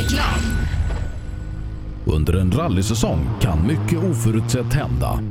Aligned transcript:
Reklam. 0.00 0.40
Under 2.04 2.32
en 2.32 2.52
rallysäsong 2.52 3.26
kan 3.40 3.66
mycket 3.66 3.98
oförutsett 3.98 4.72
hända 4.72 5.22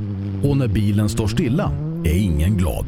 och 0.44 0.56
när 0.56 0.68
bilen 0.68 1.08
står 1.08 1.26
stilla 1.26 1.72
är 2.04 2.14
ingen 2.14 2.56
glad. 2.56 2.86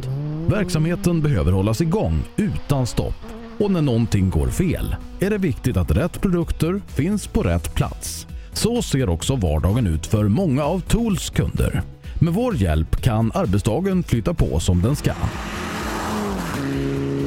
Verksamheten 0.48 1.22
behöver 1.22 1.52
hållas 1.52 1.80
igång 1.80 2.22
utan 2.36 2.86
stopp 2.86 3.14
och 3.58 3.70
när 3.70 3.82
någonting 3.82 4.30
går 4.30 4.48
fel 4.48 4.96
är 5.20 5.30
det 5.30 5.38
viktigt 5.38 5.76
att 5.76 5.90
rätt 5.90 6.20
produkter 6.20 6.80
finns 6.86 7.26
på 7.26 7.42
rätt 7.42 7.74
plats. 7.74 8.26
Så 8.52 8.82
ser 8.82 9.08
också 9.08 9.36
vardagen 9.36 9.86
ut 9.86 10.06
för 10.06 10.28
många 10.28 10.64
av 10.64 10.80
Tools 10.80 11.30
kunder. 11.30 11.82
Med 12.20 12.34
vår 12.34 12.56
hjälp 12.56 13.02
kan 13.02 13.32
arbetsdagen 13.34 14.02
flytta 14.02 14.34
på 14.34 14.60
som 14.60 14.82
den 14.82 14.96
ska. 14.96 15.12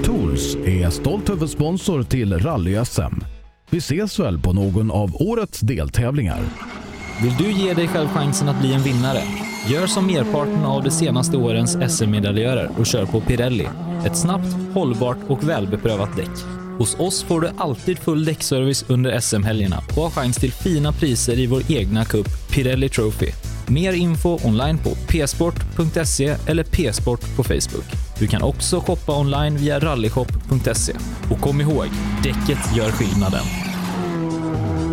Tools 0.04 0.56
är 0.56 0.90
stolt 0.90 1.30
huvudsponsor 1.30 2.04
till 2.04 2.34
Rally-SM. 2.34 3.35
Vi 3.70 3.78
ses 3.78 4.20
väl 4.20 4.40
på 4.40 4.54
någon 4.54 4.92
av 4.92 5.16
årets 5.22 5.60
deltävlingar. 5.60 6.42
Vill 7.24 7.36
du 7.38 7.52
ge 7.52 7.74
dig 7.74 7.88
själv 7.88 8.08
chansen 8.08 8.50
att 8.50 8.60
bli 8.60 8.74
en 8.74 8.82
vinnare? 8.82 9.22
Gör 9.68 9.88
som 9.88 10.08
merparten 10.08 10.66
av 10.66 10.84
de 10.84 10.92
senaste 10.92 11.38
årens 11.38 11.78
SM-medaljörer 11.98 12.70
och 12.80 12.86
kör 12.86 13.06
på 13.06 13.22
Pirelli. 13.22 13.68
Ett 14.06 14.18
snabbt, 14.18 14.56
hållbart 14.74 15.18
och 15.28 15.50
välbeprövat 15.50 16.16
däck. 16.16 16.30
Hos 16.78 17.00
oss 17.00 17.24
får 17.24 17.42
du 17.42 17.50
alltid 17.58 17.98
full 18.00 18.26
däckservice 18.26 18.86
under 18.88 19.20
SM-helgerna 19.20 19.84
och 19.90 20.04
har 20.04 20.10
chans 20.10 20.38
till 20.38 20.52
fina 20.52 20.92
priser 20.92 21.40
i 21.40 21.48
vår 21.48 21.72
egna 21.72 22.06
cup 22.06 22.28
Pirelli 22.50 22.90
Trophy. 22.90 23.32
Mer 23.68 23.94
info 23.94 24.40
online 24.44 24.78
på 24.78 24.90
psport.se 24.90 26.36
eller 26.48 26.64
psport 26.64 27.36
på 27.36 27.44
Facebook. 27.44 27.86
Du 28.20 28.28
kan 28.28 28.42
också 28.42 28.80
shoppa 28.80 29.20
online 29.20 29.58
via 29.58 29.80
rallyshop.se. 29.80 30.94
Och 31.32 31.42
kom 31.42 31.62
ihåg, 31.62 31.88
däcket 32.24 32.76
gör 32.76 32.92
skillnaden. 32.92 33.46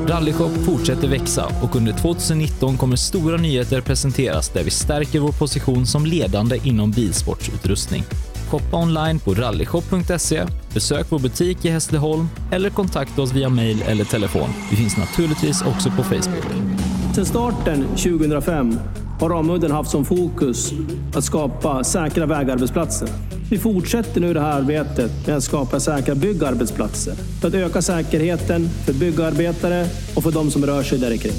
Rallyshop 0.06 0.52
fortsätter 0.64 1.08
växa 1.08 1.46
och 1.62 1.76
under 1.76 1.92
2019 1.92 2.76
kommer 2.76 2.96
stora 2.96 3.36
nyheter 3.36 3.80
presenteras 3.80 4.48
där 4.48 4.64
vi 4.64 4.70
stärker 4.70 5.20
vår 5.20 5.32
position 5.32 5.86
som 5.86 6.06
ledande 6.06 6.60
inom 6.64 6.90
bilsportsutrustning. 6.90 8.04
Shoppa 8.50 8.76
online 8.76 9.18
på 9.18 9.34
rallyshop.se, 9.34 10.46
besök 10.74 11.06
vår 11.08 11.18
butik 11.18 11.64
i 11.64 11.70
Hässleholm 11.70 12.28
eller 12.50 12.70
kontakta 12.70 13.22
oss 13.22 13.32
via 13.32 13.48
mail 13.48 13.82
eller 13.82 14.04
telefon. 14.04 14.48
Vi 14.70 14.76
finns 14.76 14.96
naturligtvis 14.96 15.62
också 15.62 15.90
på 15.90 16.02
Facebook. 16.02 16.81
Sedan 17.14 17.26
starten 17.26 17.86
2005 17.96 18.78
har 19.20 19.30
Ramudden 19.30 19.70
haft 19.70 19.90
som 19.90 20.04
fokus 20.04 20.72
att 21.14 21.24
skapa 21.24 21.84
säkra 21.84 22.26
vägarbetsplatser. 22.26 23.08
Vi 23.50 23.58
fortsätter 23.58 24.20
nu 24.20 24.34
det 24.34 24.40
här 24.40 24.52
arbetet 24.52 25.26
med 25.26 25.36
att 25.36 25.44
skapa 25.44 25.80
säkra 25.80 26.14
byggarbetsplatser 26.14 27.14
för 27.40 27.48
att 27.48 27.54
öka 27.54 27.82
säkerheten 27.82 28.68
för 28.68 28.92
byggarbetare 28.92 29.86
och 30.16 30.22
för 30.22 30.32
de 30.32 30.50
som 30.50 30.66
rör 30.66 30.82
sig 30.82 30.98
där 30.98 31.16
kring. 31.16 31.32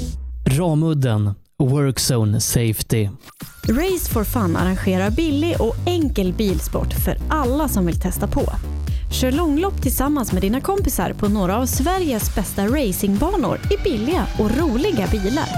Ramudden 0.46 1.30
Workzone 1.58 2.40
Safety. 2.40 3.08
Race 3.68 4.12
for 4.12 4.24
Fun 4.24 4.56
arrangerar 4.56 5.10
billig 5.10 5.56
och 5.60 5.74
enkel 5.86 6.32
bilsport 6.32 6.92
för 7.04 7.18
alla 7.28 7.68
som 7.68 7.86
vill 7.86 8.00
testa 8.00 8.26
på. 8.26 8.42
Kör 9.20 9.32
långlopp 9.32 9.82
tillsammans 9.82 10.32
med 10.32 10.42
dina 10.42 10.60
kompisar 10.60 11.12
på 11.12 11.28
några 11.28 11.56
av 11.56 11.66
Sveriges 11.66 12.34
bästa 12.34 12.66
racingbanor 12.66 13.58
i 13.70 13.76
billiga 13.84 14.26
och 14.38 14.58
roliga 14.58 15.06
bilar. 15.06 15.48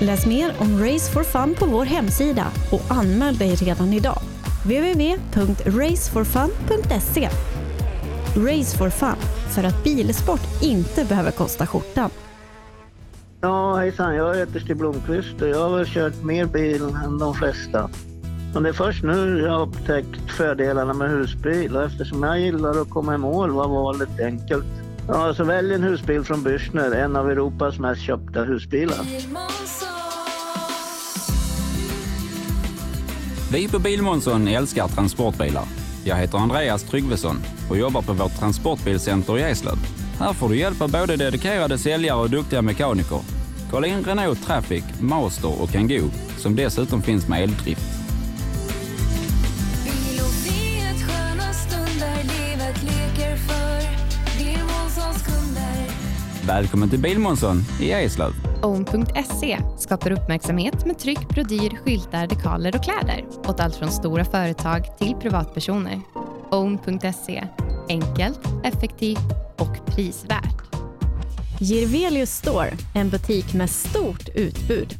Läs 0.00 0.26
mer 0.26 0.52
om 0.58 0.84
Race 0.84 1.12
for 1.12 1.22
Fun 1.22 1.54
på 1.58 1.66
vår 1.66 1.84
hemsida 1.84 2.46
och 2.72 2.82
anmäl 2.88 3.36
dig 3.36 3.54
redan 3.54 3.92
idag. 3.92 4.18
www.raceforfun.se 4.64 7.28
Race 8.36 8.78
for 8.78 8.90
Fun, 8.90 9.16
för 9.54 9.64
att 9.64 9.84
bilsport 9.84 10.62
inte 10.62 11.04
behöver 11.04 11.30
kosta 11.30 11.66
skjortan. 11.66 12.10
Ja, 13.40 13.76
hejsan. 13.76 14.14
Jag 14.14 14.36
heter 14.36 14.60
Stig 14.60 14.76
Blomqvist 14.76 15.42
och 15.42 15.48
jag 15.48 15.68
har 15.68 15.76
väl 15.76 15.86
kört 15.86 16.22
mer 16.22 16.46
bil 16.46 16.82
än 17.04 17.18
de 17.18 17.34
flesta. 17.34 17.90
Men 18.54 18.62
det 18.62 18.68
är 18.68 18.72
först 18.72 19.02
nu 19.02 19.38
jag 19.38 19.50
har 19.52 19.62
upptäckt 19.62 20.30
fördelarna 20.36 20.92
med 20.92 21.10
husbil 21.10 21.76
och 21.76 21.82
eftersom 21.82 22.22
jag 22.22 22.40
gillar 22.40 22.80
att 22.80 22.90
komma 22.90 23.14
i 23.14 23.18
mål 23.18 23.50
var 23.50 23.68
valet 23.68 24.20
enkelt. 24.20 24.64
Ja, 25.08 25.34
så 25.34 25.44
välj 25.44 25.74
en 25.74 25.82
husbil 25.82 26.24
från 26.24 26.44
Bürstner, 26.44 26.94
en 26.94 27.16
av 27.16 27.30
Europas 27.30 27.78
mest 27.78 28.02
köpta 28.02 28.44
husbilar. 28.44 28.98
Vi 33.52 33.68
på 33.68 33.78
Bilmånsson 33.78 34.48
älskar 34.48 34.88
transportbilar. 34.88 35.64
Jag 36.04 36.16
heter 36.16 36.38
Andreas 36.38 36.82
Tryggvesson 36.82 37.36
och 37.70 37.76
jobbar 37.76 38.02
på 38.02 38.12
vårt 38.12 38.38
transportbilcenter 38.38 39.38
i 39.38 39.42
Eslöv. 39.42 39.76
Här 40.18 40.32
får 40.32 40.48
du 40.48 40.56
hjälp 40.58 40.80
av 40.82 40.90
både 40.90 41.16
dedikerade 41.16 41.78
säljare 41.78 42.20
och 42.20 42.30
duktiga 42.30 42.62
mekaniker. 42.62 43.20
Kolla 43.70 43.86
in 43.86 44.04
Renault 44.04 44.46
Traffic, 44.46 44.84
Master 45.00 45.62
och 45.62 45.70
Kangoo 45.70 46.10
som 46.38 46.56
dessutom 46.56 47.02
finns 47.02 47.28
med 47.28 47.42
eldrift. 47.42 47.91
Välkommen 56.46 56.90
till 56.90 56.98
Bilmånsson 56.98 57.56
i 57.80 57.90
Eslöv. 57.90 58.32
Own.se 58.62 59.58
skapar 59.78 60.10
uppmärksamhet 60.10 60.86
med 60.86 60.98
tryck, 60.98 61.28
brodyr, 61.28 61.78
skyltar, 61.84 62.26
dekaler 62.26 62.76
och 62.76 62.84
kläder 62.84 63.24
åt 63.46 63.60
allt 63.60 63.76
från 63.76 63.90
stora 63.90 64.24
företag 64.24 64.98
till 64.98 65.14
privatpersoner. 65.14 66.00
Own.se 66.50 67.44
enkelt, 67.88 68.40
effektivt 68.64 69.32
och 69.58 69.86
prisvärt. 69.86 70.62
Girvelius 71.60 72.30
Store, 72.30 72.72
en 72.94 73.10
butik 73.10 73.54
med 73.54 73.70
stort 73.70 74.28
utbud. 74.34 74.94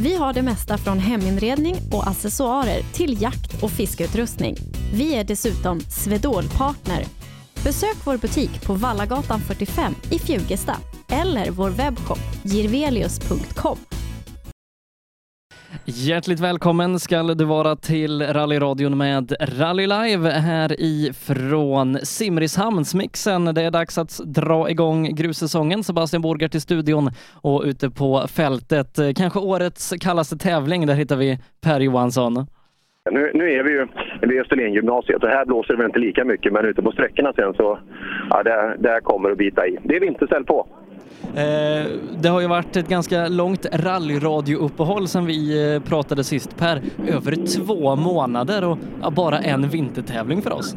Vi 0.00 0.16
har 0.16 0.32
det 0.32 0.42
mesta 0.42 0.78
från 0.78 0.98
heminredning 0.98 1.76
och 1.92 2.08
accessoarer 2.08 2.82
till 2.92 3.22
jakt 3.22 3.62
och 3.62 3.70
fiskeutrustning. 3.70 4.56
Vi 4.92 5.14
är 5.14 5.24
dessutom 5.24 5.80
Swedol-partner. 5.80 7.04
Besök 7.66 7.96
vår 8.04 8.16
butik 8.16 8.66
på 8.66 8.74
Vallagatan 8.74 9.40
45 9.40 9.94
i 10.10 10.18
Fjugesta 10.18 10.76
eller 11.08 11.50
vår 11.50 11.70
webbshop 11.70 12.18
girvelius.com. 12.42 13.78
Hjärtligt 15.84 16.40
välkommen 16.40 17.00
ska 17.00 17.22
du 17.22 17.44
vara 17.44 17.76
till 17.76 18.22
rallyradion 18.22 18.98
med 18.98 19.36
Rally 19.40 19.86
Live 19.86 20.30
här 20.30 20.80
ifrån 20.80 21.98
Simrishamnsmixen. 22.02 23.44
Det 23.44 23.62
är 23.62 23.70
dags 23.70 23.98
att 23.98 24.20
dra 24.24 24.70
igång 24.70 25.14
grussäsongen. 25.14 25.84
Sebastian 25.84 26.22
Borgart 26.22 26.54
i 26.54 26.60
studion 26.60 27.12
och 27.32 27.62
ute 27.64 27.90
på 27.90 28.28
fältet. 28.28 28.98
Kanske 29.16 29.38
årets 29.38 29.94
kallaste 30.00 30.36
tävling, 30.36 30.86
där 30.86 30.94
hittar 30.94 31.16
vi 31.16 31.38
Per 31.60 31.80
Johansson. 31.80 32.46
Nu, 33.10 33.30
nu 33.34 33.52
är 33.52 33.62
vi 33.62 33.70
ju 33.70 33.86
vid 34.20 34.40
Österlengymnasiet 34.40 35.22
och 35.22 35.28
här 35.28 35.44
blåser 35.44 35.74
det 35.74 35.76
väl 35.76 35.86
inte 35.86 35.98
lika 35.98 36.24
mycket 36.24 36.52
men 36.52 36.64
ute 36.64 36.82
på 36.82 36.92
sträckorna 36.92 37.32
sen 37.32 37.54
så, 37.54 37.78
ja, 38.30 38.42
där, 38.42 38.76
där 38.78 39.00
kommer 39.00 39.28
det 39.28 39.32
att 39.32 39.38
bita 39.38 39.66
i. 39.66 39.78
Det 39.82 39.96
är 39.96 40.00
vinterställ 40.00 40.44
på. 40.44 40.66
Eh, 41.36 41.86
det 42.22 42.28
har 42.28 42.40
ju 42.40 42.46
varit 42.46 42.76
ett 42.76 42.88
ganska 42.88 43.28
långt 43.28 43.66
rallyradiouppehåll 43.72 45.08
sedan 45.08 45.26
vi 45.26 45.74
eh, 45.74 45.82
pratade 45.82 46.24
sist 46.24 46.58
Per. 46.58 46.80
Över 47.08 47.56
två 47.56 47.96
månader 47.96 48.64
och 48.64 48.78
ja, 49.02 49.10
bara 49.10 49.38
en 49.38 49.68
vintertävling 49.68 50.42
för 50.42 50.52
oss. 50.52 50.76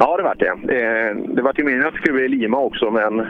Ja, 0.00 0.16
det 0.16 0.22
vart 0.22 0.38
det. 0.38 0.46
Eh, 0.48 1.16
det 1.34 1.42
vart 1.42 1.58
ju 1.58 1.64
meningen 1.64 1.86
att 1.86 1.94
det 1.94 2.00
skulle 2.00 2.14
bli 2.14 2.28
Lima 2.28 2.58
också, 2.58 2.90
men 2.90 3.26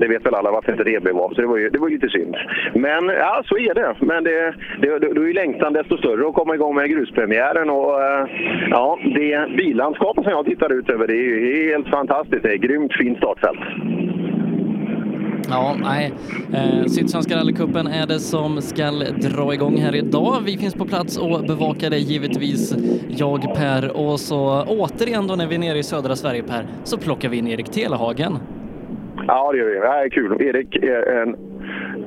det 0.00 0.08
vet 0.08 0.26
väl 0.26 0.34
alla 0.34 0.50
varför 0.50 0.72
inte 0.72 0.84
det 0.84 1.02
blev 1.02 1.18
av, 1.18 1.28
så 1.34 1.40
det 1.40 1.46
var 1.46 1.56
ju, 1.56 1.68
det 1.68 1.78
var 1.78 1.88
lite 1.88 2.08
synd. 2.08 2.36
Men 2.74 3.08
ja, 3.08 3.42
så 3.44 3.58
är 3.58 3.74
det. 3.74 3.94
Men 4.00 4.24
det, 4.24 4.54
det, 4.80 4.98
då 4.98 5.22
är 5.22 5.26
ju 5.26 5.32
längtan 5.32 5.72
desto 5.72 5.98
större 5.98 6.28
att 6.28 6.34
komma 6.34 6.54
igång 6.54 6.74
med 6.74 6.90
gruspremiären. 6.90 7.70
Och, 7.70 8.02
eh, 8.02 8.26
ja, 8.70 8.98
det 9.14 9.56
billandskapet 9.56 10.24
som 10.24 10.32
jag 10.32 10.46
tittar 10.46 10.72
ut 10.72 10.90
över, 10.90 11.06
det 11.06 11.14
är 11.14 11.24
ju 11.24 11.70
helt 11.70 11.88
fantastiskt. 11.88 12.42
Det 12.42 12.50
är 12.50 12.54
ett 12.54 12.60
grymt 12.60 12.92
fint 12.92 13.18
startfält. 13.18 13.60
Ja, 15.48 15.76
nej. 15.80 16.12
Eh, 16.54 16.84
Sydsvenska 16.86 17.36
rallycupen 17.36 17.86
är 17.86 18.06
det 18.06 18.18
som 18.18 18.62
ska 18.62 18.90
dra 19.30 19.54
igång 19.54 19.76
här 19.76 19.94
idag. 19.94 20.36
Vi 20.46 20.58
finns 20.58 20.74
på 20.74 20.84
plats 20.84 21.18
och 21.18 21.40
bevakar 21.42 21.90
det 21.90 21.98
givetvis, 21.98 22.76
jag 23.08 23.54
Per. 23.54 23.96
Och 23.96 24.20
så 24.20 24.64
återigen 24.68 25.26
då 25.26 25.34
när 25.34 25.46
vi 25.46 25.54
är 25.54 25.58
nere 25.58 25.78
i 25.78 25.82
södra 25.82 26.16
Sverige 26.16 26.42
Per, 26.42 26.66
så 26.84 26.98
plockar 26.98 27.28
vi 27.28 27.36
in 27.36 27.48
Erik 27.48 27.70
Telehagen. 27.70 28.38
Ja, 29.26 29.52
det 29.52 29.58
gör 29.58 29.66
vi. 29.66 29.74
Det 29.74 29.88
här 29.88 30.04
är 30.04 30.08
kul. 30.08 30.42
Erik 30.42 30.76
är 30.76 31.22
en 31.22 31.36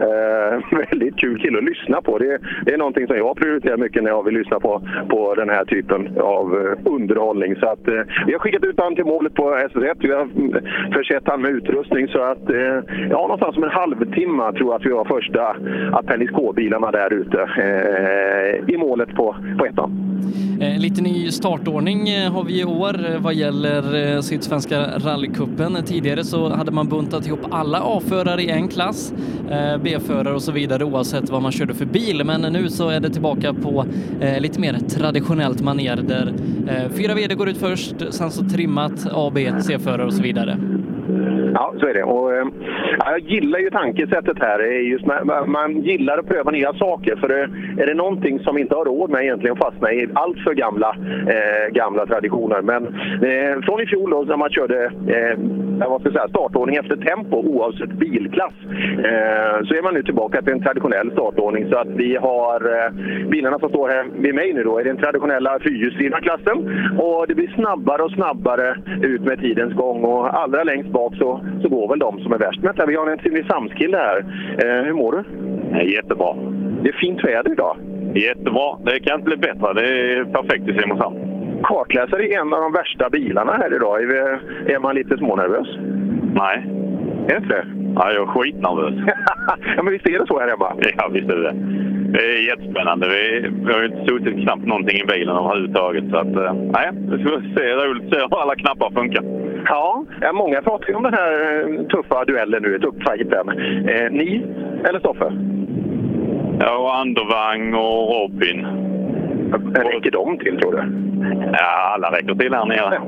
Eh, 0.01 0.79
väldigt 0.91 1.17
kul 1.17 1.39
kille 1.39 1.57
att 1.57 1.63
lyssna 1.63 2.01
på. 2.01 2.17
Det, 2.17 2.39
det, 2.65 2.73
är 2.73 2.77
någonting 2.77 3.07
som 3.07 3.17
jag 3.17 3.35
prioriterar 3.35 3.77
mycket 3.77 4.03
när 4.03 4.09
jag 4.09 4.23
vill 4.23 4.33
lyssna 4.33 4.59
på, 4.59 4.81
på 5.09 5.35
den 5.35 5.49
här 5.49 5.65
typen 5.65 6.17
av 6.19 6.45
eh, 6.59 6.93
underhållning. 6.93 7.55
Så 7.55 7.65
att, 7.67 7.87
eh, 7.87 8.01
vi 8.25 8.31
har 8.33 8.39
skickat 8.39 8.63
ut 8.63 8.79
honom 8.79 8.95
till 8.95 9.05
målet 9.05 9.33
på 9.33 9.43
S1. 9.43 9.95
Vi 9.99 10.11
har 10.11 10.21
mm, 10.21 10.53
försett 10.93 11.27
honom 11.27 11.41
med 11.41 11.51
utrustning 11.51 12.07
så 12.07 12.21
att 12.21 12.49
eh, 12.49 12.77
ja, 13.09 13.21
någonstans 13.21 13.57
om 13.57 13.63
en 13.63 13.69
halvtimme 13.69 14.51
tror 14.51 14.69
jag 14.69 14.75
att 14.75 14.85
vi 14.85 14.91
var 14.91 15.05
första 15.05 15.55
Appendix 15.91 16.31
K-bilarna 16.31 16.91
där 16.91 17.13
ute 17.13 17.41
eh, 17.41 18.73
i 18.73 18.77
målet 18.77 19.15
på, 19.15 19.35
på 19.57 19.65
ettan. 19.65 20.11
Eh, 20.61 20.79
lite 20.79 21.01
ny 21.01 21.31
startordning 21.31 22.09
eh, 22.09 22.31
har 22.31 22.43
vi 22.43 22.61
i 22.61 22.65
år 22.65 23.13
eh, 23.13 23.21
vad 23.21 23.33
gäller 23.33 24.21
Sydsvenska 24.21 24.81
rallycupen. 24.97 25.83
Tidigare 25.85 26.23
så 26.23 26.49
hade 26.49 26.71
man 26.71 26.87
buntat 26.89 27.27
ihop 27.27 27.39
alla 27.51 27.81
A-förare 27.83 28.41
i 28.41 28.49
en 28.49 28.67
klass, 28.67 29.13
B-förare 29.91 30.33
och 30.33 30.43
så 30.43 30.51
vidare 30.51 30.83
oavsett 30.83 31.29
vad 31.29 31.41
man 31.41 31.51
körde 31.51 31.73
för 31.73 31.85
bil. 31.85 32.23
Men 32.25 32.41
nu 32.41 32.69
så 32.69 32.89
är 32.89 32.99
det 32.99 33.09
tillbaka 33.09 33.53
på 33.53 33.85
eh, 34.21 34.39
lite 34.39 34.59
mer 34.59 34.79
traditionellt 34.79 35.61
manér 35.61 35.95
där 35.95 36.33
eh, 36.67 36.91
fyra 36.91 37.13
VD 37.13 37.35
går 37.35 37.49
ut 37.49 37.57
först, 37.57 37.95
sen 38.09 38.31
så 38.31 38.49
trimmat 38.49 39.07
A, 39.11 39.31
B, 39.33 39.53
C-förare 39.61 40.05
och 40.05 40.13
så 40.13 40.21
vidare. 40.21 40.57
Eh, 41.09 41.51
ja, 41.53 41.73
så 41.79 41.87
är 41.87 41.93
det. 41.93 42.03
Och, 42.03 42.33
eh, 42.33 42.45
ja, 42.99 43.11
jag 43.11 43.19
gillar 43.19 43.59
ju 43.59 43.69
tankesättet 43.69 44.37
här. 44.39 44.59
Just 44.63 45.05
man, 45.05 45.51
man 45.51 45.81
gillar 45.81 46.17
att 46.17 46.27
pröva 46.27 46.51
nya 46.51 46.73
saker. 46.73 47.15
För 47.15 47.29
är 47.81 47.87
det 47.87 47.93
någonting 47.93 48.39
som 48.39 48.55
vi 48.55 48.61
inte 48.61 48.75
har 48.75 48.85
råd 48.85 49.09
med 49.09 49.23
egentligen 49.23 49.57
att 49.57 49.63
fastna 49.63 49.93
i 49.93 50.07
allt 50.13 50.39
för 50.39 50.53
gamla, 50.53 50.95
eh, 51.27 51.73
gamla 51.73 52.05
traditioner. 52.05 52.61
Men 52.61 52.87
eh, 53.29 53.61
från 53.61 53.81
i 53.81 53.85
fjol 53.85 54.09
då, 54.09 54.21
när 54.21 54.37
man 54.37 54.49
körde 54.49 54.85
eh, 54.85 55.37
vad 55.89 56.01
ska 56.01 56.09
jag 56.09 56.13
säga, 56.13 56.29
startordning 56.29 56.75
efter 56.75 56.95
tempo 56.95 57.37
oavsett 57.37 57.89
bilklass 57.89 58.53
eh, 58.97 59.65
så 59.65 59.73
är 59.75 59.83
man 59.83 59.93
nu 59.93 60.03
tillbaka 60.03 60.41
till 60.41 60.53
en 60.53 60.63
traditionell 60.63 61.11
startordning. 61.11 61.69
Så 61.69 61.77
att 61.77 61.87
vi 61.87 62.15
har 62.15 62.85
eh, 62.85 62.91
bilarna 63.29 63.59
som 63.59 63.69
står 63.69 63.89
här 63.89 64.05
vid 64.15 64.35
mig 64.35 64.53
nu 64.53 64.63
då 64.63 64.79
är 64.79 64.83
den 64.83 64.97
traditionella 64.97 65.59
fyrhjulsdrivna 65.59 66.19
klassen. 66.19 66.57
Och 66.99 67.27
det 67.27 67.35
blir 67.35 67.47
snabbare 67.47 68.01
och 68.03 68.11
snabbare 68.11 68.75
ut 69.01 69.21
med 69.21 69.39
tidens 69.39 69.73
gång. 69.73 70.03
Och 70.03 70.41
allra 70.41 70.63
längst 70.63 70.90
bak 70.91 71.15
så, 71.15 71.41
så 71.61 71.69
går 71.69 71.87
väl 71.89 71.99
de 71.99 72.19
som 72.19 72.33
är 72.33 72.37
värst. 72.37 72.63
Vänta, 72.63 72.85
vi 72.85 72.95
har 72.95 73.07
en 73.07 73.19
Simrishamnskille 73.19 73.97
här. 73.97 74.17
Eh, 74.63 74.85
hur 74.85 74.93
mår 74.93 75.11
du? 75.11 75.23
Jättebra. 75.93 76.35
Det 76.83 76.89
är 76.89 76.93
fint 76.93 77.23
väder 77.23 77.51
idag. 77.51 77.77
Jättebra. 78.15 78.77
Det 78.85 78.99
kan 78.99 79.15
inte 79.19 79.25
bli 79.25 79.37
bättre. 79.37 79.73
Det 79.73 80.13
är 80.13 80.23
perfekt 80.23 80.67
i 80.67 80.79
Simrishamn. 80.79 81.17
Kartläsare 81.63 82.27
är 82.27 82.41
en 82.41 82.53
av 82.53 82.61
de 82.61 82.71
värsta 82.71 83.09
bilarna 83.09 83.53
här 83.53 83.75
idag. 83.75 84.01
Är 84.71 84.79
man 84.79 84.95
lite 84.95 85.17
smånervös? 85.17 85.67
Nej. 86.35 86.65
Är 87.27 87.33
det 87.33 87.37
inte 87.37 87.53
det? 87.53 87.65
Ja, 87.95 88.11
jag 88.11 88.21
är 88.23 88.27
skitnervös. 88.27 88.93
ja, 89.77 89.83
men 89.83 89.93
visst 89.93 90.07
är 90.07 90.19
det 90.19 90.27
så 90.27 90.39
här 90.39 90.49
hemma? 90.49 90.73
Ja, 90.97 91.09
visst 91.13 91.29
är 91.29 91.35
det 91.35 91.43
det. 91.43 91.55
Det 92.13 92.19
är 92.19 92.47
jättespännande. 92.47 93.07
Vi, 93.07 93.49
vi 93.65 93.73
har 93.73 93.79
ju 93.79 93.85
inte 93.85 94.05
suttit 94.05 94.43
knappt 94.43 94.65
någonting 94.65 94.97
i 94.97 95.05
bilen 95.05 95.35
överhuvudtaget. 95.37 96.03
Så 96.11 96.17
att, 96.17 96.35
eh, 96.35 96.53
nej, 96.53 96.89
det 96.93 97.19
ska 97.19 97.29
se 97.55 97.73
roligt 97.73 98.03
att 98.03 98.13
se 98.13 98.19
hur 98.19 98.41
alla 98.41 98.55
knappar 98.55 98.89
funkar. 98.89 99.23
Ja, 99.65 100.03
många 100.33 100.61
pratar 100.61 100.87
ju 100.87 100.95
om 100.95 101.03
den 101.03 101.13
här 101.13 101.31
eh, 101.31 101.85
tuffa 101.87 102.25
duellen 102.25 102.63
nu, 102.63 102.79
tuppfighten. 102.79 103.49
Eh, 103.89 104.11
ni 104.11 104.45
eller 104.89 104.99
Stoffe? 104.99 105.33
Ja, 106.59 106.77
och 106.77 106.95
Andervang 106.97 107.73
och 107.73 108.09
Robin. 108.13 108.67
Räcker 109.73 110.11
de 110.11 110.37
till, 110.37 110.59
tror 110.59 110.71
du? 110.71 110.83
Ja, 111.53 111.93
alla 111.93 112.11
räcker 112.11 112.35
till 112.35 112.53
här 112.53 112.65
nere. 112.65 113.01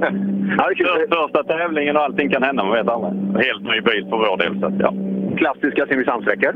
Första 1.10 1.44
tävlingen 1.44 1.98
och 1.98 2.04
allting 2.04 2.30
kan 2.30 2.44
hända, 2.44 2.64
man 2.64 2.74
vet 2.74 2.88
aldrig. 2.88 3.14
Helt 3.46 3.64
ny 3.64 3.82
bil 3.82 4.06
för 4.10 4.18
vår 4.18 4.38
del. 4.38 4.60
Så 4.60 4.66
att, 4.66 4.74
ja. 4.80 4.94
Klassiska 5.38 5.86
Simrishamnssträckor? 5.86 6.56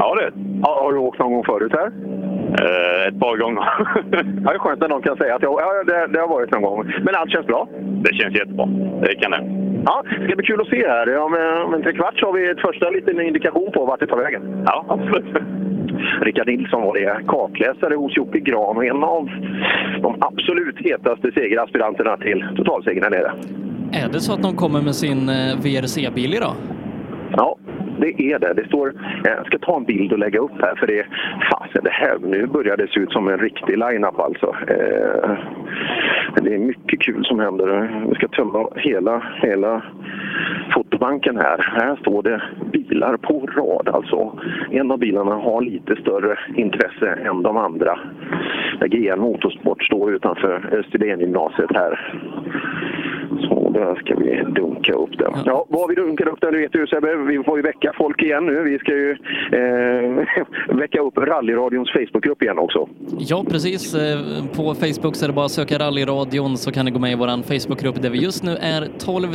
Ja, 0.00 0.14
det 0.14 0.32
ja, 0.62 0.80
Har 0.82 0.92
du 0.92 0.98
åkt 0.98 1.18
någon 1.18 1.32
gång 1.32 1.44
förut 1.44 1.72
här? 1.72 1.86
Uh, 1.86 3.08
ett 3.08 3.20
par 3.20 3.36
gånger. 3.36 3.62
ja, 4.44 4.50
det 4.50 4.54
är 4.54 4.58
skönt 4.58 4.80
när 4.80 4.88
någon 4.88 5.02
kan 5.02 5.16
säga 5.16 5.34
att 5.34 5.42
ja, 5.42 5.82
det, 5.86 6.06
det 6.12 6.20
har 6.20 6.28
varit 6.28 6.52
någon 6.52 6.62
gång. 6.62 6.92
Men 7.04 7.14
allt 7.14 7.30
känns 7.30 7.46
bra? 7.46 7.68
Det 8.04 8.14
känns 8.14 8.34
jättebra. 8.34 8.66
Det 9.02 9.14
kan 9.14 9.30
det. 9.30 9.42
Ja, 9.84 10.02
det 10.18 10.26
ska 10.26 10.36
bli 10.36 10.46
kul 10.46 10.60
att 10.60 10.68
se 10.68 10.88
här. 10.88 11.18
Om, 11.18 11.32
om 11.66 11.74
en 11.74 11.82
trekvart 11.82 12.18
så 12.18 12.26
har 12.26 12.32
vi 12.32 12.50
ett 12.50 12.60
första 12.60 12.90
liten 12.90 13.20
indikation 13.20 13.72
på 13.74 13.84
vart 13.84 14.00
det 14.00 14.06
tar 14.06 14.16
vägen. 14.16 14.64
Ja, 14.66 14.84
absolut. 14.88 15.26
Rickard 16.20 16.46
Nilsson 16.46 16.82
var 16.82 16.94
det, 16.94 17.20
kartläsare 17.26 17.94
hos 17.94 18.16
Jocke 18.16 18.40
Gran 18.40 18.76
och 18.76 18.84
en 18.84 19.04
av 19.04 19.28
de 20.02 20.16
absolut 20.20 20.78
hetaste 20.78 21.32
segeraspiranterna 21.34 22.16
till 22.16 22.44
totalsegern 22.56 23.02
här 23.02 23.10
nere. 23.10 23.32
Är 23.92 24.08
det 24.12 24.20
så 24.20 24.32
att 24.34 24.42
de 24.42 24.56
kommer 24.56 24.82
med 24.82 24.94
sin 24.94 25.28
eh, 25.28 25.56
VRC-bil 25.62 26.34
idag? 26.34 26.54
Ja, 27.36 27.56
det 28.00 28.22
är 28.22 28.38
det. 28.38 28.52
Det 28.54 28.66
står, 28.66 28.88
eh, 28.88 29.32
jag 29.36 29.46
ska 29.46 29.58
ta 29.58 29.76
en 29.76 29.84
bild 29.84 30.12
och 30.12 30.18
lägga 30.18 30.38
upp 30.38 30.60
här 30.60 30.74
för 30.74 30.86
det, 30.86 31.06
fasen, 31.50 31.84
det 31.84 31.90
här, 31.90 32.18
nu 32.18 32.46
börjar 32.46 32.76
det 32.76 32.88
se 32.88 33.00
ut 33.00 33.12
som 33.12 33.28
en 33.28 33.38
riktig 33.38 33.78
line-up 33.78 34.18
alltså. 34.18 34.46
Eh, 34.68 35.30
det 36.42 36.54
är 36.54 36.58
mycket 36.58 37.00
kul 37.00 37.24
som 37.24 37.40
händer. 37.40 37.90
Vi 38.08 38.14
ska 38.14 38.28
tömma 38.28 38.68
hela, 38.76 39.22
hela 39.42 39.82
fotobanken 40.74 41.36
här. 41.36 41.58
Här 41.80 41.96
står 41.96 42.22
det 42.22 42.42
bilar 42.72 43.16
på 43.16 43.46
rad 43.46 43.88
alltså. 43.88 44.38
En 44.70 44.90
av 44.90 44.98
bilarna 44.98 45.34
har 45.34 45.60
lite 45.60 45.96
större 45.96 46.38
intresse 46.56 47.18
än 47.24 47.42
de 47.42 47.56
andra. 47.56 47.98
GN 48.86 49.20
Motorsport 49.20 49.82
står 49.82 50.12
utanför 50.12 50.78
Österlengymnasiet 50.78 51.70
här. 51.74 52.14
Så 53.40 53.59
där 53.80 53.94
ska 53.94 54.14
vi 54.14 54.52
dunka 54.60 54.92
upp 54.92 55.18
den. 55.18 55.32
Ja, 55.46 55.66
vad 55.68 55.88
vi 55.88 55.94
dunkar 55.94 56.28
upp 56.28 56.40
den, 56.40 56.52
du 56.52 56.60
vet 56.60 56.74
ju 56.74 56.86
Sebbe, 56.86 57.16
vi 57.16 57.42
får 57.42 57.56
ju 57.56 57.62
väcka 57.62 57.92
folk 57.96 58.22
igen 58.22 58.46
nu. 58.46 58.62
Vi 58.62 58.78
ska 58.78 58.92
ju 58.92 59.10
eh, 59.52 60.76
väcka 60.76 61.00
upp 61.00 61.18
rallyradions 61.18 61.90
Facebookgrupp 61.92 62.42
igen 62.42 62.58
också. 62.58 62.88
Ja, 63.18 63.44
precis. 63.50 63.94
Eh, 63.94 64.18
på 64.56 64.74
Facebook 64.74 65.16
så 65.16 65.24
är 65.24 65.28
det 65.28 65.34
bara 65.34 65.44
att 65.44 65.50
söka 65.50 65.78
rallyradion 65.78 66.56
så 66.56 66.72
kan 66.72 66.84
ni 66.84 66.90
gå 66.90 66.98
med 66.98 67.12
i 67.12 67.14
vår 67.14 67.42
Facebookgrupp 67.42 68.02
där 68.02 68.10
vi 68.10 68.18
just 68.18 68.44
nu 68.44 68.56
är 68.60 68.88
12 68.98 69.32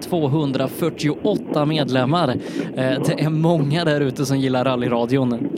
248 0.00 1.66
medlemmar. 1.66 2.28
Eh, 2.28 2.34
det 2.76 3.22
är 3.24 3.30
många 3.30 3.84
där 3.84 4.00
ute 4.00 4.24
som 4.24 4.38
gillar 4.38 4.64
rallyradion. 4.64 5.48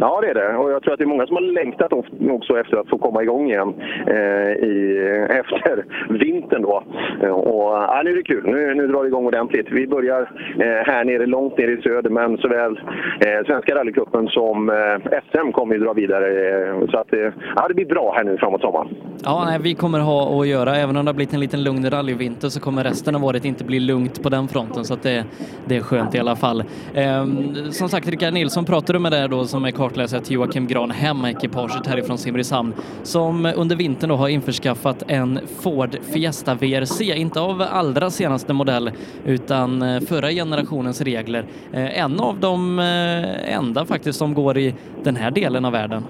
Ja, 0.00 0.20
det 0.20 0.30
är 0.30 0.34
det. 0.34 0.56
Och 0.56 0.70
jag 0.70 0.82
tror 0.82 0.92
att 0.92 0.98
det 0.98 1.04
är 1.04 1.14
många 1.14 1.26
som 1.26 1.36
har 1.36 1.42
längtat 1.42 1.92
också 2.30 2.60
efter 2.60 2.76
att 2.76 2.88
få 2.88 2.98
komma 2.98 3.22
igång 3.22 3.50
igen 3.50 3.74
eh, 4.06 4.52
i, 4.70 4.98
efter 5.40 5.84
vintern. 6.08 6.62
Då. 6.62 6.82
Och, 7.30 7.72
ja, 7.72 8.00
nu 8.04 8.10
är 8.10 8.16
det 8.16 8.22
kul. 8.22 8.44
Nu, 8.46 8.74
nu 8.74 8.86
drar 8.86 9.02
det 9.02 9.08
igång 9.08 9.26
ordentligt. 9.26 9.66
Vi 9.70 9.86
börjar 9.86 10.20
eh, 10.58 10.92
här 10.92 11.04
nere, 11.04 11.26
långt 11.26 11.58
nere 11.58 11.70
i 11.72 11.82
söder, 11.82 12.10
men 12.10 12.38
såväl 12.38 12.80
eh, 13.20 13.46
Svenska 13.46 13.74
rallycupen 13.74 14.28
som 14.28 14.68
eh, 14.70 15.20
SM 15.30 15.52
kommer 15.52 15.74
ju 15.74 15.80
dra 15.80 15.92
vidare. 15.92 16.26
Eh, 16.26 16.88
så 16.90 16.98
att, 16.98 17.12
eh, 17.12 17.32
ja, 17.56 17.68
det 17.68 17.74
blir 17.74 17.86
bra 17.86 18.14
här 18.16 18.24
nu 18.24 18.36
framåt 18.38 18.60
sommaren. 18.60 18.88
Ja, 19.24 19.44
nej, 19.46 19.58
vi 19.62 19.74
kommer 19.74 20.00
ha 20.00 20.40
att 20.40 20.48
göra. 20.48 20.76
Även 20.76 20.96
om 20.96 21.04
det 21.04 21.08
har 21.08 21.14
blivit 21.14 21.34
en 21.34 21.40
liten 21.40 21.62
lugn 21.62 21.90
rallyvinter 21.90 22.48
så 22.48 22.60
kommer 22.60 22.84
resten 22.84 23.14
av 23.14 23.24
året 23.24 23.44
inte 23.44 23.64
bli 23.64 23.80
lugnt 23.80 24.22
på 24.22 24.28
den 24.28 24.48
fronten. 24.48 24.84
Så 24.84 24.94
att 24.94 25.02
det, 25.02 25.24
det 25.64 25.76
är 25.76 25.80
skönt 25.80 26.14
i 26.14 26.18
alla 26.18 26.36
fall. 26.36 26.64
Ehm, 26.94 27.54
som 27.70 27.88
sagt, 27.88 28.08
Rickard 28.08 28.34
Nilsson 28.34 28.64
pratade 28.64 28.98
med 28.98 29.12
dig 29.12 29.28
då 29.28 29.44
som 29.44 29.64
är 29.64 29.70
kartläsare 29.88 30.20
till 30.20 30.34
Joakim 30.34 30.66
Gran 30.66 30.90
Hem-ekipaget 30.90 31.86
härifrån 31.86 32.18
Simrishamn 32.18 32.74
som 33.02 33.52
under 33.56 33.76
vintern 33.76 34.08
då 34.08 34.16
har 34.16 34.28
införskaffat 34.28 35.02
en 35.08 35.40
Ford 35.60 35.96
Fiesta 36.12 36.54
VRC, 36.54 37.14
inte 37.14 37.40
av 37.40 37.62
allra 37.62 38.10
senaste 38.10 38.52
modell 38.52 38.90
utan 39.24 39.82
eh, 39.82 40.00
förra 40.00 40.30
generationens 40.30 41.00
regler. 41.00 41.44
Eh, 41.72 42.00
en 42.00 42.20
av 42.20 42.40
de 42.40 42.78
eh, 42.78 43.54
enda 43.54 43.84
faktiskt 43.84 44.18
som 44.18 44.34
går 44.34 44.58
i 44.58 44.74
den 45.04 45.16
här 45.16 45.30
delen 45.30 45.64
av 45.64 45.72
världen. 45.72 46.02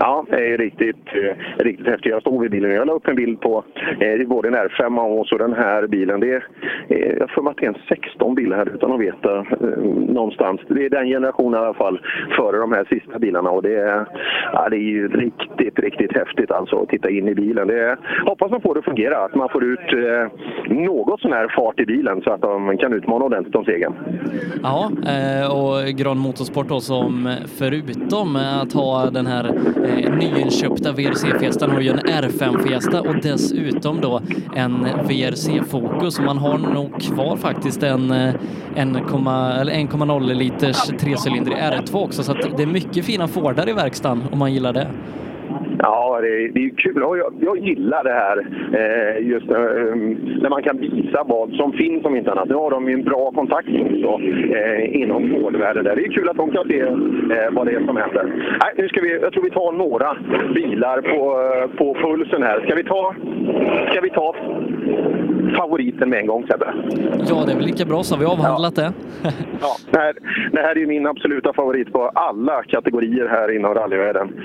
Ja, 0.00 0.24
det 0.30 0.52
är 0.52 0.58
riktigt, 0.58 1.06
eh, 1.06 1.64
riktigt 1.64 1.86
häftigt. 1.86 2.12
Jag 2.12 2.20
stod 2.20 2.42
vid 2.42 2.50
bilen. 2.50 2.70
Jag 2.70 2.86
la 2.86 2.92
upp 2.92 3.08
en 3.08 3.16
bild 3.16 3.40
på 3.40 3.64
eh, 4.00 4.26
både 4.26 4.48
en 4.48 4.54
R5 4.54 5.18
och 5.18 5.26
så 5.26 5.38
den 5.38 5.52
här 5.52 5.86
bilen. 5.86 6.20
Det 6.20 6.32
är, 6.32 6.46
eh, 6.88 7.16
jag 7.18 7.30
får 7.30 7.50
att 7.50 7.56
det 7.56 7.66
är 7.66 7.68
en 7.68 7.82
16 7.88 8.34
bilar 8.34 8.56
här 8.56 8.74
utan 8.74 8.92
att 8.92 9.00
veta 9.00 9.38
eh, 9.38 9.78
någonstans. 10.18 10.60
Det 10.68 10.84
är 10.84 10.90
den 10.90 11.06
generationen 11.06 11.60
i 11.60 11.64
alla 11.64 11.74
fall 11.74 12.00
före 12.36 12.56
de 12.58 12.72
här 12.72 12.84
sista 12.84 13.18
bilarna 13.18 13.50
och 13.50 13.62
det 13.62 13.74
är, 13.74 14.06
ja, 14.52 14.68
det 14.68 14.76
är 14.76 14.90
ju 14.98 15.08
riktigt, 15.08 15.78
riktigt 15.78 16.16
häftigt 16.16 16.50
alltså 16.50 16.82
att 16.82 16.88
titta 16.88 17.10
in 17.10 17.28
i 17.28 17.34
bilen. 17.34 17.68
Det 17.68 17.80
är, 17.80 17.98
hoppas 18.26 18.50
man 18.50 18.60
får 18.60 18.74
det 18.74 18.78
att 18.78 18.84
fungera, 18.84 19.24
att 19.24 19.34
man 19.34 19.48
får 19.48 19.64
ut 19.64 19.92
eh, 19.92 20.26
något 20.68 21.20
sån 21.20 21.32
här 21.32 21.48
fart 21.56 21.80
i 21.80 21.86
bilen 21.86 22.22
så 22.22 22.30
att 22.30 22.40
de 22.40 22.78
kan 22.78 22.92
utmana 22.92 23.24
ordentligt 23.24 23.54
om 23.54 23.64
segern. 23.64 23.94
Ja, 24.62 24.90
eh, 25.14 25.56
och 25.58 25.98
Gran 25.98 26.18
Motorsport 26.18 26.68
då 26.68 26.80
som 26.80 27.34
förutom 27.58 28.36
att 28.36 28.72
ha 28.72 29.10
den 29.10 29.26
här 29.26 29.44
eh, 29.86 30.16
nyinköpta 30.16 30.92
VRC-Fiestan 30.92 31.70
har 31.70 31.80
ju 31.80 31.88
en 31.88 31.98
R5-Fiesta 31.98 33.00
och 33.00 33.14
dessutom 33.22 34.00
då 34.00 34.20
en 34.54 34.84
VRC-fokus. 34.84 36.20
Man 36.20 36.38
har 36.38 36.58
nog 36.58 37.00
kvar 37.00 37.36
faktiskt 37.36 37.82
en 37.82 38.10
eh, 38.10 38.34
1,0 38.74 40.34
liters 40.34 40.86
trecylindrig 41.00 41.56
R2 41.56 42.04
också 42.04 42.22
så 42.22 42.32
att 42.32 42.56
det 42.56 42.62
är 42.62 42.66
mycket 42.66 43.04
fina 43.04 43.28
Fordar 43.28 43.68
i 43.68 43.72
verkstaden 43.72 44.22
om 44.32 44.38
man 44.38 44.52
gillar 44.52 44.72
det. 44.72 44.90
Ja, 45.78 46.18
det 46.20 46.28
är, 46.28 46.48
det 46.48 46.64
är 46.64 46.70
kul. 46.70 46.96
Jag, 46.96 47.32
jag 47.40 47.58
gillar 47.58 48.04
det 48.04 48.12
här 48.12 48.38
eh, 48.72 49.26
just 49.26 49.50
eh, 49.50 49.56
när 50.42 50.50
man 50.50 50.62
kan 50.62 50.78
visa 50.78 51.24
vad 51.26 51.52
som 51.52 51.72
finns 51.72 52.04
om 52.04 52.16
inte 52.16 52.32
annat. 52.32 52.48
Nu 52.48 52.54
har 52.54 52.70
de 52.70 52.88
ju 52.88 52.94
en 52.94 53.04
bra 53.04 53.30
kontakt 53.30 53.68
också 53.68 54.20
eh, 54.54 55.02
inom 55.02 55.32
vårdvärlden. 55.32 55.84
Det 55.84 55.90
är 55.90 56.12
kul 56.12 56.28
att 56.28 56.36
de 56.36 56.50
kan 56.50 56.68
se 56.68 56.80
eh, 56.80 57.50
vad 57.50 57.66
det 57.66 57.72
är 57.72 57.86
som 57.86 57.96
händer. 57.96 58.24
Nej, 58.60 58.72
nu 58.76 58.88
ska 58.88 59.00
vi, 59.00 59.20
jag 59.20 59.32
tror 59.32 59.42
vi 59.42 59.50
tar 59.50 59.72
några 59.72 60.16
bilar 60.54 61.00
på, 61.00 61.40
eh, 61.42 61.76
på 61.78 61.94
pulsen 61.94 62.42
här. 62.42 62.60
Ska 62.60 62.74
vi 62.74 62.84
ta, 62.84 63.14
ska 63.90 64.00
vi 64.00 64.10
ta 64.10 64.34
favoriten 65.56 66.10
med 66.10 66.18
en 66.18 66.26
gång 66.26 66.46
Sebbe? 66.46 66.74
Ja, 67.28 67.44
det 67.46 67.52
är 67.52 67.56
väl 67.56 67.64
lika 67.64 67.84
bra 67.84 68.02
så 68.02 68.14
har 68.14 68.20
vi 68.20 68.26
avhandlat 68.26 68.76
det. 68.76 68.92
Ja, 69.60 69.76
det 69.90 69.98
här, 69.98 70.14
det 70.52 70.60
här 70.60 70.70
är 70.70 70.80
ju 70.80 70.86
min 70.86 71.06
absoluta 71.06 71.52
favorit 71.52 71.92
på 71.92 72.08
alla 72.14 72.62
kategorier 72.62 73.28
här 73.28 73.56
inom 73.56 73.74
rallyvärlden. 73.74 74.40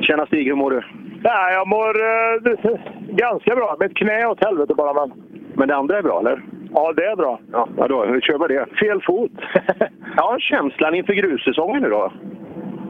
Tjena 0.00 0.26
Stig, 0.26 0.46
hur 0.46 0.54
mår 0.54 0.70
du? 0.70 0.82
Nej, 1.22 1.54
jag 1.54 1.68
mår 1.68 1.88
eh, 1.88 2.78
ganska 3.08 3.54
bra. 3.54 3.76
Mitt 3.80 3.96
knä 3.96 4.26
åt 4.26 4.44
helvete 4.44 4.74
bara. 4.74 4.92
Men... 4.94 5.12
Men 5.58 5.68
det 5.68 5.76
andra 5.76 5.98
är 5.98 6.02
bra, 6.02 6.20
eller? 6.20 6.42
Ja, 6.74 6.92
det 6.96 7.04
är 7.04 7.16
bra. 7.16 7.40
Ja, 7.52 7.68
då, 7.76 8.20
kör 8.20 8.48
vi 8.48 8.54
det? 8.54 8.66
Fel 8.80 9.02
fot. 9.02 9.32
ja, 10.16 10.36
känslan 10.40 10.94
inför 10.94 11.12
grussäsongen 11.12 11.82
nu 11.82 11.88
då? 11.88 12.12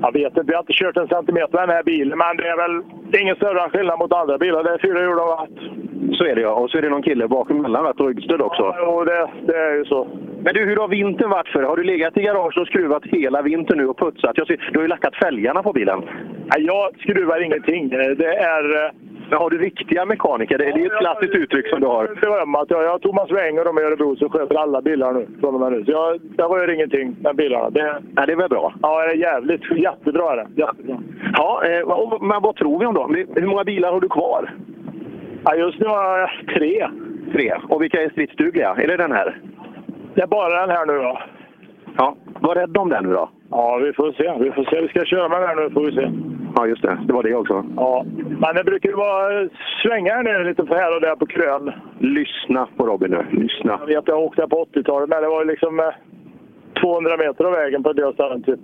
Jag 0.02 0.12
vet 0.12 0.26
inte, 0.26 0.42
vi 0.46 0.52
har 0.54 0.60
inte 0.60 0.72
kört 0.72 0.96
en 0.96 1.08
centimeter 1.08 1.52
med 1.52 1.68
den 1.68 1.76
här 1.76 1.82
bilen, 1.82 2.18
men 2.18 2.36
det 2.36 2.48
är 2.48 2.56
väl 2.56 2.76
ingen 3.20 3.36
större 3.36 3.70
skillnad 3.70 3.98
mot 3.98 4.12
andra 4.12 4.38
bilar. 4.38 4.64
Det 4.64 4.70
är 4.70 4.78
fyra 4.78 5.00
hjul 5.00 5.18
och 5.18 5.28
ratt. 5.28 5.58
Så 6.18 6.24
är 6.24 6.34
det 6.34 6.40
ja. 6.40 6.52
Och 6.52 6.70
så 6.70 6.78
är 6.78 6.82
det 6.82 6.88
någon 6.88 7.02
kille 7.02 7.28
bakom 7.28 7.62
mellan 7.62 7.84
ratt 7.84 8.00
och 8.00 8.06
ryggstöd 8.06 8.40
också. 8.40 8.62
Ja, 8.62 8.76
jo, 8.78 9.04
det, 9.04 9.30
det 9.46 9.58
är 9.58 9.74
ju 9.74 9.84
så. 9.84 10.08
Men 10.44 10.54
du, 10.54 10.64
hur 10.64 10.76
har 10.76 10.88
vintern 10.88 11.30
varit 11.30 11.48
för? 11.48 11.62
Har 11.62 11.76
du 11.76 11.84
legat 11.84 12.16
i 12.16 12.22
garaget 12.22 12.58
och 12.58 12.66
skruvat 12.66 13.04
hela 13.04 13.42
vintern 13.42 13.78
nu 13.78 13.86
och 13.86 13.98
putsat? 13.98 14.38
Jag 14.38 14.46
ser, 14.46 14.70
du 14.72 14.78
har 14.78 14.84
ju 14.84 14.88
lackat 14.88 15.16
fälgarna 15.16 15.62
på 15.62 15.72
bilen. 15.72 16.02
Nej, 16.54 16.66
jag 16.66 17.00
skruvar 17.00 17.40
ingenting. 17.44 17.88
Det 17.88 18.34
är... 18.34 18.92
Men 19.30 19.38
har 19.38 19.50
du 19.50 19.58
riktiga 19.58 20.04
mekaniker? 20.04 20.58
Det 20.58 20.64
det 20.64 20.70
är 20.82 20.86
ett 20.86 20.98
klassiskt 20.98 21.34
uttryck 21.34 21.68
som 21.68 21.80
du 21.80 21.86
har. 21.86 22.06
beröm 22.20 22.54
att 22.54 22.70
jag, 22.70 22.88
har 22.90 22.98
Thomas 22.98 23.30
Wenger 23.30 23.58
och 23.58 23.64
de 23.74 23.78
i 23.78 23.82
Örebro 23.86 24.16
som 24.16 24.28
sköter 24.30 24.54
alla 24.54 24.82
bilar 24.82 25.12
nu. 25.12 25.26
Från 25.40 25.54
och 25.54 25.60
med 25.60 25.72
nu. 25.72 25.84
Så 25.84 25.90
jag, 25.90 26.20
jag 26.36 26.50
rör 26.56 26.70
ingenting 26.74 27.16
med 27.20 27.36
bilarna. 27.36 27.70
Det, 27.70 27.98
Nej, 28.16 28.26
det 28.26 28.32
är 28.32 28.36
väl 28.36 28.48
bra. 28.48 28.74
ja, 28.82 29.04
det 29.06 29.12
är 29.12 29.16
jävligt. 29.16 29.62
Jättebra 29.76 30.32
är 30.32 30.36
det. 30.36 30.46
Jättebra. 30.56 30.98
Ja, 31.32 31.62
eh, 31.64 31.80
och- 31.80 32.22
men 32.22 32.42
vad 32.42 32.56
tror 32.56 32.78
vi 32.78 32.86
om 32.86 32.94
dem? 32.94 33.14
Hur 33.34 33.46
många 33.46 33.64
bilar 33.64 33.92
har 33.92 34.00
du 34.00 34.08
kvar? 34.08 34.50
Ja, 35.44 35.54
just 35.54 35.78
nu 35.80 35.86
har 35.86 36.18
jag 36.18 36.30
tre. 36.54 36.88
Tre. 37.32 37.54
Och 37.68 37.82
vilka 37.82 38.02
är 38.02 38.10
stridsdugliga? 38.10 38.74
Är 38.78 38.88
det 38.88 38.96
den 38.96 39.12
här? 39.12 39.40
Det 40.14 40.22
är 40.22 40.26
bara 40.26 40.60
den 40.66 40.70
här 40.76 40.86
nu 40.86 40.92
då. 40.98 41.18
Ja. 41.98 42.16
Var 42.40 42.54
rädd 42.54 42.76
om 42.76 42.88
den 42.88 43.04
nu 43.04 43.12
då. 43.12 43.28
Ja, 43.50 43.76
vi 43.76 43.92
får 43.92 44.12
se. 44.12 44.44
Vi 44.44 44.50
får 44.50 44.64
se. 44.64 44.80
Vi 44.80 44.88
ska 44.88 45.04
köra 45.04 45.28
med 45.28 45.40
den 45.42 45.56
nu, 45.56 45.70
får 45.70 45.80
vi 45.80 45.92
se. 45.92 46.10
Ja, 46.56 46.66
just 46.66 46.82
det. 46.82 46.98
Det 47.06 47.12
var 47.12 47.22
det 47.22 47.34
också. 47.34 47.64
Ja, 47.76 48.04
men 48.42 48.54
det 48.54 48.64
brukar 48.64 48.88
ju 48.88 48.94
vara 48.94 49.48
svänga 49.82 50.14
här 50.14 50.22
nere 50.22 50.44
lite 50.44 50.66
för 50.66 50.74
här 50.74 50.94
och 50.96 51.00
där 51.00 51.16
på 51.16 51.26
krön. 51.26 51.72
Lyssna 51.98 52.68
på 52.76 52.86
Robin 52.86 53.10
nu. 53.10 53.40
Lyssna. 53.42 53.78
Jag 53.80 53.86
vet, 53.86 54.08
jag 54.08 54.18
åkte 54.18 54.42
här 54.42 54.48
på 54.48 54.64
80-talet, 54.74 55.08
men 55.08 55.22
det 55.22 55.28
var 55.28 55.44
ju 55.44 55.50
liksom 55.50 55.80
eh, 55.80 55.86
200 56.80 57.16
meter 57.16 57.44
av 57.44 57.52
vägen 57.52 57.82
på 57.82 57.92
det 57.92 58.12
stället 58.12 58.46
typ. 58.46 58.60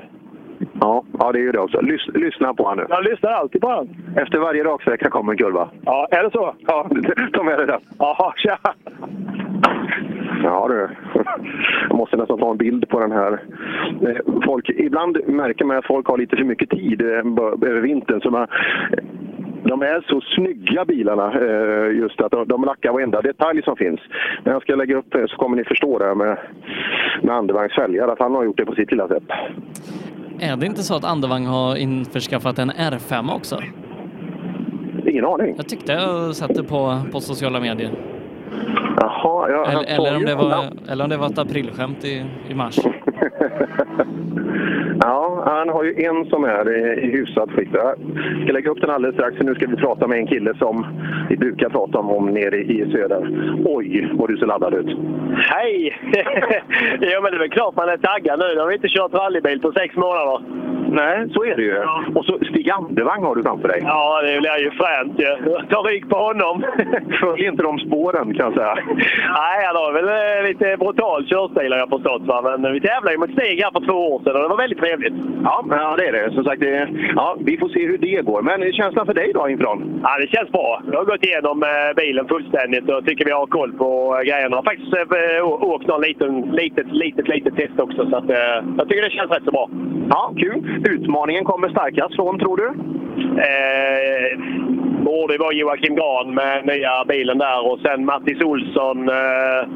Ja, 0.80 1.04
ja, 1.18 1.32
det 1.32 1.38
är 1.38 1.42
ju 1.42 1.52
det 1.52 1.58
också. 1.58 1.80
Lys, 1.80 2.06
lyssna 2.14 2.54
på 2.54 2.62
honom 2.62 2.86
nu. 2.88 2.94
Jag 2.94 3.04
lyssnar 3.04 3.30
alltid 3.30 3.60
på 3.60 3.68
honom. 3.68 3.88
Efter 4.16 4.38
varje 4.38 4.64
raksträcka 4.64 5.10
kommer 5.10 5.32
en 5.32 5.38
kurva. 5.38 5.68
Ja, 5.84 6.08
är 6.10 6.22
det 6.22 6.30
så? 6.30 6.54
Ja, 6.66 6.88
ta 7.32 7.42
med 7.42 7.58
dig 7.58 7.66
den. 7.66 7.80
Jaha, 7.98 8.32
tja. 8.36 8.58
Ja 10.42 10.68
du. 10.68 10.88
Jag 11.88 11.96
måste 11.96 12.16
nästan 12.16 12.38
ta 12.38 12.43
en 12.54 12.58
bild 12.58 12.88
på 12.88 13.00
den 13.00 13.12
här. 13.12 13.32
Eh, 14.08 14.42
Folk, 14.44 14.70
ibland 14.70 15.18
märker 15.26 15.64
man 15.64 15.76
att 15.76 15.86
folk 15.86 16.06
har 16.06 16.18
lite 16.18 16.36
för 16.36 16.44
mycket 16.44 16.70
tid 16.70 17.00
eh, 17.00 17.08
över 17.70 17.80
vintern. 17.80 18.20
Så 18.20 18.30
man, 18.30 18.46
de 19.64 19.82
är 19.82 20.04
så 20.08 20.20
snygga 20.20 20.84
bilarna, 20.84 21.26
eh, 21.40 21.96
just 21.96 22.20
att 22.20 22.30
de, 22.30 22.48
de 22.48 22.64
lackar 22.64 22.92
varenda 22.92 23.20
detalj 23.22 23.62
som 23.62 23.76
finns. 23.76 24.00
När 24.44 24.52
jag 24.52 24.62
ska 24.62 24.74
lägga 24.74 24.96
upp 24.96 25.12
det 25.12 25.28
så 25.28 25.36
kommer 25.36 25.56
ni 25.56 25.64
förstå 25.64 25.98
det 25.98 26.04
här 26.04 26.14
med, 26.14 26.38
med 27.22 27.34
Andevagns 27.34 27.72
fälgar, 27.74 28.08
att 28.08 28.18
han 28.18 28.34
har 28.34 28.44
gjort 28.44 28.56
det 28.56 28.66
på 28.66 28.74
sitt 28.74 28.90
lilla 28.90 29.08
sätt. 29.08 29.28
Är 30.40 30.56
det 30.56 30.66
inte 30.66 30.82
så 30.82 30.96
att 30.96 31.04
Andevang 31.04 31.46
har 31.46 31.76
införskaffat 31.76 32.58
en 32.58 32.70
R5 32.70 33.34
också? 33.36 33.56
Ingen 35.06 35.24
aning. 35.24 35.54
Jag 35.56 35.68
tyckte 35.68 35.92
jag 35.92 36.36
sett 36.36 36.54
det 36.54 36.64
på, 36.64 37.02
på 37.12 37.20
sociala 37.20 37.60
medier. 37.60 37.90
Jaha, 39.00 39.50
ja, 39.50 39.64
han 39.66 39.84
Eller, 39.84 39.94
eller, 39.96 40.16
om 40.16 40.24
det 40.24 40.34
var, 40.34 40.64
eller 40.92 41.04
om 41.04 41.10
det 41.10 41.16
var 41.16 41.26
ett 41.26 41.38
aprilskämt 41.38 42.04
i, 42.04 42.24
i 42.48 42.54
mars. 42.54 42.78
Ja, 45.00 45.42
han 45.46 45.68
har 45.68 45.84
ju 45.84 46.04
en 46.04 46.24
som 46.24 46.44
är 46.44 46.70
i, 46.70 47.06
i 47.06 47.10
hyfsat 47.10 47.50
skick. 47.50 47.68
Jag 47.72 47.94
ska 48.44 48.52
lägga 48.52 48.70
upp 48.70 48.80
den 48.80 48.90
alldeles 48.90 49.16
strax, 49.16 49.36
för 49.36 49.44
nu 49.44 49.54
ska 49.54 49.66
vi 49.66 49.76
prata 49.76 50.06
med 50.06 50.18
en 50.18 50.26
kille 50.26 50.54
som 50.58 50.86
vi 51.28 51.36
brukar 51.36 51.68
prata 51.68 51.98
om, 51.98 52.10
om 52.10 52.26
nere 52.26 52.56
i 52.56 52.90
söder. 52.92 53.28
Oj, 53.64 54.10
vad 54.12 54.28
du 54.28 54.36
ser 54.36 54.46
laddad 54.46 54.74
ut. 54.74 54.98
Hej! 55.36 55.98
jo, 57.00 57.22
men 57.22 57.32
det 57.32 57.36
är 57.36 57.38
väl 57.38 57.50
klart 57.50 57.76
man 57.76 57.88
är 57.88 57.96
taggad 57.96 58.38
nu. 58.38 58.54
Nu 58.54 58.60
har 58.60 58.68
vi 58.68 58.74
inte 58.74 58.88
kört 58.88 59.14
rallybil 59.14 59.60
på 59.60 59.72
sex 59.72 59.96
månader. 59.96 60.40
Nej, 60.94 61.28
så 61.34 61.44
är 61.44 61.56
det 61.56 61.62
ju. 61.62 61.78
Och 62.14 62.24
så 62.24 62.38
Stig 62.50 62.70
Andevang 62.70 63.22
har 63.22 63.36
du 63.36 63.42
framför 63.42 63.68
dig. 63.68 63.80
Ja, 63.82 64.22
det 64.22 64.40
blir 64.40 64.58
ju 64.58 64.70
fränt 64.70 65.18
ju. 65.18 65.60
Ta 65.70 65.82
rygg 65.82 66.08
på 66.08 66.16
honom. 66.16 66.64
Följ 67.20 67.44
inte 67.46 67.62
de 67.62 67.78
spåren 67.78 68.34
kan 68.44 68.52
jag 68.52 68.76
säga. 68.76 68.96
Nej, 69.40 69.58
han 69.66 69.76
har 69.76 69.92
väl 69.92 70.08
eh, 70.08 70.48
lite 70.48 70.76
brutal 70.76 71.26
körstil 71.26 71.72
har 71.72 71.78
jag 71.78 71.88
förstått. 71.88 72.22
Va? 72.22 72.56
Men 72.58 72.72
vi 72.72 72.80
tävlade 72.80 73.12
ju 73.12 73.18
mot 73.18 73.32
Stig 73.32 73.62
här 73.62 73.70
för 73.76 73.84
två 73.88 73.98
år 74.12 74.18
sedan 74.22 74.36
och 74.36 74.42
det 74.42 74.48
var 74.48 74.56
väldigt 74.64 74.78
trevligt. 74.78 75.14
Ja, 75.44 75.64
ja 75.70 75.96
det 75.98 76.06
är 76.08 76.12
det. 76.12 76.34
Som 76.34 76.44
sagt, 76.44 76.60
det, 76.60 76.88
ja, 77.16 77.36
vi 77.40 77.58
får 77.58 77.68
se 77.68 77.86
hur 77.86 77.98
det 77.98 78.22
går. 78.30 78.42
Men 78.42 78.72
känslan 78.72 79.06
för 79.06 79.14
dig 79.14 79.32
då 79.34 79.48
infrån? 79.48 80.00
Ja, 80.02 80.10
det 80.20 80.28
känns 80.36 80.50
bra. 80.52 80.82
Jag 80.92 80.98
har 80.98 81.04
gått 81.04 81.24
igenom 81.24 81.62
eh, 81.62 81.90
bilen 81.96 82.28
fullständigt 82.28 82.90
och 82.90 83.04
tycker 83.06 83.24
vi 83.24 83.30
har 83.30 83.46
koll 83.46 83.72
på 83.72 84.16
eh, 84.16 84.22
grejerna. 84.28 84.54
Jag 84.54 84.62
har 84.62 84.70
faktiskt 84.72 84.94
åkt 85.72 85.86
någon 85.86 86.02
liten, 86.02 86.40
litet, 86.40 86.86
litet, 86.92 87.28
litet 87.28 87.56
test 87.56 87.78
också. 87.78 88.10
Så 88.10 88.16
att, 88.16 88.28
jag 88.78 88.88
tycker 88.88 89.02
det 89.02 89.10
känns 89.10 89.30
rätt 89.30 89.44
så 89.44 89.50
bra. 89.50 89.68
Ja, 90.08 90.32
kul. 90.38 90.82
Utmaningen 90.88 91.44
kommer 91.44 91.68
starkast 91.68 92.14
från, 92.14 92.38
tror 92.38 92.56
du? 92.56 92.68
Eh, 93.48 94.38
borde 95.04 95.38
vara 95.38 95.52
Joakim 95.52 95.94
Gran 95.94 96.34
med 96.34 96.66
nya 96.66 97.04
bilen 97.08 97.38
där 97.38 97.72
och 97.72 97.78
sen 97.80 98.04
Mattis 98.04 98.40
Olsson. 98.42 99.08
Eh, 99.08 99.68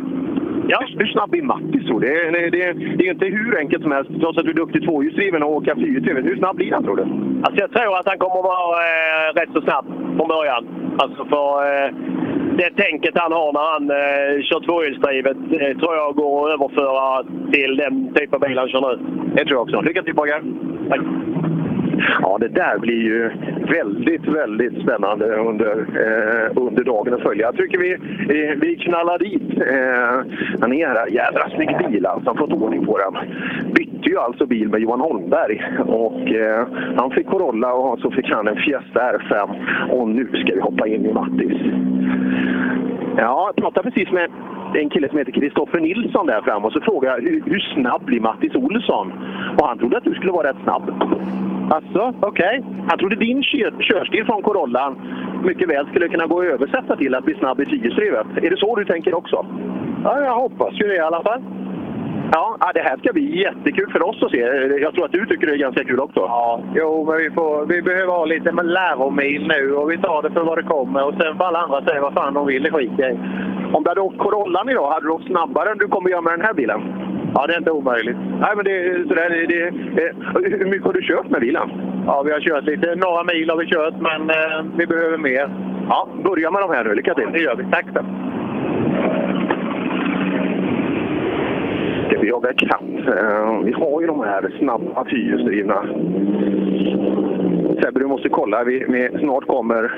Ja. 0.71 0.79
Hur 0.99 1.07
snabb 1.07 1.35
är 1.35 1.43
Mattis? 1.43 1.83
Det, 2.01 2.13
är- 2.15 2.33
det, 2.33 2.51
det, 2.51 2.73
det 2.97 3.07
är 3.07 3.11
inte 3.11 3.27
hur 3.27 3.59
enkelt 3.59 3.83
som 3.83 3.93
helst, 3.93 4.11
trots 4.21 4.39
att 4.39 4.45
du 4.45 4.51
är 4.51 4.55
duktig 4.55 4.85
tvåhjulsdriven 4.85 5.43
och 5.43 5.53
åka 5.53 5.75
fyrhjulsdriven. 5.75 6.25
Hur 6.25 6.37
snabb 6.37 6.57
blir 6.57 6.73
han 6.73 6.85
tror 6.85 6.97
du? 6.97 7.03
alltså 7.43 7.61
jag 7.61 7.71
tror 7.73 7.99
att 7.99 8.09
han 8.09 8.19
kommer 8.19 8.43
vara 8.43 8.77
eh, 8.89 9.35
rätt 9.41 9.49
så 9.55 9.61
snabb 9.61 9.87
från 10.17 10.29
början. 10.29 10.65
Alltså 10.99 11.25
för 11.25 11.51
eh, 11.85 11.91
det 12.59 12.71
tänket 12.83 13.19
han 13.19 13.33
har 13.33 13.53
när 13.53 13.67
han 13.73 13.85
eh, 13.91 14.43
kör 14.43 14.61
tvåhjulsdrivet 14.67 15.37
eh, 15.37 15.79
tror 15.79 15.95
jag 15.97 16.15
går 16.15 16.47
att 16.49 16.55
överföra 16.55 17.23
till 17.53 17.77
den 17.77 18.15
typ 18.15 18.35
av 18.35 18.41
bil 18.41 18.59
han 18.59 18.69
kör 18.69 18.81
nu. 18.81 18.99
Det 19.35 19.45
tror 19.45 19.57
jag 19.57 19.63
också. 19.63 19.81
Lycka 19.81 20.03
till 20.03 20.15
pojkar! 20.15 20.43
Ja, 22.23 22.39
det 22.41 22.49
där 22.49 22.79
blir 22.79 23.03
ju 23.03 23.31
väldigt, 23.73 24.27
väldigt 24.29 24.83
spännande 24.83 25.37
under, 25.37 25.73
eh, 25.79 26.63
under 26.63 26.85
dagen 26.85 27.15
att 27.15 27.23
följa. 27.23 27.47
Jag 27.47 27.57
tycker 27.57 27.79
vi, 27.79 27.93
eh, 27.93 28.57
vi 28.61 28.77
knallar 28.77 29.19
dit. 29.19 29.61
Eh, 29.61 30.35
han 30.61 30.73
är 30.73 30.87
här. 30.87 31.07
Jädra 31.07 31.51
snygg 31.51 31.91
bil 31.91 32.07
alltså. 32.07 32.31
Han 32.31 32.39
Fått 32.39 32.53
ordning 32.53 32.87
på 32.87 32.99
den. 32.99 33.17
Bytte 33.73 34.09
ju 34.11 34.19
alltså 34.19 34.47
bil 34.47 34.69
med 34.69 34.81
Johan 34.81 35.01
Holmberg. 35.01 35.63
Och, 35.87 36.29
eh, 36.29 36.67
han 36.97 37.11
fick 37.11 37.27
Corolla 37.27 37.73
och 37.73 37.99
så 37.99 38.11
fick 38.11 38.31
han 38.31 38.49
en 38.49 38.57
Fiesta 38.57 39.01
R5. 39.01 39.49
Och 39.91 40.09
nu 40.09 40.27
ska 40.27 40.55
vi 40.55 40.61
hoppa 40.61 40.87
in 40.87 41.07
i 41.07 41.13
Mattis. 41.13 41.63
Ja, 43.17 43.53
jag 43.55 43.57
pratade 43.57 43.91
precis 43.91 44.13
med 44.13 44.31
en 44.75 44.91
kille 44.91 45.09
som 45.09 45.19
heter 45.19 45.33
Kristoffer 45.33 45.81
Nilsson 45.81 46.27
där 46.27 46.41
fram 46.41 46.65
och 46.65 46.73
så 46.73 46.81
frågade 46.81 47.15
jag 47.15 47.23
hur, 47.31 47.43
hur 47.47 47.61
snabb 47.75 48.05
blir 48.05 48.21
Mattis 48.21 48.55
Olsson? 48.55 49.13
Och 49.59 49.67
han 49.69 49.79
trodde 49.79 49.97
att 49.97 50.05
du 50.05 50.15
skulle 50.15 50.33
vara 50.33 50.49
rätt 50.49 50.63
snabb. 50.63 50.85
Alltså, 51.71 52.15
okej. 52.21 52.65
Han 52.89 52.99
trodde 52.99 53.17
din 53.17 53.43
kör, 53.43 53.83
körstil 53.83 54.25
från 54.25 54.43
Corollan 54.43 54.99
mycket 55.45 55.69
väl 55.69 55.87
skulle 55.87 56.09
kunna 56.09 56.27
gå 56.27 56.41
att 56.41 56.47
översätta 56.47 56.97
till 56.97 57.15
att 57.15 57.25
bli 57.25 57.35
snabb 57.35 57.61
i 57.61 57.67
fyrhjulsdrivet. 57.67 58.27
Är 58.37 58.51
det 58.51 58.57
så 58.57 58.77
du 58.77 58.85
tänker 58.85 59.15
också? 59.15 59.47
Ja, 60.05 60.21
jag 60.21 60.35
hoppas 60.35 60.75
ju 60.81 60.87
det 60.87 60.97
i 60.97 61.01
alla 61.01 61.23
fall. 61.23 61.43
Ja, 62.33 62.57
ja, 62.61 62.71
det 62.75 62.81
här 62.81 62.97
ska 62.97 63.13
bli 63.13 63.43
jättekul 63.43 63.91
för 63.93 64.03
oss 64.03 64.23
att 64.23 64.31
se. 64.31 64.39
Jag 64.81 64.95
tror 64.95 65.05
att 65.05 65.13
du 65.13 65.27
tycker 65.27 65.47
det 65.47 65.53
är 65.53 65.57
ganska 65.57 65.85
kul 65.85 66.01
också. 66.01 66.21
Ja, 66.21 66.63
jo, 66.75 67.05
men 67.05 67.17
vi, 67.17 67.31
får, 67.31 67.67
vi 67.67 67.83
behöver 67.83 68.13
ha 68.13 68.25
lite 68.25 68.53
läromil 68.53 69.49
nu 69.49 69.75
och 69.75 69.91
vi 69.91 69.99
tar 69.99 70.23
det 70.23 70.31
för 70.31 70.45
vad 70.45 70.59
det 70.59 70.63
kommer 70.63 71.07
och 71.07 71.15
sen 71.21 71.37
får 71.37 71.45
alla 71.45 71.59
andra 71.59 71.85
säga 71.85 72.01
vad 72.01 72.15
fan 72.15 72.35
de 72.35 72.47
vill, 72.47 72.63
det 72.63 72.71
skiter 72.71 73.11
i. 73.11 73.19
Om 73.73 73.83
du 73.83 73.91
hade 73.91 74.01
åkt 74.01 74.19
Corollan 74.19 74.69
idag, 74.69 74.91
hade 74.91 75.07
du 75.07 75.11
åkt 75.11 75.27
snabbare 75.27 75.71
än 75.71 75.79
du 75.79 75.89
kommer 75.89 76.11
göra 76.11 76.21
med 76.21 76.33
den 76.33 76.47
här 76.47 76.55
bilen? 76.55 76.81
Ja, 77.35 77.47
det 77.47 77.55
är 77.55 77.59
inte 77.59 77.71
omöjligt. 77.71 78.17
Nej, 78.41 78.53
men 78.57 78.65
det, 78.65 79.05
så 79.09 79.15
där, 79.15 79.31
det, 79.31 79.71
det, 79.97 80.13
hur 80.59 80.71
mycket 80.71 80.87
har 80.87 80.93
du 80.93 81.03
kört 81.03 81.31
med 81.31 81.41
bilen? 81.41 81.69
Ja, 82.07 82.23
vi 82.23 82.33
har 82.33 82.41
kört 82.41 82.65
lite. 82.65 82.95
Några 82.95 83.25
mil 83.25 83.51
har 83.51 83.57
vi 83.57 83.67
kört, 83.67 83.95
men 84.01 84.31
eh, 84.31 84.65
vi 84.77 84.87
behöver 84.87 85.19
mer. 85.19 85.51
Ja, 85.89 86.09
börja 86.25 86.51
med 86.51 86.63
de 86.63 86.71
här 86.71 86.85
nu. 86.85 86.95
Lycka 86.95 87.15
till! 87.15 87.33
Det 87.33 87.39
gör 87.39 87.57
vi. 87.57 87.65
Tack 87.71 87.87
så. 87.95 88.01
Vi 92.21 92.29
jaga 92.29 92.53
katt? 92.53 92.83
Eh, 93.09 93.61
vi 93.65 93.73
har 93.73 94.01
ju 94.01 94.07
de 94.07 94.21
här 94.21 94.55
snabba 94.59 95.05
fyrhjulsdrivna 95.05 95.83
Sebbe, 97.83 98.01
du 98.01 98.07
måste 98.07 98.29
kolla. 98.29 98.65
Vi, 98.65 98.85
vi, 98.89 99.19
snart 99.19 99.47
kommer 99.47 99.93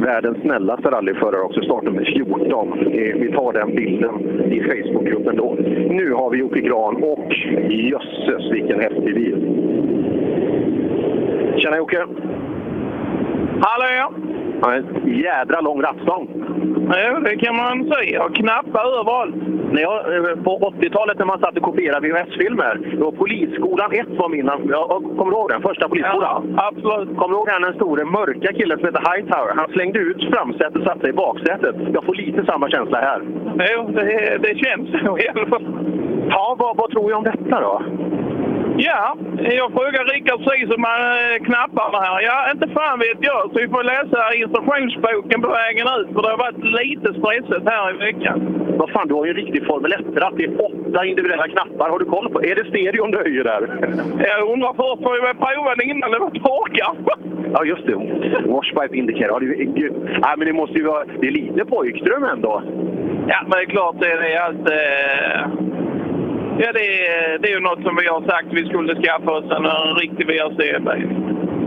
världens 0.00 0.38
snällaste 0.40 0.90
rallyförare 0.90 1.40
också, 1.40 1.62
startnummer 1.62 2.04
14. 2.04 2.78
Vi, 2.78 3.12
vi 3.12 3.32
tar 3.32 3.52
den 3.52 3.74
bilden 3.74 4.14
i 4.52 4.60
Facebookgruppen 4.60 5.36
då. 5.36 5.56
Nu 5.90 6.12
har 6.12 6.30
vi 6.30 6.38
Jocke 6.38 6.60
Gran 6.60 7.02
och 7.02 7.32
jösses 7.70 8.52
vilken 8.52 8.80
häftig 8.80 9.14
bil! 9.14 9.36
Tjena 11.56 11.76
Jocke! 11.76 12.06
Hallå 13.60 13.86
ja! 13.96 14.10
Ja, 14.62 14.74
en 14.74 15.18
jädra 15.18 15.60
lång 15.60 15.82
rattstång. 15.82 16.28
Ja, 16.88 17.20
det 17.20 17.36
kan 17.36 17.56
man 17.56 17.92
säga. 17.94 18.28
Knappar 18.34 19.00
överallt. 19.00 19.34
När 19.72 19.82
jag, 19.82 20.16
eh, 20.16 20.36
på 20.44 20.58
80-talet 20.58 21.18
när 21.18 21.26
man 21.26 21.38
satt 21.38 21.56
och 21.56 21.62
kopierade 21.62 22.08
VHS-filmer, 22.08 22.96
då 23.00 23.12
Polisskolan 23.12 23.92
1 23.92 24.06
var 24.18 24.28
min. 24.28 24.50
Jag 24.68 24.88
kommer 24.88 25.30
du 25.30 25.36
ihåg 25.36 25.50
den? 25.50 25.62
Första 25.62 25.88
polisskolan? 25.88 26.54
Ja, 26.56 26.68
absolut. 26.68 27.16
Kommer 27.18 27.28
du 27.28 27.34
ihåg 27.34 27.48
han 27.48 27.62
den 27.62 27.74
store 27.74 28.04
mörka 28.04 28.52
killen 28.52 28.78
som 28.78 28.86
heter 28.86 29.04
Hightower? 29.10 29.52
Han 29.56 29.68
slängde 29.72 29.98
ut 29.98 30.28
framsätet 30.32 30.76
och 30.76 30.82
satte 30.82 31.00
sig 31.00 31.10
i 31.10 31.12
baksätet. 31.12 31.76
Jag 31.92 32.04
får 32.04 32.14
lite 32.14 32.44
samma 32.46 32.70
känsla 32.70 32.98
här. 33.00 33.22
Jo, 33.72 33.90
det, 33.96 34.38
det 34.42 34.54
känns 34.64 34.88
så 35.04 35.18
i 35.18 35.28
alla 35.28 35.46
fall. 35.46 35.66
Ja, 36.28 36.56
vad, 36.58 36.76
vad 36.76 36.90
tror 36.90 37.10
jag 37.10 37.18
om 37.18 37.24
detta 37.24 37.60
då? 37.60 37.82
Ja, 38.76 39.16
jag 39.60 39.72
frågade 39.72 40.12
Rickard 40.12 40.44
precis 40.44 40.76
om 40.76 40.84
han 40.90 41.02
eh, 41.02 41.44
knapparna 41.46 41.98
här. 42.06 42.20
Ja, 42.20 42.50
inte 42.52 42.68
fan 42.68 42.98
vet 42.98 43.20
jag. 43.20 43.40
Så 43.50 43.56
vi 43.62 43.68
får 43.68 43.84
läsa 43.84 44.34
instruktionsboken 44.34 45.42
på 45.42 45.48
vägen 45.48 45.86
ut. 45.98 46.08
För 46.14 46.22
det 46.22 46.30
har 46.34 46.44
varit 46.46 46.64
lite 46.82 47.08
stressigt 47.18 47.68
här 47.70 47.94
i 47.94 47.96
veckan. 48.08 48.36
Vad 48.78 48.90
fan, 48.90 49.08
du 49.08 49.14
har 49.14 49.24
ju 49.24 49.30
en 49.30 49.36
riktig 49.36 49.66
Formel 49.66 49.92
1-ratt. 49.92 50.34
Det 50.36 50.44
är 50.44 50.60
åtta 50.68 51.04
individuella 51.04 51.48
knappar. 51.48 51.90
Har 51.90 51.98
du 51.98 52.04
koll 52.04 52.28
på? 52.32 52.42
Är 52.42 52.54
det 52.54 52.64
stereon 52.70 53.10
du 53.10 53.18
höjer 53.18 53.44
där? 53.44 53.62
Jag 54.18 54.50
undrar 54.52 54.72
först, 54.82 55.02
får 55.02 55.26
väl 55.26 55.36
prova 55.44 55.74
den 55.74 55.90
innan 55.90 56.10
det 56.10 56.18
var 56.18 56.30
torka? 56.30 56.86
Ja, 57.54 57.64
just 57.64 57.86
det. 57.86 57.94
Washpipe 58.54 58.96
indicator. 58.96 59.30
Ja, 59.32 59.38
det, 59.38 59.62
är, 59.62 59.64
gud. 59.64 59.94
Nej, 60.04 60.34
men 60.36 60.46
det 60.46 60.52
måste 60.52 60.78
ju 60.78 60.84
vara... 60.84 61.04
Det 61.20 61.26
är 61.26 61.30
lite 61.30 61.64
pojkdröm 61.64 62.24
ändå. 62.24 62.62
Ja, 63.28 63.38
men 63.42 63.50
det 63.50 63.64
är 63.66 63.74
klart 63.76 63.96
det 64.00 64.12
är 64.12 64.40
att... 64.50 64.70
Eh... 64.70 65.74
Ja, 66.58 66.72
det 66.72 67.06
är, 67.06 67.38
det 67.38 67.48
är 67.48 67.54
ju 67.54 67.60
något 67.60 67.82
som 67.82 67.96
vi 67.96 68.06
har 68.06 68.22
sagt 68.22 68.48
vi 68.50 68.68
skulle 68.68 69.02
skaffa 69.02 69.30
oss, 69.30 69.44
en, 69.50 69.96
riktig 69.96 70.26
VRC-bil. 70.26 71.08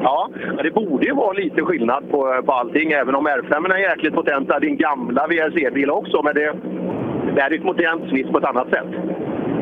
Ja, 0.03 0.29
det 0.63 0.71
borde 0.71 1.05
ju 1.05 1.13
vara 1.13 1.33
lite 1.33 1.61
skillnad 1.61 2.11
på, 2.11 2.41
på 2.45 2.51
allting, 2.51 2.91
även 2.91 3.15
om 3.15 3.27
R5 3.27 3.73
är 3.73 3.77
jäkligt 3.77 4.13
potenta. 4.13 4.59
Din 4.59 4.77
gamla 4.77 5.27
VRC-bil 5.27 5.89
också, 5.89 6.21
men 6.23 6.35
det, 6.35 6.53
det 7.35 7.41
är 7.41 7.53
ett 7.53 7.63
modernt 7.63 8.09
snitt 8.09 8.31
på 8.31 8.37
ett 8.37 8.49
annat 8.49 8.69
sätt. 8.69 8.87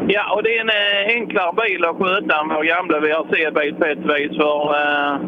Ja, 0.07 0.35
och 0.35 0.43
det 0.43 0.57
är 0.57 0.61
en 0.61 0.69
eh, 0.69 1.15
enklare 1.15 1.53
bil 1.61 1.85
att 1.85 1.97
sköta 1.97 2.41
än 2.41 2.49
vår 2.49 2.63
gamla 2.63 2.99
VRC-bil 2.99 3.75
på 3.75 3.85
ett 3.85 4.05
vis, 4.11 4.37
för 4.37 4.57
eh, 4.75 5.19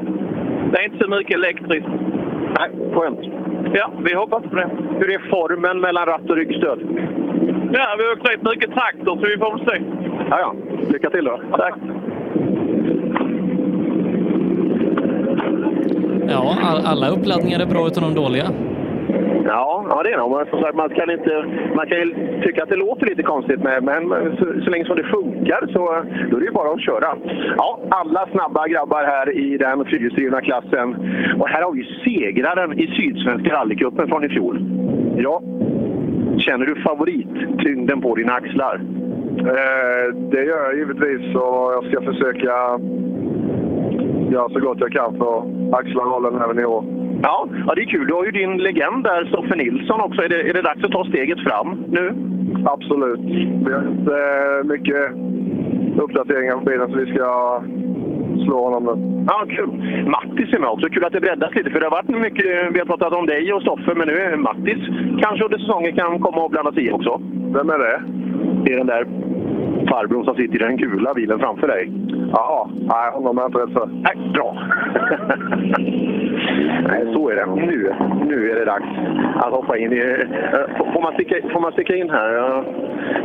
det 0.72 0.80
är 0.80 0.86
inte 0.86 1.04
så 1.04 1.10
mycket 1.10 1.38
elektriskt. 1.38 1.90
Nej, 2.60 2.70
skönt. 2.94 3.20
Ja, 3.74 3.92
vi 4.06 4.14
hoppas 4.14 4.44
på 4.44 4.56
det. 4.56 4.70
Hur 5.00 5.12
är 5.12 5.30
formen 5.30 5.80
mellan 5.80 6.06
ratt 6.06 6.30
och 6.30 6.36
ryggstöd? 6.36 6.80
Ja, 7.72 7.96
vi 7.98 8.04
har 8.04 8.14
åkt 8.14 8.30
rätt 8.30 8.44
mycket 8.44 8.74
traktor, 8.74 9.16
så 9.20 9.28
vi 9.28 9.38
får 9.38 9.58
väl 9.58 9.66
se. 9.68 9.82
Ja, 10.30 10.40
ja. 10.40 10.56
Lycka 10.92 11.10
till 11.10 11.26
då. 11.26 11.42
Tack. 11.58 11.76
Ja, 16.30 16.58
all, 16.62 16.86
alla 16.86 17.10
uppladdningar 17.10 17.60
är 17.60 17.66
bra 17.66 17.88
utan 17.88 18.04
de 18.04 18.14
dåliga. 18.14 18.46
Ja, 19.46 19.86
ja 19.90 20.04
det 20.04 20.12
är 20.12 20.18
de. 20.18 20.46
Som 20.50 20.62
sagt, 20.62 20.76
man 20.76 20.90
kan, 20.90 21.12
inte, 21.12 21.46
man 21.76 21.88
kan 21.88 21.98
ju 21.98 22.14
tycka 22.44 22.64
att 22.64 22.70
det 22.70 22.76
låter 22.76 23.06
lite 23.06 23.24
konstigt, 23.24 23.60
med, 23.60 23.84
men 23.84 24.10
så, 24.38 24.46
så 24.64 24.70
länge 24.70 24.86
som 24.86 24.96
det 24.96 25.04
funkar 25.04 25.68
så 25.74 25.80
då 26.30 26.36
är 26.36 26.40
det 26.40 26.46
ju 26.46 26.52
bara 26.52 26.74
att 26.74 26.82
köra. 26.82 27.18
Ja, 27.58 27.80
alla 27.90 28.28
snabba 28.32 28.68
grabbar 28.68 29.04
här 29.04 29.38
i 29.38 29.58
den 29.58 29.86
fyrhjulsdrivna 29.86 30.42
klassen. 30.42 30.96
Och 31.40 31.50
här 31.50 31.62
har 31.62 31.72
vi 31.72 31.84
segraren 32.06 32.80
i 32.80 32.88
Sydsvenska 32.88 33.54
rallycupen 33.54 34.08
från 34.08 34.24
i 34.24 34.30
fjol. 34.30 34.66
Ja, 35.18 35.42
känner 36.40 36.66
du 36.66 36.76
favorittyngden 36.82 38.02
på 38.02 38.16
dina 38.16 38.34
axlar? 38.34 38.82
Eh, 39.40 40.16
det 40.32 40.44
gör 40.44 40.64
jag 40.64 40.78
givetvis 40.78 41.36
och 41.36 41.74
jag 41.74 41.86
ska 41.86 42.02
försöka 42.02 42.80
göra 44.32 44.50
så 44.50 44.60
gott 44.60 44.78
jag 44.80 44.92
kan 44.92 45.18
för 45.18 45.38
att 45.38 45.74
axla 45.74 46.04
rollen 46.04 46.42
även 46.42 46.60
i 46.60 46.66
år. 46.66 46.84
Ja, 47.24 47.48
ja, 47.68 47.76
det 47.76 47.82
är 47.82 47.86
kul. 47.86 48.08
Du 48.08 48.14
har 48.14 48.26
ju 48.26 48.32
din 48.32 48.58
legend 48.58 49.04
där, 49.04 49.26
Stoffe 49.26 49.56
Nilsson 49.56 50.02
också. 50.02 50.22
Är 50.22 50.30
det, 50.30 50.50
är 50.50 50.54
det 50.54 50.62
dags 50.62 50.84
att 50.84 50.92
ta 50.92 51.06
steget 51.06 51.40
fram 51.40 51.86
nu? 51.88 52.14
Absolut. 52.66 53.20
Vi 53.66 53.74
har 53.74 53.84
gjort 53.84 54.08
eh, 54.08 54.70
mycket 54.70 55.12
uppdateringar 56.02 56.58
på 56.58 56.66
bilen 56.66 56.92
så 56.92 56.98
vi 56.98 57.14
ska 57.14 57.62
slå 58.48 58.58
honom 58.68 58.84
nu. 58.88 58.94
Ja, 59.28 59.46
kul. 59.56 59.72
Mattis 60.16 60.54
är 60.54 60.60
med 60.60 60.70
också. 60.70 60.90
Kul 60.90 61.06
att 61.06 61.14
det 61.14 61.22
breddas 61.22 61.56
lite, 61.56 61.70
för 61.70 61.80
det 61.80 61.86
har 61.86 61.98
varit 62.00 62.10
mycket... 62.28 62.46
Vi 62.74 62.80
har 62.80 62.86
pratat 62.86 63.14
om 63.14 63.26
dig 63.26 63.54
och 63.54 63.62
Stoffe, 63.62 63.94
men 63.96 64.08
nu 64.08 64.14
är 64.14 64.38
Mattis 64.38 64.82
kanske 65.24 65.46
under 65.46 65.58
säsongen 65.58 65.96
kan 65.96 66.20
komma 66.20 66.44
och 66.44 66.52
blanda 66.52 66.72
sig 66.72 66.86
i 66.88 66.92
också. 66.92 67.22
Vem 67.56 67.70
är 67.70 67.80
det? 67.80 68.02
Det 68.64 68.74
är 68.74 68.78
den 68.78 68.88
där 68.88 69.04
farbrorn 69.90 70.26
som 70.26 70.36
sitter 70.36 70.56
i 70.56 70.68
den 70.68 70.78
gula 70.78 71.14
bilen 71.14 71.40
framför 71.40 71.68
dig. 71.68 71.92
Jaha, 72.32 72.70
nej 72.74 73.12
honom 73.14 73.38
är 73.38 73.42
jag 73.42 73.50
inte 73.50 73.60
rädd 73.60 73.74
för. 73.74 73.88
Nej, 73.88 74.32
bra. 74.34 74.58
nej, 76.88 77.14
så 77.14 77.30
är 77.30 77.36
det. 77.36 77.46
Nu, 77.56 77.96
nu 78.26 78.52
är 78.52 78.56
det 78.56 78.66
dags 78.66 78.86
att 79.36 79.54
hoppa 79.54 79.78
in 79.78 79.94
i... 79.94 80.26
Får 80.94 81.02
man 81.02 81.14
sticka, 81.14 81.36
får 81.54 81.60
man 81.60 81.72
sticka 81.72 81.96
in 81.96 82.10
här? 82.10 82.64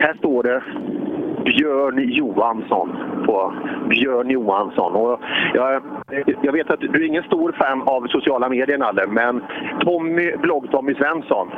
Här 0.01 0.15
står 0.19 0.43
det 0.43 0.63
Björn 1.45 2.09
Johansson 2.09 2.97
på 3.27 3.53
Björn 3.89 4.31
Johansson. 4.31 4.93
Och 4.95 5.21
jag, 5.55 5.83
jag 6.43 6.53
vet 6.53 6.71
att 6.71 6.81
du 6.81 7.05
är 7.05 7.07
ingen 7.07 7.23
stor 7.23 7.53
fan 7.53 7.83
av 7.83 8.07
sociala 8.07 8.49
medier, 8.49 8.79
Nalle, 8.79 9.07
men 9.07 9.43
Tommy, 9.81 10.33
blogg-Tommy 10.37 10.95
Svensson, 10.95 11.49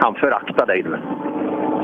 han 0.00 0.14
föraktar 0.14 0.66
dig 0.66 0.82
nu. 0.82 0.98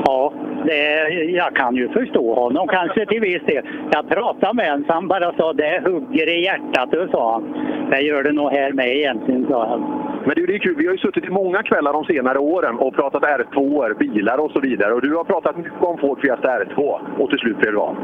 Ja, 0.05 0.33
det, 0.65 1.09
jag 1.09 1.55
kan 1.55 1.75
ju 1.75 1.89
förstå 1.89 2.33
honom 2.33 2.67
kanske 2.67 3.05
till 3.05 3.21
viss 3.21 3.43
del. 3.45 3.65
Jag 3.91 4.09
pratade 4.09 4.53
med 4.53 4.71
honom 4.71 4.85
så 4.87 4.93
han 4.93 5.07
bara 5.07 5.33
sa 5.37 5.53
det 5.53 5.81
hugger 5.85 6.29
i 6.29 6.43
hjärtat, 6.43 6.93
och 6.93 7.09
sa 7.11 7.31
han. 7.31 7.53
Det 7.89 8.01
gör 8.01 8.23
det 8.23 8.31
nog 8.31 8.51
här 8.51 8.71
med 8.71 8.95
egentligen, 8.95 9.45
sa 9.49 9.67
han. 9.67 10.10
Men 10.25 10.35
det 10.35 10.41
är 10.41 10.47
ju 10.47 10.59
kul, 10.59 10.75
vi 10.77 10.85
har 10.85 10.93
ju 10.93 10.99
suttit 10.99 11.25
i 11.25 11.29
många 11.29 11.63
kvällar 11.63 11.93
de 11.93 12.05
senare 12.05 12.39
åren 12.39 12.75
och 12.77 12.95
pratat 12.95 13.23
R2, 13.23 13.97
bilar 13.97 14.37
och 14.37 14.51
så 14.51 14.59
vidare. 14.59 14.93
Och 14.93 15.01
du 15.01 15.15
har 15.15 15.23
pratat 15.23 15.57
mycket 15.57 15.83
om 15.83 15.97
Ford 15.97 16.21
Fiesta 16.21 16.47
R2 16.47 16.99
och 17.19 17.29
till 17.29 17.39
slut 17.39 17.57
blev 17.57 17.73
det 17.73 17.79
av. 17.79 17.95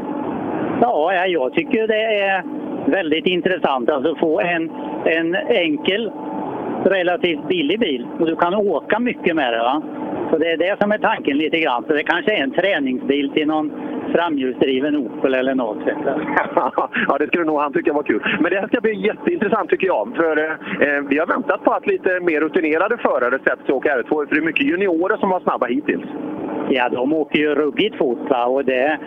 Ja, 0.80 1.14
ja, 1.14 1.26
jag 1.26 1.52
tycker 1.52 1.86
det 1.88 2.04
är 2.04 2.42
väldigt 2.86 3.26
intressant 3.26 3.90
alltså 3.90 4.16
få 4.16 4.40
en, 4.40 4.70
en 5.04 5.34
enkel, 5.34 6.12
relativt 6.84 7.48
billig 7.48 7.80
bil 7.80 8.06
och 8.20 8.26
du 8.26 8.36
kan 8.36 8.54
åka 8.54 8.98
mycket 8.98 9.36
med 9.36 9.52
det. 9.52 9.58
Va? 9.58 9.82
Så 10.30 10.38
det 10.38 10.50
är 10.52 10.56
det 10.56 10.76
som 10.80 10.92
är 10.92 10.98
tanken 10.98 11.38
lite 11.38 11.58
grann. 11.58 11.84
Så 11.86 11.92
det 11.92 12.02
kanske 12.02 12.32
är 12.32 12.42
en 12.42 12.50
träningsbil 12.50 13.30
till 13.30 13.46
någon 13.48 13.72
framhjulsdriven 14.12 14.96
Opel 14.96 15.34
eller 15.34 15.54
något. 15.54 15.78
ja, 17.08 17.18
det 17.18 17.26
skulle 17.26 17.44
nog 17.44 17.60
han 17.60 17.72
tycka 17.72 17.92
var 17.92 18.02
kul. 18.02 18.38
Men 18.40 18.50
det 18.52 18.60
här 18.60 18.66
ska 18.68 18.80
bli 18.80 19.06
jätteintressant 19.06 19.70
tycker 19.70 19.86
jag. 19.86 20.16
För 20.16 20.36
eh, 20.36 20.52
eh 20.88 21.02
vi 21.08 21.18
har 21.18 21.26
väntat 21.26 21.64
på 21.64 21.72
att 21.72 21.86
lite 21.86 22.20
mer 22.20 22.40
rutinerade 22.40 22.96
förare 22.98 23.38
sätts 23.44 23.64
till 23.64 23.74
att 23.74 23.78
åka 23.78 23.96
R2. 23.96 24.28
För 24.28 24.34
det 24.34 24.40
är 24.40 24.44
mycket 24.44 24.66
juniorer 24.66 25.16
som 25.16 25.30
var 25.30 25.40
snabba 25.40 25.66
hittills. 25.66 26.06
Ja, 26.70 26.88
de 26.88 27.12
åker 27.12 27.38
ju 27.38 27.54
ruggigt 27.54 27.96
fort. 27.98 28.30
Va? 28.30 28.46
Och 28.46 28.64
det, 28.64 28.98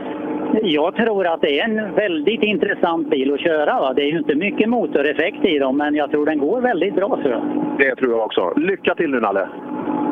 jag 0.63 0.95
tror 0.95 1.28
att 1.28 1.41
det 1.41 1.60
är 1.60 1.63
en 1.63 1.95
väldigt 1.95 2.43
intressant 2.43 3.10
bil 3.10 3.34
att 3.34 3.39
köra. 3.39 3.80
Va? 3.80 3.93
Det 3.93 4.02
är 4.02 4.12
ju 4.12 4.17
inte 4.17 4.36
mycket 4.36 4.69
motoreffekt 4.69 5.45
i 5.45 5.60
dem, 5.60 5.78
men 5.78 5.95
jag 5.95 6.12
tror 6.12 6.26
den 6.26 6.39
går 6.39 6.62
väldigt 6.62 6.95
bra. 6.95 7.19
Jag. 7.24 7.41
Det 7.78 7.95
tror 7.95 8.12
jag 8.12 8.26
också. 8.26 8.54
Lycka 8.56 8.95
till 8.95 9.12
nu 9.12 9.19
Nalle! 9.19 9.47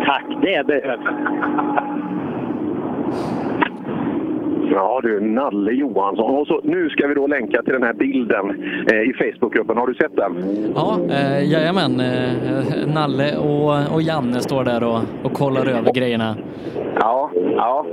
Tack, 0.05 0.25
det 0.41 0.67
behövs. 0.67 1.05
Ja 4.71 4.99
du, 5.03 5.19
Nalle 5.19 5.71
Johansson. 5.71 6.35
Och 6.35 6.47
så, 6.47 6.61
nu 6.63 6.89
ska 6.89 7.07
vi 7.07 7.13
då 7.13 7.27
länka 7.27 7.61
till 7.61 7.73
den 7.73 7.83
här 7.83 7.93
bilden 7.93 8.49
eh, 8.91 9.01
i 9.01 9.13
Facebookgruppen. 9.13 9.77
Har 9.77 9.87
du 9.87 9.93
sett 9.93 10.15
den? 10.15 10.33
Ja, 10.75 10.99
eh, 11.09 11.51
jajamän. 11.51 11.99
Eh, 11.99 12.93
Nalle 12.93 13.37
och, 13.37 13.95
och 13.95 14.01
Janne 14.01 14.39
står 14.39 14.63
där 14.63 14.83
och, 14.83 14.99
och 15.23 15.33
kollar 15.33 15.65
över 15.67 15.93
grejerna. 15.93 16.35
Ja, 16.95 17.31
ja. 17.55 17.85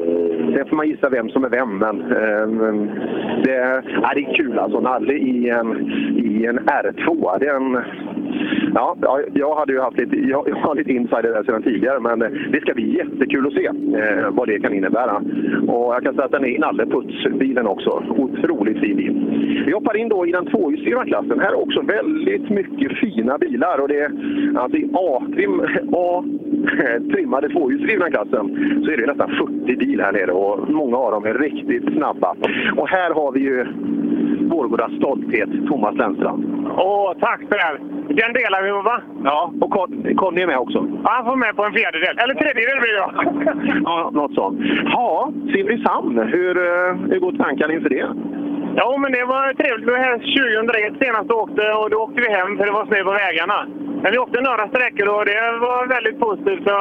Sen 0.55 0.67
får 0.69 0.77
man 0.77 0.89
gissa 0.89 1.09
vem 1.09 1.29
som 1.29 1.45
är 1.45 1.49
vem, 1.49 1.79
men 1.79 2.01
eh, 2.01 2.93
det, 3.45 3.83
ja, 4.03 4.11
det 4.15 4.21
är 4.21 4.35
kul 4.35 4.59
alltså. 4.59 4.81
Nalle 4.81 5.15
i 5.15 5.51
en, 5.51 5.91
i 6.17 6.47
en 6.47 6.59
R2. 6.59 7.39
Det 7.39 7.47
är 7.47 7.57
en, 7.57 7.79
ja, 8.75 8.97
ja, 9.03 9.21
jag 9.35 9.57
hade 9.57 9.73
ju 9.73 9.81
haft 9.81 9.99
lite, 9.99 10.17
jag, 10.17 10.49
jag 10.49 10.57
har 10.57 10.75
lite 10.75 10.93
insider 10.93 11.23
där 11.23 11.45
sedan 11.45 11.63
tidigare, 11.63 12.01
men 12.01 12.19
det 12.53 12.61
ska 12.61 12.75
bli 12.75 12.97
jättekul 12.97 13.47
att 13.47 13.53
se 13.53 13.67
eh, 13.67 14.31
vad 14.31 14.49
det 14.49 14.61
kan 14.61 14.75
innebära. 14.75 15.23
Och 15.69 15.95
jag 15.95 16.03
kan 16.03 16.15
säga 16.15 16.25
att 16.25 16.33
den 16.33 16.45
är 16.45 16.49
i 16.67 16.77
Nalle-puts, 16.77 17.39
bilen 17.39 17.67
också. 17.67 18.03
Otroligt 18.09 18.81
fin 18.81 18.97
bil. 18.97 19.63
Vi 19.67 19.73
hoppar 19.73 19.97
in 19.97 20.09
då 20.09 20.27
i 20.27 20.33
den 20.33 20.47
tvåhjulsdrivna 20.47 21.05
klassen. 21.05 21.41
Här 21.41 21.49
är 21.49 21.61
också 21.63 21.81
väldigt 21.81 22.51
mycket 22.51 22.99
fina 22.99 23.39
bilar 23.39 23.79
och 23.79 23.89
det 23.89 24.01
är 24.01 24.11
alltså 24.59 24.79
i 24.79 24.91
A-trim, 24.95 25.61
A 25.93 26.25
trimmade 27.13 27.49
tvåhjulsdrivna 27.49 28.11
klassen 28.11 28.47
så 28.85 28.91
är 28.91 28.97
det 28.97 29.07
nästan 29.07 29.31
40 29.31 29.77
bil 29.77 30.01
här 30.01 30.13
nere 30.13 30.33
och 30.33 30.71
många 30.71 30.97
av 30.97 31.11
dem 31.13 31.25
är 31.25 31.35
riktigt 31.35 31.93
snabba. 31.97 32.35
Och 32.77 32.89
här 32.89 33.11
har 33.15 33.33
vi 33.33 33.41
ju 33.41 33.67
Vårgårdas 34.51 34.93
stolthet, 34.97 35.49
Thomas 35.69 35.95
Lennstrand. 35.97 36.69
Åh, 36.77 37.13
tack 37.21 37.41
för 37.49 37.57
det. 37.57 37.79
Den 38.09 38.33
delar 38.33 38.63
vi 38.63 38.71
va? 38.71 39.01
Ja, 39.25 39.53
och 39.61 39.73
Con- 39.75 40.15
Conny 40.15 40.41
är 40.43 40.47
med 40.47 40.59
också. 40.59 40.87
Ja, 41.05 41.11
Han 41.11 41.25
får 41.27 41.37
med 41.37 41.57
på 41.57 41.65
en 41.65 41.73
fjärdedel. 41.73 42.19
Eller 42.19 42.35
tredjedel 42.35 42.79
blir 42.81 42.93
det 42.95 43.03
då. 43.05 43.11
Ja, 43.85 44.11
något 44.15 44.35
sånt. 44.35 44.61
Ja, 44.85 45.33
Simrishamn, 45.53 46.19
hur, 46.19 46.55
hur 47.11 47.19
går 47.21 47.33
tankarna 47.33 47.73
inför 47.75 47.91
det? 47.97 48.07
Jo, 48.81 48.89
men 49.03 49.11
det 49.17 49.25
var 49.35 49.45
trevligt. 49.61 49.89
Vi 49.89 49.93
var 49.93 50.07
här 50.09 50.19
2001 50.19 50.95
senast 51.03 51.31
åkte 51.31 51.65
och 51.81 51.91
då 51.91 51.97
åkte 52.05 52.21
vi 52.25 52.31
hem 52.39 52.51
för 52.57 52.65
det 52.67 52.79
var 52.79 52.87
snö 52.87 52.99
på 53.05 53.15
vägarna. 53.25 53.59
Men 54.03 54.13
vi 54.13 54.19
åkte 54.25 54.41
några 54.41 54.65
sträckor 54.69 55.07
och 55.15 55.25
det 55.31 55.41
var 55.69 55.81
väldigt 55.97 56.19
positivt. 56.27 56.63
Så, 56.69 56.77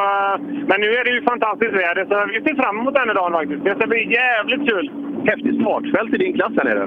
men 0.70 0.78
nu 0.84 0.90
är 1.00 1.04
det 1.06 1.14
ju 1.18 1.22
fantastiskt 1.32 1.80
väder 1.82 2.04
så 2.10 2.16
vi 2.34 2.40
ser 2.46 2.56
fram 2.62 2.76
emot 2.78 2.94
den 2.94 3.08
här 3.10 3.20
dagen 3.22 3.34
faktiskt. 3.40 3.64
Det 3.68 3.76
ska 3.76 3.86
bli 3.88 4.02
jävligt 4.22 4.64
kul. 4.70 4.86
Häftigt 5.32 5.62
startfält 5.62 6.14
i 6.16 6.18
din 6.24 6.34
klass 6.38 6.54
här 6.58 6.68
nere. 6.70 6.86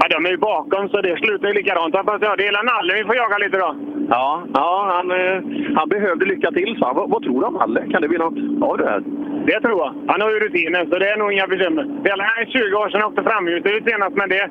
Ja, 0.00 0.04
de 0.14 0.26
är 0.26 0.30
ju 0.30 0.40
bakom 0.52 0.88
så 0.88 0.96
det 1.00 1.16
slutar 1.18 1.48
ju 1.48 1.54
likadant. 1.54 1.96
Hoppas 1.96 2.22
jag. 2.22 2.38
Det 2.38 2.46
är 2.46 2.64
Nalle 2.72 2.94
vi 2.98 3.04
får 3.08 3.16
jaga 3.16 3.38
lite 3.38 3.58
då. 3.64 3.70
Ja, 4.14 4.42
ja 4.54 4.70
han, 4.92 5.06
eh, 5.10 5.38
han 5.78 5.88
behövde 5.88 6.24
lycka 6.24 6.50
till, 6.50 6.78
han. 6.80 6.96
Vad, 6.96 7.10
vad 7.10 7.22
tror 7.22 7.40
du 7.40 7.46
om 7.46 7.56
Halle? 7.56 7.82
Kan 7.90 8.02
det 8.02 8.08
bli 8.08 8.18
något 8.18 8.38
av 8.68 8.78
det 8.78 8.86
här? 8.92 9.02
Det 9.48 9.60
tror 9.60 9.78
jag. 9.84 9.92
Han 10.06 10.20
har 10.20 10.30
ju 10.30 10.38
rutinen 10.38 10.90
så 10.90 10.98
det 10.98 11.08
är 11.10 11.16
nog 11.16 11.32
inga 11.32 11.46
bekymmer. 11.46 11.84
Det 12.04 12.10
är 12.10 12.46
20 12.46 12.76
år 12.76 12.88
sedan 12.88 13.00
han 13.00 13.10
åkte 13.10 13.22
framhjulsdrivet 13.22 13.84
senast 13.90 14.16
men 14.16 14.28
det... 14.28 14.50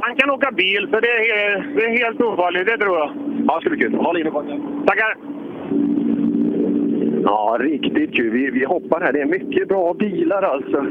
Han 0.00 0.16
kan 0.16 0.30
åka 0.30 0.50
bil 0.52 0.88
så 0.92 1.00
det 1.00 1.08
är, 1.08 1.74
det 1.76 1.84
är 1.84 2.04
helt 2.04 2.20
ofarligt, 2.20 2.66
det 2.66 2.78
tror 2.78 2.98
jag. 2.98 3.10
Ja, 3.46 3.54
det 3.54 3.60
ska 3.60 3.70
bli 3.70 3.78
kul. 3.78 3.94
Håll 3.94 4.20
inne 4.20 4.30
på 4.30 4.42
Tackar! 4.86 5.16
Ja, 7.24 7.56
riktigt 7.60 8.14
kul. 8.16 8.30
Vi, 8.30 8.50
vi 8.50 8.64
hoppar 8.64 9.00
här. 9.00 9.12
Det 9.12 9.20
är 9.20 9.26
mycket 9.26 9.68
bra 9.68 9.94
bilar 9.94 10.42
alltså. 10.42 10.86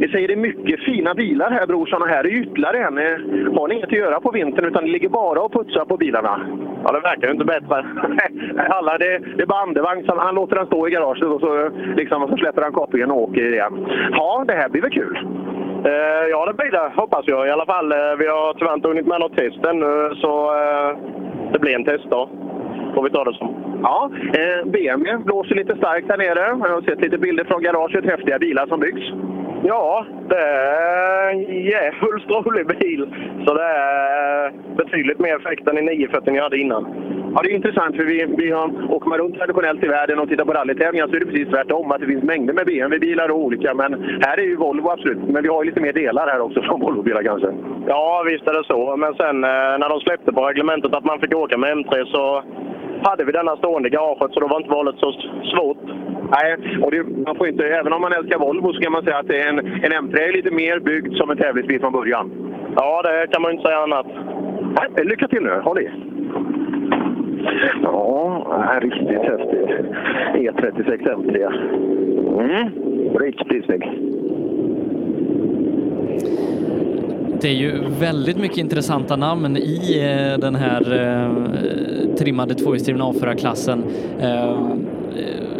Vi 0.00 0.08
säger 0.08 0.28
det 0.28 0.34
är 0.34 0.48
mycket 0.50 0.80
fina 0.84 1.14
bilar 1.14 1.50
här 1.50 1.66
brorsan 1.66 2.02
och 2.02 2.08
här 2.08 2.24
är 2.24 2.40
ytterligare 2.42 2.78
en. 2.78 2.98
Eh, 2.98 3.54
Har 3.58 3.68
ni 3.68 3.74
inget 3.74 3.86
att 3.86 3.92
göra 3.92 4.20
på 4.20 4.30
vintern 4.30 4.64
utan 4.64 4.84
det 4.84 4.90
ligger 4.90 5.08
bara 5.08 5.40
och 5.42 5.52
putsar 5.52 5.84
på 5.84 5.96
bilarna? 5.96 6.40
Ja, 6.84 6.92
det 6.92 7.00
verkar 7.00 7.26
ju 7.26 7.32
inte 7.32 7.44
bättre. 7.44 7.84
Alla, 8.76 8.98
det, 8.98 9.18
det 9.36 9.42
är 9.42 9.46
bara 9.46 9.62
andevagn. 9.62 10.04
Han 10.16 10.34
låter 10.34 10.56
den 10.56 10.66
stå 10.66 10.88
i 10.88 10.90
garaget 10.90 11.24
och 11.24 11.40
så, 11.40 11.70
liksom, 11.96 12.22
och 12.22 12.28
så 12.30 12.36
släpper 12.36 12.62
han 12.62 12.72
kopplingen 12.72 13.10
och 13.10 13.22
åker 13.22 13.52
igen. 13.52 13.86
Ja, 14.12 14.44
det 14.46 14.52
här 14.54 14.68
blir 14.68 14.82
väl 14.82 14.90
kul? 14.90 15.18
Eh, 15.84 16.24
ja, 16.30 16.46
det 16.46 16.54
blir 16.54 16.70
det. 16.70 16.92
Hoppas 16.96 17.24
jag 17.26 17.46
i 17.46 17.50
alla 17.50 17.66
fall. 17.66 17.92
Eh, 17.92 17.98
Vi 18.18 18.26
har 18.26 18.54
tyvärr 18.54 18.74
inte 18.74 18.88
hunnit 18.88 19.06
med 19.06 19.20
något 19.20 19.36
test 19.36 19.64
ännu, 19.64 20.14
så 20.14 20.32
eh, 20.62 20.96
det 21.52 21.58
blir 21.58 21.74
en 21.74 21.84
testdag. 21.84 22.28
Får 22.94 23.02
vi 23.02 23.10
ta 23.10 23.24
det 23.24 23.34
som. 23.34 23.54
Ja, 23.82 24.10
eh, 24.40 24.70
BMW 24.70 25.24
blåser 25.24 25.54
lite 25.54 25.76
starkt 25.76 26.10
här 26.10 26.18
nere. 26.18 26.44
Jag 26.68 26.74
har 26.74 26.82
sett 26.82 27.00
lite 27.00 27.18
bilder 27.18 27.44
från 27.44 27.62
garaget. 27.62 28.04
Häftiga 28.04 28.38
bilar 28.38 28.66
som 28.66 28.80
byggs. 28.80 29.06
Ja, 29.64 30.06
det 30.28 30.36
är 30.36 31.30
en 31.30 31.40
djävulskt 31.40 32.30
rolig 32.30 32.66
bil. 32.66 33.06
Så 33.46 33.54
det 33.54 33.64
är 33.64 34.52
betydligt 34.76 35.18
mer 35.18 35.36
effekt 35.36 35.68
än 35.68 35.78
i 35.78 35.82
940 35.82 36.34
jag 36.34 36.42
hade 36.42 36.58
innan. 36.58 36.86
Ja, 37.34 37.40
det 37.42 37.50
är 37.50 37.54
intressant 37.54 37.96
för 37.96 38.04
vi, 38.04 38.26
vi 38.38 38.50
har, 38.50 38.92
åker 38.92 39.08
man 39.08 39.18
runt 39.18 39.34
traditionellt 39.34 39.84
i 39.84 39.88
världen 39.88 40.18
och 40.18 40.28
tittar 40.28 40.44
på 40.44 40.52
rallytävlingar 40.52 41.06
så 41.08 41.14
är 41.14 41.20
det 41.20 41.26
precis 41.26 41.48
tvärtom. 41.48 41.92
Att 41.92 42.00
det 42.00 42.06
finns 42.06 42.24
mängder 42.24 42.54
med 42.54 42.66
BMW-bilar 42.66 43.28
och 43.28 43.38
olika. 43.38 43.74
Men 43.74 44.20
här 44.22 44.38
är 44.38 44.42
ju 44.42 44.56
Volvo 44.56 44.88
absolut. 44.90 45.22
Men 45.28 45.42
vi 45.42 45.48
har 45.48 45.62
ju 45.62 45.70
lite 45.70 45.80
mer 45.80 45.92
delar 45.92 46.28
här 46.28 46.40
också 46.40 46.62
från 46.62 46.80
Volvo-bilar 46.80 47.22
kanske. 47.22 47.48
Ja, 47.86 48.24
visst 48.26 48.48
är 48.48 48.52
det 48.52 48.64
så. 48.64 48.96
Men 48.96 49.14
sen 49.14 49.44
eh, 49.44 49.78
när 49.80 49.88
de 49.88 50.00
släppte 50.00 50.32
på 50.32 50.40
reglementet 50.48 50.94
att 50.94 51.04
man 51.04 51.20
fick 51.20 51.34
åka 51.34 51.58
med 51.58 51.76
M3 51.76 52.04
så 52.04 52.42
hade 53.02 53.24
vi 53.24 53.32
denna 53.32 53.56
stående 53.56 53.88
i 53.88 53.92
garaget 53.92 54.32
så 54.32 54.40
då 54.40 54.46
var 54.46 54.56
inte 54.56 54.70
valet 54.70 54.96
så 54.98 55.12
svårt. 55.54 55.84
Nej, 56.30 56.56
och 56.82 56.90
det, 56.90 57.02
man 57.26 57.36
får 57.36 57.48
inte, 57.48 57.64
även 57.66 57.92
om 57.92 58.00
man 58.00 58.12
älskar 58.12 58.38
Volvo 58.38 58.72
så 58.72 58.80
kan 58.80 58.92
man 58.92 59.04
säga 59.04 59.18
att 59.18 59.28
det 59.28 59.40
är 59.40 59.48
en, 59.48 59.58
en 59.58 59.92
M3 59.92 60.18
är 60.18 60.32
lite 60.32 60.50
mer 60.50 60.80
byggd 60.80 61.16
som 61.16 61.30
en 61.30 61.36
tävlingsbil 61.36 61.80
från 61.80 61.92
början. 61.92 62.30
Ja, 62.76 63.02
det 63.02 63.26
kan 63.32 63.42
man 63.42 63.50
ju 63.50 63.56
inte 63.56 63.68
säga 63.68 63.78
annat. 63.78 64.06
Nej, 64.76 65.04
lycka 65.04 65.28
till 65.28 65.42
nu. 65.42 65.60
Håll 65.64 65.78
i! 65.78 65.90
Ja, 67.82 68.46
det 68.70 68.76
är 68.76 68.80
riktigt 68.80 69.22
häftigt. 69.22 69.70
E36 70.34 71.14
M3. 71.14 71.36
Mm, 72.40 72.70
riktigt 73.18 73.64
snygg. 73.64 73.82
Det 77.40 77.48
är 77.48 77.52
ju 77.52 77.72
väldigt 78.00 78.38
mycket 78.38 78.58
intressanta 78.58 79.16
namn 79.16 79.56
i 79.56 80.00
eh, 80.00 80.40
den 80.40 80.54
här 80.54 80.82
eh, 80.92 82.14
trimmade 82.14 82.54
tvåhjulsdrivna 82.54 83.04
A4-klassen. 83.04 83.84
Eh, 84.20 84.68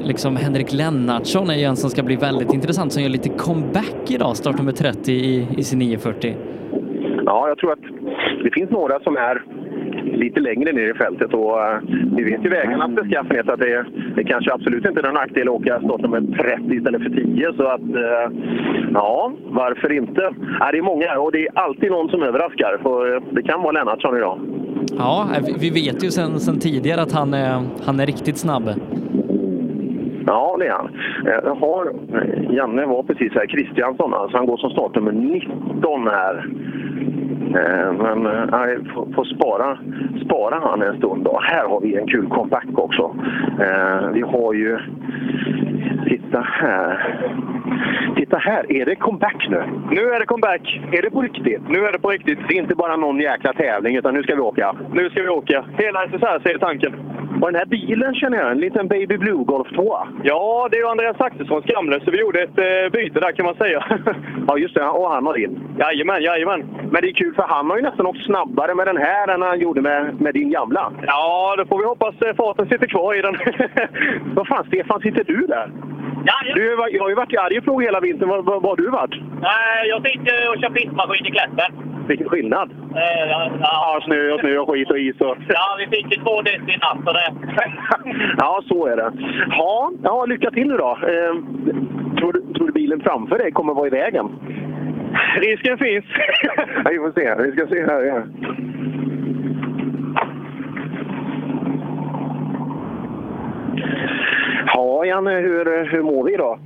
liksom 0.03 0.37
Henrik 0.37 0.73
Lennartsson 0.73 1.51
är 1.51 1.55
ju 1.55 1.65
en 1.65 1.77
som 1.77 1.91
ska 1.91 2.03
bli 2.03 2.17
väldigt 2.17 2.55
intressant 2.55 2.93
som 2.93 3.03
gör 3.03 3.11
lite 3.11 3.29
comeback 3.29 3.97
idag, 4.09 4.37
startnummer 4.37 4.73
30 4.73 5.13
i, 5.13 5.47
i 5.57 5.63
sin 5.63 5.79
940. 5.79 6.35
Ja, 7.27 7.49
jag 7.49 7.59
tror 7.59 7.73
att 7.73 7.79
det 8.45 8.51
finns 8.55 8.71
några 8.71 9.01
som 9.01 9.17
är 9.17 9.43
lite 10.17 10.41
längre 10.41 10.73
ner 10.73 10.91
i 10.91 10.95
fältet 10.95 11.35
och 11.35 11.63
eh, 11.65 11.79
vi 12.17 12.23
vet 12.25 12.45
ju 12.45 12.49
vägarnas 12.49 12.91
beskaffenhet 12.91 13.49
att 13.49 13.61
det, 13.61 13.85
det 14.17 14.25
kanske 14.25 14.53
absolut 14.53 14.85
inte 14.87 15.01
är 15.01 15.03
någon 15.03 15.15
nackdel 15.15 15.49
att 15.49 15.55
åka 15.55 15.81
startnummer 15.81 16.21
30 16.21 16.75
istället 16.77 17.03
för 17.03 17.11
10 17.11 17.53
så 17.57 17.63
att 17.67 17.81
eh, 17.81 18.27
ja, 18.95 19.33
varför 19.51 19.93
inte? 19.93 20.23
Ja, 20.61 20.69
det 20.73 20.79
är 20.79 20.83
många 20.83 21.19
och 21.19 21.33
det 21.33 21.47
är 21.47 21.59
alltid 21.59 21.91
någon 21.91 22.09
som 22.09 22.23
överraskar 22.23 22.79
för 22.83 23.15
eh, 23.17 23.23
det 23.33 23.43
kan 23.43 23.63
vara 23.63 23.73
Lennartsson 23.73 24.17
idag. 24.17 24.39
Ja, 24.99 25.29
vi- 25.47 25.71
vi 25.71 25.71
vet 25.85 26.05
ju 26.05 26.11
sen, 26.11 26.41
sen 26.41 26.59
tidigare 26.59 27.03
att 27.03 27.13
han 27.13 27.35
är, 27.35 27.63
han 27.85 28.01
är 28.01 28.07
riktigt 28.07 28.37
snabb. 28.39 28.71
Ja, 30.31 30.57
det 30.59 30.67
är 30.67 30.73
han. 30.73 30.89
Eh, 31.27 31.41
jag 31.45 31.55
har, 31.55 31.93
Janne 32.51 32.87
var 32.87 33.03
precis 33.03 33.33
här, 33.35 33.47
Kristiansson, 33.47 34.15
alltså 34.15 34.37
han 34.37 34.47
går 34.47 34.57
som 34.57 34.71
startnummer 34.71 35.13
19 35.13 36.09
här. 36.09 36.47
Eh, 37.55 37.93
men 37.93 38.27
eh, 38.27 38.45
nej, 38.51 38.79
får, 39.15 39.25
spara, 39.25 39.79
spara 40.25 40.61
han 40.61 40.83
en 40.83 40.99
stund 40.99 41.25
då. 41.25 41.41
Här 41.43 41.69
har 41.69 41.81
vi 41.81 41.97
en 41.97 42.07
kul 42.07 42.27
comeback 42.29 42.67
också. 42.75 43.17
Eh, 43.61 44.09
vi 44.13 44.21
har 44.21 44.55
ju, 44.55 44.79
titta 46.09 46.41
här. 46.41 47.17
Titta 48.17 48.37
här, 48.37 48.73
är 48.73 48.87
det 48.87 48.97
comeback 48.97 49.47
nu? 49.51 49.63
Nu 49.91 50.03
är 50.11 50.21
det 50.21 50.27
comeback. 50.27 50.81
Är 50.93 51.03
det 51.03 51.11
på 51.11 51.23
riktigt? 51.23 51.69
Nu 51.69 51.79
är 51.87 51.93
det 51.93 51.99
på 51.99 52.09
riktigt. 52.09 52.39
Det 52.49 52.55
är 52.55 52.63
inte 52.63 52.75
bara 52.75 52.97
någon 52.97 53.21
jäkla 53.21 53.53
tävling 53.53 53.97
utan 53.97 54.15
nu 54.15 54.23
ska 54.23 54.35
vi 54.35 54.41
åka. 54.41 54.77
Nu 54.93 55.11
ska 55.11 55.23
vi 55.23 55.29
åka. 55.29 55.65
Hela 55.77 56.07
SSR 56.07 56.41
säger 56.43 56.59
tanken. 56.59 57.10
Och 57.41 57.53
den 57.53 57.55
här 57.55 57.67
bilen 57.67 58.15
känner 58.15 58.39
jag, 58.39 58.51
en 58.53 58.59
liten 58.59 58.89
Baby 58.89 59.17
Blue 59.19 59.45
Golf 59.45 59.69
2. 59.75 59.99
Ja, 60.23 60.69
det 60.71 60.77
är 60.77 60.81
ju 60.81 60.89
Andreas 60.89 61.21
Axelssons 61.21 61.65
gamla, 61.65 62.01
så 62.01 62.11
vi 62.11 62.21
gjorde 62.21 62.43
ett 62.43 62.59
eh, 62.59 62.93
byte 62.93 63.21
där 63.21 63.33
kan 63.33 63.47
man 63.47 63.55
säga. 63.55 63.85
Ja, 64.49 64.59
just 64.59 64.75
det. 64.75 64.85
Och 64.85 65.11
han 65.11 65.27
har 65.27 65.35
din. 65.35 65.61
Jajamän, 65.79 66.23
jajamän. 66.23 66.61
Men 66.93 67.03
det 67.03 67.09
är 67.09 67.13
kul 67.13 67.35
för 67.35 67.43
han 67.43 67.71
har 67.71 67.77
ju 67.77 67.83
nästan 67.83 68.07
åkt 68.07 68.25
snabbare 68.25 68.75
med 68.75 68.87
den 68.87 68.97
här 68.97 69.29
än 69.35 69.43
han 69.43 69.61
gjorde 69.61 69.81
med, 69.81 70.21
med 70.21 70.35
din 70.35 70.51
gamla. 70.51 70.93
Ja, 71.07 71.55
då 71.59 71.65
får 71.65 71.79
vi 71.79 71.85
hoppas 71.85 72.15
eh, 72.23 72.35
farten 72.37 72.69
sitter 72.69 72.87
kvar 72.87 73.19
i 73.19 73.23
den. 73.23 73.37
Vad 74.35 74.47
fan, 74.49 74.65
Stefan, 74.67 75.01
sitter 75.01 75.25
du 75.25 75.47
där? 75.47 75.71
Ja, 76.27 76.35
Du, 76.55 76.71
har 76.71 76.77
varit- 76.77 76.95
jag 76.95 77.03
har 77.03 77.09
ju 77.09 77.15
varit 77.15 77.33
i 77.33 77.37
Arjeplog 77.37 77.83
hela 77.83 78.01
vintern. 78.01 78.29
Var, 78.29 78.43
var, 78.43 78.61
var 78.61 78.69
har 78.71 78.77
du 78.77 78.91
varit? 78.91 79.15
Nej, 79.41 79.89
jag 79.89 80.03
sitter 80.11 80.49
och 80.51 80.57
kör 80.61 80.71
pistmaskin 80.71 81.27
i 81.27 81.31
Kläppen. 81.31 81.73
Vilken 82.11 82.29
skillnad! 82.29 82.71
Eh, 82.95 83.31
ja, 83.31 83.51
Ja, 83.61 84.01
snö 84.05 84.33
och 84.33 84.41
snö 84.41 84.59
och 84.59 84.71
skit 84.71 84.91
och 84.91 84.99
is 84.99 85.21
och... 85.21 85.37
ja, 85.49 85.77
vi 85.79 85.97
fick 85.97 86.17
ju 86.17 86.23
två 86.23 86.43
deci 86.43 86.73
i 86.73 86.77
natt 86.77 86.99
så 87.05 87.13
det... 87.13 87.35
Ja, 88.39 88.63
så 88.69 88.87
är 88.87 88.97
det. 88.97 89.13
Ja, 89.51 89.93
ja 90.03 90.25
lycka 90.25 90.51
till 90.51 90.69
nu 90.69 90.77
då. 90.77 90.91
Eh, 90.91 91.35
tror, 92.19 92.33
du, 92.33 92.55
tror 92.55 92.67
du 92.67 92.73
bilen 92.73 93.01
framför 93.01 93.39
dig 93.39 93.53
kommer 93.53 93.75
vara 93.75 93.87
i 93.87 93.91
vägen? 93.91 94.27
Risken 95.37 95.79
finns. 95.79 96.05
ja, 96.85 96.91
vi 96.91 96.99
får 96.99 97.13
se. 97.21 97.35
Vi 97.43 97.53
ska 97.53 97.67
se 97.67 97.87
här. 97.87 98.03
Ja. 98.03 98.23
Ja, 104.67 105.05
Janne, 105.05 105.41
hur, 105.41 105.85
hur 105.85 106.03
mår 106.03 106.25
vi 106.25 106.35
idag? 106.35 106.59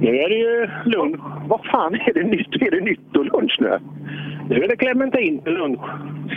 Nu 0.00 0.16
är 0.16 0.28
det 0.28 0.36
ju 0.36 0.68
lunch. 0.84 1.20
Vad 1.48 1.60
fan, 1.64 1.94
är 1.94 2.12
det 2.14 2.24
nytt, 2.24 2.62
är 2.62 2.70
det 2.70 2.80
nytt 2.80 3.16
och 3.16 3.24
lunch 3.24 3.56
nu? 3.60 3.78
Nu 4.48 4.56
är 4.64 4.68
det 4.68 4.76
clementin 4.76 5.42
till 5.42 5.52
lunch. 5.52 5.80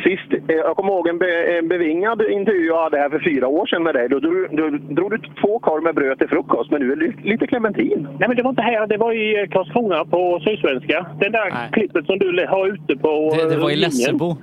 Sist, 0.03 0.33
eh, 0.33 0.55
jag 0.55 0.75
kommer 0.75 0.91
ihåg 0.93 1.07
en, 1.07 1.17
be, 1.17 1.57
en 1.57 1.67
bevingad 1.67 2.21
intervju 2.21 2.65
jag 2.67 2.83
hade 2.83 2.97
här 2.97 3.09
för 3.09 3.19
fyra 3.19 3.47
år 3.47 3.65
sedan 3.65 3.83
med 3.83 3.95
dig. 3.95 4.09
Då, 4.09 4.19
drog- 4.19 4.47
då 4.51 4.69
drog 4.95 5.11
du 5.11 5.17
två 5.41 5.59
korv 5.59 5.83
med 5.83 5.95
bröd 5.95 6.17
till 6.19 6.27
frukost, 6.29 6.71
men 6.71 6.81
nu 6.81 6.91
är 6.91 6.95
det 6.95 7.05
li- 7.05 7.21
lite 7.31 7.47
clementin. 7.47 8.07
Nej, 8.19 8.27
men 8.27 8.37
det 8.37 8.43
var 8.43 8.49
inte 8.49 8.61
här. 8.61 8.87
Det 8.87 8.97
var 8.97 9.11
i 9.13 9.47
Karlskrona 9.51 10.05
på 10.05 10.39
Sydsvenska. 10.45 11.05
Det 11.19 11.29
där 11.29 11.71
klippet 11.71 12.05
som 12.05 12.19
du 12.19 12.45
har 12.49 12.67
ute 12.67 12.95
på 12.97 13.33
Det, 13.37 13.49
det 13.55 13.57
var 13.61 13.69
i 13.69 13.73
eh. 13.73 13.79
Lessebo. 13.79 14.35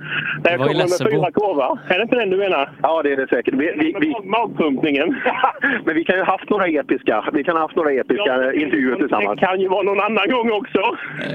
Där 0.43 0.51
Det 0.51 0.57
var 0.57 0.65
i 0.65 0.69
kommer 0.69 0.83
med 1.03 1.11
fyra 1.13 1.31
korvar. 1.31 1.79
Är 1.87 1.97
det 1.97 2.01
inte 2.03 2.15
den 2.15 2.29
du 2.29 2.37
menar? 2.37 2.69
Ja, 2.81 3.01
det 3.03 3.11
är 3.11 3.17
det 3.17 3.27
säkert. 3.27 3.53
Vi, 3.53 3.71
vi, 3.79 3.95
vi... 4.01 4.13
Magpumpningen. 4.29 5.07
Men 5.85 5.95
vi 5.95 6.03
kan 6.03 6.15
ju 6.15 6.21
ha 6.21 6.31
haft 6.31 6.49
några 6.49 6.67
episka, 6.67 7.25
vi 7.33 7.43
kan 7.43 7.55
ha 7.55 7.61
haft 7.61 7.75
några 7.75 7.91
episka 7.91 8.53
intervjuer 8.53 8.95
tillsammans. 8.95 9.39
Det 9.39 9.45
kan 9.45 9.59
ju 9.61 9.67
vara 9.67 9.81
någon 9.83 9.99
annan 9.99 10.29
gång 10.29 10.51
också. 10.51 10.81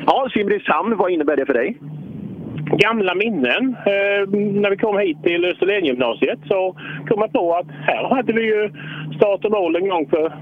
Ja, 0.06 0.28
Simrishamn, 0.32 0.96
vad 0.96 1.10
innebär 1.10 1.36
det 1.36 1.46
för 1.46 1.54
dig? 1.54 1.76
Gamla 2.78 3.14
minnen. 3.14 3.76
Eh, 3.86 4.28
när 4.32 4.70
vi 4.70 4.76
kom 4.76 4.98
hit 4.98 5.22
till 5.22 5.44
Österlengymnasiet 5.44 6.38
så 6.48 6.76
kom 7.08 7.20
jag 7.20 7.32
på 7.32 7.54
att 7.54 7.66
här 7.70 8.08
hade 8.08 8.32
vi 8.32 8.42
ju 8.42 8.70
start 9.16 9.44
och 9.44 9.50
mål 9.50 9.76
en 9.76 9.88
gång 9.88 10.06
för 10.08 10.32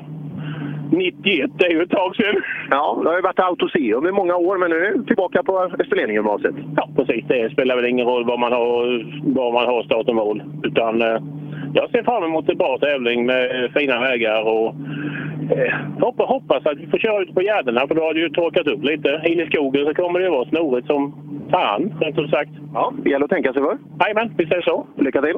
91, 0.90 1.50
det 1.58 1.66
är 1.66 1.70
ju 1.70 1.82
ett 1.82 1.90
tag 1.90 2.16
sedan. 2.16 2.42
Ja, 2.70 3.00
det 3.02 3.08
har 3.08 3.16
ju 3.16 3.22
varit 3.22 3.38
Autoseum 3.40 4.06
i 4.06 4.12
många 4.12 4.36
år, 4.36 4.58
men 4.58 4.70
nu 4.70 4.76
är 4.76 4.98
vi 4.98 5.04
tillbaka 5.04 5.42
på 5.42 5.70
Österlengymnasiet. 5.78 6.54
Ja, 6.76 6.88
precis. 6.96 7.24
Det 7.28 7.52
spelar 7.52 7.76
väl 7.76 7.84
ingen 7.84 8.06
roll 8.06 8.24
var 8.24 8.38
man 8.38 8.52
har, 8.52 9.04
var 9.34 9.52
man 9.52 9.66
har 9.66 9.82
start 9.82 10.08
och 10.08 10.14
mål. 10.14 10.42
Utan, 10.62 11.02
eh, 11.02 11.18
jag 11.72 11.90
ser 11.90 12.02
fram 12.02 12.24
emot 12.24 12.48
en 12.48 12.56
bra 12.58 12.78
tävling 12.78 13.26
med 13.26 13.70
fina 13.76 14.00
vägar 14.00 14.42
och 14.42 14.66
eh, 15.56 15.74
hoppas, 16.00 16.28
hoppas 16.28 16.66
att 16.66 16.78
vi 16.78 16.86
får 16.86 16.98
köra 16.98 17.22
ut 17.22 17.34
på 17.34 17.42
gärdena 17.42 17.86
för 17.88 17.94
då 17.94 18.02
har 18.02 18.14
det 18.14 18.20
ju 18.20 18.28
torkat 18.30 18.66
upp 18.66 18.82
lite. 18.84 19.20
In 19.24 19.40
i 19.40 19.46
skogen 19.46 19.86
så 19.86 19.94
kommer 19.94 20.20
det 20.20 20.30
vara 20.30 20.48
snorigt 20.48 20.86
som 20.86 21.14
fan, 21.50 21.94
rent 22.00 22.18
ut 22.18 22.30
sagt. 22.30 22.50
Ja, 22.74 22.92
det 23.04 23.10
gäller 23.10 23.24
att 23.24 23.30
tänka 23.30 23.52
sig 23.52 23.62
för. 23.62 23.78
Jajamän, 24.00 24.34
vi 24.36 24.46
säger 24.46 24.62
så. 24.62 24.86
Lycka 24.96 25.22
till! 25.22 25.36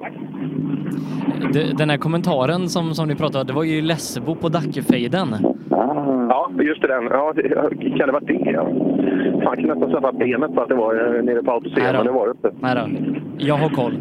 Den 1.78 1.90
här 1.90 1.96
kommentaren 1.96 2.68
som, 2.68 2.94
som 2.94 3.08
ni 3.08 3.14
pratade 3.14 3.40
om, 3.40 3.46
det 3.46 3.52
var 3.52 3.64
ju 3.64 3.82
Lessebo 3.82 4.34
på 4.34 4.48
Dackefejden. 4.48 5.28
Ja, 5.70 6.50
just 6.60 6.82
det. 6.82 6.88
Den. 6.88 7.04
Ja, 7.04 7.32
det- 7.36 7.48
kan 7.98 8.06
det 8.06 8.12
vara 8.12 8.24
det? 8.24 8.50
Ja. 8.52 8.66
Fan, 9.44 9.56
kan 9.56 9.66
nästan 9.68 9.90
sätta 9.90 10.12
benet 10.12 10.54
på 10.54 10.60
att 10.62 10.68
det 10.68 10.74
var 10.74 11.16
eh, 11.16 11.22
nere 11.22 11.42
på 11.42 11.60
då. 11.64 11.70
men 11.76 12.04
det 12.04 12.10
var 12.12 12.26
det. 12.42 12.50
Nej 12.60 12.74
då, 12.74 12.88
jag 13.38 13.54
har 13.54 13.68
koll. 13.68 13.92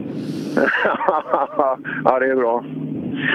ja, 2.05 2.18
det 2.19 2.31
är 2.31 2.35
bra. 2.35 2.63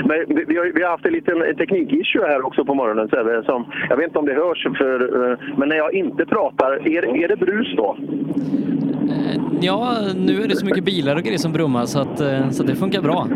Men 0.08 0.46
vi, 0.48 0.56
har, 0.56 0.72
vi 0.74 0.82
har 0.82 0.90
haft 0.90 1.06
en 1.06 1.12
liten 1.12 1.56
teknikissue 1.56 2.26
här 2.26 2.46
också 2.46 2.64
på 2.64 2.74
morgonen. 2.74 3.08
Sebbe, 3.08 3.42
Som, 3.44 3.72
jag 3.88 3.96
vet 3.96 4.06
inte 4.06 4.18
om 4.18 4.26
det 4.26 4.34
hörs, 4.34 4.66
för, 4.78 5.30
eh, 5.30 5.38
men 5.56 5.68
när 5.68 5.76
jag 5.76 5.94
inte 5.94 6.26
pratar, 6.26 6.88
är, 6.88 7.22
är 7.24 7.28
det 7.28 7.36
brus 7.36 7.76
då? 7.76 7.96
Ja, 9.60 9.96
nu 10.16 10.42
är 10.42 10.48
det 10.48 10.56
så 10.56 10.66
mycket 10.66 10.84
bilar 10.84 11.16
och 11.16 11.22
grejer 11.22 11.38
som 11.38 11.52
brummar 11.52 11.84
så, 11.84 12.00
att, 12.00 12.20
eh, 12.20 12.50
så 12.50 12.62
det 12.62 12.74
funkar 12.74 13.02
bra. 13.02 13.28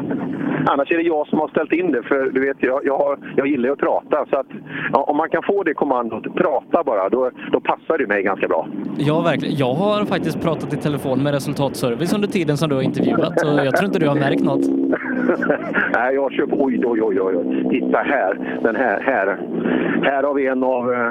Annars 0.67 0.91
är 0.91 0.97
det 0.97 1.03
jag 1.03 1.27
som 1.29 1.39
har 1.39 1.49
ställt 1.49 1.73
in 1.73 1.93
det, 1.93 2.03
för 2.03 2.31
du 2.31 2.41
vet, 2.41 2.57
jag, 2.61 2.81
jag, 2.85 3.19
jag 3.37 3.47
gillar 3.47 3.71
att 3.71 3.79
prata. 3.79 4.27
Så 4.31 4.37
att, 4.37 4.47
ja, 4.93 5.03
om 5.03 5.17
man 5.17 5.29
kan 5.31 5.43
få 5.43 5.63
det 5.63 5.75
kommandot, 5.75 6.35
prata 6.35 6.85
bara, 6.85 7.09
då, 7.09 7.31
då 7.53 7.61
passar 7.61 7.99
det 7.99 8.07
mig 8.07 8.23
ganska 8.23 8.49
bra. 8.49 8.69
Ja, 8.97 9.21
verkligen. 9.21 9.57
Jag 9.57 9.75
har 9.75 10.05
faktiskt 10.05 10.41
pratat 10.43 10.73
i 10.73 10.77
telefon 10.77 11.23
med 11.23 11.35
resultatservice 11.35 12.13
under 12.13 12.29
tiden 12.29 12.57
som 12.57 12.69
du 12.69 12.75
har 12.75 12.83
intervjuat 12.83 13.43
och 13.43 13.67
jag 13.67 13.77
tror 13.77 13.87
inte 13.87 13.99
du 13.99 14.09
har 14.09 14.15
märkt 14.15 14.43
något. 14.45 14.65
Nej, 15.95 16.15
jag 16.15 16.33
kör 16.33 16.47
på. 16.47 16.57
Oj, 16.65 16.81
oj, 16.87 17.03
oj, 17.03 17.21
oj. 17.21 17.67
Titta 17.71 17.99
här. 17.99 18.59
Den 18.63 18.77
här, 18.77 19.01
här. 19.01 19.39
Här 20.03 20.23
har 20.23 20.35
vi 20.35 20.47
en 20.47 20.63
av... 20.65 20.93
eh, 20.93 21.09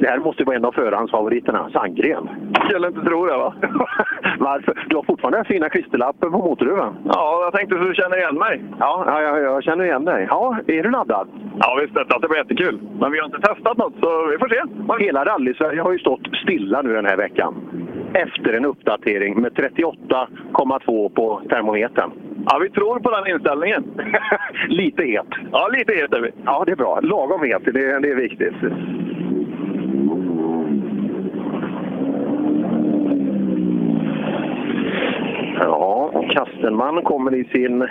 Det 0.00 0.08
här 0.08 0.18
måste 0.18 0.44
vara 0.44 0.56
en 0.56 0.64
av 0.64 0.72
förhandsfavoriterna. 0.72 1.70
Sandgren. 1.72 2.28
Skulle 2.68 2.88
inte 2.88 3.00
tro 3.00 3.26
det, 3.26 3.36
va? 3.36 3.54
Varför? 4.38 4.84
Du 4.88 4.96
har 4.96 5.02
fortfarande 5.02 5.38
den 5.38 5.44
fina 5.44 5.68
klisterlappen 5.68 6.32
på 6.32 6.38
motorhuven. 6.38 6.94
Ja, 7.04 7.40
jag 7.44 7.52
tänkte 7.52 7.76
att 7.76 7.86
du 7.86 7.94
känner 7.94 8.16
igen 8.16 8.38
mig. 8.38 8.62
Ja, 8.80 9.04
ja, 9.06 9.22
ja, 9.22 9.38
jag 9.38 9.62
känner 9.64 9.84
igen 9.84 10.04
dig. 10.04 10.26
Ja, 10.30 10.56
är 10.66 10.82
du 10.82 10.90
laddad? 10.90 11.28
Ja, 11.58 11.78
visst. 11.80 11.94
Det 12.22 12.28
blir 12.28 12.38
jättekul. 12.38 12.80
Men 13.00 13.12
vi 13.12 13.18
har 13.18 13.26
inte 13.26 13.40
testat 13.40 13.76
något, 13.78 13.94
så 14.00 14.26
vi 14.30 14.38
får 14.38 14.48
se. 14.48 15.04
Hela 15.04 15.24
rally-Sverige 15.24 15.80
har 15.80 15.92
ju 15.92 15.98
stått 15.98 16.26
stilla 16.42 16.82
nu 16.82 16.92
den 16.94 17.06
här 17.06 17.16
veckan. 17.16 17.54
Efter 18.16 18.52
en 18.52 18.64
uppdatering 18.64 19.40
med 19.40 19.52
38,2 19.52 21.08
på 21.08 21.40
termometern. 21.48 22.10
Ja, 22.46 22.58
vi 22.58 22.70
tror 22.70 23.00
på 23.00 23.10
den 23.10 23.34
inställningen. 23.34 23.84
lite 24.68 25.02
het. 25.02 25.26
Ja, 25.52 25.68
lite 25.68 25.92
het 25.92 26.12
är 26.12 26.20
vi. 26.20 26.30
Ja, 26.44 26.62
det 26.66 26.72
är 26.72 26.76
bra. 26.76 27.00
Lagom 27.00 27.42
het, 27.42 27.64
det, 27.64 27.98
det 28.00 28.10
är 28.10 28.14
viktigt. 28.14 28.54
Kastenman 36.30 37.02
kommer 37.02 37.34
i 37.34 37.44
sin... 37.44 37.88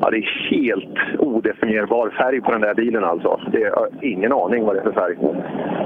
Ja, 0.00 0.10
det 0.10 0.16
är 0.16 0.50
helt 0.50 1.18
odefinierbar 1.18 2.10
färg 2.10 2.40
på 2.40 2.52
den 2.52 2.60
där 2.60 2.74
bilen 2.74 3.04
alltså. 3.04 3.40
Det 3.52 3.62
är 3.62 3.88
ingen 4.02 4.32
aning 4.32 4.64
vad 4.64 4.74
det 4.74 4.80
är 4.80 4.84
för 4.84 4.92
färg. 4.92 5.16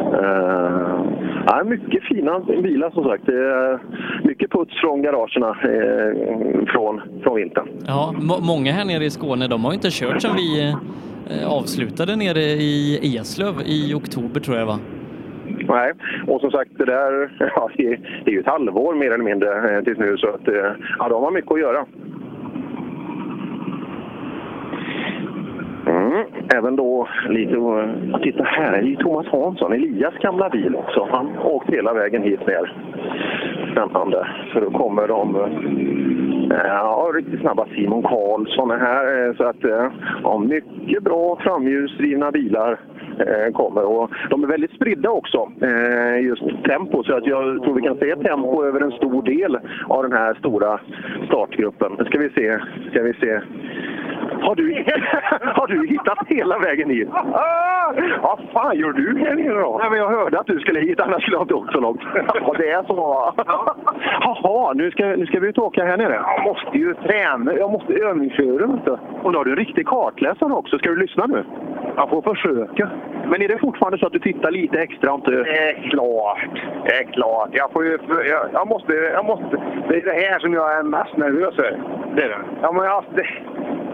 Uh, 0.06 1.06
ja, 1.46 1.64
mycket 1.64 2.04
fina 2.04 2.40
bilar 2.40 2.90
som 2.90 3.04
sagt. 3.04 3.26
Det 3.26 3.32
är 3.32 3.78
mycket 4.24 4.50
puts 4.50 4.80
från 4.80 5.02
garagerna 5.02 5.48
eh, 5.48 6.66
från, 6.66 7.02
från 7.22 7.36
vintern. 7.36 7.68
Ja, 7.86 8.14
må- 8.20 8.40
många 8.40 8.72
här 8.72 8.84
nere 8.84 9.04
i 9.04 9.10
Skåne, 9.10 9.48
de 9.48 9.64
har 9.64 9.72
inte 9.72 9.88
kört 9.90 10.22
sedan 10.22 10.36
vi 10.36 10.74
eh, 11.30 11.52
avslutade 11.52 12.16
nere 12.16 12.40
i 12.40 13.16
Eslöv 13.16 13.54
i 13.66 13.94
oktober 13.94 14.40
tror 14.40 14.56
jag 14.56 14.66
va? 14.66 14.78
Nej, 15.68 15.92
och 16.26 16.40
som 16.40 16.50
sagt 16.50 16.70
det 16.78 16.84
där 16.84 17.30
ja, 17.56 17.70
det 17.76 17.86
är 18.24 18.30
ju 18.30 18.40
ett 18.40 18.46
halvår 18.46 18.94
mer 18.94 19.10
eller 19.10 19.24
mindre 19.24 19.76
eh, 19.76 19.84
tills 19.84 19.98
nu 19.98 20.16
så 20.16 20.28
att 20.28 20.48
eh, 20.48 20.72
ja, 20.98 21.08
de 21.08 21.22
har 21.22 21.30
mycket 21.30 21.52
att 21.52 21.60
göra. 21.60 21.86
Mm. 25.86 26.24
Även 26.54 26.76
då 26.76 27.08
lite... 27.28 27.54
Ja, 28.12 28.18
Titta 28.22 28.44
här, 28.44 28.72
det 28.72 28.78
är 28.78 28.82
ju 28.82 28.96
Thomas 28.96 29.26
Hansson, 29.26 29.72
Elias 29.72 30.14
gamla 30.14 30.50
bil 30.50 30.76
också. 30.76 31.08
Han 31.10 31.26
har 31.36 31.50
åkt 31.50 31.70
hela 31.70 31.92
vägen 31.92 32.22
hit 32.22 32.46
ner. 32.46 32.72
Spännande. 33.72 34.26
För 34.52 34.60
då 34.60 34.70
kommer 34.70 35.08
de... 35.08 35.36
Ja, 36.50 37.10
riktigt 37.14 37.40
snabba 37.40 37.66
Simon 37.66 38.02
Karlsson 38.02 38.70
är 38.70 38.78
här. 38.78 39.34
Så 39.36 39.44
att, 39.44 39.90
ja, 40.22 40.38
mycket 40.38 41.02
bra 41.02 41.38
framhjulsdrivna 41.40 42.30
bilar 42.30 42.78
Eh, 43.18 43.52
kommer. 43.52 43.84
Och 43.84 44.10
de 44.30 44.42
är 44.42 44.48
väldigt 44.48 44.74
spridda 44.74 45.10
också, 45.10 45.52
eh, 45.62 46.20
just 46.20 46.42
tempo. 46.64 47.02
Så 47.04 47.16
att 47.16 47.26
jag 47.26 47.62
tror 47.62 47.74
vi 47.74 47.82
kan 47.82 47.98
se 47.98 48.16
tempo 48.16 48.64
över 48.64 48.80
en 48.80 48.92
stor 48.92 49.22
del 49.22 49.58
av 49.88 50.02
den 50.02 50.12
här 50.12 50.34
stora 50.34 50.80
startgruppen. 51.26 51.92
Nu 51.98 52.04
ska 52.04 52.18
vi 52.18 52.30
se. 52.30 52.58
Ska 52.90 53.02
vi 53.02 53.14
se. 53.14 53.40
Har 54.40 54.54
du, 54.54 54.84
har 55.54 55.66
du 55.66 55.86
hittat 55.88 56.18
hela 56.28 56.58
vägen 56.58 56.90
hit? 56.90 57.08
Vad 58.22 58.40
fan 58.52 58.78
gör 58.78 58.92
du 58.92 59.18
här 59.18 59.34
nere 59.34 59.60
då? 59.60 59.78
Nej, 59.80 59.90
men 59.90 59.98
jag 59.98 60.08
hörde 60.08 60.40
att 60.40 60.46
du 60.46 60.60
skulle 60.60 60.80
hit, 60.80 61.00
annars 61.00 61.22
skulle 61.22 61.36
jag 61.36 61.44
inte 61.44 61.54
åkt 61.54 61.72
så 61.72 61.80
långt. 61.80 62.00
Ja, 62.14 62.54
det 62.58 62.70
är 62.70 62.82
så? 62.82 63.32
Jaha, 64.20 64.72
nu 64.72 64.90
ska, 64.90 65.04
nu 65.04 65.26
ska 65.26 65.40
vi 65.40 65.48
ut 65.48 65.58
och 65.58 65.64
åka 65.64 65.84
här 65.84 65.96
nere. 65.96 66.14
Jag 66.14 66.44
måste 66.44 66.78
ju 66.78 66.94
träna, 66.94 67.54
jag 67.54 67.70
måste 67.70 67.92
övningsköra. 67.92 68.96
Och 69.22 69.32
då 69.32 69.38
har 69.38 69.44
du 69.44 69.50
en 69.50 69.56
riktig 69.56 69.86
kartläsare 69.86 70.52
också. 70.52 70.78
Ska 70.78 70.88
du 70.88 70.96
lyssna 70.96 71.26
nu? 71.26 71.44
Jag 71.96 72.10
får 72.10 72.22
försöka. 72.22 72.90
Men 73.30 73.42
är 73.42 73.48
det 73.48 73.58
fortfarande 73.58 73.98
så 73.98 74.06
att 74.06 74.12
du 74.12 74.18
tittar 74.18 74.50
lite 74.50 74.78
extra? 74.78 75.14
Inte... 75.14 75.30
Det 75.30 75.68
är 75.68 75.90
klart. 75.90 76.48
Det 76.84 76.92
är 76.92 77.12
klart. 77.12 77.48
Jag, 77.52 77.72
får 77.72 77.84
ju, 77.84 77.98
jag, 78.08 78.46
jag, 78.52 78.68
måste, 78.68 78.92
jag 78.92 79.24
måste... 79.24 79.56
Det 79.88 79.96
är 79.96 80.04
det 80.04 80.26
här 80.30 80.38
som 80.38 80.52
jag 80.54 80.78
är 80.78 80.82
mest 80.82 81.16
nervös 81.16 81.54
för. 81.56 81.78
Det 82.14 82.22
är 82.22 82.28
det? 82.28 82.38
Ja, 82.62 82.72
men 82.72 82.84
jag, 82.84 83.04
det, 83.14 83.26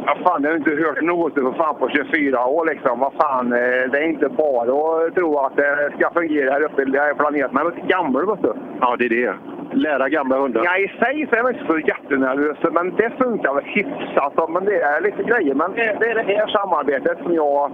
Ja, 0.07 0.17
fan, 0.25 0.43
jag 0.43 0.51
har 0.51 0.57
inte 0.57 0.71
hört 0.71 1.01
något 1.03 1.35
för 1.35 1.53
fan 1.53 1.75
på 1.79 1.89
24 1.89 2.47
år 2.47 2.67
liksom. 2.67 3.01
Vad 3.01 3.13
fan, 3.13 3.53
eh, 3.53 3.91
det 3.91 3.99
är 3.99 4.09
inte 4.09 4.29
bara 4.29 5.07
att 5.07 5.15
tro 5.15 5.39
att 5.39 5.57
det 5.57 5.93
ska 5.97 6.11
fungera 6.11 6.51
här 6.53 6.63
uppe. 6.63 6.85
Det 6.85 6.99
är 6.99 7.15
planerat. 7.15 7.53
Men 7.53 7.65
jag 7.65 7.79
är 7.79 7.87
gammal, 7.87 8.27
vet 8.27 8.43
du. 8.43 8.53
Ja, 8.81 8.97
det 8.99 9.05
är 9.05 9.09
det. 9.09 9.35
Lära 9.73 10.09
gamla 10.09 10.37
hundar. 10.39 10.63
Ja, 10.65 10.79
i 10.79 10.89
sig 10.89 11.27
så 11.29 11.35
är 11.35 11.39
jag 11.39 11.51
inte 11.51 11.67
så 11.67 11.79
jättenervös, 11.79 12.59
men 12.73 12.97
det 12.97 13.11
funkar 13.19 13.55
väl 13.55 13.65
hyfsat. 13.65 14.51
Men 14.51 14.65
det 14.65 14.81
är 14.81 15.01
lite 15.01 15.23
grejer. 15.23 15.55
Men 15.55 15.73
det, 15.73 15.97
det 16.01 16.11
är 16.11 16.15
det 16.15 16.23
här 16.23 16.47
samarbetet 16.47 17.19
som 17.23 17.35
jag... 17.35 17.73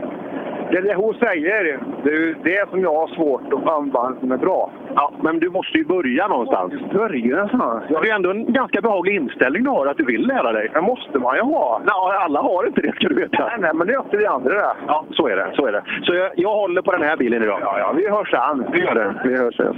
Det 0.70 0.76
är 0.78 0.82
det 0.82 0.94
hon 0.94 1.14
säger. 1.14 1.80
Det 2.02 2.10
är 2.10 2.36
det 2.42 2.70
som 2.70 2.80
jag 2.80 2.94
har 2.94 3.08
svårt 3.08 3.52
att 3.52 3.68
använda 3.68 4.20
som 4.20 4.32
är 4.32 4.36
bra. 4.36 4.70
Ja, 4.94 5.12
men 5.22 5.38
du 5.38 5.50
måste 5.50 5.78
ju 5.78 5.84
börja 5.84 6.28
någonstans. 6.28 6.72
Börja 6.92 7.36
någonstans? 7.36 7.84
Ja. 7.88 8.00
Det 8.02 8.10
är 8.10 8.14
ändå 8.14 8.30
en 8.30 8.52
ganska 8.52 8.80
behaglig 8.80 9.14
inställning 9.14 9.62
du 9.64 9.70
har, 9.70 9.86
att 9.86 9.96
du 9.96 10.04
vill 10.04 10.26
lära 10.26 10.52
dig. 10.52 10.70
Det 10.74 10.80
måste 10.80 11.18
man 11.18 11.36
ju 11.36 11.42
ha. 11.42 11.80
Nej, 11.84 12.18
alla 12.24 12.40
har 12.40 12.66
inte 12.66 12.80
det, 12.80 12.92
ska 12.94 13.08
du 13.08 13.14
veta. 13.14 13.46
Nej, 13.46 13.56
nej 13.58 13.70
men 13.74 13.86
det 13.86 13.92
är 13.92 13.98
upp 13.98 14.10
till 14.10 14.18
vi 14.18 14.26
andra 14.26 14.54
det. 14.54 14.72
Ja, 14.86 15.04
så 15.10 15.28
är 15.28 15.36
det. 15.36 15.50
Så 15.54 15.66
är 15.66 15.72
det. 15.72 15.82
Så 16.02 16.14
jag, 16.14 16.30
jag 16.36 16.54
håller 16.54 16.82
på 16.82 16.92
den 16.92 17.02
här 17.02 17.16
bilen 17.16 17.42
idag. 17.42 17.58
Ja, 17.62 17.78
ja, 17.78 17.92
vi 17.96 18.08
hörs 18.08 18.30
sen. 18.30 18.66
Vi 18.72 18.80
gör 18.80 18.94
det. 18.94 19.14
Vi 19.24 19.36
hörs 19.36 19.56
sen. 19.56 19.76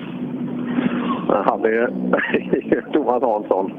Han 1.45 1.65
är 1.65 1.91
Thomas 2.93 3.23
Hansson. 3.23 3.73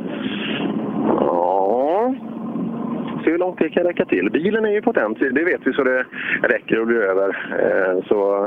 Ja. 1.20 1.61
Se 3.24 3.32
hur 3.32 3.38
långt 3.38 3.60
det 3.60 3.70
kan 3.70 3.84
räcka 3.84 4.06
till. 4.06 4.30
Bilen 4.32 4.66
är 4.66 4.72
ju 4.72 4.82
potent, 4.82 5.20
det 5.20 5.44
vet 5.44 5.62
vi 5.68 5.74
så 5.74 5.84
det 5.84 6.06
räcker 6.42 6.80
och 6.80 6.88
blir 6.88 7.02
över. 7.02 7.30
Eh, 7.60 8.04
så... 8.08 8.46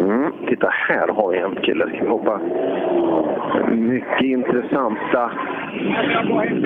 Mm, 0.00 0.32
titta, 0.48 0.68
här 0.68 1.08
har 1.08 1.30
vi 1.32 1.38
en 1.38 1.56
kille. 1.56 1.86
Ska 1.88 2.02
vi 2.02 2.08
hoppa? 2.08 2.40
Mycket 3.70 4.22
intressanta. 4.22 5.30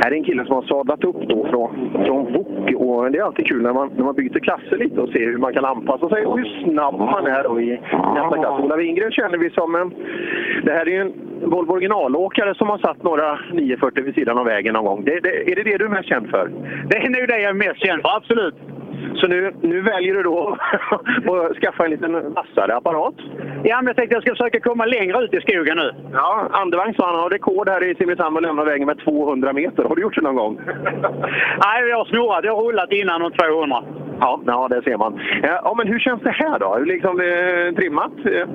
Här 0.03 0.11
är 0.11 0.17
en 0.17 0.25
kille 0.25 0.45
som 0.45 0.55
har 0.55 0.63
sadlat 0.63 1.05
upp 1.05 1.29
då 1.29 1.47
från, 1.51 1.91
från 2.07 2.33
Wok. 2.33 2.73
Och 2.77 3.11
det 3.13 3.19
är 3.19 3.23
alltid 3.23 3.47
kul 3.47 3.63
när 3.63 3.73
man, 3.73 3.91
när 3.97 4.05
man 4.05 4.15
byter 4.15 4.39
klasser 4.39 4.77
lite 4.77 5.01
och 5.01 5.09
ser 5.09 5.21
hur 5.21 5.39
man 5.39 5.53
kan 5.53 5.65
anpassa 5.65 6.09
sig 6.09 6.27
och 6.27 6.39
hur 6.39 6.65
snabb 6.65 6.99
man 6.99 7.27
är 7.27 7.43
då 7.43 7.61
i 7.61 7.81
nästa 8.15 8.39
klass. 8.39 8.61
Ola 8.61 8.77
Wingren 8.77 9.11
känner 9.11 9.39
vi 9.39 9.51
som 9.51 9.75
en... 9.75 9.95
Det 10.65 10.73
här 10.73 10.87
är 10.89 10.91
ju 10.91 11.01
en 11.01 11.13
Volvo 11.51 11.73
originalåkare 11.73 12.55
som 12.55 12.69
har 12.69 12.79
satt 12.79 13.03
några 13.03 13.39
940 13.53 14.05
vid 14.05 14.15
sidan 14.15 14.39
av 14.39 14.45
vägen 14.45 14.75
någon 14.75 14.85
gång. 14.85 15.05
Det, 15.05 15.21
det, 15.21 15.53
är 15.53 15.57
det 15.57 15.63
det 15.63 15.79
du 15.79 15.85
är 15.85 15.89
mest 15.89 16.09
känd 16.09 16.31
för? 16.31 16.51
Det 16.89 16.97
är 16.97 17.11
nog 17.11 17.29
det 17.29 17.41
jag 17.41 17.51
är 17.51 17.55
mest 17.55 17.87
känd 17.87 18.03
för, 18.03 18.17
absolut. 18.17 18.55
Så 19.17 19.27
nu, 19.27 19.53
nu 19.61 19.81
väljer 19.81 20.15
du 20.15 20.23
då 20.23 20.57
att 21.51 21.57
skaffa 21.57 21.85
en 21.85 21.91
liten 21.91 22.33
vassare 22.33 22.77
apparat? 22.77 23.15
Ja, 23.65 23.77
men 23.77 23.87
jag 23.87 23.97
tänkte 23.97 24.15
jag 24.17 24.23
ska 24.23 24.33
försöka 24.33 24.61
komma 24.61 24.85
längre 24.85 25.19
ut 25.25 25.35
i 25.35 25.41
skogen 25.41 25.77
nu. 25.77 25.91
Ja, 26.13 26.49
Andevang 26.53 26.95
sa 26.95 27.07
han 27.07 27.21
har 27.21 27.31
rekord 27.31 27.69
här 27.69 27.85
i 27.85 27.95
Simrishamn 27.95 28.37
och 28.37 28.43
lämna 28.43 28.65
vägen 28.65 28.87
med 28.87 28.99
200 28.99 29.53
meter. 29.53 29.85
Har 29.85 29.97
du 29.97 30.03
gjort 30.03 30.15
det 30.15 30.21
någon 30.21 30.37
gång? 30.37 30.61
Nej, 31.65 31.89
jag 31.89 31.97
har 31.99 32.05
snurrat. 32.05 32.45
Jag 32.45 32.57
har 32.57 32.63
rullat 32.63 32.93
innan 32.93 33.23
om 33.23 33.33
200. 33.33 33.83
Ja, 34.21 34.41
ja 34.47 34.69
det 34.69 34.83
ser 34.83 34.97
man. 34.97 35.21
Ja, 35.43 35.75
men 35.77 35.89
hur 35.89 35.99
känns 35.99 36.23
det 36.23 36.31
här 36.31 36.59
då? 36.59 36.75
Hur 36.79 36.87
liksom 36.87 37.21
eh, 37.21 37.75
trimmat? 37.79 38.13
Eh, 38.27 38.49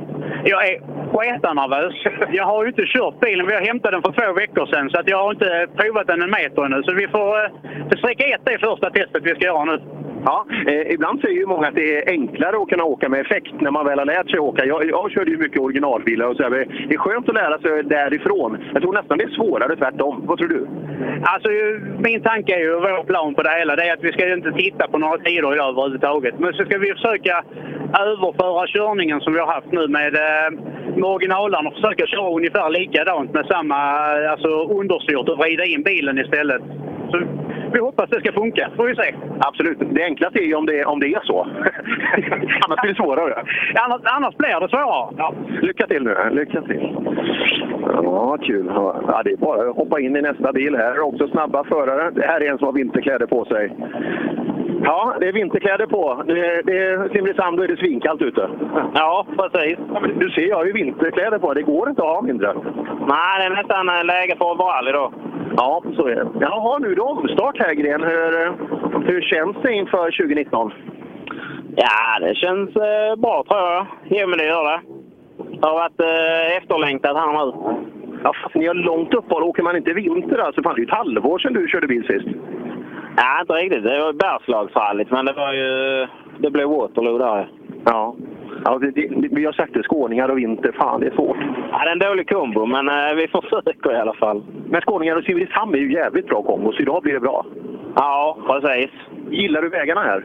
Jag 0.43 0.67
är 0.69 0.75
sketnervös. 1.13 1.95
Jag 2.32 2.45
har 2.45 2.63
ju 2.63 2.69
inte 2.69 2.86
kört 2.86 3.19
bilen. 3.19 3.47
Vi 3.47 3.54
har 3.54 3.62
hämtat 3.62 3.91
den 3.91 4.02
för 4.02 4.12
två 4.12 4.34
veckor 4.34 4.65
sedan 4.65 4.89
så 4.89 4.99
att 4.99 5.10
jag 5.10 5.17
har 5.23 5.32
inte 5.32 5.67
provat 5.78 6.08
den 6.08 6.21
en 6.21 6.32
meter 6.32 6.65
ännu. 6.65 6.84
Så 6.84 6.93
vi 6.93 7.08
får 7.08 7.45
eh, 7.45 7.49
sträcka 7.97 8.23
ett 8.25 8.41
det 8.45 8.58
första 8.60 8.89
testet 8.89 9.23
vi 9.23 9.30
ska 9.36 9.45
göra 9.45 9.65
nu. 9.65 9.80
Ja, 10.25 10.45
eh, 10.67 10.91
ibland 10.93 11.21
säger 11.21 11.36
ju 11.36 11.45
många 11.45 11.67
att 11.67 11.75
det 11.75 11.97
är 11.97 12.12
enklare 12.12 12.58
att 12.58 12.69
kunna 12.69 12.84
åka 12.84 13.10
med 13.10 13.19
effekt 13.21 13.62
när 13.62 13.71
man 13.71 13.86
väl 13.86 13.99
har 13.99 14.05
lärt 14.05 14.29
sig 14.29 14.39
åka. 14.39 14.65
Jag, 14.65 14.89
jag 14.89 15.12
körde 15.12 15.32
ju 15.32 15.38
mycket 15.38 15.62
originalbilar 15.62 16.25
och 16.25 16.36
så 16.36 16.43
här. 16.43 16.49
Det 16.89 16.93
är 16.93 16.97
skönt 16.97 17.29
att 17.29 17.36
lära 17.36 17.60
sig 17.60 17.84
därifrån. 17.84 18.58
Jag 18.73 18.82
tror 18.82 18.93
nästan 18.93 19.17
det 19.17 19.23
är 19.23 19.29
svårare 19.29 19.75
tvärtom. 19.75 20.23
Vad 20.25 20.38
tror 20.38 20.47
du? 20.47 20.67
Alltså, 21.23 21.49
min 21.99 22.21
tanke 22.21 22.55
är 22.55 22.60
ju, 22.60 22.73
vår 22.73 23.03
plan 23.03 23.36
på 23.36 23.43
det 23.43 23.60
hela, 23.60 23.75
det 23.75 23.84
är 23.89 23.93
att 23.93 24.03
vi 24.03 24.12
ska 24.12 24.34
inte 24.34 24.51
titta 24.51 24.88
på 24.88 24.97
några 24.97 25.17
tider 25.17 25.53
idag 25.53 25.69
överhuvudtaget. 25.69 26.39
Men 26.39 26.53
så 26.53 26.65
ska 26.65 26.77
vi 26.77 26.93
försöka 26.93 27.43
överföra 27.99 28.67
körningen 28.67 29.21
som 29.21 29.34
vi 29.34 29.39
har 29.39 29.47
haft 29.47 29.71
nu 29.71 29.88
med, 29.88 30.13
eh, 30.15 30.49
med 30.95 31.03
originalen 31.03 31.67
och 31.67 31.73
försöka 31.73 32.05
köra 32.05 32.36
ungefär 32.36 32.69
likadant 32.69 33.34
med 33.34 33.45
samma 33.45 33.75
alltså, 34.32 34.49
understyrt 34.79 35.29
och 35.29 35.38
vrida 35.38 35.65
in 35.65 35.84
bilen 35.84 36.17
istället. 36.19 36.62
Så 37.12 37.22
vi 37.74 37.80
hoppas 37.80 38.10
det 38.10 38.19
ska 38.19 38.32
funka, 38.32 38.69
får 38.76 38.88
vi 38.88 38.95
se. 38.95 39.13
Absolut. 39.39 39.78
Det 39.80 40.04
enklaste 40.04 40.39
är 40.39 40.48
ju 40.48 40.56
om 40.56 40.65
det, 40.65 40.86
om 40.86 41.00
det 41.00 41.08
är 41.13 41.22
så. 41.24 41.41
Annars 42.65 42.82
blir 42.82 42.91
det 42.91 42.95
svårare. 42.95 43.43
Annars, 43.76 44.02
annars 44.04 44.38
blir 44.38 44.60
det 44.60 44.69
svårare. 44.69 45.13
Ja. 45.17 45.34
Lycka 45.62 45.88
till 45.88 46.04
nu. 46.04 46.15
Lycka 46.32 46.62
till. 46.62 46.98
Ja, 48.04 48.38
kul. 48.41 48.72
Ja, 48.76 49.22
det 49.26 49.32
är 49.32 49.38
bara 49.38 49.69
att 49.69 49.76
hoppa 49.76 50.00
in 50.00 50.15
i 50.15 50.22
nästa 50.22 50.54
bil. 50.54 50.76
Här 50.76 50.91
är 50.91 51.00
också 51.00 51.28
snabba 51.28 51.63
förare. 51.63 52.12
Det 52.12 52.28
här 52.28 52.41
är 52.41 52.52
en 52.52 52.58
som 52.58 52.65
har 52.65 52.74
vinterkläder 52.74 53.26
på 53.26 53.45
sig. 53.45 53.76
Ja, 54.84 55.15
det 55.19 55.28
är 55.28 55.34
vinterkläder 55.34 55.86
på. 55.86 56.24
Det, 56.28 56.62
det 56.65 56.78
är 56.78 57.10
Simrishamn, 57.10 57.58
då 57.58 57.63
är 57.63 57.67
det 57.67 57.78
svinkallt 57.78 58.22
ute. 58.22 58.50
Ja, 58.93 59.26
precis. 59.38 59.78
Du 60.15 60.30
ser, 60.30 60.48
jag 60.48 60.56
har 60.56 60.65
ju 60.65 60.74
vinterkläder 60.74 61.39
på. 61.39 61.54
Det 61.54 61.62
går 61.62 61.89
inte 61.89 62.02
att 62.02 62.08
ha 62.08 62.22
mindre. 62.22 62.54
Nej, 63.08 63.39
det 63.39 63.45
är 63.45 63.50
nästan 63.50 63.89
eh, 63.89 64.06
läge 64.06 64.36
för 64.38 64.45
overall 64.45 64.88
idag. 64.88 65.13
Ja, 65.62 65.84
så 65.95 66.08
är 66.08 66.15
det. 66.15 66.28
Jaha, 66.39 66.78
nu 66.80 66.91
är 66.91 66.95
det 66.95 67.02
omstart 67.02 67.58
här, 67.60 67.74
Gren. 67.74 68.04
Hur, 68.04 68.45
eh, 68.45 68.54
hur 69.06 69.22
känns 69.22 69.58
det 69.63 69.74
inför 69.74 70.12
2019? 70.12 70.72
Ja, 71.76 72.19
det 72.22 72.36
känns 72.36 72.69
eh, 72.76 73.15
bra 73.15 73.43
tror 73.48 73.60
jag. 73.60 73.86
Jo, 74.10 74.28
men 74.28 74.38
det 74.39 74.45
gör 74.45 74.63
det. 74.63 74.82
Det 75.38 75.67
har 75.67 75.74
varit 75.74 76.00
eh, 76.00 76.58
efterlängtat 76.58 77.17
här 77.17 77.45
nu. 77.45 77.54
Ja, 78.24 78.34
fast 78.43 78.56
ni 78.56 78.67
har 78.67 78.74
långt 78.74 79.13
uppehåll. 79.13 79.43
Åker 79.43 79.63
man 79.63 79.78
inte 79.78 79.93
vinter 79.93 80.38
alltså? 80.38 80.63
Fan, 80.63 80.76
det 80.76 80.80
är 80.80 80.84
ju 80.84 80.88
ett 80.88 80.98
halvår 80.98 81.39
sedan 81.39 81.54
du 81.54 81.67
körde 81.67 81.88
bil 81.88 82.08
sist. 82.08 82.28
Ja, 83.17 83.41
inte 83.41 83.54
riktigt. 83.54 83.84
Det 83.84 84.00
var 84.00 84.13
bergslagsrallyt, 84.13 85.12
men 85.12 85.26
det 85.26 85.34
var 85.34 85.54
ju... 85.54 86.08
Det 86.38 86.52
blev 86.52 86.67
Waterloo 86.69 87.17
där. 87.17 87.50
Ja. 87.86 88.15
Ja 88.65 88.78
det, 88.78 88.91
det, 88.91 89.28
vi 89.32 89.45
har 89.45 89.54
sagt 89.54 89.74
det, 89.74 89.84
skåningar 89.84 90.30
och 90.30 90.38
vinter. 90.38 90.72
Fan, 90.72 91.02
det 91.02 91.08
är 91.08 91.15
svårt. 91.15 91.38
Ja, 91.72 91.84
det 91.84 91.89
är 91.89 91.91
en 91.91 92.00
dålig 92.00 92.30
kombo, 92.30 92.65
men 92.65 92.89
eh, 92.89 93.15
vi 93.15 93.28
försöker 93.28 93.93
i 93.93 94.00
alla 94.00 94.13
fall. 94.13 94.43
Men 94.69 94.82
skåningar 94.82 95.15
och 95.15 95.24
Simrishamn 95.24 95.76
är 95.76 95.80
ju 95.80 95.93
jävligt 95.93 96.28
bra 96.28 96.41
kombo, 96.43 96.72
så 96.72 96.82
idag 96.82 97.04
blir 97.04 97.13
det 97.13 97.19
bra. 97.19 97.45
Ja, 97.95 98.38
precis. 98.48 98.91
Gillar 99.30 99.62
du 99.62 99.69
vägarna 99.69 100.02
här? 100.02 100.24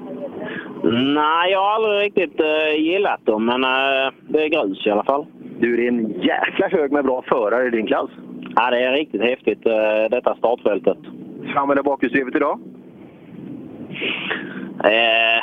Nej, 1.15 1.53
jag 1.53 1.59
har 1.59 1.75
aldrig 1.75 2.03
riktigt 2.03 2.41
eh, 2.41 2.81
gillat 2.81 3.27
dem, 3.27 3.47
men 3.47 3.65
eh, 3.65 4.13
det 4.29 4.45
är 4.45 4.49
grus 4.49 4.87
i 4.87 4.91
alla 4.91 5.05
fall. 5.05 5.27
Du, 5.59 5.77
det 5.77 5.85
är 5.85 5.89
en 5.89 6.21
jäkla 6.21 6.69
hög 6.69 6.93
med 6.93 7.05
bra 7.05 7.23
förare 7.29 7.67
i 7.67 7.71
din 7.71 7.87
klass. 7.87 8.11
Ja, 8.57 8.71
det 8.71 8.85
är 8.85 8.93
riktigt 8.93 9.23
häftigt, 9.23 9.67
eh, 9.67 10.11
detta 10.11 10.35
startfältet. 10.35 10.99
Fram 11.53 11.71
eller 11.71 11.83
bakhjulsdrivet 11.83 12.37
idag? 12.37 12.61
Eh, 14.85 15.43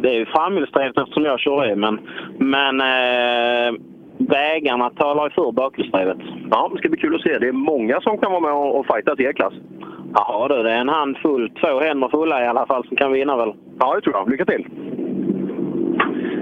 det 0.00 0.08
är 0.08 0.18
ju 0.18 0.26
framhjulsdrivet 0.26 0.98
eftersom 0.98 1.24
jag 1.24 1.40
kör 1.40 1.66
det, 1.66 1.76
men, 1.76 2.00
men 2.38 2.80
eh, 2.80 3.80
vägarna 4.18 4.90
talar 4.90 5.24
ju 5.24 5.30
för 5.30 5.52
bakhjulsdrivet. 5.52 6.18
Ja, 6.50 6.70
det 6.72 6.78
ska 6.78 6.88
bli 6.88 7.00
kul 7.00 7.14
att 7.14 7.22
se. 7.22 7.38
Det 7.38 7.48
är 7.48 7.52
många 7.52 8.00
som 8.00 8.18
kan 8.18 8.32
vara 8.32 8.40
med 8.40 8.52
och, 8.52 8.78
och 8.78 8.86
fightas 8.86 9.20
i 9.20 9.24
er 9.24 9.32
klass. 9.32 9.54
Jaha 10.14 10.48
du, 10.48 10.62
det 10.62 10.70
är 10.70 10.80
en 10.80 10.88
handfull, 10.88 11.50
två 11.50 11.80
händer 11.80 12.08
fulla 12.08 12.44
i 12.44 12.46
alla 12.46 12.66
fall 12.66 12.86
som 12.88 12.96
kan 12.96 13.12
vinna 13.12 13.36
väl? 13.36 13.52
Ja, 13.78 13.94
det 13.94 14.00
tror 14.00 14.16
jag. 14.16 14.30
Lycka 14.30 14.44
till! 14.44 14.66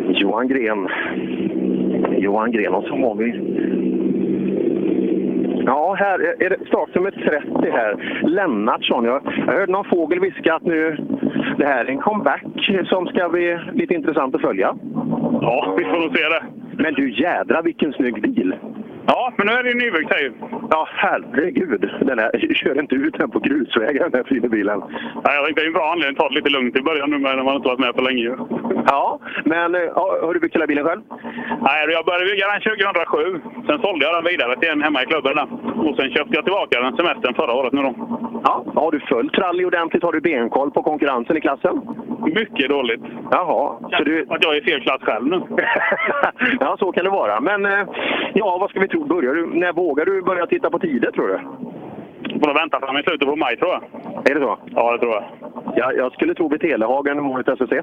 Johan 0.09 0.49
Gren. 0.49 0.89
Johan 2.19 2.53
Gren 2.53 2.75
och 2.75 2.85
så 2.85 2.97
har 2.97 3.15
vi... 3.15 3.57
Ja, 5.67 5.95
här 5.99 6.19
är- 6.19 6.43
är 6.47 6.51
det 6.51 6.67
startnummer 6.67 7.11
30 7.11 7.71
här. 7.73 8.21
Lennartsson. 8.27 9.05
Jag, 9.05 9.23
jag 9.47 9.53
hörde 9.53 9.73
någon 9.73 9.85
fågel 9.85 10.21
viska 10.21 10.55
att 10.55 10.63
nu... 10.63 10.97
Det 11.59 11.67
här 11.67 11.85
är 11.85 11.89
en 11.91 11.99
comeback 11.99 12.45
som 12.85 13.07
ska 13.07 13.29
bli 13.29 13.59
lite 13.73 13.95
intressant 13.95 14.35
att 14.35 14.41
följa. 14.41 14.77
Ja, 15.41 15.75
vi 15.79 15.85
får 15.85 16.01
nog 16.01 16.17
se 16.17 16.23
det. 16.29 16.43
Men 16.83 16.95
du 16.95 17.11
jädra 17.11 17.63
vilken 17.63 17.93
snygg 17.93 18.23
bil! 18.23 18.55
Ja, 19.07 19.33
men 19.37 19.47
nu 19.47 19.53
är 19.53 19.63
det 19.63 19.69
ju 19.69 19.75
nybyggt 19.75 20.13
här 20.13 20.21
ju. 20.21 20.33
Ja, 20.71 20.89
herregud. 20.91 21.91
Den 22.01 22.19
här, 22.19 22.55
kör 22.55 22.81
inte 22.81 22.95
ut 22.95 23.19
den 23.19 23.31
på 23.31 23.39
grusvägen, 23.39 24.11
den 24.11 24.21
här 24.21 24.29
fina 24.35 24.49
bilen. 24.49 24.83
Ja, 25.25 25.35
jag 25.35 25.45
tänkte 25.45 25.63
det 25.63 25.67
är 25.67 25.67
en 25.67 25.73
bra 25.73 25.93
anledning 25.93 26.17
att 26.17 26.23
ta 26.23 26.29
det 26.29 26.35
lite 26.35 26.51
lugnt 26.51 26.77
i 26.77 26.83
början 26.83 27.11
nu 27.11 27.19
när 27.19 27.43
man 27.43 27.57
inte 27.57 27.69
varit 27.69 27.81
med 27.87 27.95
på 27.95 28.03
länge. 28.03 28.23
ju. 28.23 28.37
Ja, 28.87 29.21
men 29.45 29.75
eh, 29.75 29.81
har 30.27 30.35
du 30.35 30.41
byggt 30.41 30.55
hela 30.55 30.67
bilen 30.67 30.85
själv? 30.85 31.03
Nej, 31.67 31.81
jag 31.97 32.05
började 32.05 32.25
bygga 32.31 32.47
den 32.53 32.61
2007. 32.61 33.41
Sen 33.67 33.79
sålde 33.85 34.05
jag 34.07 34.15
den 34.15 34.31
vidare 34.33 34.57
till 34.57 34.69
en 34.69 34.83
hemma 34.83 35.03
i 35.03 35.07
klubben. 35.07 35.37
Där. 35.37 35.49
Och 35.87 35.97
sen 35.97 36.11
köpte 36.11 36.35
jag 36.39 36.45
tillbaka 36.45 36.81
den 36.81 36.97
semestern 36.97 37.35
förra 37.35 37.53
året 37.53 37.73
nu 37.73 37.83
då. 37.83 37.93
Ja, 38.45 38.65
har 38.75 38.91
du 38.93 39.01
följt 39.01 39.39
rally 39.39 39.65
ordentligt? 39.65 40.03
Har 40.03 40.13
du 40.13 40.21
benkoll 40.21 40.71
på 40.71 40.83
konkurrensen 40.83 41.37
i 41.37 41.41
klassen? 41.41 41.81
Mycket 42.35 42.69
dåligt. 42.69 43.03
Jaha, 43.31 43.79
så 43.91 44.05
du... 44.05 44.27
Att 44.29 44.45
jag 44.45 44.57
är 44.57 44.61
i 44.61 44.65
fel 44.65 44.81
klass 44.81 45.03
själv 45.03 45.27
nu. 45.27 45.43
ja, 46.61 46.77
så 46.79 46.93
kan 46.93 47.05
det 47.05 47.11
vara. 47.11 47.41
Men 47.41 47.67
eh, 47.67 47.87
ja, 48.35 48.59
vad 48.61 48.71
ska 48.71 48.81
vi 48.81 48.89
tro? 48.89 48.96
Börjar 49.05 49.35
du, 49.35 49.47
när 49.47 49.73
vågar 49.73 50.05
du 50.05 50.23
börja 50.23 50.47
titta 50.47 50.71
på 50.71 50.79
tider, 50.79 51.11
tror 51.11 51.29
du? 51.29 51.39
Får 52.41 52.47
nog 52.47 52.57
vänta 52.57 52.81
fram 52.81 52.97
i 52.97 53.03
slutet 53.03 53.29
på 53.29 53.37
maj 53.37 53.57
tror 53.57 53.71
jag. 53.71 53.83
Är 54.31 54.35
det 54.35 54.41
så? 54.41 54.59
Ja, 54.75 54.93
det 54.93 54.99
tror 54.99 55.13
jag. 55.13 55.25
Jag, 55.77 55.97
jag 55.97 56.13
skulle 56.13 56.35
tro 56.35 56.49
vid 56.49 56.61
Telehagen 56.61 57.23
målet 57.23 57.47
SS1. 57.47 57.83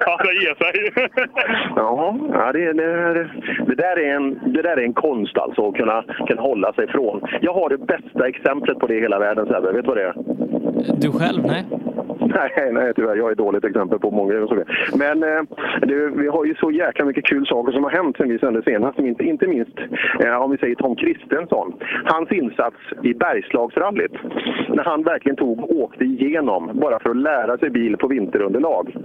ja, 0.00 0.18
det 0.24 0.32
ger 0.32 0.54
sig. 0.54 0.92
Ja, 1.76 2.16
ja 2.32 2.52
det, 2.52 2.72
det, 2.72 3.30
det, 3.66 3.74
där 3.74 3.98
är 3.98 4.16
en, 4.16 4.40
det 4.44 4.62
där 4.62 4.76
är 4.76 4.84
en 4.84 4.92
konst 4.92 5.38
alltså, 5.38 5.68
att 5.68 5.74
kunna, 5.74 6.04
kunna 6.26 6.42
hålla 6.42 6.72
sig 6.72 6.84
ifrån. 6.84 7.20
Jag 7.40 7.54
har 7.54 7.68
det 7.68 7.78
bästa 7.78 8.28
exemplet 8.28 8.78
på 8.78 8.86
det 8.86 8.94
i 8.94 9.00
hela 9.00 9.18
världen, 9.18 9.46
Sebbe. 9.46 9.72
Vet 9.72 9.84
du 9.84 9.88
vad 9.88 9.96
det 9.96 10.02
är? 10.02 10.14
Du 11.00 11.12
själv? 11.12 11.42
Nej. 11.46 11.64
Nej, 12.34 12.72
nej 12.72 12.92
tyvärr. 12.96 13.16
Jag 13.16 13.28
är 13.28 13.32
ett 13.32 13.38
dåligt 13.38 13.64
exempel 13.64 13.98
på 13.98 14.10
många 14.10 14.46
saker. 14.46 14.64
Men 14.98 15.22
eh, 15.22 15.42
det, 15.80 16.08
vi 16.08 16.28
har 16.28 16.44
ju 16.44 16.54
så 16.54 16.70
jäkla 16.70 17.04
mycket 17.04 17.24
kul 17.24 17.46
saker 17.46 17.72
som 17.72 17.84
har 17.84 17.90
hänt 17.90 18.16
sen 18.16 18.28
vi 18.28 18.38
sände 18.38 18.62
senast. 18.62 18.98
Inte, 18.98 19.24
inte 19.24 19.46
minst 19.46 19.78
eh, 20.24 20.42
om 20.42 20.50
vi 20.50 20.58
säger 20.58 20.74
Tom 20.74 20.96
Kristensson. 20.96 21.74
Hans 22.04 22.32
insats 22.32 22.76
i 23.02 23.14
Bergslagsrallyt. 23.14 24.12
När 24.68 24.84
han 24.84 25.02
verkligen 25.02 25.36
tog 25.36 25.58
och 25.60 25.70
åkte 25.70 26.04
igenom 26.04 26.70
bara 26.74 26.98
för 26.98 27.10
att 27.10 27.16
lära 27.16 27.58
sig 27.58 27.70
bil 27.70 27.96
på 27.96 28.08
vinterunderlag. 28.08 28.96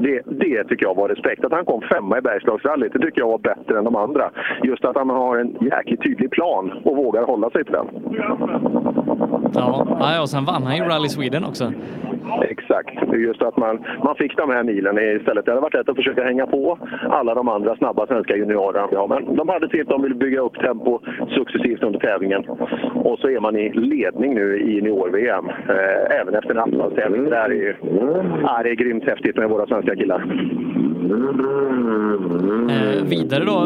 Det, 0.00 0.22
det 0.26 0.64
tycker 0.64 0.86
jag 0.86 0.94
var 0.94 1.08
respekt. 1.08 1.44
Att 1.44 1.52
han 1.52 1.64
kom 1.64 1.80
femma 1.80 2.18
i 2.18 2.20
Bergslagsrallyt, 2.20 2.92
det 2.92 2.98
tycker 2.98 3.20
jag 3.20 3.28
var 3.28 3.38
bättre 3.38 3.78
än 3.78 3.84
de 3.84 3.96
andra. 3.96 4.30
Just 4.62 4.84
att 4.84 4.96
han 4.96 5.10
har 5.10 5.38
en 5.38 5.56
jäkligt 5.60 6.02
tydlig 6.02 6.30
plan 6.30 6.72
och 6.84 6.96
vågar 6.96 7.22
hålla 7.22 7.50
sig 7.50 7.64
till 7.64 7.72
den. 7.72 7.86
Ja, 9.54 10.20
och 10.22 10.28
sen 10.28 10.44
vann 10.44 10.62
han 10.62 10.76
ju 10.76 10.82
Rally 10.82 11.08
Sweden 11.08 11.44
också. 11.44 11.72
Exakt. 12.42 12.94
Det 13.10 13.16
är 13.16 13.20
Just 13.20 13.42
att 13.42 13.56
man, 13.56 13.84
man 14.04 14.14
fick 14.14 14.36
de 14.36 14.50
här 14.50 14.62
milen 14.62 14.98
istället. 14.98 15.44
Det 15.44 15.50
hade 15.50 15.60
varit 15.60 15.74
lätt 15.74 15.88
att 15.88 15.96
försöka 15.96 16.24
hänga 16.24 16.46
på 16.46 16.78
alla 17.10 17.34
de 17.34 17.48
andra 17.48 17.76
snabba 17.76 18.06
svenska 18.06 18.36
juniorerna. 18.36 18.88
Ja, 18.92 19.06
men 19.06 19.36
de 19.36 19.48
hade 19.48 19.68
sitt, 19.68 19.88
de 19.88 20.02
ville 20.02 20.14
bygga 20.14 20.40
upp 20.40 20.54
tempo 20.54 21.00
successivt 21.28 21.82
under 21.82 21.98
tävlingen. 21.98 22.44
Och 22.94 23.18
så 23.18 23.28
är 23.28 23.40
man 23.40 23.56
i 23.56 23.72
ledning 23.72 24.34
nu 24.34 24.60
i 24.60 24.74
junior-VM, 24.74 25.48
eh, 25.48 26.20
även 26.20 26.34
efter 26.34 26.50
en 26.50 26.58
asfaltstävling. 26.58 27.30
Det, 27.30 27.36
här 27.36 27.50
är 27.50 27.54
ju, 27.54 27.74
ja, 28.42 28.60
det 28.62 28.70
är 28.70 28.74
grymt 28.74 29.04
häftigt 29.04 29.36
med 29.36 29.48
våra 29.48 29.66
svenska 29.66 29.96
killar. 29.96 30.20
Eh, 32.70 33.04
vidare 33.04 33.44
då, 33.44 33.58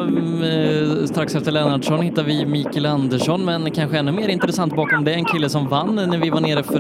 eh, 0.51 1.05
strax 1.05 1.35
efter 1.35 1.53
Lennartsson 1.53 2.01
hittar 2.01 2.22
vi 2.22 2.46
Mikael 2.46 2.87
Andersson, 2.87 3.44
men 3.44 3.70
kanske 3.70 3.98
ännu 3.98 4.12
mer 4.12 4.29
intressant 4.29 4.77
bakom 4.77 5.05
det, 5.05 5.14
en 5.14 5.24
kille 5.24 5.48
som 5.48 5.68
vann 5.68 5.78
Vann 5.79 5.95
när 5.95 6.19
vi 6.19 6.31
var 6.31 6.41
nere 6.41 6.62
för 6.62 6.79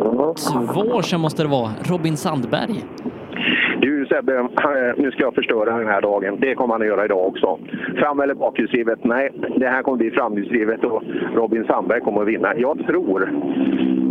två 0.74 0.96
år 0.96 1.02
sedan 1.02 1.20
måste 1.20 1.42
det 1.42 1.48
vara, 1.48 1.70
Robin 1.82 2.16
Sandberg. 2.16 2.84
Du 3.80 4.06
Sebbe, 4.06 4.36
eh, 4.38 4.46
nu 4.96 5.10
ska 5.10 5.22
jag 5.22 5.34
förstöra 5.34 5.78
den 5.78 5.88
här 5.88 6.00
dagen. 6.00 6.36
Det 6.40 6.54
kommer 6.54 6.74
han 6.74 6.82
att 6.82 6.88
göra 6.88 7.04
idag 7.04 7.26
också. 7.26 7.58
Fram 7.96 8.20
eller 8.20 8.34
bakhjulsdrivet? 8.34 8.98
Nej, 9.04 9.30
det 9.56 9.68
här 9.68 9.82
kommer 9.82 9.98
bli 9.98 10.10
framhjulsdrivet 10.10 10.84
och 10.84 11.02
Robin 11.34 11.64
Sandberg 11.64 12.00
kommer 12.00 12.22
att 12.22 12.28
vinna. 12.28 12.56
Jag 12.56 12.86
tror, 12.86 13.32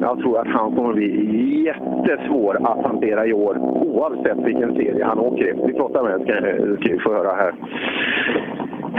jag 0.01 0.19
tror 0.19 0.39
att 0.39 0.47
han 0.47 0.75
kommer 0.75 0.89
att 0.89 0.95
bli 0.95 1.63
jättesvår 1.65 2.55
att 2.55 2.85
hantera 2.85 3.25
i 3.25 3.33
år 3.33 3.57
oavsett 3.57 4.37
vilken 4.37 4.75
serie 4.75 5.05
han 5.05 5.19
åker 5.19 5.47
i. 5.47 5.67
Vi 5.67 5.73
pratar 5.73 6.03
med 6.03 6.11
honom, 6.11 6.77
ska 6.81 6.91
vi 6.93 6.99
få 6.99 7.13
höra 7.13 7.35
här. 7.35 7.53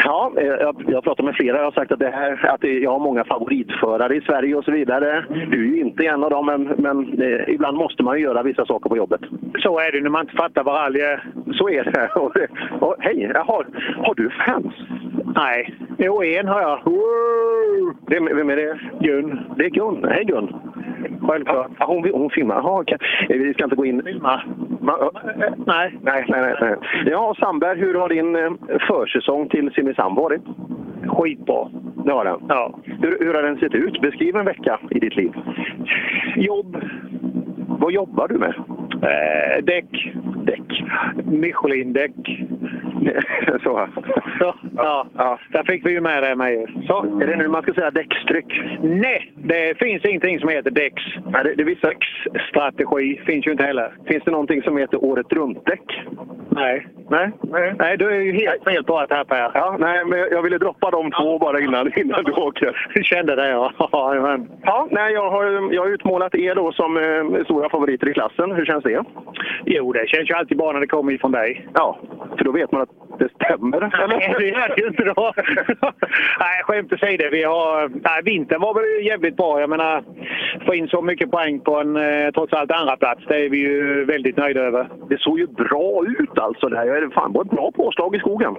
Ja, 0.05 0.33
eh, 0.37 0.47
jag, 0.47 0.85
jag 0.89 1.05
pratar 1.05 1.25
med 1.25 1.35
flera. 1.35 1.57
Jag 1.57 1.65
har 1.65 1.73
sagt 1.73 1.93
att, 1.93 1.99
det 1.99 2.11
här, 2.11 2.47
att 2.55 2.61
det- 2.61 2.79
jag 2.79 2.91
har 2.91 2.99
många 2.99 3.25
favoritförare 3.25 4.17
i 4.17 4.21
Sverige 4.21 4.55
och 4.55 4.65
så 4.65 4.71
vidare. 4.71 5.25
Du 5.51 5.63
är 5.71 5.75
ju 5.77 5.81
inte 5.81 6.07
en 6.07 6.25
av 6.25 6.31
dem, 6.31 6.47
men, 6.47 6.63
men 6.65 7.23
eh, 7.23 7.49
ibland 7.55 7.77
måste 7.77 8.03
man 8.03 8.17
ju 8.19 8.23
göra 8.25 8.43
vissa 8.43 8.67
saker 8.67 8.89
på 8.89 8.97
jobbet. 8.97 9.21
Så 9.59 9.79
är 9.79 9.93
det 9.93 10.01
när 10.01 10.11
man 10.11 10.21
inte 10.23 10.37
fattar 10.37 10.65
vad 10.65 10.75
rally 10.75 11.01
är. 11.01 11.25
Så 11.53 11.69
är 11.69 11.85
det. 11.85 12.09
Och, 12.21 12.37
och, 12.81 12.97
hej, 12.99 13.31
jag 13.35 13.45
har, 13.45 13.67
har 14.05 14.15
du 14.15 14.31
fans? 14.31 14.75
Nej, 15.35 15.75
jo 15.99 16.23
en 16.23 16.49
har 16.49 16.61
jag. 16.61 16.81
Vem, 18.07 18.25
vem 18.37 18.51
är 18.51 18.57
det? 18.57 18.79
Gun. 19.01 19.41
Det 19.57 19.65
är 19.65 19.71
Gun. 19.71 20.05
Hej 20.11 20.25
Gun. 20.25 20.55
Självklart. 21.29 21.71
Ja, 21.79 21.87
hon, 21.87 22.11
hon 22.13 22.31
filmar. 22.31 22.55
Jaha, 22.55 22.81
okej. 22.81 22.99
Eh, 23.29 23.37
Vi 23.39 23.55
ska 23.55 23.65
inte 23.65 23.77
gå 23.77 23.85
in... 23.87 24.03
Filmar? 24.03 24.47
Ma- 24.81 25.11
Nej. 25.67 25.99
Nej, 26.03 26.25
nej, 26.29 26.41
nej. 26.41 26.55
nej. 26.61 26.75
Ja, 27.07 27.35
Sandberg, 27.39 27.79
hur 27.79 27.95
har 27.95 28.09
din 28.09 28.37
eh, 28.37 28.51
försäsong 28.89 29.49
till 29.49 29.71
Simrishamn 29.75 30.15
varit? 30.15 30.43
Skitbra. 31.07 31.69
Det 32.05 32.13
har 32.13 32.25
den? 32.25 32.41
Ja. 32.49 32.79
Hur, 32.85 33.19
hur 33.21 33.35
har 33.35 33.43
den 33.43 33.59
sett 33.59 33.75
ut? 33.75 34.01
Beskriv 34.03 34.37
en 34.37 34.45
vecka 34.45 34.79
i 34.91 34.99
ditt 34.99 35.17
liv. 35.17 35.33
Jobb. 36.37 36.77
Vad 37.69 37.93
jobbar 37.93 38.29
du 38.29 38.39
med? 38.39 38.55
Eh, 39.03 39.65
däck. 39.65 40.13
Däck. 40.45 40.83
Michelin-däck. 41.25 42.45
Så. 43.63 43.89
Ja, 44.41 44.55
ja. 44.77 45.07
ja. 45.17 45.39
Där 45.53 45.65
fick 45.65 45.87
vi 45.87 45.93
ju 45.93 46.01
med 46.01 46.23
det 46.23 46.37
med. 46.37 46.67
Så. 46.87 47.21
Är 47.23 47.27
det 47.27 47.37
nu 47.37 47.49
man 47.49 47.63
ska 47.63 47.75
säga 47.75 47.91
däckstryck? 47.91 48.63
Nej, 48.83 49.33
det 49.37 49.79
finns 49.79 50.05
ingenting 50.05 50.41
som 50.41 50.49
heter 50.49 50.71
däcks. 50.71 51.03
Nej, 51.27 51.45
det, 51.45 51.55
det 51.55 51.65
vissa... 51.65 51.93
Strategi 52.51 53.21
finns 53.27 53.47
ju 53.47 53.51
inte 53.51 53.65
heller. 53.65 53.93
Finns 54.07 54.25
det 54.25 54.31
någonting 54.31 54.63
som 54.63 54.79
heter 54.79 55.05
året 55.05 55.33
runt-däck? 55.33 56.05
Nej. 56.59 56.87
Nej? 57.11 57.31
Nej. 57.43 57.75
Nej, 57.79 57.97
du 57.97 58.11
är 58.11 58.21
ju 58.21 58.33
helt 58.33 58.65
fel 58.65 58.85
på 58.85 58.99
att 58.99 59.11
här 59.11 59.25
Per. 59.25 59.51
Ja, 59.55 59.77
nej, 59.79 60.05
men 60.05 60.19
jag 60.19 60.43
ville 60.43 60.59
droppa 60.59 60.91
de 60.91 61.11
två 61.11 61.39
bara 61.39 61.61
innan, 61.61 61.93
innan 61.99 62.25
du 62.25 62.33
åker. 62.33 62.91
Du 62.95 63.03
kände 63.03 63.37
det 63.37 63.49
ja. 63.49 63.73
Ja, 64.63 64.89
nej, 64.91 65.13
jag 65.13 65.31
har, 65.31 65.75
jag 65.75 65.83
har 65.83 65.89
utmålat 65.89 66.35
er 66.35 66.55
då 66.55 66.73
som 66.73 66.97
eh, 66.97 67.45
stora 67.45 67.69
favoriter 67.69 68.09
i 68.09 68.15
klassen. 68.15 68.53
Hur 68.53 68.65
känns 68.65 68.85
det? 68.85 69.05
Jo, 69.67 69.93
det 69.93 70.09
känns 70.09 70.31
ju 70.31 70.35
alltid 70.35 70.59
bra 70.59 70.73
när 70.73 70.81
det 70.81 70.87
kommer 70.87 71.13
ifrån 71.13 71.33
dig. 71.33 71.69
Ja, 71.75 71.99
för 72.39 72.45
då 72.45 72.53
vet 72.53 72.73
man 72.73 72.83
att 72.83 72.91
det 73.19 73.29
stämmer. 73.35 73.81
Nej, 74.09 74.35
det 74.39 74.47
gör 74.47 74.69
det 74.69 74.83
ju 74.83 74.89
inte 74.89 75.05
då. 75.05 75.33
nej, 76.41 76.63
skämt 76.63 76.93
åsido. 76.93 77.25
Vi 77.31 77.43
har... 77.43 77.89
Nej, 77.89 78.23
vintern 78.25 78.61
var 78.61 78.75
väl 78.75 79.07
jävligt 79.07 79.37
bra. 79.37 79.61
Jag 79.61 79.71
menar, 79.71 80.05
få 80.67 80.75
in 80.75 80.89
så 80.89 81.03
mycket 81.03 81.31
poäng 81.31 81.61
på 81.61 81.81
en 81.81 81.97
eh, 81.97 82.31
trots 82.31 82.53
allt 82.53 82.71
andra 82.71 82.97
plats. 82.97 83.23
Det 83.29 83.45
är 83.45 83.49
vi 83.49 83.59
ju 83.59 84.05
väldigt 84.05 84.37
nöjda 84.37 84.61
över. 84.61 84.89
Det 85.09 85.21
såg 85.21 85.39
ju 85.39 85.47
bra 85.47 86.05
ut 86.19 86.39
alltså. 86.39 86.48
Det 86.71 86.77
här 86.77 86.87
är 86.87 87.11
fan 87.11 87.33
var 87.33 87.43
ett 87.43 87.51
bra 87.51 87.71
påslag 87.71 88.17
i 88.17 88.19
skogen. 88.19 88.57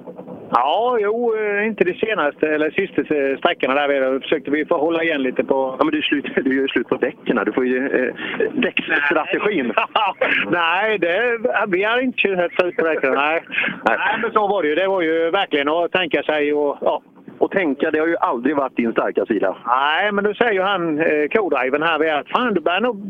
Ja, 0.52 0.98
jo, 1.02 1.36
eh, 1.36 1.68
inte 1.68 1.84
det 1.84 2.00
senaste, 2.00 2.48
eller 2.48 2.72
sista 2.72 3.02
eh, 3.02 3.38
sträckorna 3.38 3.74
där. 3.74 4.12
Vi 4.12 4.20
försökte 4.20 4.52
vi 4.52 4.66
få 4.66 4.78
hålla 4.78 5.04
igen 5.04 5.24
lite 5.24 5.44
på... 5.44 5.76
Ja, 5.80 5.84
men 5.86 5.92
du, 5.92 6.02
slut, 6.02 6.26
du 6.36 6.56
gör 6.56 6.62
ju 6.62 6.68
slut 6.68 6.88
på 6.88 6.96
däcken. 6.96 7.42
Du 7.46 7.52
får 7.52 7.66
ju 7.66 7.78
eh, 7.88 8.14
däcksstrategin. 8.54 9.74
Nej, 10.52 10.98
det, 10.98 11.40
vi 11.68 11.84
har 11.84 12.00
inte 12.00 12.18
kört 12.18 12.54
slut 12.54 12.76
på 12.76 12.86
däcken. 12.86 13.14
Nej. 13.14 13.44
Nej, 13.86 14.20
men 14.22 14.32
så 14.32 14.48
var 14.48 14.64
det 14.64 14.70
ju. 14.70 14.76
Det 14.76 14.88
var 14.88 15.02
ju 15.02 15.32
verkligen 15.32 15.70
att 15.70 15.92
tänka 15.92 16.24
sig 16.24 16.54
och... 16.54 16.78
Ja. 16.82 17.02
Och 17.40 17.52
tänka, 17.52 17.92
det 17.92 18.00
har 18.00 18.08
ju 18.08 18.18
aldrig 18.18 18.56
varit 18.56 18.76
din 18.76 18.92
starka 18.92 19.26
sida. 19.26 19.56
Nej, 19.68 20.12
men 20.12 20.24
då 20.24 20.34
säger 20.34 20.52
ju 20.52 20.62
han, 20.62 21.00
eh, 21.00 21.28
co-driven 21.28 21.84
här, 21.84 22.20
att 22.20 22.30
fan 22.30 22.54
du 22.54 22.62
börjar 22.62 22.82
nog 22.82 23.02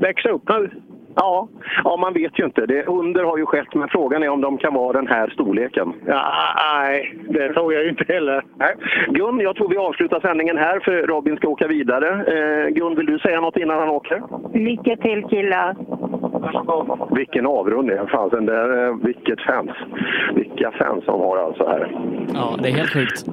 växa 0.00 0.28
upp 0.28 0.48
nu. 0.48 0.70
Ja, 1.16 1.48
ja, 1.84 1.96
man 1.96 2.12
vet 2.14 2.38
ju 2.38 2.44
inte. 2.44 2.66
Det 2.66 2.86
under 2.86 3.24
har 3.24 3.38
ju 3.38 3.46
skett, 3.46 3.74
men 3.74 3.88
frågan 3.88 4.22
är 4.22 4.28
om 4.28 4.40
de 4.40 4.58
kan 4.58 4.74
vara 4.74 4.92
den 4.92 5.06
här 5.06 5.30
storleken. 5.30 5.92
Ja, 6.06 6.22
nej, 6.74 7.18
det 7.28 7.52
tror 7.52 7.74
jag 7.74 7.82
ju 7.82 7.88
inte 7.90 8.04
heller. 8.08 8.44
Nej. 8.56 8.74
Gun, 9.08 9.40
jag 9.40 9.56
tror 9.56 9.68
vi 9.68 9.76
avslutar 9.76 10.20
sändningen 10.20 10.58
här 10.58 10.80
för 10.80 11.06
Robin 11.06 11.36
ska 11.36 11.48
åka 11.48 11.66
vidare. 11.68 12.08
Eh, 12.08 12.68
Gun, 12.68 12.96
vill 12.96 13.06
du 13.06 13.18
säga 13.18 13.40
något 13.40 13.56
innan 13.56 13.78
han 13.78 13.88
åker? 13.88 14.22
Lycka 14.54 14.96
till 14.96 15.24
killar. 15.24 15.76
Vilken 17.10 17.46
avrundning! 17.46 18.06
Fan, 18.08 18.30
sen 18.30 18.46
där, 18.46 18.86
eh, 18.86 18.94
vilket 19.02 19.40
fans! 19.40 19.70
Vilka 20.34 20.70
fans 20.70 21.04
de 21.06 21.20
har 21.20 21.38
alltså 21.38 21.66
här. 21.66 21.96
Ja, 22.34 22.56
det 22.62 22.68
är 22.68 22.72
helt 22.72 22.90
sjukt. 22.90 23.24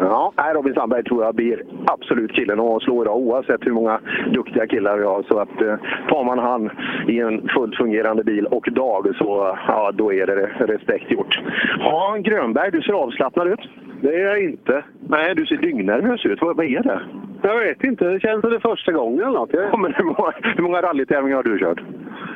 Ja, 0.00 0.32
nej, 0.36 0.54
Robin 0.54 0.74
Sandberg 0.74 1.04
tror 1.04 1.24
jag 1.24 1.34
blir 1.34 1.62
absolut 1.86 2.32
killen 2.32 2.60
att 2.60 2.82
slå 2.82 3.02
idag 3.02 3.16
oavsett 3.16 3.66
hur 3.66 3.72
många 3.72 4.00
duktiga 4.32 4.66
killar 4.66 4.98
vi 4.98 5.04
har. 5.04 5.22
Så 5.22 5.38
att 5.38 5.62
eh, 5.62 5.76
tar 6.08 6.24
man 6.24 6.38
han 6.38 6.70
i 7.08 7.20
en 7.20 7.48
fullt 7.48 7.76
fungerande 7.76 8.24
bil 8.24 8.46
och 8.46 8.68
dag 8.72 9.14
så 9.18 9.56
ja, 9.68 9.92
då 9.94 10.12
är 10.12 10.26
det 10.26 10.46
respekt 10.58 11.10
gjort. 11.10 11.40
Ja, 11.78 12.16
Grönberg, 12.18 12.70
du 12.70 12.82
ser 12.82 12.92
avslappnad 12.92 13.48
ut. 13.48 13.68
Det 14.00 14.14
är 14.14 14.24
jag 14.24 14.42
inte. 14.42 14.84
Nej, 15.08 15.34
du 15.34 15.46
ser 15.46 15.56
dyngnervös 15.56 16.26
ut. 16.26 16.38
Vad, 16.40 16.56
vad 16.56 16.66
är 16.66 16.82
det? 16.82 17.00
Jag 17.42 17.58
vet 17.58 17.84
inte. 17.84 18.04
Det 18.04 18.20
känns 18.20 18.40
som 18.40 18.50
det 18.50 18.60
första 18.60 18.92
gången 18.92 19.20
eller 19.20 19.38
något. 19.38 19.50
Ja, 19.52 19.76
men 19.76 19.94
hur 19.94 20.04
många, 20.04 20.32
hur 20.56 20.62
många 20.62 20.82
rallytävlingar 20.82 21.36
har 21.36 21.42
du 21.42 21.58
kört? 21.58 21.82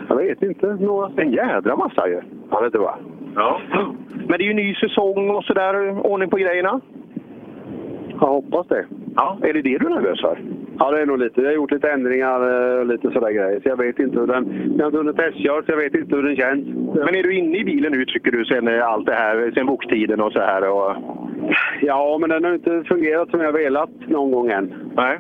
Jag 0.08 0.16
vet 0.16 0.42
inte. 0.42 0.66
Några. 0.66 1.10
En 1.16 1.32
jädra 1.32 1.76
massa 1.76 2.08
ju. 2.08 2.20
Ja, 2.50 2.60
vet 2.60 2.72
du 2.72 2.78
vad? 2.78 2.94
Ja. 3.34 3.60
Men 4.28 4.38
det 4.38 4.44
är 4.44 4.46
ju 4.46 4.54
ny 4.54 4.74
säsong 4.74 5.30
och 5.30 5.44
sådär. 5.44 6.06
Ordning 6.06 6.30
på 6.30 6.36
grejerna. 6.36 6.80
Jag 8.20 8.26
hoppas 8.26 8.66
det. 8.66 8.86
Ja, 9.16 9.38
är 9.42 9.52
det 9.52 9.62
det 9.62 9.78
du 9.78 9.86
är 9.86 9.90
nervös 9.90 10.20
för? 10.20 10.38
Ja, 10.78 10.90
det 10.90 11.00
är 11.00 11.06
nog 11.06 11.18
lite. 11.18 11.40
Jag 11.40 11.48
har 11.48 11.54
gjort 11.54 11.70
lite 11.70 11.90
ändringar 11.90 12.40
och 12.40 12.86
lite 12.86 13.10
sådär 13.10 13.30
grejer. 13.30 13.60
Så 13.62 13.68
jag 13.68 13.76
vet 13.76 13.98
inte 13.98 14.20
hur 14.20 14.26
den... 14.26 14.74
Jag 14.76 14.84
har 14.84 14.86
inte 14.86 14.98
hunnit 14.98 15.16
testkört, 15.16 15.66
så 15.66 15.72
jag 15.72 15.76
vet 15.76 15.94
inte 15.94 16.16
hur 16.16 16.22
den 16.22 16.36
känns. 16.36 16.66
Men 16.94 17.14
är 17.14 17.22
du 17.22 17.34
inne 17.34 17.58
i 17.58 17.64
bilen 17.64 17.92
nu, 17.92 18.04
tycker 18.04 18.30
du, 18.30 18.44
sen 18.44 18.68
eh, 18.68 18.86
allt 18.86 19.06
det 19.06 19.14
här, 19.14 19.52
sen 19.54 19.66
boktiden 19.66 20.20
och 20.20 20.32
så 20.32 20.40
här? 20.40 20.70
Och... 20.70 20.96
Ja, 21.80 22.18
men 22.20 22.30
den 22.30 22.44
har 22.44 22.54
inte 22.54 22.84
fungerat 22.88 23.30
som 23.30 23.40
jag 23.40 23.52
velat 23.52 23.90
någon 24.06 24.30
gång 24.30 24.50
än. 24.50 24.74
Nej. 24.96 25.18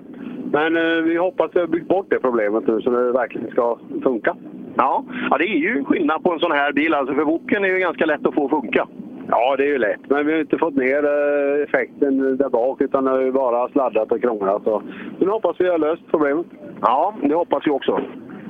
Men 0.52 0.76
eh, 0.76 1.02
vi 1.02 1.16
hoppas 1.16 1.46
att 1.46 1.56
vi 1.56 1.60
har 1.60 1.66
byggt 1.66 1.88
bort 1.88 2.06
det 2.10 2.18
problemet 2.18 2.66
nu 2.66 2.80
så 2.80 2.90
det 2.90 3.12
verkligen 3.12 3.50
ska 3.50 3.78
funka. 4.02 4.36
Ja, 4.76 5.04
ja 5.30 5.38
det 5.38 5.44
är 5.44 5.58
ju 5.58 5.84
skillnad 5.84 6.22
på 6.22 6.32
en 6.32 6.40
sån 6.40 6.52
här 6.52 6.72
bil. 6.72 6.94
Alltså, 6.94 7.14
för 7.14 7.24
Woken 7.24 7.64
är 7.64 7.68
ju 7.68 7.78
ganska 7.78 8.06
lätt 8.06 8.26
att 8.26 8.34
få 8.34 8.48
funka. 8.48 8.88
Ja, 9.28 9.56
det 9.56 9.62
är 9.62 9.66
ju 9.68 9.78
lätt. 9.78 10.00
Men 10.08 10.26
vi 10.26 10.32
har 10.32 10.40
inte 10.40 10.58
fått 10.58 10.76
ner 10.76 11.04
eh, 11.04 11.62
effekten 11.62 12.36
där 12.36 12.48
bak 12.48 12.80
utan 12.80 13.04
det 13.04 13.10
har 13.10 13.20
ju 13.20 13.32
bara 13.32 13.68
sladdat 13.68 14.12
och 14.12 14.20
krånglat. 14.20 14.62
Så. 14.64 14.82
Nu 15.18 15.28
hoppas 15.28 15.56
vi 15.58 15.68
har 15.68 15.78
löst 15.78 16.02
problemet. 16.10 16.46
Ja, 16.80 17.14
det 17.22 17.34
hoppas 17.34 17.62
vi 17.66 17.70
också. 17.70 18.00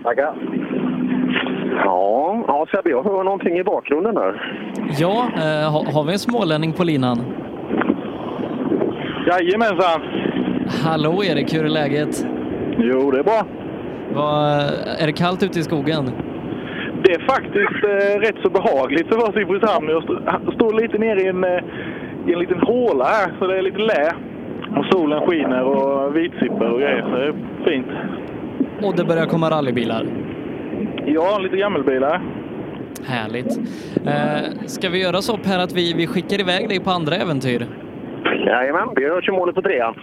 Tackar. 0.05 0.35
Ja, 1.85 2.45
ja 2.47 2.66
Sebbe, 2.71 2.91
jag 2.91 3.03
hör 3.03 3.25
någonting 3.25 3.59
i 3.59 3.64
bakgrunden 3.64 4.14
där. 4.14 4.62
Ja, 4.99 5.31
eh, 5.37 5.73
ha, 5.73 5.85
har 5.93 6.05
vi 6.05 6.12
en 6.12 6.18
smålänning 6.18 6.73
på 6.73 6.85
linan? 6.85 7.18
Jajamensan! 9.27 10.01
Hallå 10.85 11.25
Erik, 11.25 11.55
hur 11.55 11.64
är 11.64 11.68
läget? 11.68 12.27
Jo, 12.79 13.11
det 13.11 13.18
är 13.18 13.23
bra. 13.23 13.47
Vad, 14.14 14.61
är 14.99 15.07
det 15.07 15.12
kallt 15.12 15.43
ute 15.43 15.59
i 15.59 15.62
skogen? 15.62 16.11
Det 17.05 17.12
är 17.14 17.20
faktiskt 17.20 17.84
eh, 17.84 18.20
rätt 18.20 18.36
så 18.42 18.51
behagligt 18.51 19.09
för 19.09 19.14
att 19.16 19.22
vara 19.22 19.32
Simrishamn. 19.32 19.88
Jag 19.88 20.03
st- 20.03 20.55
står 20.57 20.72
lite 20.82 20.98
nere 20.98 21.20
i 21.20 21.26
en, 21.26 21.44
eh, 21.44 21.61
i 22.28 22.32
en 22.32 22.38
liten 22.38 22.61
håla 22.61 23.05
här, 23.05 23.32
så 23.38 23.46
det 23.46 23.59
är 23.59 23.62
lite 23.62 23.78
lä. 23.78 24.12
Och 24.76 24.84
solen 24.92 25.20
skiner 25.26 25.62
och 25.62 26.16
vitsippor 26.16 26.70
och 26.70 26.80
grejer, 26.80 27.03
så 27.03 27.11
det 27.16 27.24
är 27.26 27.34
fint. 27.70 27.86
Och 28.82 28.96
det 28.96 29.05
börjar 29.05 29.26
komma 29.26 29.51
rallybilar. 29.51 30.07
Ja, 31.07 31.38
lite 31.38 31.57
gammelbilar. 31.57 32.22
Härligt. 33.07 33.59
Eh, 34.07 34.66
ska 34.66 34.88
vi 34.88 35.03
göra 35.03 35.22
så 35.22 35.36
Per 35.36 35.59
att 35.59 35.72
vi, 35.76 35.94
vi 35.96 36.07
skickar 36.07 36.40
iväg 36.40 36.68
dig 36.68 36.80
på 36.80 36.90
andra 36.90 37.16
äventyr? 37.16 37.66
Jajamän, 38.46 38.88
vi 38.96 39.09
hörs 39.09 39.28
i 39.28 39.32
målet 39.32 39.55
på 39.55 39.62
trean. 39.62 39.94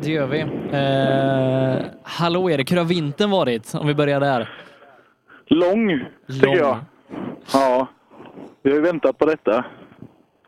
Det 0.00 0.10
gör 0.10 0.26
vi. 0.26 0.40
Eh, 0.40 1.84
hallå 2.02 2.50
Erik, 2.50 2.72
hur 2.72 2.76
har 2.76 2.84
vintern 2.84 3.30
varit? 3.30 3.74
Om 3.80 3.86
vi 3.86 3.94
börjar 3.94 4.20
där. 4.20 4.48
Lång, 5.54 6.04
tycker 6.28 6.46
Lång. 6.46 6.56
jag. 6.56 6.76
Ja, 7.52 7.86
vi 8.62 8.70
har 8.70 8.76
ju 8.76 8.82
väntat 8.84 9.18
på 9.18 9.26
detta. 9.26 9.64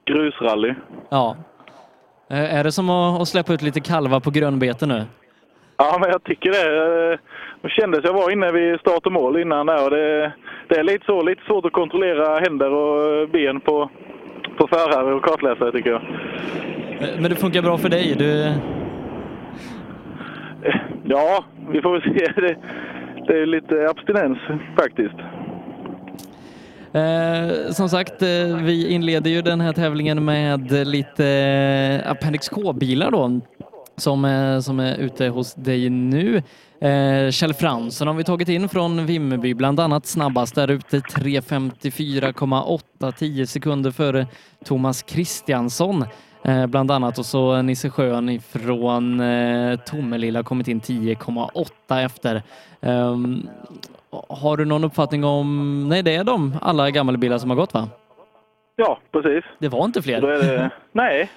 Grusrally. 0.05 0.74
Ja. 1.09 1.36
Eh, 2.30 2.55
är 2.59 2.64
det 2.64 2.72
som 2.72 2.90
att, 2.90 3.20
att 3.20 3.28
släppa 3.28 3.52
ut 3.52 3.62
lite 3.62 3.80
kalvar 3.80 4.20
på 4.20 4.30
grönbete 4.30 4.86
nu? 4.86 5.02
Ja, 5.76 5.98
men 6.00 6.11
jag 6.11 6.24
tycker 6.24 6.50
det. 6.50 7.12
Eh, 7.12 7.18
Det 7.62 7.70
kändes, 7.70 8.00
jag 8.05 8.12
var 8.12 8.30
inne 8.32 8.52
vid 8.52 8.80
start 8.80 9.07
och 9.07 9.12
mål 9.12 9.40
innan 9.40 9.66
där 9.66 9.84
och 9.84 9.90
det, 9.90 10.32
det 10.68 10.74
är 10.78 10.82
lite 10.82 11.05
så, 11.07 11.22
lite 11.22 11.42
svårt 11.46 11.64
att 11.64 11.72
kontrollera 11.72 12.38
händer 12.38 12.70
och 12.72 13.28
ben 13.28 13.61
på, 13.61 13.90
på 14.59 14.66
förare 14.66 15.14
och 15.14 15.24
kartläsare 15.24 15.72
tycker 15.72 15.90
jag. 15.90 16.02
Eh, 17.00 17.20
Men 17.20 17.30
det 17.30 17.36
funkar 17.36 17.62
bra 17.62 17.78
för 17.78 17.88
dig? 17.88 18.14
Du... 18.18 18.52
Ja, 21.05 21.44
vi 21.70 21.82
får 21.82 21.92
väl 21.92 22.02
se. 22.02 22.32
Det, 22.40 22.57
det 23.27 23.43
är 23.43 23.47
lite 23.47 23.91
abstinens 23.91 24.39
faktiskt. 24.77 25.14
Eh, 26.93 27.72
som 27.72 27.89
sagt, 27.89 28.22
eh, 28.22 28.57
vi 28.62 28.91
inleder 28.91 29.31
ju 29.31 29.43
den 29.43 29.61
här 29.61 29.72
tävlingen 29.72 30.25
med 30.25 30.87
lite 30.87 31.27
eh, 31.27 32.11
Appendix 32.11 32.49
K-bilar 32.49 33.11
då 33.11 33.41
som, 33.97 34.25
eh, 34.25 34.61
som 34.61 34.81
är 34.81 34.97
ute 34.97 35.29
hos 35.29 35.55
dig 35.55 35.91
nu. 35.91 36.43
Eh, 36.81 37.31
Kjell 37.31 37.55
Fransson 37.55 38.09
har 38.09 38.14
vi 38.14 38.25
tagit 38.25 38.49
in 38.49 38.68
från 38.68 39.07
Vimmerby, 39.07 39.55
bland 39.55 39.81
annat 39.81 40.07
snabbast 40.07 40.55
där 40.55 40.70
ute 40.70 40.99
3.54,8, 40.99 43.12
10 43.12 43.47
sekunder 43.47 43.91
före 43.91 44.27
Thomas 44.64 45.03
Kristiansson. 45.03 46.05
Eh, 46.45 46.66
bland 46.66 46.90
annat 46.90 47.18
och 47.18 47.26
så 47.26 47.62
Nisse 47.62 47.90
Schön 47.90 48.28
ifrån 48.28 49.20
eh, 49.20 49.78
Tomelilla 49.78 50.42
kommit 50.42 50.68
in 50.68 50.80
10,8 50.80 52.05
efter. 52.05 52.42
Um, 52.80 53.49
har 54.28 54.57
du 54.57 54.64
någon 54.64 54.84
uppfattning 54.84 55.24
om, 55.24 55.88
nej 55.88 56.03
det 56.03 56.14
är 56.14 56.24
de 56.24 56.55
alla 56.62 56.90
gammelbilar 56.90 57.38
som 57.38 57.51
har 57.51 57.57
gått 57.57 57.74
va? 57.74 57.88
Ja, 58.76 58.99
precis. 59.12 59.45
Det 59.59 59.68
var 59.68 59.84
inte 59.84 60.03
fler? 60.03 60.20
Det, 60.20 60.70
nej, 60.92 61.30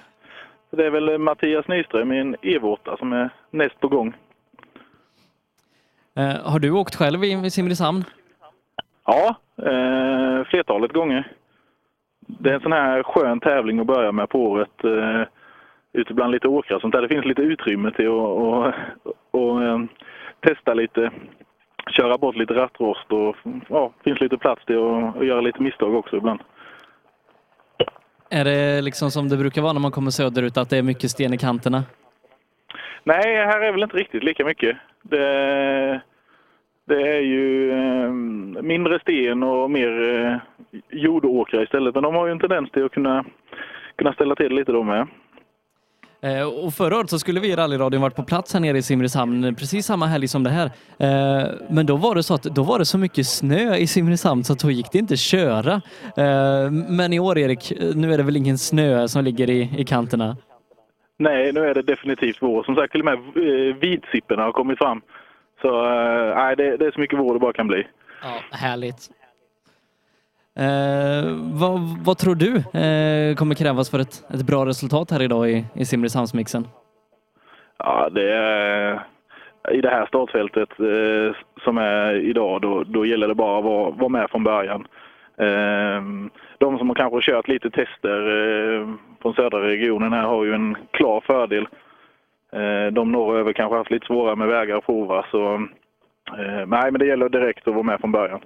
det 0.70 0.86
är 0.86 0.90
väl 0.90 1.18
Mattias 1.18 1.68
Nyström 1.68 2.12
i 2.12 2.18
en 2.18 2.36
Evo 2.42 2.72
8 2.72 2.96
som 2.98 3.12
är 3.12 3.30
näst 3.50 3.80
på 3.80 3.88
gång. 3.88 4.14
Eh, 6.16 6.50
har 6.50 6.58
du 6.58 6.70
åkt 6.70 6.94
själv 6.94 7.24
i, 7.24 7.46
i 7.46 7.50
Simrishamn? 7.50 8.04
Ja, 9.06 9.36
eh, 9.58 10.44
flertalet 10.44 10.92
gånger. 10.92 11.32
Det 12.28 12.50
är 12.50 12.54
en 12.54 12.60
sån 12.60 12.72
här 12.72 13.02
skön 13.02 13.40
tävling 13.40 13.78
att 13.80 13.86
börja 13.86 14.12
med 14.12 14.28
på 14.28 14.42
året. 14.42 14.84
Eh, 14.84 15.22
ute 15.92 16.14
bland 16.14 16.32
lite 16.32 16.48
åkrar 16.48 16.76
och 16.76 16.80
sånt 16.80 16.94
där. 16.94 17.02
Det 17.02 17.08
finns 17.08 17.24
lite 17.24 17.42
utrymme 17.42 17.90
till 17.90 18.06
att 18.06 18.12
och, 18.12 18.72
och, 19.30 19.62
eh, 19.62 19.78
testa 20.40 20.74
lite, 20.74 21.10
köra 21.90 22.18
bort 22.18 22.36
lite 22.36 22.54
rattrost 22.54 23.12
och 23.12 23.36
ja, 23.68 23.92
finns 24.04 24.20
lite 24.20 24.38
plats 24.38 24.64
till 24.64 24.78
att, 24.78 25.16
att 25.16 25.26
göra 25.26 25.40
lite 25.40 25.62
misstag 25.62 25.94
också 25.94 26.16
ibland. 26.16 26.40
Är 28.30 28.44
det 28.44 28.82
liksom 28.82 29.10
som 29.10 29.28
det 29.28 29.36
brukar 29.36 29.62
vara 29.62 29.72
när 29.72 29.80
man 29.80 29.90
kommer 29.90 30.10
söderut, 30.10 30.56
att 30.56 30.70
det 30.70 30.78
är 30.78 30.82
mycket 30.82 31.10
sten 31.10 31.34
i 31.34 31.38
kanterna? 31.38 31.84
Nej, 33.04 33.36
här 33.36 33.60
är 33.60 33.72
väl 33.72 33.82
inte 33.82 33.96
riktigt 33.96 34.24
lika 34.24 34.44
mycket. 34.44 34.76
Det, 35.02 36.00
det 36.84 37.16
är 37.16 37.20
ju 37.20 37.70
eh, 37.72 38.10
mindre 38.62 38.98
sten 39.00 39.42
och 39.42 39.70
mer 39.70 40.14
eh, 40.14 40.36
jordåkrar 40.90 41.62
istället. 41.62 41.94
Men 41.94 42.02
de 42.02 42.14
har 42.14 42.26
ju 42.26 42.32
en 42.32 42.40
tendens 42.40 42.70
till 42.70 42.84
att 42.84 42.92
kunna, 42.92 43.24
kunna 43.96 44.12
ställa 44.12 44.34
till 44.34 44.54
lite 44.54 44.72
de 44.72 44.86
med. 44.86 45.06
Eh, 46.22 46.64
och 46.64 46.74
förra 46.74 46.96
året 46.96 47.10
så 47.10 47.18
skulle 47.18 47.40
vi 47.40 47.52
i 47.52 47.56
rallyradion 47.56 48.02
varit 48.02 48.16
på 48.16 48.22
plats 48.22 48.54
här 48.54 48.60
nere 48.60 48.78
i 48.78 48.82
Simrishamn 48.82 49.54
precis 49.54 49.86
samma 49.86 50.06
helg 50.06 50.28
som 50.28 50.42
det 50.42 50.50
här. 50.50 50.66
Eh, 50.98 51.48
men 51.70 51.86
då 51.86 51.96
var 51.96 52.14
det 52.14 52.22
så 52.22 52.34
att 52.34 52.42
då 52.42 52.62
var 52.62 52.78
det 52.78 52.84
så 52.84 52.98
mycket 52.98 53.26
snö 53.26 53.74
i 53.76 53.86
Simrishamn 53.86 54.44
så 54.44 54.52
att 54.52 54.58
då 54.58 54.70
gick 54.70 54.92
det 54.92 54.98
inte 54.98 55.14
att 55.14 55.20
köra. 55.20 55.72
Eh, 56.16 56.70
men 56.88 57.12
i 57.12 57.20
år 57.20 57.38
Erik, 57.38 57.72
nu 57.94 58.12
är 58.12 58.18
det 58.18 58.22
väl 58.22 58.36
ingen 58.36 58.58
snö 58.58 59.08
som 59.08 59.24
ligger 59.24 59.50
i, 59.50 59.70
i 59.78 59.84
kanterna? 59.84 60.36
Nej, 61.18 61.52
nu 61.52 61.60
är 61.60 61.74
det 61.74 61.82
definitivt 61.82 62.36
vår. 62.40 62.62
Som 62.62 62.74
sagt, 62.74 62.92
till 62.92 63.00
och 63.00 63.04
med 63.04 63.18
vitsipporna 63.80 64.42
har 64.42 64.52
kommit 64.52 64.78
fram. 64.78 65.00
Så 65.60 65.82
nej, 66.34 66.56
det, 66.56 66.76
det 66.76 66.86
är 66.86 66.90
så 66.90 67.00
mycket 67.00 67.18
vår 67.18 67.34
det 67.34 67.40
bara 67.40 67.52
kan 67.52 67.66
bli. 67.66 67.86
Ja, 68.22 68.56
härligt. 68.56 69.10
Eh, 70.58 71.24
vad, 71.60 71.80
vad, 72.04 72.18
tror 72.18 72.34
du 72.34 72.56
eh, 72.56 73.34
kommer 73.34 73.54
krävas 73.54 73.90
för 73.90 73.98
ett, 73.98 74.24
ett 74.34 74.46
bra 74.46 74.66
resultat 74.66 75.10
här 75.10 75.22
idag 75.22 75.50
i, 75.50 75.64
i 75.74 75.84
Simrishamnsmixen? 75.84 76.66
Ja, 77.78 78.08
det 78.12 78.32
är 78.32 79.06
i 79.72 79.80
det 79.80 79.90
här 79.90 80.06
startfältet 80.06 80.68
eh, 80.80 81.36
som 81.64 81.78
är 81.78 82.14
idag, 82.14 82.60
då, 82.62 82.84
då 82.84 83.06
gäller 83.06 83.28
det 83.28 83.34
bara 83.34 83.58
att 83.58 83.64
vara, 83.64 83.90
vara 83.90 84.08
med 84.08 84.30
från 84.30 84.44
början. 84.44 84.86
Eh, 85.36 86.02
de 86.58 86.78
som 86.78 86.88
har 86.88 86.94
kanske 86.94 87.32
kört 87.32 87.48
lite 87.48 87.70
tester 87.70 88.20
eh, 88.20 88.88
från 89.22 89.34
södra 89.34 89.68
regionen 89.68 90.12
här 90.12 90.26
har 90.26 90.44
ju 90.44 90.54
en 90.54 90.76
klar 90.90 91.20
fördel. 91.26 91.68
Eh, 92.52 92.92
de 92.92 93.12
norröver 93.12 93.52
kanske 93.52 93.76
haft 93.76 93.90
lite 93.90 94.06
svårare 94.06 94.36
med 94.36 94.48
vägar 94.48 94.76
att 94.76 94.86
prova, 94.86 95.26
så 95.30 95.54
eh, 96.38 96.66
nej, 96.66 96.90
men 96.90 96.98
det 96.98 97.06
gäller 97.06 97.28
direkt 97.28 97.68
att 97.68 97.74
vara 97.74 97.82
med 97.82 98.00
från 98.00 98.12
början. 98.12 98.40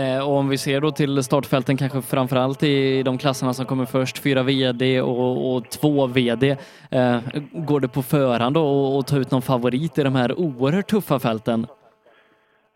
Eh, 0.00 0.28
och 0.28 0.36
om 0.36 0.48
vi 0.48 0.58
ser 0.58 0.80
då 0.80 0.90
till 0.90 1.22
startfälten 1.22 1.76
kanske 1.76 2.02
framförallt 2.02 2.62
i 2.62 3.02
de 3.02 3.18
klasserna 3.18 3.52
som 3.52 3.66
kommer 3.66 3.84
först, 3.84 4.22
fyra 4.22 4.42
VD 4.42 5.00
och, 5.00 5.56
och 5.56 5.70
två 5.70 6.06
VD. 6.06 6.56
Eh, 6.90 7.18
går 7.52 7.80
det 7.80 7.88
på 7.88 8.02
förhand 8.02 8.54
då 8.54 8.98
att 8.98 9.06
ta 9.06 9.16
ut 9.16 9.30
någon 9.30 9.42
favorit 9.42 9.98
i 9.98 10.02
de 10.02 10.14
här 10.14 10.38
oerhört 10.38 10.86
tuffa 10.86 11.18
fälten? 11.18 11.66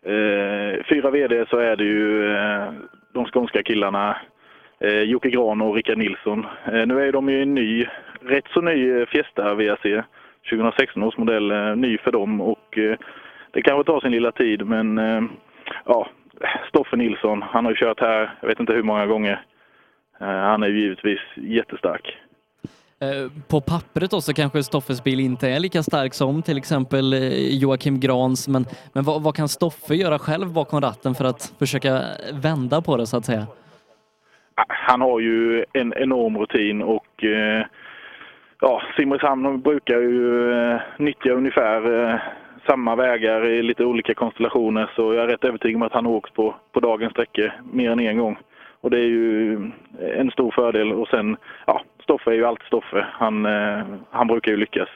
Eh, 0.05 0.83
fyra 0.89 1.11
VD 1.11 1.45
så 1.49 1.57
är 1.57 1.75
det 1.75 1.83
ju 1.83 2.35
eh, 2.35 2.73
de 3.13 3.25
skånska 3.25 3.63
killarna 3.63 4.17
eh, 4.79 5.01
Jocke 5.01 5.29
Gran 5.29 5.61
och 5.61 5.75
Rickard 5.75 5.97
Nilsson. 5.97 6.45
Eh, 6.65 6.85
nu 6.85 7.07
är 7.07 7.11
de 7.11 7.29
ju 7.29 7.41
en 7.41 7.55
ny, 7.55 7.85
rätt 8.21 8.47
så 8.53 8.61
ny 8.61 9.05
Fiesta 9.05 9.55
VRC, 9.55 10.03
2016 10.49 11.03
års 11.03 11.17
modell, 11.17 11.51
eh, 11.51 11.75
ny 11.75 11.97
för 11.97 12.11
dem 12.11 12.41
och 12.41 12.77
eh, 12.77 12.97
det 13.51 13.61
kanske 13.61 13.91
tar 13.91 13.99
sin 13.99 14.11
lilla 14.11 14.31
tid 14.31 14.65
men 14.65 14.99
ja, 15.85 16.07
Stoffe 16.69 16.95
Nilsson, 16.95 17.41
han 17.41 17.65
har 17.65 17.71
ju 17.71 17.77
kört 17.77 17.99
här, 17.99 18.37
jag 18.41 18.47
vet 18.47 18.59
inte 18.59 18.73
hur 18.73 18.83
många 18.83 19.05
gånger. 19.05 19.45
Eh, 20.19 20.27
han 20.27 20.63
är 20.63 20.67
ju 20.67 20.79
givetvis 20.79 21.19
jättestark. 21.35 22.17
Eh, 23.01 23.31
på 23.49 23.61
pappret 23.61 24.11
då 24.11 24.21
så 24.21 24.33
kanske 24.33 24.63
Stoffes 24.63 25.03
bil 25.03 25.19
inte 25.19 25.49
är 25.49 25.59
lika 25.59 25.83
stark 25.83 26.13
som 26.13 26.41
till 26.41 26.57
exempel 26.57 27.13
eh, 27.13 27.59
Joakim 27.61 27.99
Grans, 27.99 28.47
men, 28.47 28.65
men 28.93 29.03
vad, 29.03 29.23
vad, 29.23 29.35
kan 29.35 29.47
Stoffe 29.47 29.95
göra 29.95 30.19
själv 30.19 30.53
bakom 30.53 30.81
ratten 30.81 31.15
för 31.15 31.25
att 31.25 31.53
försöka 31.59 32.01
vända 32.33 32.81
på 32.81 32.97
det 32.97 33.07
så 33.07 33.17
att 33.17 33.25
säga? 33.25 33.47
Han 34.67 35.01
har 35.01 35.19
ju 35.19 35.65
en 35.73 35.93
enorm 35.93 36.37
rutin 36.37 36.81
och 36.81 37.23
ja, 38.61 38.81
Simrishamn 38.97 39.61
brukar 39.61 39.99
ju 39.99 40.79
nyttja 40.97 41.31
ungefär 41.31 41.81
samma 42.67 42.95
vägar 42.95 43.45
i 43.45 43.63
lite 43.63 43.85
olika 43.85 44.13
konstellationer 44.13 44.91
så 44.95 45.13
jag 45.13 45.23
är 45.23 45.27
rätt 45.27 45.43
övertygad 45.43 45.75
om 45.75 45.81
att 45.81 45.93
han 45.93 46.05
har 46.05 46.13
åkt 46.13 46.33
på, 46.33 46.55
på 46.71 46.79
dagens 46.79 47.11
sträckor 47.11 47.51
mer 47.71 47.91
än 47.91 47.99
en 47.99 48.17
gång. 48.17 48.37
Och 48.81 48.89
det 48.89 48.97
är 48.97 49.07
ju 49.07 49.53
eh, 50.01 50.19
en 50.19 50.31
stor 50.31 50.51
fördel 50.51 50.91
och 50.91 51.07
sen, 51.07 51.37
ja, 51.67 51.81
Stoffe 52.03 52.31
är 52.31 52.35
ju 52.35 52.45
alltid 52.45 52.67
Stoffe. 52.67 53.05
Han, 53.11 53.45
eh, 53.45 53.85
han 54.09 54.27
brukar 54.27 54.51
ju 54.51 54.57
lyckas. 54.57 54.89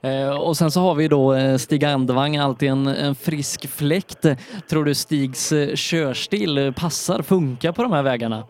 Eh, 0.00 0.40
och 0.40 0.56
sen 0.56 0.70
så 0.70 0.80
har 0.80 0.94
vi 0.94 1.08
då 1.08 1.34
eh, 1.34 1.56
Stig 1.56 1.84
Andevang, 1.84 2.36
alltid 2.36 2.68
en, 2.70 2.86
en 2.86 3.14
frisk 3.14 3.68
fläkt. 3.68 4.26
Tror 4.70 4.84
du 4.84 4.94
Stigs 4.94 5.52
eh, 5.52 5.74
körstil 5.74 6.72
passar, 6.76 7.22
funkar 7.22 7.72
på 7.72 7.82
de 7.82 7.92
här 7.92 8.02
vägarna? 8.02 8.44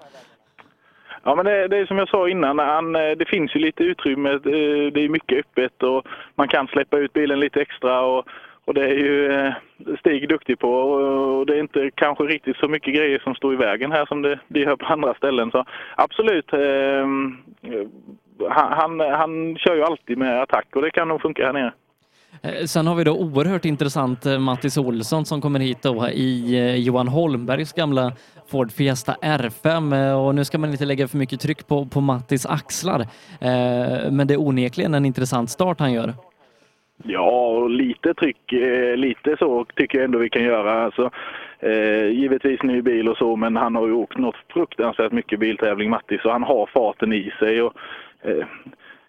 Ja, 1.27 1.35
men 1.35 1.45
det, 1.45 1.69
det, 1.69 1.77
är 1.77 1.87
som 1.87 1.99
jag 1.99 2.09
sa 2.09 2.29
innan, 2.29 2.59
han, 2.59 2.97
eh, 2.97 3.11
det 3.19 3.29
finns 3.29 3.57
ju 3.57 3.61
lite 3.61 3.83
utrymme. 3.85 4.31
Eh, 4.31 4.93
det 4.93 5.01
är 5.05 5.09
mycket 5.09 5.39
öppet 5.39 5.83
och 5.83 6.07
man 6.35 6.49
kan 6.49 6.67
släppa 6.67 6.99
ut 6.99 7.13
bilen 7.13 7.41
lite 7.41 7.61
extra. 7.61 8.01
Och, 8.01 8.27
och 8.65 8.75
det 8.75 8.85
är 8.85 8.95
ju 8.95 9.33
eh, 9.33 9.53
Stig 9.99 10.29
duktig 10.29 10.59
på 10.59 10.71
och 10.71 11.47
det 11.47 11.57
är 11.57 11.61
inte 11.61 11.91
kanske 11.95 12.25
riktigt 12.25 12.57
så 12.57 12.69
mycket 12.69 12.95
grejer 12.95 13.19
som 13.19 13.35
står 13.35 13.53
i 13.55 13.57
vägen 13.57 13.93
här 13.93 14.07
som 14.07 14.23
det, 14.23 14.39
det 14.49 14.61
gör 14.61 14.77
på 14.77 14.87
andra 14.87 15.15
ställen. 15.15 15.51
Så 15.51 15.65
absolut, 15.97 16.53
eh, 16.53 17.07
han, 18.51 19.01
han 19.01 19.57
kör 19.59 19.75
ju 19.75 19.83
alltid 19.83 20.19
med 20.19 20.43
attack 20.43 20.67
och 20.77 20.83
det 20.83 20.91
kan 20.91 21.09
nog 21.09 21.23
funka 21.23 21.47
här 21.47 21.53
nere. 21.53 21.73
Eh, 22.43 22.65
sen 22.65 22.87
har 22.87 22.95
vi 22.95 23.05
då 23.05 23.13
oerhört 23.13 23.65
intressant 23.65 24.27
eh, 24.27 24.39
Mattis 24.39 24.79
Olsson 24.79 25.25
som 25.25 25.41
kommer 25.41 25.61
hit 25.61 25.83
då 25.83 26.05
eh, 26.05 26.11
i 26.11 26.85
Johan 26.87 27.09
Holmbergs 27.09 27.73
gamla 27.73 28.13
Ford 28.51 28.73
Fiesta 28.73 29.17
R5 29.23 30.13
och 30.13 30.35
nu 30.35 30.45
ska 30.45 30.59
man 30.59 30.71
inte 30.71 30.85
lägga 30.85 31.09
för 31.09 31.19
mycket 31.19 31.41
tryck 31.41 31.67
på, 31.67 31.87
på 31.87 32.01
Mattis 32.01 32.47
axlar. 32.47 33.07
Men 34.11 34.27
det 34.27 34.35
är 34.35 34.41
onekligen 34.41 34.95
en 34.95 35.05
intressant 35.05 35.51
start 35.51 35.81
han 35.81 35.93
gör. 35.93 36.15
Ja, 37.05 37.47
och 37.47 37.71
lite 37.71 38.15
tryck, 38.15 38.53
lite 38.97 39.37
så 39.39 39.65
tycker 39.65 39.99
jag 39.99 40.05
ändå 40.05 40.19
vi 40.19 40.31
kan 40.31 40.43
göra. 40.43 40.85
Alltså, 40.85 41.11
eh, 41.61 42.07
givetvis 42.07 42.63
ny 42.63 42.83
bil 42.83 43.09
och 43.09 43.17
så, 43.17 43.37
men 43.37 43.57
han 43.57 43.75
har 43.75 43.87
ju 43.87 43.93
åkt 43.93 44.19
något 44.19 44.37
fruktansvärt 44.49 45.13
mycket 45.13 45.41
biltävling, 45.41 45.91
Mattis 45.91 46.23
så 46.23 46.31
han 46.31 46.43
har 46.43 46.67
farten 46.67 47.13
i 47.13 47.33
sig. 47.39 47.63
Och, 47.63 47.73
eh, 48.23 48.47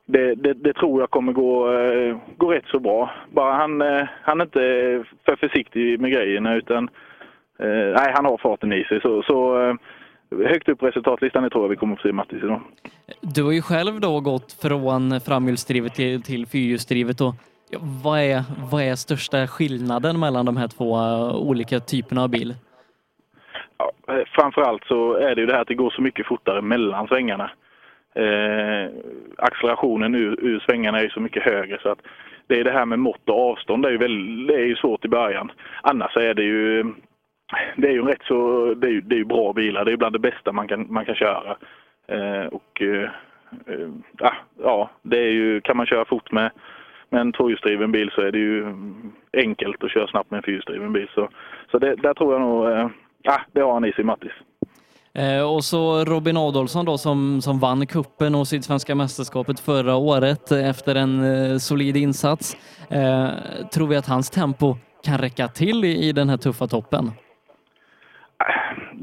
det, 0.07 0.35
det, 0.35 0.53
det, 0.53 0.73
tror 0.73 1.01
jag 1.01 1.09
kommer 1.09 1.33
gå, 1.33 1.73
eh, 1.73 2.17
gå 2.37 2.51
rätt 2.51 2.67
så 2.67 2.79
bra. 2.79 3.11
Bara 3.31 3.53
han, 3.53 3.81
eh, 3.81 4.07
han 4.23 4.41
är 4.41 4.45
inte 4.45 4.59
för 5.25 5.35
försiktig 5.35 5.99
med 5.99 6.11
grejerna, 6.11 6.55
utan 6.55 6.89
eh, 7.59 7.93
nej, 7.95 8.11
han 8.15 8.25
har 8.25 8.37
farten 8.37 8.73
i 8.73 8.83
sig. 8.83 9.01
Så, 9.01 9.23
så 9.23 9.57
högt 10.31 10.69
upp 10.69 10.79
på 10.79 10.87
resultatlistan, 10.87 11.49
tror 11.49 11.63
jag 11.63 11.69
vi 11.69 11.75
kommer 11.75 11.93
att 11.93 12.01
få 12.01 12.07
se 12.07 12.13
Mattis 12.13 12.43
idag. 12.43 12.61
Du 13.21 13.43
har 13.43 13.51
ju 13.51 13.61
själv 13.61 13.99
då 13.99 14.19
gått 14.19 14.53
från 14.61 15.21
framhjulsdrivet 15.21 15.93
till, 15.93 16.23
till 16.23 16.45
fyrhjulsdrivet. 16.47 17.21
Och 17.21 17.35
vad, 18.03 18.19
är, 18.19 18.43
vad 18.71 18.81
är 18.81 18.95
största 18.95 19.47
skillnaden 19.47 20.19
mellan 20.19 20.45
de 20.45 20.57
här 20.57 20.67
två 20.67 20.93
olika 21.49 21.79
typerna 21.79 22.23
av 22.23 22.29
bil? 22.29 22.55
Ja, 23.77 23.91
framförallt 24.35 24.83
så 24.83 25.13
är 25.13 25.35
det 25.35 25.41
ju 25.41 25.47
det 25.47 25.53
här 25.53 25.61
att 25.61 25.67
det 25.67 25.75
går 25.75 25.89
så 25.89 26.01
mycket 26.01 26.27
fortare 26.27 26.61
mellan 26.61 27.07
svängarna. 27.07 27.51
Eh, 28.17 28.89
accelerationen 29.37 30.15
ur, 30.15 30.45
ur 30.45 30.59
svängarna 30.59 30.99
är 30.99 31.03
ju 31.03 31.09
så 31.09 31.19
mycket 31.19 31.43
högre 31.43 31.79
så 31.81 31.89
att 31.89 31.99
det 32.47 32.59
är 32.59 32.63
det 32.63 32.71
här 32.71 32.85
med 32.85 32.99
mått 32.99 33.29
och 33.29 33.51
avstånd, 33.51 33.83
det 33.83 33.89
är 33.89 33.91
ju, 33.91 33.97
väl, 33.97 34.47
det 34.47 34.53
är 34.53 34.65
ju 34.65 34.75
svårt 34.75 35.05
i 35.05 35.07
början. 35.07 35.51
Annars 35.81 36.17
är 36.17 36.33
det 36.33 36.43
ju 36.43 36.93
det 37.75 37.87
är 37.87 37.91
ju 37.91 38.01
rätt 38.01 38.23
så, 38.23 38.73
det 38.73 38.87
är 38.87 38.91
ju, 38.91 39.01
det 39.01 39.15
är 39.15 39.17
ju 39.17 39.25
bra 39.25 39.53
bilar. 39.53 39.85
Det 39.85 39.91
är 39.91 39.97
bland 39.97 40.15
det 40.15 40.19
bästa 40.19 40.51
man 40.51 40.67
kan, 40.67 40.93
man 40.93 41.05
kan 41.05 41.15
köra. 41.15 41.57
Eh, 42.07 42.45
och 42.45 42.81
eh, 42.81 43.09
eh 43.67 43.89
ja, 44.63 44.89
det 45.01 45.19
är 45.19 45.31
ju, 45.31 45.61
kan 45.61 45.77
man 45.77 45.85
köra 45.85 46.05
fort 46.05 46.31
med, 46.31 46.51
med 47.09 47.21
en 47.21 47.31
tvåhjulsdriven 47.31 47.91
bil 47.91 48.11
så 48.11 48.21
är 48.21 48.31
det 48.31 48.39
ju 48.39 48.65
enkelt 49.33 49.83
att 49.83 49.91
köra 49.91 50.07
snabbt 50.07 50.31
med 50.31 50.37
en 50.37 50.43
fyrhjulsdriven 50.43 50.93
bil. 50.93 51.09
Så, 51.13 51.29
så 51.71 51.79
det, 51.79 51.95
där 51.95 52.13
tror 52.13 52.33
jag 52.33 52.41
nog, 52.41 52.69
eh, 52.69 52.89
det 53.51 53.61
har 53.61 53.73
han 53.73 53.85
i 53.85 53.93
sig 53.93 54.03
Mattis. 54.03 54.33
Eh, 55.17 55.53
och 55.55 55.63
så 55.63 56.03
Robin 56.05 56.37
Adolfsson 56.37 56.85
då 56.85 56.97
som, 56.97 57.41
som 57.41 57.59
vann 57.59 57.87
kuppen 57.87 58.35
och 58.35 58.47
Sydsvenska 58.47 58.95
mästerskapet 58.95 59.59
förra 59.59 59.95
året 59.95 60.51
efter 60.51 60.95
en 60.95 61.13
eh, 61.23 61.57
solid 61.57 61.97
insats. 61.97 62.57
Eh, 62.91 63.29
tror 63.73 63.87
vi 63.87 63.95
att 63.95 64.07
hans 64.07 64.29
tempo 64.29 64.75
kan 65.05 65.17
räcka 65.17 65.47
till 65.47 65.85
i, 65.85 66.07
i 66.07 66.11
den 66.11 66.29
här 66.29 66.37
tuffa 66.37 66.67
toppen? 66.67 67.11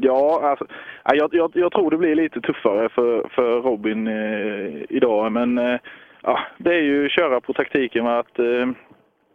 Ja, 0.00 0.40
alltså, 0.42 0.66
jag, 1.04 1.34
jag, 1.34 1.50
jag 1.54 1.72
tror 1.72 1.90
det 1.90 1.96
blir 1.96 2.14
lite 2.14 2.40
tuffare 2.40 2.88
för, 2.88 3.28
för 3.28 3.60
Robin 3.60 4.06
eh, 4.06 4.82
idag. 4.88 5.32
Men 5.32 5.58
eh, 5.58 5.78
ja, 6.22 6.38
det 6.58 6.74
är 6.74 6.82
ju 6.82 7.08
köra 7.08 7.40
på 7.40 7.52
taktiken 7.52 8.04
med 8.04 8.18
att 8.18 8.38
eh, 8.38 8.68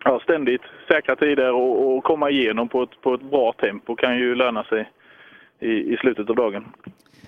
ja, 0.03 0.19
ständigt 0.23 0.61
säkra 0.87 1.15
tider 1.15 1.51
och, 1.51 1.97
och 1.97 2.03
komma 2.03 2.29
igenom 2.29 2.69
på 2.69 2.83
ett, 2.83 3.01
på 3.01 3.13
ett 3.13 3.31
bra 3.31 3.53
tempo 3.53 3.95
kan 3.95 4.17
ju 4.17 4.35
löna 4.35 4.63
sig 4.63 4.89
i, 5.59 5.93
i 5.93 5.97
slutet 6.01 6.29
av 6.29 6.35
dagen. 6.35 6.65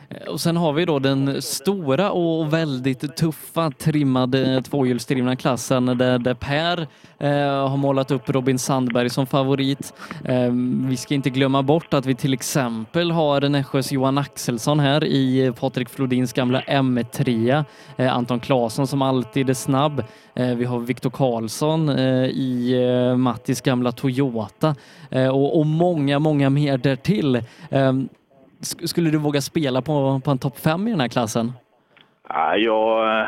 Eh, 0.10 0.28
och 0.28 0.42
sen 0.42 0.58
har 0.58 0.74
vi 0.74 0.86
då 0.86 1.00
den 1.00 1.42
stora 1.42 2.12
och 2.12 2.54
väldigt 2.54 3.16
tuffa 3.16 3.72
trimmade 3.72 4.62
tvåhjulsdrivna 4.62 5.36
klassen 5.36 5.86
där, 5.86 6.20
där 6.20 6.34
Per 6.34 6.88
eh, 7.20 7.70
har 7.70 7.78
målat 7.78 8.12
upp 8.12 8.30
Robin 8.30 8.60
Sandberg 8.60 9.10
som 9.10 9.28
favorit. 9.28 9.94
Eh, 10.26 10.52
vi 10.90 10.98
ska 10.98 11.14
inte 11.14 11.30
glömma 11.30 11.64
bort 11.64 11.94
att 11.94 12.06
vi 12.06 12.16
till 12.16 12.34
exempel 12.34 13.12
har 13.12 13.50
Nässjös 13.50 13.92
Johan 13.92 14.18
Axelsson 14.18 14.80
här 14.80 15.04
i 15.04 15.54
Patrik 15.60 15.90
Flodins 15.90 16.34
gamla 16.34 16.62
M3. 16.62 17.64
Eh, 17.98 18.16
Anton 18.16 18.40
Claesson 18.40 18.88
som 18.88 19.02
alltid 19.02 19.50
är 19.50 19.54
snabb. 19.54 20.04
Eh, 20.36 20.56
vi 20.56 20.66
har 20.66 20.80
Viktor 20.80 21.10
Karlsson 21.10 21.90
eh, 21.90 22.26
i 22.26 22.74
eh, 23.10 23.18
Mattis 23.18 23.62
gamla 23.62 23.92
Toyota 23.92 24.76
eh, 25.10 25.28
och, 25.28 25.60
och 25.60 25.66
många, 25.66 26.20
många 26.20 26.50
mer 26.50 26.78
därtill. 26.78 27.36
Eh, 27.70 27.94
skulle 28.62 29.10
du 29.10 29.18
våga 29.18 29.42
spela 29.42 29.82
på, 29.82 30.22
på 30.26 30.32
en 30.32 30.38
topp 30.38 30.60
5 30.60 30.88
i 30.88 30.92
den 30.92 31.00
här 31.00 31.08
klassen? 31.08 31.52
Ja, 32.30 32.58
jag, 32.58 33.28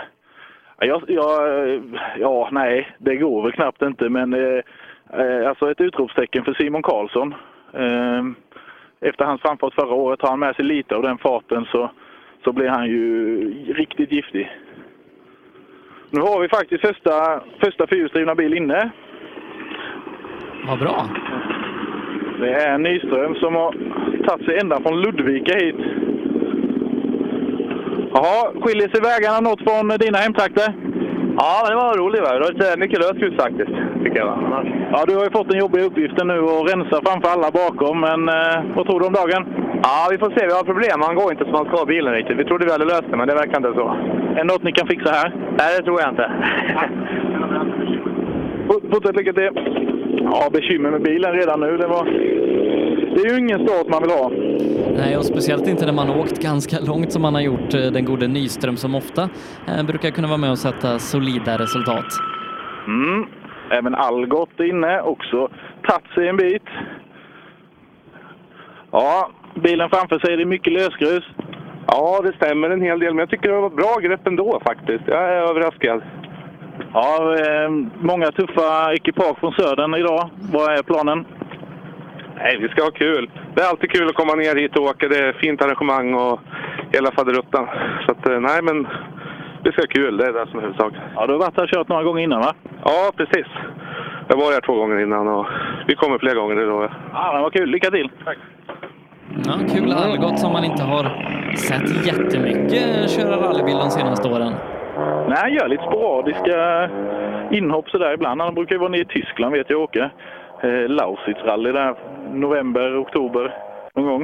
jag, 0.79 1.03
jag, 1.07 1.81
ja, 2.19 2.49
nej, 2.51 2.95
det 2.97 3.15
går 3.15 3.43
väl 3.43 3.51
knappt 3.51 3.81
inte. 3.81 4.09
Men 4.09 4.34
eh, 4.34 5.47
alltså 5.47 5.71
ett 5.71 5.81
utropstecken 5.81 6.43
för 6.43 6.53
Simon 6.53 6.84
Karlsson. 6.84 7.34
Eh, 7.73 8.23
efter 9.01 9.25
hans 9.25 9.41
framfart 9.41 9.73
förra 9.73 9.93
året, 9.93 10.21
har 10.21 10.29
han 10.29 10.39
med 10.39 10.55
sig 10.55 10.65
lite 10.65 10.95
av 10.95 11.01
den 11.01 11.17
farten 11.17 11.65
så, 11.71 11.91
så 12.43 12.51
blir 12.51 12.69
han 12.69 12.88
ju 12.88 13.73
riktigt 13.73 14.11
giftig. 14.11 14.51
Nu 16.09 16.21
har 16.21 16.39
vi 16.39 16.49
faktiskt 16.49 16.81
första, 16.81 17.41
första 17.59 17.88
fyrhjulsdrivna 17.88 18.36
bil 18.36 18.53
inne. 18.53 18.91
Vad 20.67 20.79
bra. 20.79 21.05
Det 22.39 22.53
är 22.53 22.77
Nyström 22.77 23.36
som 23.36 23.55
har 23.55 23.75
tagit 24.24 24.45
sig 24.45 24.59
ända 24.59 24.82
från 24.82 25.01
Ludvika 25.01 25.53
hit. 25.57 25.76
Jaha, 28.13 28.39
skiljer 28.61 28.89
sig 28.89 29.01
vägarna 29.11 29.39
något 29.39 29.63
från 29.67 29.86
dina 30.03 30.17
hemtrakter? 30.17 30.69
Ja, 31.38 31.53
men 31.61 31.69
det 31.71 31.80
var 31.84 31.97
roligt. 32.03 32.21
Va? 32.21 32.34
Det 32.34 32.39
var 32.39 32.51
lite 32.53 32.80
mycket 32.84 32.99
lösgrus 32.99 33.36
faktiskt, 33.43 33.76
tycker 34.03 34.19
jag. 34.19 34.34
Ja, 34.91 34.99
du 35.07 35.15
har 35.15 35.24
ju 35.24 35.32
fått 35.38 35.49
den 35.49 35.59
jobbiga 35.59 35.84
uppgiften 35.86 36.28
nu 36.28 36.38
att 36.53 36.67
rensa 36.71 36.97
framför 37.07 37.30
alla 37.30 37.49
bakom, 37.61 37.95
men 38.07 38.19
eh, 38.30 38.57
vad 38.76 38.86
tror 38.86 38.99
du 38.99 39.05
om 39.05 39.19
dagen? 39.21 39.43
Ja, 39.88 39.97
vi 40.11 40.17
får 40.17 40.30
se. 40.36 40.45
Vi 40.49 40.53
har 40.53 40.71
problem. 40.71 40.97
Han 41.07 41.15
går 41.15 41.32
inte 41.32 41.45
som 41.45 41.53
han 41.59 41.65
ska, 41.65 41.86
bilen 41.86 42.13
riktigt. 42.13 42.39
Vi 42.39 42.45
trodde 42.45 42.65
vi 42.65 42.71
hade 42.71 42.86
löst 42.86 43.09
det, 43.09 43.17
men 43.17 43.28
det 43.28 43.36
verkar 43.41 43.57
inte 43.57 43.74
så. 43.80 43.88
Är 44.36 44.41
det 44.43 44.51
något 44.53 44.63
ni 44.63 44.71
kan 44.71 44.88
fixa 44.88 45.11
här? 45.11 45.30
Nej, 45.59 45.69
det 45.78 45.84
tror 45.84 46.01
jag 46.01 46.09
inte. 46.09 46.28
Fortsätt 48.91 49.15
lycka 49.15 49.34
till! 49.34 49.49
Ja, 50.32 50.49
bekymmer 50.53 50.91
med 50.91 51.01
bilen 51.01 51.34
redan 51.34 51.59
nu. 51.59 51.78
Det, 51.78 51.88
var... 51.88 52.03
det 53.14 53.22
är 53.22 53.34
ju 53.34 53.39
ingen 53.39 53.68
start 53.68 53.88
man 53.88 54.01
vill 54.01 54.11
ha. 54.11 54.32
Nej, 54.97 55.18
och 55.18 55.26
speciellt 55.26 55.68
inte 55.68 55.86
när 55.86 55.93
man 55.93 56.07
har 56.07 56.20
åkt 56.20 56.41
ganska 56.41 56.80
långt 56.80 57.11
som 57.11 57.22
man 57.22 57.34
har 57.34 57.41
gjort 57.41 57.74
eh, 57.74 57.82
den 57.82 58.05
gode 58.05 58.28
Nyström 58.28 58.78
som 58.78 58.95
ofta 58.95 59.30
eh, 59.68 59.84
brukar 59.84 60.09
kunna 60.11 60.28
vara 60.28 60.38
med 60.38 60.51
och 60.51 60.59
sätta 60.59 60.99
solida 60.99 61.57
resultat. 61.57 62.05
Mm. 62.88 63.26
Även 63.72 63.95
Algot 63.95 64.59
är 64.59 64.64
inne, 64.64 65.01
också 65.01 65.49
tagit 65.88 66.07
sig 66.16 66.28
en 66.28 66.38
bit. 66.38 66.64
Ja, 68.91 69.30
bilen 69.55 69.89
framför 69.89 70.20
sig, 70.20 70.38
det 70.38 70.43
är 70.43 70.45
mycket 70.45 70.74
lösgrus. 70.74 71.24
Ja, 71.88 72.22
det 72.24 72.34
stämmer 72.36 72.70
en 72.70 72.82
hel 72.82 72.99
del, 72.99 73.14
men 73.14 73.20
jag 73.20 73.30
tycker 73.30 73.49
det 73.49 73.61
var 73.61 73.70
bra 73.70 73.95
grepp 74.01 74.28
ändå 74.28 74.61
faktiskt. 74.66 75.03
Jag 75.07 75.24
är 75.24 75.49
överraskad. 75.49 76.01
Ja, 76.93 77.36
eh, 77.39 77.70
många 77.99 78.32
tuffa 78.32 78.93
ekipage 78.93 79.39
från 79.39 79.53
södern 79.53 79.95
idag. 79.95 80.30
Vad 80.53 80.78
är 80.78 80.84
planen? 80.84 81.26
Nej, 82.36 82.57
vi 82.57 82.69
ska 82.69 82.84
ha 82.84 82.91
kul. 82.91 83.29
Det 83.55 83.61
är 83.61 83.69
alltid 83.69 83.91
kul 83.91 84.09
att 84.09 84.15
komma 84.15 84.36
ner 84.36 84.55
hit 84.55 84.77
och 84.77 84.84
åka. 84.84 85.07
Det 85.07 85.19
är 85.19 85.34
fint 85.34 85.61
arrangemang 85.61 86.13
och 86.13 86.39
hela 86.91 87.11
faderuttan. 87.11 87.67
Så 88.05 88.11
att, 88.11 88.27
eh, 88.27 88.39
nej 88.39 88.61
men 88.61 88.88
vi 89.63 89.71
ska 89.71 89.81
ha 89.81 89.88
kul. 89.88 90.17
Det 90.17 90.25
är 90.25 90.34
det 90.34 90.47
som 90.49 90.59
är 90.59 90.63
huvudsaken. 90.63 91.01
Ja, 91.15 91.27
du 91.27 91.34
har 91.34 91.39
varit 91.39 91.57
här 91.57 91.63
och 91.63 91.69
kört 91.69 91.88
några 91.88 92.03
gånger 92.03 92.23
innan 92.23 92.41
va? 92.41 92.53
Ja, 92.86 93.11
precis. 93.17 93.47
Jag 94.27 94.38
var 94.38 94.51
här 94.51 94.61
två 94.61 94.75
gånger 94.75 94.99
innan 94.99 95.27
och 95.27 95.45
vi 95.88 95.95
kommer 95.95 96.17
fler 96.17 96.36
gånger, 96.36 96.55
det 96.55 96.65
lovar 96.65 96.84
jag. 96.84 96.93
Ja, 97.13 97.31
men 97.34 97.41
vad 97.41 97.53
kul. 97.53 97.69
Lycka 97.69 97.91
till! 97.91 98.09
Tack! 98.25 98.38
Ja, 99.45 99.53
kul 99.75 99.91
Algot 99.91 100.39
som 100.39 100.53
man 100.53 100.63
inte 100.63 100.84
har 100.84 101.03
sett 101.55 102.05
jättemycket 102.07 103.11
köra 103.11 103.38
rallybil 103.38 103.77
de 103.77 103.89
senaste 103.89 104.29
åren. 104.29 104.53
Nej, 105.27 105.38
han 105.38 105.53
gör 105.53 105.67
lite 105.67 105.84
sporadiska 105.84 106.89
inhopp 107.51 107.89
sådär 107.89 108.13
ibland. 108.13 108.41
Han 108.41 108.53
brukar 108.53 108.75
ju 108.75 108.79
vara 108.79 108.89
nere 108.89 109.01
i 109.01 109.05
Tyskland 109.05 109.53
vet 109.53 109.69
jag 109.69 109.81
åka. 109.81 110.11
Eh, 110.64 110.89
Lausitz-rally 110.89 111.72
där, 111.72 111.95
november, 112.34 113.01
oktober 113.01 113.57
någon 113.95 114.05
gång. 114.05 114.22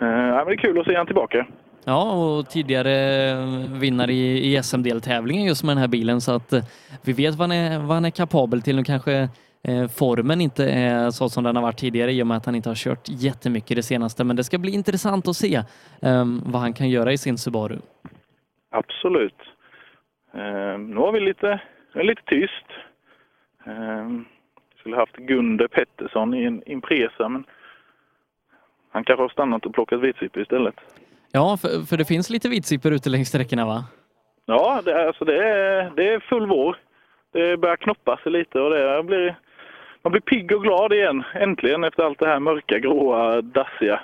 Eh, 0.00 0.34
men 0.36 0.46
det 0.46 0.52
är 0.52 0.56
kul 0.56 0.80
att 0.80 0.86
se 0.86 0.96
han 0.96 1.06
tillbaka. 1.06 1.46
Ja, 1.84 2.12
och 2.12 2.48
tidigare 2.48 3.34
vinnare 3.80 4.12
i, 4.12 4.54
i 4.54 4.62
SM-deltävlingen 4.62 5.44
just 5.44 5.64
med 5.64 5.76
den 5.76 5.80
här 5.80 5.88
bilen 5.88 6.20
så 6.20 6.32
att 6.32 6.52
eh, 6.52 6.62
vi 7.04 7.12
vet 7.12 7.34
vad 7.34 7.48
han 7.48 7.58
är, 7.58 7.78
vad 7.78 7.96
han 7.96 8.04
är 8.04 8.10
kapabel 8.10 8.62
till. 8.62 8.76
Nu 8.76 8.84
kanske 8.84 9.28
eh, 9.68 9.88
formen 9.98 10.40
inte 10.40 10.70
är 10.70 11.10
så 11.10 11.28
som 11.28 11.44
den 11.44 11.56
har 11.56 11.62
varit 11.62 11.78
tidigare 11.78 12.12
i 12.12 12.22
och 12.22 12.26
med 12.26 12.36
att 12.36 12.46
han 12.46 12.54
inte 12.54 12.70
har 12.70 12.76
kört 12.76 13.08
jättemycket 13.08 13.76
det 13.76 13.82
senaste. 13.82 14.24
Men 14.24 14.36
det 14.36 14.44
ska 14.44 14.58
bli 14.58 14.74
intressant 14.74 15.28
att 15.28 15.36
se 15.36 15.56
eh, 16.02 16.24
vad 16.44 16.60
han 16.60 16.72
kan 16.72 16.90
göra 16.90 17.12
i 17.12 17.18
sin 17.18 17.38
Subaru. 17.38 17.78
Absolut. 18.70 19.40
Eh, 20.34 20.78
nu 20.78 20.96
har 20.96 21.12
vi 21.12 21.20
lite, 21.20 21.60
lite 21.94 22.22
tyst. 22.26 22.66
Eh, 23.66 24.08
skulle 24.82 24.96
haft 24.96 25.16
Gunde 25.16 25.68
Pettersson 25.68 26.34
i 26.34 26.44
en 26.44 26.62
Impresa, 26.66 27.28
men 27.28 27.44
han 28.90 29.04
kanske 29.04 29.22
har 29.22 29.28
stannat 29.28 29.66
och 29.66 29.74
plockat 29.74 30.00
vitsipper 30.00 30.40
istället. 30.40 30.74
Ja, 31.32 31.56
för, 31.56 31.86
för 31.86 31.96
det 31.96 32.04
finns 32.04 32.30
lite 32.30 32.48
vitsipper 32.48 32.90
ute 32.90 33.10
längs 33.10 33.28
sträckorna 33.28 33.66
va? 33.66 33.84
Ja, 34.46 34.82
det, 34.84 35.06
alltså 35.06 35.24
det, 35.24 35.44
är, 35.48 35.92
det 35.96 36.08
är 36.08 36.20
full 36.20 36.46
vår. 36.46 36.76
Det 37.32 37.56
börjar 37.56 37.76
knoppa 37.76 38.16
sig 38.16 38.32
lite 38.32 38.60
och 38.60 38.70
det 38.70 39.02
blir, 39.02 39.36
man 40.02 40.12
blir 40.12 40.20
pigg 40.20 40.52
och 40.52 40.62
glad 40.62 40.92
igen, 40.92 41.24
äntligen, 41.34 41.84
efter 41.84 42.02
allt 42.02 42.18
det 42.18 42.26
här 42.26 42.40
mörka, 42.40 42.78
gråa, 42.78 43.42
dassiga. 43.42 44.00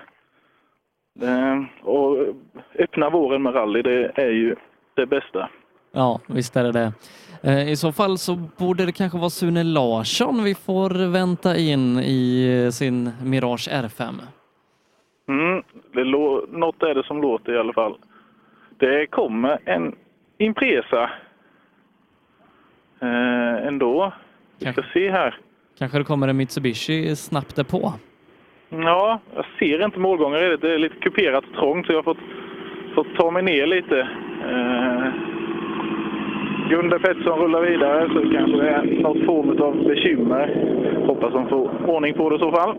Eh, 1.22 1.62
och 1.82 2.16
öppna 2.74 3.10
våren 3.10 3.42
med 3.42 3.54
rally, 3.54 3.82
det 3.82 4.12
är 4.14 4.30
ju 4.30 4.56
det 4.94 5.06
bästa. 5.06 5.48
Ja, 5.92 6.20
visst 6.26 6.56
är 6.56 6.64
det 6.64 6.72
det. 6.72 6.92
Eh, 7.42 7.70
I 7.70 7.76
så 7.76 7.92
fall 7.92 8.18
så 8.18 8.34
borde 8.34 8.86
det 8.86 8.92
kanske 8.92 9.18
vara 9.18 9.30
Sune 9.30 9.64
Larsson 9.64 10.44
vi 10.44 10.54
får 10.54 11.12
vänta 11.12 11.56
in 11.56 11.98
i 11.98 12.70
sin 12.72 13.10
Mirage 13.22 13.68
R5. 13.72 14.14
Mm, 15.28 15.62
det 15.92 16.04
något 16.58 16.82
är 16.82 16.94
det 16.94 17.04
som 17.04 17.22
låter 17.22 17.52
i 17.54 17.58
alla 17.58 17.72
fall. 17.72 17.98
Det 18.78 19.06
kommer 19.06 19.58
en 19.64 19.94
Impresa 20.38 21.10
eh, 23.00 23.66
ändå. 23.66 24.12
Vi 24.58 24.72
ska 24.72 24.82
se 24.92 25.10
här. 25.10 25.36
Kanske 25.78 25.98
det 25.98 26.04
kommer 26.04 26.28
en 26.28 26.36
Mitsubishi 26.36 27.16
snabbt 27.16 27.56
därpå. 27.56 27.92
Ja, 28.68 29.20
jag 29.34 29.44
ser 29.58 29.84
inte 29.84 29.98
målgångar 29.98 30.42
i 30.42 30.48
det. 30.48 30.56
Det 30.56 30.74
är 30.74 30.78
lite 30.78 30.96
kuperat 30.96 31.44
och 31.44 31.54
trångt 31.54 31.86
så 31.86 31.92
jag 31.92 31.98
har 31.98 32.02
fått, 32.02 32.24
fått 32.94 33.14
ta 33.16 33.30
mig 33.30 33.42
ner 33.42 33.66
lite. 33.66 34.00
Eh, 34.50 35.37
Gunde 36.68 36.98
Pettersson 36.98 37.38
rullar 37.38 37.62
vidare 37.62 38.08
så 38.08 38.20
kanske 38.32 38.56
det 38.56 38.68
är 38.68 38.82
något 38.82 39.26
form 39.26 39.62
av 39.62 39.84
bekymmer. 39.84 40.76
Hoppas 41.06 41.32
de 41.32 41.48
får 41.48 41.70
ordning 41.86 42.14
på 42.14 42.30
det 42.30 42.36
i 42.36 42.38
så 42.38 42.52
fall. 42.52 42.76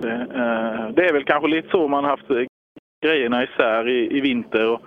Det, 0.00 0.12
eh, 0.12 0.88
det 0.94 1.08
är 1.08 1.12
väl 1.12 1.24
kanske 1.24 1.48
lite 1.48 1.68
så 1.70 1.88
man 1.88 2.04
haft 2.04 2.30
eh, 2.30 2.42
grejerna 3.04 3.44
isär 3.44 3.88
i, 3.88 4.16
i 4.16 4.20
vinter 4.20 4.72
och 4.72 4.80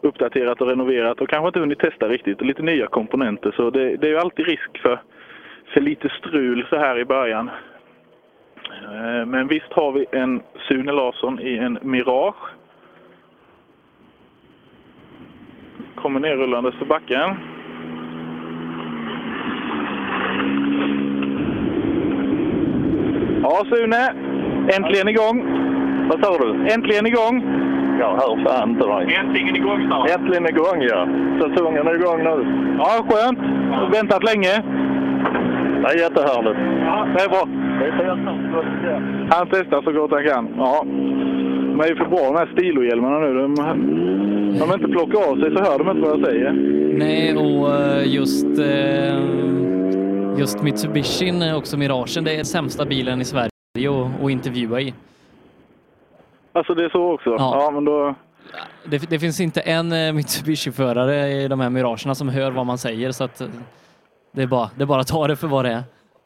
uppdaterat 0.00 0.60
och 0.60 0.68
renoverat 0.68 1.20
och 1.20 1.28
kanske 1.28 1.46
inte 1.46 1.60
hunnit 1.60 1.78
testa 1.78 2.08
riktigt. 2.08 2.40
Lite 2.40 2.62
nya 2.62 2.86
komponenter 2.86 3.52
så 3.56 3.70
det, 3.70 3.96
det 3.96 4.06
är 4.06 4.10
ju 4.10 4.18
alltid 4.18 4.46
risk 4.46 4.78
för, 4.82 5.00
för 5.74 5.80
lite 5.80 6.08
strul 6.08 6.66
så 6.70 6.76
här 6.76 6.98
i 6.98 7.04
början. 7.04 7.50
Eh, 8.84 9.26
Men 9.26 9.48
visst 9.48 9.72
har 9.72 9.92
vi 9.92 10.06
en 10.12 10.42
Sune 10.68 10.92
Larsson 10.92 11.40
i 11.40 11.56
en 11.56 11.78
Mirage. 11.82 12.61
Kommer 16.02 16.20
nerrullandes 16.20 16.74
för 16.74 16.84
backen. 16.84 17.36
Ja, 23.42 23.64
Sune. 23.70 24.14
Äntligen 24.76 25.08
igång. 25.08 25.44
Vad 26.08 26.24
sa 26.24 26.38
du? 26.38 26.72
Äntligen 26.74 27.06
igång. 27.06 27.44
Jag 28.00 28.10
hör 28.10 28.44
fan 28.44 28.70
inte 28.70 28.86
dig. 28.86 29.14
Äntligen 29.14 29.56
igång 29.56 29.86
snart. 29.86 30.10
Äntligen 30.10 30.46
igång, 30.48 30.82
ja. 30.82 31.08
Säsongen 31.40 31.86
är 31.86 31.94
igång 31.94 32.18
nu. 32.18 32.46
Ja, 32.78 33.06
skönt. 33.08 33.38
Väntat 33.94 34.24
länge. 34.24 34.62
Det 35.82 35.88
är 35.88 35.98
jättehärligt. 35.98 36.60
Ja, 36.86 37.06
det 37.16 37.24
är 37.24 37.28
bra. 37.28 37.48
Han 39.30 39.46
testar 39.50 39.82
så 39.82 39.92
gott 39.92 40.10
han 40.10 40.24
kan. 40.24 40.48
Ja. 40.56 40.84
De 41.72 41.80
är 41.80 41.88
ju 41.88 41.96
för 41.96 42.04
bra 42.04 42.20
de 42.20 42.36
här 42.36 42.50
stilohjälmarna 42.52 43.18
nu. 43.18 43.34
De, 43.34 43.54
de 44.58 44.74
inte 44.74 44.88
plockar 44.88 45.30
av 45.30 45.40
sig 45.40 45.56
så 45.56 45.62
hör 45.62 45.78
de 45.78 45.90
inte 45.90 46.08
vad 46.08 46.20
jag 46.20 46.26
säger. 46.26 46.52
Nej, 46.98 47.36
och 47.36 47.74
eh, 47.74 48.14
just, 48.14 48.58
eh, 48.58 50.38
just 50.38 50.62
Mitsubishin, 50.62 51.42
eh, 51.42 51.56
också 51.56 51.76
Miragen, 51.76 52.24
det 52.24 52.36
är 52.36 52.44
sämsta 52.44 52.84
bilen 52.84 53.20
i 53.20 53.24
Sverige 53.24 53.50
att, 53.90 54.24
att 54.24 54.30
intervjua 54.30 54.80
i. 54.80 54.94
Alltså 56.52 56.74
det 56.74 56.84
är 56.84 56.88
så 56.88 57.12
också? 57.12 57.30
Ja, 57.30 57.70
men 57.74 57.84
då... 57.84 58.14
Det, 58.84 59.10
det 59.10 59.18
finns 59.18 59.40
inte 59.40 59.60
en 59.60 59.92
eh, 59.92 60.12
Mitsubishi-förare 60.12 61.28
i 61.28 61.48
de 61.48 61.60
här 61.60 61.70
Miragerna 61.70 62.14
som 62.14 62.28
hör 62.28 62.50
vad 62.50 62.66
man 62.66 62.78
säger 62.78 63.12
så 63.12 63.24
att 63.24 63.42
det 64.32 64.42
är 64.42 64.46
bara, 64.46 64.70
det 64.76 64.82
är 64.82 64.86
bara 64.86 65.00
att 65.00 65.08
ta 65.08 65.26
det 65.26 65.36
för 65.36 65.48
vad 65.48 65.64
det 65.64 65.70
är. 65.70 65.82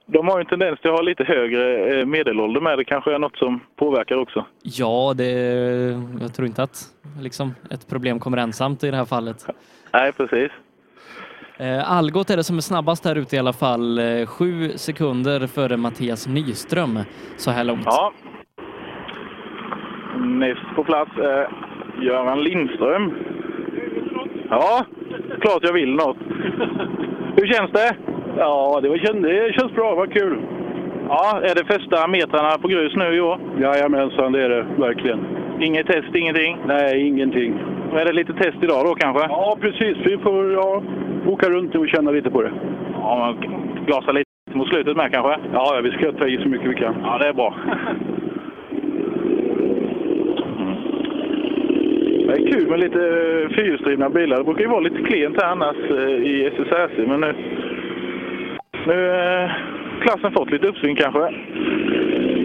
De 0.06 0.28
har 0.28 0.38
ju 0.38 0.40
en 0.40 0.46
tendens 0.46 0.80
till 0.80 0.90
att 0.90 0.96
ha 0.96 1.02
lite 1.02 1.24
högre 1.24 1.98
eh, 2.00 2.06
medelålder 2.06 2.60
med. 2.60 2.78
Det 2.78 2.84
kanske 2.84 3.14
är 3.14 3.18
något 3.18 3.36
som 3.36 3.60
påverkar 3.76 4.16
också. 4.16 4.46
Ja, 4.62 5.14
det, 5.16 5.30
jag 6.20 6.34
tror 6.34 6.46
inte 6.46 6.62
att 6.62 6.84
liksom, 7.20 7.54
ett 7.70 7.88
problem 7.88 8.18
kommer 8.20 8.38
ensamt 8.38 8.84
i 8.84 8.90
det 8.90 8.96
här 8.96 9.04
fallet. 9.04 9.36
Nej, 9.92 10.12
precis. 10.12 10.50
Eh, 11.58 11.92
Algot 11.92 12.30
är 12.30 12.36
det 12.36 12.44
som 12.44 12.56
är 12.56 12.60
snabbast 12.60 13.04
här 13.04 13.16
ute 13.16 13.36
i 13.36 13.38
alla 13.38 13.52
fall. 13.52 13.98
Eh, 13.98 14.26
sju 14.26 14.70
sekunder 14.70 15.46
före 15.46 15.76
Mattias 15.76 16.26
Nyström 16.26 16.98
så 17.36 17.50
här 17.50 17.64
långt. 17.64 17.82
Ja. 17.84 18.12
Näst 20.18 20.74
på 20.76 20.84
plats 20.84 21.10
är 21.18 21.48
Göran 22.02 22.44
Lindström. 22.44 23.14
Ja, 24.50 24.84
klart 25.40 25.62
jag 25.62 25.72
vill 25.72 25.94
något. 25.94 26.16
Hur 27.36 27.52
känns 27.52 27.72
det? 27.72 27.96
Ja, 28.38 28.80
det, 28.82 28.88
var, 28.88 28.96
det 29.22 29.52
känns 29.52 29.72
bra. 29.72 29.94
Vad 29.94 30.12
kul. 30.12 30.38
Ja, 31.08 31.40
är 31.42 31.54
det 31.54 31.64
första 31.64 32.06
metrarna 32.06 32.58
på 32.58 32.68
grus 32.68 32.96
nu 32.96 33.16
i 33.16 33.20
år? 33.20 33.38
Jajamensan, 33.60 34.32
det 34.32 34.42
är 34.42 34.48
det 34.48 34.66
verkligen. 34.78 35.26
Inget 35.60 35.86
test, 35.86 36.14
ingenting? 36.14 36.56
Nej, 36.66 37.08
ingenting. 37.08 37.58
Är 37.92 38.04
det 38.04 38.12
lite 38.12 38.32
test 38.32 38.56
idag 38.62 38.86
då 38.86 38.94
kanske? 38.94 39.22
Ja, 39.28 39.56
precis. 39.60 39.96
Vi 40.04 40.18
får 40.18 40.52
ja, 40.52 40.82
åka 41.26 41.50
runt 41.50 41.74
och 41.74 41.88
känna 41.88 42.10
lite 42.10 42.30
på 42.30 42.42
det. 42.42 42.52
Ja, 42.92 43.16
man 43.18 43.36
glasar 43.86 44.12
lite 44.12 44.26
mot 44.52 44.68
slutet 44.68 44.96
med 44.96 45.12
kanske? 45.12 45.36
Ja, 45.52 45.80
vi 45.82 45.90
ska 45.90 46.12
ta 46.12 46.26
i 46.26 46.38
så 46.42 46.48
mycket 46.48 46.70
vi 46.70 46.74
kan. 46.74 46.94
Ja, 47.02 47.18
det 47.18 47.28
är 47.28 47.32
bra. 47.32 47.54
Det 52.26 52.32
är 52.32 52.52
kul 52.52 52.70
med 52.70 52.80
lite 52.80 52.98
eh, 52.98 53.48
fyrhjulsdrivna 53.56 54.10
bilar. 54.10 54.36
Det 54.36 54.44
brukar 54.44 54.60
ju 54.60 54.68
vara 54.68 54.80
lite 54.80 55.02
klent 55.02 55.42
här 55.42 55.50
annars 55.50 55.76
eh, 55.90 56.30
i 56.32 56.50
SSRC, 56.54 57.06
men 57.06 57.20
nu, 57.20 57.34
nu 58.86 59.08
har 59.08 60.00
klassen 60.02 60.32
fått 60.32 60.50
lite 60.50 60.66
uppsving 60.66 60.96
kanske. 60.96 61.20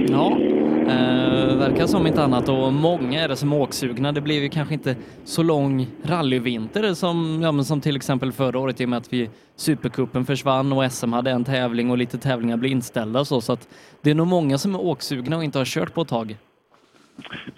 Ja, 0.09 0.37
eh, 0.81 1.57
verkar 1.57 1.85
som 1.85 2.07
inte 2.07 2.23
annat 2.23 2.49
och 2.49 2.73
många 2.73 3.21
är 3.23 3.27
det 3.27 3.35
som 3.35 3.51
är 3.51 3.61
åksugna. 3.61 4.11
Det 4.11 4.21
blev 4.21 4.43
ju 4.43 4.49
kanske 4.49 4.73
inte 4.73 4.95
så 5.23 5.43
lång 5.43 5.87
rallyvinter 6.05 6.93
som, 6.93 7.39
ja, 7.43 7.51
men 7.51 7.65
som 7.65 7.81
till 7.81 7.95
exempel 7.95 8.31
förra 8.31 8.59
året 8.59 8.81
i 8.81 8.85
och 8.85 8.89
med 8.89 8.97
att 8.97 9.13
vi 9.13 9.29
Supercupen 9.55 10.25
försvann 10.25 10.73
och 10.73 10.91
SM 10.91 11.13
hade 11.13 11.31
en 11.31 11.43
tävling 11.43 11.91
och 11.91 11.97
lite 11.97 12.17
tävlingar 12.17 12.57
blev 12.57 12.71
inställda 12.71 13.25
så. 13.25 13.41
Så 13.41 13.53
att 13.53 13.67
det 14.03 14.11
är 14.11 14.15
nog 14.15 14.27
många 14.27 14.57
som 14.57 14.75
är 14.75 14.85
åksugna 14.85 15.37
och 15.37 15.43
inte 15.43 15.57
har 15.57 15.65
kört 15.65 15.93
på 15.93 16.01
ett 16.01 16.07
tag. 16.07 16.37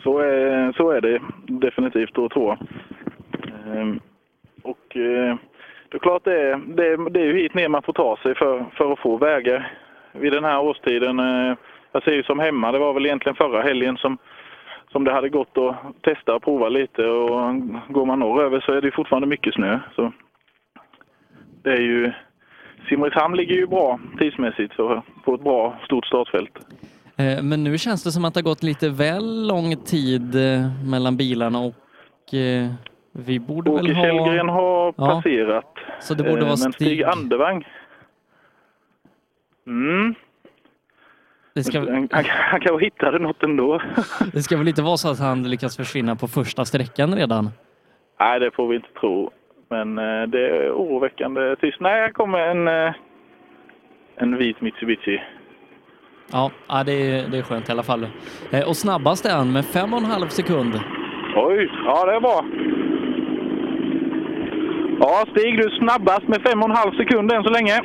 Så 0.04 0.20
är, 0.20 0.74
så 0.78 0.92
är 0.92 1.02
det 1.02 1.20
definitivt 1.48 2.14
då 2.14 2.30
tror 2.30 2.46
jag. 2.50 2.58
Ehm, 3.78 4.00
Och 4.64 4.98
eh, 4.98 5.36
det 5.94 5.98
är 5.98 6.00
klart 6.00 6.24
det 6.24 6.42
är, 6.42 6.58
det, 6.58 6.88
är, 6.88 7.10
det 7.10 7.20
är 7.20 7.26
ju 7.26 7.38
hit 7.42 7.54
ner 7.54 7.68
man 7.70 7.82
får 7.84 7.94
ta 7.94 8.18
sig 8.24 8.36
för, 8.36 8.66
för 8.78 8.94
att 8.94 9.00
få 9.00 9.18
vägar 9.18 9.78
vid 10.12 10.32
den 10.32 10.44
här 10.44 10.60
årstiden. 10.60 11.20
Eh, 11.20 11.58
jag 11.92 12.04
ser 12.04 12.12
ju 12.12 12.24
som 12.24 12.40
hemma, 12.40 12.72
det 12.72 12.80
var 12.80 12.94
väl 12.94 13.06
egentligen 13.06 13.36
förra 13.36 13.62
helgen 13.62 13.98
som, 13.98 14.18
som 14.92 15.04
det 15.04 15.12
hade 15.12 15.30
gått 15.30 15.58
att 15.58 15.76
testa 16.02 16.36
och 16.36 16.44
prova 16.44 16.70
lite 16.70 17.06
och 17.06 17.56
går 17.90 18.06
man 18.06 18.20
norröver 18.20 18.60
så 18.60 18.72
är 18.72 18.82
det 18.82 18.92
fortfarande 18.92 19.28
mycket 19.28 19.54
snö. 19.54 19.80
Så 19.96 20.12
det 21.64 21.72
är 21.72 21.82
ju, 21.82 22.12
Simrishamn 22.90 23.38
ligger 23.38 23.56
ju 23.56 23.68
bra 23.68 24.00
tidsmässigt 24.20 24.76
så 24.76 25.04
på 25.26 25.36
ett 25.36 25.44
bra 25.44 25.80
stort 25.86 26.06
startfält. 26.06 26.58
Eh, 27.18 27.44
men 27.44 27.64
nu 27.64 27.78
känns 27.78 28.04
det 28.04 28.12
som 28.12 28.26
att 28.26 28.34
det 28.34 28.40
har 28.40 28.50
gått 28.50 28.64
lite 28.64 28.90
väl 28.90 29.48
lång 29.48 29.76
tid 29.76 30.36
eh, 30.36 30.90
mellan 30.92 31.18
bilarna 31.18 31.60
och 31.60 31.76
vi 33.16 33.40
borde 33.40 33.72
Åke 33.72 33.82
väl 33.82 33.96
ha... 33.96 34.04
Källgren 34.04 34.50
har 34.50 34.94
Ja. 34.98 35.06
passerat. 35.16 35.74
Så 36.00 36.14
det 36.14 36.24
borde 36.24 36.36
Eh, 36.42 36.48
vara 36.48 36.58
Men 36.64 36.74
Stig 36.74 36.74
Stig. 36.88 37.04
Andevang. 37.04 37.68
Mm. 39.68 40.16
Det 41.56 41.64
ska, 41.64 41.80
Han, 41.80 42.08
han, 42.12 42.26
han 42.28 42.60
kanske 42.62 42.86
hittade 42.86 43.20
något 43.20 43.44
ändå. 43.44 43.82
det 44.34 44.42
ska 44.44 44.58
väl 44.58 44.68
inte 44.68 44.82
vara 44.82 44.98
så 44.98 45.10
att 45.12 45.20
han 45.20 45.44
lyckas 45.50 45.78
försvinna 45.78 46.16
på 46.16 46.28
första 46.28 46.66
sträckan 46.66 47.16
redan? 47.16 47.50
Nej, 48.20 48.40
det 48.40 48.52
får 48.52 48.68
vi 48.68 48.76
inte 48.76 48.94
tro. 49.00 49.32
Men 49.70 49.98
eh, 49.98 50.24
det 50.28 50.48
är 50.50 50.72
oroväckande 50.72 51.56
tyst. 51.56 51.78
Nej, 51.80 52.02
här 52.02 52.12
kommer 52.12 52.40
en, 52.40 52.68
eh, 52.88 52.94
en 54.16 54.38
vit 54.38 54.62
Mitsubishi. 54.62 55.22
Ja, 56.32 56.52
det, 56.86 56.92
är, 56.92 57.28
det 57.28 57.38
är 57.38 57.42
skönt 57.42 57.70
i 57.70 57.72
alla 57.72 57.84
fall. 57.84 58.08
Och 58.68 58.78
snabbast 58.78 59.26
är 59.26 59.36
han 59.36 59.52
med 59.52 59.66
fem 59.66 59.94
och 59.94 60.00
en 60.00 60.06
halv 60.06 60.28
sekund. 60.28 60.80
Oj, 61.36 61.70
ja 61.86 62.06
det 62.06 62.16
är 62.16 62.20
bra. 62.20 62.46
Ja, 65.04 65.14
Stig, 65.32 65.52
du 65.60 65.64
är 65.70 65.80
snabbast 65.84 66.26
med 66.32 66.40
fem 66.48 66.60
och 66.64 66.70
en 66.70 66.80
halv 66.82 66.92
sekund 67.02 67.28
än 67.32 67.44
så 67.48 67.52
länge. 67.58 67.76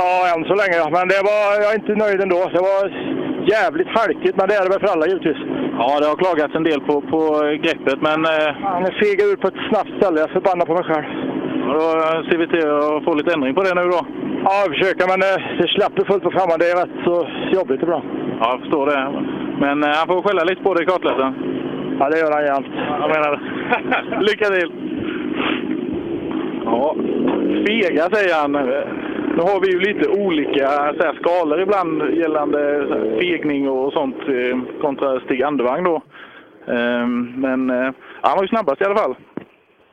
Ja, 0.00 0.10
än 0.32 0.44
så 0.50 0.54
länge. 0.60 0.76
ja. 0.82 0.88
Men 0.96 1.04
det 1.12 1.20
var, 1.30 1.42
jag 1.62 1.70
är 1.74 1.78
inte 1.82 1.94
nöjd 2.04 2.20
ändå. 2.24 2.40
Det 2.56 2.62
var 2.70 2.82
jävligt 3.54 3.90
halkigt, 3.98 4.36
men 4.38 4.46
det 4.48 4.54
är 4.58 4.64
det 4.64 4.72
väl 4.74 4.82
för 4.84 4.92
alla 4.94 5.06
givetvis. 5.10 5.40
Ja, 5.80 5.88
det 6.00 6.06
har 6.10 6.16
klagats 6.24 6.54
en 6.54 6.68
del 6.70 6.80
på, 6.88 6.94
på 7.12 7.20
greppet, 7.64 7.98
men... 8.08 8.18
Eh, 8.34 8.50
Han 8.62 8.84
fegar 9.02 9.24
ur 9.30 9.36
på 9.42 9.48
ett 9.48 9.60
snabbt 9.70 9.92
ställe. 9.98 10.16
Jag 10.20 10.28
är 10.30 10.36
förbannad 10.38 10.66
på 10.68 10.74
mig 10.78 10.84
själv. 10.90 11.06
då 11.78 11.80
ser 12.28 12.38
vi 12.42 12.46
till 12.54 12.68
att 12.70 13.04
få 13.06 13.10
lite 13.14 13.34
ändring 13.34 13.54
på 13.54 13.62
det 13.66 13.74
nu 13.74 13.84
då. 13.96 14.00
Ja, 14.46 14.52
jag 14.62 14.70
försöker, 14.74 15.04
men 15.12 15.20
eh, 15.28 15.38
det 15.60 15.68
släpper 15.76 16.02
fullt 16.10 16.24
på 16.26 16.30
framman. 16.36 16.58
Det 16.60 16.68
är 16.72 16.76
rätt 16.82 16.96
så 17.08 17.14
jobbigt 17.58 17.82
ibland. 17.84 18.04
Ja, 18.40 18.46
jag 18.52 18.60
förstår 18.62 18.84
det. 18.90 18.98
Men 19.64 19.76
eh, 19.84 19.96
han 19.98 20.06
får 20.08 20.22
skälla 20.24 20.42
lite 20.44 20.62
på 20.66 20.74
dig 20.74 20.82
i 20.84 20.90
kartläsaren. 20.90 21.34
Ja, 21.98 22.04
det 22.10 22.18
gör 22.22 22.32
han 22.36 22.44
jämt. 22.52 22.72
Jag 23.02 23.10
menar. 23.14 23.32
Lycka 24.28 24.46
till! 24.54 24.70
Ja, 26.64 26.96
fega 27.66 28.10
säger 28.10 28.34
han. 28.40 28.52
Nu 29.36 29.42
har 29.42 29.60
vi 29.60 29.72
ju 29.72 29.80
lite 29.80 30.08
olika 30.08 30.68
så 30.68 31.02
här, 31.04 31.18
skalor 31.20 31.60
ibland 31.60 32.16
gällande 32.16 32.86
så 32.88 32.94
här, 32.94 33.18
fegning 33.20 33.68
och 33.68 33.92
sånt 33.92 34.16
eh, 34.16 34.80
kontra 34.80 35.20
Stig 35.20 35.42
Andevang 35.42 35.84
då. 35.84 36.02
Ehm, 36.66 37.40
men 37.40 37.70
eh, 37.70 37.92
han 38.22 38.36
var 38.36 38.42
ju 38.42 38.48
snabbast 38.48 38.80
i 38.80 38.84
alla 38.84 38.96
fall. 38.96 39.14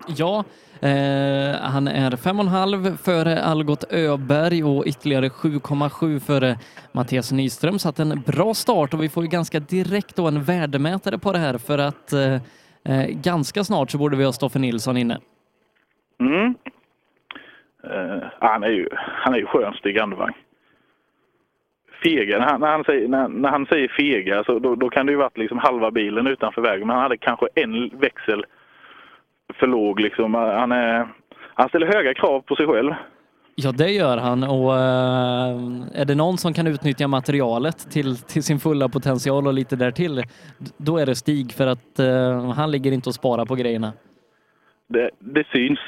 Ja, 0.08 0.44
eh, 0.82 1.62
han 1.62 1.88
är 1.88 2.18
fem 2.18 2.40
och 2.40 2.46
en 2.46 2.52
halv 2.52 2.98
före 2.98 3.44
Algot 3.44 3.84
Öberg 3.94 4.64
och 4.64 4.84
ytterligare 4.86 5.30
7,7 5.30 6.20
före 6.20 6.58
Mattias 6.92 7.32
Nyström. 7.32 7.80
Så 7.80 7.90
att 7.90 8.00
en 8.00 8.24
bra 8.26 8.54
start 8.54 8.94
och 8.94 9.04
vi 9.04 9.10
får 9.10 9.24
ju 9.24 9.30
ganska 9.30 9.60
direkt 9.60 10.16
då 10.16 10.28
en 10.28 10.44
värdemätare 10.44 11.18
på 11.18 11.32
det 11.32 11.40
här 11.40 11.58
för 11.58 11.78
att 11.78 12.14
eh, 12.14 12.34
eh 12.86 13.08
ganska 13.08 13.64
snart 13.64 13.92
så 13.92 13.98
borde 13.98 14.18
vi 14.18 14.24
ha 14.24 14.32
Stoffe 14.32 14.60
Nilsson 14.60 14.98
inne. 14.98 15.18
Mm. 16.22 16.56
Eh, 17.84 18.24
han, 18.40 18.64
är 18.64 18.70
ju, 18.70 18.88
han 18.96 19.34
är 19.34 19.38
ju 19.38 19.46
skön, 19.46 19.74
Stig 19.74 20.00
Andevang. 20.00 20.34
Fega, 22.04 22.40
när 22.40 22.46
han, 22.46 22.60
när 22.60 22.72
han, 22.72 22.84
säger, 22.84 23.08
när, 23.08 23.28
när 23.28 23.50
han 23.50 23.66
säger 23.66 23.88
fega 23.88 24.44
så 24.44 24.60
då, 24.60 24.76
då 24.76 24.90
kan 24.90 25.06
det 25.06 25.12
ju 25.12 25.18
varit 25.18 25.38
liksom 25.38 25.58
halva 25.58 25.92
bilen 25.92 26.28
utanför 26.28 26.62
vägen. 26.62 26.88
Men 26.88 26.96
han 26.96 27.04
hade 27.04 27.18
kanske 27.18 27.48
en 27.56 27.90
växel 28.00 28.46
för 29.60 29.68
låg. 29.68 30.00
Liksom. 30.00 30.34
Han, 30.34 30.72
är, 30.72 31.08
han 31.54 31.70
ställer 31.70 31.88
höga 31.88 32.14
krav 32.14 32.42
på 32.42 32.56
sig 32.56 32.68
själv. 32.68 32.94
Ja, 33.56 33.72
det 33.72 33.92
gör 33.92 34.18
han 34.18 34.44
och 34.44 34.74
eh, 34.74 36.02
är 36.02 36.06
det 36.06 36.16
någon 36.16 36.38
som 36.38 36.54
kan 36.54 36.68
utnyttja 36.68 37.08
materialet 37.08 37.92
till, 37.92 38.18
till 38.18 38.44
sin 38.44 38.60
fulla 38.60 38.90
potential 38.90 39.48
och 39.48 39.54
lite 39.54 39.76
därtill, 39.76 40.24
då 40.78 40.98
är 40.98 41.06
det 41.06 41.16
Stig 41.16 41.52
för 41.54 41.68
att 41.68 42.00
eh, 42.00 42.52
han 42.52 42.72
ligger 42.72 42.92
inte 42.92 43.10
och 43.10 43.16
sparar 43.16 43.46
på 43.46 43.56
grejerna. 43.56 43.94
Det, 44.88 45.10
det 45.20 45.48
syns 45.48 45.80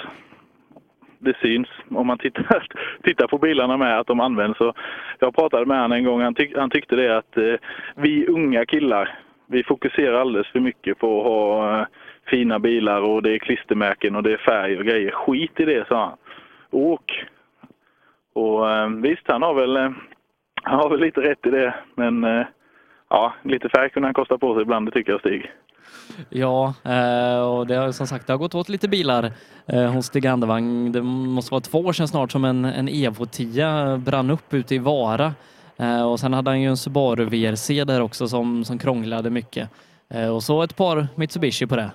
det 1.23 1.37
syns 1.41 1.67
om 1.89 2.07
man 2.07 2.17
tittar, 2.17 2.67
tittar 3.03 3.27
på 3.27 3.37
bilarna 3.37 3.77
med 3.77 3.99
att 3.99 4.07
de 4.07 4.19
används. 4.19 4.57
Så 4.57 4.73
jag 5.19 5.35
pratade 5.35 5.65
med 5.65 5.81
honom 5.81 5.97
en 5.97 6.03
gång, 6.03 6.21
han, 6.21 6.35
tyck, 6.35 6.57
han 6.57 6.69
tyckte 6.69 6.95
det 6.95 7.17
att 7.17 7.37
eh, 7.37 7.53
vi 7.95 8.27
unga 8.27 8.65
killar, 8.65 9.19
vi 9.47 9.63
fokuserar 9.63 10.21
alldeles 10.21 10.47
för 10.47 10.59
mycket 10.59 10.99
på 10.99 11.19
att 11.19 11.25
ha 11.25 11.79
eh, 11.79 11.85
fina 12.27 12.59
bilar 12.59 13.01
och 13.01 13.23
det 13.23 13.31
är 13.31 13.39
klistermärken 13.39 14.15
och 14.15 14.23
det 14.23 14.33
är 14.33 14.37
färg 14.37 14.77
och 14.77 14.85
grejer. 14.85 15.11
Skit 15.11 15.59
i 15.59 15.65
det, 15.65 15.87
sa 15.87 16.05
han. 16.05 16.17
Åk! 16.71 17.25
Och 18.33 18.71
eh, 18.71 18.89
visst, 18.89 19.27
han 19.27 19.41
har 19.41 19.53
väl, 19.53 19.77
eh, 19.77 19.91
han 20.63 20.79
har 20.79 20.89
väl 20.89 20.99
lite 20.99 21.21
rätt 21.21 21.45
i 21.45 21.49
det, 21.49 21.73
men 21.95 22.23
eh, 22.23 22.45
ja, 23.09 23.33
lite 23.43 23.69
färg 23.69 23.89
kunde 23.89 24.07
han 24.07 24.13
kosta 24.13 24.37
på 24.37 24.53
sig 24.53 24.61
ibland, 24.61 24.87
det 24.87 24.91
tycker 24.91 25.11
jag 25.11 25.19
Stig. 25.19 25.51
Ja, 26.29 26.73
eh, 26.83 27.39
och 27.39 27.67
det 27.67 27.75
har 27.75 27.91
som 27.91 28.07
sagt 28.07 28.27
det 28.27 28.33
har 28.33 28.37
gått 28.37 28.55
åt 28.55 28.69
lite 28.69 28.87
bilar 28.87 29.31
eh, 29.67 29.91
hos 29.91 30.05
Stig 30.05 30.27
Andevang. 30.27 30.91
Det 30.91 31.01
måste 31.01 31.51
vara 31.51 31.61
två 31.61 31.79
år 31.79 31.93
sedan 31.93 32.07
snart 32.07 32.31
som 32.31 32.45
en, 32.45 32.65
en 32.65 32.87
Evo 32.87 33.25
10 33.25 33.97
brann 33.97 34.29
upp 34.29 34.53
ute 34.53 34.75
i 34.75 34.77
Vara. 34.77 35.33
Eh, 35.77 36.11
och 36.11 36.19
sen 36.19 36.33
hade 36.33 36.49
han 36.49 36.61
ju 36.61 36.69
en 36.69 36.77
Subaru 36.77 37.25
VRC 37.25 37.83
där 37.83 38.01
också 38.01 38.27
som, 38.27 38.65
som 38.65 38.77
krånglade 38.77 39.29
mycket. 39.29 39.69
Och 40.33 40.43
så 40.43 40.63
ett 40.63 40.75
par 40.75 41.07
Mitsubishi 41.15 41.67
på 41.67 41.75
det. 41.75 41.91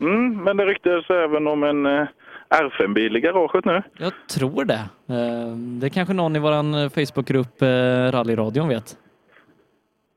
Mm, 0.00 0.44
men 0.44 0.56
det 0.56 0.64
ryktades 0.64 1.10
även 1.10 1.46
om 1.46 1.62
en 1.62 1.86
eh, 1.86 2.06
R5-bil 2.50 3.16
i 3.16 3.20
garaget 3.20 3.64
nu. 3.64 3.82
Jag 3.98 4.12
tror 4.30 4.64
det. 4.64 4.80
Det 5.80 5.86
är 5.86 5.90
kanske 5.90 6.14
någon 6.14 6.36
i 6.36 6.38
våran 6.38 6.90
Facebookgrupp 6.90 7.62
Rallyradion 8.12 8.68
vet. 8.68 8.96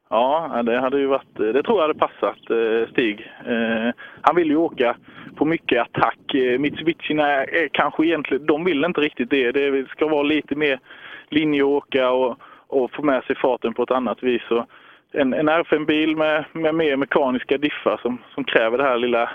Ja, 0.09 0.61
det 0.65 0.79
hade 0.79 0.99
ju 0.99 1.05
varit, 1.05 1.35
det 1.35 1.63
tror 1.63 1.77
jag 1.77 1.87
hade 1.87 1.99
passat 1.99 2.49
eh, 2.49 2.91
Stig. 2.91 3.31
Eh, 3.45 3.93
han 4.21 4.35
vill 4.35 4.47
ju 4.47 4.55
åka 4.55 4.95
på 5.35 5.45
mycket 5.45 5.81
attack. 5.81 6.33
Eh, 6.33 6.59
Mitsubishierna 6.59 7.27
är 7.43 7.67
kanske 7.67 8.05
egentligen, 8.05 8.45
de 8.45 8.63
vill 8.63 8.85
inte 8.85 9.01
riktigt 9.01 9.29
det. 9.29 9.51
Det 9.51 9.89
ska 9.89 10.07
vara 10.07 10.23
lite 10.23 10.55
mer 10.55 10.79
linjeåka 11.29 12.11
och, 12.11 12.37
och 12.67 12.91
få 12.91 13.01
med 13.01 13.23
sig 13.23 13.35
farten 13.35 13.73
på 13.73 13.83
ett 13.83 13.91
annat 13.91 14.23
vis. 14.23 14.41
Så 14.47 14.65
en, 15.11 15.33
en 15.33 15.49
R5-bil 15.49 16.15
med, 16.15 16.45
med 16.53 16.75
mer 16.75 16.95
mekaniska 16.95 17.57
diffar 17.57 17.99
som, 18.01 18.17
som 18.33 18.43
kräver 18.43 18.77
det 18.77 18.83
här 18.83 18.97
lilla, 18.97 19.29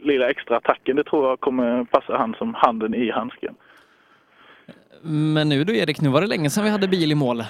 lilla 0.00 0.30
extra 0.30 0.56
attacken, 0.56 0.96
det 0.96 1.04
tror 1.04 1.28
jag 1.28 1.40
kommer 1.40 1.84
passa 1.84 2.16
han 2.16 2.34
som 2.34 2.54
handen 2.54 2.94
i 2.94 3.10
handsken. 3.10 3.54
Men 5.02 5.48
nu 5.48 5.64
då 5.64 5.72
Erik, 5.72 6.00
nu 6.00 6.08
var 6.08 6.20
det 6.20 6.26
länge 6.26 6.50
sedan 6.50 6.64
vi 6.64 6.70
hade 6.70 6.88
bil 6.88 7.12
i 7.12 7.14
mål. 7.14 7.42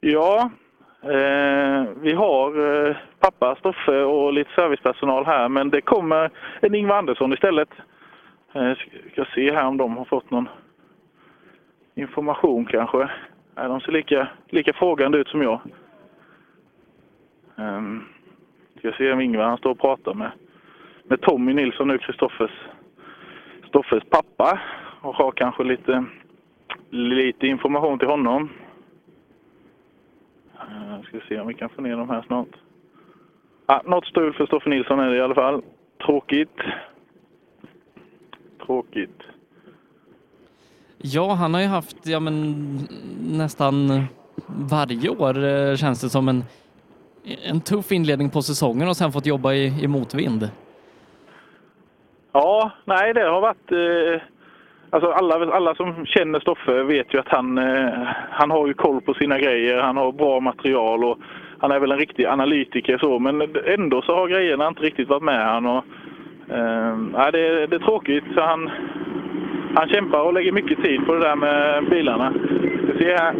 Ja, 0.00 0.50
Eh, 1.02 1.84
vi 2.00 2.12
har 2.12 2.86
eh, 2.88 2.96
pappa 3.20 3.56
Stoffe 3.56 4.02
och 4.02 4.32
lite 4.32 4.50
servicepersonal 4.54 5.26
här 5.26 5.48
men 5.48 5.70
det 5.70 5.80
kommer 5.80 6.30
en 6.60 6.74
Ingvar 6.74 6.96
Andersson 6.96 7.32
istället. 7.32 7.68
Eh, 8.52 8.72
ska 9.12 9.24
se 9.34 9.52
här 9.52 9.66
om 9.66 9.76
de 9.76 9.96
har 9.96 10.04
fått 10.04 10.30
någon 10.30 10.48
information 11.94 12.66
kanske. 12.66 12.98
Nej, 13.54 13.68
de 13.68 13.80
ser 13.80 13.92
lika, 13.92 14.28
lika 14.48 14.72
frågande 14.72 15.18
ut 15.18 15.28
som 15.28 15.42
jag. 15.42 15.60
Eh, 17.58 17.82
ska 18.78 18.92
se 18.92 19.12
om 19.12 19.20
Ingvar 19.20 19.44
han 19.44 19.58
står 19.58 19.70
och 19.70 19.80
pratar 19.80 20.14
med, 20.14 20.30
med 21.04 21.20
Tommy 21.20 21.54
Nilsson 21.54 21.88
nu, 21.88 21.98
Kristoffers 21.98 22.68
Stoffes 23.68 24.02
pappa 24.10 24.60
och 25.00 25.14
har 25.14 25.30
kanske 25.30 25.64
lite, 25.64 26.04
lite 26.90 27.46
information 27.46 27.98
till 27.98 28.08
honom. 28.08 28.50
Uh, 30.68 31.02
ska 31.02 31.20
se 31.28 31.40
om 31.40 31.48
vi 31.48 31.54
kan 31.54 31.68
få 31.68 31.82
ner 31.82 31.96
dem 31.96 32.10
här 32.10 32.22
snart. 32.26 32.48
Ah, 33.66 33.80
något 33.84 34.06
strul 34.06 34.34
för 34.34 34.46
Stoffe 34.46 34.70
Nilsson 34.70 35.00
är 35.00 35.10
det 35.10 35.16
i 35.16 35.20
alla 35.20 35.34
fall. 35.34 35.62
Tråkigt. 36.06 36.58
Tråkigt. 38.66 39.22
Ja, 40.98 41.32
han 41.32 41.54
har 41.54 41.60
ju 41.60 41.66
haft 41.66 42.06
ja, 42.06 42.20
men, 42.20 42.64
nästan 43.20 44.04
varje 44.70 45.08
år 45.08 45.44
eh, 45.44 45.76
känns 45.76 46.00
det 46.00 46.08
som 46.08 46.28
en, 46.28 46.44
en 47.44 47.60
tuff 47.60 47.92
inledning 47.92 48.30
på 48.30 48.42
säsongen 48.42 48.88
och 48.88 48.96
sen 48.96 49.12
fått 49.12 49.26
jobba 49.26 49.52
i, 49.52 49.84
i 49.84 49.88
motvind. 49.88 50.50
Ja, 52.32 52.70
nej 52.84 53.14
det 53.14 53.24
har 53.24 53.40
varit... 53.40 53.72
Eh, 53.72 54.22
alltså 54.90 55.10
alla, 55.10 55.52
alla 55.52 55.74
som 55.74 56.06
känner 56.06 56.40
Stoffe 56.40 56.82
vet 56.82 57.14
ju 57.14 57.18
att 57.18 57.28
han, 57.28 57.58
eh, 57.58 58.08
han 58.30 58.50
har 58.50 58.66
ju 58.66 58.74
koll 58.74 59.00
på 59.00 59.14
sina 59.14 59.38
grejer. 59.38 59.82
Han 59.82 59.96
har 59.96 60.12
bra 60.12 60.40
material 60.40 61.04
och 61.04 61.18
han 61.58 61.70
är 61.70 61.80
väl 61.80 61.92
en 61.92 61.98
riktig 61.98 62.26
analytiker 62.26 62.98
så. 62.98 63.18
Men 63.18 63.42
ändå 63.66 64.02
så 64.02 64.14
har 64.14 64.28
grejerna 64.28 64.68
inte 64.68 64.82
riktigt 64.82 65.08
varit 65.08 65.22
med 65.22 65.46
han. 65.46 65.66
Och, 65.66 65.84
eh, 66.48 67.30
det, 67.32 67.66
det 67.66 67.76
är 67.76 67.86
tråkigt. 67.86 68.24
Så 68.34 68.40
han, 68.40 68.70
han 69.74 69.88
kämpar 69.88 70.20
och 70.20 70.34
lägger 70.34 70.52
mycket 70.52 70.82
tid 70.82 71.06
på 71.06 71.14
det 71.14 71.20
där 71.20 71.36
med 71.36 71.84
bilarna. 71.90 72.32
Vi 72.82 72.98
ser 72.98 73.16
här. 73.18 73.34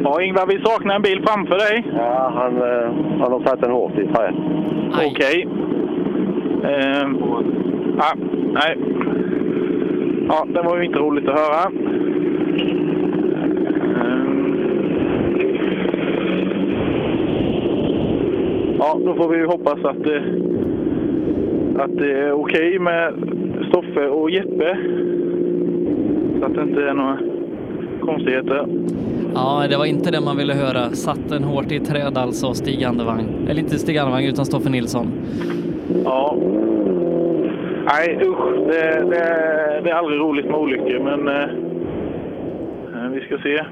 Ja, 0.00 0.22
Ingvar, 0.22 0.46
vi 0.46 0.64
saknar 0.64 0.94
en 0.94 1.02
bil 1.02 1.24
framför 1.26 1.58
dig. 1.58 1.84
Ja, 1.96 2.32
han, 2.34 2.56
eh, 2.56 3.20
han 3.20 3.32
har 3.32 3.42
satt 3.44 3.60
den 3.60 3.70
hårt 3.70 3.98
i 3.98 4.06
träet. 4.06 4.34
Okej. 5.06 5.48
Eh, 6.64 7.08
ja, 7.98 8.12
nej. 8.52 8.76
Ja, 10.28 10.46
det 10.54 10.62
var 10.62 10.78
ju 10.78 10.84
inte 10.84 10.98
roligt 10.98 11.28
att 11.28 11.38
höra. 11.38 11.72
Ja, 18.78 18.98
då 19.04 19.14
får 19.14 19.28
vi 19.28 19.36
ju 19.36 19.46
hoppas 19.46 19.84
att 19.84 20.04
det, 20.04 20.22
att 21.82 21.98
det 21.98 22.18
är 22.18 22.32
okej 22.32 22.78
med 22.78 23.14
Stoffe 23.68 24.08
och 24.08 24.30
Jeppe. 24.30 24.78
Så 26.38 26.46
att 26.46 26.54
det 26.54 26.62
inte 26.62 26.82
är 26.82 26.94
några 26.94 27.18
konstigheter. 28.00 28.66
Ja, 29.34 29.64
det 29.70 29.76
var 29.76 29.84
inte 29.84 30.10
det 30.10 30.20
man 30.20 30.36
ville 30.36 30.54
höra. 30.54 30.90
Satt 30.90 31.28
den 31.28 31.44
hårt 31.44 31.72
i 31.72 31.80
träd 31.80 32.18
alltså, 32.18 32.54
Stig 32.54 32.84
Andevang. 32.84 33.26
Eller 33.48 33.60
inte 33.60 33.78
Stig 33.78 33.98
Andevang, 33.98 34.24
utan 34.24 34.44
Stoffe 34.46 34.70
Nilsson. 34.70 35.06
Ja. 36.04 36.36
Nej, 37.90 38.26
usch. 38.26 38.54
Det, 38.66 39.04
det, 39.10 39.80
det 39.84 39.90
är 39.90 39.94
aldrig 39.94 40.20
roligt 40.20 40.46
med 40.46 40.54
olyckor, 40.54 40.98
men 40.98 41.28
eh, 41.28 41.50
eh, 42.94 43.10
vi 43.10 43.20
ska 43.20 43.38
se. 43.38 43.64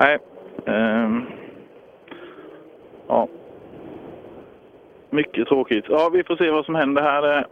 Nej. 0.00 0.18
ehm, 0.66 1.22
ja. 3.08 3.28
Mycket 5.10 5.48
tråkigt. 5.48 5.84
Ja, 5.88 6.10
vi 6.12 6.24
får 6.24 6.36
se 6.36 6.50
vad 6.50 6.64
som 6.64 6.74
händer 6.74 7.02
här. 7.02 7.38
Eh, 7.38 7.44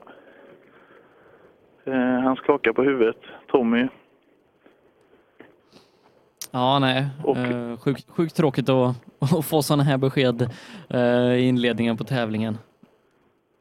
eh 1.84 2.20
han 2.20 2.36
skakar 2.36 2.72
på 2.72 2.82
huvudet, 2.82 3.18
Tommy. 3.46 3.88
Ja, 6.52 6.78
nej. 6.78 7.06
Eh, 7.26 7.78
sjukt, 7.78 8.10
sjukt 8.10 8.36
tråkigt 8.36 8.68
att, 8.68 8.96
att 9.38 9.46
få 9.46 9.62
sådana 9.62 9.82
här 9.82 9.98
besked 9.98 10.42
eh, 10.90 11.34
i 11.34 11.48
inledningen 11.48 11.96
på 11.96 12.04
tävlingen. 12.04 12.58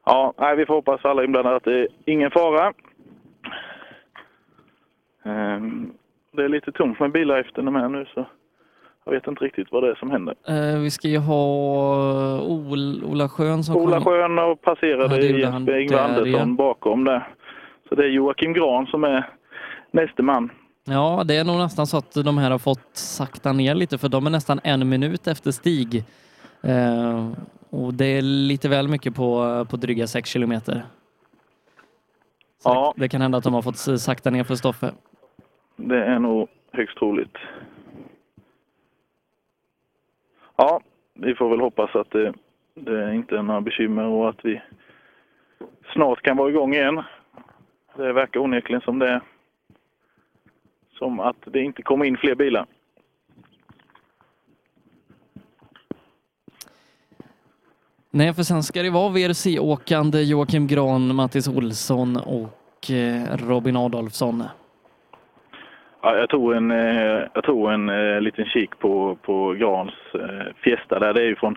Ja, 0.05 0.33
nej, 0.37 0.55
vi 0.55 0.65
får 0.65 0.73
hoppas 0.73 1.05
alla 1.05 1.23
inblandade 1.23 1.55
att 1.55 1.63
det 1.63 1.79
är 1.79 1.87
ingen 2.05 2.31
fara. 2.31 2.73
Ehm, 5.25 5.93
det 6.31 6.43
är 6.43 6.49
lite 6.49 6.71
tomt 6.71 6.99
med 6.99 7.11
bilar 7.11 7.39
efter 7.39 7.61
de 7.61 7.75
här 7.75 7.89
nu 7.89 8.05
så 8.13 8.25
jag 9.05 9.11
vet 9.11 9.27
inte 9.27 9.45
riktigt 9.45 9.67
vad 9.71 9.83
det 9.83 9.89
är 9.89 9.95
som 9.95 10.11
händer. 10.11 10.35
Eh, 10.47 10.79
vi 10.79 10.91
ska 10.91 11.07
ju 11.07 11.17
ha 11.17 11.43
Ol 12.41 13.03
Ola 13.03 13.29
Schön 13.29 13.63
som 13.63 13.75
Ola 13.75 14.01
Schön 14.01 14.39
och 14.39 14.61
passerade 14.61 15.27
Ingvar 15.81 15.99
Andersson 15.99 16.55
bakom 16.55 17.03
där. 17.03 17.27
Så 17.89 17.95
det 17.95 18.03
är 18.03 18.09
Joakim 18.09 18.53
Gran 18.53 18.85
som 18.85 19.03
är 19.03 19.29
näste 19.91 20.23
man. 20.23 20.49
Ja, 20.91 21.23
det 21.25 21.35
är 21.37 21.43
nog 21.43 21.57
nästan 21.57 21.87
så 21.87 21.97
att 21.97 22.13
de 22.13 22.37
här 22.37 22.51
har 22.51 22.57
fått 22.59 22.89
sakta 22.97 23.53
ner 23.53 23.75
lite 23.75 23.97
för 23.97 24.09
de 24.09 24.25
är 24.25 24.29
nästan 24.29 24.59
en 24.63 24.89
minut 24.89 25.27
efter 25.27 25.51
Stig. 25.51 26.03
Eh, 26.63 27.31
och 27.69 27.93
det 27.93 28.05
är 28.05 28.21
lite 28.21 28.69
väl 28.69 28.87
mycket 28.87 29.15
på, 29.15 29.65
på 29.69 29.77
dryga 29.77 30.07
sex 30.07 30.29
kilometer. 30.29 30.85
Så 32.59 32.69
Ja. 32.69 32.93
det, 32.97 33.09
kan 33.09 33.21
hända 33.21 33.37
att 33.37 33.43
de 33.43 33.53
har 33.53 33.61
fått 33.61 34.01
sakta 34.01 34.29
ner 34.29 34.43
för 34.43 34.55
Stoffe. 34.55 34.91
Det 35.75 36.03
är 36.05 36.19
nog 36.19 36.49
högst 36.71 36.97
troligt. 36.97 37.37
Ja, 40.55 40.81
vi 41.13 41.35
får 41.35 41.49
väl 41.49 41.59
hoppas 41.59 41.95
att 41.95 42.11
det, 42.11 42.33
det 42.75 43.15
inte 43.15 43.37
är 43.37 43.41
några 43.43 43.61
bekymmer 43.61 44.03
och 44.05 44.29
att 44.29 44.45
vi 44.45 44.61
snart 45.93 46.21
kan 46.21 46.37
vara 46.37 46.49
igång 46.49 46.73
igen. 46.73 47.03
Det 47.95 48.13
verkar 48.13 48.39
onekligen 48.39 48.81
som 48.81 48.99
det 48.99 49.09
är. 49.09 49.21
Som 51.01 51.19
att 51.19 51.35
det 51.45 51.59
inte 51.59 51.81
kommer 51.81 52.05
in 52.05 52.17
fler 52.17 52.35
bilar. 52.35 52.65
Nej, 58.11 58.33
för 58.33 58.43
sen 58.43 58.63
ska 58.63 58.81
det 58.81 58.89
vara 58.89 59.09
VRC-åkande 59.09 60.21
Joakim 60.21 60.67
Gran, 60.67 61.15
Mattis 61.15 61.47
Olsson 61.47 62.17
och 62.17 62.91
eh, 62.91 63.37
Robin 63.47 63.77
Adolfsson. 63.77 64.43
Ja, 66.01 66.17
jag 66.17 66.29
tog 66.29 66.53
en, 66.53 66.71
eh, 66.71 67.23
jag 67.33 67.43
tog 67.43 67.71
en 67.71 67.89
eh, 67.89 68.21
liten 68.21 68.45
kik 68.45 68.79
på, 68.79 69.17
på 69.21 69.53
Grans 69.53 69.93
Fiesta 70.63 70.99
där. 70.99 71.13
Det 71.13 71.21
är 71.21 71.27
ju 71.27 71.35
från 71.35 71.55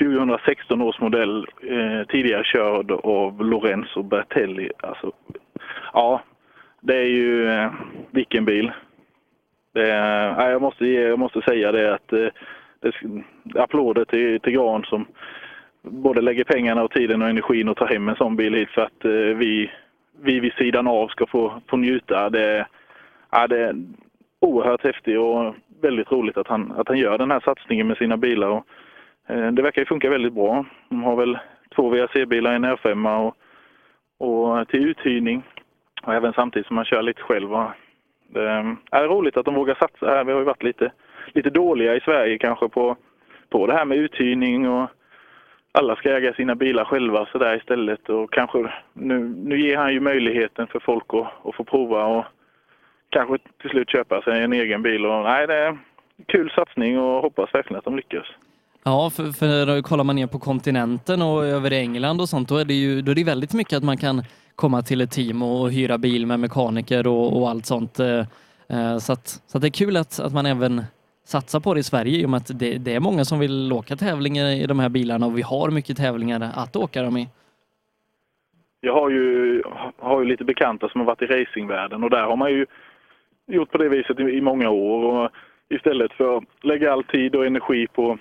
2016 0.00 0.82
års 0.82 1.00
modell, 1.00 1.46
tidigare 2.08 2.44
körd 2.44 2.90
av 2.90 3.44
Lorenzo 3.44 4.02
Bertelli. 4.02 4.70
Alltså, 4.82 5.12
ja, 5.92 6.22
det 6.86 6.96
är 6.96 7.08
ju 7.08 7.48
eh, 7.48 7.72
vilken 8.10 8.44
bil. 8.44 8.72
Det 9.74 9.90
är, 9.90 10.50
jag, 10.50 10.62
måste 10.62 10.86
ge, 10.86 11.00
jag 11.00 11.18
måste 11.18 11.42
säga 11.42 11.72
det 11.72 11.94
att 11.94 12.12
eh, 12.12 12.28
det, 12.80 12.92
applåder 13.60 14.04
till, 14.04 14.40
till 14.40 14.52
Gran 14.52 14.82
som 14.82 15.06
både 15.82 16.20
lägger 16.20 16.44
pengarna 16.44 16.82
och 16.82 16.90
tiden 16.90 17.22
och 17.22 17.28
energin 17.28 17.68
och 17.68 17.76
tar 17.76 17.86
hem 17.86 18.08
en 18.08 18.16
sån 18.16 18.36
bil 18.36 18.54
hit 18.54 18.70
för 18.70 18.82
att 18.82 19.04
eh, 19.04 19.36
vi, 19.36 19.70
vi 20.22 20.40
vid 20.40 20.52
sidan 20.52 20.86
av 20.86 21.08
ska 21.08 21.26
få, 21.26 21.60
få 21.70 21.76
njuta. 21.76 22.30
Det, 22.30 22.66
ja, 23.30 23.46
det 23.46 23.58
är 23.58 23.74
oerhört 24.40 24.84
häftigt 24.84 25.18
och 25.18 25.54
väldigt 25.82 26.12
roligt 26.12 26.36
att 26.36 26.48
han, 26.48 26.72
att 26.76 26.88
han 26.88 26.98
gör 26.98 27.18
den 27.18 27.30
här 27.30 27.40
satsningen 27.40 27.86
med 27.86 27.96
sina 27.96 28.16
bilar. 28.16 28.48
Och, 28.48 28.66
eh, 29.26 29.52
det 29.52 29.62
verkar 29.62 29.82
ju 29.82 29.86
funka 29.86 30.10
väldigt 30.10 30.32
bra. 30.32 30.64
De 30.88 31.02
har 31.02 31.16
väl 31.16 31.38
två 31.76 31.88
VRC-bilar 31.88 32.52
en 32.52 32.64
R5 32.64 33.26
och, 33.26 33.36
och 34.18 34.68
till 34.68 34.88
uthyrning. 34.88 35.42
Och 36.02 36.14
även 36.14 36.32
samtidigt 36.32 36.66
som 36.66 36.76
man 36.76 36.84
kör 36.84 37.02
lite 37.02 37.22
själv. 37.22 37.54
Och 37.54 37.70
det 38.28 38.76
är 38.90 39.08
roligt 39.08 39.36
att 39.36 39.44
de 39.44 39.54
vågar 39.54 39.74
satsa 39.74 40.06
här. 40.06 40.24
Vi 40.24 40.32
har 40.32 40.38
ju 40.38 40.44
varit 40.44 40.62
lite, 40.62 40.92
lite 41.32 41.50
dåliga 41.50 41.96
i 41.96 42.00
Sverige 42.00 42.38
kanske 42.38 42.68
på, 42.68 42.96
på 43.50 43.66
det 43.66 43.72
här 43.72 43.84
med 43.84 43.98
uthyrning 43.98 44.68
och 44.68 44.90
alla 45.72 45.96
ska 45.96 46.10
äga 46.16 46.34
sina 46.34 46.54
bilar 46.54 46.84
själva 46.84 47.26
så 47.32 47.38
där 47.38 47.56
istället. 47.56 48.08
Och 48.08 48.32
kanske, 48.32 48.72
nu, 48.92 49.34
nu 49.44 49.60
ger 49.60 49.76
han 49.76 49.92
ju 49.92 50.00
möjligheten 50.00 50.66
för 50.66 50.80
folk 50.80 51.04
att, 51.08 51.46
att 51.46 51.54
få 51.54 51.64
prova 51.64 52.04
och 52.04 52.24
kanske 53.10 53.38
till 53.60 53.70
slut 53.70 53.90
köpa 53.90 54.22
sig 54.22 54.42
en 54.42 54.52
egen 54.52 54.82
bil. 54.82 55.06
Och, 55.06 55.22
nej, 55.22 55.46
det 55.46 55.54
är 55.54 55.68
en 55.68 55.78
kul 56.26 56.50
satsning 56.50 56.98
och 56.98 57.22
hoppas 57.22 57.54
verkligen 57.54 57.78
att 57.78 57.84
de 57.84 57.96
lyckas. 57.96 58.26
Ja, 58.84 59.10
för, 59.16 59.32
för 59.32 59.82
kollar 59.82 60.04
man 60.04 60.16
ner 60.16 60.26
på 60.26 60.38
kontinenten 60.38 61.22
och 61.22 61.44
över 61.44 61.70
England 61.70 62.20
och 62.20 62.28
sånt, 62.28 62.48
då 62.48 62.56
är 62.58 62.64
det 62.64 62.74
ju 62.74 63.02
då 63.02 63.10
är 63.10 63.14
det 63.14 63.24
väldigt 63.24 63.54
mycket 63.54 63.76
att 63.76 63.84
man 63.84 63.96
kan 63.96 64.22
komma 64.56 64.82
till 64.82 65.00
ett 65.00 65.10
team 65.10 65.42
och 65.42 65.70
hyra 65.70 65.98
bil 65.98 66.26
med 66.26 66.40
mekaniker 66.40 67.06
och, 67.06 67.40
och 67.40 67.48
allt 67.48 67.66
sånt. 67.66 68.00
Eh, 68.00 68.18
eh, 68.68 68.98
så, 68.98 69.12
att, 69.12 69.26
så 69.26 69.58
att 69.58 69.62
det 69.62 69.68
är 69.68 69.84
kul 69.84 69.96
att, 69.96 70.20
att 70.20 70.34
man 70.34 70.46
även 70.46 70.82
satsar 71.24 71.60
på 71.60 71.74
det 71.74 71.80
i 71.80 71.82
Sverige 71.82 72.18
i 72.18 72.26
och 72.26 72.30
med 72.30 72.36
att 72.38 72.58
det, 72.58 72.78
det 72.78 72.94
är 72.94 73.00
många 73.00 73.24
som 73.24 73.38
vill 73.38 73.72
åka 73.72 73.96
tävlingar 73.96 74.46
i 74.46 74.66
de 74.66 74.78
här 74.78 74.88
bilarna 74.88 75.26
och 75.26 75.38
vi 75.38 75.42
har 75.42 75.70
mycket 75.70 75.96
tävlingar 75.96 76.52
att 76.54 76.76
åka 76.76 77.02
dem 77.02 77.16
i. 77.16 77.28
Jag 78.80 78.94
har 78.94 79.10
ju, 79.10 79.62
har 79.98 80.20
ju 80.20 80.26
lite 80.28 80.44
bekanta 80.44 80.88
som 80.88 81.00
har 81.00 81.06
varit 81.06 81.22
i 81.22 81.26
racingvärlden 81.26 82.04
och 82.04 82.10
där 82.10 82.22
har 82.22 82.36
man 82.36 82.50
ju 82.50 82.66
gjort 83.46 83.70
på 83.70 83.78
det 83.78 83.88
viset 83.88 84.20
i, 84.20 84.22
i 84.22 84.40
många 84.40 84.70
år. 84.70 85.04
Och 85.04 85.30
istället 85.68 86.12
för 86.12 86.36
att 86.36 86.44
lägga 86.62 86.92
all 86.92 87.04
tid 87.04 87.34
och 87.34 87.46
energi 87.46 87.86
på 87.86 88.18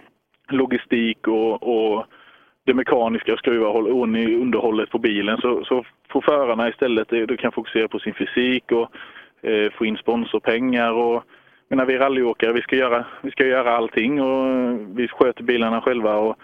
logistik 0.50 1.28
och, 1.28 1.64
och 1.64 2.06
det 2.66 2.74
mekaniska 2.74 3.38
skruva 3.38 3.68
och 3.68 3.90
underhållet 4.42 4.90
på 4.90 5.00
bilen 5.00 5.38
så, 5.38 5.66
så 5.66 5.86
får 6.10 6.22
förarna 6.22 6.70
istället 6.70 7.14
eh, 7.14 7.22
du 7.22 7.38
kan 7.38 7.52
fokusera 7.52 7.88
på 7.88 8.00
sin 8.00 8.14
fysik 8.14 8.72
och 8.72 8.90
eh, 9.50 9.72
få 9.72 9.86
in 9.86 9.98
sponsorpengar. 9.98 10.92
Och, 10.92 11.24
menar, 11.68 11.86
vi 11.86 11.94
är 11.94 12.00
rallyåkare, 12.00 12.54
vi 12.54 12.62
ska, 12.62 12.76
göra, 12.76 13.06
vi 13.22 13.32
ska 13.32 13.46
göra 13.46 13.78
allting 13.78 14.22
och 14.22 14.48
eh, 14.48 14.78
vi 14.96 15.08
sköter 15.08 15.44
bilarna 15.44 15.82
själva 15.82 16.16
och 16.16 16.36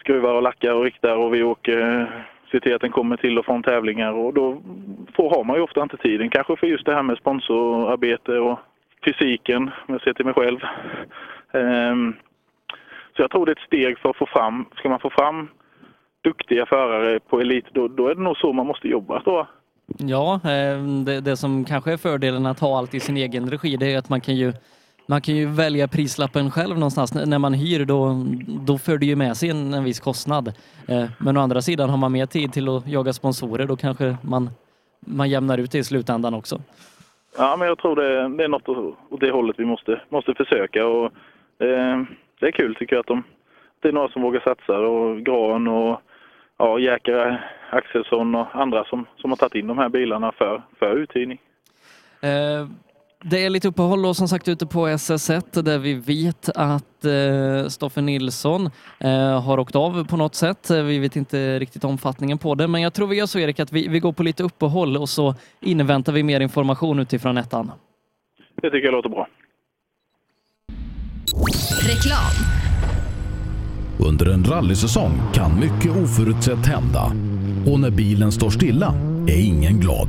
skruvar 0.00 0.34
och 0.34 0.42
lackar 0.42 0.74
och 0.74 0.84
riktar 0.84 1.16
och 1.16 1.34
vi 1.34 1.42
åker 1.42 2.00
eh, 2.00 2.06
ser 2.50 2.60
till 2.60 2.74
att 2.74 2.80
den 2.80 2.90
kommer 2.90 3.16
till 3.16 3.38
och 3.38 3.44
från 3.44 3.62
tävlingar 3.62 4.12
och 4.12 4.34
då 4.34 4.62
får, 5.16 5.30
har 5.30 5.44
man 5.44 5.56
ju 5.56 5.62
ofta 5.62 5.82
inte 5.82 5.96
tiden 5.96 6.30
kanske 6.30 6.56
för 6.56 6.66
just 6.66 6.86
det 6.86 6.94
här 6.94 7.02
med 7.02 7.18
sponsorarbete 7.18 8.38
och 8.38 8.58
fysiken, 9.04 9.62
om 9.62 9.94
jag 9.94 10.02
ser 10.02 10.12
till 10.12 10.24
mig 10.24 10.34
själv. 10.34 10.60
Um, 11.52 12.14
så 13.20 13.24
jag 13.24 13.30
tror 13.30 13.46
det 13.46 13.52
är 13.52 13.56
ett 13.56 13.66
steg 13.66 13.98
för 13.98 14.10
att 14.10 14.16
få 14.16 14.26
fram, 14.26 14.66
ska 14.76 14.88
man 14.88 15.00
få 15.00 15.10
fram 15.10 15.48
duktiga 16.24 16.66
förare 16.66 17.20
på 17.20 17.40
elit, 17.40 17.64
då, 17.72 17.88
då 17.88 18.08
är 18.08 18.14
det 18.14 18.22
nog 18.22 18.36
så 18.36 18.52
man 18.52 18.66
måste 18.66 18.88
jobba. 18.88 19.22
Då. 19.24 19.46
Ja, 19.98 20.40
ehm, 20.44 21.04
det, 21.04 21.20
det 21.20 21.36
som 21.36 21.64
kanske 21.64 21.92
är 21.92 21.96
fördelen 21.96 22.46
att 22.46 22.60
ha 22.60 22.78
allt 22.78 22.94
i 22.94 23.00
sin 23.00 23.16
egen 23.16 23.50
regi, 23.50 23.76
det 23.76 23.92
är 23.92 23.98
att 23.98 24.08
man 24.08 24.20
kan 24.20 24.36
ju 24.36 24.52
man 25.06 25.20
kan 25.20 25.36
ju 25.36 25.46
välja 25.46 25.88
prislappen 25.88 26.50
själv 26.50 26.74
någonstans. 26.74 27.14
När 27.14 27.38
man 27.38 27.54
hyr 27.54 27.84
då, 27.84 28.26
då 28.66 28.78
för 28.78 28.98
det 28.98 29.06
ju 29.06 29.16
med 29.16 29.36
sig 29.36 29.50
en, 29.50 29.74
en 29.74 29.84
viss 29.84 30.00
kostnad. 30.00 30.48
Eh, 30.88 31.04
men 31.18 31.36
å 31.36 31.40
andra 31.40 31.62
sidan 31.62 31.90
har 31.90 31.96
man 31.96 32.12
mer 32.12 32.26
tid 32.26 32.52
till 32.52 32.68
att 32.68 32.88
jaga 32.88 33.12
sponsorer 33.12 33.66
då 33.66 33.76
kanske 33.76 34.16
man, 34.22 34.50
man 35.06 35.30
jämnar 35.30 35.58
ut 35.58 35.72
det 35.72 35.78
i 35.78 35.84
slutändan 35.84 36.34
också. 36.34 36.60
Ja, 37.38 37.56
men 37.58 37.68
jag 37.68 37.78
tror 37.78 37.96
det, 37.96 38.36
det 38.36 38.44
är 38.44 38.48
något 38.48 38.68
åt 39.10 39.20
det 39.20 39.30
hållet 39.30 39.56
vi 39.58 39.64
måste, 39.64 40.00
måste 40.08 40.34
försöka. 40.34 40.86
Och, 40.86 41.12
eh, 41.64 42.02
det 42.40 42.46
är 42.46 42.52
kul 42.52 42.74
tycker 42.74 42.96
jag 42.96 43.00
att 43.00 43.06
de, 43.06 43.22
det 43.80 43.88
är 43.88 43.92
några 43.92 44.08
som 44.08 44.22
vågar 44.22 44.40
satsa 44.40 44.78
och 44.78 45.20
Gran 45.20 45.68
och 45.68 46.00
ja, 46.58 46.78
Jäkare 46.78 47.42
Axelsson 47.70 48.34
och 48.34 48.46
andra 48.52 48.84
som, 48.84 49.06
som 49.16 49.30
har 49.30 49.36
tagit 49.36 49.54
in 49.54 49.66
de 49.66 49.78
här 49.78 49.88
bilarna 49.88 50.32
för, 50.32 50.62
för 50.78 50.96
uthyrning. 50.96 51.40
Eh, 52.22 52.68
det 53.22 53.44
är 53.44 53.50
lite 53.50 53.68
uppehåll 53.68 54.06
och 54.06 54.16
som 54.16 54.28
sagt 54.28 54.48
ute 54.48 54.66
på 54.66 54.86
SS1 54.86 55.62
där 55.62 55.78
vi 55.78 55.94
vet 55.94 56.48
att 56.56 57.04
eh, 57.04 57.68
Stoffe 57.68 58.00
Nilsson 58.00 58.70
eh, 59.00 59.42
har 59.42 59.58
åkt 59.58 59.76
av 59.76 60.06
på 60.08 60.16
något 60.16 60.34
sätt. 60.34 60.70
Vi 60.70 60.98
vet 60.98 61.16
inte 61.16 61.58
riktigt 61.58 61.84
omfattningen 61.84 62.38
på 62.38 62.54
det, 62.54 62.68
men 62.68 62.82
jag 62.82 62.94
tror 62.94 63.06
vi 63.06 63.16
gör 63.16 63.26
så 63.26 63.38
Erik 63.38 63.60
att 63.60 63.72
vi, 63.72 63.88
vi 63.88 64.00
går 64.00 64.12
på 64.12 64.22
lite 64.22 64.42
uppehåll 64.42 64.96
och 64.96 65.08
så 65.08 65.34
inväntar 65.60 66.12
vi 66.12 66.22
mer 66.22 66.40
information 66.40 66.98
utifrån 66.98 67.38
ettan. 67.38 67.72
Det 68.54 68.70
tycker 68.70 68.84
jag 68.84 68.92
låter 68.92 69.08
bra. 69.08 69.28
Reklam. 71.82 72.32
Under 73.98 74.26
en 74.26 74.44
rallysäsong 74.44 75.20
kan 75.34 75.60
mycket 75.60 75.96
oförutsett 75.96 76.66
hända 76.66 77.12
och 77.66 77.80
när 77.80 77.90
bilen 77.90 78.32
står 78.32 78.50
stilla 78.50 78.94
är 79.26 79.40
ingen 79.40 79.80
glad. 79.80 80.08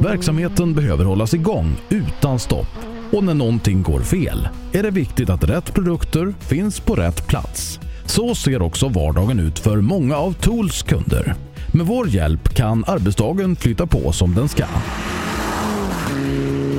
Verksamheten 0.00 0.74
behöver 0.74 1.04
hållas 1.04 1.34
igång 1.34 1.76
utan 1.88 2.38
stopp 2.38 2.76
och 3.12 3.24
när 3.24 3.34
någonting 3.34 3.82
går 3.82 4.00
fel 4.00 4.48
är 4.72 4.82
det 4.82 4.90
viktigt 4.90 5.30
att 5.30 5.44
rätt 5.44 5.74
produkter 5.74 6.34
finns 6.40 6.80
på 6.80 6.94
rätt 6.94 7.26
plats. 7.26 7.80
Så 8.06 8.34
ser 8.34 8.62
också 8.62 8.88
vardagen 8.88 9.40
ut 9.40 9.58
för 9.58 9.76
många 9.76 10.16
av 10.16 10.32
Tools 10.32 10.82
kunder. 10.82 11.34
Med 11.72 11.86
vår 11.86 12.08
hjälp 12.08 12.54
kan 12.54 12.84
arbetsdagen 12.86 13.56
flytta 13.56 13.86
på 13.86 14.12
som 14.12 14.34
den 14.34 14.48
ska. 14.48 14.64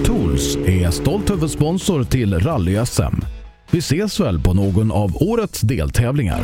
Tools 0.05 0.55
är 0.55 0.91
stolt 0.91 1.31
huvudsponsor 1.31 2.03
till 2.03 2.39
Rally-SM. 2.39 3.42
Vi 3.73 3.79
ses 3.79 4.19
väl 4.19 4.39
på 4.39 4.53
någon 4.53 4.91
av 4.91 5.23
årets 5.23 5.61
deltävlingar. 5.61 6.41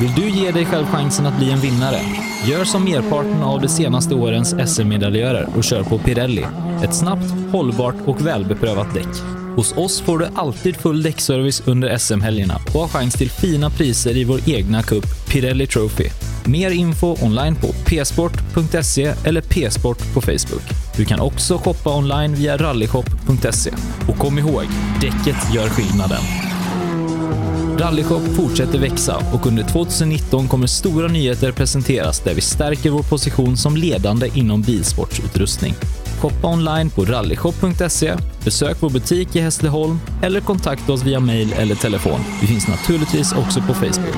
Vill 0.00 0.14
du 0.14 0.30
ge 0.30 0.50
dig 0.50 0.64
själv 0.64 0.86
chansen 0.86 1.26
att 1.26 1.38
bli 1.38 1.50
en 1.50 1.60
vinnare? 1.60 2.00
Gör 2.46 2.64
som 2.64 2.84
merparten 2.84 3.42
av 3.42 3.60
de 3.60 3.68
senaste 3.68 4.14
årens 4.14 4.54
SM-medaljörer 4.66 5.48
och 5.56 5.64
kör 5.64 5.82
på 5.82 5.98
Pirelli. 5.98 6.44
Ett 6.84 6.94
snabbt, 6.94 7.24
hållbart 7.52 7.94
och 8.06 8.26
välbeprövat 8.26 8.94
däck. 8.94 9.22
Hos 9.56 9.76
oss 9.76 10.00
får 10.00 10.18
du 10.18 10.28
alltid 10.34 10.76
full 10.76 11.02
däckservice 11.02 11.62
under 11.66 11.98
SM-helgerna 11.98 12.60
och 12.74 12.80
har 12.80 12.88
chans 12.88 13.14
till 13.14 13.30
fina 13.30 13.70
priser 13.70 14.16
i 14.16 14.24
vår 14.24 14.40
egna 14.48 14.82
cup 14.82 15.04
Pirelli 15.28 15.66
Trophy. 15.66 16.10
Mer 16.46 16.70
info 16.70 17.16
online 17.24 17.56
på 17.56 17.66
psport.se 17.66 19.12
eller 19.24 19.40
psport 19.40 20.14
på 20.14 20.20
Facebook. 20.20 20.89
Du 21.00 21.06
kan 21.06 21.20
också 21.20 21.58
shoppa 21.58 21.96
online 21.96 22.34
via 22.34 22.56
rallyshop.se. 22.56 23.70
Och 24.08 24.16
kom 24.18 24.38
ihåg, 24.38 24.64
däcket 25.00 25.54
gör 25.54 25.68
skillnaden. 25.68 26.18
Rallyshop 27.78 28.22
fortsätter 28.36 28.78
växa 28.78 29.16
och 29.34 29.46
under 29.46 29.62
2019 29.62 30.48
kommer 30.48 30.66
stora 30.66 31.08
nyheter 31.08 31.52
presenteras 31.52 32.20
där 32.20 32.34
vi 32.34 32.40
stärker 32.40 32.90
vår 32.90 33.02
position 33.02 33.56
som 33.56 33.76
ledande 33.76 34.30
inom 34.34 34.62
bilsportsutrustning. 34.62 35.74
Shoppa 36.20 36.48
online 36.48 36.90
på 36.90 37.04
rallyshop.se, 37.04 38.16
besök 38.44 38.76
vår 38.80 38.90
butik 38.90 39.36
i 39.36 39.40
Hässleholm 39.40 39.98
eller 40.22 40.40
kontakta 40.40 40.92
oss 40.92 41.02
via 41.02 41.20
mail 41.20 41.52
eller 41.52 41.74
telefon. 41.74 42.20
Vi 42.40 42.46
finns 42.46 42.68
naturligtvis 42.68 43.32
också 43.32 43.60
på 43.60 43.74
Facebook. 43.74 44.16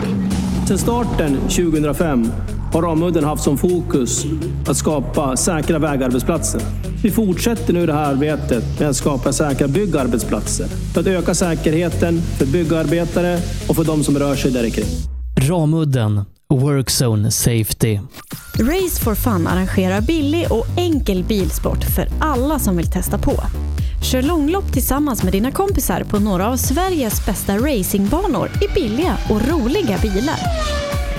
Sedan 0.67 0.79
starten 0.79 1.37
2005 1.37 2.33
har 2.73 2.83
Ramudden 2.83 3.25
haft 3.25 3.43
som 3.43 3.59
fokus 3.59 4.25
att 4.67 4.77
skapa 4.77 5.37
säkra 5.37 5.79
vägarbetsplatser. 5.79 6.61
Vi 7.03 7.11
fortsätter 7.11 7.73
nu 7.73 7.87
det 7.87 7.93
här 7.93 8.13
arbetet 8.13 8.81
med 8.81 8.89
att 8.89 8.97
skapa 8.97 9.33
säkra 9.33 9.69
byggarbetsplatser 9.69 10.67
för 10.67 11.01
att 11.01 11.07
öka 11.07 11.35
säkerheten 11.35 12.23
för 12.39 12.47
byggarbetare 12.47 13.39
och 13.69 13.77
för 13.77 13.85
de 13.85 14.05
som 14.05 14.19
rör 14.19 14.35
sig 14.35 14.51
där 14.51 14.71
kring. 14.71 14.87
Ramudden 15.49 16.25
Workzone 16.49 17.31
Safety. 17.31 17.99
Race 18.59 19.05
for 19.05 19.15
Fun 19.15 19.47
arrangerar 19.47 20.01
billig 20.01 20.47
och 20.51 20.67
enkel 20.77 21.25
bilsport 21.25 21.85
för 21.85 22.09
alla 22.21 22.59
som 22.59 22.77
vill 22.77 22.91
testa 22.91 23.19
på. 23.19 23.33
Kör 24.03 24.23
långlopp 24.23 24.73
tillsammans 24.73 25.23
med 25.23 25.33
dina 25.33 25.51
kompisar 25.51 26.05
på 26.05 26.19
några 26.19 26.49
av 26.49 26.57
Sveriges 26.57 27.27
bästa 27.27 27.57
racingbanor 27.57 28.51
i 28.63 28.75
billiga 28.75 29.17
och 29.31 29.49
roliga 29.49 29.99
bilar. 30.03 30.39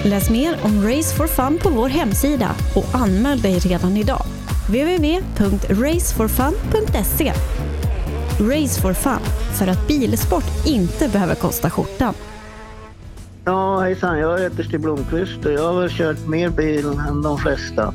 Läs 0.06 0.30
mer 0.30 0.58
om 0.64 0.88
Race 0.88 1.16
for 1.16 1.28
Fun 1.28 1.60
på 1.64 1.70
vår 1.70 1.89
hemsida 1.89 2.49
och 2.76 2.86
anmäl 2.93 3.41
dig 3.41 3.60
redan 3.60 3.97
idag. 3.97 4.22
www.raceforfun.se 4.68 7.34
Race 8.39 8.82
for 8.82 8.93
Fun, 8.93 9.20
för 9.60 9.68
att 9.68 9.88
bilsport 9.88 10.66
inte 10.66 11.10
behöver 11.10 11.36
kosta 11.36 11.70
skjortan. 11.70 12.14
Ja, 13.45 13.80
hejsan. 13.80 14.20
Jag 14.20 14.39
heter 14.39 14.64
Stig 14.64 14.82
Blomqvist 14.82 15.45
och 15.45 15.51
jag 15.51 15.74
har 15.74 15.82
väl 15.82 15.89
kört 15.89 16.28
mer 16.28 16.49
bil 16.49 16.86
än 16.86 17.22
de 17.22 17.38
flesta. 17.38 17.93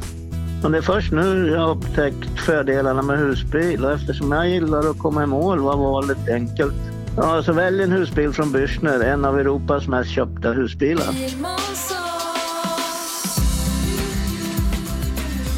Men 0.62 0.72
det 0.72 0.78
är 0.78 0.82
först 0.82 1.12
nu 1.12 1.48
jag 1.48 1.60
har 1.60 1.70
upptäckt 1.70 2.40
fördelarna 2.40 3.02
med 3.02 3.18
husbil 3.18 3.84
och 3.84 3.92
eftersom 3.92 4.32
jag 4.32 4.48
gillar 4.48 4.90
att 4.90 4.98
komma 4.98 5.22
i 5.22 5.26
mål 5.26 5.58
var 5.58 5.76
valet 5.76 6.28
enkelt. 6.28 6.74
Ja, 7.20 7.42
så 7.42 7.52
välj 7.52 7.82
en 7.82 7.92
husbil 7.92 8.32
från 8.32 8.52
Bürstner, 8.52 9.00
en 9.04 9.24
av 9.24 9.38
Europas 9.38 9.88
mest 9.88 10.10
köpta 10.10 10.52
husbilar. 10.52 11.06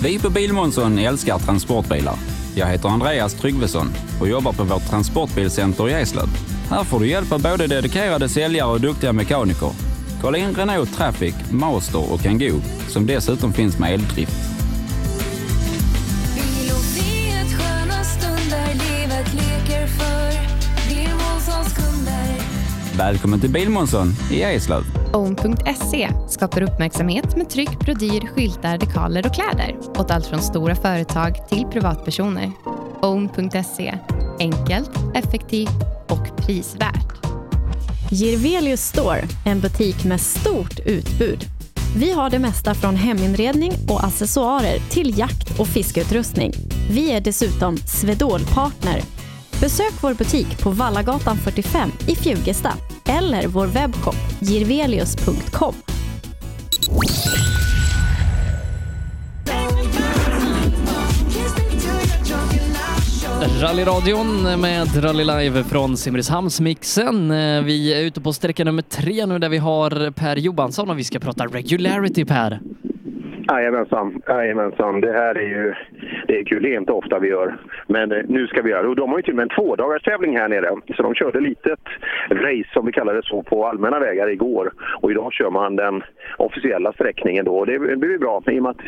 Vi 0.03 0.19
på 0.19 0.31
Bilmånsson 0.31 0.99
älskar 0.99 1.39
transportbilar. 1.39 2.15
Jag 2.55 2.67
heter 2.67 2.89
Andreas 2.89 3.35
Tryggvesson 3.35 3.87
och 4.21 4.29
jobbar 4.29 4.53
på 4.53 4.65
vårt 4.65 4.91
transportbilcenter 4.91 5.89
i 5.89 5.93
Eslöv. 5.93 6.29
Här 6.71 6.85
får 6.85 7.01
du 7.01 7.09
hjälp 7.09 7.33
av 7.33 7.43
både 7.43 7.67
dedikerade 7.67 8.29
säljare 8.29 8.71
och 8.71 8.81
duktiga 8.81 9.13
mekaniker. 9.13 9.71
Kolla 10.23 10.39
in 10.39 10.55
Renault 10.55 10.97
Traffic, 10.97 11.35
Master 11.51 12.13
och 12.13 12.21
Kangoo 12.21 12.61
som 12.89 13.07
dessutom 13.07 13.53
finns 13.53 13.79
med 13.79 13.95
eldrift. 13.95 14.50
Välkommen 23.01 23.41
till 23.41 23.51
Bilmånsson 23.51 24.09
i 24.31 24.43
Eslöv. 24.43 24.83
Own.se 25.13 26.11
skapar 26.29 26.63
uppmärksamhet 26.63 27.37
med 27.37 27.51
tryck, 27.51 27.79
brodyr, 27.81 28.27
skyltar, 28.27 28.79
dekaler 28.79 29.27
och 29.27 29.35
kläder 29.35 29.77
åt 29.99 30.11
allt 30.11 30.27
från 30.27 30.41
stora 30.41 30.75
företag 30.75 31.49
till 31.49 31.65
privatpersoner. 31.65 32.53
Own.se 33.03 33.99
enkelt, 34.39 34.91
effektivt 35.15 35.83
och 36.09 36.47
prisvärt. 36.47 37.27
Girvelius 38.11 38.81
Store, 38.81 39.23
en 39.47 39.61
butik 39.61 40.05
med 40.05 40.21
stort 40.21 40.79
utbud. 40.87 41.45
Vi 41.97 42.13
har 42.13 42.31
det 42.31 42.39
mesta 42.39 42.75
från 42.75 42.97
heminredning 42.97 43.73
och 43.89 44.05
accessoarer 44.05 44.79
till 44.91 45.19
jakt 45.19 45.61
och 45.61 45.67
fiskeutrustning. 45.67 46.53
Vi 46.91 47.13
är 47.13 47.21
dessutom 47.21 47.77
Swedol-partner. 47.77 49.03
Besök 49.61 49.93
vår 50.03 50.15
butik 50.15 50.63
på 50.63 50.71
Vallagatan 50.71 51.37
45 51.37 51.91
i 52.09 52.15
Fjugesta 52.15 52.73
eller 53.07 53.47
vår 53.47 53.67
webbshop 53.67 54.15
girvelius.com. 54.41 55.75
Rallyradion 63.61 64.61
med 64.61 65.05
Rally 65.05 65.25
Live 65.25 65.65
från 65.65 65.97
Simrishamnsmixen. 65.97 67.31
Eh, 67.31 67.63
vi 67.63 67.95
är 67.95 68.03
ute 68.03 68.21
på 68.21 68.33
sträcka 68.33 68.65
nummer 68.65 68.83
tre 68.83 69.27
nu 69.27 69.39
där 69.39 69.49
vi 69.49 69.59
har 69.59 70.11
Per 70.11 70.37
Johansson 70.37 70.91
och 70.91 70.99
vi 70.99 71.05
ska 71.05 71.19
prata 71.19 71.47
regularity 71.47 72.25
Per. 72.25 72.61
Jajamensan, 73.51 74.23
jajamensan. 74.29 75.01
Det 75.01 75.13
här 75.13 75.35
är 75.35 75.49
ju 75.49 75.75
det 76.27 76.39
är 76.39 76.45
kul. 76.45 76.63
Det 76.63 76.75
är 76.75 76.79
inte 76.79 76.93
ofta 76.93 77.19
vi 77.19 77.29
gör. 77.29 77.57
Men 77.87 78.13
eh, 78.13 78.23
nu 78.29 78.47
ska 78.47 78.63
vi 78.63 78.71
göra 78.71 78.83
det. 78.83 78.89
Och 78.89 78.97
de 78.97 79.11
har 79.11 79.19
ju 79.19 79.23
till 79.23 79.33
och 79.33 79.37
med 79.37 79.43
en 79.43 79.57
tvådagars 79.57 80.03
tävling 80.03 80.37
här 80.37 80.49
nere. 80.49 80.77
Så 80.97 81.03
de 81.03 81.15
körde 81.15 81.41
litet 81.41 81.81
race, 82.31 82.69
som 82.73 82.87
vi 82.87 82.93
kallar 82.93 83.15
det 83.15 83.23
så, 83.25 83.43
på 83.43 83.67
allmänna 83.67 83.99
vägar 83.99 84.29
igår. 84.29 84.73
Och 85.03 85.11
idag 85.11 85.33
kör 85.33 85.51
man 85.51 85.77
den 85.77 86.03
officiella 86.37 86.93
sträckningen 86.93 87.45
då. 87.45 87.59
Och 87.59 87.67
det 87.67 87.79
blir 87.79 88.11
ju 88.11 88.19
bra. 88.19 88.43
I 88.47 88.59
och 88.59 88.63
med 88.63 88.71
att 88.71 88.83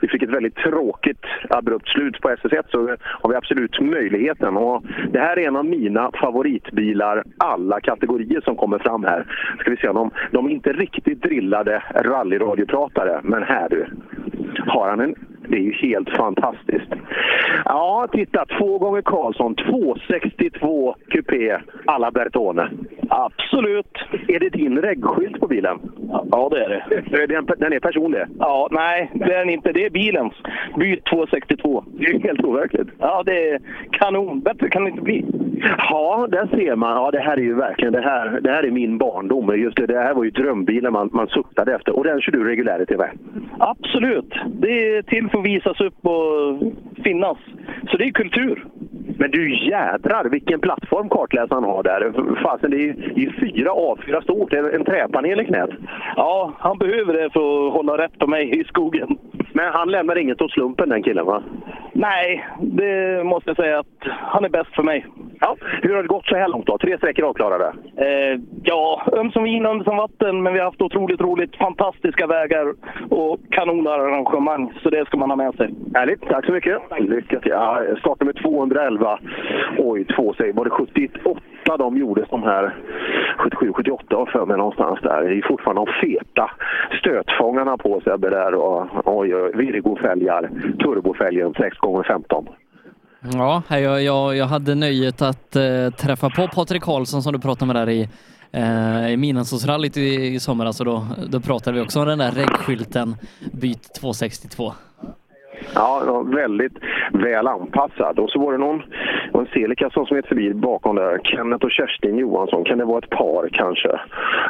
vi 0.00 0.08
fick 0.08 0.22
ett 0.22 0.36
väldigt 0.36 0.56
tråkigt 0.56 1.24
abrupt 1.48 1.88
slut 1.88 2.20
på 2.20 2.28
SS1 2.28 2.62
så 2.68 2.88
eh, 2.88 2.94
har 3.04 3.30
vi 3.30 3.36
absolut 3.36 3.80
möjligheten. 3.80 4.56
Och 4.56 4.82
det 5.12 5.18
här 5.18 5.38
är 5.38 5.48
en 5.48 5.56
av 5.56 5.64
mina 5.64 6.10
favoritbilar, 6.20 7.24
alla 7.38 7.80
kategorier 7.80 8.40
som 8.40 8.56
kommer 8.56 8.78
fram 8.78 9.04
här. 9.04 9.26
Ska 9.60 9.70
vi 9.70 9.76
se, 9.76 9.86
de, 9.86 10.10
de 10.30 10.46
är 10.46 10.50
inte 10.50 10.72
riktigt 10.72 11.22
drillade 11.22 11.82
rallyradiopratare, 11.94 13.20
men 13.22 13.42
här 13.42 13.68
du 13.68 13.86
har 14.66 14.90
han 14.90 15.00
en 15.00 15.14
det 15.52 15.58
är 15.58 15.62
ju 15.62 15.72
helt 15.72 16.10
fantastiskt. 16.16 16.92
Ja, 17.64 18.08
titta. 18.12 18.44
Två 18.58 18.78
gånger 18.78 19.02
Karlsson. 19.02 19.54
262 19.54 20.94
kupé 21.10 21.56
alla 21.86 22.10
Bertone. 22.10 22.70
Absolut. 23.08 23.98
Är 24.28 24.40
det 24.40 24.48
din 24.48 24.78
reggskylt 24.78 25.40
på 25.40 25.46
bilen? 25.46 25.78
Ja, 26.30 26.48
det 26.50 26.64
är 26.64 26.68
det. 26.68 27.26
Den, 27.32 27.46
den 27.58 27.72
är 27.72 27.80
personlig? 27.80 28.20
Ja, 28.38 28.68
nej, 28.70 29.10
det 29.14 29.34
är 29.34 29.38
den 29.38 29.50
inte. 29.50 29.72
Det 29.72 29.84
är 29.86 29.90
bilens. 29.90 30.32
Byt 30.76 31.04
262. 31.04 31.84
Det 31.86 32.04
är 32.04 32.20
helt 32.20 32.44
overkligt. 32.44 32.88
Ja, 32.98 33.22
det 33.26 33.48
är 33.48 33.60
kanon. 33.90 34.40
Bättre 34.40 34.68
kan 34.68 34.84
det 34.84 34.90
inte 34.90 35.02
bli. 35.02 35.24
Ja, 35.78 36.26
där 36.30 36.46
ser 36.46 36.76
man. 36.76 36.90
Ja, 36.90 37.10
det 37.10 37.20
här 37.20 37.36
är 37.36 37.42
ju 37.42 37.54
verkligen 37.54 37.92
det 37.92 38.00
här, 38.00 38.40
det 38.40 38.50
här 38.50 38.62
är 38.62 38.70
min 38.70 38.98
barndom. 38.98 39.58
Just 39.58 39.76
det, 39.76 39.86
det 39.86 39.98
här 39.98 40.14
var 40.14 40.24
ju 40.24 40.30
drömbilen 40.30 40.92
man, 40.92 41.10
man 41.12 41.26
suktade 41.26 41.74
efter. 41.74 41.96
Och 41.96 42.04
den 42.04 42.20
kör 42.20 42.32
du 42.32 42.44
regularity 42.44 42.96
med? 42.96 43.10
Absolut. 43.58 44.34
Det 44.46 44.96
är 44.96 45.02
till 45.02 45.28
för 45.28 45.41
att 45.42 45.46
visas 45.46 45.80
upp 45.80 46.06
och 46.06 46.58
finnas. 47.04 47.38
Så 47.90 47.96
det 47.96 48.04
är 48.04 48.12
kultur. 48.12 48.66
Men 49.18 49.30
du 49.30 49.68
jädrar 49.70 50.24
vilken 50.24 50.60
plattform 50.60 51.08
kartläsaren 51.08 51.64
har 51.64 51.82
där. 51.82 52.12
Fasen, 52.42 52.70
det 52.70 52.76
är 52.76 53.18
ju 53.18 53.32
fyra 53.32 53.70
A4 53.70 54.22
stort. 54.22 54.52
En, 54.52 54.74
en 54.74 54.84
träpanel 54.84 55.40
i 55.40 55.44
knät. 55.44 55.70
Ja, 56.16 56.52
han 56.58 56.78
behöver 56.78 57.12
det 57.12 57.30
för 57.30 57.66
att 57.66 57.72
hålla 57.72 57.98
rätt 57.98 58.18
på 58.18 58.26
mig 58.26 58.60
i 58.60 58.64
skogen. 58.64 59.18
Men 59.52 59.72
han 59.72 59.90
lämnar 59.90 60.18
inget 60.18 60.42
åt 60.42 60.50
slumpen 60.52 60.88
den 60.88 61.02
killen 61.02 61.26
va? 61.26 61.42
Nej, 61.92 62.46
det 62.60 63.24
måste 63.24 63.50
jag 63.50 63.56
säga 63.56 63.78
att 63.78 63.96
han 64.06 64.44
är 64.44 64.48
bäst 64.48 64.74
för 64.74 64.82
mig. 64.82 65.06
Ja, 65.40 65.56
hur 65.82 65.94
har 65.94 66.02
det 66.02 66.08
gått 66.08 66.26
så 66.26 66.36
här 66.36 66.48
långt 66.48 66.66
då? 66.66 66.78
Tre 66.78 66.98
sträckor 66.98 67.24
avklarade? 67.24 67.72
Eh, 67.96 68.40
ja, 68.62 69.02
ömsom 69.12 69.44
vin, 69.44 69.66
ömsom 69.66 69.96
vatten. 69.96 70.42
Men 70.42 70.52
vi 70.52 70.58
har 70.58 70.66
haft 70.66 70.82
otroligt 70.82 71.20
roligt. 71.20 71.56
Fantastiska 71.56 72.26
vägar 72.26 72.74
och 73.10 73.40
kanonarrangemang. 73.50 74.72
Så 74.82 74.90
det 74.90 75.06
ska 75.06 75.16
man 75.16 75.30
ha 75.30 75.36
med 75.36 75.54
sig. 75.54 75.74
Härligt, 75.94 76.20
tack 76.20 76.46
så 76.46 76.52
mycket. 76.52 76.78
Lycka 77.00 77.40
till. 77.40 77.50
Ja, 77.50 77.82
startnummer 77.98 78.32
211. 78.32 79.18
Oj, 79.78 80.04
två 80.04 80.34
säger 80.34 80.52
Var 80.52 80.64
det 80.64 80.70
78 80.70 81.18
de 81.64 81.96
gjordes 81.96 82.28
de 82.28 82.42
här 82.42 82.74
77, 83.38 83.72
78 83.72 84.16
och 84.16 84.28
för 84.28 84.46
mig 84.46 84.56
någonstans 84.56 84.98
där. 85.02 85.22
Det 85.22 85.38
är 85.38 85.48
fortfarande 85.48 85.84
de 85.84 86.06
feta 86.06 86.50
stötfångarna 87.00 87.76
på 87.76 88.00
Sebbe 88.04 88.30
där. 88.30 88.54
Och, 88.54 88.86
oj, 89.04 89.36
oj, 89.36 89.52
Virgo-fälgar, 89.54 90.50
turbofälgen 90.78 91.54
6x15. 91.54 92.46
Ja, 93.32 93.62
jag, 93.68 94.02
jag, 94.02 94.36
jag 94.36 94.46
hade 94.46 94.74
nöjet 94.74 95.22
att 95.22 95.56
eh, 95.56 95.90
träffa 95.90 96.30
på 96.30 96.48
Patrik 96.54 96.82
Karlsson 96.82 97.22
som 97.22 97.32
du 97.32 97.38
pratade 97.38 97.72
med 97.72 97.86
där 97.86 97.92
i, 97.92 98.08
eh, 98.52 99.12
i 99.12 99.16
Midnattssolsrallyt 99.16 99.96
i, 99.96 100.34
i 100.34 100.40
somras 100.40 100.80
och 100.80 100.86
då, 100.86 101.06
då 101.30 101.40
pratade 101.40 101.76
vi 101.76 101.84
också 101.84 102.00
om 102.00 102.06
den 102.06 102.18
där 102.18 102.30
reggskylten 102.30 103.14
Byt 103.52 103.94
262. 104.00 104.72
Ja, 105.74 106.22
väldigt 106.26 106.72
väl 107.12 107.46
anpassad. 107.46 108.18
Och 108.18 108.30
så 108.30 108.38
var 108.38 108.52
det 108.52 108.58
någon, 108.58 108.82
en 109.40 109.46
Celica 109.46 109.90
som 109.90 110.06
smet 110.06 110.26
förbi 110.26 110.54
bakom 110.54 110.96
där. 110.96 111.18
Kenneth 111.24 111.64
och 111.64 111.70
Kerstin 111.70 112.18
Johansson. 112.18 112.64
Kan 112.64 112.78
det 112.78 112.84
vara 112.84 112.98
ett 112.98 113.10
par 113.10 113.48
kanske? 113.52 113.88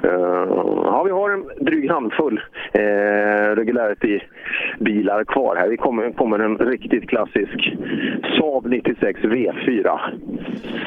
Uh, 0.05 0.83
ja, 0.85 1.03
vi 1.03 1.11
har 1.11 1.31
en 1.31 1.65
dryg 1.65 1.91
handfull 1.91 2.41
uh, 2.79 3.57
regularity-bilar 3.57 5.25
kvar 5.25 5.57
här. 5.57 5.69
Vi 5.69 5.77
kommer, 5.77 6.13
kommer 6.13 6.39
en 6.39 6.59
riktigt 6.59 7.09
klassisk 7.09 7.73
Saab 8.39 8.67
96 8.67 9.21
V4. 9.21 9.99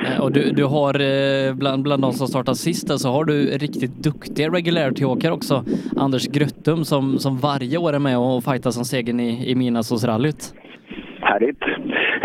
Eh, 0.06 0.24
Och 0.24 0.32
du, 0.32 0.52
du 0.52 0.66
har 0.66 0.94
eh, 0.94 1.54
bland, 1.56 1.84
bland 1.84 2.02
de 2.02 2.12
som 2.12 2.28
startar 2.28 2.54
sist 2.54 3.00
så 3.00 3.10
har 3.10 3.26
du 3.26 3.46
riktigt 3.46 4.04
duktiga 4.04 4.50
regularity-åkare 4.50 5.32
också. 5.34 5.64
Anders 5.98 6.28
Gröttum 6.28 6.86
som, 6.86 7.20
som 7.20 7.38
varje 7.38 7.78
år 7.78 7.94
är 7.94 8.00
med 8.00 8.18
och 8.18 8.44
fightas 8.44 8.78
om 8.78 8.86
segern 8.86 9.20
i, 9.20 9.52
i 9.52 9.56
Midnattssolsrallyt. 9.56 10.54
Härligt. 11.22 11.64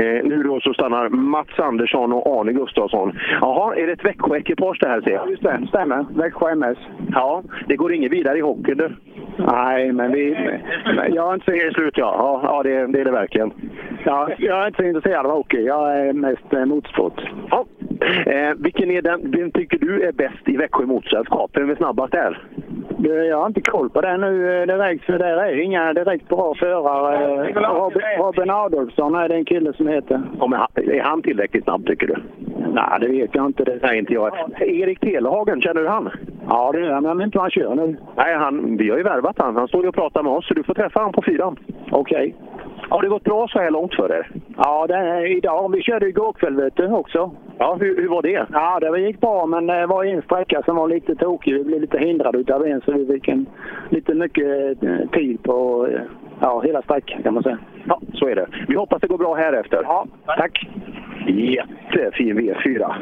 Eh, 0.01 0.25
nu 0.25 0.43
då 0.43 0.61
så 0.61 0.75
stannar 0.75 1.09
Mats 1.09 1.59
Andersson 1.59 2.13
och 2.13 2.41
Arne 2.41 2.53
Gustafsson. 2.53 3.19
Jaha, 3.41 3.75
är 3.75 3.87
det 3.87 3.93
ett 3.93 4.05
Växjö-ekipage 4.05 4.79
det 4.81 4.89
här 4.89 5.01
ser 5.01 5.11
jag? 5.11 5.31
Just 5.31 5.43
det, 5.43 5.67
stämmer. 5.69 6.07
Växjö 6.15 6.51
MS. 6.51 6.79
Ja, 7.13 7.43
det 7.67 7.77
går 7.77 7.93
inget 7.93 8.13
vidare 8.13 8.39
i 8.39 8.41
hockey 8.41 8.75
du? 8.75 8.91
Nej, 9.37 9.93
men 9.93 10.13
vi... 10.13 10.37
men 10.85 11.15
Jag 11.15 11.31
är 11.31 11.35
inte 11.35 11.45
så... 11.45 11.51
Det 11.51 11.63
är 11.63 11.71
slut 11.71 11.99
ja. 11.99 12.15
Ja, 12.19 12.41
ja 12.45 12.63
det, 12.63 12.87
det 12.87 13.01
är 13.01 13.05
det 13.05 13.11
verkligen. 13.11 13.53
Ja, 14.05 14.29
jag 14.39 14.63
är 14.63 14.67
inte 14.67 14.83
så 14.83 14.89
intresserad 14.89 15.27
av 15.27 15.33
hockey. 15.33 15.65
Jag 15.65 15.99
är 15.99 16.13
mest 16.13 16.53
eh, 16.53 16.65
motorsport. 16.65 17.21
Ja. 17.51 17.65
Eh, 18.27 18.55
vilken, 18.57 18.91
är 18.91 19.03
den, 19.03 19.31
vem 19.31 19.51
tycker 19.51 19.79
du 19.79 20.03
är 20.03 20.13
bäst 20.13 20.49
i 20.49 20.57
Växjö 20.57 20.87
motorsällskap? 20.87 21.51
Vem 21.55 21.71
är 21.71 21.75
snabbast 21.75 22.13
där? 22.13 22.43
Jag 23.03 23.39
har 23.39 23.47
inte 23.47 23.61
koll 23.61 23.91
på 23.91 24.01
det 24.01 24.17
nu 24.17 24.67
direkt, 24.67 25.05
för 25.05 25.19
där 25.19 25.37
är 25.37 25.61
inga 25.61 25.93
direkt 25.93 26.29
bra 26.29 26.55
förare. 26.55 27.53
Robin, 27.53 28.03
Robin 28.19 28.51
Adolfsson 28.51 29.15
är 29.15 29.29
det 29.29 29.35
en 29.35 29.45
kille 29.45 29.73
som 29.73 29.89
heter. 29.89 30.23
Ja, 30.41 30.69
är 30.77 31.03
han 31.03 31.23
tillräckligt 31.23 31.65
snabb 31.65 31.87
tycker 31.87 32.07
du? 32.07 32.17
Nej, 32.73 33.01
det 33.01 33.09
vet 33.09 33.35
jag 33.35 33.47
inte. 33.47 33.65
Det. 33.65 33.79
Nej, 33.83 33.99
inte 33.99 34.13
jag. 34.13 34.33
Erik 34.61 35.01
Telehagen, 35.01 35.63
känner 35.63 35.81
du 35.81 35.89
han? 35.89 36.11
Ja, 36.49 36.73
det 36.73 36.81
gör 36.81 36.91
jag, 36.91 37.03
men 37.03 37.23
inte 37.23 37.39
vad 37.39 37.45
han 37.45 37.51
kör 37.51 37.75
nu. 37.75 37.97
Nej, 38.17 38.35
han, 38.37 38.77
vi 38.77 38.91
har 38.91 38.97
ju 38.97 39.03
värvat 39.03 39.37
han. 39.39 39.57
Han 39.57 39.69
står 39.69 39.83
ju 39.83 39.89
och 39.89 39.95
pratar 39.95 40.23
med 40.23 40.33
oss, 40.33 40.49
så 40.49 40.55
du 40.55 40.63
får 40.63 40.75
träffa 40.75 41.01
han 41.01 41.13
på 41.13 41.23
fyran. 41.23 41.57
Okej. 41.91 42.35
Har 42.89 43.03
det 43.03 43.09
gått 43.09 43.25
bra 43.25 43.49
så 43.49 43.59
här 43.59 43.71
långt 43.71 43.95
för 43.95 44.13
er? 44.13 44.31
Ja, 44.57 44.87
det 44.87 44.95
är 44.95 45.37
idag. 45.37 45.73
Vi 45.73 45.83
körde 45.83 46.09
igår 46.09 46.33
kväll 46.33 46.57
vet 46.57 46.77
du, 46.77 46.93
också. 46.93 47.31
Ja, 47.63 47.77
hur, 47.81 47.97
hur 47.97 48.09
var 48.09 48.23
det? 48.23 48.47
Ja, 48.53 48.81
det 48.81 49.01
gick 49.01 49.21
bra, 49.21 49.47
men 49.47 49.67
det 49.67 49.87
var 49.87 50.05
en 50.05 50.23
sträcka 50.23 50.63
som 50.63 50.77
var 50.77 50.89
lite 50.89 51.15
tokig. 51.15 51.55
Vi 51.55 51.65
blev 51.65 51.81
lite 51.81 51.99
hindrade 51.99 52.39
utav 52.39 52.67
en, 52.67 52.81
så 52.81 52.93
vi 52.93 53.07
fick 53.07 53.29
en, 53.29 53.47
lite 53.89 54.15
mycket 54.15 54.83
eh, 54.83 55.09
tid 55.13 55.43
på 55.43 55.87
eh, 55.87 56.01
ja, 56.41 56.61
hela 56.61 56.83
sträckan 56.83 57.23
kan 57.23 57.35
man 57.35 57.43
säga. 57.43 57.59
Ja, 57.85 58.01
så 58.15 58.29
är 58.29 58.35
det. 58.35 58.47
Vi 58.69 58.77
hoppas 58.77 59.01
det 59.01 59.07
går 59.07 59.19
bra 59.19 59.35
här 59.35 59.53
efter. 59.53 59.83
Ja, 59.83 60.07
tack. 60.27 60.67
Jättefin 61.27 62.39
V4. 62.39 62.93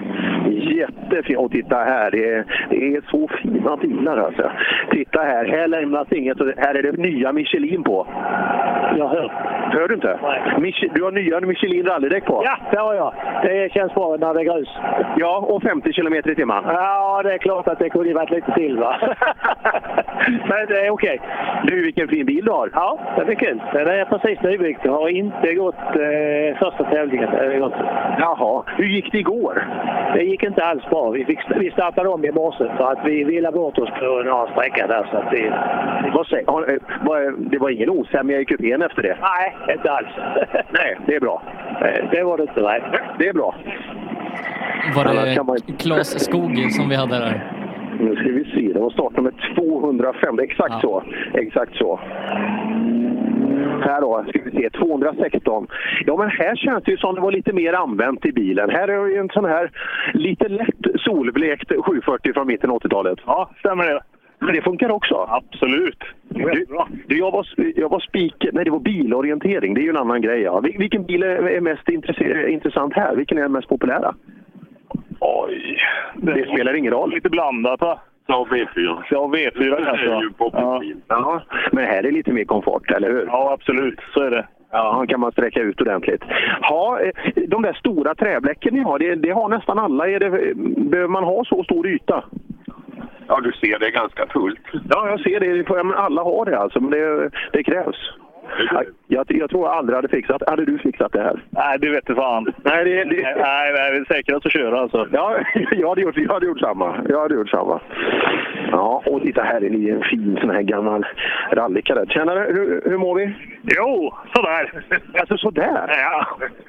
Jättefin. 0.50 1.36
Och 1.36 1.50
titta 1.50 1.76
här, 1.76 2.10
det 2.10 2.32
är, 2.34 2.44
det 2.70 2.96
är 2.96 3.02
så 3.10 3.28
fina 3.28 3.76
bilar 3.76 4.16
alltså. 4.16 4.50
Titta 4.90 5.20
här, 5.22 5.44
här 5.44 5.68
lämnas 5.68 6.12
inget. 6.12 6.40
och 6.40 6.46
Här 6.56 6.74
är 6.74 6.82
det 6.82 6.92
nya 6.92 7.32
Michelin 7.32 7.82
på. 7.82 8.06
Jag 8.98 9.08
hör. 9.08 9.32
Hör 9.72 9.88
du 9.88 9.94
inte? 9.94 10.18
Mich- 10.56 10.90
du 10.94 11.02
har 11.04 11.12
nya 11.12 11.40
Michelin 11.40 11.86
rallydäck 11.86 12.24
på? 12.24 12.42
Ja, 12.44 12.58
det 12.70 12.78
har 12.78 12.94
jag. 12.94 13.14
Det 13.42 13.72
känns 13.72 13.94
bra 13.94 14.16
när 14.16 14.34
det 14.34 14.44
grus. 14.48 14.68
Ja, 15.16 15.36
och 15.38 15.62
50 15.62 15.92
km 15.92 16.14
i 16.14 16.34
timmen. 16.34 16.64
Ja, 16.66 17.20
det 17.24 17.34
är 17.34 17.38
klart 17.38 17.68
att 17.68 17.78
det 17.78 17.90
kunde 17.90 18.14
varit 18.14 18.30
lite 18.30 18.52
till 18.52 18.78
va. 18.78 18.96
Men 20.48 20.66
det 20.68 20.86
är 20.86 20.90
okej. 20.90 21.20
Du, 21.64 21.82
vilken 21.82 22.08
fin 22.08 22.26
bil 22.26 22.44
du 22.44 22.50
har. 22.50 22.70
Ja, 22.74 22.98
det 23.16 23.32
är 23.32 23.34
kul. 23.34 23.62
Den 23.72 23.88
är 23.88 24.04
precis 24.04 24.42
nybyggd. 24.42 24.80
Jag 24.82 24.92
har 24.92 25.08
inte 25.08 25.54
gått 25.54 25.74
eh, 25.74 26.58
första 26.58 26.84
tävlingen. 26.84 27.60
Gått. 27.60 27.74
Jaha, 28.18 28.62
hur 28.76 28.84
gick 28.84 29.12
det 29.12 29.18
igår? 29.18 29.66
Det 30.14 30.22
gick 30.22 30.42
inte 30.42 30.64
alls 30.64 30.84
bra. 30.90 31.10
Vi, 31.10 31.24
fick, 31.24 31.38
vi 31.56 31.70
startade 31.70 32.08
om 32.08 32.24
i 32.24 32.32
morse 32.32 32.64
för 32.76 32.92
att 32.92 32.98
vi 33.04 33.24
ville 33.24 33.52
bort 33.52 33.78
oss 33.78 33.90
på 34.00 34.06
några 34.06 34.46
sträckor 34.46 34.88
där. 34.88 35.06
Så 35.10 35.16
att 35.16 35.32
vi... 35.32 35.50
Vad 36.14 36.26
säger, 36.26 36.70
eh, 36.70 36.78
var, 37.00 37.34
det 37.50 37.58
var 37.58 37.70
ingen 37.70 37.90
osämja 37.90 38.40
i 38.40 38.44
kupén 38.44 38.82
efter 38.82 39.02
det? 39.02 39.16
Nej, 39.20 39.74
inte 39.76 39.90
alls. 39.92 40.08
Nej, 40.70 40.98
det 41.06 41.14
är 41.14 41.20
bra. 41.20 41.42
Det 42.10 42.22
var 42.22 42.36
det 42.36 42.42
inte, 42.42 42.62
nej. 42.62 42.82
Det 43.18 43.28
är 43.28 43.32
bra. 43.32 43.54
Var 44.94 45.34
kan 45.34 45.46
man- 45.46 45.56
det 45.66 45.72
Claes 45.72 46.24
Skog 46.24 46.72
som 46.72 46.88
vi 46.88 46.94
hade 46.96 47.18
där? 47.18 47.52
Nu 48.00 48.16
ska 48.16 48.24
vi 48.24 48.44
se, 48.44 48.72
det 48.72 48.80
var 48.80 48.90
startnummer 48.90 49.32
205. 49.54 50.38
Exakt 50.38 50.80
så. 50.80 51.02
Exakt 51.34 51.76
så. 51.76 52.00
Här 53.82 54.00
då, 54.00 54.24
ska 54.28 54.40
vi 54.44 54.50
se, 54.50 54.70
216. 54.70 55.66
Ja, 56.06 56.16
men 56.16 56.30
här 56.30 56.56
känns 56.56 56.84
det 56.84 56.90
ju 56.90 56.96
som 56.96 57.14
det 57.14 57.20
var 57.20 57.32
lite 57.32 57.52
mer 57.52 57.72
använt 57.72 58.26
i 58.26 58.32
bilen. 58.32 58.70
Här 58.70 58.88
är 58.88 59.06
ju 59.06 59.16
en 59.16 59.28
sån 59.28 59.44
här 59.44 59.70
lite 60.14 60.48
lätt 60.48 60.86
solblekt 61.00 61.72
740 61.84 62.32
från 62.34 62.46
mitten 62.46 62.70
av 62.70 62.76
80-talet. 62.76 63.18
Ja, 63.26 63.50
stämmer 63.58 63.84
det. 63.84 64.00
Men 64.40 64.54
det 64.54 64.62
funkar 64.62 64.90
också? 64.90 65.26
Absolut. 65.28 65.98
Du, 66.28 66.64
du, 67.06 67.18
jag 67.18 67.30
var, 67.30 67.46
jag 67.76 67.88
var 67.88 68.00
speaker, 68.00 68.50
nej 68.52 68.64
det 68.64 68.70
var 68.70 68.78
bilorientering, 68.80 69.74
det 69.74 69.80
är 69.80 69.82
ju 69.82 69.90
en 69.90 69.96
annan 69.96 70.20
grej. 70.22 70.40
Ja. 70.40 70.60
Vil- 70.60 70.78
Vilken 70.78 71.04
bil 71.04 71.22
är, 71.22 71.60
mest 71.60 71.88
intresse- 71.88 72.46
intressant 72.48 72.94
här? 72.94 73.16
Vilken 73.16 73.38
är 73.38 73.42
den 73.42 73.52
mest 73.52 73.68
populära? 73.68 74.14
Oj. 75.20 75.78
Det 76.16 76.46
spelar 76.52 76.74
ingen 76.76 76.92
roll. 76.92 77.10
Lite 77.10 77.28
blandat 77.30 77.80
va? 77.80 77.98
Ja, 78.26 78.46
V4. 78.50 79.02
Ja, 79.10 79.26
V4 79.26 79.50
Det 79.58 79.64
är 79.66 80.08
va? 80.14 80.22
ju 80.22 80.30
poppis 80.32 80.60
Ja, 81.08 81.42
men 81.72 81.84
här 81.84 82.06
är 82.06 82.12
lite 82.12 82.32
mer 82.32 82.44
komfort, 82.44 82.90
eller 82.90 83.10
hur? 83.10 83.26
Ja, 83.26 83.52
absolut. 83.52 84.00
Så 84.14 84.20
är 84.22 84.30
det. 84.30 84.46
Ja, 84.72 85.04
kan 85.08 85.20
man 85.20 85.32
sträcka 85.32 85.60
ut 85.60 85.80
ordentligt. 85.80 86.22
Ja, 86.62 87.00
eh, 87.00 87.42
de 87.48 87.62
där 87.62 87.72
stora 87.72 88.14
träbläcken 88.14 88.74
ni 88.74 88.80
har, 88.80 88.98
det, 88.98 89.14
det 89.14 89.30
har 89.30 89.48
nästan 89.48 89.78
alla. 89.78 90.08
Är 90.08 90.20
det, 90.20 90.54
behöver 90.90 91.08
man 91.08 91.24
ha 91.24 91.44
så 91.44 91.64
stor 91.64 91.86
yta? 91.86 92.24
Ja, 93.28 93.40
du 93.40 93.52
ser 93.52 93.78
det 93.78 93.86
är 93.86 93.90
ganska 93.90 94.26
fullt. 94.26 94.60
Ja, 94.90 95.08
jag 95.08 95.20
ser 95.20 95.40
det. 95.40 95.64
Ja, 95.76 95.82
men 95.82 95.96
alla 95.96 96.22
har 96.22 96.44
det 96.44 96.58
alltså, 96.58 96.80
men 96.80 96.90
det, 96.90 97.30
det 97.52 97.62
krävs. 97.62 98.12
Ja, 98.70 98.82
Jag, 99.08 99.26
jag 99.28 99.50
tror 99.50 99.66
jag 99.66 99.76
aldrig 99.76 99.96
hade 99.96 100.08
fixat 100.08 100.42
Hade 100.46 100.64
du 100.64 100.78
fixat 100.78 101.12
det 101.12 101.22
här? 101.22 101.42
Nej, 101.50 101.78
det 101.78 101.90
vet 101.90 102.06
du 102.06 102.14
fan. 102.14 102.52
Nej, 102.62 102.84
det, 102.84 103.04
det... 103.04 103.22
Nej, 103.22 103.72
nej, 103.74 103.90
det 103.90 103.96
är 103.96 104.14
säkrast 104.14 104.46
att 104.46 104.52
köra 104.52 104.80
alltså. 104.80 105.06
Ja, 105.12 105.38
jag 105.70 105.88
hade, 105.88 106.00
gjort, 106.00 106.16
jag 106.16 106.32
hade 106.32 106.46
gjort 106.46 106.60
samma. 106.60 107.04
Jag 107.08 107.20
hade 107.20 107.34
gjort 107.34 107.50
samma. 107.50 107.80
Ja, 108.70 109.02
och 109.06 109.22
titta 109.22 109.42
här 109.42 109.64
är 109.64 109.70
ni 109.70 109.90
en 109.90 110.02
fin 110.02 110.38
sån 110.40 110.50
här 110.50 110.62
gammal 110.62 111.06
rallykadett. 111.52 112.10
Tjenare, 112.10 112.40
hur, 112.52 112.82
hur 112.84 112.98
mår 112.98 113.14
vi? 113.14 113.34
Jo, 113.76 114.14
sådär. 114.34 114.82
Alltså 115.20 115.36
sådär? 115.36 115.86
Ja. 115.88 116.26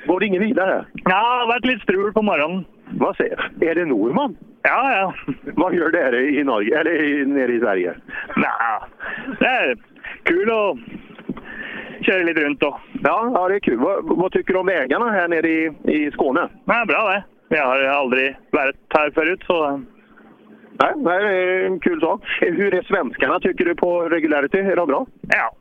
Går 0.08 0.20
det 0.20 0.26
inget 0.26 0.42
vidare? 0.42 0.86
Ja, 0.94 1.10
det 1.10 1.14
har 1.14 1.48
varit 1.48 1.66
lite 1.66 1.84
strul 1.84 2.14
på 2.14 2.22
morgonen. 2.22 2.66
Vad 2.92 3.16
säger 3.16 3.52
Är 3.62 3.76
det 3.76 3.86
Norman? 3.86 4.38
Ja, 4.62 4.92
ja. 4.92 5.14
Vad 5.56 5.76
gör 5.76 5.92
det 5.92 5.98
här 5.98 6.16
i 6.16 6.44
Norge, 6.44 6.80
eller 6.80 7.04
i, 7.04 7.26
nere 7.26 7.52
i 7.52 7.60
Sverige? 7.60 7.96
Nej, 8.36 8.82
det 9.40 9.46
är 9.46 9.78
kul 10.24 10.52
att 10.52 10.78
köra 12.06 12.24
lite 12.24 12.42
runt 12.42 12.60
då. 12.60 12.80
Ja, 13.04 13.32
ja 13.34 13.48
det 13.48 13.56
är 13.56 13.60
kul. 13.60 13.78
Vad, 13.78 14.18
vad 14.18 14.32
tycker 14.32 14.54
du 14.54 14.60
om 14.60 14.66
vägarna 14.66 15.12
här 15.12 15.28
nere 15.28 15.50
i, 15.50 15.72
i 15.84 16.12
Skåne? 16.12 16.50
Ja, 16.66 16.86
bra 16.88 17.10
det. 17.10 17.24
Jag 17.56 17.66
har 17.66 17.84
aldrig 17.84 18.38
varit 18.52 18.76
här 18.90 19.12
förut 19.12 19.44
så... 19.48 19.82
Nej, 20.82 20.94
nej, 20.96 21.24
det 21.24 21.30
är 21.30 21.66
en 21.66 21.80
kul 21.80 22.02
sak. 22.02 22.22
Hur 22.42 22.74
är 22.74 22.82
svenskarna 22.82 23.40
tycker 23.40 23.66
du 23.66 23.76
på 23.76 24.10
regularity? 24.10 24.58
Är 24.58 24.76
de 24.76 24.88
bra? 24.88 25.06
Ja, 25.22 25.56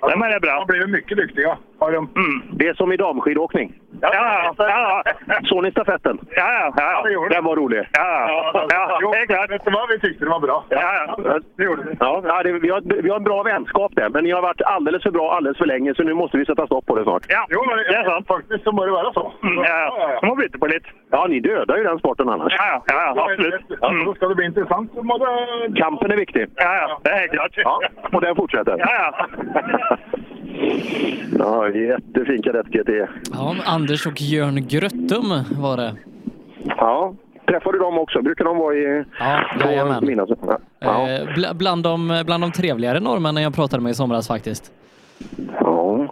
de 0.00 0.22
är 0.22 0.40
bra. 0.40 0.64
De 0.68 0.72
blir 0.72 0.86
mycket 0.86 1.16
duktiga. 1.16 1.58
Har 1.82 1.92
de. 1.92 2.08
Mm. 2.16 2.42
Det 2.58 2.68
är 2.68 2.74
som 2.74 2.92
i 2.92 2.96
damskidåkning. 2.96 3.72
Ja, 4.00 4.10
ja, 4.12 4.54
ja. 4.58 5.02
Såg 5.44 5.62
ni 5.62 5.70
stafetten? 5.70 6.18
Ja, 6.36 6.72
ja, 6.76 7.04
ja. 7.10 7.28
Den 7.30 7.44
var 7.44 7.56
rolig. 7.56 7.88
Ja, 7.92 8.26
ja. 8.54 8.66
ja. 8.68 8.98
Jo, 9.02 9.12
klart. 9.28 9.50
Vet 9.50 9.64
du 9.64 9.70
vad? 9.70 9.88
Vi 9.88 10.00
tyckte 10.00 10.24
det 10.24 10.30
var 10.30 10.40
bra. 10.40 10.64
Ja, 10.68 11.16
ja. 11.24 11.38
Det 11.56 11.64
gjorde 11.64 11.82
vi. 11.82 11.96
Ja, 12.00 12.22
ja, 12.24 12.42
det, 12.42 12.52
vi, 12.52 12.68
har, 12.68 13.02
vi 13.02 13.08
har 13.08 13.16
en 13.16 13.24
bra 13.24 13.42
vänskap 13.42 13.92
där, 13.94 14.08
men 14.08 14.24
ni 14.24 14.30
har 14.30 14.42
varit 14.42 14.62
alldeles 14.62 15.02
för 15.02 15.10
bra 15.10 15.34
alldeles 15.36 15.58
för 15.58 15.66
länge, 15.66 15.94
så 15.94 16.02
nu 16.02 16.14
måste 16.14 16.38
vi 16.38 16.44
sätta 16.44 16.66
stopp 16.66 16.86
på 16.86 16.96
det 16.96 17.02
snart. 17.02 17.22
Ja, 17.28 17.46
Jo, 17.50 17.64
men 17.68 17.76
det 17.76 17.96
är 17.96 18.04
sant. 18.04 18.26
Faktiskt 18.26 18.64
så 18.64 18.72
må 18.72 18.84
det 18.84 18.92
vara 18.92 19.12
så. 19.12 19.32
Mm, 19.42 19.56
ja, 19.56 19.96
ja. 19.98 20.18
De 20.20 20.28
har 20.28 20.58
på 20.58 20.66
lite. 20.66 20.88
Ja, 21.10 21.26
ni 21.28 21.40
dödar 21.40 21.76
ju 21.76 21.84
den 21.84 21.98
sporten 21.98 22.28
annars. 22.28 22.54
Ja, 22.58 22.82
ja, 22.86 23.12
ja 23.16 23.30
absolut. 23.30 23.82
Mm. 23.82 24.04
Då 24.04 24.14
ska 24.14 24.28
det 24.28 24.34
bli 24.34 24.46
intressant. 24.46 24.92
Det... 24.94 25.80
Kampen 25.80 26.10
är 26.10 26.16
viktig. 26.16 26.46
Ja, 26.56 26.74
ja, 26.76 27.00
det 27.02 27.10
är 27.10 27.28
klart. 27.28 27.52
Ja, 27.56 27.80
och 28.12 28.20
den 28.20 28.36
fortsätter. 28.36 28.76
Ja, 28.78 28.90
ja. 28.92 29.26
ja, 31.38 31.68
jättefin 31.74 32.42
kadett 32.42 32.66
GT. 32.66 32.88
Ja, 33.32 33.56
Anders 33.66 34.06
och 34.06 34.20
Jörn 34.20 34.66
Gröttum 34.68 35.28
var 35.62 35.76
det. 35.76 35.94
Ja, 36.64 37.14
träffar 37.48 37.72
du 37.72 37.78
dem 37.78 37.98
också? 37.98 38.22
Brukar 38.22 38.44
de 38.44 38.56
vara 38.58 38.74
i... 38.74 39.04
Ja, 39.18 39.40
jajamän. 39.64 40.06
Mina, 40.06 40.26
ja. 40.80 41.08
Eh, 41.08 41.26
bl- 41.36 41.54
bland, 41.54 41.82
de, 41.82 42.22
bland 42.26 42.42
de 42.42 42.52
trevligare 42.52 43.00
norrmännen 43.00 43.42
jag 43.42 43.54
pratade 43.54 43.82
med 43.82 43.90
i 43.90 43.94
somras 43.94 44.28
faktiskt. 44.28 44.72
ja, 45.60 46.08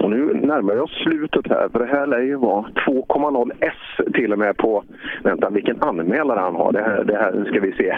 och 0.00 0.10
nu 0.10 0.34
närmar 0.34 0.74
jag 0.74 0.84
oss 0.84 1.02
slutet 1.02 1.48
här, 1.48 1.68
för 1.72 1.78
det 1.78 1.86
här 1.86 2.06
lär 2.06 2.20
ju 2.20 2.36
vara 2.36 2.64
2,0 2.86 3.50
S 3.60 4.06
till 4.14 4.32
och 4.32 4.38
med 4.38 4.56
på... 4.56 4.84
Vänta, 5.24 5.50
vilken 5.50 5.82
anmälare 5.82 6.40
han 6.40 6.54
har. 6.54 6.72
Det 6.72 6.82
här, 6.82 7.04
det 7.04 7.16
här 7.16 7.44
ska 7.50 7.60
vi 7.60 7.72
se. 7.72 7.96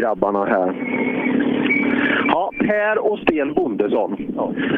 Grabbarna 0.00 0.44
här. 0.44 0.74
Ja, 2.28 2.50
Per 2.58 2.98
och 3.12 3.18
Sten 3.18 3.54
Bondesson. 3.54 4.16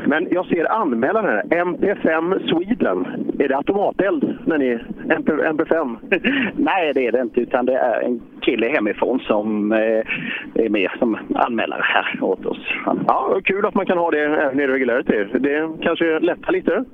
Men 0.06 0.28
jag 0.30 0.46
ser 0.46 0.72
anmälaren 0.72 1.24
här. 1.24 1.64
MP5 1.64 2.48
Sweden. 2.48 3.06
Är 3.38 3.48
det 3.48 3.56
automateld 3.56 4.38
när 4.44 4.58
ni... 4.58 4.78
MP, 5.10 5.32
MP5? 5.32 5.96
Nej, 6.56 6.92
det 6.94 7.06
är 7.06 7.12
det 7.12 7.20
inte. 7.20 7.40
Utan 7.40 7.66
det 7.66 7.76
är 7.78 8.00
en 8.00 8.20
kille 8.40 8.68
hemifrån 8.68 9.20
som 9.20 9.72
eh, 9.72 9.78
är 10.54 10.68
med 10.68 10.90
som 10.98 11.18
anmälare 11.34 11.82
här 11.82 12.22
åt 12.22 12.46
oss. 12.46 12.58
Han, 12.84 13.04
Ja, 13.08 13.40
kul 13.44 13.66
att 13.66 13.74
man 13.74 13.86
kan 13.86 13.98
ha 13.98 14.10
det 14.10 14.20
även 14.20 14.60
i 14.60 14.66
regularity. 14.66 15.24
Det 15.38 15.68
kanske 15.82 16.18
lättar 16.18 16.52
lite? 16.52 16.84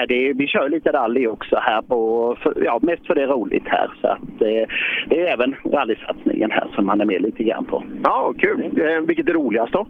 nej, 0.00 0.06
det 0.08 0.28
är, 0.28 0.34
vi 0.34 0.46
kör 0.46 0.68
lite 0.68 0.92
rally 0.92 1.26
också 1.26 1.56
här 1.62 1.82
på, 1.82 2.36
för, 2.42 2.64
ja, 2.64 2.78
mest 2.82 3.06
för 3.06 3.14
det 3.14 3.22
är 3.22 3.26
roligt 3.26 3.68
här. 3.68 3.90
Så 4.00 4.06
att, 4.06 4.42
eh, 4.42 4.68
det 5.08 5.20
är 5.20 5.32
även 5.32 5.56
rallysatsningen 5.64 6.50
här 6.50 6.68
som 6.74 6.88
han 6.88 7.00
är 7.00 7.04
med 7.04 7.22
lite 7.22 7.44
grann 7.44 7.64
på. 7.64 7.84
Ja, 8.04 8.32
kul. 8.38 8.60
Eh, 8.60 9.00
vilket 9.20 9.34
är 9.34 9.38
roligast 9.38 9.72
då? 9.72 9.86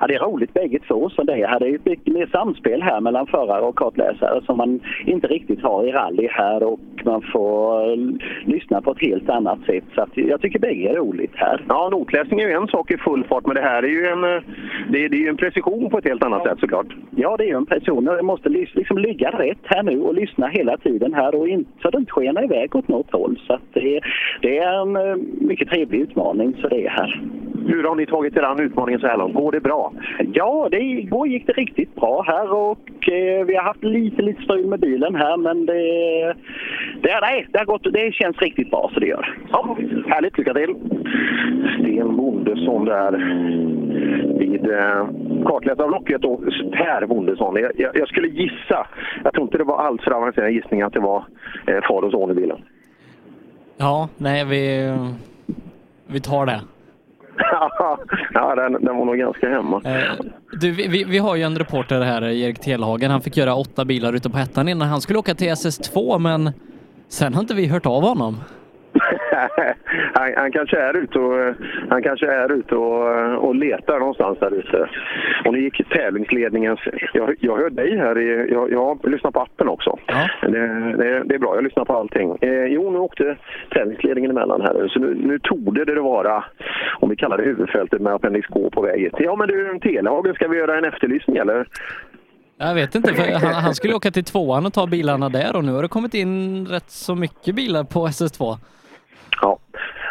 Ja, 0.00 0.06
det 0.06 0.14
är 0.14 0.20
roligt 0.20 0.54
bägge 0.54 0.78
två. 0.78 1.10
Så 1.10 1.22
det 1.22 1.46
här 1.46 1.60
det 1.60 1.68
är 1.68 1.74
ett 1.74 1.84
mycket 1.84 2.14
mer 2.14 2.26
samspel 2.26 2.82
här 2.82 3.00
mellan 3.00 3.26
förare 3.26 3.60
och 3.60 3.76
kartläsare 3.76 4.40
som 4.44 4.56
man 4.58 4.80
inte 5.06 5.26
riktigt 5.26 5.62
har 5.62 5.84
i 5.84 5.92
rally 5.92 6.28
här 6.30 6.62
och 6.62 6.80
man 7.04 7.22
får 7.32 7.90
eh, 7.90 7.96
lyssna 8.44 8.80
på 8.80 8.90
ett 8.90 9.00
helt 9.00 9.28
annat 9.30 9.58
sätt. 9.66 9.84
Så 9.94 10.06
jag 10.14 10.40
tycker 10.40 10.58
bägge 10.58 10.90
är 10.90 10.94
roligt 10.94 11.32
här. 11.34 11.64
Ja, 11.68 11.88
notläsning 11.92 12.40
är 12.40 12.48
ju 12.48 12.54
en 12.54 12.68
sak 12.68 12.90
i 12.90 12.96
full 12.96 13.24
fart, 13.24 13.46
men 13.46 13.54
det 13.54 13.62
här 13.62 13.82
är 13.82 13.88
ju 13.88 14.06
en, 14.06 14.24
eh, 14.24 14.42
det 14.90 15.04
är, 15.04 15.08
det 15.08 15.24
är 15.24 15.28
en 15.28 15.36
precision 15.36 15.90
på 15.90 15.98
ett 15.98 16.04
helt 16.04 16.24
annat 16.24 16.42
sätt 16.42 16.60
såklart. 16.60 16.86
Ja, 17.16 17.36
det 17.36 17.44
är 17.44 17.48
ju 17.48 17.56
en 17.56 17.66
person. 17.66 18.04
Det 18.04 18.22
måste 18.22 18.48
liksom 18.48 18.98
ligga 18.98 19.30
rätt 19.30 19.64
här 19.64 19.82
nu 19.82 20.00
och 20.00 20.14
lyssna 20.14 20.46
hela 20.46 20.76
tiden 20.76 21.14
här 21.14 21.34
och 21.34 21.48
inte, 21.48 21.70
så 21.82 21.90
det 21.90 21.98
inte 21.98 22.12
skenar 22.12 22.44
iväg 22.44 22.76
åt 22.76 22.88
något 22.88 23.12
håll. 23.12 23.40
Så 23.46 23.58
det, 23.72 24.00
det 24.42 24.58
är 24.58 24.82
en 24.82 24.96
eh, 24.96 25.16
mycket 25.40 25.68
trevlig 25.68 26.00
utmaning, 26.00 26.54
så 26.60 26.68
det 26.68 26.86
är 26.86 26.90
här. 26.90 27.22
Hur 27.66 27.84
har 27.84 27.94
ni 27.94 28.06
tagit 28.06 28.36
er 28.36 28.42
an 28.42 28.60
utmaningen 28.60 29.00
så 29.00 29.06
här 29.06 29.18
långt? 29.18 29.34
Går 29.34 29.52
det 29.52 29.60
bra? 29.60 29.92
Ja, 30.32 30.68
det, 30.70 30.80
igår 30.80 31.28
gick 31.28 31.46
det 31.46 31.52
riktigt 31.52 31.94
bra 31.94 32.22
här 32.26 32.52
och 32.52 33.08
eh, 33.08 33.46
vi 33.46 33.54
har 33.56 33.62
haft 33.62 33.84
lite, 33.84 34.22
lite 34.22 34.42
strul 34.42 34.66
med 34.66 34.80
bilen 34.80 35.14
här 35.14 35.36
men 35.36 35.66
det, 35.66 36.34
det, 37.02 37.18
nej, 37.20 37.46
det, 37.52 37.58
har 37.58 37.66
gått, 37.66 37.92
det 37.92 38.14
känns 38.14 38.38
riktigt 38.38 38.70
bra 38.70 38.90
så 38.94 39.00
det 39.00 39.06
gör. 39.06 39.38
Ja, 39.50 39.76
Härligt, 40.06 40.38
lycka 40.38 40.54
till! 40.54 40.74
Sten 41.78 42.16
Bondesson 42.16 42.84
där 42.84 43.12
vid 44.38 44.70
eh, 44.70 45.08
kartläsarlocket 45.46 46.24
och 46.24 46.40
Per 46.72 47.06
Bondesson. 47.06 47.56
Jag, 47.56 47.72
jag, 47.74 47.96
jag 47.96 48.08
skulle 48.08 48.28
gissa, 48.28 48.86
jag 49.24 49.32
tror 49.32 49.44
inte 49.44 49.58
det 49.58 49.64
var 49.64 49.86
alls 49.86 50.02
för 50.02 50.10
avancerad 50.10 50.52
gissning 50.52 50.82
att 50.82 50.92
det 50.92 51.00
var 51.00 51.24
eh, 51.66 51.80
far 51.88 52.02
och 52.02 52.10
son 52.10 52.30
i 52.30 52.34
bilen. 52.34 52.58
Ja, 53.76 54.08
nej 54.16 54.44
vi, 54.44 54.92
vi 56.06 56.20
tar 56.20 56.46
det. 56.46 56.60
ja, 58.34 58.54
den, 58.54 58.72
den 58.72 58.96
var 58.96 59.04
nog 59.04 59.16
ganska 59.16 59.48
hemma. 59.48 59.82
Eh, 59.84 60.24
du, 60.52 60.70
vi, 60.70 61.04
vi 61.04 61.18
har 61.18 61.36
ju 61.36 61.42
en 61.42 61.58
reporter 61.58 62.00
här, 62.00 62.22
Erik 62.22 62.60
Telhagen. 62.60 63.10
Han 63.10 63.20
fick 63.20 63.36
göra 63.36 63.54
åtta 63.54 63.84
bilar 63.84 64.12
ute 64.12 64.30
på 64.30 64.38
Hettan 64.38 64.68
innan 64.68 64.88
han 64.88 65.00
skulle 65.00 65.18
åka 65.18 65.34
till 65.34 65.48
SS2, 65.48 66.18
men 66.18 66.52
sen 67.08 67.34
har 67.34 67.40
inte 67.40 67.54
vi 67.54 67.66
hört 67.66 67.86
av 67.86 68.02
honom. 68.02 68.36
han, 70.14 70.34
han 70.36 70.52
kanske 70.52 70.76
är 70.80 70.96
ute 70.96 71.18
och, 71.18 71.54
han 71.88 72.02
kanske 72.02 72.26
är 72.26 72.52
ute 72.52 72.74
och, 72.74 73.44
och 73.44 73.54
letar 73.54 73.98
någonstans 73.98 74.38
där 74.38 74.54
ute. 74.54 74.88
Och 75.44 75.52
nu 75.52 75.60
gick 75.60 75.88
tävlingsledningens... 75.88 76.80
Jag, 77.12 77.34
jag 77.40 77.56
hör 77.56 77.70
dig 77.70 77.96
här. 77.96 78.18
I, 78.18 78.52
jag, 78.52 78.72
jag 78.72 79.08
lyssnar 79.10 79.30
på 79.30 79.40
appen 79.40 79.68
också. 79.68 79.98
Ja. 80.06 80.28
Det, 80.42 80.68
det, 80.96 81.22
det 81.24 81.34
är 81.34 81.38
bra, 81.38 81.54
jag 81.54 81.64
lyssnar 81.64 81.84
på 81.84 81.92
allting. 81.92 82.36
Eh, 82.40 82.64
jo, 82.64 82.90
nu 82.90 82.98
åkte 82.98 83.36
tävlingsledningen 83.70 84.30
emellan 84.30 84.60
här. 84.60 84.88
Så 84.88 84.98
nu, 84.98 85.14
nu 85.14 85.38
torde 85.38 85.84
det 85.84 86.00
vara, 86.00 86.44
om 87.00 87.10
vi 87.10 87.16
kallar 87.16 87.36
det 87.36 87.44
huvudfältet 87.44 88.00
med 88.00 88.12
Appendix 88.14 88.48
K 88.48 88.70
på 88.70 88.80
väg 88.82 89.00
hit. 89.00 89.14
Ja, 89.18 89.36
men 89.36 89.48
du, 89.48 89.78
Telehagen, 89.82 90.34
ska 90.34 90.48
vi 90.48 90.58
göra 90.58 90.78
en 90.78 90.84
efterlysning 90.84 91.36
eller? 91.36 91.66
Jag 92.58 92.74
vet 92.74 92.94
inte, 92.94 93.14
för 93.14 93.32
han, 93.32 93.54
han 93.54 93.74
skulle 93.74 93.94
åka 93.94 94.10
till 94.10 94.24
tvåan 94.24 94.66
och 94.66 94.72
ta 94.72 94.86
bilarna 94.86 95.28
där 95.28 95.56
och 95.56 95.64
nu 95.64 95.72
har 95.72 95.82
det 95.82 95.88
kommit 95.88 96.14
in 96.14 96.66
rätt 96.66 96.90
så 96.90 97.14
mycket 97.14 97.54
bilar 97.54 97.84
på 97.84 98.06
SS2. 98.06 98.56
Ja, 99.42 99.58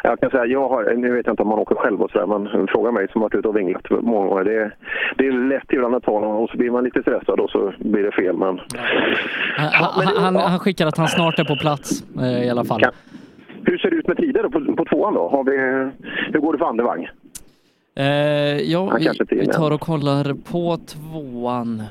jag 0.04 0.20
kan 0.20 0.30
säga, 0.30 0.46
jag 0.46 0.70
har, 0.70 0.94
nu 0.94 1.16
vet 1.16 1.26
jag 1.26 1.34
inte 1.34 1.44
om 1.44 1.50
man 1.50 1.60
åker 1.60 1.76
själv 1.76 2.02
och 2.02 2.12
sådär, 2.12 2.26
men 2.26 2.68
fråga 2.68 2.92
mig 2.92 3.08
som 3.12 3.22
varit 3.22 3.36
ute 3.36 3.48
och 3.48 3.58
vinglat 3.58 3.90
många 3.90 4.28
gånger. 4.28 4.44
Det, 4.44 4.72
det 5.18 5.28
är 5.28 5.50
lätt 5.50 5.74
ibland 5.74 5.96
att 5.96 6.04
ta 6.04 6.20
någon 6.20 6.44
och 6.44 6.50
så 6.50 6.58
blir 6.58 6.72
man 6.72 6.84
lite 6.84 7.02
stressad 7.02 7.40
och 7.40 7.50
så 7.50 7.74
blir 7.80 8.04
det 8.04 8.12
fel. 8.12 8.38
Men... 8.38 8.60
Han, 9.58 10.06
han, 10.06 10.24
han, 10.24 10.36
han 10.36 10.60
skickar 10.60 10.88
att 10.88 10.98
han 10.98 11.08
snart 11.08 11.40
är 11.40 11.44
på 11.44 11.56
plats 11.56 12.04
eh, 12.20 12.44
i 12.44 12.50
alla 12.50 12.66
fall. 12.66 12.82
Kan. 12.82 12.92
Hur 13.64 13.78
ser 13.78 13.90
det 13.90 13.96
ut 13.96 14.08
med 14.08 14.18
tider 14.18 14.44
då, 14.44 14.50
på, 14.50 14.76
på 14.76 14.86
tvåan 14.86 15.14
då? 15.14 15.30
Har 15.30 15.44
vi, 15.44 15.58
hur 16.34 16.40
går 16.40 16.54
det 16.54 16.60
för 16.60 16.66
Andevang? 16.66 17.08
Eh, 17.96 18.06
ja, 18.72 18.98
vi, 19.00 19.36
vi 19.36 19.46
tar 19.46 19.72
och 19.72 19.82
kollar 19.82 20.34
på 20.52 20.78
tvåan. 20.78 21.84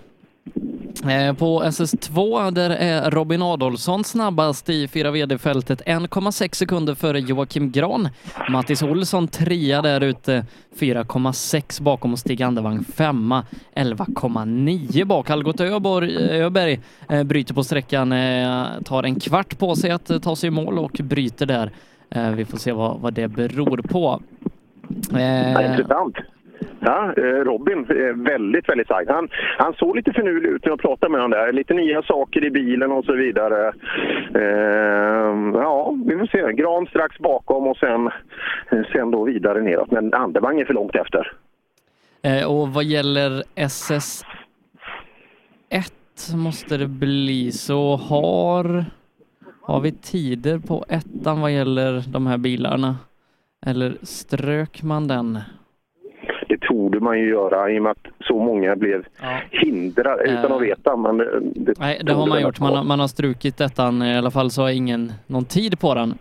Eh, 1.05 1.32
på 1.35 1.62
SS2 1.62 2.51
där 2.51 2.70
är 2.70 3.10
Robin 3.10 3.43
Adolfsson 3.43 4.05
snabbast 4.05 4.68
i 4.68 4.89
fyra 4.89 5.10
VD-fältet, 5.10 5.82
1,6 5.86 6.55
sekunder 6.55 6.94
före 6.94 7.20
Joakim 7.20 7.70
Gran. 7.70 8.09
Mattis 8.51 8.82
Olsson 8.82 9.28
trea 9.28 9.82
där 9.82 10.01
ute, 10.01 10.44
4,6 10.78 11.82
bakom 11.82 12.12
och 12.12 12.18
Stig 12.18 12.43
Andervang 12.43 12.85
femma, 12.85 13.44
11,9 13.74 15.05
bak. 15.05 15.31
Algot 15.31 15.60
Öborg, 15.60 16.16
Öberg 16.16 16.81
eh, 17.09 17.23
bryter 17.23 17.55
på 17.55 17.64
sträckan, 17.64 18.12
eh, 18.12 18.66
tar 18.85 19.02
en 19.02 19.20
kvart 19.20 19.59
på 19.59 19.77
sig 19.77 19.90
att 19.90 20.23
ta 20.23 20.36
sig 20.36 20.47
i 20.47 20.51
mål 20.51 20.78
och 20.78 21.01
bryter 21.02 21.47
där. 21.47 21.73
Vi 22.35 22.44
får 22.44 22.59
se 22.59 22.73
vad, 22.73 23.01
vad 23.01 23.14
det 23.14 23.28
beror 23.28 23.77
på. 23.77 24.23
Ja, 25.10 25.62
intressant. 25.62 26.16
Ja, 26.80 27.12
eh, 27.16 27.22
Robin 27.22 27.78
är 27.78 28.24
väldigt, 28.24 28.68
väldigt 28.68 28.86
stark. 28.86 29.08
Han, 29.08 29.28
han 29.58 29.74
såg 29.74 29.96
lite 29.96 30.12
finurlig 30.12 30.48
ut 30.48 30.64
när 30.64 30.70
jag 30.72 30.80
pratade 30.80 31.12
med 31.12 31.20
honom 31.20 31.30
där. 31.38 31.52
Lite 31.52 31.74
nya 31.74 32.02
saker 32.02 32.44
i 32.44 32.50
bilen 32.50 32.92
och 32.92 33.04
så 33.04 33.12
vidare. 33.12 33.68
Ehm, 34.34 35.54
ja, 35.54 35.94
vi 36.06 36.16
får 36.18 36.26
se. 36.26 36.52
Gran 36.52 36.86
strax 36.86 37.18
bakom 37.18 37.66
och 37.66 37.76
sen, 37.76 38.10
sen 38.92 39.10
då 39.10 39.24
vidare 39.24 39.60
neråt. 39.60 39.90
Men 39.90 40.14
Andevang 40.14 40.60
är 40.60 40.64
för 40.64 40.74
långt 40.74 40.94
efter. 40.94 41.32
Eh, 42.22 42.50
Och 42.50 42.68
vad 42.68 42.84
gäller 42.84 43.42
SS1 43.54 44.26
måste 46.36 46.76
det 46.76 46.86
bli 46.88 47.52
så 47.52 47.96
har, 47.96 48.84
har 49.62 49.80
vi 49.80 49.92
tider 49.92 50.58
på 50.58 50.84
ettan 50.88 51.40
vad 51.40 51.52
gäller 51.52 52.02
de 52.12 52.26
här 52.26 52.38
bilarna? 52.38 52.96
Eller 53.66 53.94
strök 54.02 54.82
man 54.82 55.08
den? 55.08 55.38
Torde 56.68 57.01
man 57.01 57.18
ju 57.18 57.28
göra 57.28 57.70
i 57.70 57.78
och 57.78 57.82
med 57.82 57.93
att 57.93 58.06
så 58.20 58.38
många 58.38 58.76
blev 58.76 59.05
hindrade 59.51 60.22
utan 60.24 60.52
att 60.52 60.62
veta. 60.62 60.97
Men 60.97 61.16
det, 61.55 61.74
Nej, 61.78 62.01
det 62.05 62.12
har 62.12 62.26
man 62.26 62.43
gjort. 62.43 62.60
Man 62.60 62.74
har, 62.74 62.84
man 62.84 63.01
har 63.01 63.09
strukit 63.09 63.60
ettan. 63.60 64.02
I 64.02 64.18
alla 64.18 64.30
fall 64.30 64.51
så 64.51 64.62
har 64.62 64.70
ingen 64.70 65.12
någon 65.26 65.44
tid 65.44 65.80
på 65.80 65.94
den. 65.94 66.18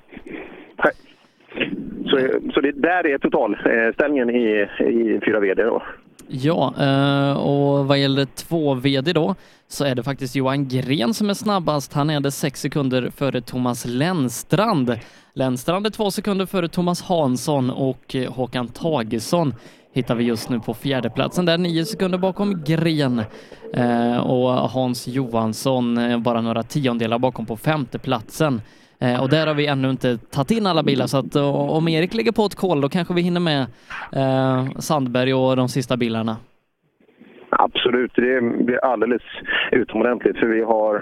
Så, 2.05 2.19
så 2.53 2.61
det 2.61 2.71
där 2.71 3.07
är 3.07 3.17
totalställningen 3.17 4.29
i, 4.29 4.67
i 4.79 5.19
4 5.25 5.39
VD 5.39 5.63
då. 5.63 5.81
Ja, 6.27 6.73
eh, 6.79 7.37
och 7.37 7.87
vad 7.87 7.97
gäller 7.97 8.25
två 8.25 8.73
VD 8.73 9.13
då 9.13 9.35
så 9.67 9.85
är 9.85 9.95
det 9.95 10.03
faktiskt 10.03 10.35
Johan 10.35 10.67
Gren 10.67 11.13
som 11.13 11.29
är 11.29 11.33
snabbast. 11.33 11.93
Han 11.93 12.09
är 12.09 12.19
det 12.19 12.31
sex 12.31 12.61
sekunder 12.61 13.09
före 13.09 13.41
Thomas 13.41 13.85
Lennstrand. 13.85 14.99
Lennstrand 15.33 15.85
är 15.85 15.89
två 15.89 16.11
sekunder 16.11 16.45
före 16.45 16.67
Thomas 16.67 17.01
Hansson 17.01 17.69
och 17.69 18.15
eh, 18.15 18.33
Håkan 18.33 18.67
Tagesson 18.67 19.53
hittar 19.95 20.15
vi 20.15 20.23
just 20.23 20.49
nu 20.49 20.59
på 20.59 20.73
fjärdeplatsen 20.73 21.45
där, 21.45 21.57
nio 21.57 21.85
sekunder 21.85 22.17
bakom 22.17 22.63
Gren. 22.63 23.21
Eh, 23.73 24.17
och 24.17 24.49
Hans 24.49 25.07
Johansson 25.07 25.97
eh, 25.97 26.19
bara 26.19 26.41
några 26.41 26.63
tiondelar 26.63 27.19
bakom 27.19 27.45
på 27.45 27.57
femteplatsen. 27.57 28.61
Eh, 28.99 29.21
och 29.21 29.29
där 29.29 29.47
har 29.47 29.53
vi 29.53 29.67
ännu 29.67 29.89
inte 29.89 30.17
tagit 30.17 30.51
in 30.51 30.67
alla 30.67 30.83
bilar 30.83 31.07
så 31.07 31.17
att 31.17 31.35
eh, 31.35 31.55
om 31.55 31.87
Erik 31.87 32.13
lägger 32.13 32.31
på 32.31 32.45
ett 32.45 32.55
koll 32.55 32.81
då 32.81 32.89
kanske 32.89 33.13
vi 33.13 33.21
hinner 33.21 33.39
med 33.39 33.65
eh, 34.11 34.79
Sandberg 34.79 35.33
och 35.33 35.55
de 35.55 35.69
sista 35.69 35.97
bilarna. 35.97 36.37
Absolut, 37.57 38.11
det 38.15 38.41
blir 38.41 38.85
alldeles 38.85 39.21
utomordentligt 39.71 40.37
för 40.37 40.47
vi 40.47 40.61
har 40.61 40.95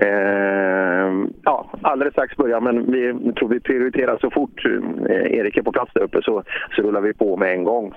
eh, 0.00 1.28
ja, 1.42 1.70
alldeles 1.82 2.12
strax 2.12 2.36
börja 2.36 2.60
men 2.60 2.92
vi 2.92 3.32
tror 3.32 3.48
vi 3.48 3.60
prioriterar 3.60 4.18
så 4.20 4.30
fort 4.30 4.64
eh, 4.64 5.38
Erik 5.38 5.56
är 5.56 5.62
på 5.62 5.72
plats 5.72 5.90
där 5.94 6.02
uppe 6.02 6.22
så, 6.22 6.42
så 6.76 6.82
rullar 6.82 7.00
vi 7.00 7.14
på 7.14 7.36
med 7.36 7.52
en 7.52 7.64
gång. 7.64 7.94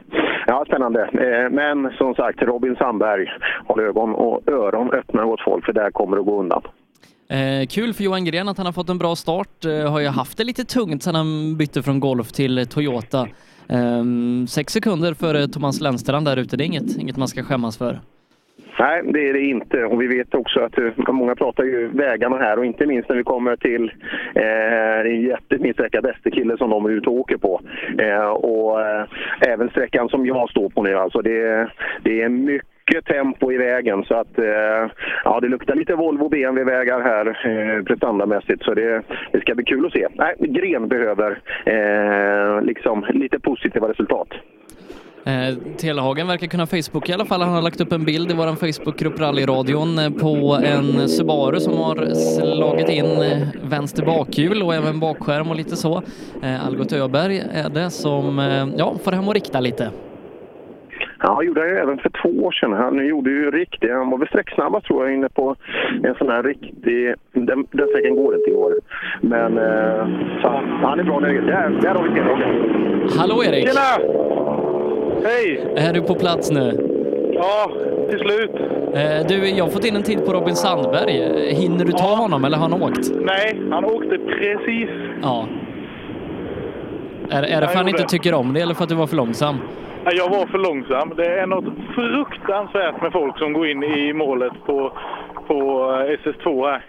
Ja, 0.48 0.64
spännande. 0.68 1.02
Eh, 1.02 1.50
men 1.52 1.92
som 1.98 2.16
sagt, 2.16 2.42
Robin 2.42 2.76
Sandberg, 2.76 3.32
håll 3.66 3.80
ögon 3.80 4.16
och 4.16 4.52
öron 4.52 4.92
öppna 4.92 5.26
åt 5.26 5.42
folk 5.42 5.66
för 5.66 5.74
där 5.74 5.92
kommer 5.92 6.16
det 6.16 6.20
att 6.20 6.26
gå 6.28 6.40
undan. 6.40 6.62
Eh, 7.30 7.68
kul 7.68 7.94
för 7.94 8.04
Johan 8.04 8.26
Gren 8.26 8.50
att 8.50 8.58
han 8.58 8.66
har 8.66 8.74
fått 8.74 8.90
en 8.90 8.98
bra 8.98 9.16
start. 9.16 9.66
Eh, 9.66 9.92
har 9.92 10.00
ju 10.00 10.08
haft 10.08 10.38
det 10.38 10.44
lite 10.44 10.66
tungt 10.66 11.04
sedan 11.04 11.16
han 11.16 11.58
bytte 11.58 11.84
från 11.84 12.00
Golf 12.00 12.32
till 12.32 12.68
Toyota. 12.68 13.28
Um, 13.74 14.48
sex 14.48 14.74
sekunder 14.74 15.14
före 15.14 15.40
eh, 15.40 15.48
Thomas 15.48 15.82
Lennstrand 15.82 16.26
där 16.26 16.38
ute, 16.38 16.58
det 16.58 16.64
är 16.64 16.66
inget, 16.66 16.98
inget 16.98 17.18
man 17.18 17.28
ska 17.28 17.44
skämmas 17.44 17.78
för. 17.78 18.00
Nej, 18.80 19.02
det 19.14 19.30
är 19.30 19.34
det 19.34 19.42
inte. 19.42 19.86
Och 19.86 20.02
vi 20.02 20.08
vet 20.08 20.34
också 20.34 20.60
att 20.60 20.78
eh, 20.78 21.14
många 21.14 21.36
pratar 21.36 21.64
ju 21.64 21.88
vägarna 21.88 22.38
här 22.38 22.60
och 22.60 22.66
inte 22.66 22.86
minst 22.86 23.10
när 23.10 23.16
vi 23.16 23.24
kommer 23.24 23.56
till 23.56 23.92
eh, 24.36 25.12
en 25.14 25.22
jättefin 25.22 25.74
sträcka 25.74 26.02
Västerkille 26.02 26.58
som 26.58 26.70
de 26.70 26.86
är 26.86 26.90
ute 26.90 27.10
och 27.10 27.16
åker 27.16 27.38
på. 27.38 27.62
Eh, 27.98 28.30
och 28.30 28.82
eh, 28.82 29.06
även 29.48 29.70
sträckan 29.70 30.10
som 30.10 30.26
jag 30.26 30.50
står 30.50 30.70
på 30.70 30.84
nu. 30.84 30.96
Alltså 30.96 31.22
det, 31.22 31.70
det 32.04 32.22
är 32.22 32.30
mycket 32.30 32.79
mycket 32.90 33.06
tempo 33.06 33.52
i 33.52 33.58
vägen 33.58 34.04
så 34.04 34.16
att 34.16 34.40
eh, 34.40 34.92
ja, 35.24 35.40
det 35.42 35.48
luktar 35.48 35.76
lite 35.76 35.96
Volvo 35.96 36.30
BMW-vägar 36.30 37.02
här 37.02 37.26
eh, 37.28 37.84
prestandamässigt 37.84 38.64
så 38.64 38.74
det, 38.74 39.04
det 39.32 39.42
ska 39.42 39.56
bli 39.56 39.66
kul 39.66 39.86
att 39.86 39.92
se. 39.92 40.08
Nej, 40.16 40.36
Gren 40.40 40.88
behöver 40.88 41.40
eh, 41.66 42.62
liksom 42.62 43.06
lite 43.10 43.40
positiva 43.40 43.90
resultat. 43.90 44.28
Eh, 45.24 45.56
Telehagen 45.78 46.28
verkar 46.28 46.48
kunna 46.48 46.68
Facebook 46.68 47.10
i 47.10 47.14
alla 47.14 47.26
fall. 47.26 47.42
Han 47.42 47.54
har 47.54 47.62
lagt 47.62 47.82
upp 47.82 47.92
en 47.92 48.06
bild 48.06 48.32
i 48.32 48.34
vår 48.34 48.56
Facebookgrupp 48.56 49.20
Rallyradion 49.20 50.00
eh, 50.00 50.10
på 50.10 50.60
en 50.64 51.10
Subaru 51.10 51.60
som 51.60 51.78
har 51.78 52.14
slagit 52.16 52.90
in 52.90 53.06
eh, 53.06 53.48
vänster 53.64 54.06
bakhjul 54.06 54.64
och 54.64 54.76
även 54.76 55.00
bakskärm 55.00 55.50
och 55.50 55.56
lite 55.56 55.76
så. 55.76 56.02
Eh, 56.44 56.66
Algot 56.66 56.94
Öberg 56.94 57.44
är 57.54 57.70
det 57.70 57.90
som 57.90 58.40
eh, 58.40 58.68
ja, 58.78 58.96
får 59.04 59.12
hem 59.12 59.28
och 59.28 59.34
rikta 59.34 59.60
lite. 59.60 59.92
Ja, 61.22 61.34
han 61.36 61.46
gjorde 61.46 61.62
det 61.62 61.70
ju 61.70 61.78
även 61.78 61.98
för 61.98 62.10
två 62.10 62.30
år 62.46 62.52
sedan. 62.52 62.74
Han 62.74 63.08
gjorde 63.08 63.30
ju 63.30 63.52
riktigt, 63.52 63.92
han 63.92 64.10
var 64.10 64.18
väl 64.18 64.28
sträcksnabbast 64.28 64.86
tror 64.86 65.06
jag 65.06 65.14
inne 65.14 65.30
på 65.30 65.56
en 66.04 66.16
sån 66.16 66.30
här 66.30 66.44
riktig, 66.44 67.14
den, 67.34 67.68
den 67.72 67.88
sträckan 67.88 68.16
går 68.16 68.36
inte 68.36 68.50
i 68.50 68.54
år. 68.54 68.74
Men 69.22 69.58
eh, 69.58 70.08
så, 70.42 70.48
han 70.82 71.00
är 71.00 71.04
bra 71.04 71.20
där, 71.20 71.34
där, 71.34 71.70
där 71.82 71.96
har 71.96 72.04
vi 72.04 72.10
Telehagen. 72.10 73.10
Hallå 73.20 73.44
Erik! 73.44 73.68
Tjena! 73.68 74.14
Hej! 75.24 75.74
Är 75.76 75.94
du 75.94 76.02
på 76.02 76.16
plats 76.16 76.52
nu? 76.52 76.96
Ja, 77.34 77.72
till 78.10 78.20
slut. 78.20 78.52
Eh, 78.94 79.28
Du, 79.28 79.50
jag 79.50 79.64
har 79.66 79.72
fått 79.72 79.86
in 79.86 79.96
en 79.96 80.04
tid 80.04 80.26
på 80.26 80.34
Robin 80.34 80.56
Sandberg. 80.56 81.14
Hinner 81.54 81.86
du 81.86 81.92
ta 81.92 82.16
honom 82.16 82.46
eller 82.46 82.58
har 82.58 82.70
han 82.70 82.82
åkt? 82.84 83.12
Nej, 83.22 83.62
han 83.72 83.86
åkte 83.86 84.18
precis. 84.18 84.90
Ja. 85.22 85.48
Är, 87.30 87.44
är 87.44 87.62
det 87.62 87.68
för 87.68 87.76
han 87.76 87.88
gjorde 87.88 88.02
inte 88.02 88.04
tycker 88.12 88.34
om 88.34 88.54
det 88.54 88.62
eller 88.62 88.74
för 88.74 88.84
att 88.84 88.90
du 88.90 88.96
var 88.96 89.08
för 89.08 89.16
långsam? 89.16 89.56
Ja, 90.06 90.12
Jag 90.14 90.30
var 90.30 90.46
för 90.46 90.58
långsam. 90.58 91.14
Det 91.18 91.40
är 91.40 91.48
något 91.48 91.74
fruktansvärt 91.96 93.02
med 93.02 93.12
folk 93.12 93.38
som 93.38 93.54
går 93.54 93.68
in 93.68 93.84
i 93.84 94.14
målet 94.14 94.54
på, 94.66 94.98
på 95.48 95.54
eh, 95.92 96.30
SS2 96.30 96.72
här. 96.72 96.86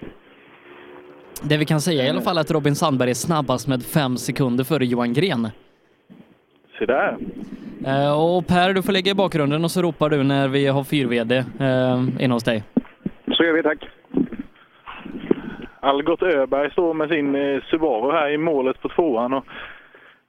Det 1.42 1.56
vi 1.56 1.64
kan 1.64 1.80
säga 1.80 2.04
i 2.04 2.10
alla 2.10 2.20
fall 2.20 2.36
är 2.36 2.40
att 2.40 2.50
Robin 2.50 2.74
Sandberg 2.74 3.10
är 3.10 3.14
snabbast 3.14 3.68
med 3.68 3.82
fem 3.82 4.16
sekunder 4.16 4.64
före 4.64 4.84
Johan 4.86 5.12
Gren. 5.12 5.48
Se 6.78 6.86
där. 6.86 7.16
Eh, 7.86 8.20
Och 8.22 8.46
Per, 8.46 8.72
du 8.74 8.82
får 8.82 8.92
lägga 8.92 9.10
i 9.10 9.14
bakgrunden 9.14 9.64
och 9.64 9.70
så 9.70 9.82
ropar 9.82 10.08
du 10.10 10.22
när 10.22 10.48
vi 10.48 10.66
har 10.66 10.84
fyr-VD 10.84 11.36
eh, 11.36 12.24
inne 12.24 12.34
hos 12.34 12.44
dig. 12.44 12.62
Så 13.32 13.44
gör 13.44 13.52
vi, 13.52 13.62
tack. 13.62 13.88
Algot 15.82 16.22
Öberg 16.22 16.70
står 16.70 16.94
med 16.94 17.08
sin 17.08 17.60
Subaru 17.70 18.12
här 18.12 18.30
i 18.30 18.38
målet 18.38 18.82
på 18.82 18.88
tvåan 18.88 19.32
och 19.32 19.44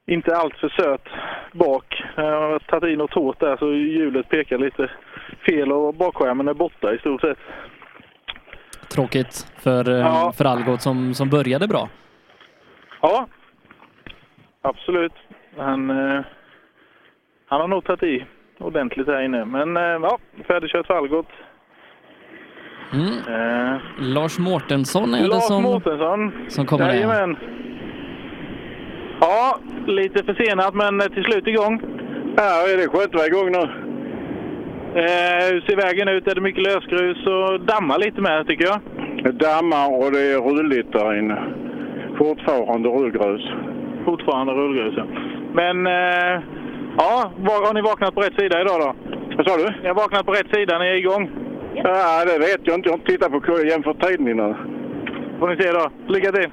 inte 0.07 0.35
allt 0.35 0.57
för 0.57 0.69
söt 0.69 1.07
bak. 1.51 2.03
Jag 2.15 2.23
har 2.41 2.59
tagit 2.59 2.93
i 2.93 2.95
något 2.95 3.13
hårt 3.13 3.39
där 3.39 3.57
så 3.57 3.73
hjulet 3.73 4.29
pekar 4.29 4.57
lite 4.57 4.91
fel 5.45 5.71
och 5.71 5.93
bakskärmen 5.93 6.47
är 6.47 6.53
borta 6.53 6.93
i 6.93 6.97
stort 6.97 7.21
sett. 7.21 7.37
Tråkigt 8.93 9.47
för, 9.59 9.89
eh, 9.89 9.95
Ja. 9.97 10.33
för 10.37 10.45
Algot 10.45 10.81
som, 10.81 11.13
som 11.13 11.29
började 11.29 11.67
bra. 11.67 11.89
Ja, 13.01 13.27
absolut. 14.61 15.13
Han, 15.57 15.89
eh, 15.89 16.21
han 17.47 17.61
har 17.61 17.67
nog 17.67 17.83
tagit 17.83 18.03
i 18.03 18.25
ordentligt 18.59 19.07
här 19.07 19.21
inne. 19.21 19.45
Men 19.45 19.77
eh, 19.77 19.83
ja, 19.83 20.17
färdigkört 20.47 20.87
för 20.87 20.93
Algot. 20.93 21.27
Mm. 22.93 23.07
Eh, 23.35 23.79
Lars 23.99 24.39
Mårtensson 24.39 25.13
är 25.13 25.21
det 25.21 25.27
Lars 25.27 25.43
som, 25.43 25.63
Mårtensson. 25.63 26.31
som 26.47 26.65
kommer. 26.65 26.89
Jajamän. 26.93 27.37
Ja, 29.21 29.59
lite 29.87 30.23
försenat 30.23 30.73
men 30.73 30.99
till 30.99 31.23
slut 31.23 31.47
igång. 31.47 31.81
Ja, 32.37 32.49
är 32.71 32.77
det 32.77 32.87
skönt 32.87 33.15
att 33.15 33.21
vara 33.21 33.27
igång 33.27 33.51
nu? 33.51 33.63
Eh, 35.01 35.43
hur 35.51 35.61
ser 35.61 35.75
vägen 35.75 36.07
ut? 36.07 36.27
Är 36.27 36.35
det 36.35 36.41
mycket 36.41 36.63
lösgrus 36.63 37.27
och 37.27 37.59
dammar 37.65 37.97
lite 37.97 38.21
med 38.21 38.47
tycker 38.47 38.65
jag? 38.65 38.79
Det 39.23 39.31
dammar 39.31 39.85
och 39.99 40.11
det 40.11 40.21
är 40.33 40.39
rulligt 40.49 40.91
där 40.91 41.19
inne. 41.19 41.37
Fortfarande 42.17 42.89
rullgrus. 42.89 43.41
Fortfarande 44.05 44.53
rullgrus 44.53 44.93
ja. 44.97 45.05
Men 45.53 45.87
eh, 45.87 46.35
ja, 46.97 47.31
var, 47.37 47.65
har 47.67 47.73
ni 47.73 47.81
vaknat 47.81 48.15
på 48.15 48.21
rätt 48.21 48.39
sida 48.39 48.61
idag 48.61 48.79
då? 48.81 48.93
Vad 49.37 49.47
sa 49.47 49.57
du? 49.57 49.81
Ni 49.81 49.87
har 49.87 49.95
vaknat 49.95 50.25
på 50.25 50.31
rätt 50.31 50.55
sida, 50.55 50.79
ni 50.79 50.85
är 50.87 50.95
igång. 50.95 51.29
Ja, 51.75 52.25
det 52.25 52.39
vet 52.39 52.61
jag 52.63 52.75
inte. 52.75 52.89
Jag 52.89 52.93
har 52.93 52.99
inte 52.99 53.11
tittat 53.11 53.31
på 53.31 53.63
jämfört 53.71 54.03
tiden 54.03 54.27
innan. 54.27 54.55
Får 55.39 55.47
ni 55.49 55.63
se 55.63 55.71
då. 55.71 55.85
Lycka 56.07 56.31
till! 56.31 56.49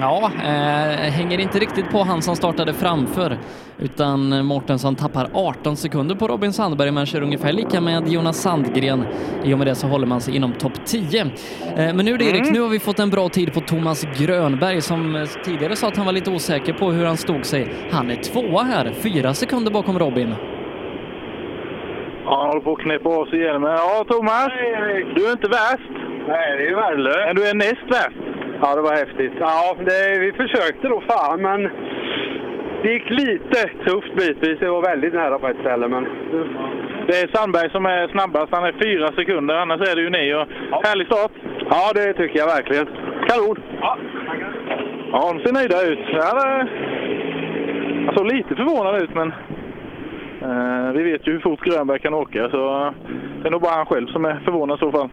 Ja, 0.00 0.30
eh, 0.44 1.10
hänger 1.12 1.40
inte 1.40 1.58
riktigt 1.58 1.90
på 1.90 1.98
han 2.02 2.22
som 2.22 2.36
startade 2.36 2.72
framför, 2.72 3.38
utan 3.78 4.46
Mårtensson 4.46 4.94
tappar 4.96 5.28
18 5.32 5.76
sekunder 5.76 6.14
på 6.14 6.28
Robin 6.28 6.52
Sandberg, 6.52 6.90
men 6.90 7.06
kör 7.06 7.22
ungefär 7.22 7.52
lika 7.52 7.80
med 7.80 8.08
Jonas 8.08 8.36
Sandgren. 8.42 9.04
I 9.44 9.54
och 9.54 9.58
med 9.58 9.66
det 9.66 9.74
så 9.74 9.86
håller 9.86 10.06
man 10.06 10.20
sig 10.20 10.36
inom 10.36 10.52
topp 10.52 10.72
10. 10.84 11.20
Eh, 11.22 11.28
men 11.76 11.96
nu 11.96 12.14
är 12.14 12.18
det 12.18 12.24
Erik, 12.24 12.40
Mm. 12.40 12.52
nu 12.52 12.60
har 12.60 12.68
vi 12.68 12.78
fått 12.78 12.98
en 12.98 13.10
bra 13.10 13.28
tid 13.28 13.54
på 13.54 13.60
Thomas 13.60 14.04
Grönberg 14.18 14.80
som 14.80 15.16
eh, 15.16 15.24
tidigare 15.44 15.76
sa 15.76 15.88
att 15.88 15.96
han 15.96 16.06
var 16.06 16.12
lite 16.12 16.30
osäker 16.30 16.72
på 16.72 16.90
hur 16.92 17.04
han 17.04 17.16
stod 17.16 17.44
sig. 17.44 17.72
Han 17.90 18.10
är 18.10 18.16
tvåa 18.16 18.62
här, 18.62 18.90
fyra 19.02 19.34
sekunder 19.34 19.70
bakom 19.70 19.98
Robin. 19.98 20.34
Ja, 22.24 22.38
han 22.40 22.48
håller 22.48 22.60
på 22.60 22.72
att 22.72 22.78
knäppa 22.78 23.08
av 23.08 23.26
sig 23.26 23.38
hjälmen. 23.40 23.70
Ja, 23.70 24.04
Thomas. 24.08 24.48
Du 25.14 25.26
är 25.28 25.32
inte 25.32 25.48
värst. 25.48 25.90
Nej, 26.28 26.56
det 26.58 26.68
är 26.68 26.74
värdelöst. 26.76 27.18
Men 27.26 27.36
du 27.36 27.48
är 27.48 27.54
näst 27.54 27.86
värst. 27.90 28.27
Ja, 28.60 28.74
det 28.76 28.82
var 28.82 28.96
häftigt. 28.96 29.32
Ja, 29.40 29.76
det, 29.78 30.18
vi 30.18 30.32
försökte 30.32 30.88
då 30.88 31.00
fan, 31.00 31.42
men 31.42 31.70
det 32.82 32.92
gick 32.92 33.10
lite 33.10 33.68
tufft 33.86 34.14
bitvis. 34.16 34.58
Det 34.60 34.70
var 34.70 34.82
väldigt 34.82 35.14
nära 35.14 35.38
på 35.38 35.48
ett 35.48 35.60
ställe, 35.60 35.88
men... 35.88 36.06
Det 37.06 37.14
är 37.14 37.36
Sandberg 37.36 37.70
som 37.70 37.86
är 37.86 38.08
snabbast. 38.08 38.52
Han 38.52 38.64
är 38.64 38.72
fyra 38.82 39.12
sekunder, 39.12 39.54
annars 39.54 39.80
är 39.80 39.96
det 39.96 40.02
ju 40.02 40.10
ni. 40.10 40.34
Och 40.34 40.46
Härlig 40.86 41.06
start! 41.06 41.30
Ja, 41.70 41.92
det 41.94 42.12
tycker 42.12 42.38
jag 42.38 42.46
verkligen. 42.46 42.86
Kanon! 43.28 43.62
Ja, 43.80 43.98
ja 45.12 45.32
de 45.32 45.44
ser 45.44 45.52
nöjda 45.52 45.82
ut. 45.92 46.06
Ja, 46.12 46.34
det... 46.34 46.68
Jag 48.06 48.14
såg 48.18 48.26
lite 48.26 48.56
förvånad 48.56 49.02
ut, 49.02 49.14
men 49.14 49.32
eh, 50.42 50.92
vi 50.92 51.02
vet 51.02 51.26
ju 51.26 51.32
hur 51.32 51.40
fort 51.40 51.60
Grönberg 51.60 51.98
kan 51.98 52.14
åka. 52.14 52.50
Så 52.50 52.92
det 53.42 53.48
är 53.48 53.50
nog 53.50 53.62
bara 53.62 53.76
han 53.76 53.86
själv 53.86 54.06
som 54.06 54.24
är 54.24 54.40
förvånad 54.44 54.76
i 54.76 54.80
så 54.80 54.92
fall. 54.92 55.08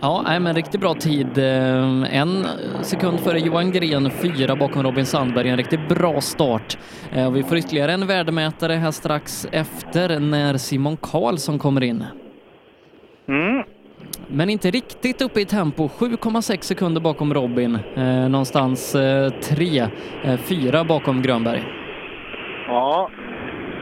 Ja, 0.00 0.22
nej, 0.24 0.40
men 0.40 0.54
riktigt 0.54 0.80
bra 0.80 0.94
tid. 0.94 1.38
Eh, 1.38 2.16
En 2.20 2.44
sekund 2.82 3.20
före 3.20 3.38
Johan 3.38 3.70
Gren, 3.72 4.10
fyra 4.10 4.56
bakom 4.56 4.82
Robin 4.82 5.06
Sandberg. 5.06 5.48
En 5.48 5.56
riktigt 5.56 5.88
bra 5.88 6.20
start. 6.20 6.78
Eh, 7.12 7.26
och 7.26 7.36
Vi 7.36 7.42
får 7.42 7.58
ytterligare 7.58 7.92
en 7.92 8.06
värdemätare 8.06 8.72
här 8.72 8.90
strax 8.90 9.48
efter 9.52 10.20
när 10.20 10.56
Simon 10.56 10.96
Karlsson 10.96 11.58
kommer 11.58 11.82
in. 11.82 12.04
Mm. 13.28 13.62
Men 14.28 14.50
inte 14.50 14.70
riktigt 14.70 15.22
uppe 15.22 15.40
i 15.40 15.44
tempo. 15.44 15.88
7,6 15.88 16.62
sekunder 16.62 17.00
bakom 17.00 17.34
Robin. 17.34 17.78
Eh, 17.96 18.28
någonstans 18.28 18.94
eh, 18.94 19.30
tre, 19.30 19.78
eh, 20.24 20.36
fyra 20.36 20.84
bakom 20.84 21.22
Grönberg. 21.22 21.62
Ja, 22.68 23.10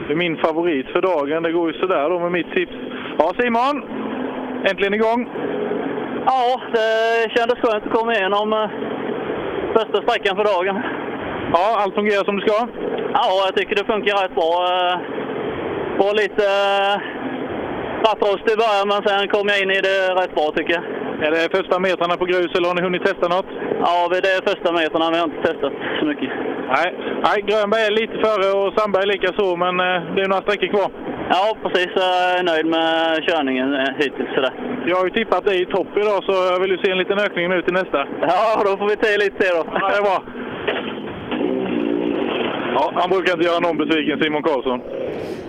det 0.06 0.12
är 0.12 0.16
min 0.16 0.36
favorit 0.36 0.86
för 0.86 1.02
dagen. 1.02 1.42
Det 1.42 1.52
går 1.52 1.72
ju 1.72 1.78
sådär 1.78 2.10
då 2.10 2.18
med 2.20 2.32
mitt 2.32 2.50
tips. 2.54 2.72
Ja, 3.18 3.32
Simon! 3.40 3.82
Äntligen 4.70 4.94
igång! 4.94 5.28
Ja, 6.26 6.60
det 6.72 7.30
kändes 7.36 7.58
skönt 7.58 7.86
att 7.86 7.92
komma 7.98 8.14
igenom 8.14 8.52
eh, 8.52 8.68
första 9.76 10.02
sträckan 10.02 10.36
för 10.36 10.44
dagen. 10.44 10.76
Ja, 11.52 11.76
allt 11.80 11.94
fungerar 11.94 12.24
som 12.24 12.36
det 12.36 12.46
ska? 12.48 12.68
Ja, 13.12 13.26
jag 13.46 13.56
tycker 13.56 13.74
det 13.76 13.92
funkar 13.92 14.22
rätt 14.22 14.34
bra. 14.34 14.52
Eh, 14.72 14.96
Var 15.98 16.14
lite 16.22 16.44
eh, 16.44 16.96
rattrost 18.06 18.46
i 18.52 18.56
början, 18.62 18.88
men 18.92 19.00
sen 19.06 19.28
kom 19.28 19.48
jag 19.48 19.60
in 19.62 19.70
i 19.70 19.80
det 19.88 19.98
rätt 20.20 20.34
bra 20.34 20.46
tycker 20.56 20.74
jag. 20.78 20.84
Är 21.26 21.30
det 21.30 21.56
första 21.56 21.78
metrarna 21.78 22.16
på 22.16 22.24
grus 22.24 22.50
eller 22.54 22.68
har 22.68 22.74
ni 22.74 22.82
hunnit 22.82 23.04
testa 23.04 23.28
något? 23.28 23.50
Ja, 23.86 24.08
det 24.10 24.28
är 24.34 24.48
första 24.50 24.72
metrarna. 24.72 25.10
Vi 25.10 25.18
har 25.18 25.24
inte 25.30 25.42
testat 25.48 25.72
så 26.00 26.04
mycket. 26.06 26.30
Nej, 26.76 26.88
Nej 27.26 27.38
Grönberg 27.48 27.84
är 27.86 27.90
lite 28.00 28.16
före 28.26 28.46
och 28.58 28.72
Sandberg 28.76 29.06
lika 29.06 29.30
så, 29.38 29.56
men 29.56 29.76
det 30.14 30.20
är 30.24 30.28
några 30.28 30.42
sträckor 30.46 30.66
kvar. 30.74 30.90
Ja, 31.30 31.56
precis. 31.62 31.88
Jag 31.94 32.38
är 32.38 32.42
nöjd 32.42 32.66
med 32.66 33.24
körningen 33.28 33.68
hittills. 33.98 34.34
Sådär. 34.34 34.52
Jag 34.86 34.96
har 34.96 35.04
ju 35.04 35.10
tippat 35.10 35.44
dig 35.44 35.62
i 35.62 35.66
topp 35.66 35.86
idag, 35.96 36.24
så 36.24 36.32
jag 36.52 36.60
vill 36.60 36.70
ju 36.70 36.78
se 36.78 36.90
en 36.90 36.98
liten 36.98 37.18
ökning 37.18 37.48
nu 37.48 37.62
till 37.62 37.74
nästa. 37.74 38.06
Ja, 38.20 38.62
då 38.64 38.76
får 38.76 38.88
vi 38.88 38.96
ta 38.96 39.08
i 39.08 39.18
lite 39.18 39.38
till 39.38 39.54
då. 39.58 39.64
Ja, 39.80 39.88
det 39.90 39.96
är 39.96 40.02
bra. 40.02 40.22
Ja, 42.74 42.92
han 42.94 43.10
brukar 43.10 43.32
inte 43.32 43.44
göra 43.44 43.60
någon 43.60 43.76
besviken, 43.76 44.18
Simon 44.22 44.42
Karlsson. 44.42 44.80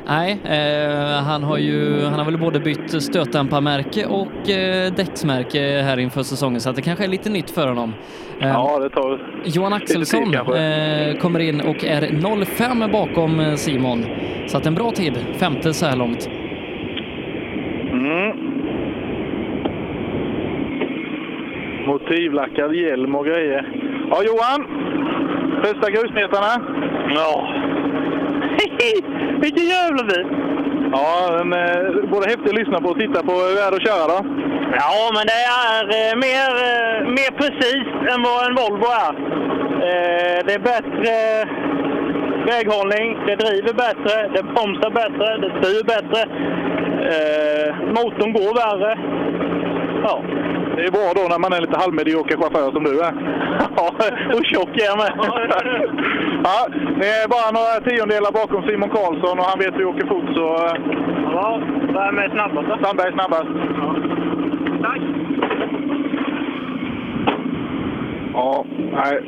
Nej, 0.07 0.31
eh, 0.43 1.23
han 1.23 1.43
har 1.43 1.57
ju 1.57 2.01
han 2.03 2.13
har 2.13 2.25
väl 2.25 2.37
både 2.37 2.59
bytt 2.59 3.03
stötdämparmärke 3.03 4.05
och 4.05 4.49
eh, 4.49 4.91
däcksmärke 4.93 5.59
här 5.59 5.99
inför 5.99 6.23
säsongen 6.23 6.61
så 6.61 6.69
att 6.69 6.75
det 6.75 6.81
kanske 6.81 7.03
är 7.03 7.07
lite 7.07 7.29
nytt 7.29 7.51
för 7.51 7.67
honom. 7.67 7.93
Eh, 8.41 8.47
Ja, 8.47 8.79
det 8.79 8.89
tar 8.89 9.19
Johan 9.43 9.71
tid 9.71 9.81
Axelsson 9.81 10.31
kanske. 10.31 10.57
eh, 10.57 11.17
kommer 11.17 11.39
in 11.39 11.61
och 11.61 11.83
är 11.85 12.45
05 12.45 12.91
bakom 12.91 13.39
eh, 13.39 13.53
Simon. 13.55 14.05
Så 14.47 14.57
att 14.57 14.65
en 14.65 14.75
bra 14.75 14.91
tid, 14.91 15.13
femte 15.39 15.73
så 15.73 15.85
här 15.85 15.95
långt. 15.97 16.29
Mm. 17.91 18.37
Motivlackad 21.87 22.75
hjälm 22.75 23.15
och 23.15 23.25
grejer. 23.25 23.71
Ja, 24.11 24.17
Johan! 24.23 24.67
Första 25.63 25.89
grusmetrarna. 25.91 26.65
Ja. 27.09 27.53
Vilken 29.41 29.65
jävla 29.65 30.03
bil! 30.03 30.27
Ja, 30.91 31.37
den 31.37 31.53
är 31.53 32.07
både 32.07 32.29
häftig 32.29 32.49
att 32.49 32.59
lyssna 32.59 32.81
på 32.81 32.89
och 32.89 32.99
titta 32.99 33.23
på. 33.23 33.31
Hur 33.31 33.59
är 33.65 33.71
det 33.71 33.77
att 33.77 33.87
köra 33.87 34.07
då? 34.07 34.19
Ja, 34.81 35.11
men 35.15 35.25
det 35.31 35.41
är 35.71 35.83
eh, 35.97 36.15
mer, 36.25 36.51
eh, 36.69 36.97
mer 37.17 37.31
precis 37.41 37.87
än 38.11 38.23
vad 38.27 38.39
en 38.47 38.55
Volvo 38.55 38.87
är. 39.05 39.13
Eh, 39.87 40.39
det 40.45 40.53
är 40.53 40.59
bättre 40.59 41.13
väghållning, 42.51 43.07
det 43.27 43.35
driver 43.35 43.73
bättre, 43.73 44.15
det 44.33 44.43
bromsar 44.43 44.89
bättre, 44.89 45.37
det 45.43 45.51
styr 45.59 45.83
bättre. 45.93 46.21
Eh, 47.11 47.75
motorn 47.97 48.33
går 48.33 48.53
värre. 48.63 48.97
Ja. 50.03 50.21
Det 50.75 50.83
är 50.87 50.91
bra 50.91 51.07
då 51.15 51.23
när 51.29 51.39
man 51.39 51.53
är 51.53 51.61
lite 51.61 51.77
halvmedioker 51.83 52.37
chaufför 52.37 52.71
som 52.71 52.83
du 52.83 52.93
är. 53.07 53.13
Ja, 53.77 53.87
och 54.37 54.45
tjock 54.45 54.69
är 54.81 54.85
jag 54.91 54.97
med. 54.97 55.13
Ja, 56.47 56.67
det 56.99 57.09
är 57.21 57.27
bara 57.35 57.49
några 57.57 57.75
tiondelar 57.89 58.31
bakom 58.31 58.63
Simon 58.67 58.89
Karlsson 58.89 59.39
och 59.39 59.45
han 59.45 59.59
vet 59.59 59.73
hur 59.73 59.79
vi 59.79 59.85
åker 59.85 60.07
fort 60.07 60.29
så... 60.35 60.47
eh, 60.65 60.75
Ja, 61.31 61.61
vem 61.81 62.17
är 62.17 62.29
snabbast? 62.29 62.83
Sandberg 62.83 63.07
är 63.07 63.11
snabbast. 63.19 63.51
Tack! 64.83 65.01
Ja, 68.33 68.65
nej. 68.93 69.21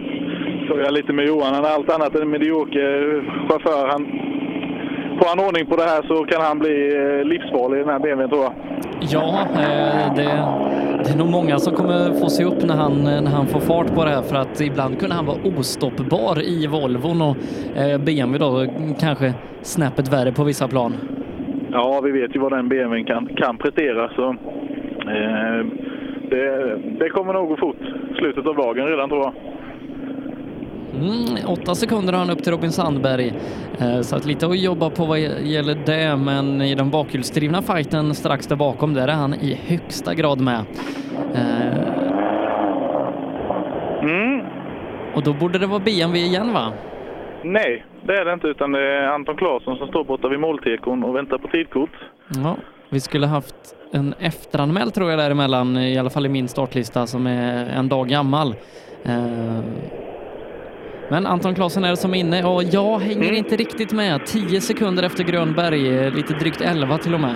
Så 0.68 0.78
jag 0.80 0.94
lite 0.94 1.14
med 1.14 1.26
Johan. 1.28 1.54
Han 1.54 1.66
är 1.66 1.70
allt 1.70 1.92
annat 1.92 2.16
än 2.16 2.22
en 2.22 2.30
medioker 2.30 3.24
chaufför. 3.50 3.88
Han, 3.88 4.04
får 5.20 5.28
han 5.30 5.40
ordning 5.48 5.66
på 5.66 5.76
det 5.76 5.84
här 5.84 6.02
så 6.08 6.26
kan 6.26 6.42
han 6.42 6.60
bli 6.60 6.96
eh, 6.96 7.26
livsfarlig 7.26 7.78
i 7.78 7.80
den 7.80 7.90
här 7.90 8.00
BMWn 8.00 8.30
tror 8.30 8.44
jag. 8.44 8.54
Ja, 9.00 9.48
eh, 9.54 10.16
det, 10.16 10.24
det 11.04 11.10
är 11.14 11.18
nog 11.18 11.30
många 11.32 11.60
som 11.60 11.76
kommer 11.76 12.20
få 12.20 12.30
se 12.30 12.44
upp 12.44 12.64
när 12.64 12.76
han, 12.76 13.04
när 13.04 13.32
han 13.32 13.48
får 13.48 13.60
fart 13.60 13.96
på 13.96 14.04
det 14.06 14.10
här 14.10 14.22
för 14.22 14.36
att 14.36 14.62
ibland 14.62 15.00
kunde 15.00 15.16
han 15.16 15.26
vara 15.26 15.38
ostoppbar 15.58 16.42
i 16.44 16.68
Volvon 16.68 17.22
och 17.22 17.36
eh, 17.78 17.98
BMW 17.98 18.38
då 18.38 18.66
kanske 19.00 19.34
snäppet 19.62 20.14
värre 20.14 20.32
på 20.32 20.44
vissa 20.44 20.68
plan. 20.68 20.94
Ja, 21.72 22.02
vi 22.04 22.12
vet 22.12 22.36
ju 22.36 22.40
vad 22.40 22.52
den 22.52 22.70
BMWn 22.70 23.06
kan, 23.06 23.26
kan 23.26 23.58
prestera. 23.58 24.10
Så, 24.16 24.30
eh, 24.30 25.66
det, 26.30 26.78
det 27.00 27.10
kommer 27.10 27.34
nog 27.34 27.50
gå 27.50 27.58
fort. 27.58 27.82
Slutet 28.18 28.48
av 28.48 28.56
dagen 28.56 28.88
redan 28.88 29.10
tror 29.10 29.22
jag. 29.22 29.34
Mm, 30.96 31.38
åtta 31.48 31.76
sekunder 31.76 32.14
har 32.14 32.20
han 32.20 32.30
upp 32.30 32.44
till 32.44 32.52
Robin 32.52 32.72
Sandberg. 32.72 33.34
Eh, 33.80 34.02
Så 34.02 34.16
att 34.16 34.26
lite 34.26 34.46
att 34.48 34.60
jobba 34.60 34.90
på 34.90 35.06
vad 35.06 35.20
gäller 35.20 35.78
det, 35.86 36.16
men 36.18 36.62
i 36.62 36.76
den 36.76 36.90
bakhjulsdrivna 36.90 37.62
fighten 37.62 38.14
strax 38.16 38.48
där 38.48 38.56
bakom, 38.56 38.94
där 38.94 39.08
är 39.08 39.14
han 39.14 39.34
i 39.34 39.60
högsta 39.68 40.14
grad 40.14 40.40
med. 40.42 40.60
Eh, 41.36 42.08
Mm. 44.02 44.46
Och 45.16 45.24
då 45.24 45.34
borde 45.34 45.60
det 45.60 45.68
vara 45.68 45.80
BMW 45.80 46.20
igen 46.20 46.54
va? 46.54 46.74
Nej, 47.44 47.86
det 48.08 48.14
är 48.14 48.26
det 48.26 48.34
inte, 48.34 48.48
utan 48.48 48.72
det 48.72 48.80
är 48.80 49.08
Anton 49.08 49.36
Claesson 49.38 49.78
som 49.78 49.88
står 49.88 50.04
borta 50.04 50.28
vid 50.28 50.40
måltekon 50.40 51.04
och 51.04 51.16
väntar 51.16 51.38
på 51.38 51.48
tidkort. 51.48 51.90
Ja, 52.44 52.56
vi 52.90 53.00
skulle 53.00 53.28
haft 53.28 53.56
en 53.94 54.14
efteranmäld 54.20 54.94
tror 54.94 55.10
jag 55.10 55.20
däremellan, 55.20 55.78
i 55.78 55.98
alla 55.98 56.10
fall 56.10 56.26
i 56.26 56.30
min 56.30 56.48
startlista 56.48 57.08
som 57.08 57.28
är 57.28 57.66
en 57.70 57.90
dag 57.90 58.08
gammal. 58.08 58.56
Men 61.10 61.26
Anton 61.26 61.56
Claesson 61.56 61.84
är 61.84 61.90
det 61.90 61.98
som 61.98 62.14
är 62.14 62.18
inne 62.18 62.44
och 62.44 62.64
jag 62.64 63.00
hänger 63.00 63.32
inte 63.32 63.56
riktigt 63.56 63.92
med. 63.92 64.26
10 64.26 64.62
sekunder 64.62 65.04
efter 65.04 65.24
Grönberg, 65.24 65.98
eh, 65.98 66.14
lite 66.14 66.34
drygt 66.34 66.62
11 66.62 66.98
till 66.98 67.14
och 67.14 67.20
med. 67.20 67.36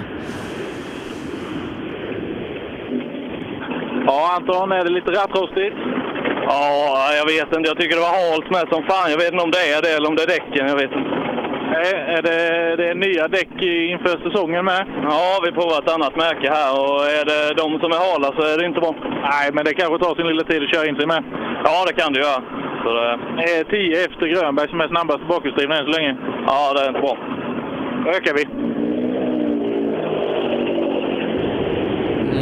Ja, 4.07 4.35
Anton, 4.35 4.72
är 4.72 4.84
det 4.84 4.89
lite 4.89 5.11
rattrostigt? 5.11 5.76
Ja, 6.48 7.14
jag 7.19 7.26
vet 7.26 7.56
inte. 7.56 7.69
Jag 7.69 7.77
tycker 7.80 7.95
det 7.95 8.02
var 8.10 8.15
halt 8.22 8.49
med 8.56 8.65
som 8.73 8.84
fan. 8.89 9.11
Jag 9.11 9.18
vet 9.18 9.31
inte 9.34 9.43
om 9.43 9.52
det 9.52 9.65
är 9.76 9.81
det 9.81 9.91
eller 9.95 10.10
om 10.10 10.15
det 10.15 10.23
är 10.23 10.34
däcken. 10.38 10.68
Jag 10.68 10.76
vet 10.76 10.91
inte. 10.99 11.15
Nej, 11.73 11.93
är 12.18 12.22
det, 12.22 12.39
det 12.80 12.85
är 12.89 12.95
nya 12.95 13.27
däck 13.27 13.56
inför 13.93 14.30
säsongen 14.30 14.65
med? 14.65 14.81
Ja, 15.03 15.41
vi 15.45 15.52
provar 15.52 15.77
ett 15.80 15.93
annat 15.95 16.15
märke 16.15 16.48
här 16.57 16.72
och 16.81 17.02
är 17.19 17.26
det 17.31 17.41
de 17.61 17.68
som 17.81 17.89
är 17.95 17.99
hala 18.06 18.27
så 18.38 18.41
är 18.52 18.57
det 18.57 18.65
inte 18.65 18.80
bra. 18.80 18.93
Nej, 19.31 19.48
men 19.53 19.65
det 19.65 19.73
kanske 19.73 19.98
tar 20.03 20.15
sin 20.15 20.27
lilla 20.27 20.43
tid 20.43 20.64
att 20.64 20.73
köra 20.73 20.88
in 20.89 20.95
sig 20.95 21.07
med. 21.14 21.23
Ja, 21.65 21.85
det 21.88 21.93
kan 22.02 22.14
det 22.14 22.19
göra. 22.19 22.61
Så 22.84 22.94
det... 22.94 23.14
Eh, 23.60 23.68
10 23.70 24.06
efter 24.06 24.28
Grönberg 24.28 24.70
som 24.70 24.82
är 24.82 24.88
snabbast 24.88 25.28
bakhjulsdrivna 25.28 25.78
än 25.78 25.86
så 25.86 25.91
länge. 25.91 26.18
Ja, 26.48 26.74
det 26.74 26.82
är 26.82 26.88
inte 26.88 27.02
bra. 27.02 27.18
Då 28.06 28.10
ökar 28.12 28.34
vi. 28.34 28.45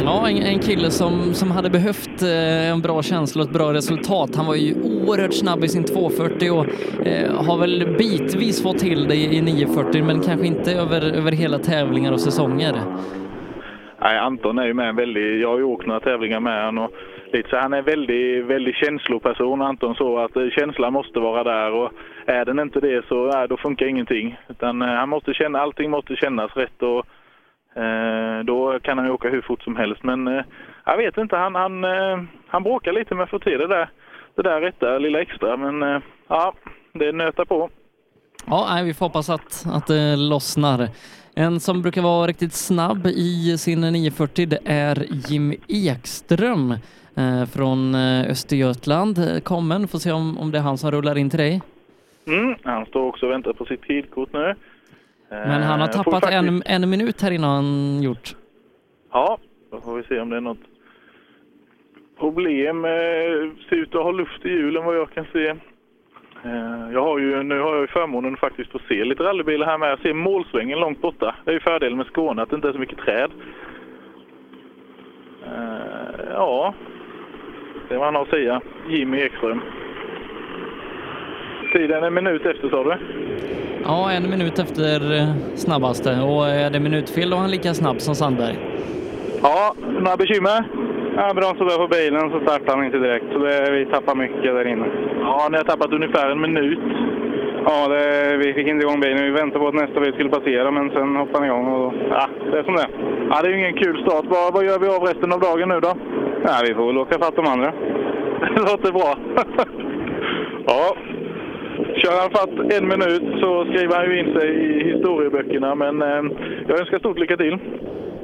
Ja, 0.04 0.28
en, 0.28 0.36
en 0.36 0.58
kille 0.58 0.90
som, 0.90 1.34
som 1.34 1.50
hade 1.50 1.70
behövt 1.70 2.22
eh, 2.22 2.70
en 2.70 2.80
bra 2.80 3.02
känsla 3.02 3.42
och 3.42 3.48
ett 3.48 3.54
bra 3.54 3.72
resultat. 3.72 4.36
Han 4.36 4.46
var 4.46 4.54
ju 4.54 4.74
oerhört 4.82 5.34
snabb 5.34 5.64
i 5.64 5.68
sin 5.68 5.84
240 5.84 6.50
och 6.50 6.66
eh, 7.06 7.44
har 7.44 7.58
väl 7.58 7.94
bitvis 7.98 8.62
fått 8.62 8.78
till 8.78 9.08
det 9.08 9.14
i, 9.14 9.36
i 9.36 9.42
940 9.42 10.04
men 10.04 10.20
kanske 10.20 10.46
inte 10.46 10.72
över, 10.72 11.16
över 11.16 11.32
hela 11.32 11.58
tävlingar 11.58 12.12
och 12.12 12.20
säsonger. 12.20 12.74
Nej, 14.02 14.18
Anton 14.18 14.58
är 14.58 14.66
ju 14.66 14.74
med 14.74 14.88
en 14.88 14.96
väldigt... 14.96 15.40
Jag 15.40 15.48
har 15.48 15.58
ju 15.58 15.64
åkt 15.64 15.86
några 15.86 16.00
tävlingar 16.00 16.40
med 16.40 16.64
honom 16.64 16.84
och 16.84 16.90
häftigt. 17.32 17.50
så 17.50 17.56
han 17.56 17.72
är 17.72 17.78
en 17.78 17.84
väldigt, 17.84 18.44
väldigt 18.44 18.76
känsloperson 18.76 19.62
Anton 19.62 19.94
så 19.94 20.18
att 20.18 20.36
eh, 20.36 20.50
känslan 20.50 20.92
måste 20.92 21.20
vara 21.20 21.44
där 21.44 21.72
och 21.72 21.92
är 22.26 22.44
den 22.44 22.58
inte 22.58 22.80
det 22.80 23.06
så 23.08 23.26
nej, 23.26 23.48
då 23.48 23.56
funkar 23.56 23.86
ingenting. 23.86 24.36
Utan 24.48 24.82
eh, 24.82 24.88
han 24.88 25.08
måste 25.08 25.34
känna, 25.34 25.60
allting 25.60 25.90
måste 25.90 26.16
kännas 26.16 26.56
rätt 26.56 26.82
och 26.82 27.06
eh, 27.82 28.44
då 28.44 28.78
kan 28.82 28.98
han 28.98 29.06
ju 29.06 29.12
åka 29.12 29.28
hur 29.28 29.42
fort 29.42 29.62
som 29.62 29.76
helst. 29.76 30.02
Men 30.02 30.28
eh, 30.28 30.44
jag 30.84 30.96
vet 30.96 31.16
inte, 31.16 31.36
han, 31.36 31.54
han, 31.54 31.84
eh, 31.84 32.22
han 32.46 32.62
bråkar 32.62 32.92
lite 32.92 33.14
med 33.14 33.24
att 33.24 33.30
få 33.30 33.38
till 33.38 33.58
det 33.58 33.68
där, 33.68 33.90
det 34.36 34.42
där 34.42 34.60
rätta 34.60 34.98
lilla 34.98 35.20
extra 35.20 35.56
men 35.56 35.82
eh, 35.82 36.00
ja, 36.28 36.54
det 36.92 37.12
nöter 37.12 37.44
på. 37.44 37.70
Ja, 38.46 38.66
nej, 38.70 38.84
vi 38.84 38.94
får 38.94 39.06
hoppas 39.06 39.30
att, 39.30 39.64
att 39.66 39.86
det 39.86 40.16
lossnar. 40.16 40.88
En 41.34 41.60
som 41.60 41.82
brukar 41.82 42.02
vara 42.02 42.26
riktigt 42.26 42.52
snabb 42.52 43.06
i 43.06 43.58
sin 43.58 43.80
940 43.80 44.46
det 44.46 44.58
är 44.64 45.06
Jim 45.10 45.54
Ekström 45.68 46.74
från 47.52 47.94
eh, 47.94 48.30
Östergötland. 48.30 49.18
Eh, 49.18 49.40
Kommen, 49.40 49.88
får 49.88 49.98
se 49.98 50.12
om, 50.12 50.38
om 50.38 50.50
det 50.50 50.58
är 50.58 50.62
han 50.62 50.78
som 50.78 50.90
rullar 50.90 51.18
in 51.18 51.30
till 51.30 51.38
dig. 51.38 51.62
Mm, 52.26 52.54
han 52.64 52.86
står 52.86 53.02
också 53.02 53.26
och 53.26 53.32
väntar 53.32 53.52
på 53.52 53.64
sitt 53.64 53.82
tidkort 53.82 54.32
nu. 54.32 54.54
Men 55.28 55.62
han 55.62 55.80
har 55.80 55.88
Eh, 55.88 55.92
tappat 55.92 56.12
faktiskt- 56.24 56.32
en, 56.32 56.62
en 56.82 56.90
minut 56.90 57.22
här 57.22 57.30
innan 57.30 57.64
gjort. 58.02 58.36
Ja, 59.12 59.38
då 59.70 59.80
får 59.80 59.96
vi 59.96 60.02
se 60.02 60.20
om 60.20 60.30
det 60.30 60.36
är 60.36 60.40
något 60.40 60.58
problem. 62.18 62.84
Eh, 62.84 62.90
ser 63.68 63.76
ut 63.76 63.94
att 63.94 64.02
ha 64.02 64.10
luft 64.10 64.44
i 64.44 64.48
hjulen 64.48 64.84
vad 64.84 64.96
jag 64.96 65.10
kan 65.10 65.26
se. 65.32 65.46
Eh, 66.44 66.92
jag 66.92 67.02
har 67.02 67.18
ju, 67.18 67.42
nu 67.42 67.60
har 67.60 67.72
jag 67.74 67.80
ju 67.80 67.86
förmånen 67.86 68.34
att 68.34 68.40
faktiskt 68.40 68.70
få 68.70 68.78
se 68.88 69.04
lite 69.04 69.22
rallybilar 69.22 69.66
här 69.66 69.78
med. 69.78 69.90
Jag 69.90 70.00
ser 70.00 70.14
målsvängen 70.14 70.78
långt 70.80 71.00
borta. 71.00 71.34
Det 71.44 71.50
är 71.50 71.54
ju 71.54 71.60
fördelen 71.60 71.98
med 71.98 72.06
Skåne, 72.06 72.42
att 72.42 72.50
det 72.50 72.56
inte 72.56 72.68
är 72.68 72.72
så 72.72 72.78
mycket 72.78 72.98
träd. 72.98 73.30
Eh, 75.46 76.24
ja, 76.34 76.74
det 77.90 77.94
är 77.96 77.98
vad 77.98 78.06
han 78.06 78.14
har 78.14 78.22
att 78.22 78.28
säga. 78.28 78.60
Jimmy 78.88 79.18
Ekström. 79.20 79.60
Tiden 81.72 82.04
en 82.04 82.14
minut 82.14 82.46
efter 82.46 82.68
sa 82.68 82.84
du? 82.84 82.96
Ja, 83.84 84.12
en 84.12 84.30
minut 84.30 84.58
efter 84.58 85.16
eh, 85.16 85.34
snabbaste 85.54 86.10
och 86.10 86.46
är 86.46 86.70
det 86.70 86.80
minutfel 86.80 87.30
då 87.30 87.36
är 87.36 87.40
han 87.40 87.50
lika 87.50 87.74
snabb 87.74 88.00
som 88.00 88.14
Sandberg. 88.14 88.58
Ja, 89.42 89.74
några 89.78 90.16
bekymmer? 90.16 90.64
Ja, 91.16 91.34
bromsade 91.34 91.76
på 91.76 91.88
bilen 91.88 92.30
så 92.30 92.40
startade 92.40 92.76
han 92.76 92.84
inte 92.84 92.98
direkt. 92.98 93.26
Så 93.32 93.38
det, 93.38 93.70
vi 93.70 93.86
tappade 93.86 94.18
mycket 94.18 94.42
där 94.42 94.68
inne. 94.68 94.86
Ja, 95.20 95.48
ni 95.50 95.56
har 95.56 95.64
tappat 95.64 95.92
ungefär 95.92 96.30
en 96.30 96.40
minut. 96.40 96.78
Ja, 97.64 97.88
det, 97.88 98.36
vi 98.36 98.54
fick 98.54 98.66
inte 98.66 98.86
igång 98.86 99.00
bilen. 99.00 99.24
Vi 99.24 99.30
väntade 99.30 99.60
på 99.60 99.68
att 99.68 99.74
nästa 99.74 100.00
bil 100.00 100.12
skulle 100.12 100.30
passera, 100.30 100.70
men 100.70 100.90
sen 100.90 101.16
hoppade 101.16 101.38
han 101.38 101.46
igång. 101.46 101.66
Och, 101.66 101.94
ja, 102.10 102.28
det 102.50 102.58
är 102.58 102.62
som 102.62 102.74
det. 102.74 102.88
Ja, 103.30 103.42
det 103.42 103.48
är 103.48 103.52
ju 103.52 103.58
ingen 103.58 103.82
kul 103.82 104.02
start. 104.02 104.24
Vad, 104.28 104.54
vad 104.54 104.64
gör 104.64 104.78
vi 104.78 104.88
av 104.88 105.02
resten 105.02 105.32
av 105.32 105.40
dagen 105.40 105.68
nu 105.68 105.80
då? 105.80 105.92
Ja, 106.44 106.54
vi 106.66 106.74
får 106.74 106.86
väl 106.86 106.98
åka 106.98 107.18
fatt 107.18 107.36
de 107.36 107.46
andra. 107.46 107.72
Det 108.54 108.60
låter 108.60 108.92
bra. 108.92 109.18
ja. 110.66 110.96
Kör 111.96 112.20
han 112.20 112.30
fatt 112.30 112.72
en 112.72 112.88
minut 112.88 113.40
så 113.40 113.64
skriver 113.64 113.96
han 113.96 114.04
ju 114.10 114.20
in 114.20 114.40
sig 114.40 114.48
i 114.48 114.92
historieböckerna, 114.92 115.74
men 115.74 116.02
eh, 116.02 116.32
jag 116.68 116.80
önskar 116.80 116.98
stort 116.98 117.18
lycka 117.18 117.36
till. 117.36 117.58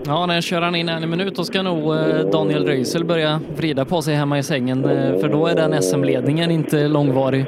Ja, 0.07 0.27
när 0.27 0.41
kör 0.41 0.61
han 0.61 0.75
in 0.75 0.89
en 0.89 1.11
minut 1.11 1.37
då 1.37 1.45
ska 1.45 1.63
nog 1.63 1.95
eh, 1.95 2.31
Daniel 2.33 2.67
Röisel 2.67 3.05
börja 3.05 3.41
vrida 3.57 3.85
på 3.85 4.03
sig 4.03 4.15
hemma 4.15 4.39
i 4.39 4.43
sängen 4.43 4.85
eh, 4.85 5.21
för 5.21 5.29
då 5.29 5.47
är 5.47 5.55
den 5.55 5.83
SM-ledningen 5.83 6.51
inte 6.51 6.89
långvarig. 6.89 7.45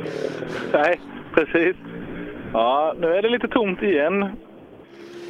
Nej, 0.72 1.00
precis. 1.46 1.76
Ja, 2.52 2.94
nu 3.00 3.06
är 3.14 3.22
det 3.22 3.28
lite 3.28 3.48
tomt 3.48 3.82
igen. 3.82 4.22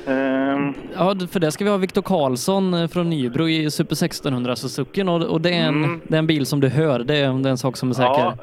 Ehm, 0.06 0.74
Ja, 0.94 1.14
för 1.32 1.40
det 1.40 1.52
ska 1.52 1.64
vi 1.64 1.70
ha 1.70 1.76
Viktor 1.76 2.02
Karlsson 2.02 2.74
eh, 2.74 2.88
från 2.88 3.10
Nybro 3.10 3.48
i 3.48 3.70
Super 3.70 3.92
1600 3.92 4.56
Suzuki 4.56 5.02
och, 5.02 5.22
och 5.22 5.40
det, 5.40 5.50
är 5.54 5.68
en, 5.68 5.84
Mm. 5.84 6.00
det 6.08 6.14
är 6.14 6.18
en 6.18 6.26
bil 6.26 6.46
som 6.46 6.60
du 6.60 6.68
hör, 6.68 6.98
det 6.98 7.16
är, 7.16 7.32
det 7.42 7.48
är 7.48 7.50
en 7.50 7.58
sak 7.58 7.76
som 7.76 7.88
är 7.90 7.94
säker. 7.94 8.08
ja, 8.18 8.34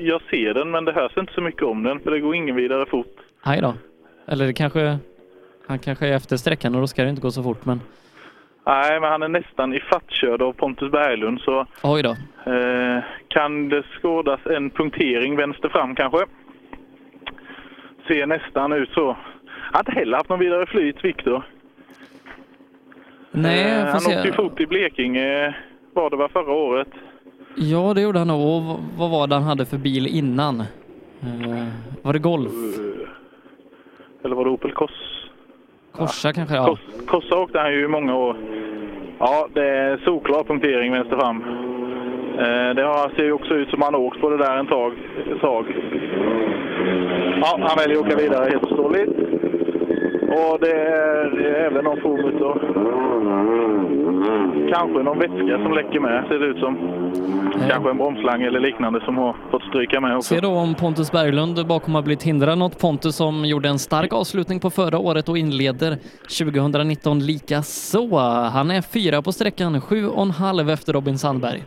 jag 0.00 0.20
ser 0.30 0.54
den, 0.54 0.70
men 0.70 0.84
det 0.84 0.92
hörs 0.92 1.16
inte 1.16 1.32
så 1.32 1.40
mycket 1.40 1.62
om 1.62 1.82
den, 1.82 2.00
för 2.00 2.10
det 2.10 2.20
går 2.20 2.34
ingen 2.34 2.56
vidare 2.56 2.86
fort. 2.86 3.16
Aj 3.42 3.60
då. 3.60 3.74
Eller 4.26 4.46
det 4.46 4.52
kanske, 4.52 4.98
han 5.68 5.78
kanske 5.78 6.06
är 6.08 6.12
efter 6.16 6.36
sträckan 6.36 6.74
och 6.74 6.80
då 6.80 6.86
ska 6.86 7.02
det 7.04 7.10
inte 7.10 7.22
gå 7.22 7.30
så 7.30 7.42
fort 7.42 7.64
men 7.64 7.80
Nej, 8.66 9.00
men 9.00 9.10
han 9.10 9.22
är 9.22 9.28
nästan 9.28 9.74
ifattkörd 9.74 10.42
av 10.42 10.52
Pontus 10.52 10.90
Berglund, 10.92 11.40
så 11.40 11.66
oj 11.82 12.02
då. 12.02 12.10
eh, 12.52 13.02
kan 13.28 13.68
det 13.68 13.82
skådas 13.98 14.40
en 14.46 14.70
punktering 14.70 15.36
vänster 15.36 15.68
fram 15.68 15.94
kanske. 15.94 16.18
Ser 18.08 18.26
nästan 18.26 18.72
ut 18.72 18.90
så. 18.90 19.06
Han 19.46 19.72
har 19.72 19.80
inte 19.80 19.92
heller 19.92 20.16
haft 20.16 20.28
någon 20.30 20.38
vidare 20.38 20.66
flyt, 20.66 21.04
Viktor. 21.04 21.42
Nej, 23.30 23.72
Eh, 23.72 23.86
han 23.86 23.96
åkte 23.96 24.22
ju 24.28 24.32
fort 24.32 24.60
i 24.60 24.66
Blekinge, 24.66 25.54
var 25.94 26.10
det 26.10 26.16
var 26.16 26.28
förra 26.28 26.52
året. 26.52 26.88
Ja, 27.56 27.94
det 27.94 28.00
gjorde 28.00 28.18
han 28.18 28.28
nog. 28.28 28.40
Och 28.46 28.78
vad 28.98 29.10
var 29.10 29.26
det 29.26 29.34
han 29.34 29.44
hade 29.44 29.66
för 29.66 29.76
bil 29.78 30.06
innan? 30.06 30.60
Eh, 30.60 31.66
var 32.02 32.12
det 32.12 32.18
Golf? 32.18 32.52
Eller 34.24 34.34
var 34.36 34.44
det 34.44 34.50
Opel 34.50 34.72
Kors? 34.72 34.90
Korsa 35.92 36.32
kanske? 36.32 36.54
Ja. 36.54 36.66
Kors, 36.66 36.80
Korsa 37.06 37.36
åkte 37.38 37.58
han 37.58 37.72
ju 37.72 37.84
i 37.84 37.88
många 37.88 38.14
år. 38.16 38.36
Ja, 39.18 39.48
det 39.54 39.68
är 39.68 39.96
solklar 40.04 40.44
punktering 40.44 40.92
vänster 40.92 41.16
fram. 41.16 41.44
Eh, 42.38 42.74
det 42.74 42.82
har, 42.82 43.16
ser 43.16 43.24
ju 43.24 43.32
också 43.32 43.54
ut 43.54 43.70
som 43.70 43.82
han 43.82 43.94
har 43.94 44.00
åkt 44.00 44.20
på 44.20 44.30
det 44.30 44.36
där 44.36 44.56
en 44.56 44.66
tag. 44.66 44.92
Ett 45.32 45.40
tag. 45.40 45.64
Ja, 47.40 47.58
han 47.60 47.78
väljer 47.78 47.98
att 47.98 48.06
åka 48.06 48.16
vidare 48.16 48.50
helt 48.50 48.68
förståeligt. 48.68 49.10
Och 50.28 50.58
det 50.60 50.72
är 50.72 51.40
även 51.66 51.84
någon 51.84 52.00
form 52.00 52.24
utav... 52.34 52.58
Kanske 54.72 55.02
någon 55.02 55.18
vätska 55.18 55.62
som 55.62 55.72
läcker 55.72 56.00
med, 56.00 56.24
ser 56.28 56.38
det 56.38 56.46
ut 56.46 56.58
som. 56.58 56.78
Kanske 57.70 57.90
en 57.90 57.96
bromslang 57.96 58.42
eller 58.42 58.60
liknande 58.60 59.00
som 59.04 59.16
har 59.16 59.36
fått 59.50 59.62
stryka 59.62 60.00
med 60.00 60.16
också. 60.16 60.34
Se 60.34 60.40
då 60.40 60.48
om 60.48 60.74
Pontus 60.74 61.12
Berglund 61.12 61.66
bakom 61.66 61.94
har 61.94 62.02
blivit 62.02 62.22
hindrad 62.22 62.58
något. 62.58 62.78
Pontus 62.80 63.16
som 63.16 63.44
gjorde 63.44 63.68
en 63.68 63.78
stark 63.78 64.12
avslutning 64.12 64.60
på 64.60 64.70
förra 64.70 64.98
året 64.98 65.28
och 65.28 65.38
inleder 65.38 65.96
2019 66.38 67.18
lika 67.18 67.62
så. 67.62 68.18
Han 68.52 68.70
är 68.70 68.82
fyra 68.82 69.22
på 69.22 69.32
sträckan, 69.32 69.80
sju 69.80 70.08
och 70.08 70.22
en 70.22 70.30
halv 70.30 70.70
efter 70.70 70.92
Robin 70.92 71.18
Sandberg. 71.18 71.64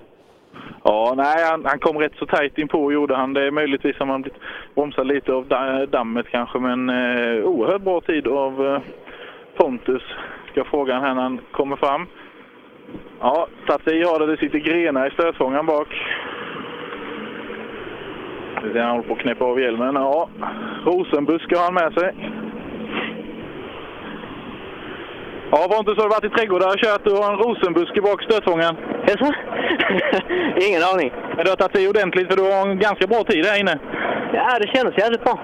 Ja, 0.83 1.13
nej, 1.17 1.43
han, 1.49 1.65
han 1.65 1.79
kom 1.79 1.97
rätt 1.97 2.15
så 2.15 2.25
tajt 2.25 2.57
in 2.57 2.67
på 2.67 2.91
gjorde 2.93 3.15
han. 3.15 3.33
Det 3.33 3.47
är 3.47 3.51
möjligtvis 3.51 3.99
har 3.99 4.05
man 4.05 4.21
blivit 4.21 4.41
bromsad 4.75 5.07
lite 5.07 5.33
av 5.33 5.47
dammet 5.89 6.25
kanske, 6.29 6.59
men 6.59 6.89
eh, 6.89 7.43
oerhört 7.43 7.81
bra 7.81 8.01
tid 8.01 8.27
av 8.27 8.67
eh, 8.67 8.81
Pontus. 9.57 10.03
Ska 10.51 10.63
fråga 10.63 10.93
honom 10.93 11.07
här 11.07 11.15
när 11.15 11.21
han 11.21 11.39
kommer 11.51 11.75
fram. 11.75 12.07
Ja, 13.19 13.47
satt 13.67 13.83
sig 13.83 13.99
i 13.99 14.03
har 14.03 14.19
det. 14.19 14.25
Det 14.25 14.37
sitter 14.37 14.59
grenar 14.59 15.07
i 15.07 15.11
stötfångaren 15.11 15.65
bak. 15.65 15.87
Han 18.61 18.89
håller 18.89 19.07
på 19.07 19.13
att 19.13 19.19
knäppa 19.19 19.45
av 19.45 19.59
hjälmen. 19.59 19.95
Ja, 19.95 20.29
rosenbuske 20.85 21.57
har 21.57 21.63
han 21.63 21.73
med 21.73 21.93
sig. 21.93 22.13
Ja, 25.53 25.67
var 25.69 25.79
inte 25.79 25.95
så 25.95 26.01
du 26.01 26.09
varit 26.15 26.29
i 26.29 26.35
trädgårdar 26.35 26.67
och 26.73 26.81
kört 26.83 27.07
och 27.07 27.23
har 27.23 27.33
en 27.33 27.39
rosenbuske 27.43 28.01
bak 28.01 28.19
stötfångaren? 28.23 28.75
Jaså? 29.07 29.27
Ingen 30.67 30.83
aning. 30.91 31.09
Men 31.35 31.41
du 31.45 31.49
har 31.51 31.59
tagit 31.61 31.79
i 31.79 31.87
ordentligt 31.91 32.27
för 32.29 32.37
du 32.37 32.43
har 32.51 32.61
en 32.69 32.79
ganska 32.79 33.07
bra 33.07 33.23
tid 33.23 33.45
här 33.45 33.59
inne. 33.61 33.75
Ja, 34.33 34.59
det 34.61 34.67
kändes 34.75 34.97
jävligt 34.97 35.23
bra. 35.23 35.35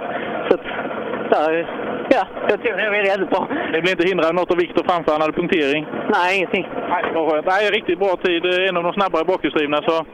Så 0.48 0.52
att, 0.56 0.66
där, 1.32 1.52
ja, 2.16 2.24
jag 2.50 2.58
tror 2.62 2.78
det 2.78 2.90
blev 2.90 3.06
jävligt 3.06 3.30
bra. 3.30 3.48
Det 3.74 3.82
blir 3.82 3.92
inte 3.92 4.08
hindrad 4.08 4.36
något 4.36 4.52
av 4.52 4.58
Viktor 4.58 4.84
framför, 4.90 5.12
han 5.12 5.22
hade 5.22 5.34
punktering. 5.42 5.88
Nej, 6.16 6.38
ingenting. 6.38 6.68
Nej, 6.90 7.04
vad 7.14 7.32
skönt. 7.32 7.46
Nej, 7.46 7.72
riktigt 7.72 8.00
bra 8.00 8.14
tid. 8.26 8.46
En 8.70 8.78
av 8.78 8.84
de 8.84 8.94
snabbare 8.94 9.26
bakhjulsdrivna. 9.26 9.82
Så. 9.88 10.06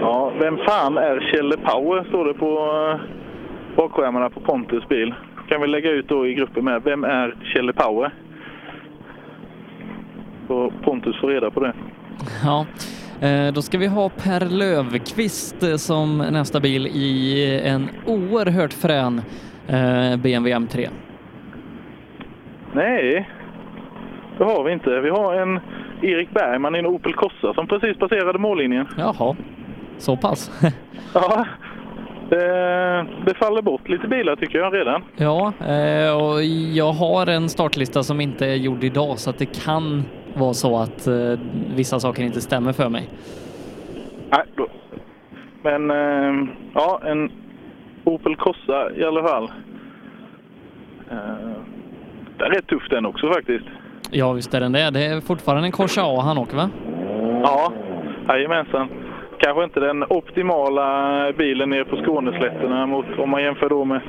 Ja, 0.00 0.32
vem 0.40 0.56
fan 0.68 0.98
är 0.98 1.16
Kjelle 1.20 1.56
Power? 1.56 2.04
Står 2.08 2.24
det 2.24 2.34
på 2.34 2.50
eh, 2.74 3.00
bakskärmarna 3.76 4.30
på 4.30 4.40
Pontus 4.40 4.88
bil. 4.88 5.14
Kan 5.48 5.60
vi 5.60 5.66
lägga 5.66 5.90
ut 5.90 6.08
då 6.08 6.26
i 6.26 6.34
gruppen 6.34 6.64
med. 6.64 6.82
Vem 6.82 7.04
är 7.04 7.34
Kjelle 7.52 7.72
Power? 7.72 8.14
Så 10.46 10.72
Pontus 10.82 11.20
får 11.20 11.28
reda 11.28 11.50
på 11.50 11.60
det. 11.60 11.72
Ja, 12.44 12.66
eh, 13.20 13.52
då 13.52 13.62
ska 13.62 13.78
vi 13.78 13.86
ha 13.86 14.08
Per 14.08 14.40
Lövqvist 14.40 15.62
eh, 15.62 15.76
som 15.76 16.18
nästa 16.18 16.60
bil 16.60 16.86
i 16.86 17.60
en 17.64 17.88
oerhört 18.06 18.72
frän 18.72 19.22
eh, 19.68 20.16
BMW 20.16 20.54
M3. 20.54 20.88
Nej, 22.72 23.28
det 24.38 24.44
har 24.44 24.64
vi 24.64 24.72
inte. 24.72 25.00
Vi 25.00 25.10
har 25.10 25.34
en 25.34 25.60
Erik 26.02 26.30
Bergman 26.30 26.74
i 26.76 26.78
en 26.78 26.86
Opel 26.86 27.14
Corsa 27.14 27.54
som 27.54 27.66
precis 27.66 27.98
passerade 27.98 28.38
mållinjen. 28.38 28.86
Jaha, 28.98 29.36
så 29.98 30.16
pass. 30.16 30.50
Ja, 31.14 31.46
det, 32.30 33.06
det 33.26 33.34
faller 33.34 33.62
bort 33.62 33.88
lite 33.88 34.08
bilar 34.08 34.36
tycker 34.36 34.58
jag 34.58 34.74
redan. 34.74 35.02
Ja, 35.16 35.52
eh, 35.60 36.22
och 36.22 36.42
jag 36.72 36.92
har 36.92 37.26
en 37.26 37.48
startlista 37.48 38.02
som 38.02 38.20
inte 38.20 38.46
är 38.46 38.54
gjord 38.54 38.84
idag 38.84 39.18
så 39.18 39.30
att 39.30 39.38
det 39.38 39.64
kan 39.64 40.04
vara 40.34 40.54
så 40.54 40.78
att 40.78 41.06
eh, 41.06 41.38
vissa 41.76 42.00
saker 42.00 42.22
inte 42.22 42.40
stämmer 42.40 42.72
för 42.72 42.88
mig. 42.88 43.08
Nej, 44.30 44.44
då. 44.54 44.66
Men 45.62 45.90
eh, 45.90 46.48
ja, 46.74 47.00
en 47.04 47.32
Opel 48.04 48.36
Corsa 48.36 48.90
i 48.96 49.04
alla 49.04 49.28
fall. 49.28 49.50
Den 52.38 52.46
är 52.46 52.50
rätt 52.50 52.66
tuff 52.66 52.88
den 52.90 53.06
också 53.06 53.32
faktiskt. 53.32 53.64
Ja, 54.10 54.32
visst 54.32 54.54
är 54.54 54.60
den 54.60 54.72
det. 54.72 54.90
Det 54.90 55.04
är 55.04 55.20
fortfarande 55.20 55.66
en 55.66 55.72
Corsa 55.72 56.02
A 56.04 56.20
han 56.20 56.38
åker 56.38 56.56
va? 56.56 56.70
Ja, 57.42 57.72
jajamensan. 58.28 58.88
Kanske 59.44 59.64
inte 59.64 59.80
den 59.80 60.04
optimala 60.08 60.86
bilen 61.32 61.70
nere 61.70 61.84
på 61.84 61.96
Skåneslätterna 61.96 62.86
mot, 62.86 63.06
om 63.18 63.30
man 63.30 63.42
jämför 63.42 63.68
då 63.68 63.84
med 63.84 64.00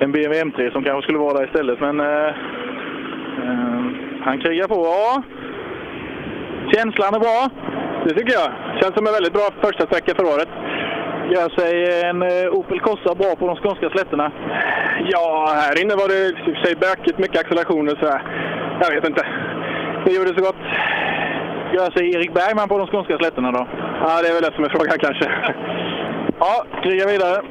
en 0.00 0.12
BMW 0.12 0.42
M3 0.42 0.72
som 0.72 0.84
kanske 0.84 1.02
skulle 1.02 1.18
vara 1.18 1.38
där 1.38 1.46
istället. 1.46 1.80
Men 1.80 2.00
eh, 2.00 2.26
eh, 3.42 3.84
han 4.20 4.40
krigar 4.40 4.68
på. 4.68 4.74
Ja, 4.74 5.22
känslan 6.72 7.14
är 7.14 7.20
bra. 7.20 7.48
Det 8.04 8.14
tycker 8.14 8.32
jag. 8.32 8.50
Känns 8.80 8.94
som 8.94 9.06
en 9.06 9.12
väldigt 9.12 9.32
bra 9.32 9.48
första 9.60 9.86
sträcka 9.86 10.14
för 10.14 10.24
året. 10.24 10.48
Gör 11.34 11.48
sig 11.58 12.00
en 12.08 12.22
eh, 12.22 12.58
Opel 12.58 12.80
Corsa 12.80 13.14
bra 13.14 13.36
på 13.38 13.46
de 13.46 13.56
skånska 13.56 13.90
slätterna? 13.90 14.32
Ja, 15.12 15.48
här 15.60 15.82
inne 15.82 15.94
var 15.94 16.08
det 16.08 16.28
i 16.28 16.32
och 16.32 16.56
för 16.56 16.64
sig 16.64 16.74
bökigt, 16.76 17.18
mycket 17.18 17.40
accelerationer 17.40 17.94
så 18.00 18.06
här. 18.06 18.22
Jag 18.80 18.94
vet 18.94 19.08
inte. 19.08 19.26
Det 20.04 20.12
gjorde 20.12 20.34
så 20.38 20.44
gott. 20.44 20.62
Gör 21.74 21.90
sig 21.90 22.14
Erik 22.14 22.34
Bergman 22.34 22.68
på 22.68 22.78
de 22.78 22.86
skånska 22.86 23.18
slätterna 23.18 23.52
då? 23.52 23.66
Ja, 24.00 24.22
det 24.22 24.28
är 24.28 24.32
väl 24.34 24.42
det 24.42 24.54
som 24.54 24.64
är 24.64 24.68
frågan 24.68 24.98
kanske. 24.98 25.30
Ja, 26.38 26.66
kriga 26.82 27.06
vidare. 27.06 27.42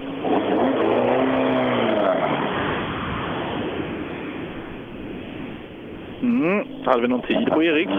Mm. 6.21 6.85
Hade 6.85 7.01
vi 7.01 7.07
någon 7.07 7.21
tid 7.21 7.47
på 7.53 7.63
Erik? 7.63 7.89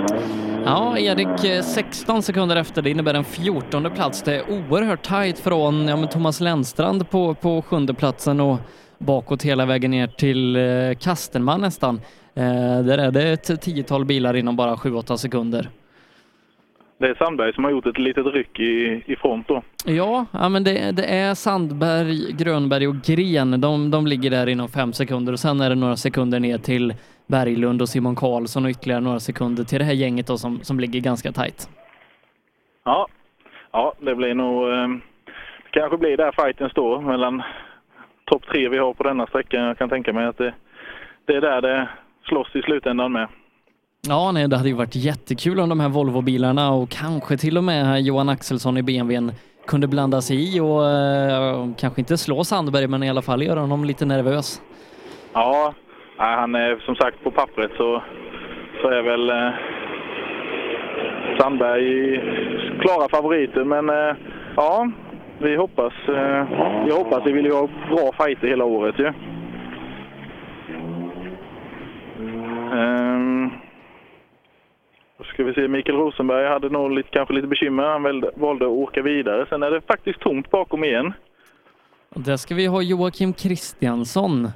Ja, 0.65 0.99
Erik 0.99 1.45
eh, 1.45 1.63
16 1.63 2.23
sekunder 2.23 2.57
efter. 2.57 2.83
Det 2.83 2.91
innebär 2.91 3.15
en 3.15 3.25
14 3.25 3.91
plats. 3.95 4.23
Det 4.23 4.35
är 4.35 4.43
oerhört 4.51 5.03
tajt 5.03 5.39
från 5.39 5.89
ja, 5.89 5.97
men 5.97 6.09
Thomas 6.09 6.41
Lennstrand 6.41 7.11
på, 7.11 7.35
på 7.35 7.63
sjunde 7.63 7.95
platsen 7.95 8.41
och 8.41 8.59
bakåt 8.99 9.43
hela 9.43 9.67
vägen 9.67 9.91
ner 9.91 10.07
till 10.07 10.57
eh, 10.57 10.99
Kastenman 11.01 11.61
nästan. 11.61 12.01
Eh, 12.35 12.85
där 12.85 12.99
är 12.99 13.11
det 13.11 13.23
ett 13.23 13.61
tiotal 13.63 14.05
bilar 14.05 14.37
inom 14.37 14.57
bara 14.57 14.75
7-8 14.75 15.17
sekunder. 15.17 15.69
Det 16.99 17.07
är 17.07 17.15
Sandberg 17.15 17.53
som 17.53 17.65
har 17.65 17.71
gjort 17.71 17.87
ett 17.87 17.99
litet 17.99 18.27
ryck 18.27 18.61
i, 18.61 19.03
i 19.07 19.17
front 19.17 19.49
då. 19.49 19.63
Ja, 19.85 20.27
ja 20.33 20.49
men 20.49 20.65
det, 20.65 20.97
det 20.97 21.05
är 21.05 21.35
Sandberg, 21.35 22.33
Grönberg 22.33 22.89
och 22.89 22.95
Gren. 22.95 23.61
De, 23.61 23.91
de 23.91 24.07
ligger 24.07 24.31
där 24.31 24.47
inom 24.47 24.69
fem 24.69 24.93
sekunder 24.93 25.33
och 25.33 25.39
sen 25.39 25.61
är 25.61 25.69
det 25.69 25.75
några 25.75 25.97
sekunder 25.97 26.41
ner 26.41 26.59
till 26.59 26.95
Berglund 27.27 27.83
och 27.83 27.89
Simon 27.89 28.17
Karlsson 28.17 28.65
och 28.65 28.71
ytterligare 28.71 29.01
några 29.01 29.21
sekunder 29.21 29.65
till 29.65 29.79
det 29.79 29.85
här 29.85 29.93
gänget 29.93 30.27
då 30.27 30.37
som, 30.37 30.61
som 30.61 30.81
ligger 30.81 31.01
ganska 31.01 31.33
tajt. 31.33 31.69
Ja, 32.85 33.09
ja 33.73 33.93
det 34.01 34.15
blir 34.15 34.35
nog... 34.35 34.69
Eh, 34.69 34.89
det 35.73 35.81
kanske 35.81 35.99
blir 35.99 36.17
där 36.17 36.33
fighten 36.33 36.71
står 36.71 37.01
mellan 37.01 37.43
topp 38.25 38.43
tre 38.47 38.69
vi 38.69 38.79
har 38.79 38.95
på 38.95 39.03
denna 39.03 39.27
sträckan. 39.27 39.63
Jag 39.65 39.79
kan 39.79 39.89
tänka 39.89 40.13
mig 40.13 40.27
att 40.27 40.39
det, 40.39 40.55
det 41.25 41.37
är 41.37 41.41
där 41.41 41.63
det 41.63 41.89
slåss 42.29 42.57
i 42.57 42.63
slutändan 42.63 43.13
med. 43.13 43.29
Ja, 44.09 44.33
nej, 44.33 44.49
det 44.49 44.57
hade 44.57 44.69
ju 44.69 44.75
varit 44.75 44.97
jättekul 44.97 45.61
om 45.61 45.69
de 45.69 45.81
här 45.81 45.89
Volvo-bilarna 45.89 46.71
och 46.71 46.91
kanske 46.91 47.37
till 47.37 47.59
och 47.59 47.65
med 47.65 48.03
Johan 48.03 48.29
Axelsson 48.29 48.77
i 48.77 48.83
BMWn 48.83 49.33
kunde 49.67 49.87
blanda 49.89 50.21
sig 50.21 50.57
i 50.57 50.61
och 50.61 50.89
eh, 50.89 51.69
kanske 51.79 52.01
inte 52.01 52.17
slå 52.17 52.45
Sandberg, 52.45 52.87
men 52.87 53.03
i 53.03 53.11
alla 53.11 53.23
fall 53.23 53.43
göra 53.43 53.61
honom 53.61 53.85
lite 53.85 54.05
nervös. 54.05 54.63
Ja, 55.33 55.75
nej, 56.19 56.37
han 56.37 56.55
är 56.55 56.77
som 56.77 56.95
sagt 56.97 57.25
på 57.25 57.31
pappret 57.31 57.71
så, 57.77 58.03
så 58.83 58.89
är 58.89 59.03
väl 59.03 59.31
eh, 59.31 59.51
Sandberg 61.39 62.21
klara 62.81 63.09
favoriter. 63.09 63.65
Men 63.65 63.91
eh, 63.91 64.17
ja, 64.57 64.91
vi 65.39 65.57
hoppas, 65.57 65.93
eh, 66.09 66.47
vi 66.85 66.91
hoppas. 66.93 67.23
Vi 67.27 67.33
vill 67.33 67.45
ju 67.45 67.53
ha 67.53 67.69
bra 67.91 68.13
fighter 68.25 68.49
hela 68.49 68.65
året 68.65 68.99
ju. 68.99 69.05
Ja. 69.05 69.13
då 72.71 73.66
ska 75.37 75.45
vi 75.45 75.55
se, 75.55 75.69
Mikael 75.69 75.99
Rosenberg 75.99 76.49
hade 76.49 76.69
nog 76.69 76.91
lite, 76.91 77.09
kanske 77.09 77.35
lite 77.35 77.47
bekymmer. 77.47 77.83
Han 77.83 78.03
valde, 78.03 78.31
valde 78.35 78.65
att 78.65 78.71
åka 78.71 79.03
vidare. 79.03 79.47
Sen 79.49 79.63
är 79.63 79.71
det 79.71 79.81
faktiskt 79.81 80.21
tomt 80.21 80.51
bakom 80.51 80.85
igen. 80.85 81.13
Och 82.15 82.21
där 82.21 82.37
ska 82.37 82.55
vi 82.55 82.67
ha 82.67 82.83
Joakim 82.83 83.33
Kristiansson. 83.33 84.49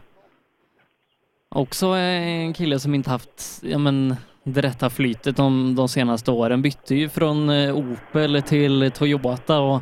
Också 1.48 1.86
en 1.86 2.52
kille 2.52 2.78
som 2.78 2.94
inte 2.94 3.10
haft 3.10 3.60
ja, 3.62 3.78
men, 3.78 4.16
det 4.44 4.60
rätta 4.60 4.90
flytet 4.90 5.36
de, 5.36 5.74
de 5.74 5.88
senaste 5.88 6.30
åren. 6.30 6.62
Bytte 6.62 6.94
ju 6.94 7.08
från 7.08 7.50
eh, 7.50 7.76
Opel 7.76 8.42
till 8.42 8.90
Toyota 8.90 9.60
och 9.60 9.80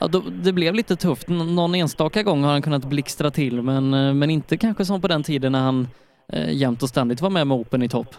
ja, 0.00 0.06
då, 0.06 0.22
det 0.42 0.52
blev 0.52 0.74
lite 0.74 0.96
tufft. 0.96 1.28
N 1.28 1.54
någon 1.54 1.74
enstaka 1.74 2.22
gång 2.22 2.44
har 2.44 2.52
han 2.52 2.62
kunnat 2.62 2.84
blixtra 2.84 3.30
till 3.30 3.62
men, 3.62 3.94
eh, 3.94 4.14
men 4.14 4.30
inte 4.30 4.56
kanske 4.56 4.84
som 4.84 5.00
på 5.00 5.08
den 5.08 5.22
tiden 5.22 5.52
när 5.52 5.60
han 5.60 5.88
eh, 6.32 6.52
jämt 6.52 6.82
och 6.82 6.88
ständigt 6.88 7.20
var 7.20 7.30
med 7.30 7.46
med 7.46 7.56
Open 7.56 7.82
i 7.82 7.88
topp. 7.88 8.14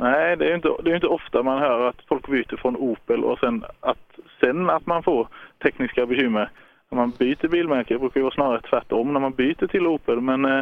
Nej, 0.00 0.36
det 0.36 0.44
är 0.44 0.48
ju 0.48 0.54
inte, 0.54 0.70
det 0.82 0.90
är 0.90 0.94
inte 0.94 1.06
ofta 1.06 1.42
man 1.42 1.58
hör 1.58 1.88
att 1.88 2.02
folk 2.08 2.28
byter 2.28 2.56
från 2.56 2.76
Opel 2.76 3.24
och 3.24 3.38
sen 3.38 3.64
att, 3.80 4.18
sen 4.40 4.70
att 4.70 4.86
man 4.86 5.02
får 5.02 5.28
tekniska 5.62 6.06
bekymmer. 6.06 6.50
När 6.90 6.96
man 6.96 7.12
byter 7.18 7.48
bilmärke 7.48 7.94
det 7.94 8.00
brukar 8.00 8.20
ju 8.20 8.24
vara 8.24 8.34
snarare 8.34 8.60
tvärtom 8.60 9.12
när 9.12 9.20
man 9.20 9.32
byter 9.32 9.66
till 9.66 9.86
Opel. 9.86 10.20
Men 10.20 10.44
eh, 10.44 10.58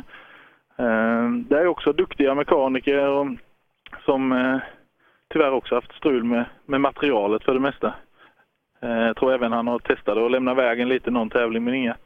eh, 0.79 1.31
det 1.49 1.59
är 1.59 1.67
också 1.67 1.93
duktiga 1.93 2.35
mekaniker 2.35 3.09
och, 3.09 3.27
som 4.05 4.33
eh, 4.33 4.59
tyvärr 5.33 5.51
också 5.51 5.75
haft 5.75 5.97
strul 5.97 6.25
med, 6.25 6.45
med 6.67 6.81
materialet 6.81 7.45
för 7.45 7.55
det 7.55 7.61
mesta. 7.61 7.95
Eh, 8.83 9.07
jag 9.07 9.17
tror 9.17 9.33
även 9.33 9.53
han 9.53 9.67
har 9.69 9.79
testat 9.79 10.19
att 10.19 10.31
lämna 10.31 10.55
vägen 10.55 10.89
lite 10.89 11.11
någon 11.11 11.31
tävling 11.31 11.65
men 11.65 11.75
inga, 11.75 11.97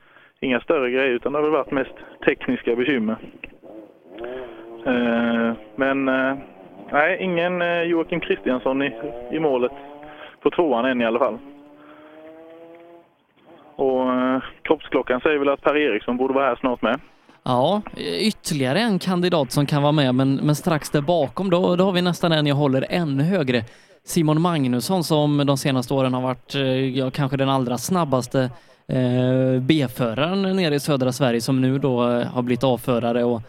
inga 0.41 0.61
större 0.61 0.91
grejer 0.91 1.11
utan 1.11 1.33
det 1.33 1.39
har 1.39 1.43
väl 1.43 1.53
varit 1.53 1.73
mest 1.73 1.95
tekniska 2.25 2.77
bekymmer. 2.77 3.17
Eh, 4.87 5.53
men 5.77 6.09
eh, 6.09 6.37
nej, 6.93 7.17
ingen 7.21 7.63
eh, 7.63 7.83
Joakim 7.83 8.21
Kristiansson 8.21 8.83
i, 8.83 8.93
i 9.33 9.39
målet 9.39 9.73
på 10.43 10.51
tvåan 10.51 10.85
än 10.85 11.01
i 11.01 11.05
alla 11.05 11.19
fall. 11.19 11.39
Och 13.77 14.13
eh, 14.13 14.43
kroppsklockan 14.63 15.21
säger 15.21 15.39
väl 15.39 15.49
att 15.49 15.63
Per 15.63 15.77
Eriksson 15.77 16.17
borde 16.17 16.35
vara 16.35 16.47
här 16.47 16.57
snart 16.57 16.83
med. 16.83 17.01
Ja, 17.43 17.83
ytterligare 18.21 18.79
en 18.81 18.99
kandidat 18.99 19.53
som 19.53 19.67
kan 19.67 19.83
vara 19.83 19.93
med, 19.93 20.15
men, 20.15 20.35
men 20.35 20.57
strax 20.57 20.91
där 20.91 21.01
bakom 21.01 21.51
då, 21.51 21.77
då 21.77 21.85
har 21.85 21.93
vi 21.93 22.03
nästan 22.03 22.33
en 22.33 22.47
jag 22.47 22.55
håller 22.55 22.87
ännu 22.89 23.23
högre. 23.23 23.65
Simon 24.05 24.41
Magnusson 24.41 25.05
som 25.05 25.47
de 25.47 25.59
senaste 25.59 25.95
åren 25.95 26.15
har 26.15 26.21
varit 26.21 26.55
eh, 26.55 26.99
ja, 26.99 27.11
kanske 27.11 27.37
den 27.37 27.49
allra 27.49 27.79
snabbaste 27.79 28.51
eh, 28.89 29.61
B-föraren 29.61 30.57
nere 30.57 30.75
i 30.75 30.81
södra 30.81 31.13
Sverige 31.13 31.41
som 31.41 31.61
nu 31.61 31.79
då 31.79 32.11
eh, 32.11 32.27
har 32.27 32.43
blivit 32.43 32.65
avförare 32.65 33.25
och 33.25 33.43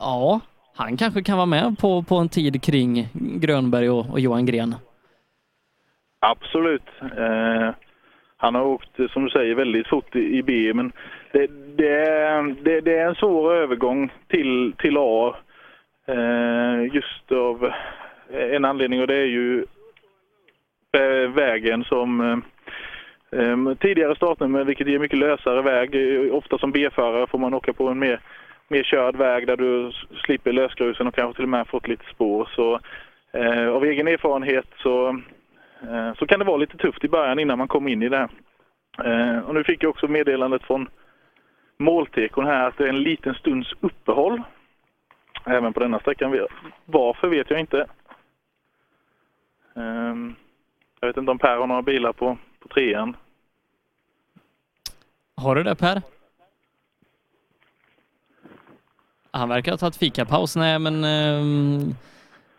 ja, 0.00 0.40
han 0.76 0.96
kanske 0.96 1.22
kan 1.22 1.36
vara 1.36 1.46
med 1.46 1.78
på, 1.78 2.02
på 2.02 2.16
en 2.16 2.28
tid 2.28 2.62
kring 2.62 3.08
Grönberg 3.40 3.90
och, 3.90 4.10
och 4.10 4.20
Johan 4.20 4.46
Gren. 4.46 4.74
Absolut. 6.20 6.88
Eh, 7.00 7.70
han 8.36 8.54
har 8.54 8.62
åkt, 8.62 8.90
som 9.10 9.24
du 9.24 9.30
säger, 9.30 9.54
väldigt 9.54 9.86
fort 9.86 10.16
i, 10.16 10.38
i 10.38 10.42
B, 10.42 10.72
men 10.74 10.92
det, 11.32 11.46
det, 11.76 11.88
är, 11.88 12.64
det, 12.64 12.80
det 12.80 12.98
är 12.98 13.08
en 13.08 13.14
svår 13.14 13.54
övergång 13.54 14.12
till, 14.28 14.74
till 14.78 14.96
A. 14.98 15.36
Eh, 16.06 16.94
just 16.94 17.32
av 17.32 17.72
en 18.30 18.64
anledning 18.64 19.00
och 19.00 19.06
det 19.06 19.16
är 19.16 19.26
ju 19.26 19.66
vägen 21.34 21.84
som 21.84 22.20
eh, 22.20 22.38
eh, 23.40 23.74
tidigare 23.80 24.16
startnummer, 24.16 24.64
vilket 24.64 24.88
ger 24.88 24.98
mycket 24.98 25.18
lösare 25.18 25.62
väg. 25.62 25.94
Eh, 25.94 26.34
ofta 26.34 26.58
som 26.58 26.72
B-förare 26.72 27.26
får 27.26 27.38
man 27.38 27.54
åka 27.54 27.72
på 27.72 27.88
en 27.88 27.98
mer, 27.98 28.20
mer 28.68 28.82
körd 28.82 29.16
väg 29.16 29.46
där 29.46 29.56
du 29.56 29.92
slipper 30.24 30.52
lösgrusen 30.52 31.06
och 31.06 31.14
kanske 31.14 31.36
till 31.36 31.44
och 31.44 31.48
med 31.48 31.68
fått 31.68 31.88
lite 31.88 32.04
spår. 32.14 32.48
Så 32.54 32.80
eh, 33.32 33.68
av 33.68 33.84
egen 33.84 34.08
erfarenhet 34.08 34.66
så, 34.82 35.08
eh, 35.80 36.14
så 36.18 36.26
kan 36.26 36.38
det 36.38 36.44
vara 36.44 36.56
lite 36.56 36.76
tufft 36.76 37.04
i 37.04 37.08
början 37.08 37.38
innan 37.38 37.58
man 37.58 37.68
kommer 37.68 37.90
in 37.90 38.02
i 38.02 38.08
det 38.08 38.18
här. 38.18 38.28
Eh, 39.04 39.38
och 39.38 39.54
nu 39.54 39.64
fick 39.64 39.82
jag 39.82 39.90
också 39.90 40.08
meddelandet 40.08 40.62
från 40.62 40.88
måltekon 41.78 42.46
här 42.46 42.68
att 42.68 42.78
det 42.78 42.84
är 42.84 42.88
en 42.88 43.02
liten 43.02 43.34
stunds 43.34 43.72
uppehåll 43.80 44.42
även 45.46 45.72
på 45.72 45.80
denna 45.80 46.00
sträckan. 46.00 46.46
Varför 46.84 47.28
vet 47.28 47.50
jag 47.50 47.60
inte. 47.60 47.86
Ehm, 49.76 50.34
jag 51.00 51.08
vet 51.08 51.16
inte 51.16 51.30
om 51.30 51.38
Per 51.38 51.56
har 51.56 51.66
några 51.66 51.82
bilar 51.82 52.12
på, 52.12 52.38
på 52.60 52.68
trean. 52.68 53.16
Har 55.36 55.54
du 55.54 55.62
det 55.62 55.76
Per? 55.76 56.13
Han 59.34 59.48
verkar 59.48 59.72
ha 59.72 59.78
tagit 59.78 59.96
fikapaus. 59.96 60.56
Nej, 60.56 60.78
men 60.78 61.04
ehm, 61.04 61.94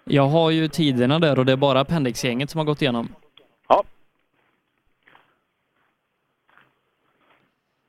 jag 0.03 0.27
har 0.27 0.51
ju 0.51 0.67
tiderna 0.67 1.19
där 1.19 1.39
och 1.39 1.45
det 1.45 1.51
är 1.51 1.57
bara 1.57 1.79
Appendix-gänget 1.79 2.49
som 2.49 2.57
har 2.59 2.65
gått 2.65 2.81
igenom. 2.81 3.09
Ja. 3.67 3.83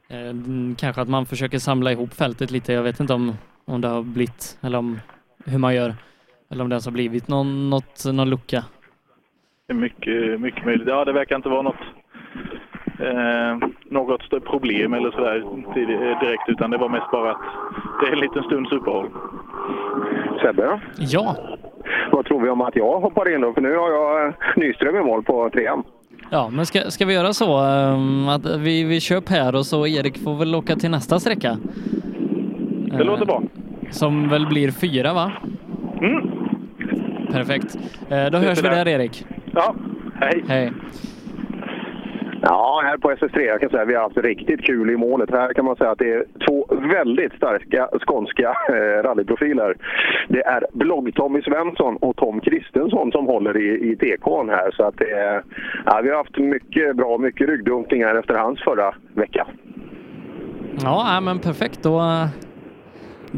Eh, 0.08 0.34
kanske 0.78 1.02
att 1.02 1.08
man 1.08 1.26
försöker 1.26 1.58
samla 1.58 1.92
ihop 1.92 2.14
fältet 2.14 2.50
lite. 2.50 2.72
Jag 2.72 2.82
vet 2.82 3.00
inte 3.00 3.14
om, 3.14 3.34
om 3.64 3.80
det 3.80 3.88
har 3.88 4.02
blivit, 4.02 4.58
eller 4.60 4.78
om 4.78 5.00
hur 5.44 5.58
man 5.58 5.74
gör. 5.74 5.94
Eller 6.50 6.64
om 6.64 6.68
det 6.70 6.74
ens 6.74 6.84
har 6.84 6.92
blivit 6.92 7.28
någon, 7.28 7.70
något, 7.70 8.04
någon 8.04 8.30
lucka. 8.30 8.64
Mycket, 9.68 10.40
mycket 10.40 10.64
möjligt. 10.64 10.88
Ja, 10.88 11.04
det 11.04 11.12
verkar 11.12 11.36
inte 11.36 11.48
vara 11.48 11.62
något, 11.62 11.76
eh, 12.98 13.68
något 13.90 14.22
större 14.22 14.40
problem 14.40 14.94
eller 14.94 15.10
sådär 15.10 15.44
tid- 15.74 15.88
direkt, 16.20 16.48
utan 16.48 16.70
det 16.70 16.78
var 16.78 16.88
mest 16.88 17.10
bara 17.12 17.30
att 17.30 17.40
det 18.00 18.06
är 18.08 18.12
en 18.12 18.18
liten 18.20 18.42
stunds 18.42 18.72
uppehåll. 18.72 19.08
Sebbe? 20.42 20.80
Ja? 20.98 21.36
Vad 22.12 22.24
tror 22.24 22.40
vi 22.40 22.48
om 22.48 22.60
att 22.60 22.76
jag 22.76 23.00
hoppar 23.00 23.34
in 23.34 23.40
då? 23.40 23.52
För 23.52 23.60
nu 23.60 23.76
har 23.76 23.90
jag 23.90 24.26
eh, 24.28 24.34
Nyström 24.56 24.96
i 24.96 25.00
mål 25.02 25.22
på 25.22 25.50
trean. 25.50 25.82
Ja, 26.30 26.48
men 26.52 26.66
ska, 26.66 26.80
ska 26.90 27.04
vi 27.06 27.14
göra 27.14 27.32
så 27.32 27.58
ehm, 27.58 28.28
att 28.28 28.56
vi, 28.56 28.84
vi 28.84 29.00
kör 29.00 29.20
Per 29.20 29.54
och 29.54 29.66
så 29.66 29.86
Erik 29.86 30.18
får 30.24 30.34
väl 30.38 30.54
åka 30.54 30.76
till 30.76 30.90
nästa 30.90 31.20
sträcka? 31.20 31.58
Det 32.98 33.04
låter 33.04 33.26
bra. 33.26 33.42
Som 33.90 34.28
väl 34.28 34.46
blir 34.46 34.70
fyra, 34.70 35.12
va? 35.12 35.32
Mm. 36.00 36.28
Perfekt. 37.32 37.76
Eh, 38.08 38.26
Då 38.32 38.38
hörs 38.38 38.58
vi 38.58 38.68
där, 38.68 38.88
Erik. 38.88 39.26
Ja, 39.54 39.74
hej. 40.20 40.44
Hej. 40.48 40.72
Ja, 42.48 42.80
här 42.84 42.96
på 42.96 43.10
SS3 43.10 43.40
jag 43.40 43.60
kan 43.60 43.70
säga 43.70 43.84
vi 43.84 43.94
har 43.94 44.02
haft 44.02 44.16
riktigt 44.16 44.62
kul 44.64 44.90
i 44.90 44.96
målet. 44.96 45.30
Här 45.30 45.54
kan 45.54 45.64
man 45.64 45.76
säga 45.76 45.90
att 45.90 45.98
det 45.98 46.12
är 46.12 46.24
två 46.48 46.66
väldigt 46.68 47.32
starka 47.32 47.88
skånska 48.06 48.56
eh, 48.68 49.02
rallyprofiler. 49.02 49.76
Det 50.28 50.42
är 50.42 50.66
blogg-Tommy 50.72 51.42
Svensson 51.42 51.96
och 51.96 52.16
Tom 52.16 52.40
Kristensson 52.40 53.12
som 53.12 53.26
håller 53.26 53.56
i, 53.56 53.90
i 53.90 53.96
TK'n 53.96 54.50
här. 54.50 54.70
Så 54.70 54.84
att 54.84 54.96
det 54.96 55.42
ja, 55.86 56.00
vi 56.02 56.10
har 56.10 56.16
haft 56.16 56.38
mycket 56.38 56.96
bra, 56.96 57.18
mycket 57.18 57.48
ryggdunkningar 57.48 58.14
efter 58.14 58.34
hans 58.34 58.60
förra 58.60 58.94
vecka. 59.14 59.46
Ja, 60.82 61.20
men 61.22 61.38
perfekt. 61.38 61.82
Då, 61.82 61.98
eh, 61.98 62.26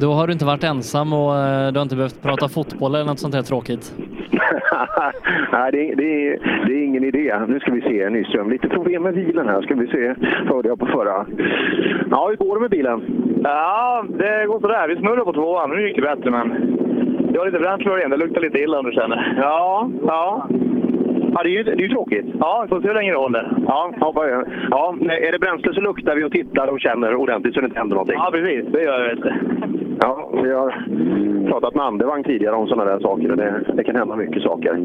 då 0.00 0.12
har 0.12 0.26
du 0.26 0.32
inte 0.32 0.44
varit 0.44 0.64
ensam 0.64 1.12
och 1.12 1.36
eh, 1.36 1.72
du 1.72 1.78
har 1.78 1.82
inte 1.82 1.96
behövt 1.96 2.22
prata 2.22 2.48
fotboll 2.48 2.94
eller 2.94 3.04
något 3.04 3.18
sånt 3.18 3.34
här 3.34 3.42
tråkigt. 3.42 3.92
Nej, 5.52 5.72
det 5.72 5.90
är, 5.90 5.96
det, 5.96 6.38
det 6.66 6.72
är 6.72 6.84
ingen 6.84 7.04
idé. 7.04 7.34
Nu 7.48 7.60
ska 7.60 7.72
vi 7.72 7.80
se 7.80 8.10
Nyström. 8.10 8.50
Lite 8.50 8.68
problem 8.68 9.02
med 9.02 9.14
bilen 9.14 9.48
här. 9.48 9.62
Ska 9.62 9.74
vi 9.74 9.86
se. 9.86 10.14
Hörde 10.48 10.68
jag 10.68 10.78
på 10.78 10.86
förra. 10.86 11.26
Ja, 12.10 12.28
hur 12.28 12.36
går 12.36 12.54
det 12.54 12.60
med 12.60 12.70
bilen? 12.70 13.02
Ja, 13.44 14.04
det 14.08 14.46
går 14.46 14.60
sådär. 14.60 14.88
Vi 14.88 14.96
snurrar 14.96 15.24
på 15.24 15.32
tvåan. 15.32 15.70
Nu 15.70 15.86
gick 15.88 15.96
det 15.96 16.02
bättre, 16.02 16.30
men 16.30 16.76
jag 17.34 17.40
har 17.40 17.46
lite 17.46 17.58
bränsleproblem. 17.58 18.10
Det 18.10 18.16
luktar 18.16 18.40
lite 18.40 18.58
illa 18.58 18.78
om 18.78 18.86
du 18.86 18.92
känner. 18.92 19.34
Ja, 19.42 19.90
ja. 20.06 20.48
Ja, 21.34 21.42
det 21.42 21.48
är 21.48 21.52
ju, 21.52 21.62
det 21.62 21.72
är 21.72 21.88
ju 21.88 21.88
tråkigt. 21.88 22.26
Ja, 22.40 22.60
vi 22.62 22.68
får 22.68 22.80
se 22.80 22.88
hur 22.88 22.94
länge 22.94 23.10
det 23.10 23.18
håller. 23.18 23.52
Ja, 23.66 23.92
hoppa 24.00 24.28
igen. 24.28 24.44
ja, 24.70 24.94
är 25.00 25.32
det 25.32 25.38
bränsle 25.38 25.74
så 25.74 25.80
luktar 25.80 26.16
vi 26.16 26.24
och 26.24 26.32
tittar 26.32 26.66
och 26.66 26.80
känner 26.80 27.14
ordentligt 27.14 27.54
så 27.54 27.60
det 27.60 27.66
inte 27.66 27.78
händer 27.78 27.94
någonting. 27.94 28.16
Ja, 28.18 28.30
precis. 28.32 28.64
Det 28.72 28.82
gör 28.82 29.08
jag. 29.08 29.18
Ja, 30.00 30.30
vi 30.32 30.52
har 30.52 30.84
pratat 31.48 31.74
med 31.74 31.84
Andevang 31.84 32.24
tidigare 32.24 32.54
om 32.54 32.68
sådana 32.68 32.90
där 32.90 33.00
saker 33.00 33.30
och 33.30 33.36
det, 33.36 33.64
det 33.74 33.84
kan 33.84 33.96
hända 33.96 34.16
mycket 34.16 34.42
saker. 34.42 34.78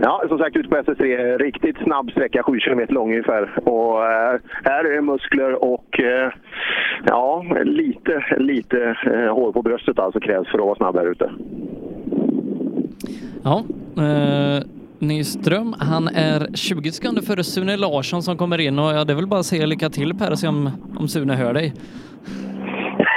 Ja, 0.00 0.24
som 0.28 0.38
sagt 0.38 0.56
ute 0.56 0.68
på 0.68 0.76
SS3, 0.76 1.38
riktigt 1.38 1.76
snabb 1.76 2.10
sträcka, 2.10 2.42
7 2.42 2.58
km 2.60 2.80
lång 2.88 3.10
ungefär. 3.10 3.68
Och 3.68 4.04
eh, 4.04 4.40
här 4.64 4.84
är 4.84 4.94
det 4.94 5.02
muskler 5.02 5.64
och 5.64 6.00
eh, 6.00 6.32
ja, 7.06 7.44
lite, 7.64 8.24
lite 8.38 8.96
eh, 9.06 9.34
hår 9.34 9.52
på 9.52 9.62
bröstet 9.62 9.98
alltså 9.98 10.20
krävs 10.20 10.48
för 10.48 10.58
att 10.58 10.64
vara 10.64 10.76
snabb 10.76 10.96
här 10.96 11.10
ute. 11.10 11.30
Ja, 13.44 13.64
eh, 13.96 14.62
Nyström, 14.98 15.74
han 15.78 16.08
är 16.08 16.48
20 16.54 16.92
sekunder 16.92 17.22
före 17.22 17.44
Sune 17.44 17.76
Larsson 17.76 18.22
som 18.22 18.36
kommer 18.36 18.58
in 18.58 18.78
och 18.78 18.92
ja, 18.92 19.04
det 19.04 19.12
är 19.12 19.16
väl 19.16 19.26
bara 19.26 19.40
att 19.40 19.46
säga 19.46 19.66
lycka 19.66 19.90
till 19.90 20.14
Per 20.18 20.30
och 20.30 20.38
se 20.38 20.48
om, 20.48 20.70
om 20.98 21.08
Sune 21.08 21.34
hör 21.34 21.54
dig. 21.54 21.72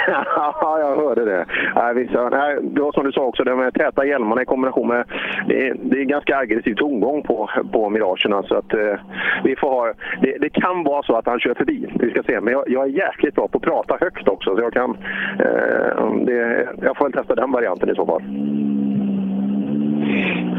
Ja, 0.08 0.80
jag 0.80 0.96
hörde 0.96 1.26
det. 1.26 1.46
Nej, 1.76 1.94
vissa, 1.94 2.30
nej, 2.30 2.58
det 2.62 2.82
var 2.82 2.92
som 2.92 3.04
du 3.04 3.12
sa 3.12 3.22
också, 3.22 3.44
de 3.44 3.60
här 3.60 3.72
täta 3.72 4.06
hjälmarna 4.06 4.42
i 4.42 4.46
kombination 4.46 4.88
med... 4.88 5.06
Det 5.48 5.68
är, 5.68 5.76
det 5.82 6.00
är 6.00 6.04
ganska 6.04 6.38
aggressiv 6.38 6.76
tongång 6.76 7.24
på, 7.24 7.50
på 7.72 7.90
Miragerna. 7.90 8.44
Så 8.44 8.56
att, 8.56 8.74
eh, 8.74 8.96
vi 9.44 9.56
får 9.56 9.70
ha, 9.70 9.94
det, 10.22 10.38
det 10.38 10.50
kan 10.50 10.84
vara 10.84 11.04
så 11.04 11.16
att 11.16 11.26
han 11.26 11.40
kör 11.40 11.54
förbi. 11.54 11.88
Vi 12.00 12.10
ska 12.10 12.24
se. 12.24 12.42
Men 12.42 12.54
jag, 12.54 12.64
jag 12.68 12.84
är 12.84 12.90
jäkligt 12.90 13.36
bra 13.36 13.48
på 13.48 13.58
att 13.58 13.64
prata 13.64 13.98
högt 14.00 14.28
också. 14.28 14.56
Så 14.56 14.62
jag, 14.62 14.74
kan, 14.74 14.98
eh, 15.40 16.26
det, 16.26 16.68
jag 16.82 16.98
får 16.98 17.06
väl 17.06 17.14
testa 17.14 17.36
den 17.36 17.52
varianten 17.52 17.90
i 17.90 17.96
så 17.96 18.06
fall. 18.06 18.22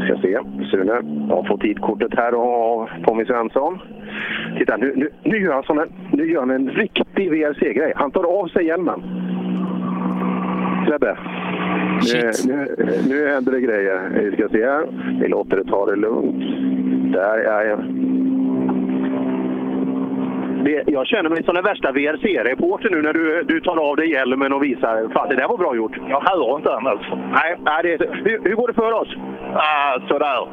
Ska 0.05 0.17
se. 0.21 0.39
Sune 0.71 0.93
har 1.29 1.43
fått 1.47 1.61
tidkortet 1.61 2.15
här 2.15 2.33
och 2.33 2.89
Tommy 3.05 3.25
Svensson. 3.25 3.79
Titta, 4.57 4.77
nu, 4.77 4.93
nu, 4.95 5.09
nu, 5.23 5.37
gör 5.37 5.53
han 5.53 5.63
sån 5.63 5.77
här, 5.77 5.87
nu 6.11 6.31
gör 6.31 6.39
han 6.39 6.51
en 6.51 6.69
riktig 6.69 7.31
VRC-grej. 7.31 7.93
Han 7.95 8.11
tar 8.11 8.23
av 8.23 8.47
sig 8.47 8.65
hjälmen. 8.65 9.03
Sebbe. 10.87 11.17
Nu, 12.13 12.31
nu, 12.45 12.67
nu 13.09 13.27
händer 13.27 13.51
det 13.51 13.61
grejer. 13.61 14.09
Vi 14.13 14.31
ska 14.31 14.49
se 14.49 14.65
här. 14.65 14.85
Vi 15.21 15.27
låter 15.27 15.57
det 15.57 15.63
ta 15.63 15.85
det 15.85 15.95
lugnt. 15.95 16.43
Där 17.13 17.37
är 17.37 17.65
jag. 17.65 17.79
Det, 20.65 20.83
jag 20.87 21.07
känner 21.07 21.29
mig 21.29 21.43
som 21.43 21.55
den 21.55 21.63
värsta 21.63 21.91
VRC-reporter 21.91 22.89
nu 22.89 23.01
när 23.01 23.13
du, 23.13 23.43
du 23.43 23.59
tar 23.61 23.89
av 23.89 23.95
dig 23.95 24.11
hjälmen 24.11 24.53
och 24.53 24.63
visar. 24.63 25.13
Fan, 25.13 25.29
det 25.29 25.35
där 25.35 25.47
var 25.47 25.57
bra 25.57 25.75
gjort. 25.75 25.97
Jag 26.09 26.21
hör 26.21 26.55
inte 26.55 26.69
den 26.69 26.87
alltså. 26.87 27.15
Nej, 27.15 27.55
nej 27.65 27.83
det, 27.83 28.05
hur, 28.25 28.43
hur 28.43 28.55
går 28.55 28.67
det 28.67 28.73
för 28.73 28.91
oss? 28.91 29.15
Ah, 29.55 29.99
sådär. 30.07 30.47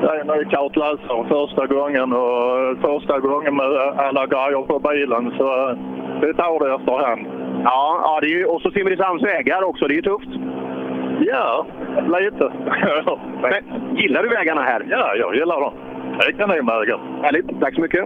Det 0.00 0.20
är 0.20 0.24
nog 0.24 0.50
klart 0.50 0.76
läsare 0.76 1.28
första 1.28 1.66
gången 1.66 2.12
och 2.12 2.78
första 2.80 3.18
gången 3.18 3.56
med 3.56 3.66
alla 3.96 4.26
grejer 4.26 4.62
på 4.62 4.78
bilen 4.78 5.32
så 5.38 5.76
vi 6.22 6.34
tar 6.34 6.64
det 6.64 6.74
efterhand. 6.74 7.26
Ja, 7.64 8.00
ja 8.04 8.18
det 8.20 8.26
är 8.26 8.38
ju, 8.38 8.44
och 8.44 8.62
så 8.62 8.70
Simrishamns 8.70 9.22
vägar 9.22 9.62
också. 9.62 9.86
Det 9.86 9.94
är 9.94 9.96
ju 9.96 10.02
tufft. 10.02 10.30
Ja, 11.20 11.66
lite. 12.18 12.52
Men, 13.42 13.96
gillar 13.96 14.22
du 14.22 14.28
vägarna 14.28 14.62
här? 14.62 14.86
Ja, 14.90 15.14
jag 15.16 15.34
gillar 15.34 15.60
dem. 15.60 15.72
Det 16.26 16.32
kan 16.32 16.48
ni 16.48 16.62
märka. 16.62 17.00
Härligt. 17.22 17.60
Tack 17.60 17.74
så 17.74 17.80
mycket. 17.80 18.04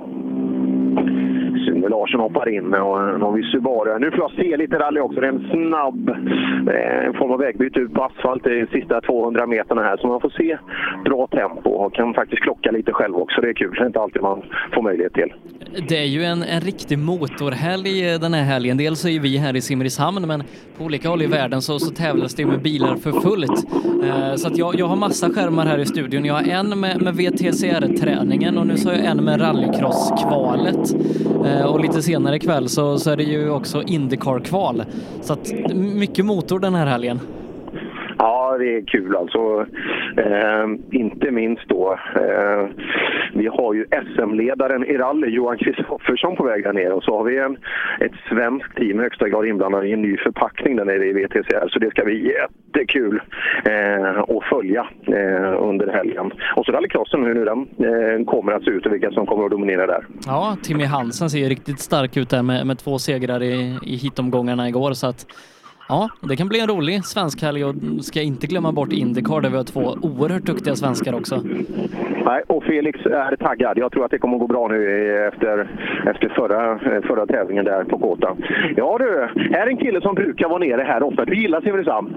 Larsson 1.88 2.20
hoppar 2.20 2.48
in 2.48 2.74
och 2.74 3.20
någon 3.20 3.34
viss 3.34 3.50
Subaru. 3.52 3.98
Nu 3.98 4.10
får 4.10 4.20
jag 4.20 4.32
se 4.32 4.56
lite 4.56 4.78
rally 4.78 5.00
också. 5.00 5.20
Det 5.20 5.26
är 5.26 5.32
en 5.32 5.50
snabb 5.50 6.08
eh, 6.08 7.18
form 7.18 7.30
av 7.30 7.38
vägbyte 7.38 7.80
ut 7.80 7.94
på 7.94 8.02
asfalt 8.04 8.44
de 8.44 8.66
sista 8.72 9.00
200 9.00 9.46
meterna 9.46 9.82
här. 9.82 9.96
Så 9.96 10.06
man 10.06 10.20
får 10.20 10.30
se 10.30 10.58
bra 11.04 11.26
tempo 11.26 11.70
och 11.70 11.94
kan 11.94 12.14
faktiskt 12.14 12.42
klocka 12.42 12.70
lite 12.70 12.92
själv 12.92 13.16
också. 13.16 13.40
Det 13.40 13.48
är 13.48 13.52
kul. 13.52 13.74
Det 13.74 13.82
är 13.82 13.86
inte 13.86 14.00
alltid 14.00 14.22
man 14.22 14.42
får 14.74 14.82
möjlighet 14.82 15.14
till. 15.14 15.32
Det 15.88 15.98
är 15.98 16.06
ju 16.06 16.24
en, 16.24 16.42
en 16.42 16.60
riktig 16.60 16.98
motorhelg 16.98 18.12
eh, 18.12 18.20
den 18.20 18.34
här 18.34 18.42
helgen. 18.42 18.76
Dels 18.76 19.04
är 19.04 19.10
ju 19.10 19.18
vi 19.18 19.36
här 19.36 19.56
i 19.56 19.60
Simrishamn, 19.60 20.26
men 20.26 20.42
på 20.78 20.84
olika 20.84 21.08
håll 21.08 21.22
i 21.22 21.26
världen 21.26 21.62
så, 21.62 21.78
så 21.78 21.94
tävlas 21.94 22.34
det 22.34 22.46
med 22.46 22.62
bilar 22.62 22.96
för 22.96 23.12
fullt. 23.12 23.64
Eh, 24.04 24.34
så 24.34 24.48
att 24.48 24.58
jag, 24.58 24.74
jag 24.78 24.86
har 24.86 24.96
massa 24.96 25.30
skärmar 25.30 25.66
här 25.66 25.78
i 25.78 25.86
studion. 25.86 26.24
Jag 26.24 26.34
har 26.34 26.42
en 26.42 26.80
med, 26.80 27.02
med 27.02 27.14
VTCR-träningen 27.14 28.58
och 28.58 28.66
nu 28.66 28.76
så 28.76 28.88
har 28.88 28.96
jag 28.96 29.04
en 29.04 29.24
med 29.24 29.40
rallycross-kvalet. 29.40 30.94
Eh, 31.46 31.73
och 31.74 31.80
lite 31.80 32.02
senare 32.02 32.36
ikväll 32.36 32.68
så, 32.68 32.98
så 32.98 33.10
är 33.10 33.16
det 33.16 33.22
ju 33.22 33.50
också 33.50 33.82
Indycar-kval. 33.82 34.84
Så 35.22 35.32
att 35.32 35.52
mycket 35.74 36.24
motor 36.24 36.58
den 36.58 36.74
här 36.74 36.86
helgen. 36.86 37.20
Ja, 38.18 38.56
det 38.58 38.76
är 38.76 38.86
kul 38.86 39.16
alltså. 39.16 39.66
Eh, 40.16 40.66
inte 40.90 41.30
minst 41.30 41.68
då. 41.68 41.98
Eh, 42.16 42.68
vi 43.34 43.46
har 43.46 43.74
ju 43.74 43.86
SM-ledaren 43.90 44.84
i 44.84 44.96
rally, 44.96 45.28
Johan 45.28 45.58
Kristoffersson, 45.58 46.36
på 46.36 46.44
väg 46.44 46.64
här 46.64 46.72
ner. 46.72 46.92
Och 46.92 47.04
så 47.04 47.16
har 47.16 47.24
vi 47.24 47.38
en, 47.38 47.56
ett 48.00 48.12
svenskt 48.28 48.76
team 48.76 49.00
i 49.00 49.02
högsta 49.02 49.28
grad 49.28 49.46
inblandat 49.46 49.84
i 49.84 49.92
en 49.92 50.02
ny 50.02 50.16
förpackning 50.16 50.76
där 50.76 50.84
nere 50.84 51.06
i 51.06 51.12
VTCR. 51.12 51.68
Så 51.68 51.78
det 51.78 51.90
ska 51.90 52.04
bli 52.04 52.32
jättekul 52.32 53.22
eh, 53.64 54.18
att 54.18 54.44
följa 54.50 54.86
eh, 55.06 55.62
under 55.70 55.92
helgen. 55.92 56.32
Och 56.56 56.64
så 56.64 56.72
rallycrossen, 56.72 57.24
hur 57.24 57.34
nu 57.34 57.44
den 57.44 57.60
eh, 57.60 58.24
kommer 58.24 58.52
att 58.52 58.64
se 58.64 58.70
ut 58.70 58.86
och 58.86 58.92
vilka 58.92 59.10
som 59.10 59.26
kommer 59.26 59.44
att 59.44 59.50
dominera 59.50 59.86
där. 59.86 60.06
Ja, 60.26 60.56
Timmy 60.62 60.84
Hansen 60.84 61.30
ser 61.30 61.38
ju 61.38 61.48
riktigt 61.48 61.80
stark 61.80 62.16
ut 62.16 62.30
där 62.30 62.42
med, 62.42 62.66
med 62.66 62.78
två 62.78 62.98
segrar 62.98 63.42
i, 63.42 63.78
i 63.82 63.96
hitomgångarna 63.96 64.68
igår 64.68 64.92
så 64.92 65.06
att 65.06 65.26
Ja, 65.88 66.08
det 66.20 66.36
kan 66.36 66.48
bli 66.48 66.60
en 66.60 66.68
rolig 66.68 67.04
svensk 67.04 67.42
helg 67.42 67.64
och 67.64 67.74
ska 68.00 68.22
inte 68.22 68.46
glömma 68.46 68.72
bort 68.72 68.92
Indycar 68.92 69.40
där 69.40 69.50
vi 69.50 69.56
har 69.56 69.64
två 69.64 69.80
oerhört 70.02 70.42
duktiga 70.42 70.74
svenskar 70.74 71.14
också. 71.14 71.40
Nej, 72.24 72.42
och 72.46 72.64
Felix 72.64 73.06
är 73.06 73.36
taggad. 73.36 73.78
Jag 73.78 73.92
tror 73.92 74.04
att 74.04 74.10
det 74.10 74.18
kommer 74.18 74.34
att 74.34 74.40
gå 74.40 74.46
bra 74.46 74.68
nu 74.68 74.78
efter, 75.28 75.68
efter 76.06 76.28
förra, 76.28 76.78
förra 77.00 77.26
tävlingen 77.26 77.64
där 77.64 77.84
på 77.84 77.98
Kåta. 77.98 78.36
Ja 78.76 78.98
du, 78.98 79.28
här 79.52 79.66
är 79.66 79.70
en 79.70 79.76
kille 79.76 80.00
som 80.00 80.14
brukar 80.14 80.48
vara 80.48 80.58
nere 80.58 80.82
här 80.82 81.02
ofta. 81.02 81.24
Du 81.24 81.36
gillar 81.36 81.60
Simrishamn? 81.60 82.14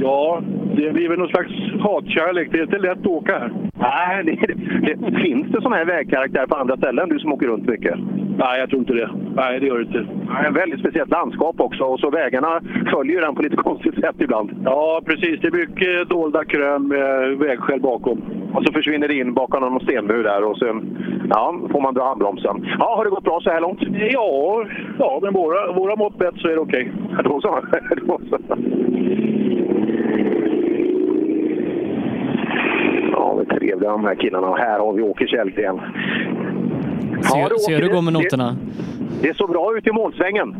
Ja, 0.00 0.42
det 0.76 0.92
blir 0.92 1.08
väl 1.08 1.18
någon 1.18 1.28
slags 1.28 1.52
hatkärlek. 1.80 2.48
Det 2.52 2.58
är 2.58 2.62
inte 2.62 2.78
lätt 2.78 2.98
att 2.98 3.06
åka 3.06 3.38
här. 3.38 3.52
Nej, 3.74 4.24
det, 4.24 4.54
det, 4.94 5.20
finns 5.20 5.46
det 5.46 5.62
sån 5.62 5.72
här 5.72 5.84
vägkaraktär 5.84 6.46
på 6.46 6.56
andra 6.56 6.76
ställen, 6.76 7.08
du 7.08 7.18
som 7.18 7.32
åker 7.32 7.46
runt 7.46 7.66
mycket? 7.66 7.94
Nej, 8.38 8.60
jag 8.60 8.68
tror 8.68 8.80
inte 8.80 8.92
det. 8.92 9.10
Nej, 9.36 9.60
det 9.60 9.66
gör 9.66 9.78
det 9.78 9.82
inte. 9.82 10.06
Är 10.30 10.50
ett 10.50 10.56
väldigt 10.56 10.80
speciellt 10.80 11.10
landskap 11.10 11.60
också 11.60 11.84
och 11.84 12.00
så 12.00 12.10
vägarna 12.10 12.60
följer 12.92 13.20
den 13.20 13.34
på 13.34 13.42
lite 13.42 13.56
konstigt 13.68 13.94
sätt 13.94 14.16
ibland. 14.18 14.50
Ja, 14.64 15.00
precis. 15.06 15.40
Det 15.40 15.48
är 15.48 15.66
mycket 15.66 16.08
dolda 16.08 16.44
krön 16.44 16.88
med 16.88 17.38
vägskäl 17.38 17.80
bakom. 17.80 18.22
Och 18.52 18.64
så 18.64 18.72
försvinner 18.72 19.08
det 19.08 19.14
in 19.14 19.34
bakom 19.34 19.60
någon 19.60 19.80
stenmur 19.80 20.24
där 20.24 20.44
och 20.44 20.58
sen 20.58 20.98
ja, 21.30 21.54
får 21.72 21.80
man 21.80 21.94
dra 21.94 22.04
handbromsen. 22.04 22.66
Ja, 22.78 22.96
har 22.96 23.04
det 23.04 23.10
gått 23.10 23.24
bra 23.24 23.40
så 23.40 23.50
här 23.50 23.60
långt? 23.60 23.82
Ja, 24.12 24.64
ja 24.98 25.18
med 25.22 25.32
våra, 25.32 25.72
våra 25.72 25.96
mått 25.96 26.20
mätt 26.20 26.34
så 26.36 26.48
är 26.48 26.52
det 26.52 26.60
okej. 26.60 26.92
Okay. 27.12 27.22
Då 27.24 27.40
så. 27.40 27.60
Då 28.06 28.20
så. 28.30 28.38
Det 33.36 33.54
är 33.54 33.58
trevliga 33.58 33.90
de 33.90 34.04
här 34.04 34.14
killarna. 34.14 34.48
Och 34.48 34.58
här 34.58 34.78
har 34.78 34.92
vi 34.92 35.02
Åke 35.02 35.26
Källgren. 35.26 35.80
Ser, 37.22 37.38
ja, 37.38 37.48
ser 37.66 37.80
du 37.80 37.88
gå 37.88 38.00
med 38.00 38.12
noterna? 38.12 38.56
Det, 39.22 39.28
det 39.28 39.36
såg 39.36 39.50
bra 39.50 39.76
ut 39.76 39.86
i 39.86 39.92
målsvängen. 39.92 40.54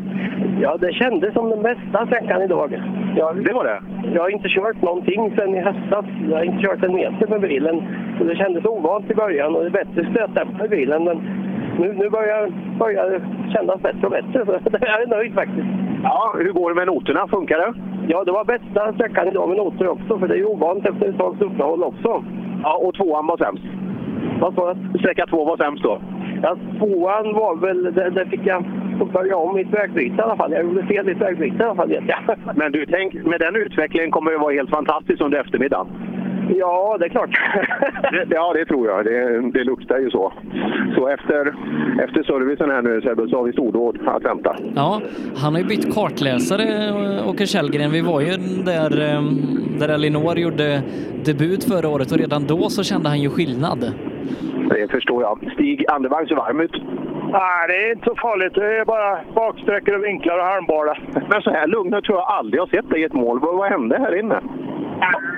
Ja, 0.61 0.77
det 0.77 0.93
kändes 0.93 1.33
som 1.33 1.49
den 1.49 1.61
bästa 1.61 2.05
sträckan 2.05 2.41
idag. 2.41 2.81
Jag, 3.17 3.45
det 3.45 3.53
var 3.53 3.63
det? 3.63 3.79
Jag 4.13 4.21
har 4.21 4.29
inte 4.29 4.49
kört 4.49 4.81
någonting 4.81 5.31
sedan 5.35 5.55
i 5.55 5.59
höstas. 5.59 6.05
Jag 6.29 6.37
har 6.37 6.43
inte 6.43 6.63
kört 6.67 6.83
en 6.83 6.95
meter 6.95 7.27
med 7.27 7.41
bilen. 7.41 7.83
Så 8.17 8.23
det 8.23 8.35
kändes 8.35 8.65
ovant 8.65 9.11
i 9.11 9.15
början 9.15 9.55
och 9.55 9.61
det 9.61 9.67
är 9.67 9.85
bättre 9.85 10.11
stötdämpare 10.11 10.57
med 10.57 10.69
bilen. 10.69 11.03
Men 11.03 11.17
nu, 11.79 11.93
nu 11.93 12.09
börjar, 12.09 12.51
börjar 12.79 13.09
det 13.09 13.21
kännas 13.53 13.81
bättre 13.81 14.05
och 14.07 14.11
bättre. 14.11 14.45
Så 14.63 14.77
jag 14.81 15.01
är 15.01 15.07
nöjd 15.07 15.33
faktiskt. 15.33 15.67
Ja, 16.03 16.35
hur 16.37 16.51
går 16.51 16.69
det 16.69 16.75
med 16.75 16.87
noterna? 16.87 17.27
Funkar 17.27 17.57
det? 17.57 17.73
Ja, 18.07 18.23
det 18.23 18.31
var 18.31 18.45
bästa 18.45 18.93
sträckan 18.93 19.27
idag 19.27 19.49
med 19.49 19.57
noter 19.57 19.87
också. 19.87 20.19
För 20.19 20.27
det 20.27 20.33
är 20.33 20.37
ju 20.37 20.45
ovant 20.45 20.85
efter 20.85 21.09
ett 21.09 21.17
tags 21.17 21.41
uppehåll 21.41 21.83
också. 21.83 22.23
Ja, 22.63 22.73
och 22.83 22.93
tvåan 22.95 23.27
var 23.27 23.37
sämst? 23.37 23.63
Vad 24.39 24.53
sa 24.53 24.73
du? 24.73 24.99
Sträcka 24.99 25.25
två 25.25 25.45
var 25.45 25.57
sämst 25.57 25.83
då? 25.83 26.01
Ja, 26.43 26.57
tvåan 26.79 27.33
var 27.33 27.55
väl... 27.55 27.83
Där, 27.83 28.09
där 28.09 28.25
fick 28.25 28.45
jag 28.45 28.63
börja 29.13 29.37
om 29.37 29.55
mitt 29.55 29.73
vägbyte 29.73 30.15
i 30.15 30.21
alla 30.21 30.35
fall. 30.35 30.51
Jag 30.51 30.63
gjorde 30.63 30.85
fel 30.85 31.05
i 31.05 31.13
mitt 31.13 31.21
vägbyte 31.21 31.63
i 31.63 31.65
alla 31.65 31.75
fall, 31.75 31.89
vet 31.89 32.03
jag. 32.07 32.37
Men 32.55 32.71
du, 32.71 32.85
tänk, 32.85 33.13
med 33.13 33.39
den 33.39 33.55
utvecklingen 33.55 34.11
kommer 34.11 34.31
det 34.31 34.37
vara 34.37 34.53
helt 34.53 34.69
fantastiskt 34.69 35.21
under 35.21 35.39
eftermiddagen. 35.39 35.87
Ja, 36.49 36.97
det 36.99 37.05
är 37.05 37.09
klart. 37.09 37.29
det, 38.11 38.35
ja, 38.35 38.53
det 38.53 38.65
tror 38.65 38.87
jag. 38.87 39.05
Det, 39.05 39.51
det 39.51 39.63
luktar 39.63 39.97
ju 39.97 40.09
så. 40.09 40.33
Så 40.95 41.07
efter, 41.07 41.55
efter 42.03 42.23
servicen 42.23 42.69
här 42.69 42.81
nu 42.81 43.01
Sebbe, 43.01 43.29
så 43.29 43.37
har 43.37 43.43
vi 43.43 43.51
stordåd 43.51 43.97
att 44.05 44.25
vänta. 44.25 44.55
Ja, 44.75 45.01
han 45.37 45.53
har 45.53 45.61
ju 45.61 45.67
bytt 45.67 45.95
kartläsare, 45.95 46.65
Åke 47.29 47.45
Källgren. 47.45 47.91
Vi 47.91 48.01
var 48.01 48.21
ju 48.21 48.31
där, 48.65 48.89
där 49.79 49.89
Elinor 49.89 50.37
gjorde 50.37 50.81
debut 51.25 51.63
förra 51.63 51.89
året 51.89 52.11
och 52.11 52.17
redan 52.17 52.47
då 52.47 52.69
så 52.69 52.83
kände 52.83 53.09
han 53.09 53.21
ju 53.21 53.29
skillnad. 53.29 53.93
Det 54.69 54.91
förstår 54.91 55.21
jag. 55.23 55.51
Stig 55.53 55.85
Andervang 55.89 56.27
ser 56.27 56.35
varm 56.35 56.61
ut. 56.61 56.81
Nej, 57.31 57.67
det 57.67 57.75
är 57.75 57.91
inte 57.91 58.05
så 58.05 58.15
farligt. 58.15 58.53
Det 58.55 58.77
är 58.77 58.85
bara 58.85 59.19
baksträckor 59.35 59.95
och 59.95 60.03
vinklar 60.03 60.37
och 60.37 60.45
halmbara. 60.45 60.97
Men 61.29 61.41
så 61.41 61.49
här 61.51 61.67
lugn 61.67 61.91
tror 61.91 62.17
jag 62.17 62.27
aldrig 62.27 62.59
jag 62.59 62.69
sett 62.69 62.89
dig 62.89 63.01
i 63.01 63.03
ett 63.03 63.13
mål. 63.13 63.39
Vad 63.39 63.69
hände 63.69 63.97
här 63.99 64.19
inne? 64.19 64.41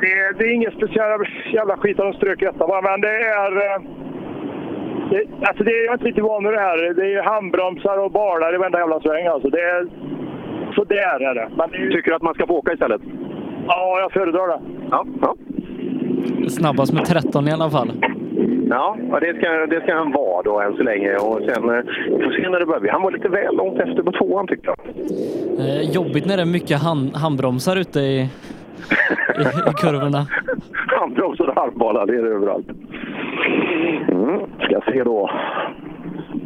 Det, 0.01 0.37
det 0.37 0.45
är 0.45 0.53
ingen 0.53 0.71
speciell 0.71 1.21
jävla 1.53 1.77
skit 1.77 1.99
att 1.99 2.05
de 2.05 2.13
strök 2.13 2.41
etta 2.41 2.67
bara, 2.67 2.81
men 2.81 3.01
det 3.01 3.15
är... 3.39 3.51
Det, 5.09 5.23
alltså 5.47 5.63
det 5.63 5.71
är 5.71 5.85
jag 5.85 5.95
inte 5.95 6.05
riktigt 6.05 6.23
van 6.23 6.43
vid 6.43 6.53
det 6.53 6.59
här. 6.59 6.93
Det 6.93 7.13
är 7.13 7.23
handbromsar 7.23 7.97
och 7.97 8.11
balar 8.11 8.55
i 8.55 8.57
varenda 8.57 8.79
jävla 8.79 8.99
sväng. 8.99 9.27
Alltså 9.27 9.49
det 9.49 9.61
är, 9.61 9.87
så 10.75 10.83
där 10.83 11.19
är 11.29 11.35
det. 11.35 11.49
Men 11.57 11.69
det 11.71 11.77
är, 11.77 11.91
Tycker 11.91 12.09
du 12.09 12.15
att 12.15 12.21
man 12.21 12.33
ska 12.33 12.47
få 12.47 12.53
åka 12.53 12.73
istället? 12.73 13.01
Ja, 13.67 13.99
jag 13.99 14.11
föredrar 14.11 14.47
det. 14.47 14.59
Ja, 14.91 15.05
ja. 15.21 15.35
Snabbast 16.49 16.93
med 16.93 17.05
13 17.05 17.47
i 17.47 17.51
alla 17.51 17.69
fall. 17.69 17.91
Ja, 18.69 18.97
det 19.21 19.37
ska, 19.37 19.49
det 19.49 19.81
ska 19.81 19.95
han 19.95 20.11
vara 20.11 20.43
då 20.43 20.61
än 20.61 20.73
så 20.77 20.83
länge. 20.83 21.15
Och 21.15 21.39
sen, 21.47 21.63
vi 22.17 22.23
får 22.23 22.41
se 22.41 22.49
när 22.49 22.59
det 22.59 22.65
börjar. 22.65 22.91
Han 22.91 23.01
var 23.01 23.11
lite 23.11 23.29
väl 23.29 23.55
långt 23.55 23.79
efter 23.79 24.03
på 24.03 24.11
tvåan 24.11 24.47
tyckte 24.47 24.67
jag. 24.67 24.79
Eh, 25.59 25.81
jobbigt 25.91 26.25
när 26.25 26.35
det 26.37 26.43
är 26.43 26.45
mycket 26.45 26.81
hand, 26.81 27.15
handbromsar 27.15 27.75
ute 27.75 27.99
i, 27.99 28.29
i, 29.37 29.69
i 29.69 29.73
kurvorna. 29.73 30.27
handbromsar 30.99 31.47
och 31.47 31.55
halvbalar, 31.55 32.05
det 32.05 32.15
är 32.15 32.23
det 32.23 32.29
överallt. 32.29 32.67
Mm, 34.07 34.39
ska 34.59 34.91
se 34.91 35.03
då 35.03 35.29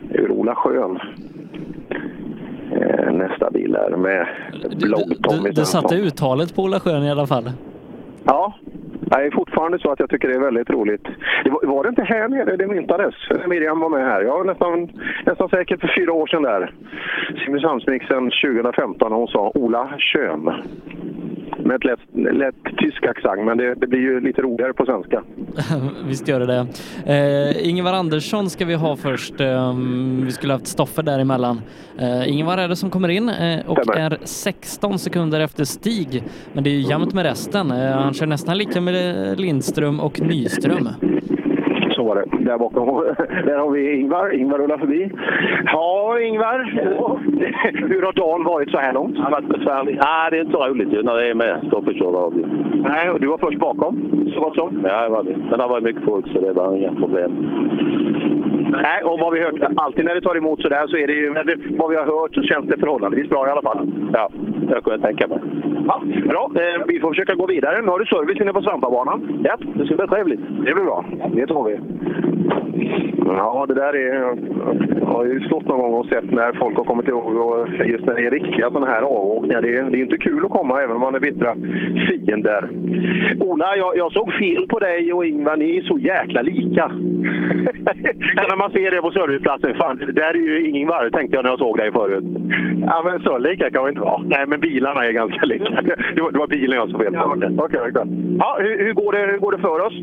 hur 0.10 0.32
Ola 0.32 0.56
Schön 0.56 1.00
eh, 2.72 3.12
nästa 3.12 3.52
bil 3.52 3.76
är 3.76 3.98
med 3.98 4.28
blogg-Tommy. 4.62 5.44
Du, 5.44 5.50
du, 5.50 5.52
du 5.52 5.66
satte 5.66 5.96
uttalet 5.96 6.56
på 6.56 6.64
Ola 6.64 6.80
Schön 6.80 7.04
i 7.04 7.12
alla 7.12 7.28
fall. 7.28 7.52
Ja, 8.24 8.54
det 9.20 9.26
är 9.26 9.32
fortfarande 9.32 9.80
så 9.80 9.92
att 9.92 10.00
jag 10.00 10.10
tycker 10.10 10.28
det 10.28 10.36
är 10.36 10.40
väldigt 10.40 10.70
roligt. 10.70 11.08
Det 11.44 11.50
var, 11.50 11.66
var 11.66 11.84
det 11.84 11.90
inte 11.90 12.04
här 12.04 12.28
nere 12.28 12.56
det 12.58 12.68
myntades? 12.68 13.16
Miriam 13.48 13.80
var 13.80 13.90
med 13.90 14.06
här. 14.06 14.22
Jag 14.22 14.38
var 14.38 14.44
nästan, 14.44 14.90
nästan 15.26 15.50
säkert 15.50 15.82
för 15.82 15.94
fyra 15.98 16.14
år 16.14 16.28
sedan 16.28 16.42
där. 16.44 16.74
Simrishamnsmixen 17.46 18.32
2015 18.44 19.14
och 19.14 19.20
hon 19.20 19.28
sa 19.28 19.52
Ola 19.56 19.94
Kön. 19.98 20.50
Med 21.66 21.76
ett 21.76 21.84
lätt, 21.84 22.36
lätt 22.36 22.78
tysk 22.78 23.04
accent, 23.04 23.46
men 23.46 23.58
det, 23.58 23.76
det, 23.76 23.88
blir 23.88 24.00
ju 24.00 24.22
lite 24.22 24.42
roligare 24.42 24.74
på 24.74 24.86
svenska. 24.86 25.24
Visst 26.08 26.28
gör 26.28 26.40
det 26.40 26.46
det. 26.46 26.68
Eh, 27.06 27.70
Ingvar 27.70 27.94
Andersson 27.94 28.50
ska 28.50 28.66
vi 28.66 28.74
ha 28.74 28.96
först. 28.96 29.42
Eh, 29.42 29.76
vi 30.24 30.32
skulle 30.32 30.54
haft 30.54 30.68
Stoffer 30.68 31.04
däremellan. 31.04 31.62
Eh, 31.98 32.30
Ingvar 32.30 32.58
är 32.58 32.68
det 32.68 32.76
som 32.76 32.90
kommer 32.90 33.10
in 33.10 33.30
eh, 33.30 33.66
och 33.66 33.78
Stämmer. 33.84 34.12
är 34.12 34.18
16 34.24 35.00
sekunder 35.00 35.40
efter 35.40 35.64
Stig. 35.64 36.24
Men 36.54 36.64
det 36.64 36.70
är 36.70 36.74
ju 36.74 36.90
jämnt 36.90 37.14
med 37.14 37.24
resten. 37.24 37.72
Eh, 37.72 37.92
han 37.92 38.14
kör 38.14 38.26
nästan 38.26 38.58
lika 38.58 38.82
med 38.82 39.40
Lindström 39.40 40.00
och 40.00 40.22
Nyström. 40.22 40.90
Så 42.02 42.08
var 42.08 42.16
det. 42.16 42.46
Där 42.46 42.58
bakom. 42.58 42.86
Där 43.46 43.58
har 43.58 43.70
vi 43.70 44.00
Ingvar. 44.00 44.34
Ingvar 44.34 44.58
rullar 44.58 44.78
förbi. 44.78 45.12
Ja, 45.66 46.20
Ingvar. 46.20 46.60
Hur 47.74 48.02
har 48.02 48.14
dagen 48.14 48.44
varit 48.44 48.72
så 48.72 48.78
här 48.78 48.94
långt? 48.94 49.16
Det 49.16 49.22
har 49.22 49.32
varit 49.32 49.48
besvärligt. 49.48 49.96
Nej, 49.96 50.32
det 50.32 50.38
är 50.38 50.42
inte 50.42 50.52
så 50.52 50.68
roligt 50.68 50.94
ju 50.94 51.04
när 51.04 51.16
det 51.16 51.30
är 51.30 51.34
med 51.34 51.64
stoppkörda. 51.68 52.30
Nej, 52.90 53.10
och 53.10 53.20
du 53.20 53.28
var 53.28 53.38
först 53.38 53.60
bakom, 53.60 54.26
så 54.34 54.40
gott 54.40 54.56
som? 54.56 54.82
Ja, 54.84 55.04
det 55.04 55.10
var 55.10 55.24
det. 55.24 55.38
Men 55.50 55.60
det 55.60 55.68
varit 55.68 55.84
mycket 55.84 56.04
folk 56.04 56.28
så 56.28 56.42
det 56.42 56.54
var 56.54 56.76
inga 56.76 56.96
problem. 56.96 57.32
Nej, 58.72 59.04
och 59.04 59.20
vad 59.20 59.34
vi 59.34 59.40
hört, 59.42 59.56
alltid 59.76 60.06
när 60.06 60.16
det 60.16 60.22
tar 60.22 60.38
emot 60.38 60.62
sådär 60.62 60.88
så 60.88 60.98
är 60.98 61.08
det 61.08 61.14
ju, 61.14 61.34
vad 61.78 61.90
vi 61.90 61.96
har 61.96 62.06
hört 62.06 62.36
så 62.36 62.44
känns 62.44 62.66
det 62.68 62.78
förhållandevis 62.78 63.30
bra 63.30 63.48
i 63.48 63.52
alla 63.52 63.62
fall. 63.62 63.92
Ja, 64.14 64.30
det 64.70 64.82
kan 64.82 64.94
jag 64.94 65.02
tänka 65.02 65.28
mig. 65.28 65.40
Ja, 65.88 66.02
bra, 66.26 66.52
eh, 66.56 66.82
vi 66.88 67.00
får 67.00 67.10
försöka 67.10 67.36
gå 67.36 67.46
vidare. 67.48 67.82
Nu 67.82 67.88
har 67.88 68.00
du 68.00 68.06
service 68.06 68.42
inne 68.42 68.54
på 68.54 68.62
Svampabanan. 68.62 69.42
Ja, 69.44 69.56
det 69.76 69.86
ska 69.86 69.96
bli 69.96 70.08
trevligt. 70.08 70.42
Det 70.48 70.74
blir 70.74 70.84
bra. 70.84 71.06
Det 71.34 71.48
tar 71.48 71.64
vi. 71.64 71.80
Ja, 73.26 73.66
det 73.68 73.74
där 73.74 73.96
är... 73.96 74.38
Jag 75.00 75.06
har 75.06 75.26
ju 75.26 75.40
stått 75.40 75.66
någon 75.66 75.80
gång 75.80 75.94
och 75.94 76.06
sett 76.06 76.32
när 76.32 76.54
folk 76.54 76.78
har 76.78 76.84
kommit 76.84 77.08
ihåg 77.08 77.36
och 77.36 77.68
just 77.86 78.06
när 78.06 78.16
det 78.16 78.28
är 78.28 78.32
riktiga 78.32 78.72
sådana 78.72 78.86
här 78.86 79.02
avåkningar. 79.02 79.62
Det 79.62 79.78
är, 79.78 79.84
det 79.84 79.98
är 79.98 80.02
inte 80.02 80.18
kul 80.18 80.46
att 80.46 80.52
komma 80.52 80.82
även 80.82 80.96
om 80.96 81.02
man 81.02 81.16
är 81.16 81.20
bittra 81.20 81.56
fiender. 82.08 82.70
Ola, 83.40 83.76
jag, 83.78 83.98
jag 83.98 84.12
såg 84.12 84.34
fel 84.34 84.68
på 84.68 84.80
dig 84.80 85.14
och 85.14 85.26
Ingvar. 85.26 85.58
Ni 85.58 85.78
är 85.78 85.82
så 85.82 85.98
jäkla 85.98 86.42
lika. 86.42 86.88
när 88.50 88.58
man 88.58 88.72
ser 88.72 88.92
det 88.92 89.02
på 89.02 89.12
serviceplatsen. 89.12 89.74
Fan, 89.74 89.98
där 89.98 90.34
är 90.34 90.48
ju 90.50 90.70
Ingvar, 90.70 91.10
tänkte 91.10 91.36
jag 91.36 91.44
när 91.44 91.52
jag 91.52 91.60
såg 91.60 91.78
dig 91.78 91.92
förut. 91.92 92.24
Ja, 92.82 93.02
men 93.06 93.20
så 93.22 93.38
lika 93.38 93.70
kan 93.70 93.84
vi 93.84 93.90
inte 93.90 94.02
vara. 94.02 94.22
Nej, 94.26 94.46
men 94.48 94.60
bilarna 94.60 95.06
är 95.06 95.12
ganska 95.12 95.46
lika. 95.46 95.82
Det 96.16 96.22
var, 96.22 96.32
det 96.32 96.40
var 96.40 96.48
bilen 96.48 96.78
jag 96.78 96.90
såg 96.90 97.02
fel 97.02 97.14
på. 97.14 97.18
Ja, 97.18 97.36
okay. 97.36 97.50
okay, 97.58 97.90
okay. 97.90 98.06
ja, 98.40 98.58
hur, 98.60 98.86
hur, 98.86 98.94
går 98.94 99.12
det, 99.12 99.32
hur 99.32 99.38
går 99.38 99.52
det 99.52 99.58
för 99.58 99.80
oss? 99.80 99.94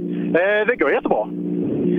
Eh, 0.41 0.67
det 0.67 0.77
går 0.77 0.91
jättebra. 0.91 1.29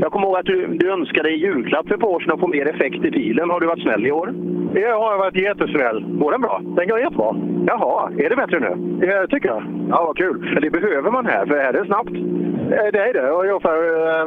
Jag 0.01 0.11
kommer 0.11 0.27
ihåg 0.27 0.37
att 0.37 0.45
du, 0.45 0.67
du 0.67 0.91
önskade 0.91 1.29
i 1.31 1.35
julklapp 1.35 1.87
för 1.87 1.95
ett 1.95 2.01
par 2.01 2.07
år 2.07 2.19
sedan 2.19 2.33
att 2.33 2.39
få 2.39 2.47
mer 2.47 2.65
effekt 2.69 3.05
i 3.05 3.11
bilen. 3.11 3.49
Har 3.49 3.59
du 3.59 3.67
varit 3.67 3.81
snäll 3.83 4.05
i 4.07 4.11
år? 4.11 4.33
Jag 4.73 4.99
har 4.99 5.17
varit 5.17 5.35
jättesnäll. 5.35 6.05
Går 6.07 6.31
den 6.31 6.41
bra? 6.41 6.61
Den 6.63 6.87
går 6.87 6.99
jättebra. 6.99 7.35
Jaha, 7.67 8.11
är 8.17 8.29
det 8.29 8.35
bättre 8.35 8.59
nu? 8.59 9.05
Ja, 9.07 9.21
det 9.21 9.27
tycker 9.27 9.47
jag. 9.49 9.63
Ja, 9.89 10.03
vad 10.05 10.17
kul. 10.17 10.49
Men 10.53 10.61
det 10.61 10.69
behöver 10.69 11.11
man 11.11 11.25
här, 11.25 11.45
för 11.45 11.55
här 11.57 11.73
är 11.73 11.79
det 11.79 11.85
snabbt. 11.85 12.09
Eh, 12.09 12.91
Det 12.93 12.99
är 13.09 13.13
det. 13.13 13.31
Och 13.31 13.45
jag 13.47 13.61
får, 13.61 13.69
eh, 13.69 14.25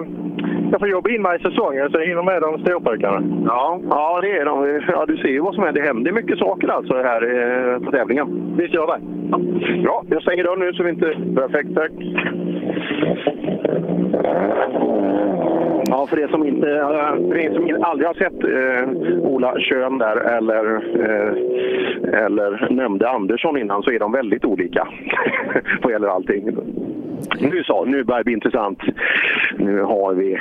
jag 0.71 0.81
får 0.81 0.89
jobba 0.89 1.11
in 1.11 1.23
mig 1.23 1.37
i 1.37 1.43
säsongen 1.43 1.91
så 1.91 1.99
jag 1.99 2.07
hinner 2.07 2.23
med 2.23 2.43
de 2.43 2.59
storpojkarna. 2.59 3.23
Ja, 3.47 3.81
ja, 3.91 4.21
det 4.23 4.39
är 4.39 4.45
de. 4.45 4.81
Ja, 4.89 5.05
du 5.07 5.17
ser 5.17 5.29
ju 5.29 5.41
vad 5.41 5.55
som 5.55 5.65
händer. 5.65 5.81
Det 5.81 5.87
händer 5.87 6.13
mycket 6.13 6.39
saker 6.39 6.69
alltså 6.69 6.95
här 6.95 7.23
eh, 7.23 7.79
på 7.85 7.91
tävlingen. 7.91 8.55
Visst 8.59 8.75
gör 8.75 8.87
det. 8.87 9.01
Ja. 9.31 9.39
Bra, 9.83 10.05
jag 10.11 10.23
stänger 10.23 10.45
dörren 10.45 10.59
nu 10.61 10.73
så 10.73 10.83
vi 10.83 10.91
inte... 10.91 11.15
Perfekt, 11.37 11.75
tack. 11.75 11.93
Ja, 15.87 16.07
för 16.07 16.19
er 16.19 16.29
som, 16.29 16.47
inte, 16.47 16.67
för 16.67 17.37
er 17.37 17.55
som 17.55 17.85
aldrig 17.85 18.07
har 18.07 18.15
sett 18.15 18.45
eh, 18.45 19.25
Ola 19.27 19.61
Schön 19.61 19.99
där 19.99 20.17
eller, 20.17 20.75
eh, 21.01 22.25
eller 22.25 22.69
nämnde 22.71 23.09
Andersson 23.09 23.59
innan 23.59 23.83
så 23.83 23.91
är 23.91 23.99
de 23.99 24.13
väldigt 24.13 24.45
olika 24.45 24.89
vad 25.83 25.93
gäller 25.93 26.09
allting. 26.09 26.57
Nu 27.41 27.65
så, 27.65 27.85
nu 27.85 28.05
börjar 28.05 28.19
det 28.19 28.25
bli 28.25 28.33
intressant. 28.33 28.79
Nu 29.57 29.81
har 29.81 30.15
vi 30.15 30.39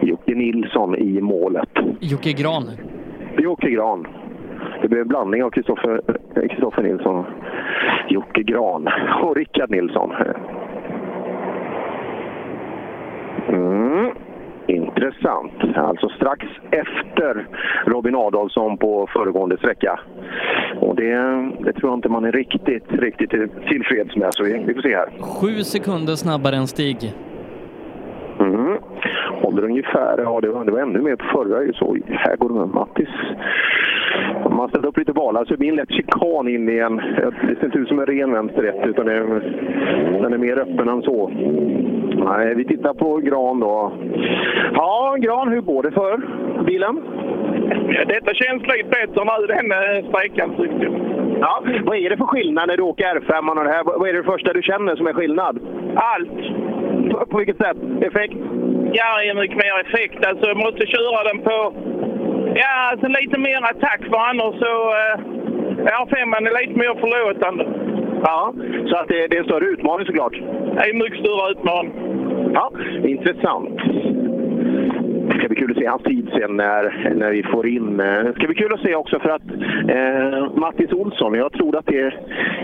Jocke 0.00 0.34
Nilsson 0.34 0.96
i 0.96 1.20
målet. 1.20 1.68
Jocke 2.00 2.32
Gran. 2.32 2.70
Jocke 3.38 3.70
Gran. 3.70 4.06
Det 4.82 4.88
blir 4.88 5.00
en 5.00 5.08
blandning 5.08 5.44
av 5.44 5.50
Kristoffer 5.50 6.00
eh, 6.34 6.48
Kristoffer 6.48 6.82
Nilsson, 6.82 7.24
Jocke 8.08 8.42
Gran 8.42 8.88
och 9.22 9.36
Rickard 9.36 9.70
Nilsson. 9.70 10.12
Mm. 13.48 14.10
Intressant. 14.66 15.76
Alltså 15.76 16.08
strax 16.08 16.44
efter 16.70 17.46
Robin 17.86 18.14
Adolfsson 18.16 18.78
på 18.78 19.08
föregående 19.12 19.56
sträcka. 19.56 20.00
Och 20.80 20.96
det, 20.96 21.14
det 21.64 21.72
tror 21.72 21.90
jag 21.90 21.98
inte 21.98 22.08
man 22.08 22.24
är 22.24 22.32
riktigt, 22.32 22.84
riktigt 22.88 23.30
tillfreds 23.68 24.16
med. 24.16 24.34
Så 24.34 24.44
vi, 24.44 24.64
vi 24.66 24.74
får 24.74 24.82
se 24.82 24.96
här. 24.96 25.08
Sju 25.20 25.62
sekunder 25.64 26.14
snabbare 26.14 26.56
än 26.56 26.66
Stig. 26.66 27.12
Mm. 28.40 28.78
Håller 29.42 29.64
ungefär, 29.64 30.18
ja 30.18 30.40
det 30.40 30.48
var, 30.48 30.64
det 30.64 30.72
var 30.72 30.80
ännu 30.80 31.00
mer 31.00 31.16
på 31.16 31.24
förra. 31.24 31.62
ju 31.62 31.72
Så 31.72 31.96
här 32.08 32.36
går 32.36 32.48
det 32.48 32.54
med 32.54 32.68
Mattis. 32.68 33.08
Man 34.50 34.68
ställer 34.68 34.88
upp 34.88 34.98
lite 34.98 35.12
balar 35.12 35.44
så 35.44 35.50
det 35.50 35.58
blir 35.58 35.68
en 35.68 35.76
lätt 35.76 35.92
chikan 35.92 36.48
in 36.48 36.68
i 36.68 36.78
en... 36.78 36.96
Det 36.96 37.56
ser 37.58 37.64
inte 37.64 37.78
ut 37.78 37.88
som 37.88 37.98
en 37.98 38.06
ren 38.06 38.32
vänsterrätt 38.32 38.86
utan 38.86 39.06
det, 39.06 39.14
den 40.22 40.32
är 40.32 40.38
mer 40.38 40.58
öppen 40.58 40.88
än 40.88 41.02
så. 41.02 41.30
Nej, 42.24 42.54
vi 42.54 42.64
tittar 42.64 42.94
på 42.94 43.16
Gran 43.16 43.60
då. 43.60 43.92
Ja, 44.74 45.16
Gran, 45.18 45.48
hur 45.48 45.60
går 45.60 45.82
det 45.82 45.90
för 45.90 46.20
bilen? 46.64 47.02
Detta 48.06 48.34
känns 48.34 48.62
lite 48.62 48.88
bättre 48.88 49.24
nu 49.24 49.46
den 49.46 50.10
sträckan 50.10 50.50
tycker 50.56 50.84
jag. 50.84 51.16
Ja, 51.40 51.62
vad 51.84 51.96
är 51.96 52.10
det 52.10 52.16
för 52.16 52.24
skillnad 52.24 52.68
när 52.68 52.76
du 52.76 52.82
åker 52.82 53.04
R5 53.04 53.48
och 53.48 53.64
det 53.64 53.70
här? 53.70 53.84
Vad 53.84 54.08
är 54.08 54.12
det 54.12 54.22
första 54.22 54.52
du 54.52 54.62
känner 54.62 54.96
som 54.96 55.06
är 55.06 55.12
skillnad? 55.12 55.58
Allt. 55.94 56.40
På, 57.10 57.26
på 57.30 57.38
vilket 57.38 57.56
sätt? 57.56 57.76
Effekt? 58.00 58.34
Ja, 58.92 59.08
det 59.18 59.28
är 59.28 59.34
mycket 59.34 59.56
mer 59.56 59.80
effekt. 59.86 60.24
Alltså, 60.26 60.46
jag 60.46 60.56
måste 60.56 60.86
köra 60.86 61.22
den 61.32 61.38
på... 61.42 61.56
Ja, 62.54 62.90
alltså 62.90 63.06
lite 63.08 63.38
mer 63.40 63.60
attack 63.70 64.00
för 64.10 64.16
annars 64.30 64.54
så... 64.64 64.72
Eh, 65.02 65.18
R5 66.00 66.36
är 66.36 66.66
lite 66.66 66.78
mer 66.78 66.94
förlåtande. 67.00 67.66
Ja, 68.22 68.54
så 68.88 68.96
att 68.96 69.08
det, 69.08 69.26
det 69.28 69.36
är 69.36 69.40
en 69.40 69.44
större 69.44 69.64
utmaning 69.64 70.06
såklart. 70.06 70.32
Det 70.32 70.80
är 70.80 70.90
en 70.90 70.98
mycket 70.98 71.18
större 71.20 71.50
utmaning. 71.50 71.92
Ja, 72.54 72.70
intressant. 73.04 73.80
Det 75.28 75.38
ska 75.38 75.48
bli 75.48 75.56
kul 75.56 75.70
att 75.70 75.76
se 75.78 75.86
hans 75.86 76.02
tid 76.02 76.28
sen 76.38 76.56
när, 76.56 77.12
när 77.14 77.30
vi 77.30 77.42
får 77.42 77.66
in... 77.66 78.00
eh, 78.00 78.06
Det 78.06 78.32
ska 78.36 78.46
bli 78.46 78.54
kul 78.56 78.74
att 78.74 78.80
se 78.80 78.94
också 78.94 79.18
för 79.18 79.28
att 79.28 79.42
eh, 79.88 80.54
Mattis 80.54 80.92
Olsson, 80.92 81.34
jag 81.34 81.52
tror, 81.52 81.76
att 81.76 81.86
det, 81.86 82.14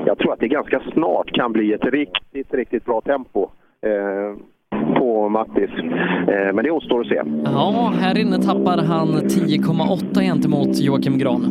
jag 0.06 0.18
tror 0.18 0.32
att 0.32 0.40
det 0.40 0.48
ganska 0.48 0.80
snart 0.92 1.30
kan 1.32 1.52
bli 1.52 1.72
ett 1.72 1.84
riktigt, 1.86 2.54
riktigt 2.54 2.84
bra 2.84 3.00
tempo 3.00 3.48
på 4.98 5.28
Mattis. 5.28 5.70
Eh, 6.28 6.54
men 6.54 6.64
det 6.64 6.70
återstår 6.70 7.00
att 7.00 7.06
se. 7.06 7.22
Ja, 7.44 7.92
här 8.00 8.18
inne 8.18 8.38
tappar 8.38 8.78
han 8.82 9.08
10,8 9.08 10.20
gentemot 10.22 10.80
Joakim 10.80 11.18
Gran. 11.18 11.42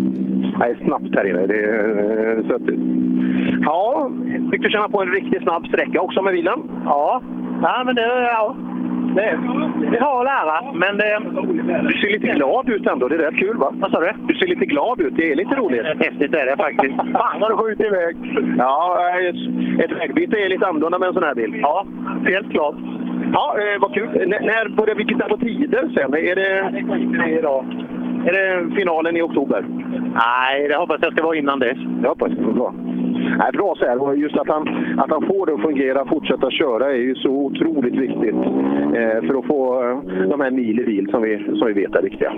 Nej, 0.59 0.77
snabbt 0.85 1.15
här 1.15 1.29
inne. 1.29 1.47
Det 1.47 1.63
är 1.63 2.37
eh, 2.37 2.47
sött 2.47 2.67
ut. 2.69 2.79
Ja, 3.61 4.11
fick 4.51 4.61
du 4.61 4.69
känna 4.69 4.89
på 4.89 5.01
en 5.01 5.11
riktigt 5.11 5.43
snabb 5.43 5.67
sträcka 5.67 6.01
också 6.01 6.21
med 6.21 6.33
bilen? 6.33 6.59
Ja, 6.85 7.21
ja 7.61 7.83
men 7.85 7.95
det... 7.95 8.01
Ja. 8.33 8.55
Det, 9.15 9.39
det 9.91 9.99
har 10.03 10.23
lära, 10.23 10.71
men 10.73 10.97
det... 10.97 11.19
Du 11.87 11.93
ser 12.01 12.09
lite 12.09 12.27
glad 12.27 12.69
ut 12.69 12.87
ändå. 12.87 13.07
Det 13.07 13.15
är 13.15 13.19
rätt 13.19 13.39
kul 13.39 13.57
va? 13.57 13.73
Vad 13.73 13.91
sa 13.91 13.99
du? 13.99 14.11
Du 14.27 14.33
ser 14.33 14.47
lite 14.47 14.65
glad 14.65 15.01
ut. 15.01 15.15
Det 15.15 15.31
är 15.31 15.35
lite 15.35 15.55
roligt. 15.55 15.85
Häftigt 15.85 16.35
är 16.35 16.45
det 16.45 16.57
faktiskt. 16.57 16.95
Fan 16.95 17.39
vad 17.39 17.51
du 17.51 17.57
skjuter 17.57 17.85
iväg! 17.85 18.15
Ja, 18.57 18.99
ett, 19.79 19.91
vägbyte 19.91 20.37
är 20.37 20.49
lite 20.49 20.67
annorlunda 20.67 20.99
med 20.99 21.07
en 21.07 21.13
sån 21.13 21.23
här 21.23 21.35
bil. 21.35 21.59
Ja, 21.61 21.85
helt 22.25 22.51
klart. 22.51 22.75
Ja, 23.33 23.55
eh, 23.59 23.81
vad 23.81 23.93
kul. 23.93 24.09
N 24.21 24.29
när 24.29 24.69
börjar 24.69 24.95
vi 24.95 25.05
titta 25.05 25.29
på 25.29 25.37
tider 25.37 25.89
sen? 25.95 26.13
Är 26.13 26.35
det, 26.35 27.37
idag. 27.39 27.65
är 28.27 28.33
det 28.33 28.75
finalen 28.75 29.17
i 29.17 29.21
oktober? 29.21 29.65
Nej, 30.13 30.67
det 30.67 30.75
hoppas 30.75 30.99
jag 31.01 31.13
ska 31.13 31.23
vara 31.23 31.35
innan 31.35 31.59
dess. 31.59 31.77
Jag 32.01 32.09
hoppas 32.09 32.29
det 32.29 32.35
blir 32.35 32.53
bra. 32.53 32.73
Nej, 33.37 33.51
bra 33.53 33.75
så 33.77 33.85
här. 33.85 34.01
Och 34.01 34.17
Just 34.17 34.37
att 34.37 34.47
han, 34.47 34.67
att 34.97 35.09
han 35.09 35.25
får 35.27 35.45
det 35.45 35.53
att 35.53 35.61
fungera, 35.61 36.05
fortsätta 36.05 36.51
köra, 36.51 36.91
är 36.91 36.97
ju 36.97 37.15
så 37.15 37.29
otroligt 37.29 37.95
viktigt 37.95 38.35
eh, 38.99 39.27
för 39.27 39.39
att 39.39 39.45
få 39.45 39.83
eh, 39.83 40.27
de 40.29 40.41
här 40.41 40.51
mil 40.51 40.79
i 40.79 40.83
bil 40.83 41.07
som 41.11 41.21
vi, 41.21 41.57
som 41.57 41.67
vi 41.67 41.73
vet 41.73 41.95
är 41.95 42.01
viktiga. 42.01 42.33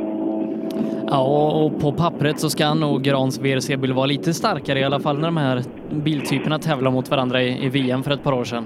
Ja, 1.08 1.52
och 1.64 1.82
på 1.82 1.92
pappret 1.92 2.40
så 2.40 2.50
ska 2.50 2.74
nog 2.74 3.02
Grans 3.02 3.40
VRC-bil 3.40 3.94
vara 3.94 4.06
lite 4.06 4.34
starkare 4.34 4.80
i 4.80 4.84
alla 4.84 5.00
fall 5.00 5.16
när 5.20 5.28
de 5.28 5.38
här 5.38 5.62
biltyperna 6.04 6.60
tävlar 6.60 6.92
mot 6.92 7.12
varandra 7.12 7.42
i, 7.42 7.66
i 7.66 7.70
VM 7.70 8.04
för 8.04 8.12
ett 8.12 8.24
par 8.24 8.34
år 8.34 8.44
sedan. 8.44 8.66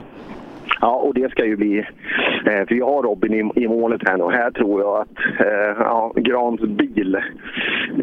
Ja, 0.82 0.96
och 0.96 1.14
det 1.14 1.32
ska 1.32 1.46
ju 1.46 1.56
bli... 1.58 1.86
Eh, 2.48 2.68
för 2.68 2.76
jag 2.76 2.86
har 2.86 3.04
Robin 3.04 3.34
i, 3.34 3.64
i 3.64 3.68
målet 3.68 4.02
här 4.06 4.18
nu 4.18 4.24
och 4.24 4.32
här 4.32 4.52
tror 4.52 4.82
jag 4.82 5.02
att 5.02 5.18
eh, 5.40 5.76
ja, 5.80 6.12
Grans 6.16 6.62
bil 6.62 7.16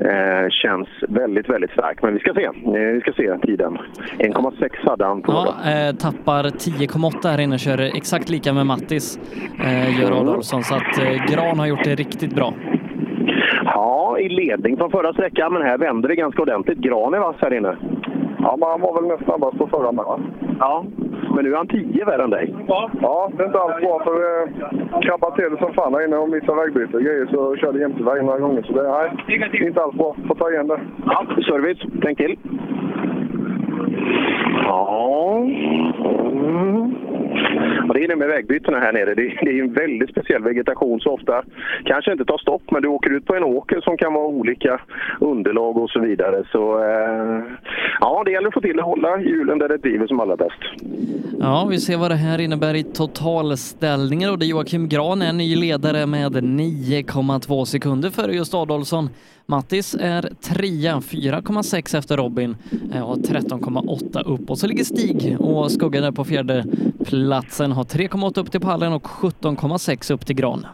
eh, 0.01 0.49
känns 0.51 0.89
väldigt, 1.09 1.49
väldigt 1.49 1.71
stark. 1.71 2.03
Men 2.03 2.15
vi 2.15 2.21
ska 2.21 2.35
se. 2.35 2.45
Eh, 2.45 2.93
vi 2.95 3.01
ska 3.01 3.13
se 3.13 3.39
tiden. 3.39 3.79
1,6 4.19 4.71
hade 4.89 5.05
han 5.05 5.23
på 5.23 5.33
Ja, 5.33 5.71
eh, 5.71 5.95
tappar 5.95 6.43
10,8 6.45 7.29
här 7.29 7.41
inne, 7.41 7.59
kör 7.59 7.79
exakt 7.97 8.31
lika 8.31 8.53
med 8.53 8.67
Mattis, 8.67 9.19
eh, 9.65 10.01
gör 10.01 10.21
Adolfsson. 10.21 10.63
Så 10.63 10.75
att 10.75 10.99
eh, 10.99 11.35
Gran 11.35 11.59
har 11.59 11.67
gjort 11.67 11.85
det 11.85 11.95
riktigt 11.95 12.35
bra. 12.35 12.55
Ja, 13.65 14.19
i 14.19 14.29
ledning 14.29 14.77
från 14.77 14.91
förra 14.91 15.13
sträckan, 15.13 15.53
men 15.53 15.63
här 15.63 15.79
vänder 15.79 16.09
det 16.09 16.15
ganska 16.15 16.43
ordentligt. 16.43 16.79
Gran 16.79 17.15
är 17.15 17.19
vass 17.19 17.37
här 17.39 17.55
inne. 17.55 17.77
Ja, 18.39 18.57
men 18.61 18.69
han 18.69 18.81
var 18.81 18.95
väl 18.95 19.09
nästan 19.09 19.25
snabbast 19.25 19.59
på 19.59 19.67
förra 19.67 19.93
med 19.93 20.05
va? 20.05 20.21
Ja, 20.59 20.85
men 21.35 21.45
nu 21.45 21.53
är 21.53 21.57
han 21.57 21.67
10 21.67 22.05
värre 22.05 22.23
än 22.25 22.31
dig. 22.31 22.55
Ja. 22.69 22.91
ja, 23.01 23.31
det 23.37 23.43
är 23.43 23.47
inte 23.47 23.59
alls 23.59 23.81
bra 23.81 24.01
för 24.05 24.17
eh, 24.17 25.01
krabbade 25.01 25.37
till 25.37 25.59
som 25.59 25.73
fan 25.73 25.95
här 25.95 26.05
inne 26.05 26.17
och 26.17 26.29
missade 26.29 26.61
vägbyte 26.61 26.97
och 26.97 27.03
grejer 27.03 27.27
så 27.27 27.57
körde 27.57 27.79
jämte 27.81 28.03
vägen 28.03 28.27
några 28.27 28.39
gånger. 28.39 28.63
Så 28.63 28.73
det 28.73 28.83
nej, 29.29 29.67
inte 29.67 29.83
alls 29.83 29.95
bra. 29.95 30.17
Får 30.29 30.35
ta 30.35 30.51
igen 30.51 30.69
det. 30.69 30.81
Ja, 31.07 31.27
service. 31.43 31.83
Tänk 32.03 32.19
till. 32.19 32.39
Ja. 34.65 35.39
Mm. 36.33 37.04
Och 37.89 37.95
det 37.95 38.05
är 38.05 38.09
det 38.09 38.17
med 38.17 38.29
vägbytena 38.29 38.79
här 38.79 38.93
nere. 38.93 39.15
Det, 39.15 39.23
det 39.43 39.51
är 39.59 39.63
en 39.63 39.73
väldigt 39.73 40.11
speciell 40.11 40.43
vegetation 40.43 41.01
som 41.01 41.13
ofta 41.13 41.43
kanske 41.85 42.13
inte 42.13 42.25
tar 42.25 42.39
stopp, 42.39 42.63
men 42.71 42.83
du 42.83 42.89
åker 42.89 43.11
ut 43.11 43.27
på 43.27 43.35
en 43.35 43.45
åker 43.45 43.81
som 43.81 43.97
kan 43.97 44.15
vara 44.15 44.27
olika 44.27 44.81
underlag 45.21 45.77
och 45.77 45.91
så 45.91 46.01
vidare. 46.01 46.45
Så 46.53 46.79
eh, 46.79 47.43
ja, 48.01 48.23
det 48.25 48.31
gäller 48.31 48.49
att 48.49 48.55
få 48.55 48.61
till 48.61 48.79
att 48.79 48.85
hålla 48.85 49.21
hjulen 49.21 49.59
där 49.59 49.69
det 49.69 49.77
driver 49.77 50.07
som 50.07 50.21
allra 50.21 50.37
bäst. 50.37 50.61
Ja, 51.41 51.67
vi 51.71 51.79
ser 51.79 51.97
vad 51.97 52.11
det 52.11 52.15
här 52.15 52.41
innebär 52.41 52.75
i 52.75 52.83
totalställningar 52.83 54.31
och 54.33 54.39
det 54.39 54.47
är 54.47 54.49
Joakim 54.49 54.89
Gran, 54.89 55.23
en 55.23 55.37
ny 55.37 55.57
ledare 55.57 56.07
med 56.07 56.33
9,2 56.33 57.65
sekunder 57.65 58.11
före 58.11 58.33
just 58.33 58.55
Adolfsson. 58.55 59.09
Mattis 59.47 59.97
är 60.01 60.23
trea, 60.23 60.95
4,6 60.95 61.99
efter 61.99 62.17
Robin 62.17 62.57
eh, 62.95 63.11
och 63.11 63.17
13,8 63.17 64.35
upp. 64.35 64.51
Och 64.51 64.59
så 64.59 64.67
ligger 64.67 64.85
Stig 64.85 65.37
och 65.41 65.71
skuggar 65.71 66.03
där 66.03 66.13
på 66.13 66.25
fjärde 66.25 66.65
platsen, 67.07 67.73
har 67.73 67.85
3,8 67.85 68.41
upp 68.41 68.51
till 68.51 68.61
pallen 68.61 68.93
och 68.93 69.03
17,6 69.03 70.15
upp 70.15 70.27
till 70.27 70.37
Gran. 70.37 70.67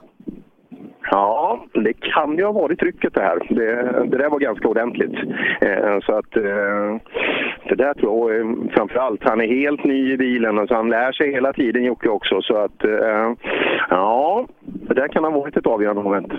Ja, 1.10 1.64
det 1.74 1.92
kan 1.92 2.36
ju 2.36 2.44
ha 2.44 2.52
varit 2.52 2.78
trycket 2.78 3.14
det 3.14 3.20
här. 3.20 3.38
Det, 3.48 4.06
det 4.10 4.18
där 4.18 4.30
var 4.30 4.38
ganska 4.38 4.68
ordentligt. 4.68 5.14
Eh, 5.60 5.98
så 6.06 6.12
att 6.12 6.36
eh, 6.36 6.96
det 7.68 7.74
där 7.74 7.94
tror 7.94 8.32
jag, 8.32 8.40
eh, 8.40 8.54
framförallt, 8.74 9.20
han 9.24 9.40
är 9.40 9.46
helt 9.46 9.84
ny 9.84 10.12
i 10.12 10.16
bilen 10.16 10.58
och 10.58 10.68
så 10.68 10.74
han 10.74 10.90
lär 10.90 11.12
sig 11.12 11.32
hela 11.32 11.52
tiden 11.52 11.84
Jocke 11.84 12.08
också. 12.08 12.42
Så 12.42 12.56
att 12.56 12.84
eh, 12.84 13.32
ja, 13.90 14.46
det 14.62 14.94
där 14.94 15.08
kan 15.08 15.24
ha 15.24 15.30
varit 15.30 15.56
ett 15.56 15.66
avgörande 15.66 16.02
moment. 16.02 16.32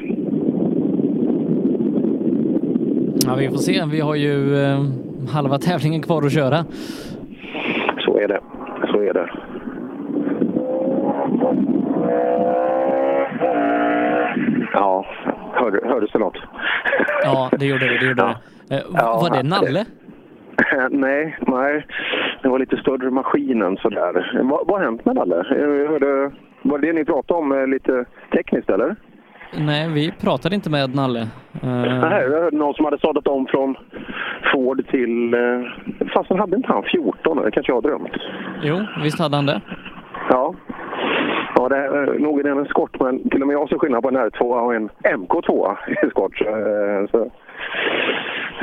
Ja, 3.26 3.36
vi 3.36 3.48
får 3.50 3.58
se. 3.58 3.86
Vi 3.92 4.00
har 4.00 4.16
ju 4.16 4.64
eh, 4.64 4.80
halva 5.34 5.58
tävlingen 5.58 6.02
kvar 6.02 6.26
att 6.26 6.34
köra. 6.34 6.66
Så 8.06 8.18
är 8.20 8.28
det. 8.28 8.40
Så 8.92 9.02
är 9.02 9.14
det. 9.14 9.30
Ja, 14.74 15.06
hörde, 15.54 15.80
hördes 15.88 16.12
det 16.12 16.20
något? 16.20 16.38
Ja, 17.24 17.50
det 17.60 17.66
gjorde 17.66 17.86
det. 17.88 17.98
det, 18.00 18.06
gjorde 18.06 18.36
det. 18.70 18.76
Eh, 18.76 18.82
Ja, 18.94 19.20
var 19.22 19.30
det 19.38 19.44
Nalle? 19.44 19.86
nej, 20.90 21.38
nej. 21.48 21.86
Det 22.42 22.50
var 22.50 22.60
lite 22.60 22.78
större 22.78 23.12
maskinen 23.12 23.78
sådär. 23.78 24.42
Vad, 24.44 24.68
vad 24.68 24.78
har 24.80 24.86
hänt 24.86 25.06
med 25.06 25.16
Nalle? 25.16 25.46
Jag 25.50 25.90
hörde, 25.92 26.32
var 26.62 26.80
det 26.80 26.88
det 26.88 26.94
ni 26.94 27.06
pratade 27.06 27.40
om 27.40 27.52
eh, 27.52 27.68
lite 27.68 28.06
tekniskt 28.32 28.70
eller? 28.70 28.96
Nej, 29.60 29.90
vi 29.90 30.12
pratade 30.22 30.56
inte 30.56 30.70
med 30.70 30.96
Nalle. 30.96 31.20
Eh, 31.22 31.30
Nej, 31.64 32.24
jag 32.24 32.42
hörde 32.42 32.58
någon 32.58 32.74
som 32.74 32.86
hade 32.86 33.00
sadlat 33.00 33.28
om 33.28 33.46
från 33.48 33.76
Ford 34.54 34.88
till... 34.88 35.34
Eh, 35.34 36.08
fasen 36.14 36.40
hade 36.40 36.56
inte 36.56 36.68
han 36.74 36.84
14? 36.84 37.38
Det 37.38 37.52
kanske 37.52 37.72
jag 37.72 37.78
har 37.78 37.82
drömt. 37.82 38.12
jo, 38.64 38.80
visst 39.04 39.20
hade 39.20 39.36
han 39.36 39.46
det. 39.46 39.62
Ja. 40.30 40.54
Ja, 41.56 41.70
det 41.70 41.76
är 41.78 42.20
nog 42.20 42.40
är 42.40 42.44
det 42.44 42.50
en 42.50 42.66
skott, 42.66 43.00
men 43.00 43.30
till 43.30 43.42
och 43.42 43.48
med 43.48 43.54
jag 43.54 43.70
ser 43.70 43.78
skillnad 43.78 44.04
på 44.04 44.10
en 44.10 44.18
R2 44.18 44.40
och 44.42 44.76
en 44.76 44.90
MK2 45.04 45.76
i 46.06 46.10
skott. 46.10 46.42
Eh, 46.42 47.10
Så, 47.12 47.24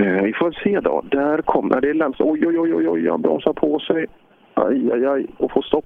eh, 0.02 0.23
vi 0.23 0.32
får 0.32 0.52
se 0.65 0.81
då. 0.81 1.02
Där 1.10 1.43
kommer 1.43 1.81
det. 1.81 1.94
Läns, 1.94 2.16
oj, 2.19 2.47
oj, 2.47 2.59
oj, 2.59 2.74
oj, 2.74 2.89
oj, 2.89 3.09
han 3.10 3.23
bromsar 3.23 3.52
på 3.52 3.78
sig. 3.78 4.06
Aj, 4.55 4.90
aj, 4.93 5.06
aj. 5.06 5.27
Och 5.36 5.52
får 5.52 5.62
stopp. 5.62 5.85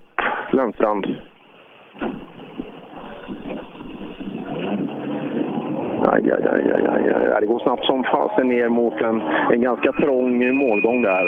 Lennstrand. 0.53 1.07
Aj, 6.03 6.23
aj, 6.23 6.43
aj, 6.53 6.63
aj, 6.75 6.85
aj, 6.91 7.33
aj. 7.35 7.41
Det 7.41 7.47
går 7.47 7.61
snabbt 7.61 7.85
som 7.85 8.05
fasen 8.05 8.49
ner 8.49 8.69
mot 8.69 9.01
en, 9.01 9.23
en 9.53 9.61
ganska 9.61 9.93
trång 9.93 10.55
målgång 10.55 11.03
där. 11.03 11.27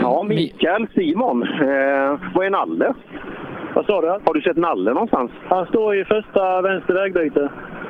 Ja, 0.00 0.22
Mikael 0.22 0.86
Simon. 0.94 1.42
Eh, 1.42 2.18
vad 2.34 2.46
är 2.46 2.50
Nalle? 2.50 2.94
Vad 3.74 3.86
sa 3.86 4.00
du? 4.00 4.08
Har 4.08 4.34
du 4.34 4.40
sett 4.40 4.56
Nalle 4.56 4.92
någonstans? 4.92 5.30
Han 5.48 5.66
står 5.66 5.96
i 5.96 6.04
första 6.04 6.62
vänster 6.62 6.94
vägbyte. 6.94 7.48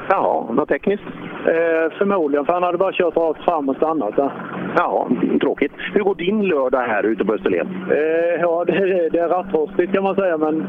Jaha, 0.09 0.53
något 0.53 0.69
tekniskt? 0.69 1.03
Eh, 1.47 1.93
förmodligen, 1.99 2.45
för 2.47 2.53
han 2.53 2.63
hade 2.63 2.79
bara 2.79 2.93
kört 2.93 3.17
rakt 3.17 3.45
fram 3.45 3.69
och 3.69 3.77
stannat 3.77 4.17
där. 4.17 4.31
Ja, 4.77 5.09
tråkigt. 5.41 5.73
Hur 5.95 6.01
går 6.01 6.15
din 6.15 6.43
lördag 6.43 6.81
här 6.81 7.03
ute 7.07 7.25
på 7.25 7.35
Österlen? 7.35 7.69
Eh, 7.91 8.41
ja, 8.41 8.65
det, 8.65 8.73
är- 8.73 9.11
det 9.11 9.19
är 9.19 9.29
rattrostigt 9.29 9.93
kan 9.95 10.03
man 10.03 10.15
säga, 10.15 10.37
men 10.39 10.67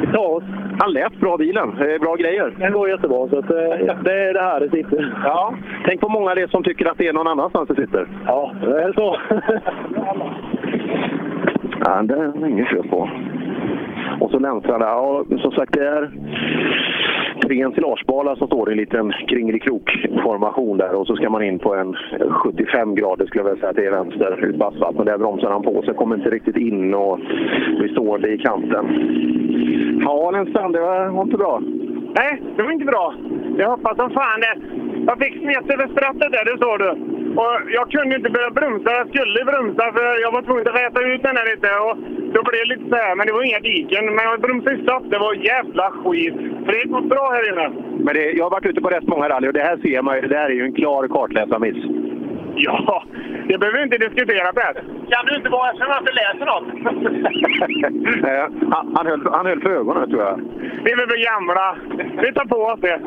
vi 0.00 0.06
tar 0.06 0.26
oss. 0.36 0.44
Han 0.80 0.92
lät 0.92 1.20
bra 1.20 1.36
bilen. 1.36 1.70
Bra 2.00 2.14
grejer. 2.16 2.52
Den 2.58 2.72
går 2.72 2.88
jättebra, 2.88 3.28
så 3.28 3.38
att, 3.38 3.50
eh, 3.50 3.86
ja, 3.86 3.94
det 4.04 4.12
är 4.28 4.34
det 4.34 4.40
här 4.42 4.60
det 4.60 4.70
sitter. 4.70 5.14
Ja. 5.24 5.54
Tänk 5.86 6.00
på 6.00 6.08
många 6.08 6.34
det 6.34 6.50
som 6.50 6.62
tycker 6.62 6.86
att 6.90 6.98
det 6.98 7.08
är 7.08 7.12
någon 7.12 7.26
annanstans 7.28 7.68
det 7.68 7.74
sitter. 7.74 8.06
Ja, 8.26 8.52
det 8.60 8.82
är 8.82 8.92
så. 8.92 9.16
Ja, 11.84 12.02
det 12.02 12.14
är 12.14 12.46
inget 12.46 12.68
fel 12.68 12.88
på. 12.88 13.08
Och 14.24 14.30
så 14.30 14.38
länsar 14.38 14.78
det. 14.78 14.84
Ja, 14.84 15.24
som 15.42 15.52
sagt, 15.52 15.72
det 15.72 15.88
är 15.88 16.10
tre 17.42 17.62
ensilagebala 17.62 18.36
som 18.36 18.46
står 18.46 18.68
i 18.68 18.72
en 18.72 18.78
liten 18.78 19.12
kringelikrok-formation 19.28 20.78
där 20.78 20.94
och 20.94 21.06
så 21.06 21.16
ska 21.16 21.30
man 21.30 21.42
in 21.42 21.58
på 21.58 21.74
en 21.74 21.96
75 22.30 22.94
grader 22.94 23.26
skulle 23.26 23.44
jag 23.44 23.50
vilja 23.50 23.60
säga 23.60 23.72
till 23.72 23.90
vänster 23.90 24.44
ut 24.44 24.58
på 24.58 24.64
asfalt. 24.64 24.96
Men 24.96 25.06
där 25.06 25.18
bromsar 25.18 25.50
han 25.50 25.62
på 25.62 25.82
så 25.82 25.94
kommer 25.94 26.16
inte 26.16 26.30
riktigt 26.30 26.56
in 26.56 26.94
och 26.94 27.18
blir 27.78 27.88
stående 27.92 28.32
i 28.32 28.38
kanten. 28.38 28.84
Ja, 30.04 30.30
Lennstrand, 30.30 30.74
det 30.74 30.80
var 30.80 31.22
inte 31.22 31.36
bra. 31.36 31.62
Nej, 32.18 32.42
det 32.56 32.62
var 32.62 32.72
inte 32.72 32.84
bra. 32.84 33.14
Jag 33.58 33.70
hoppas 33.70 33.96
som 33.96 34.10
fan 34.10 34.40
det. 34.40 34.56
Jag 35.06 35.18
fick 35.18 35.38
smet 35.38 35.70
över 35.70 35.88
sprattet 35.88 36.32
där, 36.32 36.44
det 36.44 36.58
såg 36.64 36.78
du. 36.78 37.23
Och 37.40 37.54
jag 37.78 37.90
kunde 37.90 38.16
inte 38.16 38.30
börja 38.30 38.50
bromsa. 38.50 38.90
Jag 38.90 39.08
skulle 39.08 39.44
bromsa 39.44 39.84
för 39.96 40.20
jag 40.24 40.32
var 40.32 40.42
tvungen 40.42 40.68
att 40.68 40.80
räta 40.82 41.00
ut 41.10 41.22
den 41.22 41.36
här 41.36 41.46
lite. 41.52 41.68
Och 41.86 41.96
då 42.34 42.40
blev 42.46 42.60
det 42.62 42.74
lite 42.74 42.88
så 42.90 42.96
här, 42.96 43.14
men 43.16 43.26
det 43.26 43.32
var 43.32 43.42
inga 43.42 43.60
diken. 43.60 44.04
Men 44.14 44.24
jag 44.24 44.40
bromsade 44.40 44.84
snabbt. 44.84 45.10
Det 45.10 45.18
var 45.18 45.34
jävla 45.34 45.86
skit. 45.90 46.34
För 46.64 46.72
det 46.72 46.84
går 46.92 47.00
bra 47.14 47.24
här 47.34 47.44
inne. 47.52 47.66
Men 48.04 48.14
det, 48.14 48.24
jag 48.38 48.44
har 48.44 48.50
varit 48.50 48.66
ute 48.66 48.80
på 48.80 48.88
rätt 48.88 49.06
många 49.06 49.28
rally 49.28 49.48
och 49.48 49.52
det 49.52 49.68
här 49.68 49.76
ser 49.76 50.02
man 50.02 50.16
ju. 50.16 50.22
Det 50.28 50.36
här 50.36 50.50
är 50.50 50.58
ju 50.60 50.64
en 50.64 50.74
klar 50.80 51.08
kartläsarmiss. 51.08 51.84
Ja, 52.56 53.04
det 53.48 53.58
behöver 53.58 53.78
vi 53.78 53.84
inte 53.84 53.98
diskutera 53.98 54.52
Per. 54.52 54.74
Kan 55.10 55.26
du 55.26 55.36
inte 55.36 55.48
vara 55.48 55.70
eftersom 55.70 55.92
jag 55.94 56.02
inte 56.02 56.12
läser 56.22 56.46
något? 56.52 56.66
Han, 58.74 58.96
han, 58.96 59.06
höll, 59.06 59.28
han 59.32 59.46
höll 59.46 59.60
för 59.60 59.70
ögonen 59.70 60.10
tror 60.10 60.22
jag. 60.22 60.40
Vi 60.84 60.92
är 60.92 60.96
väl 60.96 61.24
gamla. 61.30 61.76
Vi 62.22 62.32
tar 62.32 62.44
på 62.44 62.56
oss 62.56 62.80
det. 62.80 63.00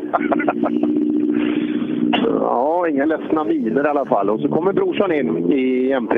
Ja, 2.11 2.87
inga 2.89 3.05
ledsna 3.05 3.43
miner 3.43 3.85
i 3.85 3.89
alla 3.89 4.05
fall. 4.05 4.29
Och 4.29 4.39
så 4.39 4.47
kommer 4.47 4.73
brorsan 4.73 5.11
in 5.11 5.51
i 5.51 5.93
M3. 5.93 6.17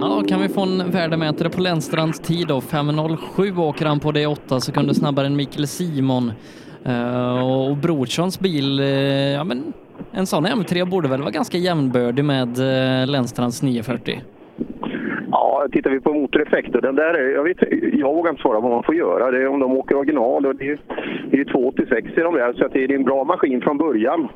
Ja, 0.00 0.22
kan 0.28 0.42
vi 0.42 0.48
få 0.48 0.60
en 0.60 0.90
värdemätare 0.90 1.50
på 1.50 1.60
Lennstrands 1.60 2.20
tid 2.20 2.48
då? 2.48 2.60
5.07 2.60 3.58
åker 3.58 3.86
han 3.86 4.00
på 4.00 4.12
det 4.12 4.26
8 4.26 4.60
sekunder 4.60 4.94
snabbare 4.94 5.26
än 5.26 5.36
Mikael 5.36 5.66
Simon. 5.66 6.32
Uh, 6.86 7.68
och 7.68 7.76
Brorssons 7.76 8.40
bil, 8.40 8.80
uh, 8.80 8.86
ja 8.86 9.44
men 9.44 9.72
en 10.12 10.26
sån 10.26 10.46
M3 10.46 10.90
borde 10.90 11.08
väl 11.08 11.20
vara 11.20 11.30
ganska 11.30 11.58
jämnbördig 11.58 12.24
med 12.24 12.58
uh, 12.58 13.06
Lennstrands 13.06 13.62
940. 13.62 14.20
Ja, 15.62 15.68
tittar 15.72 15.90
vi 15.90 16.00
på 16.00 16.12
motoreffekter, 16.12 16.80
den 16.80 16.94
där 16.96 17.14
är, 17.14 17.34
jag, 17.34 17.42
vet, 17.44 17.56
jag 17.92 18.14
vågar 18.14 18.30
inte 18.30 18.42
svara 18.42 18.60
vad 18.60 18.70
man 18.70 18.82
får 18.82 18.94
göra. 18.94 19.30
Det 19.30 19.42
är 19.42 19.46
om 19.48 19.60
de 19.60 19.72
åker 19.72 19.96
original 19.96 20.46
och 20.46 20.56
det 20.56 20.68
är, 20.70 20.78
det 21.30 21.40
är 21.40 21.44
286 21.44 22.08
i 22.16 22.20
de 22.20 22.34
där, 22.34 22.52
så 22.52 22.64
att 22.64 22.72
det 22.72 22.84
är 22.84 22.92
en 22.92 23.04
bra 23.04 23.24
maskin 23.24 23.60
från 23.60 23.78
början 23.78 24.28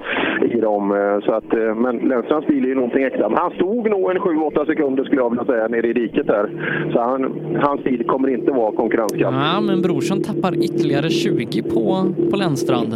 i 0.55 0.61
dem. 0.61 0.93
eh, 0.93 1.21
Så 1.27 1.33
att, 1.33 1.55
eh, 1.55 1.75
men 1.75 1.97
Lennstrands 1.97 2.47
bil 2.47 2.65
är 2.65 2.69
ju 2.69 2.75
någonting 2.75 3.03
extra. 3.05 3.29
Men 3.29 3.39
han 3.39 3.51
stod 3.51 3.91
nog 3.91 4.11
en 4.11 4.19
7-8 4.21 4.67
sekunder 4.67 5.05
skulle 5.05 5.21
jag 5.21 5.31
vilja 5.31 5.45
säga 5.45 5.69
nere 5.69 5.87
i 5.89 5.93
diket 5.93 6.27
där. 6.27 6.47
Så 6.93 7.01
han, 7.01 7.21
hans 7.63 7.85
bil 7.85 8.05
kommer 8.07 8.29
inte 8.29 8.51
vara 8.51 8.73
konkurrenskraftig. 8.73 9.27
Ja, 9.27 9.61
men 9.61 9.83
Brorsson 9.83 10.23
tappar 10.23 10.55
ytterligare 10.67 11.09
20 11.09 11.63
på, 11.63 11.85
på 12.31 12.37
Lennstrand. 12.37 12.93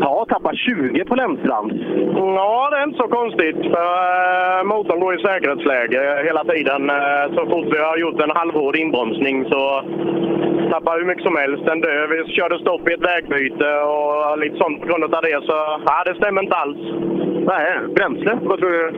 Ja, 0.00 0.26
tappar 0.28 0.54
20 0.54 1.04
på 1.04 1.14
Lennstrand. 1.14 1.72
Ja, 2.16 2.68
det 2.70 2.76
är 2.76 2.84
inte 2.84 2.96
så 2.98 3.08
konstigt. 3.08 3.56
För 3.56 3.88
eh, 4.60 4.64
motorn 4.64 5.00
går 5.00 5.14
i 5.14 5.22
säkerhetsläge 5.22 6.22
hela 6.24 6.44
tiden. 6.44 6.82
Så 7.34 7.46
fort 7.46 7.66
vi 7.74 7.78
har 7.78 7.96
gjort 7.96 8.20
en 8.20 8.36
halvhård 8.40 8.76
inbromsning 8.76 9.44
så 9.44 9.82
tappar 10.70 10.98
hur 10.98 11.06
mycket 11.06 11.24
som 11.24 11.36
helst. 11.36 11.64
Den 11.66 11.80
dör. 11.80 12.06
Vi 12.06 12.32
körde 12.32 12.58
stopp 12.58 12.88
i 12.88 12.92
ett 12.92 13.08
vägbyte 13.10 13.70
och 13.94 14.38
lite 14.38 14.56
sånt 14.56 14.80
på 14.80 14.86
grund 14.86 15.04
av 15.04 15.22
det. 15.22 15.40
Så 15.48 15.56
ja, 15.86 16.02
det 16.06 16.14
stämmer 16.14 16.42
inte 16.42 16.56
alls. 16.56 16.78
Nej, 17.46 17.66
bränsle? 17.96 18.38
Vad 18.42 18.58
tror 18.58 18.70
du? 18.70 18.92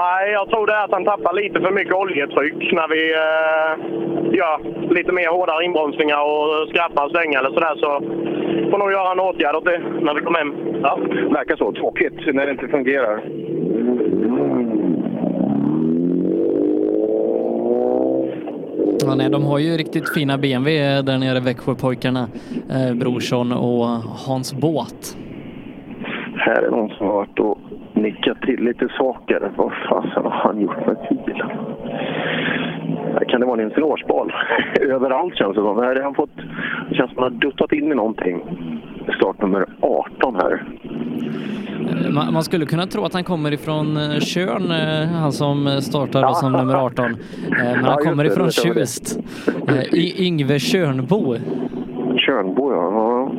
Nej, 0.00 0.32
jag 0.32 0.48
tror 0.50 0.66
det 0.66 0.72
är 0.72 0.84
att 0.84 0.92
han 0.92 1.04
tappar 1.04 1.32
lite 1.32 1.60
för 1.60 1.70
mycket 1.70 1.94
oljetryck 1.94 2.72
när 2.72 2.88
vi 2.94 3.02
eh, 3.26 3.72
gör 4.38 4.56
lite 4.94 5.12
mer 5.12 5.28
hårdare 5.28 5.64
inbromsningar 5.64 6.20
och 6.32 6.68
skrappar 6.68 7.08
svängar 7.08 7.38
eller 7.40 7.54
sådär. 7.56 7.74
Så 7.76 7.90
får 8.70 8.78
nog 8.78 8.92
göra 8.92 9.12
en 9.12 9.20
åtgärd 9.20 9.56
åt 9.56 9.64
det 9.64 9.80
när 10.00 10.14
vi 10.14 10.20
kommer 10.20 10.38
hem. 10.38 10.54
Ja, 10.82 10.98
verkar 11.30 11.56
så. 11.56 11.72
Tråkigt 11.72 12.34
när 12.34 12.46
det 12.46 12.52
inte 12.52 12.68
fungerar. 12.68 13.20
Ja, 19.06 19.14
nej, 19.14 19.30
de 19.30 19.44
har 19.46 19.58
ju 19.58 19.76
riktigt 19.76 20.08
fina 20.14 20.38
BMW 20.38 21.02
där 21.02 21.18
nere, 21.18 21.40
Växjöpojkarna. 21.40 22.28
Eh, 22.70 22.94
Brorsson 22.94 23.52
och 23.52 23.86
Hans 24.26 24.54
Båt. 24.54 25.16
Här 26.36 26.62
är 26.62 26.70
någon 26.70 26.90
som 26.90 27.06
har 27.06 27.14
varit 27.14 27.38
och 27.38 27.58
nickat 27.92 28.40
till 28.40 28.64
lite 28.64 28.88
saker. 28.98 29.52
Vad 29.56 29.72
fasen 29.88 30.22
har 30.24 30.30
han 30.30 30.60
gjort 30.60 30.86
med 30.86 30.96
bilen? 31.26 31.50
Kan 33.28 33.40
det 33.40 33.46
vara 33.46 33.60
en 33.60 33.66
ensilagebal? 33.66 34.32
Överallt 34.80 35.36
känns 35.36 35.54
det 35.56 35.62
som. 35.62 35.78
Här 35.78 35.96
har 35.96 36.02
han 36.02 36.14
fått... 36.14 36.36
Det 36.88 36.94
känns 36.94 37.10
som 37.10 37.18
att 37.18 37.24
han 37.24 37.32
har 37.32 37.40
duttat 37.40 37.72
in 37.72 37.92
i 37.92 37.94
någonting. 37.94 38.40
Startnummer 39.16 39.66
18 39.80 40.34
här. 40.34 40.64
Eh, 41.90 42.10
Man, 42.32 42.44
skulle 42.44 42.66
kunna 42.66 42.86
tro 42.86 43.04
att 43.04 43.12
han 43.12 43.24
kommer 43.24 43.52
ifrån 43.52 43.96
eh, 43.96 44.18
Tjörn, 44.20 44.70
eh, 44.70 45.08
han 45.08 45.32
som 45.32 45.80
startar 45.82 46.20
Ja. 46.20 46.34
som 46.34 46.52
nummer 46.52 46.74
18. 46.74 47.04
Eh, 47.04 47.16
Men 47.58 47.84
han 47.84 47.96
kommer 47.98 48.24
ifrån 48.24 48.46
det. 48.46 48.52
Tjust. 48.52 49.18
Eh, 49.68 49.94
Yngve. 50.26 50.58
Tjörnbo, 50.58 51.36
ja. 52.72 52.92
ja. 52.92 53.32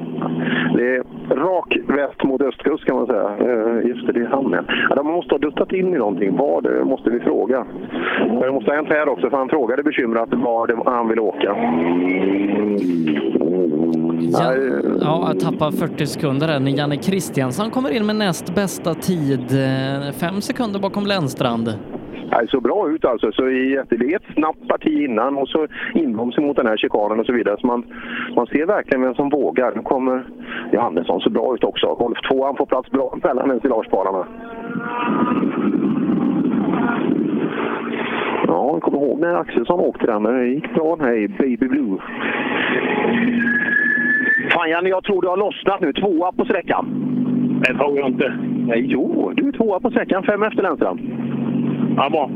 Det 0.78 0.96
är 0.96 1.04
rak 1.32 1.78
väst 1.88 2.24
mot 2.24 2.42
östkust 2.42 2.86
kan 2.86 2.96
man 2.96 3.08
säga. 3.08 3.30
Eh, 3.40 3.88
Just 3.88 4.08
det, 4.08 4.14
det 4.14 4.20
är 4.20 4.28
han 4.28 4.56
ja. 4.90 4.96
De 4.96 5.08
måste 5.08 5.34
ha 5.34 5.40
duttat 5.40 5.72
in 5.74 5.88
i 5.96 5.98
någonting. 5.98 6.38
Var 6.38 6.62
det 6.62 6.86
måste 6.86 7.10
vi 7.10 7.20
fråga. 7.20 7.66
Men 8.28 8.40
det 8.40 8.52
måste 8.52 8.72
ha 8.72 8.76
hänt 8.76 8.90
här 8.90 9.10
också, 9.10 9.30
för 9.30 9.38
han 9.38 9.50
frågade 9.50 9.84
bekymrat 9.84 10.30
var 10.32 10.68
det 10.68 10.78
han 10.86 11.08
vill 11.10 11.20
åka. 11.20 11.56
Ja, 14.32 14.54
ja, 15.02 15.26
jag 15.34 15.40
tappar 15.40 15.72
40 15.72 16.06
sekunder 16.06 16.48
där. 16.48 16.60
när 16.60 16.72
Janne 16.72 16.98
Kristiansson 16.98 17.72
kommer 17.72 17.90
in 17.96 18.06
med 18.06 18.16
näst 18.16 18.56
bästa 18.56 18.94
tid. 18.94 19.40
eh, 19.52 20.12
Fem 20.14 20.42
sekunder 20.42 20.80
bakom 20.80 21.06
Lennstrand. 21.06 21.70
Det 22.30 22.48
såg 22.48 22.64
bra 22.64 22.90
ut 22.90 23.06
alltså. 23.06 23.32
Så 23.32 23.42
det 23.42 23.96
är 23.96 24.16
ett 24.16 24.34
snabbt 24.34 24.68
parti 24.68 25.04
innan 25.04 25.38
och 25.38 25.48
så 25.48 25.68
inbromsning 25.94 26.48
mot 26.48 26.58
den 26.58 26.68
här 26.68 26.78
chikanen 26.78 27.20
och 27.20 27.26
så 27.26 27.34
vidare. 27.34 27.58
Så 27.60 27.68
man, 27.68 27.86
man 28.36 28.48
ser 28.48 28.66
verkligen 28.66 29.02
vem 29.02 29.16
som 29.16 29.30
vågar. 29.30 29.76
Nu 29.76 29.82
kommer 29.82 30.24
Johannesson 30.74 31.22
så 31.22 31.30
bra 31.30 31.56
ut 31.56 31.64
också. 31.64 31.96
Golf 31.96 32.18
2 32.32 32.46
han 32.46 32.56
får 32.56 32.66
plats 32.66 32.92
bra 32.92 33.18
mellan 33.24 33.52
ensilagebalarna. 33.52 34.26
Ja, 38.48 38.70
jag 38.74 38.82
kommer 38.82 38.98
ihåg 38.98 39.20
när 39.20 39.36
Axelsson 39.36 39.80
åkte 39.80 40.06
den. 40.06 40.24
Det 40.24 40.48
gick 40.48 40.74
bra 40.74 40.96
den 40.96 41.06
här 41.06 41.14
i 41.14 41.28
Baby 41.28 41.68
Blue. 41.68 41.98
Fan 44.52 44.70
Janne, 44.70 44.90
jag 44.90 45.04
tror 45.04 45.22
du 45.22 45.28
har 45.28 45.38
lossnat 45.38 45.82
nu. 45.82 45.94
Tvåa 45.94 46.32
på 46.32 46.46
sträckan. 46.46 46.86
Det 47.68 47.74
tror 47.74 48.00
jag 48.00 48.08
inte. 48.10 48.38
Nej, 48.68 48.86
jo, 48.90 49.32
du 49.36 49.48
är 49.48 49.52
tvåa 49.52 49.80
på 49.80 49.90
sträckan. 49.90 50.24
Fem 50.24 50.44
efter 50.44 50.64
Lennstrand. 50.64 51.00
Ja, 51.96 52.10
bra. 52.10 52.30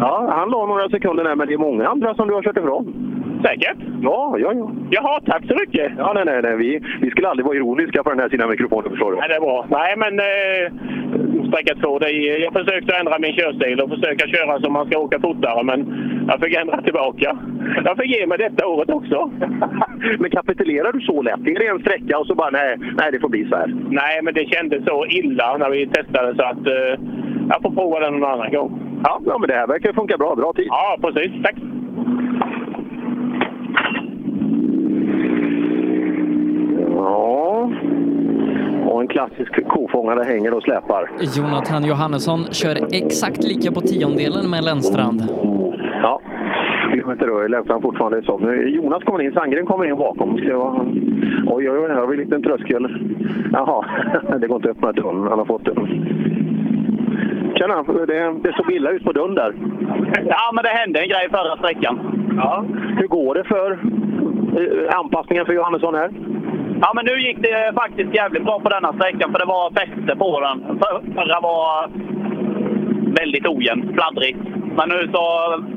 Ja, 0.00 0.32
han 0.36 0.50
la 0.50 0.66
några 0.66 0.88
sekunder 0.88 1.24
där, 1.24 1.36
men 1.36 1.48
det 1.48 1.54
är 1.54 1.58
många 1.58 1.88
andra 1.88 2.14
som 2.14 2.28
du 2.28 2.34
har 2.34 2.42
kört 2.42 2.56
ifrån. 2.56 3.11
Säkert? 3.42 3.78
Ja, 4.02 4.36
ja, 4.38 4.52
ja. 4.52 4.70
Jaha, 4.90 5.20
tack 5.26 5.42
så 5.48 5.54
mycket. 5.54 5.92
Ja, 5.98 6.12
nej, 6.14 6.24
nej, 6.26 6.42
nej. 6.42 6.56
Vi, 6.56 6.80
vi 7.00 7.10
skulle 7.10 7.28
aldrig 7.28 7.46
vara 7.46 7.56
ironiska 7.56 8.02
på 8.02 8.10
den 8.10 8.18
här 8.18 8.28
sidan 8.28 8.50
mikrofonen, 8.50 8.90
förstår 8.90 9.10
du. 9.12 9.16
Nej, 9.16 9.28
det 9.28 9.34
är 9.34 9.40
bra. 9.40 9.66
Nej, 9.70 9.94
men 9.96 10.18
eh, 10.18 10.64
sträcka 11.48 11.74
två. 11.74 11.98
Det 11.98 12.10
jag 12.46 12.52
försökte 12.52 12.96
ändra 12.96 13.18
min 13.18 13.32
körstil 13.32 13.80
och 13.80 13.90
försöka 13.90 14.26
köra 14.26 14.60
som 14.60 14.72
man 14.72 14.86
ska 14.86 14.98
åka 14.98 15.20
fortare, 15.20 15.62
men 15.62 15.80
jag 16.28 16.40
fick 16.40 16.54
ändra 16.54 16.82
tillbaka. 16.82 17.38
Jag 17.84 17.96
fick 17.98 18.16
ge 18.16 18.26
mig 18.26 18.38
detta 18.38 18.66
året 18.66 18.90
också. 18.90 19.30
men 20.18 20.30
kapitulerar 20.30 20.92
du 20.92 21.00
så 21.00 21.22
lätt? 21.22 21.46
Är 21.46 21.58
det 21.58 21.66
en 21.66 21.80
sträcka 21.80 22.18
och 22.18 22.26
så 22.26 22.34
bara 22.34 22.50
nej, 22.50 22.76
nej 22.98 23.12
det 23.12 23.20
får 23.20 23.28
bli 23.28 23.48
så 23.48 23.56
här? 23.56 23.74
Nej, 23.90 24.22
men 24.22 24.34
det 24.34 24.44
kändes 24.54 24.84
så 24.84 25.06
illa 25.06 25.56
när 25.56 25.70
vi 25.70 25.86
testade 25.86 26.34
så 26.36 26.42
att 26.42 26.66
eh, 26.66 27.00
jag 27.48 27.62
får 27.62 27.70
prova 27.70 28.00
den 28.00 28.12
någon 28.12 28.30
annan 28.30 28.52
gång. 28.52 29.00
Ja, 29.04 29.20
ja, 29.26 29.38
men 29.38 29.48
det 29.48 29.54
här 29.54 29.66
verkar 29.66 29.92
funka 29.92 30.16
bra. 30.16 30.34
Bra 30.34 30.52
tid. 30.52 30.66
Ja, 30.68 30.98
precis. 31.02 31.42
Tack. 31.42 31.54
Ja. 37.02 37.70
Och 38.86 39.00
en 39.00 39.08
klassisk 39.08 39.68
kofångare 39.68 40.24
hänger 40.24 40.54
och 40.54 40.62
släpar. 40.62 41.10
Jonathan 41.36 41.84
Johannesson 41.84 42.44
kör 42.44 42.76
exakt 42.92 43.44
lika 43.44 43.72
på 43.72 43.80
tiondelen 43.80 44.50
med 44.50 44.64
Lennstrand. 44.64 45.20
Ja, 46.02 46.20
inte 46.94 47.26
då. 47.26 47.48
Lennstrand 47.48 47.82
fortfarande 47.82 48.22
som. 48.22 48.42
Nu, 48.42 48.68
Jonas 48.68 49.02
kommer 49.04 49.22
in, 49.22 49.32
Sandgren 49.32 49.66
kommer 49.66 49.84
in 49.84 49.96
bakom. 49.96 50.34
Oj, 50.34 50.52
oj, 51.46 51.70
oj, 51.70 51.88
här 51.88 52.00
har 52.00 52.06
vi 52.06 52.14
en 52.14 52.20
liten 52.20 52.42
tröskel. 52.42 52.88
Jaha, 53.52 53.84
det 54.40 54.46
går 54.46 54.56
inte 54.56 54.70
att 54.70 54.76
öppna 54.76 54.92
dörren. 54.92 55.28
Han 55.28 55.38
har 55.38 55.44
fått 55.44 55.64
dörren. 55.64 55.88
Tjena, 57.56 57.82
det, 57.82 58.34
det 58.42 58.52
såg 58.56 58.72
illa 58.72 58.90
ut 58.90 59.04
på 59.04 59.12
dörren 59.12 59.34
där. 59.34 59.54
Ja, 60.26 60.50
men 60.54 60.64
det 60.64 60.70
hände 60.70 61.00
en 61.00 61.08
grej 61.08 61.28
förra 61.30 61.56
sträckan. 61.56 62.00
Ja. 62.36 62.64
Hur 62.98 63.06
går 63.06 63.34
det 63.34 63.44
för 63.44 63.70
eh, 63.72 64.98
anpassningen 64.98 65.46
för 65.46 65.52
Johannesson 65.52 65.94
här? 65.94 66.10
Ja, 66.84 66.92
men 66.94 67.04
nu 67.04 67.20
gick 67.20 67.38
det 67.38 67.72
faktiskt 67.74 68.14
jävligt 68.14 68.44
bra 68.44 68.60
på 68.60 68.68
denna 68.68 68.92
sträckan 68.92 69.32
för 69.32 69.38
det 69.38 69.44
var 69.44 69.70
fäste 69.70 70.16
på 70.16 70.40
den. 70.40 70.78
Förra 71.14 71.40
var 71.40 71.90
väldigt 73.20 73.46
ojämn, 73.46 73.94
fladdrig. 73.94 74.36
Men 74.76 74.88
nu 74.88 75.08
så 75.12 75.24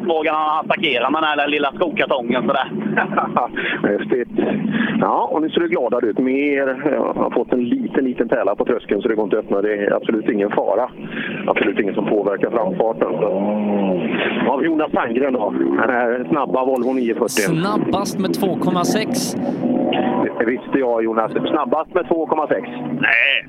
vågar 0.07 0.34
han 0.34 0.66
attackera 0.66 1.10
med 1.10 1.22
den 1.22 1.30
här 1.40 1.48
lilla 1.48 1.72
skokartongen 1.72 2.41
sådär. 2.48 2.72
Häftigt. 3.98 4.30
Ja, 4.99 5.30
och 5.32 5.41
nu 5.41 5.49
ser 5.49 5.62
du 5.62 5.68
gladare 5.68 6.06
ut. 6.06 6.18
Mer, 6.18 6.91
jag 6.91 7.14
har 7.14 7.30
fått 7.30 7.53
en 7.53 7.64
liten, 7.64 8.06
liten 8.06 8.30
pärla 8.30 8.56
på 8.56 8.66
tröskeln 8.66 9.02
så 9.02 9.07
det 9.07 9.16
går 9.16 9.24
inte 9.24 9.40
att 9.40 9.45
öppna. 9.45 9.62
Det 9.62 9.74
är 9.74 9.94
absolut 9.94 10.30
ingen 10.30 10.52
fara. 10.52 10.90
Absolut 11.48 11.80
ingen 11.80 11.95
som 11.95 12.06
påverkar 12.06 12.52
framfarten. 12.52 13.12
Så. 13.12 13.28
Ja, 14.45 14.62
Jonas 14.64 14.91
Sandgren 14.91 15.34
då. 15.34 15.53
Den 15.60 15.90
här 15.90 16.26
snabba 16.30 16.66
Volvo 16.66 16.94
940. 16.94 17.28
Snabbast 17.28 18.20
med 18.20 18.30
2,6. 18.30 19.38
Det 20.40 20.45
visste 20.45 20.80
jag 20.80 21.03
Jonas. 21.03 21.32
Snabbast 21.32 21.94
med 21.94 22.06
2,6. 22.06 22.62
Nej. 23.02 23.48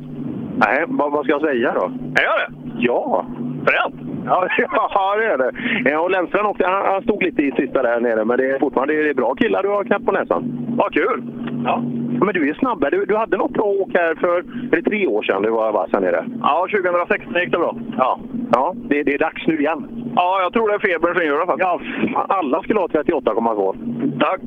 Nej, 0.56 0.84
vad, 0.88 1.12
vad 1.12 1.24
ska 1.24 1.32
jag 1.32 1.40
säga 1.40 1.74
då? 1.74 1.84
Är 2.20 2.24
jag 2.24 2.38
det? 2.38 2.48
Ja. 2.78 3.26
Fränt! 3.66 3.94
Ja, 4.26 4.48
ja, 4.94 5.16
det 5.16 5.24
är 5.24 5.38
det. 5.38 5.52
Ja, 5.90 6.00
och 6.00 6.10
Lennstrand 6.10 6.46
också, 6.46 6.64
han, 6.66 6.84
han 6.84 7.02
stod 7.02 7.22
lite 7.22 7.42
i 7.42 7.52
sista 7.52 7.82
där 7.82 8.00
nere, 8.00 8.24
men 8.24 8.38
det 8.38 8.50
är 8.50 8.58
fortfarande 8.58 8.94
det 8.94 9.10
är 9.10 9.14
bra 9.14 9.34
killar 9.34 9.62
du 9.62 9.68
har 9.68 9.84
knäppt 9.84 10.06
på 10.06 10.12
näsan. 10.12 10.66
Vad 10.76 10.92
kul! 10.92 11.22
Ja. 11.64 11.82
Men 12.20 12.34
du 12.34 12.50
är 12.50 12.54
snabbare. 12.54 12.90
Du, 12.90 13.04
du 13.04 13.16
hade 13.16 13.36
något 13.36 13.50
bra 13.50 13.64
åk 13.64 13.90
här 13.94 14.14
för 14.14 14.38
är 14.72 14.76
det 14.76 14.82
tre 14.82 15.06
år 15.06 15.22
sedan 15.22 15.42
du 15.42 15.50
var 15.50 15.72
vass 15.72 15.90
här 15.92 16.00
nere. 16.00 16.24
Ja, 16.42 16.66
2016 16.70 17.34
gick 17.34 17.52
det 17.52 17.58
bra. 17.58 17.76
Ja, 17.96 18.20
ja 18.52 18.74
det, 18.76 19.02
det 19.02 19.14
är 19.14 19.18
dags 19.18 19.46
nu 19.46 19.58
igen. 19.58 19.88
Ja, 20.16 20.40
jag 20.42 20.52
tror 20.52 20.68
det 20.68 20.74
är 20.74 20.78
febern 20.78 21.14
som 21.14 21.26
gör 21.26 21.40
det 21.40 21.46
faktiskt. 21.46 22.12
Ja, 22.14 22.26
alla 22.28 22.62
skulle 22.62 22.80
ha 22.80 22.86
38,2. 22.86 24.20
Tack! 24.20 24.40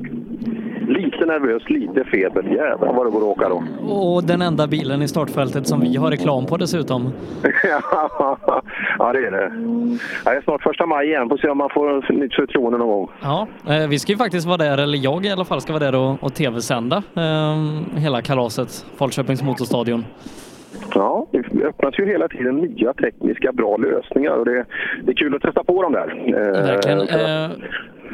Lite 0.90 1.26
nervös, 1.26 1.62
lite 1.70 2.04
feber. 2.04 2.42
Jävlar 2.42 2.92
vad 2.92 3.06
det 3.06 3.10
går 3.10 3.18
att 3.18 3.38
åka 3.38 3.48
då. 3.48 3.62
Och 3.94 4.24
den 4.24 4.42
enda 4.42 4.66
bilen 4.66 5.02
i 5.02 5.08
startfältet 5.08 5.66
som 5.66 5.80
vi 5.80 5.96
har 5.96 6.10
reklam 6.10 6.46
på 6.46 6.56
dessutom. 6.56 7.12
ja, 8.98 9.12
det 9.12 9.18
är 9.26 9.30
det. 9.30 9.52
Ja, 10.24 10.30
det 10.30 10.36
är 10.36 10.42
snart 10.42 10.62
första 10.62 10.86
maj 10.86 11.06
igen. 11.06 11.28
Får 11.28 11.36
se 11.36 11.48
om 11.48 11.58
man 11.58 11.70
får 11.70 12.12
nytt 12.12 12.34
förtroende 12.34 12.78
någon 12.78 12.88
gång. 12.88 13.08
Ja, 13.22 13.46
eh, 13.68 13.88
vi 13.88 13.98
ska 13.98 14.12
ju 14.12 14.18
faktiskt 14.18 14.46
vara 14.46 14.56
där, 14.56 14.78
eller 14.78 14.98
jag 14.98 15.26
i 15.26 15.30
alla 15.30 15.44
fall 15.44 15.60
ska 15.60 15.72
vara 15.72 15.84
där 15.90 15.94
och, 15.94 16.24
och 16.24 16.34
tv-sända 16.34 17.02
eh, 17.16 17.56
hela 18.00 18.22
kalaset, 18.22 18.86
Falköpings 18.98 19.42
motorstadion. 19.42 20.04
Ja, 20.94 21.26
det 21.30 21.64
öppnas 21.64 21.98
ju 21.98 22.06
hela 22.06 22.28
tiden 22.28 22.56
nya 22.56 22.92
tekniska 22.92 23.52
bra 23.52 23.76
lösningar 23.76 24.32
och 24.32 24.44
det, 24.44 24.64
det 25.02 25.10
är 25.10 25.16
kul 25.16 25.34
att 25.34 25.42
testa 25.42 25.64
på 25.64 25.82
dem 25.82 25.92
där. 25.92 26.22
Eh, 26.26 26.62
Verkligen. 26.62 27.00
Eh, 27.00 27.50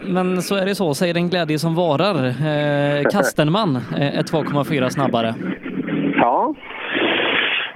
men 0.03 0.43
så 0.43 0.57
är 0.57 0.65
det 0.65 0.75
så, 0.75 0.95
säger 0.95 1.15
den 1.15 1.31
glädje 1.31 1.59
som 1.59 1.75
varar. 1.75 2.27
Eh, 2.27 3.03
Kastenman 3.13 3.77
är 3.97 4.23
2,4 4.23 4.89
snabbare. 4.89 5.35
Ja. 6.17 6.55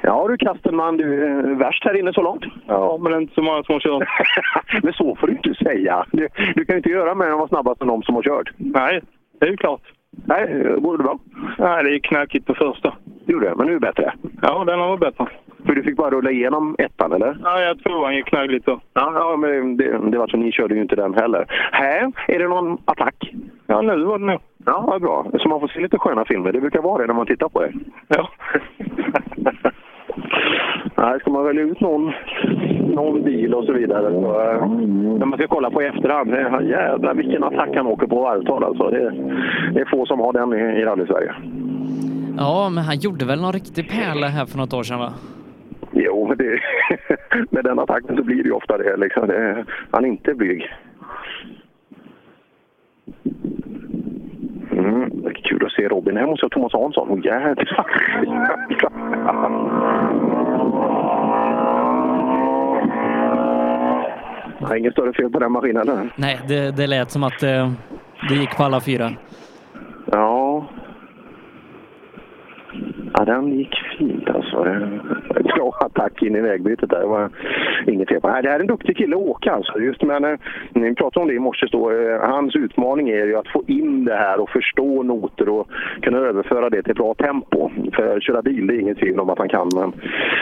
Ja 0.03 0.27
du 0.29 0.37
Kastenman, 0.37 0.97
du 0.97 1.25
är 1.25 1.55
värst 1.55 1.85
här 1.85 1.99
inne 1.99 2.13
så 2.13 2.23
långt. 2.23 2.45
Ja, 2.67 2.99
men 3.01 3.13
det 3.13 3.19
är 3.19 3.21
inte 3.21 3.35
så 3.35 3.43
många 3.43 3.63
som 3.63 3.73
har 3.73 3.81
kört. 3.81 4.09
men 4.83 4.93
så 4.93 5.17
får 5.17 5.27
du 5.27 5.33
inte 5.33 5.55
säga. 5.55 6.05
Du, 6.13 6.29
du 6.55 6.65
kan 6.65 6.75
ju 6.75 6.77
inte 6.77 6.91
göra 6.91 7.15
mer 7.15 7.27
än 7.27 7.33
att 7.33 7.39
vara 7.39 7.49
snabbast 7.49 7.81
än 7.83 7.89
de 7.89 8.03
som 8.03 8.15
har 8.15 8.23
kört. 8.23 8.51
Nej, 8.57 9.01
det 9.41 9.47
är 9.47 9.51
ju 9.51 9.57
klart. 9.57 9.83
Nej, 10.27 10.65
går 10.79 10.97
det 10.99 11.05
bra? 11.05 11.19
Nej, 11.59 11.85
det 11.85 11.91
gick 11.91 12.05
knökigt 12.05 12.47
på 12.47 12.55
första. 12.55 12.95
Gjorde 13.27 13.49
det, 13.49 13.55
men 13.57 13.67
nu 13.67 13.73
är 13.73 13.81
det 13.81 13.87
bättre? 13.87 14.13
Ja, 14.43 14.65
den 14.65 14.79
har 14.79 14.89
varit 14.89 15.01
bättre. 15.01 15.29
För 15.67 15.75
du 15.75 15.83
fick 15.83 15.97
bara 15.97 16.11
rulla 16.11 16.31
igenom 16.31 16.77
ettan, 16.79 17.13
eller? 17.13 17.37
Ja, 17.45 17.61
jag 17.61 17.79
tror 17.79 18.05
han 18.05 18.17
gick 18.17 18.27
knögligt 18.27 18.67
då. 18.67 18.81
Ja, 18.95 19.13
ja 19.15 19.37
men 19.37 19.77
det, 19.77 20.11
det 20.11 20.19
var 20.19 20.27
så 20.29 20.37
ni 20.37 20.53
körde 20.53 20.75
ju 20.75 20.83
inte 20.83 20.97
den 20.97 21.15
heller. 21.15 21.45
Här, 21.73 22.13
är 22.29 22.39
det 22.39 22.49
någon 22.49 22.79
attack? 22.85 23.35
Ja, 23.67 23.83
nu 23.83 24.05
var 24.05 24.19
det 24.19 24.25
nog. 24.25 24.41
Ja, 24.67 24.85
vad 24.87 25.03
bra. 25.03 25.27
Så 25.39 25.49
man 25.49 25.61
får 25.61 25.69
se 25.69 25.81
lite 25.81 25.99
sköna 25.99 26.25
filmer. 26.25 26.53
Det 26.53 26.61
brukar 26.61 26.83
vara 26.83 27.03
det 27.03 27.07
när 27.07 27.15
man 27.15 27.27
tittar 27.27 27.49
på 27.49 27.65
er. 27.65 27.73
Ja. 28.09 28.31
Nej, 30.97 31.21
ska 31.21 31.31
man 31.31 31.45
välja 31.45 31.63
ut 31.63 31.81
någon, 31.81 32.13
någon 32.95 33.23
bil 33.23 33.55
och 33.55 33.65
så 33.65 33.73
vidare. 33.73 34.13
Så, 34.13 34.41
äh, 34.41 34.69
när 35.19 35.27
man 35.27 35.39
ska 35.39 35.49
kolla 35.49 35.71
på 35.71 35.83
i 35.83 35.87
efterhand, 35.87 36.31
jävlar 36.69 37.15
vilken 37.15 37.45
attack 37.45 37.69
han 37.75 37.87
åker 37.87 38.07
på 38.07 38.21
varvtal 38.21 38.65
alltså. 38.65 38.91
Det, 38.91 39.11
det 39.75 39.81
är 39.81 39.91
få 39.91 40.07
som 40.07 40.21
har 40.21 40.33
den 40.33 40.53
i, 40.53 40.81
i 40.81 40.85
rally-Sverige. 40.85 41.35
Ja, 42.39 42.71
men 42.75 42.85
han 42.85 42.97
gjorde 42.99 43.25
väl 43.25 43.41
någon 43.41 43.53
riktig 43.53 43.91
pärla 43.91 44.27
här 44.27 44.47
för 44.47 44.59
något 44.59 44.73
år 44.73 44.83
sedan 44.83 44.99
va? 44.99 45.13
Jo, 45.93 46.27
men 46.29 46.37
det, 46.37 46.61
med 47.51 47.65
den 47.65 47.79
attacken 47.79 48.17
så 48.17 48.23
blir 48.23 48.43
det 48.43 48.49
ju 48.49 48.53
ofta 48.53 48.79
det. 48.79 48.97
Liksom. 48.97 49.29
det 49.29 49.65
han 49.91 50.05
är 50.05 50.09
inte 50.09 50.35
blyg. 50.35 50.75
Mm, 54.73 55.11
kul 55.35 55.67
att 55.67 55.73
se 55.73 55.89
Robin. 55.89 56.17
Här 56.17 56.27
måste 56.27 56.45
jag 56.45 56.51
Thomas 56.51 56.73
Hansson. 56.73 57.11
Oh! 57.11 57.21
Nej, 64.69 64.79
inget 64.79 64.93
större 64.93 65.13
fel 65.13 65.31
på 65.31 65.39
den 65.39 65.53
maskinen 65.53 65.89
eller? 65.89 66.13
Nej, 66.17 66.41
det, 66.49 66.77
det 66.77 66.87
lät 66.87 67.11
som 67.11 67.23
att 67.23 67.43
eh, 67.43 67.73
det 68.29 68.35
gick 68.35 68.57
på 68.57 68.63
alla 68.63 68.81
fyra. 68.81 69.11
Ja. 70.13 70.65
Ja, 73.13 73.25
den 73.25 73.59
gick 73.59 73.75
fint 73.99 74.31
alltså. 74.31 74.65
Bra 75.31 75.73
attack 75.81 76.23
in 76.23 76.37
i 76.37 76.41
vägbytet 76.41 76.91
där. 76.91 77.01
Det 77.01 77.07
var 77.07 77.31
inget 77.87 78.09
fel 78.09 78.21
på. 78.21 78.29
Nej, 78.29 78.43
det 78.43 78.49
här 78.49 78.57
är 78.57 78.61
en 78.61 78.67
duktig 78.67 78.97
kille 78.97 79.17
att 79.17 79.23
åka 79.23 79.53
alltså. 79.53 79.79
Just 79.79 80.03
men, 80.03 80.25
eh, 80.25 80.39
ni 80.73 80.95
pratade 80.95 81.23
om 81.23 81.29
det 81.29 81.35
i 81.35 81.39
morse 81.39 81.67
då. 81.73 81.91
Eh, 81.91 82.21
hans 82.21 82.57
utmaning 82.57 83.09
är 83.09 83.27
ju 83.27 83.37
att 83.37 83.49
få 83.49 83.63
in 83.67 84.05
det 84.05 84.17
här 84.17 84.41
och 84.41 84.51
förstå 84.51 85.03
noter 85.03 85.49
och 85.49 85.69
kunna 86.03 86.19
överföra 86.19 86.71
det 86.71 86.83
till 86.83 86.95
bra 86.95 87.15
tempo. 87.15 87.71
För 87.93 88.17
att 88.17 88.23
köra 88.23 88.43
bil, 88.43 88.67
det 88.67 88.75
är 88.75 88.81
inget 88.81 88.99
tvivel 88.99 89.21
om 89.21 89.31
att 89.31 89.39
han 89.39 89.49
kan. 89.49 89.69
Men 89.75 89.93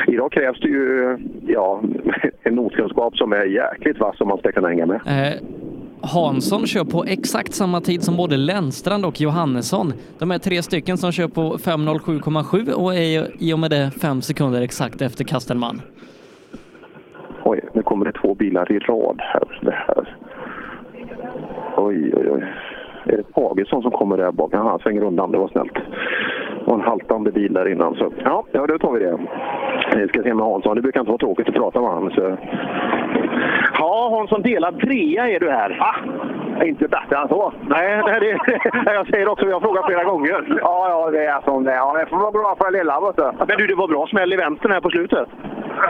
idag 0.07 0.33
krävs 0.33 0.61
det 0.61 0.69
ju 0.69 1.17
ja, 1.47 1.81
en 2.43 2.55
notkunskap 2.55 3.17
som 3.17 3.33
är 3.33 3.45
jäkligt 3.45 4.01
vass 4.01 4.21
om 4.21 4.29
man 4.29 4.39
ska 4.39 4.53
kunna 4.53 4.69
hänga 4.69 4.87
med. 4.87 5.01
Äh. 5.07 5.58
Hansson 6.03 6.67
kör 6.67 6.85
på 6.85 7.05
exakt 7.05 7.55
samma 7.55 7.81
tid 7.81 8.03
som 8.03 8.17
både 8.17 8.37
Lennstrand 8.37 9.05
och 9.05 9.21
Johannesson. 9.21 9.93
De 10.19 10.31
är 10.31 10.39
tre 10.39 10.63
stycken 10.63 10.97
som 10.99 11.13
kör 11.13 11.29
på 11.29 11.57
5.07,7 11.57 12.73
och 12.73 12.95
är 12.95 13.29
i 13.39 13.53
och 13.53 13.59
med 13.59 13.71
det 13.71 13.91
fem 13.91 14.23
sekunder 14.23 14.63
exakt 14.63 15.03
efter 15.03 15.25
Kastelman. 15.25 15.81
Oj, 17.45 17.61
nu 17.73 17.83
kommer 17.83 18.05
det 18.05 18.13
två 18.13 18.35
bilar 18.35 18.73
i 18.73 18.79
rad 18.79 19.17
här. 19.21 19.61
Det 19.63 19.75
här. 19.87 20.17
Oj, 21.77 22.13
oj, 22.15 22.31
oj. 22.31 22.45
Är 23.05 23.17
det 23.17 23.33
Pagesson 23.33 23.83
som 23.83 23.91
kommer 23.91 24.17
där 24.17 24.33
bak? 24.33 24.55
Han 24.55 24.79
svänger 24.79 25.03
undan, 25.03 25.33
det 25.33 25.39
var 25.39 25.49
snällt. 25.49 25.75
Det 25.75 26.65
var 26.65 26.75
en 26.75 26.81
haltande 26.81 27.33
bil 27.33 27.53
där 27.53 27.69
innan. 27.73 27.95
Så, 27.95 28.13
ja, 28.25 28.45
ja, 28.53 28.67
då 28.67 28.79
tar 28.79 28.93
vi 28.93 29.01
det. 29.01 29.19
Vi 29.97 30.09
ska 30.09 30.23
se 30.23 30.35
med 30.35 30.47
Hansson. 30.47 30.77
Det 30.77 30.83
brukar 30.83 31.01
inte 31.01 31.11
vara 31.11 31.19
tråkigt 31.19 31.49
att 31.49 31.55
prata 31.55 31.81
med 31.81 31.91
honom. 31.91 32.11
Så. 32.11 32.37
Ja, 33.79 34.17
Hansson, 34.17 34.43
delad 34.43 34.81
trea 34.81 35.29
är 35.29 35.41
du 35.41 35.51
här. 35.51 35.77
Va? 35.79 35.95
Inte 36.65 36.89
bättre 36.89 37.17
än 37.17 37.29
så. 37.29 37.53
Nej, 37.61 38.03
nej 38.07 38.21
det, 38.21 38.39
jag 38.93 39.07
säger 39.07 39.29
också, 39.29 39.47
vi 39.47 39.53
har 39.53 39.61
frågat 39.61 39.87
flera 39.87 40.05
gånger. 40.05 40.45
Ja, 40.61 40.87
ja, 40.89 41.11
det 41.11 41.25
är 41.25 41.41
som 41.41 41.65
det 41.65 41.73
är. 41.73 41.77
Ja, 41.77 42.07
får 42.11 42.17
vara 42.17 42.31
glad 42.31 42.59
för 42.59 42.71
det 42.71 42.79
lilla, 42.79 43.01
vet 43.01 43.17
du. 43.17 43.33
Men 43.47 43.59
du, 43.59 43.67
det 43.67 43.75
var 43.75 43.89
bra 43.89 44.07
smäll 44.07 44.33
i 44.33 44.37
vänstern 44.37 44.73
här 44.73 44.81
på 44.81 44.91
slutet. 44.91 45.29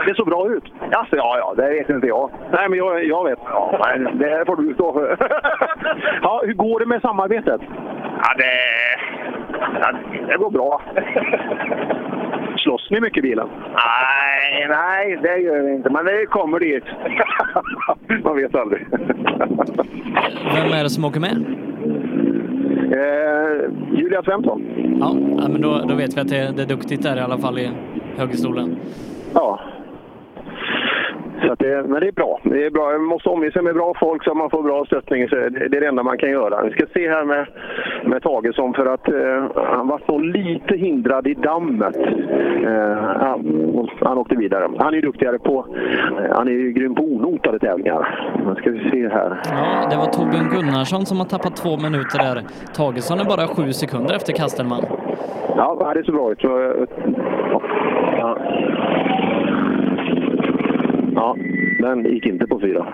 Det 0.05 0.15
såg 0.15 0.27
bra 0.27 0.47
ut. 0.47 0.63
Alltså, 0.91 1.15
ja, 1.15 1.37
ja, 1.37 1.53
det 1.57 1.69
vet 1.69 1.89
inte 1.89 2.07
jag. 2.07 2.29
Nej, 2.51 2.69
men 2.69 2.77
jag, 2.77 3.05
jag 3.05 3.23
vet. 3.23 3.39
Ja, 3.45 3.79
men 3.95 4.17
det 4.17 4.45
får 4.45 4.55
du 4.55 4.73
stå 4.73 4.93
för. 4.93 5.17
ja, 6.21 6.41
hur 6.45 6.53
går 6.53 6.79
det 6.79 6.85
med 6.85 7.01
samarbetet? 7.01 7.61
Ja, 8.21 8.33
det, 8.37 8.51
ja, 9.81 9.91
det 10.27 10.37
går 10.37 10.51
bra. 10.51 10.81
Slåss 12.69 12.89
ni 12.89 13.01
mycket 13.01 13.17
i 13.17 13.21
bilen? 13.21 13.47
Nej, 13.73 14.67
nej, 14.69 15.19
det 15.21 15.37
gör 15.37 15.61
vi 15.61 15.75
inte. 15.75 15.89
Men 15.89 16.05
det 16.05 16.25
kommer 16.25 16.59
dit. 16.59 16.83
Man 18.23 18.35
vet 18.35 18.55
aldrig. 18.55 18.87
Vem 20.55 20.73
är 20.73 20.83
det 20.83 20.89
som 20.89 21.05
åker 21.05 21.19
med? 21.19 21.45
Eh, 22.91 23.71
Julia 23.99 24.23
Svensson. 24.23 24.63
Ja, 24.99 25.13
men 25.49 25.61
då, 25.61 25.85
då 25.87 25.95
vet 25.95 26.17
vi 26.17 26.21
att 26.21 26.27
det, 26.29 26.51
det 26.55 26.61
är 26.61 26.67
duktigt 26.67 27.03
där 27.03 27.17
i 27.17 27.19
alla 27.19 27.37
fall 27.37 27.59
i 27.59 27.69
högerstolen. 28.17 28.77
Ja. 29.33 29.59
Så 31.41 31.55
det, 31.55 31.83
men 31.87 32.01
det 32.01 32.07
är 32.07 32.11
bra. 32.11 32.39
Det 32.43 32.65
är 32.65 32.69
bra. 32.69 32.91
Man 32.91 33.03
måste 33.03 33.29
omge 33.29 33.51
sig 33.51 33.61
med 33.61 33.73
bra 33.75 33.93
folk 33.99 34.23
så 34.23 34.31
att 34.31 34.37
man 34.37 34.49
får 34.49 34.63
bra 34.63 34.85
stöttning. 34.85 35.29
Så 35.29 35.35
det, 35.35 35.49
det 35.49 35.77
är 35.77 35.81
det 35.81 35.87
enda 35.87 36.03
man 36.03 36.17
kan 36.17 36.29
göra. 36.29 36.63
Vi 36.63 36.71
ska 36.71 36.85
se 36.93 37.09
här 37.09 37.25
med, 37.25 37.47
med 38.05 38.23
Tagesson 38.23 38.73
för 38.73 38.85
att 38.85 39.07
eh, 39.07 39.63
han 39.75 39.87
var 39.87 40.01
så 40.05 40.17
lite 40.17 40.75
hindrad 40.75 41.27
i 41.27 41.33
dammet. 41.33 41.97
Eh, 42.65 42.97
han, 43.25 43.89
han 44.01 44.17
åkte 44.17 44.35
vidare. 44.35 44.69
Han 44.77 44.93
är 44.93 45.01
duktigare 45.01 45.39
på... 45.39 45.65
Eh, 46.19 46.35
han 46.37 46.47
är 46.47 46.51
ju 46.51 46.71
grym 46.71 46.95
på 46.95 47.03
onotade 47.03 47.59
tävlingar. 47.59 48.31
Nu 48.45 48.55
ska 48.55 48.69
vi 48.71 48.89
se 48.89 49.09
här. 49.09 49.41
Ja, 49.51 49.87
det 49.89 49.97
var 49.97 50.05
Torbjörn 50.05 50.49
Gunnarsson 50.49 51.05
som 51.05 51.17
har 51.17 51.25
tappat 51.25 51.55
två 51.55 51.77
minuter 51.77 52.19
där. 52.19 52.43
Tagesson 52.73 53.19
är 53.19 53.25
bara 53.25 53.47
sju 53.47 53.73
sekunder 53.73 54.15
efter 54.15 54.33
Kastelman. 54.33 54.83
Ja, 55.57 55.91
det 55.95 56.03
ser 56.05 56.11
bra 56.11 56.31
ut. 56.31 56.41
Så, 56.41 56.61
eh, 56.61 56.87
ja. 58.17 58.37
Ja, 61.19 61.35
den 61.79 62.03
gick 62.05 62.25
inte 62.25 62.47
på 62.47 62.59
fyra. 62.59 62.93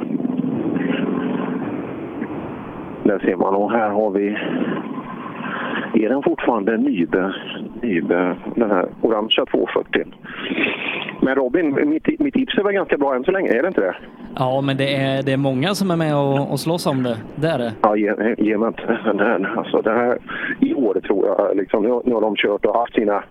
Där 3.03 3.19
ser 3.19 3.35
man. 3.35 3.55
Och 3.55 3.71
här 3.71 3.89
har 3.89 4.11
vi... 4.11 4.37
Är 5.93 6.09
den 6.09 6.23
fortfarande 6.23 6.77
Nybe? 6.77 7.33
Nybe 7.81 8.35
den 8.55 8.71
här 8.71 8.85
orangea 9.01 9.45
240. 9.45 10.03
Men 11.21 11.35
Robin, 11.35 11.89
mitt, 11.89 12.19
mitt 12.19 12.33
tips 12.33 12.57
är 12.57 12.63
väl 12.63 12.73
ganska 12.73 12.97
bra 12.97 13.15
än 13.15 13.23
så 13.23 13.31
länge, 13.31 13.49
är 13.49 13.61
det 13.61 13.67
inte 13.67 13.81
det? 13.81 13.95
Ja, 14.35 14.61
men 14.61 14.77
det 14.77 14.95
är, 14.95 15.23
det 15.23 15.31
är 15.33 15.37
många 15.37 15.75
som 15.75 15.91
är 15.91 15.95
med 15.95 16.15
och, 16.15 16.51
och 16.51 16.59
slåss 16.59 16.87
om 16.87 17.03
det. 17.03 17.17
Det 17.35 17.47
är 17.47 17.57
det. 17.57 17.73
Ja, 17.81 17.95
ge, 17.95 18.57
mig 18.57 18.67
inte 18.67 18.99
den 19.05 19.19
här. 19.19 19.57
Alltså, 19.57 19.81
det 19.81 19.91
här 19.91 20.17
I 20.59 20.73
år 20.73 20.93
tror 20.93 21.27
jag, 21.27 21.57
liksom, 21.57 21.83
nu, 21.83 22.01
nu 22.05 22.13
har 22.13 22.21
de 22.21 22.35
kört 22.35 22.65
och 22.65 22.79
haft 22.79 22.95
sina 22.95 23.23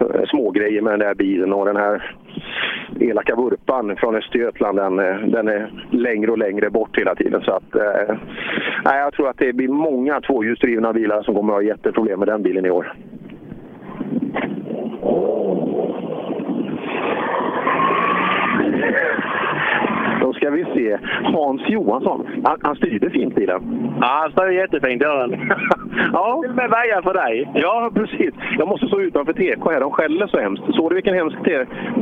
uh, 0.00 0.24
smågrejer 0.26 0.82
med 0.82 0.92
den 0.92 1.00
där 1.00 1.14
bilen 1.14 1.52
och 1.52 1.66
den 1.66 1.76
här 1.76 2.16
elaka 3.00 3.36
vurpan 3.36 3.96
från 3.96 4.16
Östergötland, 4.16 4.78
den, 4.78 4.96
den 5.30 5.48
är 5.48 5.70
längre 5.90 6.30
och 6.30 6.38
längre 6.38 6.70
bort 6.70 6.98
hela 6.98 7.14
tiden. 7.14 7.40
Så 7.42 7.52
att, 7.52 7.74
eh, 7.74 8.16
jag 8.84 9.12
tror 9.12 9.28
att 9.28 9.38
det 9.38 9.52
blir 9.52 9.68
många 9.68 10.20
tvåhjulsdrivna 10.20 10.92
bilar 10.92 11.22
som 11.22 11.34
kommer 11.34 11.52
att 11.52 11.58
ha 11.58 11.62
jätteproblem 11.62 12.18
med 12.18 12.28
den 12.28 12.42
bilen 12.42 12.66
i 12.66 12.70
år. 12.70 12.94
Då 20.20 20.32
ska 20.32 20.50
vi 20.50 20.64
se. 20.64 20.98
Hans 21.24 21.68
Johansson. 21.68 22.26
Han, 22.44 22.58
han 22.62 22.76
styrde 22.76 23.10
fint 23.10 23.34
bilen. 23.34 23.60
Ja, 24.00 24.06
han 24.06 24.30
står 24.32 24.52
jättefint 24.52 25.02
gör 25.02 25.18
ja. 26.12 26.40
Till 26.42 26.50
och 26.50 26.56
med 26.56 26.70
väjar 26.70 27.02
för 27.02 27.14
dig. 27.14 27.50
Ja, 27.54 27.90
precis. 27.94 28.34
Jag 28.58 28.68
måste 28.68 28.86
stå 28.86 29.00
utanför 29.00 29.32
TK 29.32 29.70
här. 29.70 29.80
De 29.80 29.90
skäller 29.90 30.26
så 30.26 30.38
hemskt. 30.38 30.62
Såg 30.74 30.90
du 30.90 30.94
vilken 30.94 31.14
hemsk 31.14 31.36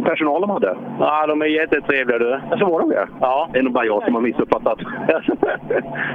personal 0.04 0.40
de 0.40 0.50
hade? 0.50 0.76
Ja, 1.00 1.26
de 1.26 1.42
är 1.42 1.46
jättetrevliga 1.46 2.18
du. 2.18 2.40
Så 2.58 2.66
var 2.66 2.80
de 2.80 2.88
det? 2.88 3.08
Ja. 3.20 3.48
Det 3.52 3.58
är 3.58 3.62
nog 3.62 3.72
bara 3.72 3.84
jag 3.84 4.04
som 4.04 4.14
har 4.14 4.22
missuppfattat. 4.22 4.78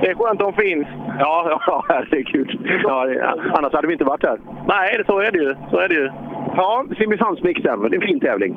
Det 0.02 0.08
är 0.10 0.14
skönt 0.16 0.40
de 0.40 0.54
finns. 0.54 0.88
Ja, 1.20 1.60
ja 1.68 1.84
herregud. 1.90 2.60
Ja, 2.84 3.06
det- 3.06 3.34
annars 3.54 3.74
hade 3.74 3.88
vi 3.88 3.94
inte 3.94 4.06
varit 4.06 4.24
här. 4.24 4.38
Nej, 4.68 4.98
det- 4.98 5.06
så 5.06 5.20
är 5.20 5.32
det 5.32 5.38
ju. 5.40 5.56
Så 5.70 5.80
är 5.80 5.88
det 5.88 5.96
ju. 5.96 6.10
Ja, 6.56 6.86
Simrishamnsmixen. 6.98 7.82
Det 7.82 7.96
är 7.96 8.02
en 8.02 8.08
fin 8.08 8.20
tävling. 8.20 8.56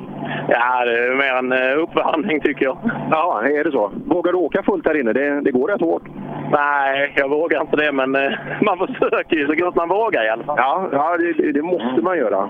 Ja, 0.49 0.85
det 0.85 0.91
är 1.05 1.15
mer 1.15 1.33
en 1.39 1.51
eh, 1.51 1.83
uppvärmning 1.83 2.39
tycker 2.41 2.65
jag. 2.65 2.77
Ja, 3.11 3.34
är 3.43 3.63
det 3.63 3.71
så? 3.71 3.91
Vågar 4.05 4.31
du 4.31 4.37
åka 4.37 4.63
fullt 4.63 4.83
där 4.83 4.99
inne? 4.99 5.13
Det, 5.13 5.41
det 5.41 5.51
går 5.51 5.67
rätt 5.67 5.81
hårt. 5.81 6.03
Nej, 6.51 7.13
jag 7.15 7.29
vågar 7.29 7.61
inte 7.61 7.75
det, 7.75 7.91
men 7.91 8.15
eh, 8.15 8.31
man 8.61 8.77
försöker 8.77 9.35
ju 9.35 9.47
så 9.47 9.53
gott 9.65 9.75
man 9.75 9.89
vågar 9.89 10.25
i 10.25 10.29
alla 10.29 10.43
fall. 10.43 10.55
Ja, 10.59 10.87
ja 10.91 11.17
det, 11.17 11.51
det- 11.51 11.61
måste 11.61 12.01
man 12.01 12.17
göra. 12.17 12.49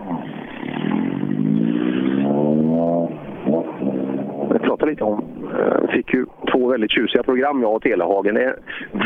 Jag 4.49 4.62
pratade 4.62 4.91
lite 4.91 5.03
om, 5.03 5.24
Eh, 5.60 5.90
fick 5.90 6.14
ju 6.14 6.26
två 6.52 6.68
väldigt 6.68 6.92
tjusiga 6.92 7.24
program 7.24 7.62
jag 7.62 7.76
och 7.76 7.82
Telehagen. 7.82 8.36
Det 8.36 8.44
är 8.44 8.56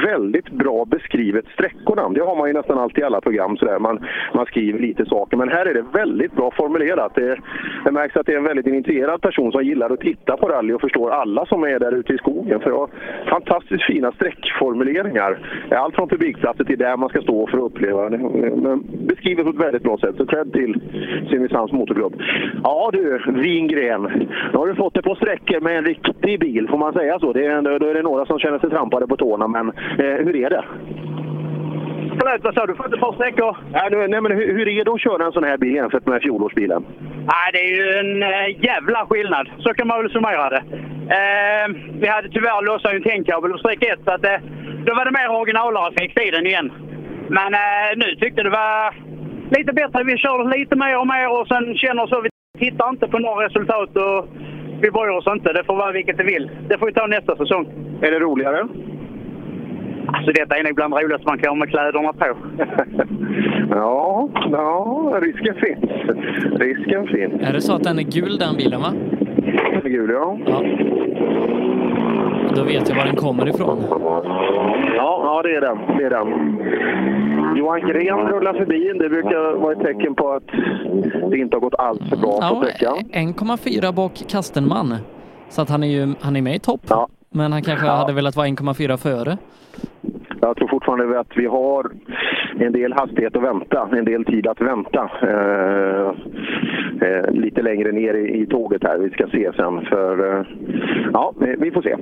väldigt 0.06 0.50
bra 0.50 0.86
beskrivet 0.86 1.46
sträckorna. 1.54 2.10
Det 2.10 2.22
har 2.22 2.36
man 2.36 2.48
ju 2.48 2.54
nästan 2.54 2.78
alltid 2.78 3.00
i 3.00 3.04
alla 3.04 3.22
program. 3.22 3.58
Sådär. 3.58 3.80
Man, 3.80 4.06
man 4.34 4.46
skriver 4.46 4.80
lite 4.80 5.06
saker. 5.06 5.38
Men 5.38 5.50
här 5.50 5.66
är 5.66 5.74
det 5.74 5.86
väldigt 5.94 6.36
bra 6.36 6.52
formulerat. 6.52 7.16
Det, 7.16 7.38
det 7.86 7.92
märks 7.92 8.16
att 8.16 8.26
det 8.26 8.34
är 8.34 8.38
en 8.38 8.44
väldigt 8.44 8.68
initierad 8.68 9.22
person 9.22 9.52
som 9.52 9.64
gillar 9.64 9.90
att 9.90 10.00
titta 10.00 10.38
på 10.38 10.48
rally 10.48 10.74
och 10.74 10.82
förstår 10.82 11.12
alla 11.12 11.46
som 11.46 11.64
är 11.64 11.80
där 11.80 11.96
ute 11.96 12.14
i 12.14 12.18
skogen. 12.18 12.60
För 12.60 12.72
det 12.72 12.88
fantastiskt 13.30 13.84
fina 13.84 14.12
sträckformuleringar. 14.12 15.40
Allt 15.72 15.96
från 15.96 16.10
publikplatser 16.10 16.64
till 16.64 16.80
där 16.80 16.98
man 16.98 17.10
ska 17.10 17.22
stå 17.22 17.48
för 17.48 17.58
att 17.58 17.64
uppleva 17.64 18.10
det. 18.10 18.18
Men 18.18 18.84
Beskrivet 19.08 19.46
på 19.46 19.52
ett 19.52 19.66
väldigt 19.68 19.84
bra 19.84 19.98
sätt. 19.98 20.16
Så 20.18 20.26
cred 20.26 20.54
till 20.54 20.82
Simrishamns 21.30 21.72
motorklubb. 21.72 22.22
Ja 22.64 22.90
du, 22.94 23.22
Wingren. 23.28 24.02
Nu 24.52 24.58
har 24.58 24.68
du 24.68 24.76
fått 24.76 24.94
det 24.94 25.02
på 25.02 25.16
sträckor 25.16 25.60
med 25.60 25.78
en 25.78 25.86
riktig 25.86 26.29
bil, 26.38 26.68
får 26.70 26.78
man 26.78 26.94
säga 26.94 27.20
så? 27.20 27.34
Det 27.34 27.46
är, 27.46 27.80
då 27.80 27.88
är 27.88 27.94
det 27.94 28.02
några 28.02 28.26
som 28.26 28.40
känner 28.40 28.60
sig 28.60 28.70
trampade 28.70 29.08
på 29.08 29.18
tårna, 29.18 29.48
men 29.48 29.68
eh, 29.70 30.26
hur 30.26 30.36
är 30.36 30.50
det? 30.50 30.64
Förlåt, 32.20 32.44
vad 32.44 32.54
sa 32.54 32.66
du? 32.66 32.76
Fått 32.76 32.94
ett 32.94 33.00
par 33.00 33.14
sträckor? 33.14 33.58
Ja, 33.74 33.88
nu, 33.92 34.08
nej, 34.08 34.22
men 34.22 34.32
hur, 34.32 34.54
hur 34.54 34.68
är 34.68 34.86
det 34.86 34.92
att 34.92 35.02
köra 35.02 35.26
en 35.26 35.32
sån 35.32 35.44
här 35.44 35.58
bil 35.58 35.76
jämfört 35.76 36.06
med 36.06 36.22
fjolårsbilen? 36.22 36.86
Nej, 37.34 37.50
det 37.54 37.60
är 37.60 37.74
ju 37.80 37.88
en 38.00 38.24
äh, 38.24 38.66
jävla 38.66 39.06
skillnad. 39.10 39.50
Så 39.60 39.74
kan 39.74 39.88
man 39.88 40.02
väl 40.02 40.12
summera 40.12 40.50
det. 40.50 40.64
Eh, 41.18 41.68
vi 42.02 42.08
hade 42.08 42.30
tyvärr 42.30 42.66
lossat 42.66 42.94
en 42.94 43.04
tändkabel 43.04 43.52
på 43.52 43.58
sträck 43.58 43.84
1, 43.84 44.00
så 44.06 44.12
att, 44.12 44.26
eh, 44.26 44.40
då 44.86 44.96
var 44.96 45.06
det 45.06 45.12
mer 45.12 45.30
originalare 45.40 45.94
fick 46.00 46.14
tiden 46.20 46.46
igen. 46.46 46.72
Men 47.30 47.54
eh, 47.54 47.90
nu 47.96 48.16
tyckte 48.16 48.44
det 48.44 48.50
var 48.50 48.96
lite 49.58 49.74
bättre. 49.74 50.04
Vi 50.04 50.18
körde 50.18 50.58
lite 50.58 50.76
mer 50.76 51.00
och 51.00 51.08
mer 51.08 51.28
och 51.36 51.48
sen 51.48 51.76
känner 51.76 52.08
så 52.08 52.22
vi 52.22 52.30
tittar 52.60 52.90
inte 52.90 53.08
på 53.08 53.20
några 53.20 53.46
resultat 53.46 53.92
och 54.06 54.20
vi 54.82 54.92
bryr 54.92 55.10
oss 55.18 55.28
inte. 55.28 55.54
Det 55.54 55.64
får 55.64 55.76
vara 55.76 55.92
vilket 55.92 56.18
det 56.18 56.24
vill. 56.24 56.50
Det 56.70 56.78
får 56.78 56.86
vi 56.86 56.94
ta 56.94 57.08
nästa 57.08 57.36
säsong. 57.36 57.68
Är 58.02 58.12
det 58.12 58.20
roligare? 58.20 58.68
Alltså 60.08 60.32
detta 60.32 60.58
är 60.58 60.64
nog 60.64 60.76
bland 60.76 60.94
det 60.94 61.02
roligaste 61.02 61.28
man 61.28 61.40
kan 61.40 61.50
ha 61.50 61.56
med 61.56 61.70
kläderna 61.70 62.14
på. 62.14 62.26
Ja, 63.72 64.30
ja, 64.52 65.20
risken 65.22 65.56
finns. 65.56 65.92
Risken 66.60 67.08
finns. 67.08 67.42
Är 67.42 67.54
det 67.54 67.62
så 67.62 67.76
att 67.76 67.84
den 67.84 68.00
är 68.00 68.04
gul 68.04 68.38
den 68.38 68.58
bilen 68.58 68.82
va? 68.82 68.94
Gul, 69.84 70.10
ja. 70.10 70.38
Ja. 70.46 70.64
Då 72.56 72.64
vet 72.64 72.90
jag 72.90 72.96
var 72.96 73.06
den 73.06 73.16
kommer 73.16 73.50
ifrån. 73.50 73.78
Ja, 73.90 74.24
ja 74.98 75.42
det 75.44 75.56
är 75.56 75.62
den. 75.62 75.78
Det 75.98 76.04
är 76.04 76.10
den. 76.10 76.28
Johan 77.58 77.80
Gren 77.82 78.28
rullar 78.28 78.54
förbi. 78.54 78.92
Det 79.00 79.10
brukar 79.10 79.54
vara 79.60 79.72
ett 79.74 79.80
tecken 79.80 80.16
på 80.16 80.30
att 80.32 80.44
det 81.32 81.38
inte 81.38 81.56
har 81.56 81.62
gått 81.62 81.76
alls 81.76 82.00
för 82.10 82.18
bra 82.18 82.32
på 82.32 82.38
Ja, 82.42 82.64
sträckan. 82.64 82.98
1,4 83.34 83.94
bak 83.94 84.24
Kastenman. 84.30 84.96
Så 85.50 85.62
att 85.62 85.70
han 85.70 85.84
är 85.84 85.88
ju 85.88 86.14
han 86.22 86.36
är 86.36 86.42
med 86.42 86.56
i 86.56 86.60
topp. 86.60 86.82
Men 87.30 87.52
han 87.54 87.62
kanske 87.62 87.86
Ja. 87.86 87.92
hade 87.92 88.14
velat 88.14 88.36
vara 88.36 88.48
1,4 88.48 88.98
före. 88.98 89.38
Jag 90.42 90.58
tror 90.58 90.68
fortfarande 90.68 91.20
att 91.20 91.32
vi 91.38 91.46
har 91.46 91.92
en 92.60 92.72
del 92.72 92.94
hastighet 92.94 93.36
att 93.36 93.44
vänta, 93.44 93.90
en 93.92 94.06
del 94.06 94.26
tid 94.26 94.48
att 94.48 94.62
vänta. 94.62 95.10
Eh, 95.22 96.08
eh, 97.10 97.32
lite 97.32 97.62
längre 97.62 97.92
ner 97.92 98.14
i, 98.14 98.42
i 98.42 98.46
tåget 98.48 98.84
här. 98.84 98.98
Vi 98.98 99.10
ska 99.10 99.28
se 99.28 99.52
sen. 99.56 99.82
För, 99.86 100.38
eh, 100.40 100.46
ja, 101.14 101.34
vi- 101.60 101.72
får 101.72 101.82
se. 101.82 101.96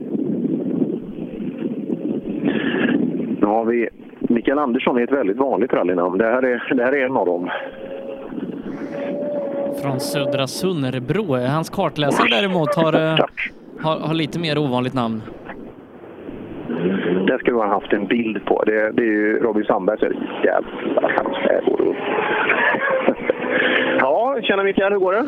Nu 3.41 3.45
har 3.47 3.65
vi 3.65 3.89
Mikael 4.19 4.59
Andersson 4.59 4.97
är 4.97 5.03
ett 5.03 5.11
väldigt 5.11 5.38
vanligt 5.38 5.73
rallynamn. 5.73 6.18
Det 6.18 6.26
här 6.26 6.43
är, 6.43 6.73
det 6.76 6.84
här 6.84 6.91
är 6.95 7.05
en 7.05 7.18
av 7.18 7.26
dem. 7.26 7.49
Från 9.84 9.99
Södra 9.99 10.47
Sunnerbro. 10.47 11.35
Hans 11.47 11.69
kartläsare 11.69 12.27
däremot 12.30 12.76
har, 12.76 12.93
eh, 12.93 13.18
har, 13.81 13.99
har 13.99 14.14
lite 14.14 14.39
mer 14.39 14.57
ovanligt 14.57 14.93
namn. 14.93 15.22
Det 17.27 17.39
skulle 17.39 17.57
man 17.57 17.67
ha 17.67 17.73
haft 17.73 17.93
en 17.93 18.05
bild 18.05 18.45
på. 18.45 18.63
Det, 18.65 18.91
det 18.91 19.03
är 19.03 19.07
ju 19.07 19.39
Robin 19.39 19.63
Sandberg. 19.63 19.99
Så 19.99 20.05
är 20.05 20.09
det 20.09 20.15
jävla. 20.43 21.11
Ja, 23.99 24.37
tjena 24.41 24.63
Mikael, 24.63 24.93
hur 24.93 24.99
går 24.99 25.13
det? 25.13 25.25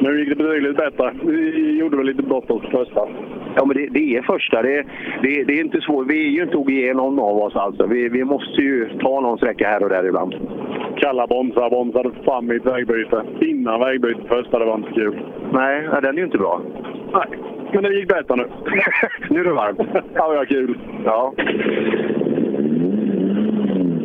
Nu 0.00 0.18
gick 0.18 0.28
det 0.28 0.34
betydligt 0.34 0.76
bättre. 0.76 1.12
Vi 1.22 1.78
gjorde 1.78 1.96
väl 1.96 2.06
lite 2.06 2.22
bort 2.22 2.50
oss 2.50 2.62
första. 2.70 3.00
Ja, 3.56 3.64
men 3.64 3.76
det, 3.76 3.86
det 3.86 4.16
är 4.16 4.22
första. 4.22 4.62
Det, 4.62 4.86
det, 5.22 5.44
det 5.44 5.52
är 5.52 5.60
inte 5.60 5.80
svårt. 5.80 6.06
Vi 6.10 6.26
är 6.26 6.30
ju 6.30 6.42
inte 6.42 6.56
OGE 6.56 6.94
någon 6.94 7.18
av 7.18 7.36
oss 7.36 7.56
alltså. 7.56 7.86
Vi, 7.86 8.08
vi 8.08 8.24
måste 8.24 8.62
ju 8.62 8.88
ta 9.00 9.20
någon 9.20 9.38
sträcka 9.38 9.68
här 9.68 9.82
och 9.82 9.88
där 9.88 10.06
ibland. 10.06 10.34
Kalla 10.96 11.26
bromsar, 11.26 11.70
bromsade 11.70 12.10
fram 12.24 12.52
i 12.52 12.56
ett 12.56 12.66
vägbyte. 12.66 13.22
Innan 13.40 13.80
vägbytet 13.80 14.28
första, 14.28 14.58
det 14.58 14.64
var 14.64 14.74
inte 14.74 14.92
kul. 14.92 15.20
Nej, 15.52 15.88
den 16.02 16.14
är 16.14 16.18
ju 16.18 16.24
inte 16.24 16.38
bra. 16.38 16.60
Nej, 17.12 17.38
men 17.82 17.90
det 17.92 17.98
gick 17.98 18.08
bättre 18.08 18.36
nu. 18.36 18.46
nu 19.30 19.40
är 19.40 19.44
det 19.44 19.52
varmt. 19.52 19.80
ja, 20.14 20.28
vi 20.28 20.36
har 20.36 20.44
kul. 20.44 20.78
Ja. 21.04 21.34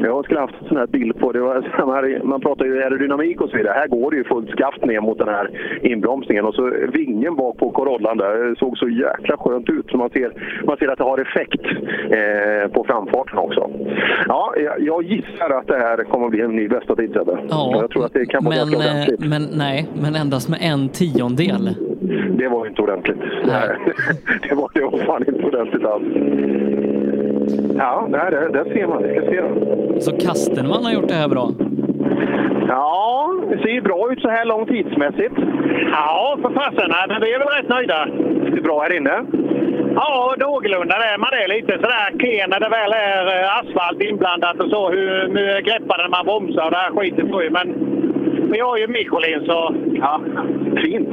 Jag 0.03 0.25
skulle 0.25 0.39
haft 0.39 0.55
en 0.61 0.67
sån 0.67 0.77
här 0.77 0.87
bild 0.87 1.19
på 1.19 1.31
det. 1.31 1.39
Var, 1.39 2.23
man 2.23 2.41
pratar 2.41 2.65
ju 2.65 2.83
aerodynamik 2.83 3.41
och 3.41 3.49
så 3.49 3.57
vidare. 3.57 3.73
Här 3.73 3.87
går 3.87 4.11
det 4.11 4.17
ju 4.17 4.23
fullt 4.23 4.49
skaft 4.49 4.85
ner 4.85 5.01
mot 5.01 5.17
den 5.17 5.27
här 5.27 5.49
inbromsningen. 5.81 6.45
Och 6.45 6.55
så 6.55 6.73
vingen 6.93 7.35
bak 7.35 7.57
på 7.57 7.71
Corollan 7.71 8.17
där 8.17 8.49
det 8.49 8.55
såg 8.55 8.77
så 8.77 8.89
jäkla 8.89 9.37
skönt 9.37 9.69
ut. 9.69 9.85
Så 9.91 9.97
man 9.97 10.09
ser, 10.09 10.31
man 10.65 10.77
ser 10.77 10.87
att 10.87 10.97
det 10.97 11.03
har 11.03 11.17
effekt 11.17 11.65
eh, 12.09 12.71
på 12.71 12.83
framfarten 12.83 13.37
också. 13.37 13.69
Ja, 14.27 14.53
jag, 14.79 15.03
gissar 15.03 15.49
att 15.49 15.67
det 15.67 15.77
här 15.77 16.03
kommer 16.03 16.25
att 16.25 16.31
bli 16.31 16.41
en 16.41 16.55
ny 16.55 16.67
bästa 16.67 16.95
tid. 16.95 17.11
Ja, 17.49 17.71
Jag 17.81 17.89
tror 17.91 18.05
att 18.05 18.13
det 18.13 18.25
kan 18.25 18.43
vara 18.45 18.55
men, 18.55 18.71
ganska 18.71 18.89
eh, 18.89 18.93
ordentligt. 18.93 19.29
men 19.29 19.47
nej, 19.53 19.87
men 20.01 20.15
endast 20.15 20.49
med 20.49 20.59
en 20.61 20.89
tiondel. 20.89 21.69
Det 22.41 22.47
var 22.47 22.67
inte 22.67 22.81
ordentligt. 22.81 23.17
Nej. 23.45 23.69
det, 24.49 24.55
var, 24.55 24.69
det 24.73 24.81
var 24.81 24.97
fan 24.97 25.23
inte 25.27 25.43
ordentligt 25.45 25.85
alls. 25.85 26.03
Ja, 27.77 28.07
nej, 28.09 28.31
där, 28.31 28.49
där 28.49 28.63
ser 28.73 28.87
man. 28.87 29.03
Vi 29.03 29.09
ska 29.15 29.21
se. 29.21 29.41
Så 30.01 30.11
Kastenman 30.27 30.83
har 30.85 30.91
gjort 30.91 31.07
det 31.07 31.13
här 31.13 31.29
bra. 31.29 31.51
Ja, 32.67 33.33
det 33.49 33.57
ser 33.57 33.69
ju 33.69 33.81
bra 33.81 34.11
ut 34.11 34.21
så 34.21 34.29
här 34.29 34.45
långt 34.45 34.69
tidsmässigt. 34.69 35.35
Ja, 35.91 36.37
för 36.41 36.49
fasen. 36.49 36.91
Men 37.07 37.21
vi 37.21 37.33
är 37.33 37.39
väl 37.39 37.47
rätt 37.47 37.69
nöjda. 37.69 38.05
Det 38.51 38.57
är 38.57 38.61
bra 38.61 38.81
här 38.81 38.97
inne. 38.97 39.25
Ja, 39.95 40.35
någorlunda 40.37 40.95
det. 40.97 41.17
Man 41.17 41.33
är 41.33 41.47
lite 41.47 41.73
sådär 41.73 42.19
klen 42.19 42.49
när 42.49 42.59
det 42.59 42.69
väl 42.69 42.93
är 42.93 43.23
eh, 43.35 43.57
asfalt 43.59 44.01
inblandat 44.01 44.59
och 44.59 44.69
så. 44.69 44.89
Hur, 44.89 45.11
hur 45.35 45.61
greppar 45.61 45.97
den 45.97 46.11
man 46.11 46.25
bromsar 46.25 46.65
och 46.65 46.71
det 46.71 46.77
här 46.77 46.91
skiten 46.91 47.31
på 47.31 47.43
ju. 47.43 47.49
Men 47.49 47.67
vi 48.51 48.59
har 48.59 48.77
ju 48.77 48.87
Michelin 48.87 49.45
så... 49.45 49.75
Ja, 49.93 50.21
fint. 50.77 51.09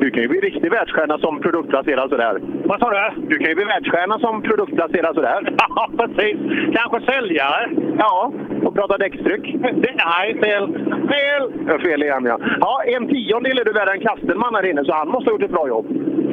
Du 0.00 0.10
kan 0.10 0.22
ju 0.22 0.28
bli 0.28 0.40
riktig 0.40 0.70
världsstjärna 0.70 1.18
som 1.18 1.40
produktplacerad 1.40 2.10
sådär. 2.10 2.40
Vad 2.64 2.80
sa 2.80 2.90
du? 2.90 3.26
Du 3.26 3.38
kan 3.38 3.48
ju 3.48 3.54
bli 3.54 3.64
världsstjärna 3.64 4.18
som 4.18 4.42
produktplacerad 4.42 5.14
sådär. 5.14 5.40
Ja, 5.76 5.90
precis. 5.98 6.36
Kanske 6.76 7.12
säljare? 7.12 7.70
Ja, 7.98 8.32
och 8.62 8.74
prata 8.74 8.98
däckstryck. 8.98 9.54
Det, 9.62 9.94
nej, 10.06 10.38
fel. 10.42 10.64
Fel! 11.12 11.42
Fel 11.80 12.02
igen 12.02 12.24
ja. 12.24 12.38
Ja, 12.60 12.82
en 12.86 13.08
tiondel 13.08 13.58
är 13.58 13.64
du 13.64 13.72
värre 13.72 13.92
än 13.92 14.00
Kastenman 14.00 14.54
här 14.54 14.70
inne, 14.70 14.84
så 14.84 14.92
han 14.92 15.08
måste 15.08 15.30
ha 15.30 15.34
gjort 15.34 15.42
ett 15.42 15.50
bra 15.50 15.68
jobb. 15.68 15.86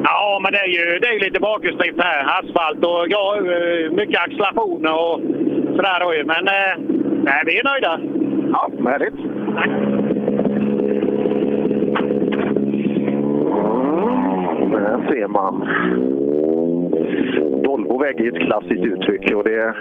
Ja, 0.04 0.40
men 0.42 0.52
det 0.52 0.58
är 0.58 0.66
ju, 0.66 0.98
det 0.98 1.08
är 1.08 1.20
lite 1.20 1.40
bakhjulsdrift 1.40 2.02
här. 2.02 2.38
Asfalt 2.38 2.84
och 2.84 3.06
ja, 3.08 3.36
eh, 3.36 3.90
mycket 3.90 4.20
accelerationer 4.20 4.92
och 4.92 5.20
sådär. 5.76 6.24
Men 6.24 6.48
eh, 6.48 6.74
nej, 7.24 7.42
vi 7.46 7.58
är 7.58 7.64
nöjda. 7.64 8.00
Ja, 8.52 8.70
härligt. 8.90 9.14
Mm, 9.14 9.87
där 14.70 15.06
ser 15.08 15.28
man. 15.28 15.68
Dolbovägg 17.62 18.20
är 18.20 18.36
ett 18.36 18.46
klassiskt 18.46 18.84
uttryck 18.84 19.34
och 19.34 19.44
det, 19.44 19.74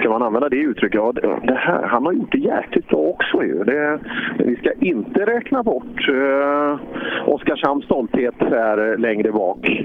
ska 0.00 0.08
man 0.08 0.22
använda 0.22 0.48
det 0.48 0.56
uttrycket, 0.56 1.00
ja, 1.00 1.12
det, 1.42 1.54
här, 1.54 1.82
han 1.86 2.06
har 2.06 2.12
gjort 2.12 2.32
det 2.32 2.38
jäkligt 2.38 2.86
bra 2.88 2.98
också 2.98 3.42
ju. 3.42 3.64
Det, 3.64 3.98
vi 4.38 4.56
ska 4.56 4.72
inte 4.80 5.26
räkna 5.26 5.62
bort 5.62 6.08
uh, 6.08 6.78
Oskarshamns 7.26 7.84
stolthet 7.84 8.34
här 8.38 8.98
längre 8.98 9.32
bak. 9.32 9.84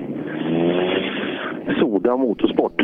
Soda 1.79 2.17
Motorsport. 2.17 2.81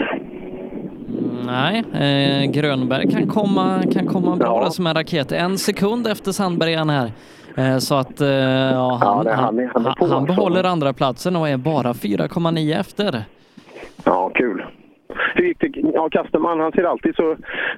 Nej, 1.45 1.83
eh, 1.93 2.51
Grönberg 2.51 3.11
kan 3.11 3.27
komma, 3.27 3.81
kan 3.93 4.05
komma 4.07 4.35
bra 4.35 4.61
Ja. 4.63 4.69
som 4.69 4.87
en 4.87 4.93
raket. 4.93 5.31
En 5.31 5.57
sekund 5.57 6.07
efter 6.07 6.31
Sandberg 6.31 6.73
är 6.73 6.85
här. 6.85 7.11
Eh, 7.55 7.77
så 7.77 7.95
att 7.95 8.21
eh, 8.21 8.27
ja, 8.29 8.99
han, 9.01 9.25
det- 9.25 9.33
han 9.33 9.69
han 9.73 10.09
han, 10.11 10.25
behåller 10.25 10.63
andra 10.63 10.93
platsen 10.93 11.35
och 11.35 11.49
är 11.49 11.57
bara 11.57 11.93
4,9 11.93 12.79
efter. 12.79 13.23
Ja, 14.03 14.29
kul. 14.35 14.63
Hur 15.35 15.43
gick 15.43 15.59
det? 15.59 15.71
Ja, 15.93 16.09
Kasterman, 16.09 16.59
han 16.59 16.71
ser 16.71 16.83
alltid 16.83 17.15
så... 17.15 17.35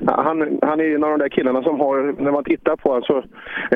Han, 0.08 0.60
han 0.62 0.80
är 0.80 0.96
en 0.96 1.04
av 1.04 1.10
de 1.10 1.20
där 1.20 1.30
killarna 1.30 1.64
som 1.64 1.80
har... 1.80 2.22
När 2.24 2.32
man 2.32 2.44
tittar 2.44 2.76
på 2.76 2.90
honom 2.90 3.04
så, 3.04 3.18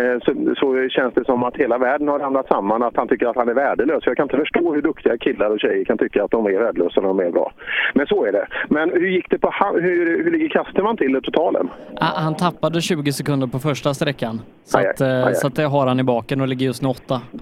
eh, 0.02 0.18
så, 0.26 0.56
så 0.60 0.90
känns 0.90 1.14
det 1.14 1.26
som 1.26 1.44
att 1.44 1.56
hela 1.58 1.78
världen 1.78 2.08
har 2.08 2.20
ramlat 2.20 2.48
samman. 2.48 2.84
Att 2.84 2.98
han 2.98 3.08
tycker 3.08 3.28
att 3.28 3.36
han 3.36 3.50
är 3.50 3.54
värdelös. 3.54 4.04
Jag 4.06 4.18
kan 4.18 4.24
inte 4.24 4.38
förstå 4.38 4.74
hur 4.74 4.82
duktiga 4.82 5.18
killar 5.18 5.50
och 5.50 5.60
tjejer 5.60 5.86
kan 5.86 5.98
tycka 5.98 6.24
att 6.24 6.32
de 6.32 6.46
är 6.46 6.60
värdelösa 6.60 7.02
när 7.02 7.08
de 7.08 7.20
är 7.20 7.32
bra. 7.32 7.52
Men 7.94 8.08
så 8.08 8.26
är 8.26 8.32
det. 8.32 8.48
Men 8.70 8.90
hur 8.90 9.08
gick 9.08 9.30
det 9.30 9.40
på... 9.40 9.54
Hur, 9.74 10.24
hur 10.24 10.32
ligger 10.32 10.50
Kasterman 10.50 10.98
till 10.98 11.16
i 11.16 11.22
totalen? 11.22 11.70
Ah, 12.02 12.20
han 12.20 12.36
tappade 12.36 12.82
20 12.82 13.12
sekunder 13.12 13.48
på 13.48 13.60
första 13.60 13.94
sträckan. 13.94 14.42
Så, 14.66 14.78
Aj, 14.78 14.86
aj, 14.86 14.92
att, 14.92 15.02
eh, 15.02 15.08
aj, 15.08 15.24
aj. 15.24 15.36
så 15.36 15.48
att 15.48 15.56
det 15.56 15.64
har 15.64 15.88
han 15.88 16.00
i 16.00 16.04
baken 16.04 16.42
och 16.42 16.48
ligger 16.48 16.66
just 16.66 16.82
nu 16.82 16.90
åtta. 16.90 17.22
Oj, 17.32 17.40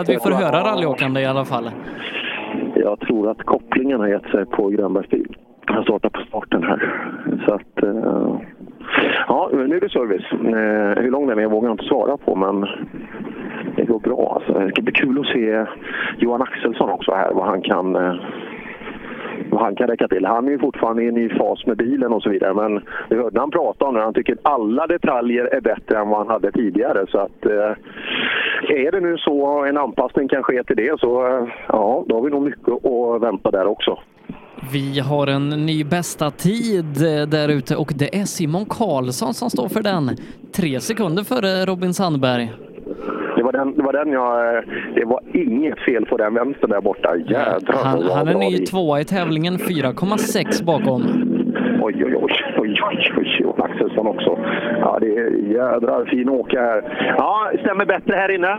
Att 0.00 0.08
vi 0.08 0.18
får 0.18 0.30
höra 0.30 0.70
rallyåkande 0.72 1.20
i 1.20 1.26
alla 1.26 1.44
fall. 1.44 1.70
Jag 2.74 3.00
tror 3.00 3.30
att 3.30 3.42
kopplingen 3.42 4.00
har 4.00 4.08
gett 4.08 4.30
sig 4.30 4.46
på 4.46 4.68
Grönbergs 4.68 5.08
bil. 5.08 5.36
Han 5.64 5.82
startar 5.82 6.08
på 6.08 6.20
starten 6.28 6.62
här. 6.62 7.04
Så 7.46 7.54
att... 7.54 7.82
eh, 7.82 8.36
ja, 9.28 9.50
nu 9.52 9.76
är 9.76 9.80
det 9.80 9.88
service. 9.88 10.32
Eh, 10.32 11.02
hur 11.02 11.10
lång 11.10 11.26
den 11.26 11.38
är 11.38 11.46
vågar 11.46 11.68
jag 11.68 11.74
inte 11.74 11.84
svara 11.84 12.16
på, 12.16 12.34
men 12.34 12.66
det 13.76 13.84
går 13.84 13.98
bra. 14.00 14.32
Alltså. 14.34 14.64
Det 14.64 14.70
ska 14.70 14.82
bli 14.82 14.92
kul 14.92 15.20
att 15.20 15.26
se 15.26 15.64
Johan 16.18 16.42
Axelsson 16.42 16.90
också 16.90 17.12
här, 17.14 17.32
vad 17.34 17.46
han 17.46 17.62
kan... 17.62 17.96
eh, 17.96 18.14
vad 19.58 19.66
han 19.66 19.76
kan 19.76 19.88
räcka 19.88 20.08
till. 20.08 20.24
Han 20.24 20.46
är 20.46 20.50
ju 20.50 20.58
fortfarande 20.58 21.02
i 21.02 21.08
en 21.08 21.14
ny 21.14 21.28
fas 21.28 21.66
med 21.66 21.76
bilen 21.76 22.12
och 22.12 22.22
så 22.22 22.30
vidare. 22.30 22.54
Men 22.54 22.84
vi 23.10 23.16
hörde 23.16 23.40
han 23.40 23.50
prata 23.50 23.84
om 23.84 23.94
det. 23.94 24.00
Han 24.00 24.14
tycker 24.14 24.32
att 24.32 24.46
alla 24.52 24.86
detaljer 24.86 25.44
är 25.44 25.60
bättre 25.60 25.98
än 25.98 26.08
vad 26.08 26.18
han 26.18 26.28
hade 26.28 26.52
tidigare. 26.52 27.06
Så 27.08 27.18
att 27.18 27.46
eh, 27.46 27.72
är 28.86 28.92
det 28.92 29.00
nu 29.00 29.16
så 29.18 29.64
en 29.64 29.76
anpassning 29.76 30.28
kan 30.28 30.42
ske 30.42 30.64
till 30.64 30.76
det 30.76 31.00
så 31.00 31.26
eh, 31.26 31.48
ja, 31.68 32.04
då 32.08 32.14
har 32.14 32.22
vi 32.22 32.30
nog 32.30 32.42
mycket 32.42 32.86
att 32.86 33.22
vänta 33.22 33.50
där 33.50 33.66
också. 33.66 33.98
Vi 34.72 35.00
har 35.00 35.26
en 35.26 35.48
ny 35.48 35.84
bästa 35.84 36.30
tid 36.30 36.84
eh, 36.84 37.28
där 37.28 37.48
ute 37.48 37.76
och 37.76 37.92
det 37.96 38.18
är 38.20 38.24
Simon 38.24 38.64
Karlsson 38.64 39.34
som 39.34 39.50
står 39.50 39.68
för 39.68 39.82
den. 39.82 40.16
Tre 40.52 40.80
sekunder 40.80 41.22
före 41.24 41.66
Robin 41.66 41.94
Sandberg. 41.94 42.52
Det 43.36 43.42
var 43.42 43.52
den, 43.52 43.74
det 43.76 43.82
var 43.82 43.92
den 43.92 44.12
jag... 44.12 44.56
eh, 44.56 44.62
Det 44.94 45.04
var 45.04 45.20
inget 45.32 45.78
fel 45.78 46.06
på 46.06 46.16
den 46.16 46.34
vänstern 46.34 46.70
där 46.70 46.80
borta. 46.80 47.16
Jädrar 47.16 47.84
Han, 47.84 48.02
han 48.02 48.28
är 48.28 48.34
ny 48.34 48.58
tvåa 48.58 49.00
i 49.00 49.04
tävlingen, 49.04 49.54
4,6 49.54 50.64
bakom. 50.64 51.02
Oj, 51.82 52.04
oj, 52.04 52.14
oj, 52.16 52.32
oj, 52.58 52.80
oj, 52.88 53.12
oj, 53.16 53.44
och 53.46 53.64
Axelsson 53.64 54.06
också. 54.06 54.38
Ja, 54.80 54.98
det 55.00 55.16
är 55.16 55.30
jädrar 55.54 56.04
fin 56.04 56.28
åka 56.28 56.60
här. 56.60 56.82
Ja, 57.18 57.50
stämmer 57.60 57.84
bättre 57.86 58.14
här 58.14 58.30
inne? 58.34 58.58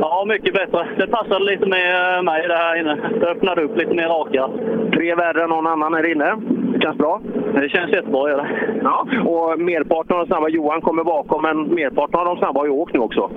Ja, 0.00 0.24
mycket 0.28 0.54
bättre. 0.54 0.86
Det 0.98 1.06
passade 1.06 1.44
lite 1.44 1.66
med 1.66 2.24
mig 2.24 2.48
det 2.48 2.56
här 2.56 2.80
inne. 2.80 2.96
Det 3.20 3.26
öppnade 3.26 3.62
upp 3.62 3.76
lite 3.78 3.94
mer 3.94 4.08
rakare. 4.08 4.50
Tre 4.94 5.14
värre 5.14 5.42
än 5.42 5.50
någon 5.50 5.66
annan 5.66 5.94
här 5.94 6.10
inne. 6.12 6.36
Det 6.78 6.84
känns 6.84 6.98
bra? 6.98 7.20
Det 7.54 7.68
känns 7.68 7.92
jättebra. 7.92 8.46
Ja, 8.82 9.06
och 9.24 9.60
merparten 9.60 10.16
av 10.16 10.22
de 10.22 10.26
snabba, 10.26 10.48
Johan 10.48 10.80
kommer 10.80 11.04
bakom, 11.04 11.42
men 11.42 11.74
merparten 11.74 12.20
av 12.20 12.26
de 12.26 12.36
snabba 12.36 12.60
har 12.60 12.66
ju 12.66 12.72
åkt 12.72 12.94
nu 12.94 13.00
också. 13.00 13.30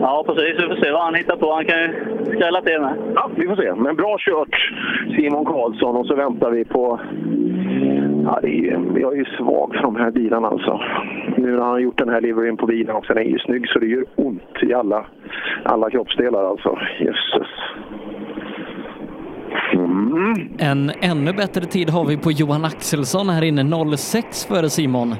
Ja, 0.00 0.24
precis. 0.26 0.62
Vi 0.62 0.68
får 0.68 0.84
se 0.84 0.92
vad 0.92 1.02
han 1.02 1.14
hittar 1.14 1.36
på. 1.36 1.52
Han 1.52 1.64
kan 1.64 1.82
ju 1.82 1.88
skrälla 2.36 2.62
till 2.62 2.80
med. 2.80 2.94
Ja, 3.14 3.30
vi 3.36 3.48
får 3.48 3.56
se. 3.56 3.74
Men 3.74 3.96
bra 3.96 4.16
kört 4.18 4.72
Simon 5.16 5.44
Karlsson 5.44 5.96
och 5.96 6.06
så 6.06 6.14
väntar 6.14 6.50
vi 6.50 6.64
på... 6.64 7.00
Ja, 8.24 8.38
det 8.42 8.48
är, 8.48 8.80
jag 8.96 9.12
är 9.12 9.16
ju 9.16 9.24
svag 9.24 9.74
för 9.74 9.82
de 9.82 9.96
här 9.96 10.10
bilarna 10.10 10.48
alltså. 10.48 10.80
Nu 11.36 11.50
när 11.50 11.60
han 11.60 11.70
har 11.70 11.78
gjort 11.78 11.98
den 11.98 12.08
här 12.08 12.20
liveryn 12.20 12.56
på 12.56 12.66
bilen 12.66 12.96
också, 12.96 13.14
den 13.14 13.22
är 13.22 13.30
ju 13.30 13.38
snygg 13.38 13.68
så 13.68 13.78
det 13.78 13.86
gör 13.86 14.04
ont 14.16 14.62
i 14.62 14.74
alla, 14.74 15.06
alla 15.62 15.90
kroppsdelar 15.90 16.44
alltså. 16.44 16.78
Jösses. 17.00 17.48
Mm. 19.72 20.48
En 20.58 20.90
ännu 21.00 21.32
bättre 21.32 21.60
tid 21.60 21.90
har 21.90 22.04
vi 22.04 22.16
på 22.16 22.30
Johan 22.30 22.64
Axelsson 22.64 23.28
här 23.28 23.44
inne, 23.44 23.96
06 23.96 24.46
före 24.46 24.68
Simon. 24.68 25.14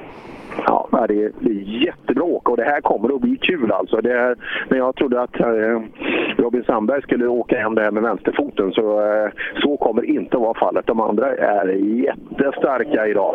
Ja, 0.66 1.06
det 1.08 1.22
är, 1.22 1.32
det 1.40 1.50
är 1.50 1.84
jättebra 1.86 2.24
åka 2.24 2.50
och 2.50 2.56
det 2.56 2.64
här 2.64 2.80
kommer 2.80 3.14
att 3.14 3.20
bli 3.20 3.36
kul 3.36 3.72
alltså. 3.72 4.00
Det 4.00 4.12
är, 4.12 4.36
när 4.68 4.78
jag 4.78 4.96
trodde 4.96 5.22
att 5.22 5.40
eh, 5.40 5.80
Robin 6.36 6.64
Sandberg 6.64 7.02
skulle 7.02 7.26
åka 7.26 7.58
hem 7.58 7.74
det 7.74 7.82
här 7.82 7.90
med 7.90 8.02
vänsterfoten 8.02 8.72
så, 8.72 9.00
eh, 9.00 9.30
så 9.62 9.76
kommer 9.76 10.04
inte 10.04 10.36
att 10.36 10.42
vara 10.42 10.58
fallet. 10.58 10.86
De 10.86 11.00
andra 11.00 11.36
är 11.36 11.66
jättestarka 12.04 13.06
idag. 13.06 13.34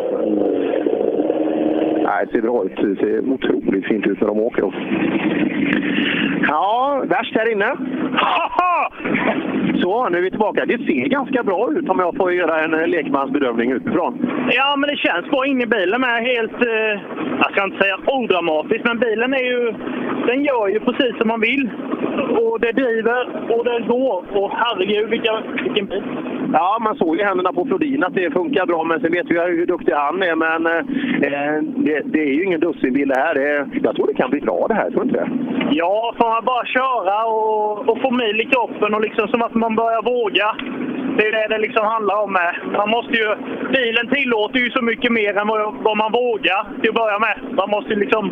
Nej, 2.08 2.26
det 2.26 2.32
ser 2.32 2.42
bra 2.42 2.64
ut. 2.64 2.76
Det 2.76 2.96
ser 2.96 3.20
otroligt 3.20 3.86
fint 3.86 4.06
ut 4.06 4.20
när 4.20 4.28
de 4.28 4.38
åker. 4.38 4.64
Ja, 6.48 7.02
värst 7.08 7.34
här 7.34 7.52
inne. 7.52 7.70
Så, 9.82 10.08
nu 10.08 10.18
är 10.18 10.22
vi 10.22 10.30
tillbaka. 10.30 10.66
Det 10.66 10.78
ser 10.78 11.08
ganska 11.08 11.42
bra 11.42 11.72
ut 11.72 11.88
om 11.88 11.98
jag 11.98 12.16
får 12.16 12.32
göra 12.32 12.64
en 12.64 12.74
eh, 12.74 12.86
lekmansbedömning 12.86 13.72
utifrån. 13.72 14.12
Ja, 14.50 14.76
men 14.76 14.90
det 14.90 14.96
känns 14.96 15.30
bra 15.30 15.46
in 15.46 15.60
i 15.60 15.66
bilen 15.66 16.00
med. 16.00 16.22
Helt, 16.22 16.62
eh, 16.62 17.00
jag 17.38 17.52
ska 17.52 17.64
inte 17.64 17.82
säga 17.82 17.96
odramatiskt, 18.06 18.84
men 18.84 18.98
bilen 18.98 19.34
är 19.34 19.44
ju, 19.52 19.72
den 20.26 20.44
gör 20.44 20.68
ju 20.68 20.80
precis 20.80 21.18
som 21.18 21.28
man 21.28 21.40
vill. 21.40 21.70
Och 22.40 22.60
det 22.60 22.72
driver 22.72 23.22
och 23.54 23.64
det 23.64 23.84
går. 23.88 24.24
Och 24.38 24.50
herregud, 24.50 25.10
vilka, 25.10 25.42
vilken 25.64 25.86
bil! 25.86 26.02
Ja, 26.52 26.78
man 26.80 26.96
såg 26.96 27.16
ju 27.16 27.24
händerna 27.24 27.52
på 27.52 27.64
Flodin 27.64 28.04
att 28.04 28.14
det 28.14 28.30
funkar 28.30 28.66
bra, 28.66 28.84
men 28.84 29.00
sen 29.00 29.12
vet 29.12 29.30
vi 29.30 29.34
ju 29.34 29.56
hur 29.56 29.66
duktig 29.66 29.92
han 29.92 30.22
är. 30.22 30.36
Men 30.36 30.66
eh, 30.66 30.82
det, 31.76 31.97
det 32.04 32.20
är 32.20 32.32
ju 32.34 32.44
ingen 32.44 32.60
dussinbil 32.60 33.08
det 33.08 33.20
här. 33.20 33.34
Det 33.34 33.68
jag 33.82 33.96
tror 33.96 34.06
det 34.06 34.14
kan 34.14 34.30
bli 34.30 34.40
bra 34.40 34.66
det 34.68 34.74
här, 34.74 34.90
tror 34.90 35.04
du 35.04 35.08
inte 35.08 35.20
det? 35.20 35.30
Ja, 35.70 36.14
får 36.18 36.28
man 36.28 36.44
bara 36.44 36.66
köra 36.66 37.24
och, 37.24 37.88
och 37.88 38.00
få 38.02 38.10
mil 38.10 38.40
i 38.40 38.44
kroppen 38.44 38.94
och 38.94 39.00
liksom 39.00 39.28
som 39.28 39.42
att 39.42 39.54
man 39.54 39.76
börjar 39.76 40.02
våga. 40.02 40.56
Det 41.16 41.26
är 41.26 41.32
det 41.32 41.54
det 41.54 41.58
liksom 41.58 41.86
handlar 41.86 42.22
om. 42.22 42.32
Med. 42.32 42.54
Man 42.72 42.90
måste 42.90 43.12
ju, 43.12 43.28
bilen 43.72 44.06
tillåter 44.08 44.58
ju 44.58 44.70
så 44.70 44.82
mycket 44.82 45.12
mer 45.12 45.36
än 45.36 45.46
vad, 45.46 45.74
vad 45.82 45.96
man 45.96 46.12
vågar 46.12 46.66
till 46.80 46.90
att 46.90 47.00
börja 47.02 47.18
med. 47.18 47.36
Man 47.60 47.70
måste 47.70 47.94
liksom... 47.94 48.30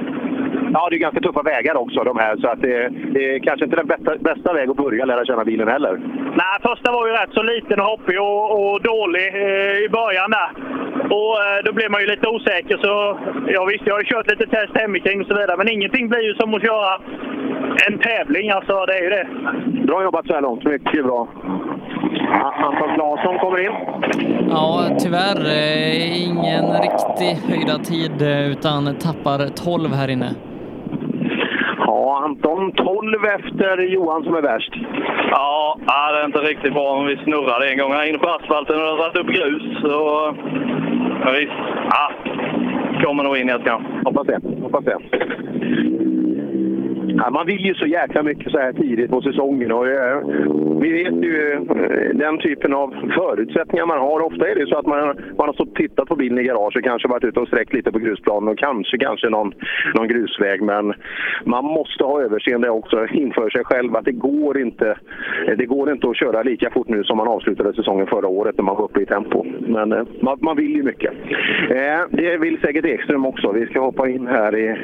Ja, 0.72 0.88
det 0.90 0.96
är 0.96 0.98
ganska 0.98 1.20
tuffa 1.20 1.42
vägar 1.42 1.74
också 1.76 2.04
de 2.04 2.18
här, 2.18 2.36
så 2.36 2.48
att 2.48 2.60
det, 2.60 2.88
det 2.88 3.34
är 3.34 3.38
kanske 3.38 3.64
inte 3.64 3.76
den 3.76 3.86
bästa, 3.86 4.16
bästa 4.18 4.52
väg 4.52 4.70
att 4.70 4.76
börja 4.76 5.04
lära 5.04 5.24
känna 5.24 5.44
bilen 5.44 5.68
heller. 5.68 6.00
Nej, 6.40 6.56
första 6.62 6.92
var 6.92 7.06
ju 7.06 7.12
rätt 7.12 7.32
så 7.32 7.42
liten 7.42 7.80
och 7.80 7.86
hoppig 7.86 8.20
och, 8.20 8.44
och 8.56 8.82
dålig 8.82 9.26
eh, 9.34 9.84
i 9.84 9.88
början 9.88 10.30
där. 10.30 10.50
Och 11.16 11.34
eh, 11.44 11.58
då 11.64 11.72
blev 11.72 11.90
man 11.90 12.00
ju 12.00 12.06
lite 12.06 12.28
osäker. 12.28 12.76
Så 12.76 13.18
ja, 13.54 13.64
visst, 13.64 13.86
jag 13.86 13.94
har 13.94 14.00
ju 14.00 14.06
kört 14.06 14.30
lite 14.30 14.46
test 14.46 14.72
hemikring 14.74 15.20
och 15.20 15.26
så 15.26 15.34
vidare, 15.34 15.56
men 15.56 15.68
ingenting 15.68 16.08
blir 16.08 16.22
ju 16.28 16.34
som 16.34 16.54
att 16.54 16.62
köra 16.62 17.00
en 17.86 17.98
tävling. 17.98 18.50
Alltså, 18.50 18.86
det 18.86 18.98
är 18.98 19.02
ju 19.02 19.10
det. 19.10 19.26
Bra 19.86 20.02
jobbat 20.02 20.26
så 20.26 20.34
här 20.34 20.40
långt. 20.40 20.64
Mycket 20.64 21.04
bra. 21.04 21.28
Ja, 22.30 22.54
Anton 22.66 22.94
Claesson 22.94 23.38
kommer 23.38 23.60
in. 23.66 23.72
Ja, 24.50 24.88
tyvärr 24.98 25.40
eh, 25.46 26.22
ingen 26.22 26.64
riktig 26.86 27.32
höjda 27.48 27.78
tid 27.78 28.22
eh, 28.22 28.50
utan 28.50 28.94
tappar 28.94 29.38
12 29.48 29.90
här 29.90 30.08
inne. 30.08 30.34
Anton 32.26 32.72
12 32.72 33.24
efter 33.24 33.78
Johan 33.78 34.24
som 34.24 34.34
är 34.34 34.42
värst. 34.42 34.74
Ja, 35.30 35.78
det 35.86 36.20
är 36.20 36.24
inte 36.24 36.38
riktigt 36.38 36.72
bra 36.72 36.88
om 36.88 37.06
vi 37.06 37.16
snurrade 37.16 37.70
en 37.70 37.78
gång 37.78 37.92
här 37.92 38.08
inne 38.08 38.18
på 38.18 38.28
asfalten 38.28 38.76
och 38.76 38.96
dragit 38.96 39.16
upp 39.16 39.26
grus. 39.26 39.62
Så, 39.80 40.34
ja, 41.24 41.30
visst, 41.30 41.52
ja, 41.90 42.10
kommer 43.04 43.22
nog 43.24 43.36
in 43.36 43.48
i 43.48 43.52
ett 43.52 43.64
kanske. 43.64 43.92
Hoppas 44.04 44.26
det. 44.26 44.40
Hoppas 44.62 44.84
det. 44.84 44.98
Ja, 47.18 47.30
man 47.30 47.46
vill 47.46 47.64
ju 47.66 47.74
så 47.74 47.86
jäkla 47.86 48.22
mycket 48.22 48.52
så 48.52 48.58
här 48.58 48.72
tidigt 48.72 49.10
på 49.10 49.22
säsongen. 49.22 49.72
Och, 49.72 49.88
eh, 49.88 50.18
vi 50.80 50.92
vet 50.92 51.24
ju 51.24 51.52
eh, 51.52 52.16
den 52.16 52.38
typen 52.38 52.74
av 52.74 52.94
förutsättningar 53.14 53.86
man 53.86 53.98
har. 53.98 54.20
Ofta 54.20 54.48
är 54.48 54.54
det 54.54 54.66
så 54.66 54.78
att 54.78 54.86
man, 54.86 54.98
man 55.38 55.46
har 55.48 55.52
stått 55.52 55.68
och 55.68 55.74
tittat 55.74 56.08
på 56.08 56.16
bilen 56.16 56.38
i 56.38 56.42
garaget, 56.42 56.84
kanske 56.84 57.08
varit 57.08 57.24
ute 57.24 57.40
och 57.40 57.48
sträckt 57.48 57.72
lite 57.72 57.92
på 57.92 57.98
grusplanen 57.98 58.48
och 58.48 58.58
kanske, 58.58 58.98
kanske 58.98 59.28
någon, 59.28 59.52
någon 59.94 60.08
grusväg. 60.08 60.62
Men 60.62 60.94
man 61.44 61.64
måste 61.64 62.04
ha 62.04 62.22
överseende 62.22 62.70
också 62.70 63.06
inför 63.06 63.50
sig 63.50 63.64
själv 63.64 63.96
att 63.96 64.04
det 64.04 64.12
går 64.12 64.58
inte 64.58 64.96
det 65.58 65.66
går 65.66 65.92
inte 65.92 66.08
att 66.08 66.16
köra 66.16 66.42
lika 66.42 66.70
fort 66.70 66.88
nu 66.88 67.04
som 67.04 67.16
man 67.16 67.28
avslutade 67.28 67.74
säsongen 67.74 68.06
förra 68.06 68.28
året 68.28 68.56
när 68.56 68.64
man 68.64 68.76
var 68.76 68.84
uppe 68.84 69.00
i 69.00 69.06
tempo. 69.06 69.44
Men 69.60 69.92
eh, 69.92 70.02
man, 70.20 70.38
man 70.40 70.56
vill 70.56 70.76
ju 70.76 70.82
mycket. 70.82 71.12
Eh, 71.70 72.00
det 72.10 72.36
vill 72.36 72.60
säkert 72.60 72.84
Ekström 72.84 73.26
också. 73.26 73.52
Vi 73.52 73.66
ska 73.66 73.80
hoppa 73.80 74.08
in 74.08 74.26
här 74.26 74.56
i... 74.56 74.76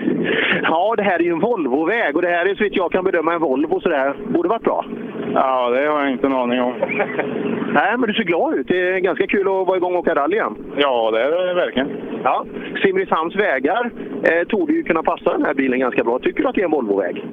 Ja, 0.62 0.94
det 0.96 1.02
här 1.02 1.18
är 1.18 1.24
ju 1.24 1.32
en 1.32 1.40
Volvoväg 1.40 2.16
och 2.22 2.28
det 2.28 2.34
här 2.34 2.46
är 2.46 2.54
så 2.54 2.64
vitt 2.64 2.76
jag 2.76 2.92
kan 2.92 3.04
bedöma 3.04 3.34
en 3.34 3.40
Volvo 3.40 3.80
så 3.80 3.88
det 3.88 3.96
här 3.96 4.14
borde 4.28 4.48
varit 4.48 4.62
bra. 4.62 4.84
Ja, 5.34 5.70
det 5.70 5.86
har 5.86 6.00
jag 6.00 6.10
inte 6.10 6.26
en 6.26 6.32
aning 6.32 6.60
om. 6.60 6.74
Nej, 7.74 7.98
men 7.98 8.08
du 8.08 8.14
ser 8.14 8.24
glad 8.24 8.54
ut. 8.54 8.68
Det 8.68 8.88
är 8.88 8.98
ganska 8.98 9.26
kul 9.26 9.40
att 9.40 9.66
vara 9.66 9.76
igång 9.76 9.92
och 9.94 9.98
åka 9.98 10.14
rally 10.14 10.36
igen. 10.36 10.56
Ja, 10.76 11.10
det 11.10 11.22
är 11.22 11.46
det 11.46 11.54
verkligen. 11.54 11.88
Ja. 12.24 12.44
Simrishamns 12.82 13.36
vägar 13.36 13.90
eh, 14.22 14.46
torde 14.48 14.72
ju 14.72 14.82
kunna 14.82 15.02
passa 15.02 15.32
den 15.32 15.44
här 15.44 15.54
bilen 15.54 15.80
ganska 15.80 16.04
bra. 16.04 16.18
Tycker 16.18 16.42
du 16.42 16.48
att 16.48 16.54
det 16.54 16.60
är 16.60 16.64
en 16.64 16.70
Volvoväg? 16.70 17.24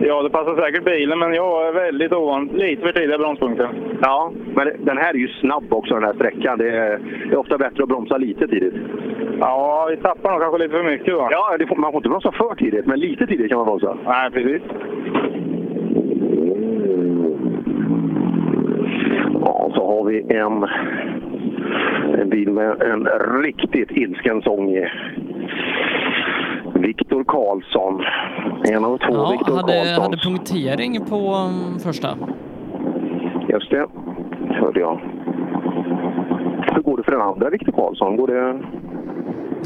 Ja, 0.00 0.22
det 0.22 0.30
passar 0.30 0.56
säkert 0.56 0.84
bilen, 0.84 1.18
men 1.18 1.34
jag 1.34 1.68
är 1.68 1.72
väldigt 1.72 2.12
ovan. 2.12 2.50
Lite 2.54 2.82
för 2.82 2.92
tidiga 2.92 3.18
bromspunkter. 3.18 3.68
Ja, 4.02 4.32
men 4.54 4.70
den 4.78 4.98
här 4.98 5.10
är 5.14 5.18
ju 5.18 5.28
snabb 5.28 5.72
också 5.72 5.94
den 5.94 6.04
här 6.04 6.14
sträckan. 6.14 6.58
Det 6.58 6.70
är, 6.70 7.00
det 7.28 7.32
är 7.32 7.36
ofta 7.36 7.58
bättre 7.58 7.82
att 7.82 7.88
bromsa 7.88 8.16
lite 8.16 8.48
tidigt. 8.48 8.74
Ja, 9.40 9.86
vi 9.90 9.96
tappar 9.96 10.30
nog 10.30 10.40
kanske 10.40 10.58
lite 10.58 10.76
för 10.76 10.82
mycket 10.82 11.14
va? 11.14 11.28
Ja, 11.30 11.56
det 11.58 11.66
får, 11.66 11.76
man 11.76 11.92
får 11.92 11.98
inte 11.98 12.08
bromsa 12.08 12.32
för 12.32 12.54
tidigt, 12.54 12.86
men 12.86 13.00
lite 13.00 13.26
tidigt 13.26 13.48
kan 13.48 13.58
man 13.58 13.66
bromsa. 13.66 13.96
Nej, 14.06 14.30
precis. 14.30 14.62
Ja, 19.70 19.76
så 19.76 19.86
har 19.86 20.04
vi 20.04 20.20
en, 20.36 20.64
en 22.20 22.28
bil 22.30 22.50
med 22.50 22.82
en 22.82 23.08
riktigt 23.42 23.90
ilsken 23.90 24.42
sång 24.42 24.70
i. 24.70 24.86
Viktor 26.74 27.24
Karlsson. 27.24 28.02
En 28.74 28.84
av 28.84 28.98
två 28.98 29.14
Ja, 29.14 29.30
Viktor 29.30 29.56
hade, 29.56 29.72
Karlsson. 29.72 30.04
hade 30.04 30.16
punktering 30.16 31.04
på 31.08 31.16
um, 31.16 31.78
första. 31.78 32.08
Just 33.48 33.70
det, 33.70 33.86
hörde 34.48 34.80
jag. 34.80 35.00
Hur 36.74 36.82
går 36.82 36.96
det 36.96 37.02
för 37.02 37.12
den 37.12 37.20
andra 37.20 37.50
Viktor 37.50 37.72
Karlsson? 37.72 38.16
Går 38.16 38.26
det... 38.26 38.60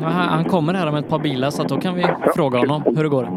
Ja, 0.00 0.06
han 0.06 0.44
kommer 0.44 0.74
här 0.74 0.88
om 0.88 0.94
ett 0.94 1.08
par 1.08 1.18
bilar 1.18 1.50
så 1.50 1.62
då 1.62 1.76
kan 1.76 1.94
vi 1.94 2.04
fråga 2.36 2.58
honom 2.58 2.82
hur 2.96 3.02
det 3.02 3.08
går. 3.08 3.28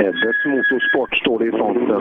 Ebbets 0.00 0.44
Motorsport 0.44 1.16
står 1.16 1.38
det 1.38 1.46
i 1.46 1.52
fronten. 1.52 2.00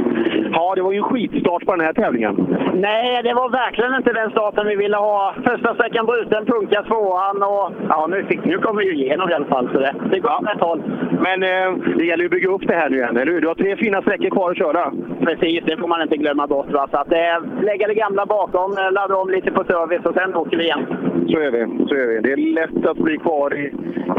Ja, 0.54 0.76
det 0.76 0.82
var 0.82 0.92
ju 0.92 0.98
en 0.98 1.04
skitstart 1.04 1.66
på 1.66 1.76
den 1.76 1.86
här 1.86 1.94
tävlingen. 1.94 2.58
Nej, 2.74 3.24
det 3.24 3.34
var 3.34 3.50
verkligen 3.50 3.96
inte 3.96 4.14
den 4.14 4.32
starten 4.32 4.68
vi 4.68 4.76
ville 4.76 4.98
ha. 4.98 5.34
Första 5.44 5.74
sträckan 5.76 6.06
bruten, 6.06 6.46
punka 6.46 6.84
tvåan 6.84 7.44
och 7.44 7.72
ja, 7.90 8.08
nu, 8.10 8.24
fick, 8.24 8.46
nu 8.46 8.58
kommer 8.58 8.82
vi 8.82 8.88
ju 8.88 8.96
igenom 8.96 9.30
i 9.30 9.34
alla 9.34 9.46
fall. 9.46 9.70
Så 9.74 9.80
det, 9.80 9.94
det 10.12 10.20
går 10.20 10.30
åt 10.30 10.50
rätt 10.50 10.62
håll. 10.62 10.82
Men 11.26 11.44
eh, 11.44 11.96
det 11.98 12.06
gäller 12.06 12.24
ju 12.24 12.26
att 12.26 12.32
bygga 12.32 12.50
upp 12.50 12.68
det 12.68 12.76
här 12.76 12.90
nu 12.90 12.98
igen, 12.98 13.18
eller 13.18 13.32
hur? 13.32 13.42
Du 13.42 13.48
har 13.48 13.56
tre 13.56 13.76
fina 13.76 14.02
sträckor 14.02 14.30
kvar 14.30 14.52
att 14.52 14.58
köra. 14.58 14.92
Precis, 15.26 15.64
det 15.66 15.78
får 15.78 15.88
man 15.88 16.02
inte 16.02 16.18
glömma 16.18 16.48
bort. 16.48 16.72
Va? 16.72 16.88
Så 16.92 16.98
att, 16.98 17.12
eh, 17.12 17.62
lägga 17.62 17.88
det 17.88 17.94
gamla 17.94 18.26
bakom, 18.26 18.72
eh, 18.72 18.92
ladda 18.92 19.16
om 19.16 19.30
lite 19.30 19.52
på 19.52 19.64
service 19.64 20.06
och 20.06 20.14
sen 20.14 20.36
åker 20.36 20.58
vi 20.58 20.64
igen. 20.64 20.86
Så 21.30 21.40
är 21.40 21.52
vi. 21.52 21.88
Så 21.88 21.96
är 21.96 22.08
vi. 22.08 22.20
Det 22.20 22.32
är 22.32 22.38
lätt 22.38 22.86
att 22.86 22.98
bli 22.98 23.18
kvar 23.18 23.58
i, 23.58 23.74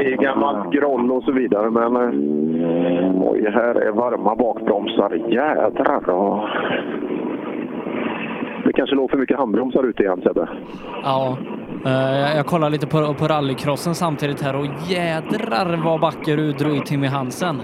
i 0.05 0.17
gammalt 0.17 0.73
groll 0.73 1.13
och 1.13 1.23
så 1.23 1.33
vidare, 1.33 1.71
men... 1.71 1.97
Eh, 1.97 3.23
oj, 3.23 3.51
här 3.55 3.70
är 3.75 3.91
varma 3.93 4.35
bakbromsar. 4.37 5.13
Jädrar! 5.33 6.11
Och... 6.11 6.49
Det 8.65 8.73
kanske 8.73 8.97
låg 8.97 9.11
för 9.11 9.19
mycket 9.19 9.39
handbromsar 9.39 9.83
ute 9.85 10.03
igen, 10.03 10.21
Sebbe. 10.23 10.49
Ja, 11.03 11.37
eh, 11.87 11.93
jag- 12.21 12.37
jag 12.37 12.47
kollar 12.47 12.71
lite 12.71 12.87
på, 12.87 13.15
på 13.15 13.25
rallycrossen 13.25 13.95
samtidigt 13.95 14.43
här 14.43 14.57
och 14.57 14.67
jädrar 14.89 15.81
vad 15.85 16.01
Backerud 16.01 16.57
drog 16.57 16.77
i 16.77 16.81
Timmy 16.81 17.07
Hansen. 17.07 17.63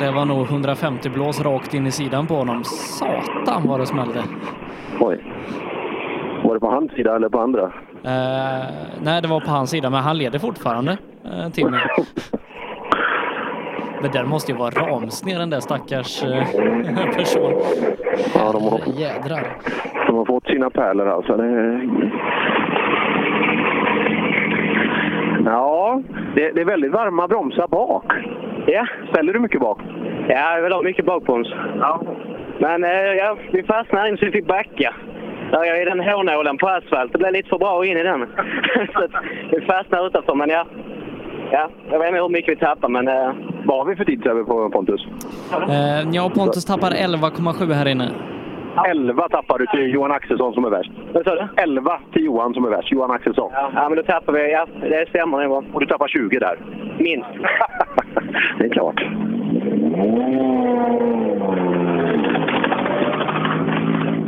Det 0.00 0.10
var 0.10 0.24
nog 0.24 0.46
150 0.50 1.10
blås 1.10 1.40
rakt 1.44 1.74
in 1.74 1.86
i 1.86 1.90
sidan 1.90 2.26
på 2.26 2.34
honom. 2.34 2.64
Satan 2.64 3.62
vad 3.68 3.80
det 3.80 3.86
smällde. 3.86 4.22
Oj. 5.00 5.24
Var 6.44 6.54
det 6.54 6.60
på 6.60 6.70
hans 6.70 6.92
sida 6.92 7.16
eller 7.16 7.28
på 7.28 7.40
andra? 7.40 7.62
Eh, 8.04 8.64
nej, 9.02 9.22
det 9.22 9.28
var 9.28 9.40
på 9.40 9.50
hans 9.50 9.70
sida, 9.70 9.90
men 9.90 10.00
han 10.02 10.18
leder 10.18 10.38
fortfarande, 10.38 10.96
eh, 11.24 11.48
Timmy. 11.52 11.76
Det 14.02 14.12
där 14.12 14.24
måste 14.24 14.52
ju 14.52 14.58
vara 14.58 14.70
ramsned 14.70 15.40
den 15.40 15.50
där 15.50 15.60
stackars 15.60 16.22
eh, 16.22 17.14
person. 17.16 17.52
Ja, 18.34 18.52
de 18.52 18.62
har, 18.62 18.80
Jädrar. 19.00 19.46
de 20.06 20.16
har 20.16 20.24
fått 20.24 20.46
sina 20.46 20.70
pärlor 20.70 21.08
alltså. 21.08 21.36
Det... 21.36 21.80
Ja, 25.44 26.02
det, 26.34 26.50
det 26.50 26.60
är 26.60 26.64
väldigt 26.64 26.92
varma 26.92 27.28
bromsar 27.28 27.68
bak. 27.68 28.12
Ja. 28.66 28.86
Ställer 29.12 29.32
du 29.32 29.38
mycket 29.38 29.60
bak? 29.60 29.78
Ja, 30.28 30.54
jag 30.54 30.62
vill 30.62 30.72
ha 30.72 30.82
mycket 30.82 31.06
bakbroms. 31.06 31.48
Ja. 31.80 32.02
Men 32.60 32.84
eh, 32.84 32.90
ja, 32.90 33.36
vi 33.52 33.62
fastnade 33.62 34.08
in 34.08 34.16
så 34.16 34.24
vi 34.24 34.32
fick 34.32 34.46
backa. 34.46 34.94
Där 35.50 35.64
jag 35.64 35.78
är 35.78 35.82
i 35.82 35.84
den 35.84 36.00
hårnålen 36.00 36.58
på 36.58 36.68
asfalt. 36.68 37.12
Det 37.12 37.18
blev 37.18 37.32
lite 37.32 37.48
för 37.48 37.58
bra 37.58 37.86
in 37.86 37.96
i 37.96 38.02
den. 38.02 38.20
så 38.94 39.08
vi 39.50 39.60
fastnade 39.60 40.06
utanför, 40.06 40.34
men 40.34 40.50
ja. 40.50 40.66
Ja, 41.52 41.68
jag 41.90 41.98
vet 41.98 42.08
inte 42.08 42.20
hur 42.20 42.28
mycket 42.28 42.52
vi 42.52 42.56
tappar, 42.56 42.88
men... 42.88 43.08
Eh, 43.08 43.30
Vad 43.64 43.78
har 43.78 43.84
vi 43.84 43.96
för 43.96 44.04
tid 44.04 44.22
Sebbe, 44.22 44.44
på 44.44 44.70
Pontus? 44.70 45.06
Eh, 45.68 46.10
ja, 46.12 46.30
Pontus 46.34 46.64
tappar 46.64 46.90
11,7 46.90 47.72
här 47.72 47.88
inne. 47.88 48.08
11 48.90 49.28
tappar 49.28 49.58
du 49.58 49.66
till 49.66 49.94
Johan 49.94 50.12
Axelsson 50.12 50.54
som 50.54 50.64
är 50.64 50.70
värst. 50.70 50.90
Vad 51.12 51.24
sa 51.24 51.34
du? 51.34 51.48
11 51.62 52.00
till 52.12 52.24
Johan 52.24 52.54
som 52.54 52.64
är 52.64 52.70
värst. 52.70 52.92
Johan 52.92 53.10
Axelsson. 53.10 53.50
ja, 53.74 53.88
men 53.88 53.96
då 53.96 54.02
tappar 54.02 54.32
vi... 54.32 54.52
Ja, 54.52 54.66
det 54.80 55.08
stämmer 55.08 55.46
nog. 55.48 55.64
Och 55.72 55.80
du 55.80 55.86
tappar 55.86 56.08
20 56.08 56.38
där. 56.38 56.58
Minst. 56.98 57.28
det 58.58 58.64
är 58.64 58.68
klart. 58.68 59.02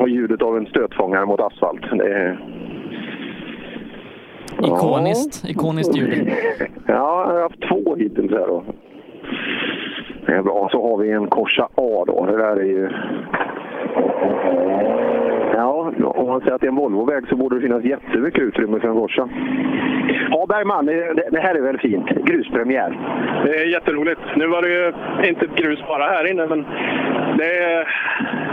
Och 0.01 0.09
ljudet 0.09 0.42
av 0.42 0.56
en 0.56 0.66
stötfångare 0.66 1.26
mot 1.26 1.40
asfalt. 1.40 1.82
Det 1.92 2.12
är... 2.14 2.38
Ikoniskt, 4.65 5.45
ikoniskt 5.49 5.97
ljud. 5.97 6.28
Ja, 6.87 7.24
jag 7.27 7.35
har 7.35 7.41
haft 7.43 7.61
två 7.69 7.97
hittills 7.97 8.31
här 8.31 8.47
då. 8.47 8.65
Det 10.27 10.32
är 10.32 10.43
bra. 10.43 10.69
Så 10.73 10.90
har 10.90 10.98
vi 10.98 11.11
en 11.11 11.27
Corsa 11.27 11.69
A 11.74 12.05
då. 12.07 12.27
Det 12.31 12.36
där 12.36 12.57
är 12.57 12.65
ju... 12.65 12.89
Ja, 15.55 15.93
om 16.15 16.28
man 16.28 16.40
säger 16.40 16.55
att 16.55 16.61
det 16.61 16.66
är 16.66 16.69
en 16.69 16.77
Volvoväg 16.77 17.28
så 17.28 17.36
borde 17.36 17.57
det 17.57 17.61
finnas 17.61 17.85
jättemycket 17.85 18.40
utrymme 18.40 18.81
för 18.81 18.89
en 18.89 18.94
Corsa. 18.94 19.28
Ja, 20.31 20.47
Bergman, 20.48 20.86
det, 21.31 21.40
här 21.40 21.55
är 21.55 21.61
väl 21.61 21.78
fint? 21.78 22.07
Gruspremiär. 22.09 22.98
Det 23.44 23.62
är 23.62 23.66
jätteroligt. 23.66 24.20
Nu 24.36 24.47
var 24.47 24.62
det 24.62 24.69
ju 24.69 24.93
inte 25.28 25.47
grus 25.57 25.81
bara 25.89 26.05
här 26.05 26.31
inne, 26.31 26.47
men 26.47 26.66
det 27.39 27.59
är... 27.59 27.89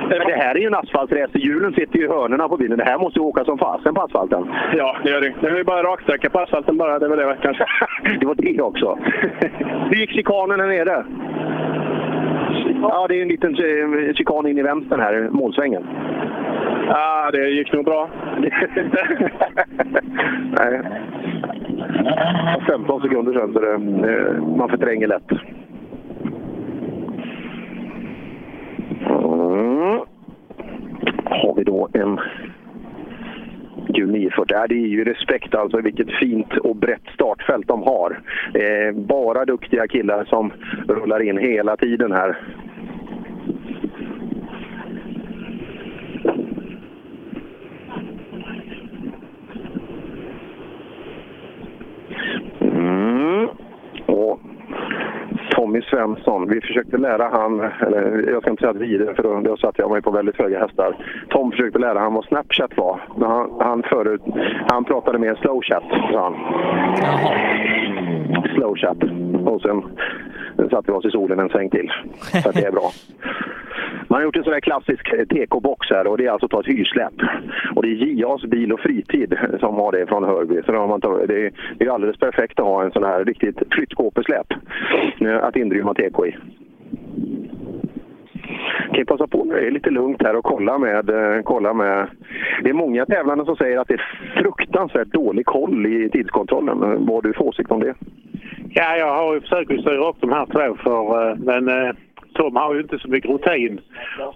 Men 0.09 0.27
det 0.27 0.35
här 0.35 0.55
är 0.55 0.59
ju 0.59 0.67
en 0.67 0.75
asfaltracer. 0.75 1.39
Hjulen 1.39 1.73
sitter 1.73 1.99
ju 1.99 2.05
i 2.05 2.07
hörnorna 2.07 2.49
på 2.49 2.57
bilen. 2.57 2.77
Det 2.77 2.83
här 2.83 2.97
måste 2.97 3.19
ju 3.19 3.25
åka 3.25 3.45
som 3.45 3.57
fasen 3.57 3.95
på 3.95 4.01
asfalten. 4.01 4.51
Ja, 4.77 4.97
det 5.03 5.09
gör 5.09 5.21
det. 5.21 5.33
Det 5.41 5.47
är 5.47 5.57
ju 5.57 5.63
bara 5.63 5.83
raksträcka 5.83 6.29
på 6.29 6.39
asfalten 6.39 6.77
bara. 6.77 6.99
Det 6.99 7.07
var 7.07 7.17
det 7.17 7.37
kanske. 7.41 7.65
det 8.19 8.25
var 8.25 8.35
det 8.35 8.61
också. 8.61 8.99
Hur 9.89 9.95
gick 9.95 10.11
chikanen 10.11 10.59
här 10.67 10.85
nere? 10.85 11.05
Ja, 12.81 13.05
det 13.09 13.17
är 13.17 13.21
en 13.21 13.27
liten 13.27 13.53
eh, 13.53 14.13
chikan 14.13 14.47
in 14.47 14.57
i 14.57 14.63
vänstern 14.63 14.99
här, 14.99 15.29
målsvängen. 15.31 15.83
Ja, 16.87 17.29
det 17.31 17.49
gick 17.49 17.73
nog 17.73 17.85
bra. 17.85 18.09
Nej. 20.59 20.81
15 22.67 23.01
sekunder 23.01 23.33
sedan, 23.33 23.53
så 23.53 23.59
det, 23.59 23.73
eh, 23.73 24.43
man 24.57 24.69
förtränger 24.69 25.07
lätt. 25.07 25.31
Mm. 29.09 29.99
Har 31.25 31.55
vi 31.55 31.63
då 31.63 31.89
en 31.93 32.19
Q 33.93 34.05
940. 34.05 34.67
Det 34.69 34.75
är 34.75 34.87
ju 34.87 35.03
respekt 35.03 35.55
alltså 35.55 35.81
vilket 35.81 36.11
fint 36.19 36.57
och 36.57 36.75
brett 36.75 37.07
startfält 37.13 37.67
de 37.67 37.83
har. 37.83 38.19
Eh, 38.53 38.95
bara 38.95 39.45
duktiga 39.45 39.87
killar 39.87 40.25
som 40.25 40.51
rullar 40.87 41.19
in 41.19 41.37
hela 41.37 41.77
tiden 41.77 42.11
här. 42.11 42.37
Mm. 52.61 53.49
Och 54.05 54.39
Tommy 55.57 55.81
Svensson, 55.81 56.49
vi 56.49 56.61
försökte 56.61 56.97
lära 56.97 57.29
han, 57.29 57.59
eller 57.59 58.29
jag 58.31 58.41
ska 58.41 58.51
inte 58.51 58.61
säga 58.61 58.71
att 58.71 58.77
vi, 58.77 58.97
för 59.15 59.23
då, 59.23 59.39
då 59.39 59.57
satte 59.57 59.81
jag 59.81 59.91
mig 59.91 60.01
på 60.01 60.11
väldigt 60.11 60.37
höga 60.37 60.59
hästar. 60.59 60.95
Tom 61.29 61.51
försökte 61.51 61.79
lära 61.79 61.99
han 61.99 62.13
vad 62.13 62.25
Snapchat 62.25 62.77
var. 62.77 63.01
Men 63.17 63.29
han, 63.29 63.51
han, 63.59 63.83
förut, 63.83 64.21
han 64.67 64.85
pratade 64.85 65.19
mer 65.19 65.35
slowchat, 65.35 65.83
sa 66.11 66.23
han. 66.23 66.35
Slowchat. 68.55 68.97
Och 69.45 69.61
sen 69.61 69.83
satte 70.69 70.91
vi 70.91 70.97
oss 70.97 71.05
i 71.05 71.11
solen 71.11 71.39
en 71.39 71.49
sväng 71.49 71.69
till. 71.69 71.91
Så 72.43 72.51
det 72.51 72.65
är 72.65 72.71
bra. 72.71 72.91
Man 74.17 74.21
har 74.21 74.25
gjort 74.25 74.35
en 74.35 74.43
sån 74.43 74.53
där 74.53 74.59
klassisk 74.59 75.13
eh, 75.13 75.25
TK-box 75.25 75.89
här 75.89 76.07
och 76.07 76.17
det 76.17 76.25
är 76.25 76.31
alltså 76.31 76.45
att 76.45 76.51
ta 76.51 76.59
ett 76.59 76.67
hyrsläpp. 76.67 77.13
Och 77.75 77.81
det 77.81 77.87
är 77.87 78.21
JAs 78.21 78.41
bil 78.41 78.73
och 78.73 78.79
fritid 78.79 79.37
som 79.59 79.75
har 79.75 79.91
det 79.91 80.07
från 80.07 80.23
Hörby. 80.23 80.61
Så 80.65 80.71
man 80.71 81.01
tar, 81.01 81.27
det, 81.27 81.45
är, 81.45 81.51
det 81.77 81.85
är 81.85 81.89
alldeles 81.89 82.17
perfekt 82.17 82.59
att 82.59 82.65
ha 82.65 82.83
en 82.83 82.91
sån 82.91 83.03
här 83.03 83.25
riktigt 83.25 83.57
flyttskåpesläp 83.71 84.53
eh, 85.19 85.43
att 85.43 85.55
inrymma 85.55 85.93
TK 85.93 86.25
i. 86.25 86.35
kan 88.89 88.97
ju 88.97 89.05
passa 89.05 89.27
på 89.27 89.43
när 89.43 89.55
det 89.55 89.67
är 89.67 89.71
lite 89.71 89.89
lugnt 89.89 90.21
här 90.21 90.35
och 90.35 90.45
kolla 90.45 90.77
med, 90.77 91.09
eh, 91.09 91.41
kolla 91.43 91.73
med... 91.73 92.07
Det 92.63 92.69
är 92.69 92.73
många 92.73 93.05
tävlande 93.05 93.45
som 93.45 93.55
säger 93.55 93.77
att 93.77 93.87
det 93.87 93.93
är 93.93 94.41
fruktansvärt 94.41 95.07
dålig 95.07 95.45
koll 95.45 95.85
i 95.85 96.09
tidskontrollen. 96.09 96.79
Vad 96.79 97.15
har 97.15 97.21
du 97.21 97.33
för 97.33 97.43
åsikt 97.43 97.71
om 97.71 97.79
det? 97.79 97.93
Ja, 98.69 98.97
jag 98.97 99.15
har 99.15 99.33
ju 99.33 99.41
försökt 99.41 99.71
att 99.71 99.81
styra 99.81 100.09
upp 100.09 100.17
de 100.19 100.31
här 100.31 100.45
två 100.45 100.75
för, 100.83 101.35
men 101.35 101.95
Tom 102.37 102.55
har 102.55 102.73
ju 102.73 102.81
inte 102.81 102.99
så 102.99 103.07
mycket 103.07 103.31
rutin. 103.31 103.81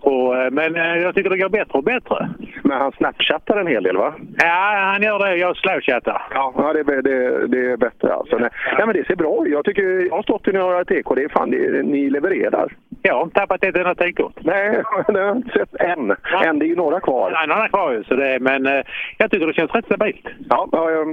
Och, 0.02 0.38
eh, 0.38 0.52
men 0.52 0.76
eh, 0.76 0.98
jag 0.98 1.16
tycker 1.16 1.30
det 1.30 1.38
går 1.38 1.50
bättre 1.50 1.78
och 1.78 1.84
bättre. 1.84 2.30
Men 2.64 2.78
han 2.78 2.92
snapchattar 2.92 3.58
en 3.58 3.68
hel 3.68 3.84
del 3.84 3.98
va? 3.98 4.14
Ja, 4.38 4.92
han 4.94 5.02
gör 5.02 5.20
det. 5.20 5.36
Jag 5.36 5.58
slowchattar. 5.58 6.22
Ja, 6.34 6.74
det, 6.74 7.02
det, 7.02 7.48
det 7.48 7.72
är 7.72 7.78
bättre 7.78 8.14
alltså. 8.14 8.38
Nej, 8.38 8.50
nej, 8.78 8.86
men 8.86 8.96
det 8.96 9.08
ser 9.08 9.16
bra 9.16 9.46
ut. 9.46 9.52
Jag 9.52 9.66
tycker, 9.66 10.08
jag 10.10 10.16
har 10.16 10.24
stått 10.24 10.48
i 10.48 10.52
några 10.52 10.86
TK. 10.86 11.16
Det 11.16 11.24
är 11.24 11.30
fan, 11.30 11.52
det, 11.52 11.84
ni 11.84 12.10
levererar. 12.10 12.74
Jag 13.02 13.16
har 13.16 13.24
inte 13.24 13.40
tappat 13.40 13.64
ett 13.64 13.76
enda 13.76 13.96
TK. 13.96 14.20
Nej, 14.40 14.70
det 15.08 15.20
har 15.20 15.28
jag 15.28 15.38
inte 15.38 15.60
sett 15.60 15.82
än. 15.82 16.16
Än, 16.46 16.60
det 16.60 16.66
är 16.66 16.68
ju 16.68 16.76
några 16.76 17.00
kvar. 17.00 17.32
Nej, 17.32 17.48
några 17.48 17.68
kvar 17.68 17.92
ju. 17.92 18.04
Så 18.04 18.16
det, 18.16 18.40
men 18.40 18.66
eh, 18.66 18.82
jag 19.18 19.32
tycker 19.32 19.48
det 19.48 19.54
känns 19.54 19.72
rätt 19.72 19.86
stabilt. 19.86 20.28
Ja, 20.50 20.68
ja, 20.72 21.06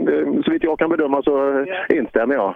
så 0.45 0.51
vitt 0.51 0.65
jag 0.65 0.79
kan 0.79 0.91
bedöma 0.91 1.23
så 1.23 1.67
instämmer 1.89 2.35
jag. 2.35 2.55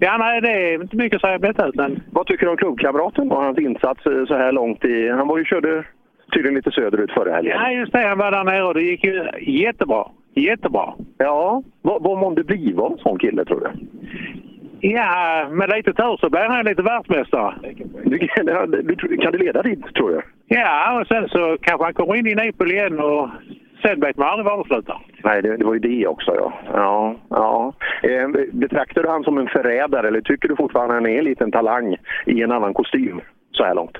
Ja, 0.00 0.16
nej, 0.18 0.40
det 0.40 0.48
är 0.48 0.82
inte 0.82 0.96
mycket 0.96 1.16
att 1.16 1.22
säga 1.22 1.36
om 1.36 1.40
detta. 1.40 1.90
Vad 2.10 2.26
tycker 2.26 2.46
du 2.46 2.50
om 2.50 2.56
klubbkamraten 2.56 3.32
och 3.32 3.42
hans 3.42 3.58
insats 3.58 4.06
eh, 4.06 4.24
så 4.26 4.34
här 4.34 4.52
långt 4.52 4.84
i... 4.84 5.08
Han 5.08 5.28
var 5.28 5.38
ju 5.38 5.44
körde 5.44 5.84
tydligen 6.32 6.54
lite 6.54 6.70
söderut 6.70 7.12
förra 7.12 7.34
helgen. 7.34 7.56
Ja, 7.60 7.70
just 7.70 7.92
det. 7.92 8.08
Han 8.08 8.18
var 8.18 8.30
där 8.30 8.44
nere 8.44 8.64
och 8.64 8.74
det 8.74 8.82
gick 8.82 9.04
ju 9.04 9.24
jättebra. 9.40 10.08
Jättebra. 10.34 10.94
Ja, 11.18 11.62
vad, 11.82 12.02
vad 12.02 12.18
månde 12.18 12.44
bli 12.44 12.74
av 12.76 12.92
en 12.92 12.98
sån 12.98 13.18
kille 13.18 13.44
tror 13.44 13.60
du? 13.60 13.70
Ja, 14.88 15.48
med 15.50 15.70
lite 15.76 15.92
tur 15.92 16.16
så 16.16 16.30
blir 16.30 16.40
han 16.40 16.64
lite 16.64 16.82
världsmästare. 16.82 17.54
Du, 18.04 18.18
du, 18.82 18.94
du, 18.94 19.16
kan 19.16 19.32
du 19.32 19.38
leda 19.38 19.62
dit 19.62 19.94
tror 19.94 20.12
jag? 20.12 20.22
Ja, 20.46 21.00
och 21.00 21.06
sen 21.06 21.28
så 21.28 21.56
kanske 21.60 21.84
han 21.84 21.94
kommer 21.94 22.14
in 22.14 22.26
i 22.26 22.34
Napoli 22.34 22.74
igen 22.74 23.00
och 23.00 23.28
vet 23.84 24.16
man 24.16 24.28
aldrig 24.28 24.44
var 24.44 24.58
det 24.58 24.64
slutar. 24.64 24.98
Nej, 25.24 25.42
det, 25.42 25.56
det 25.56 25.64
var 25.64 25.74
ju 25.74 25.78
det 25.78 26.06
också. 26.06 26.34
Ja. 26.34 26.52
Ja, 26.74 27.14
ja. 27.28 27.72
Eh, 28.02 28.28
betraktar 28.52 29.02
du 29.02 29.08
han 29.08 29.24
som 29.24 29.38
en 29.38 29.48
förrädare 29.48 30.08
eller 30.08 30.20
tycker 30.20 30.48
du 30.48 30.56
fortfarande 30.56 30.94
han 30.94 31.06
är 31.06 31.18
en 31.18 31.24
liten 31.24 31.52
talang 31.52 31.96
i 32.26 32.42
en 32.42 32.52
annan 32.52 32.74
kostym 32.74 33.20
så 33.52 33.64
här 33.64 33.74
långt? 33.74 33.98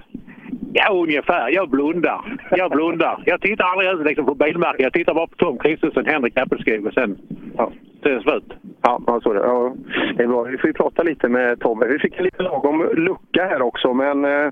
Ja, 0.73 0.93
ungefär. 0.93 1.51
Jag 1.51 1.71
blundar. 1.71 2.39
Jag 2.51 2.71
blundar. 2.71 3.23
Jag 3.27 3.41
tittar 3.41 3.65
aldrig 3.65 3.89
ens 3.89 4.05
liksom 4.05 4.27
på 4.27 4.35
bilmärken. 4.35 4.83
Jag 4.83 4.93
tittar 4.93 5.15
bara 5.15 5.27
på 5.27 5.37
Tom 5.37 5.59
Kristensen, 5.59 6.07
Henrik 6.07 6.37
Appelskog 6.37 6.87
och 6.87 6.95
sen... 6.95 7.19
Ja. 7.57 7.73
Slut. 8.03 8.53
Ja, 8.83 9.01
ja, 9.07 9.21
så 9.23 9.31
är 9.31 9.35
det. 9.35 9.41
Ja, 9.41 9.75
det 10.17 10.23
är 10.23 10.27
bra. 10.27 10.43
Vi 10.43 10.59
får 10.59 10.69
ju 10.69 10.73
prata 10.73 11.03
lite 11.03 11.29
med 11.29 11.61
Tommy. 11.61 11.87
Vi 11.87 11.99
fick 11.99 12.19
en 12.19 12.25
lite 12.25 12.43
lagom 12.43 12.89
lucka 12.93 13.45
här 13.45 13.63
också, 13.63 13.95
men 13.95 14.25
eh, 14.25 14.51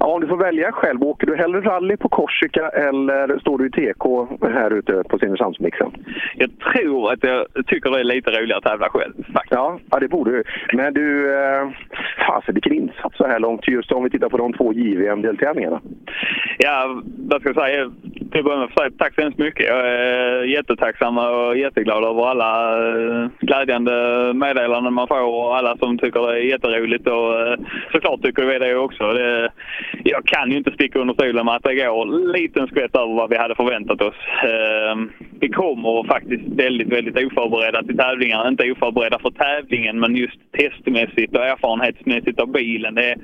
ja, 0.00 0.06
om 0.06 0.20
du 0.20 0.26
får 0.26 0.36
välja 0.36 0.72
själv. 0.72 1.02
Åker 1.02 1.26
du 1.26 1.36
hellre 1.36 1.60
rally 1.60 1.96
på 1.96 2.08
Korsika 2.08 2.68
eller 2.68 3.38
står 3.38 3.58
du 3.58 3.66
i 3.66 3.70
TK 3.70 4.28
här 4.42 4.70
ute 4.70 5.02
på 5.08 5.18
Simrishamnsmixen? 5.18 5.90
Jag 6.36 6.50
tror 6.72 7.12
att 7.12 7.24
jag 7.24 7.46
tycker 7.66 7.90
det 7.90 8.00
är 8.00 8.04
lite 8.04 8.30
roligare 8.30 8.58
att 8.58 8.64
tävla 8.64 8.88
själv. 8.88 9.12
Ja, 9.50 9.78
ja, 9.90 9.98
det 10.00 10.08
borde 10.08 10.30
du. 10.30 10.44
Men 10.72 10.94
du, 10.94 11.34
eh, 11.34 11.68
fasen 12.26 12.54
vilken 12.54 12.72
insats 12.72 13.16
så 13.16 13.26
här 13.26 13.38
långt 13.38 13.68
just 13.68 13.92
om 13.92 14.04
vi 14.04 14.10
tittar 14.10 14.28
på 14.28 14.36
de 14.36 14.52
två 14.52 14.72
JVM-deltävlingarna. 14.72 15.80
Ja, 16.58 17.02
vad 17.28 17.40
ska 17.40 17.48
jag 17.48 17.64
säga? 17.64 17.90
Till 18.32 18.38
att 18.38 18.44
börja 18.44 18.58
med, 18.58 18.98
tack 18.98 19.14
så 19.14 19.22
hemskt 19.22 19.38
mycket. 19.38 19.66
Jag 19.66 19.88
är 19.88 20.44
jättetacksam 20.44 21.18
och 21.18 21.56
jätteglad 21.56 22.04
över 22.04 22.26
alla 22.26 22.50
eh, 22.88 23.28
glädjande 23.40 23.92
meddelanden 24.34 24.94
man 24.94 25.08
får 25.08 25.20
och 25.20 25.56
alla 25.56 25.76
som 25.76 25.98
tycker 25.98 26.20
det 26.20 26.38
är 26.38 26.44
jätteroligt. 26.44 27.06
Och 27.06 27.40
eh, 27.40 27.58
såklart 27.92 28.22
tycker 28.22 28.44
vi 28.44 28.58
det 28.58 28.76
också. 28.76 29.12
Det, 29.12 29.50
jag 30.04 30.26
kan 30.26 30.50
ju 30.50 30.56
inte 30.56 30.72
sticka 30.72 30.98
under 30.98 31.14
stolen 31.14 31.46
med 31.46 31.54
att 31.54 31.62
det 31.62 31.74
går 31.74 32.02
en 32.02 32.32
liten 32.32 32.66
skvätt 32.66 32.96
över 32.96 33.14
vad 33.14 33.30
vi 33.30 33.36
hade 33.36 33.54
förväntat 33.54 34.02
oss. 34.02 34.20
Eh, 34.44 34.96
vi 35.40 35.48
kommer 35.48 36.08
faktiskt 36.08 36.42
väldigt, 36.46 36.88
väldigt 36.88 37.26
oförberedda 37.26 37.82
till 37.82 37.96
tävlingar. 37.96 38.48
Inte 38.48 38.72
oförberedda 38.72 39.18
för 39.18 39.30
tävlingen, 39.30 40.00
men 40.00 40.16
just 40.16 40.38
testmässigt 40.52 41.36
och 41.36 41.46
erfarenhetsmässigt 41.46 42.40
av 42.40 42.52
bilen. 42.52 42.94
Det 42.94 43.16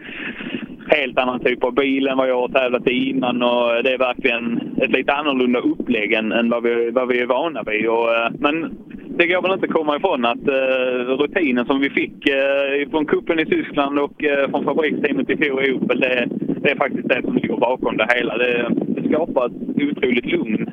helt 0.90 1.18
annan 1.18 1.40
typ 1.40 1.64
av 1.64 1.74
bil 1.74 2.06
än 2.06 2.16
vad 2.16 2.28
jag 2.28 2.40
har 2.40 2.48
tävlat 2.48 2.86
i 2.86 3.10
innan 3.10 3.42
och 3.42 3.82
det 3.82 3.94
är 3.94 3.98
verkligen 3.98 4.60
ett 4.82 4.90
lite 4.90 5.12
annorlunda 5.12 5.58
upplägg 5.58 6.12
än, 6.12 6.32
än 6.32 6.50
vad, 6.50 6.62
vi, 6.62 6.90
vad 6.90 7.08
vi 7.08 7.20
är 7.20 7.26
vana 7.26 7.62
vid. 7.62 7.88
Och, 7.88 8.14
eh, 8.14 8.30
men 8.38 8.78
det 9.18 9.26
går 9.26 9.42
väl 9.42 9.52
inte 9.52 9.66
att 9.66 9.72
komma 9.72 9.96
ifrån 9.96 10.24
att 10.24 10.48
uh, 10.48 11.16
rutinen 11.20 11.66
som 11.66 11.80
vi 11.80 11.90
fick 11.90 12.28
uh, 12.28 12.90
från 12.90 13.06
kuppen 13.06 13.38
i 13.38 13.46
Tyskland 13.46 13.98
och 13.98 14.22
uh, 14.22 14.50
från 14.50 14.64
fabriksteamet 14.64 15.30
i 15.30 15.36
fjol 15.36 15.64
i 15.64 15.72
Opel, 15.72 16.00
det, 16.00 16.28
det 16.62 16.70
är 16.70 16.76
faktiskt 16.76 17.08
det 17.08 17.22
som 17.22 17.34
ligger 17.34 17.56
bakom 17.56 17.96
det 17.96 18.06
hela. 18.14 18.36
Det, 18.36 18.70
det 18.86 19.08
skapar 19.08 19.46
ett 19.46 19.82
otroligt 19.90 20.26
lugn 20.26 20.70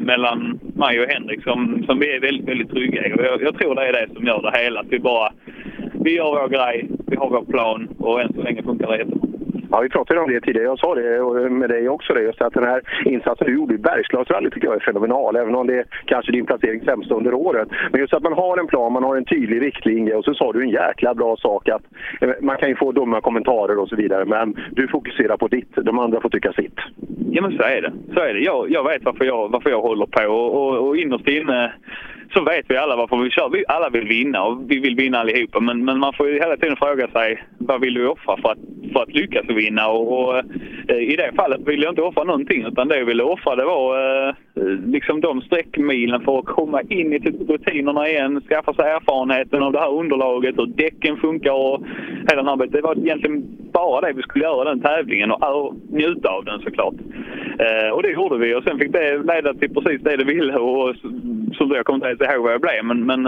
mellan 0.00 0.60
mig 0.74 1.00
och 1.00 1.08
Henrik 1.08 1.42
som, 1.42 1.84
som 1.86 1.98
vi 1.98 2.16
är 2.16 2.20
väldigt, 2.20 2.48
väldigt 2.48 2.70
trygga 2.70 3.06
i. 3.06 3.12
Och 3.12 3.24
jag, 3.24 3.42
jag 3.42 3.58
tror 3.58 3.74
det 3.74 3.88
är 3.88 3.92
det 3.92 4.14
som 4.14 4.26
gör 4.26 4.42
det 4.42 4.58
hela. 4.58 4.80
Att 4.80 4.86
vi 4.90 4.98
bara 4.98 5.32
vi 6.04 6.16
gör 6.16 6.24
vår 6.24 6.48
grej, 6.48 6.88
vi 7.06 7.16
har 7.16 7.30
vår 7.30 7.44
plan 7.44 7.88
och 7.98 8.20
än 8.20 8.32
så 8.32 8.42
länge 8.42 8.62
funkar 8.62 8.90
det 8.90 8.98
jättebra. 8.98 9.37
Ja, 9.70 9.80
vi 9.80 9.88
pratade 9.88 10.20
om 10.20 10.30
det 10.30 10.40
tidigare. 10.40 10.66
Jag 10.66 10.78
sa 10.78 10.94
det 10.94 11.20
och 11.20 11.52
med 11.52 11.70
dig 11.70 11.88
också. 11.88 12.14
Det, 12.14 12.22
just 12.22 12.42
att 12.42 12.54
den 12.54 12.64
här 12.64 12.82
insatsen 13.04 13.46
du 13.46 13.54
gjorde 13.54 13.74
i 13.74 13.78
Bergslagsrallyt 13.78 14.52
tycker 14.52 14.66
jag 14.66 14.76
är 14.76 14.80
fenomenal. 14.80 15.36
Även 15.36 15.54
om 15.54 15.66
det 15.66 15.78
är 15.78 15.84
kanske 16.04 16.32
din 16.32 16.46
placering 16.46 16.80
sämsta 16.84 17.14
under 17.14 17.34
året. 17.34 17.68
Men 17.90 18.00
just 18.00 18.14
att 18.14 18.22
man 18.22 18.32
har 18.32 18.58
en 18.58 18.66
plan, 18.66 18.92
man 18.92 19.04
har 19.04 19.16
en 19.16 19.24
tydlig 19.24 19.62
riktlinje 19.62 20.14
och 20.14 20.24
så 20.24 20.34
sa 20.34 20.52
du 20.52 20.62
en 20.62 20.70
jäkla 20.70 21.14
bra 21.14 21.36
sak 21.36 21.68
att 21.68 21.82
eh, 22.20 22.30
man 22.40 22.56
kan 22.56 22.68
ju 22.68 22.76
få 22.76 22.92
dumma 22.92 23.20
kommentarer 23.20 23.78
och 23.78 23.88
så 23.88 23.96
vidare. 23.96 24.24
Men 24.24 24.56
du 24.70 24.88
fokuserar 24.88 25.36
på 25.36 25.48
ditt, 25.48 25.74
de 25.76 25.98
andra 25.98 26.20
får 26.20 26.30
tycka 26.30 26.52
sitt. 26.52 26.78
Ja 27.30 27.42
men 27.42 27.56
så 27.56 27.62
är 27.62 27.82
det. 27.82 27.92
Så 28.14 28.20
är 28.20 28.34
det. 28.34 28.40
Jag, 28.40 28.70
jag 28.70 28.84
vet 28.84 29.04
varför 29.04 29.24
jag, 29.24 29.48
varför 29.48 29.70
jag 29.70 29.80
håller 29.80 30.06
på 30.06 30.32
och, 30.32 30.54
och, 30.54 30.88
och 30.88 30.96
innerst 30.96 31.28
inne 31.28 31.72
så 32.32 32.44
vet 32.44 32.64
vi 32.68 32.76
alla 32.76 32.96
varför 32.96 33.16
vi 33.16 33.30
kör. 33.30 33.48
Vi 33.48 33.64
alla 33.68 33.88
vill 33.90 34.08
vinna 34.08 34.44
och 34.44 34.70
vi 34.70 34.78
vill 34.78 34.96
vinna 34.96 35.18
allihopa. 35.18 35.60
Men, 35.60 35.84
men 35.84 35.98
man 35.98 36.12
får 36.12 36.28
ju 36.28 36.34
hela 36.34 36.56
tiden 36.56 36.76
fråga 36.76 37.08
sig 37.08 37.44
vad 37.58 37.80
vill 37.80 37.94
du 37.94 38.08
offra 38.08 38.36
för 38.36 38.48
att 38.52 38.58
för 38.92 39.02
att 39.02 39.14
lyckas 39.14 39.44
vinna. 39.48 39.88
Och, 39.88 40.12
och 40.12 40.38
eh, 40.88 40.96
I 40.96 41.16
det 41.16 41.32
fallet 41.36 41.60
ville 41.66 41.84
jag 41.84 41.92
inte 41.92 42.02
offra 42.02 42.24
någonting 42.24 42.64
utan 42.66 42.88
det 42.88 42.98
jag 42.98 43.06
ville 43.06 43.22
offra 43.22 43.56
det 43.56 43.64
var 43.64 43.86
eh, 44.28 44.34
liksom 44.86 45.20
de 45.20 45.40
sträckmilen 45.40 46.20
för 46.20 46.38
att 46.38 46.44
komma 46.44 46.82
in 46.82 47.12
i 47.12 47.20
typ 47.20 47.50
rutinerna 47.50 48.08
igen, 48.08 48.40
skaffa 48.48 48.74
sig 48.74 48.90
erfarenheten 48.90 49.62
av 49.62 49.72
det 49.72 49.78
här 49.78 49.92
underlaget, 49.92 50.58
hur 50.58 50.66
däcken 50.66 51.16
funkar 51.16 51.52
och 51.52 51.82
hela 52.28 52.42
den 52.42 52.46
här 52.46 52.56
biten. 52.56 52.72
Det 52.72 52.80
var 52.80 52.98
egentligen 52.98 53.44
bara 53.72 54.00
det 54.00 54.12
vi 54.12 54.22
skulle 54.22 54.44
göra 54.44 54.64
den 54.64 54.80
tävlingen 54.80 55.30
och, 55.30 55.74
njuta 55.90 56.28
av 56.28 56.44
den 56.44 56.60
såklart. 56.60 56.94
Eh, 57.58 57.90
och 57.90 58.02
det 58.02 58.10
gjorde 58.10 58.38
vi 58.38 58.54
och 58.54 58.62
sen 58.62 58.78
fick 58.78 58.92
det 58.92 59.18
leda 59.18 59.54
till 59.54 59.74
precis 59.74 60.00
det 60.02 60.16
det 60.16 60.24
ville 60.24 60.54
och 60.56 60.96
som 61.56 61.70
jag 61.70 61.84
kommer 61.84 62.10
inte 62.10 62.24
ens 62.24 62.34
ihåg 62.34 62.44
vad 62.44 62.52
jag 62.52 62.60
blev 62.60 62.84
men, 62.84 63.06
men 63.06 63.22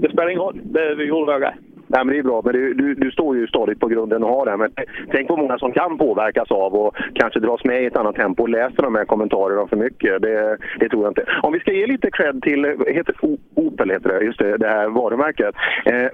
det 0.00 0.08
spelar 0.08 0.28
ingen 0.28 0.42
roll. 0.42 0.60
Det, 0.62 0.94
vi 0.94 1.04
gjorde 1.04 1.32
vår 1.32 1.40
grej. 1.40 1.54
Nej, 1.94 2.04
men 2.04 2.14
det 2.14 2.18
är 2.18 2.22
bra, 2.22 2.42
men 2.44 2.52
du, 2.52 2.74
du, 2.74 2.94
du 2.94 3.10
står 3.10 3.36
ju 3.36 3.46
stadigt 3.46 3.80
på 3.80 3.86
grunden 3.88 4.22
och 4.24 4.30
har 4.30 4.46
det. 4.46 4.56
Men 4.56 4.70
tänk 5.10 5.28
på 5.28 5.36
många 5.36 5.58
som 5.58 5.72
kan 5.72 5.98
påverkas 5.98 6.50
av 6.50 6.74
och 6.74 6.96
kanske 7.14 7.40
dras 7.40 7.64
med 7.64 7.82
i 7.82 7.86
ett 7.86 7.96
annat 7.96 8.14
tempo 8.14 8.42
och 8.42 8.48
läser 8.48 8.82
de 8.82 8.94
här 8.94 9.04
kommentarerna 9.04 9.66
för 9.66 9.76
mycket. 9.76 10.22
Det, 10.22 10.58
det 10.80 10.88
tror 10.88 11.02
jag 11.02 11.10
inte. 11.10 11.24
Om 11.42 11.52
vi 11.52 11.60
ska 11.60 11.72
ge 11.72 11.86
lite 11.86 12.10
cred 12.10 12.42
till 12.42 12.64
heter 12.86 13.14
Opel, 13.54 13.90
heter 13.90 14.08
det, 14.08 14.24
just 14.24 14.38
det, 14.38 14.56
det 14.56 14.68
här 14.68 14.88
varumärket. 14.88 15.54
Eh, 15.84 16.08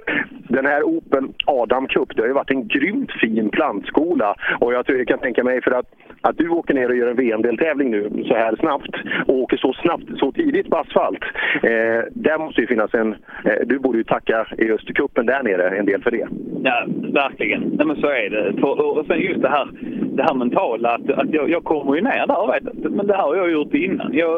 den 0.48 0.66
här 0.66 0.82
Opel 0.82 1.28
Adam 1.46 1.86
Cup, 1.86 2.16
det 2.16 2.22
har 2.22 2.28
ju 2.28 2.34
varit 2.34 2.50
en 2.50 2.68
grymt 2.68 3.12
fin 3.12 3.50
plantskola. 3.50 4.34
Och 4.60 4.72
jag, 4.74 4.86
tror, 4.86 4.98
jag 4.98 5.08
kan 5.08 5.18
tänka 5.18 5.44
mig 5.44 5.62
för 5.62 5.70
att, 5.70 5.86
att 6.20 6.38
du 6.38 6.48
åker 6.48 6.74
ner 6.74 6.88
och 6.88 6.96
gör 6.96 7.08
en 7.08 7.16
VM-deltävling 7.16 7.90
nu 7.90 8.24
så 8.28 8.34
här 8.34 8.56
snabbt 8.56 8.94
och 9.26 9.34
åker 9.34 9.56
så 9.56 9.72
snabbt, 9.72 10.18
så 10.18 10.32
tidigt 10.32 10.70
på 10.70 10.76
asfalt. 10.76 11.24
Eh, 11.62 12.02
där 12.10 12.38
måste 12.38 12.60
ju 12.60 12.66
finnas 12.66 12.94
en... 12.94 13.12
Eh, 13.44 13.66
du 13.66 13.78
borde 13.78 13.98
ju 13.98 14.04
tacka 14.04 14.46
just 14.58 14.94
cupen 14.94 15.26
där 15.26 15.42
nere 15.42 15.69
en 15.78 15.86
del 15.86 16.02
för 16.02 16.10
det. 16.10 16.28
Ja, 16.64 16.84
verkligen. 17.12 17.60
Nej, 17.60 17.86
men 17.86 17.96
så 17.96 18.06
är 18.06 18.30
det. 18.30 18.60
För, 18.60 18.80
och, 18.80 18.98
och 18.98 19.06
sen 19.06 19.20
just 19.20 19.42
det 19.42 19.48
här, 19.48 19.68
det 20.16 20.22
här 20.22 20.34
mentala 20.34 20.88
att, 20.94 21.10
att 21.10 21.32
jag, 21.32 21.50
jag 21.50 21.64
kommer 21.64 21.94
ju 21.94 22.00
ner 22.00 22.26
där 22.26 22.52
vet 22.52 22.82
du. 22.82 22.88
men 22.88 23.06
det 23.06 23.16
här 23.16 23.22
har 23.22 23.36
jag 23.36 23.50
gjort 23.50 23.74
innan. 23.74 24.10
Jag, 24.12 24.30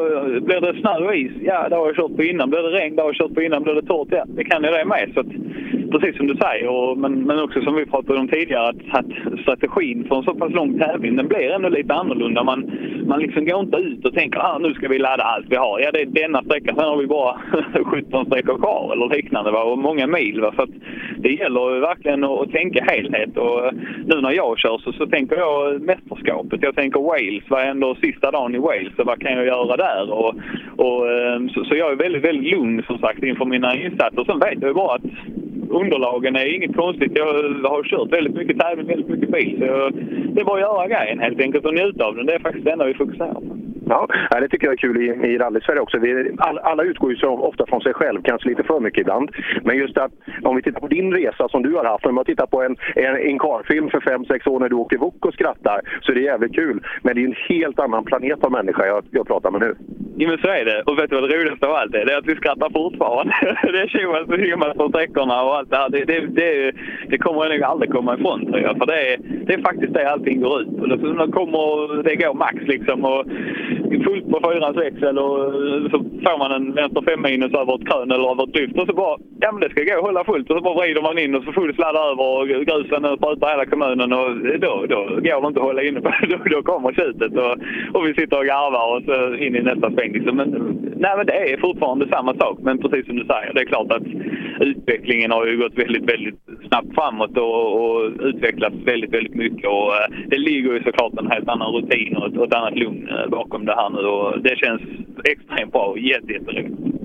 blir 0.43 0.61
det 0.61 0.79
snö 0.79 1.05
och 1.05 1.15
is? 1.15 1.31
Ja, 1.41 1.69
det 1.69 1.75
har 1.75 1.85
jag 1.85 1.95
kört 1.95 2.15
på 2.15 2.23
innan. 2.23 2.49
Blir 2.49 2.63
det 2.63 2.77
regn? 2.77 2.95
Det 2.95 3.01
har 3.01 3.09
jag 3.09 3.15
kört 3.15 3.33
på 3.33 3.41
innan. 3.41 3.63
Blir 3.63 3.73
det 3.73 3.81
torrt? 3.81 4.07
Ja, 4.11 4.23
det 4.27 4.43
kan 4.43 4.63
jag 4.63 4.73
det 4.73 4.85
med. 4.85 5.11
Så 5.13 5.19
att, 5.19 5.27
precis 5.93 6.17
som 6.17 6.27
du 6.27 6.35
säger, 6.35 6.67
och, 6.67 6.97
men, 6.97 7.23
men 7.23 7.39
också 7.39 7.61
som 7.61 7.75
vi 7.75 7.85
pratade 7.85 8.19
om 8.19 8.27
tidigare, 8.27 8.69
att, 8.69 8.75
att 8.99 9.39
strategin 9.41 10.05
för 10.07 10.15
en 10.15 10.23
så 10.23 10.35
pass 10.35 10.53
lång 10.53 10.79
tävling 10.79 11.15
den 11.15 11.27
blir 11.27 11.51
ändå 11.51 11.69
lite 11.69 11.93
annorlunda. 11.93 12.43
Man, 12.43 12.71
man 13.07 13.19
liksom 13.19 13.45
går 13.45 13.59
inte 13.59 13.77
ut 13.77 14.05
och 14.05 14.13
tänker 14.13 14.39
ah, 14.39 14.57
nu 14.57 14.73
ska 14.73 14.87
vi 14.87 14.99
ladda 14.99 15.23
allt 15.23 15.45
vi 15.49 15.55
har. 15.55 15.79
Ja, 15.79 15.91
det 15.91 16.01
är 16.01 16.05
denna 16.05 16.43
sträcka. 16.43 16.75
Sen 16.75 16.83
har 16.83 16.97
vi 16.97 17.07
bara 17.07 17.41
17 17.85 18.25
sträckor 18.25 18.57
kvar 18.57 18.93
eller 18.93 19.15
liknande 19.15 19.51
va? 19.51 19.63
och 19.63 19.77
många 19.77 20.07
mil. 20.07 20.41
Va? 20.41 20.53
Så 20.55 20.61
att 20.61 20.69
det 21.17 21.29
gäller 21.29 21.79
verkligen 21.79 22.23
att, 22.23 22.41
att 22.41 22.51
tänka 22.51 22.83
helhet. 22.83 23.37
Och 23.37 23.65
eh, 23.65 23.71
nu 24.05 24.21
när 24.21 24.31
jag 24.31 24.59
kör 24.59 24.77
så, 24.77 24.91
så 24.91 25.05
tänker 25.07 25.35
jag 25.35 25.81
mästerskapet. 25.81 26.63
Jag 26.63 26.75
tänker 26.75 26.99
Wales. 26.99 27.43
Vad 27.49 27.59
händer 27.59 27.83
ändå 27.83 27.95
sista 27.95 28.31
dagen 28.31 28.55
i 28.55 28.57
Wales? 28.57 28.97
Och 28.97 29.05
vad 29.05 29.19
kan 29.19 29.33
jag 29.33 29.45
göra 29.45 29.77
där? 29.77 30.11
Och, 30.11 30.35
och, 30.77 31.11
eh, 31.11 31.47
så, 31.53 31.65
så 31.65 31.75
jag 31.75 31.91
är 31.91 31.95
väldigt, 31.95 32.23
väldigt 32.23 32.53
lugn 32.53 32.83
som 32.87 32.97
sagt 32.97 33.23
inför 33.23 33.45
mina 33.45 33.75
insatser. 33.75 34.23
Sen 34.23 34.39
vet 34.39 34.61
jag 34.61 34.67
ju 34.67 34.73
bara 34.73 34.95
att 34.95 35.01
underlagen 35.83 36.35
är 36.35 36.55
inget 36.55 36.75
konstigt. 36.75 37.11
Jag 37.15 37.25
har 37.73 37.83
kört 37.83 38.13
väldigt 38.13 38.35
mycket 38.35 38.59
tävling, 38.59 38.87
väldigt 38.87 39.09
mycket 39.09 39.31
bil. 39.31 39.55
Så 39.59 39.89
det 40.33 40.41
är 40.41 40.45
bara 40.45 40.55
att 40.55 40.69
göra 40.69 40.87
grejen 40.87 41.19
helt 41.19 41.41
enkelt 41.41 41.65
och 41.65 41.73
njuta 41.73 42.05
av 42.05 42.15
den. 42.15 42.25
Det 42.25 42.33
är 42.33 42.39
faktiskt 42.39 42.65
det 42.65 42.71
enda 42.71 42.85
vi 42.85 42.93
fokuserar 42.93 43.33
på. 43.33 43.57
Ja, 43.89 44.07
det 44.39 44.47
tycker 44.47 44.67
jag 44.67 44.73
är 44.73 44.77
kul 44.77 44.97
i, 44.97 45.05
i 45.05 45.37
rally-Sverige 45.37 45.79
också. 45.79 45.97
Vi, 45.97 46.31
all, 46.37 46.59
alla 46.59 46.83
utgår 46.83 47.11
ju 47.11 47.17
så 47.17 47.29
ofta 47.29 47.65
från 47.65 47.81
sig 47.81 47.93
själv, 47.93 48.21
kanske 48.23 48.49
lite 48.49 48.63
för 48.63 48.79
mycket 48.79 49.01
ibland. 49.01 49.31
Men 49.63 49.77
just 49.77 49.97
att 49.97 50.11
om 50.43 50.55
vi 50.55 50.61
tittar 50.61 50.79
på 50.79 50.87
din 50.87 51.13
resa 51.13 51.49
som 51.49 51.63
du 51.63 51.73
har 51.75 51.85
haft, 51.85 52.05
om 52.05 52.17
jag 52.17 52.25
tittar 52.25 52.45
på 52.45 52.61
en, 52.63 52.75
en, 52.95 53.15
en 53.15 53.39
karfilm 53.39 53.89
för 53.89 53.99
fem 53.99 54.25
sex 54.25 54.47
år 54.47 54.59
när 54.59 54.69
du 54.69 54.75
åker 54.75 54.97
wok 54.97 55.25
och 55.25 55.33
skrattar, 55.33 55.81
så 56.01 56.11
är 56.11 56.15
det 56.15 56.21
jävligt 56.21 56.55
kul. 56.55 56.83
Men 57.01 57.15
det 57.15 57.21
är 57.21 57.25
en 57.25 57.35
helt 57.49 57.79
annan 57.79 58.03
planet 58.03 58.43
av 58.43 58.51
människa 58.51 58.85
jag, 58.85 59.03
jag 59.11 59.27
pratar 59.27 59.51
med 59.51 59.61
nu. 59.61 59.75
Ja, 60.17 60.29
men 60.29 60.37
så 60.37 60.47
är 60.47 60.65
det. 60.65 60.83
Och 60.85 60.99
vet 60.99 61.09
du 61.09 61.15
vad 61.21 61.29
det 61.29 61.37
roligaste 61.37 61.67
av 61.67 61.75
allt 61.75 61.95
är? 61.95 62.05
Det 62.05 62.13
är 62.13 62.17
att 62.17 62.25
vi 62.25 62.35
skrattar 62.35 62.69
fortfarande. 62.69 63.33
det 63.73 63.79
är 63.79 63.87
tjoas 63.87 64.27
och 64.27 64.45
tjimmas 64.45 64.77
på 64.77 64.89
sträckorna 64.89 65.43
och 65.43 65.55
allt 65.57 65.69
det 65.69 65.77
här. 65.77 65.89
Det, 65.89 66.05
det, 66.05 66.19
det, 66.27 66.71
det 67.07 67.17
kommer 67.17 67.45
jag 67.45 67.51
nog 67.51 67.63
aldrig 67.63 67.91
komma 67.91 68.15
ifrån 68.15 68.45
tror 68.45 68.59
jag. 68.59 68.77
För 68.77 68.85
det 68.85 69.13
är, 69.13 69.17
det 69.45 69.53
är 69.53 69.61
faktiskt 69.61 69.93
det 69.93 70.11
allting 70.11 70.41
går 70.41 70.61
ut 70.61 70.77
på. 70.77 70.85
Det, 70.85 71.31
kommer, 71.31 72.03
det 72.03 72.15
går 72.15 72.33
max 72.33 72.55
liksom. 72.67 73.05
Och 73.05 73.25
fullt 74.05 74.29
på 74.31 74.39
fyrans 74.43 74.77
växel 74.77 75.17
och 75.19 75.53
så 75.91 75.97
får 76.25 76.37
man 76.37 76.51
en 76.51 76.73
vänster 76.73 77.01
fem 77.01 77.21
minus 77.21 77.53
över 77.53 77.75
ett 77.75 77.87
krön 77.89 78.11
eller 78.11 78.31
över 78.31 78.43
ett 78.43 78.55
lyft 78.55 78.79
och 78.79 78.87
så 78.87 78.93
bara, 78.93 79.17
ja 79.41 79.51
men 79.51 79.61
det 79.61 79.69
ska 79.69 79.83
gå 79.83 79.97
att 79.97 80.05
hålla 80.05 80.23
fullt 80.23 80.49
och 80.49 80.57
så 80.57 80.63
bara 80.63 80.79
vrider 80.79 81.01
man 81.01 81.17
in 81.17 81.35
och 81.35 81.43
så 81.43 81.51
full 81.51 81.75
sladd 81.75 81.95
över 81.95 82.27
och 82.37 82.47
grusen 82.47 83.17
sprutar 83.17 83.49
hela 83.49 83.65
kommunen 83.65 84.13
och 84.13 84.27
då, 84.65 84.85
då 84.93 84.99
går 85.25 85.41
det 85.41 85.47
inte 85.47 85.59
att 85.59 85.69
hålla 85.69 85.83
inne 85.83 86.01
på 86.01 86.11
då, 86.29 86.37
då 86.55 86.61
kommer 86.63 86.93
tjutet 86.93 87.33
och, 87.43 87.53
och 87.95 88.07
vi 88.07 88.13
sitter 88.13 88.37
och 88.39 88.45
garvar 88.45 88.87
och 88.95 89.03
så 89.07 89.35
in 89.35 89.55
i 89.55 89.61
nästa 89.61 89.91
sväng 90.03 90.13
liksom. 90.13 90.37
Men, 90.37 90.49
nej 90.95 91.11
men 91.17 91.25
det 91.25 91.33
är 91.33 91.57
fortfarande 91.57 92.07
samma 92.07 92.33
sak 92.33 92.59
men 92.61 92.77
precis 92.77 93.05
som 93.05 93.15
du 93.15 93.25
säger, 93.25 93.53
det 93.53 93.61
är 93.61 93.65
klart 93.65 93.91
att 93.91 94.03
utvecklingen 94.59 95.31
har 95.31 95.47
ju 95.47 95.57
gått 95.57 95.77
väldigt, 95.77 96.13
väldigt 96.13 96.39
snabbt 96.67 96.95
framåt 96.95 97.37
och, 97.37 97.81
och 97.81 98.11
utvecklats 98.19 98.75
väldigt, 98.85 99.13
väldigt 99.13 99.35
mycket 99.35 99.69
och 99.69 99.93
eh, 99.95 100.27
det 100.27 100.37
ligger 100.37 100.73
ju 100.73 100.83
såklart 100.83 101.13
en 101.19 101.31
helt 101.31 101.49
annan 101.49 101.73
rutin 101.73 102.17
och 102.17 102.27
ett, 102.27 102.37
och 102.37 102.45
ett 102.45 102.53
annat 102.53 102.75
lugn 102.75 103.09
eh, 103.09 103.29
bakom 103.29 103.65
det 103.65 103.75
här 103.75 103.89
nu 103.89 104.07
och 104.07 104.41
det 104.41 104.57
känns 104.57 104.81
extremt 105.23 105.71
bra 105.71 105.85
och 105.85 105.99
jätte. 105.99 106.33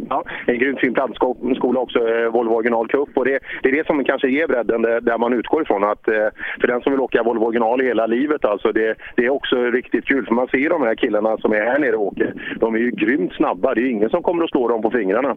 Ja, 0.08 0.24
en 0.46 0.58
grymt 0.58 0.80
fin 0.80 0.94
plantskola 0.94 1.80
också, 1.80 1.98
eh, 2.08 2.30
Volvo 2.30 2.54
Original 2.54 2.88
Cup. 2.88 3.08
Och 3.14 3.24
det, 3.24 3.38
det 3.62 3.68
är 3.68 3.72
det 3.72 3.86
som 3.86 4.04
kanske 4.04 4.28
ger 4.28 4.46
bredden 4.46 4.82
där, 4.82 5.00
där 5.00 5.18
man 5.18 5.32
utgår 5.32 5.62
ifrån. 5.62 5.84
Att, 5.84 6.08
eh, 6.08 6.28
för 6.60 6.68
den 6.68 6.80
som 6.80 6.92
vill 6.92 7.00
åka 7.00 7.22
Volvo 7.22 7.44
Original 7.44 7.80
hela 7.80 8.06
livet, 8.06 8.44
alltså, 8.44 8.72
det, 8.72 8.94
det 9.16 9.24
är 9.24 9.30
också 9.30 9.56
riktigt 9.56 10.04
kul. 10.04 10.26
För 10.26 10.34
man 10.34 10.48
ser 10.48 10.70
de 10.70 10.82
här 10.82 10.94
killarna 10.94 11.38
som 11.38 11.52
är 11.52 11.60
här 11.60 11.78
nere 11.78 11.96
och 11.96 12.06
åker. 12.06 12.34
De 12.60 12.74
är 12.74 12.78
ju 12.78 12.90
grymt 12.90 13.32
snabba. 13.32 13.74
Det 13.74 13.80
är 13.80 13.90
ingen 13.90 14.10
som 14.10 14.22
kommer 14.22 14.44
att 14.44 14.50
slå 14.50 14.68
dem 14.68 14.82
på 14.82 14.90
fingrarna 14.90 15.36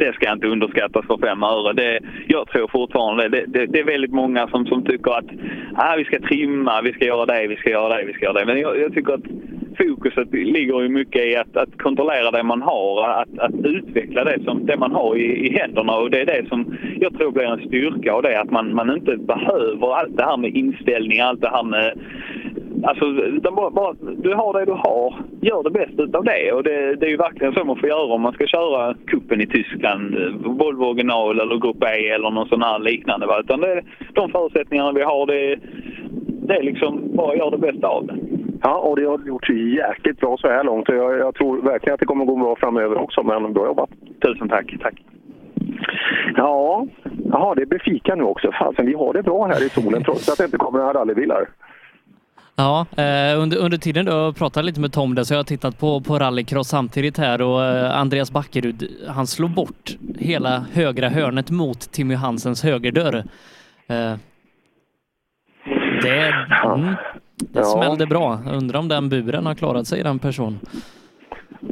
det 0.00 0.12
ska 0.14 0.32
inte 0.32 0.46
underskattas 0.46 1.06
för 1.06 1.18
fem 1.18 1.42
öre. 1.42 1.72
Det, 1.72 2.00
jag 2.26 2.48
tror 2.48 2.68
fortfarande 2.68 3.28
det, 3.28 3.44
det, 3.46 3.66
det 3.66 3.80
är 3.80 3.84
väldigt 3.84 4.12
många 4.12 4.48
som, 4.48 4.66
som 4.66 4.84
tycker 4.84 5.10
att 5.10 5.30
ah, 5.74 5.94
vi 5.96 6.04
ska 6.04 6.20
trimma, 6.20 6.82
vi 6.82 6.92
ska 6.92 7.04
göra 7.04 7.26
det, 7.26 7.46
vi 7.48 7.56
ska 7.56 7.70
göra 7.70 7.96
det, 7.96 8.04
vi 8.04 8.12
ska 8.12 8.24
göra 8.24 8.38
det. 8.40 8.46
Men 8.46 8.60
jag, 8.60 8.80
jag 8.80 8.94
tycker 8.94 9.12
att 9.12 9.26
fokuset 9.78 10.32
ligger 10.32 10.80
ju 10.80 10.88
mycket 10.88 11.24
i 11.24 11.36
att, 11.36 11.56
att 11.56 11.78
kontrollera 11.78 12.30
det 12.30 12.42
man 12.42 12.62
har, 12.62 13.08
att, 13.08 13.38
att 13.38 13.54
utveckla 13.64 14.24
det, 14.24 14.44
som, 14.44 14.66
det 14.66 14.76
man 14.76 14.92
har 14.92 15.16
i, 15.16 15.46
i 15.46 15.58
händerna. 15.58 15.92
Och 15.92 16.10
det 16.10 16.20
är 16.20 16.26
det 16.26 16.48
som 16.48 16.76
jag 17.00 17.18
tror 17.18 17.32
blir 17.32 17.44
en 17.44 17.68
styrka 17.68 18.14
och 18.14 18.22
det 18.22 18.34
är 18.34 18.40
att 18.40 18.50
man, 18.50 18.74
man 18.74 18.96
inte 18.96 19.16
behöver 19.16 19.94
allt 19.96 20.16
det 20.16 20.24
här 20.24 20.36
med 20.36 20.56
inställning, 20.56 21.20
allt 21.20 21.40
det 21.40 21.50
här 21.50 21.62
med 21.62 21.98
Alltså, 22.82 23.04
de 23.40 23.54
bara, 23.54 23.70
bara, 23.70 23.94
du 24.00 24.34
har 24.34 24.58
det 24.58 24.64
du 24.64 24.72
har. 24.72 25.14
Gör 25.40 25.62
det 25.62 25.70
bästa 25.70 26.18
av 26.18 26.24
det. 26.24 26.52
Och 26.52 26.62
det, 26.62 26.96
det 26.96 27.06
är 27.06 27.10
ju 27.10 27.16
verkligen 27.16 27.54
så 27.54 27.64
man 27.64 27.76
får 27.76 27.88
göra 27.88 28.14
om 28.14 28.20
man 28.20 28.32
ska 28.32 28.46
köra 28.46 28.94
kuppen 29.06 29.40
i 29.40 29.46
Tyskland. 29.46 30.16
Volvo 30.44 30.84
original 30.84 31.40
eller 31.40 31.56
Grupp 31.56 31.82
E 31.82 32.08
eller 32.08 32.30
någon 32.30 32.48
sån 32.48 32.62
här 32.62 32.78
liknande. 32.78 33.26
Va? 33.26 33.40
Utan 33.40 33.60
det, 33.60 33.82
de 34.12 34.30
förutsättningarna 34.30 34.92
vi 34.92 35.02
har, 35.02 35.26
det, 35.26 35.56
det 36.46 36.56
är 36.56 36.62
liksom 36.62 37.16
bara 37.16 37.36
gör 37.36 37.50
det 37.50 37.58
bästa 37.58 37.88
av 37.88 38.06
det. 38.06 38.14
Ja, 38.62 38.78
och 38.78 38.96
det 38.96 39.04
har 39.04 39.26
gjort 39.26 39.50
jäkligt 39.50 40.20
bra 40.20 40.36
så 40.36 40.48
här 40.48 40.64
långt. 40.64 40.88
Jag, 40.88 41.18
jag 41.18 41.34
tror 41.34 41.62
verkligen 41.62 41.94
att 41.94 42.00
det 42.00 42.06
kommer 42.06 42.24
gå 42.24 42.36
bra 42.36 42.56
framöver 42.56 42.98
också, 42.98 43.22
men 43.22 43.52
bra 43.52 43.66
jobbat. 43.66 43.90
Tusen 44.22 44.48
tack. 44.48 44.74
tack. 44.80 45.02
Ja, 46.36 46.86
Jaha, 47.32 47.54
det 47.54 47.66
blir 47.66 47.78
fika 47.78 48.14
nu 48.14 48.24
också. 48.24 48.52
Fasen, 48.52 48.86
vi 48.86 48.94
har 48.94 49.12
det 49.12 49.22
bra 49.22 49.46
här 49.46 49.66
i 49.66 49.68
solen 49.68 50.04
trots 50.04 50.28
att 50.28 50.38
det 50.38 50.44
inte 50.44 50.56
kommer 50.56 50.78
några 50.78 50.92
rallybilar. 50.92 51.48
Ja, 52.60 52.86
eh, 52.96 53.40
under, 53.40 53.56
under 53.56 53.78
tiden 53.78 54.06
då 54.06 54.32
pratade 54.32 54.66
lite 54.66 54.80
med 54.80 54.92
Tom 54.92 55.14
där 55.14 55.24
så 55.24 55.34
har 55.34 55.38
jag 55.38 55.46
tittat 55.46 55.78
på, 55.78 56.00
på 56.00 56.18
rallycross 56.18 56.68
samtidigt 56.68 57.18
här 57.18 57.40
och 57.40 57.64
eh, 57.64 57.98
Andreas 57.98 58.30
Backerud, 58.30 58.90
han 59.08 59.26
slår 59.26 59.48
bort 59.48 59.96
hela 60.18 60.64
högra 60.72 61.08
hörnet 61.08 61.50
mot 61.50 61.80
Timmy 61.92 62.14
Hansens 62.14 62.62
högerdörr. 62.62 63.24
Eh, 63.86 64.14
det 66.02 66.32
mm, 66.64 66.94
det 67.36 67.64
smällde 67.64 68.06
bra. 68.06 68.40
Undrar 68.52 68.78
om 68.78 68.88
den 68.88 69.08
buren 69.08 69.46
har 69.46 69.54
klarat 69.54 69.86
sig, 69.86 70.02
den 70.02 70.18
personen. 70.18 70.58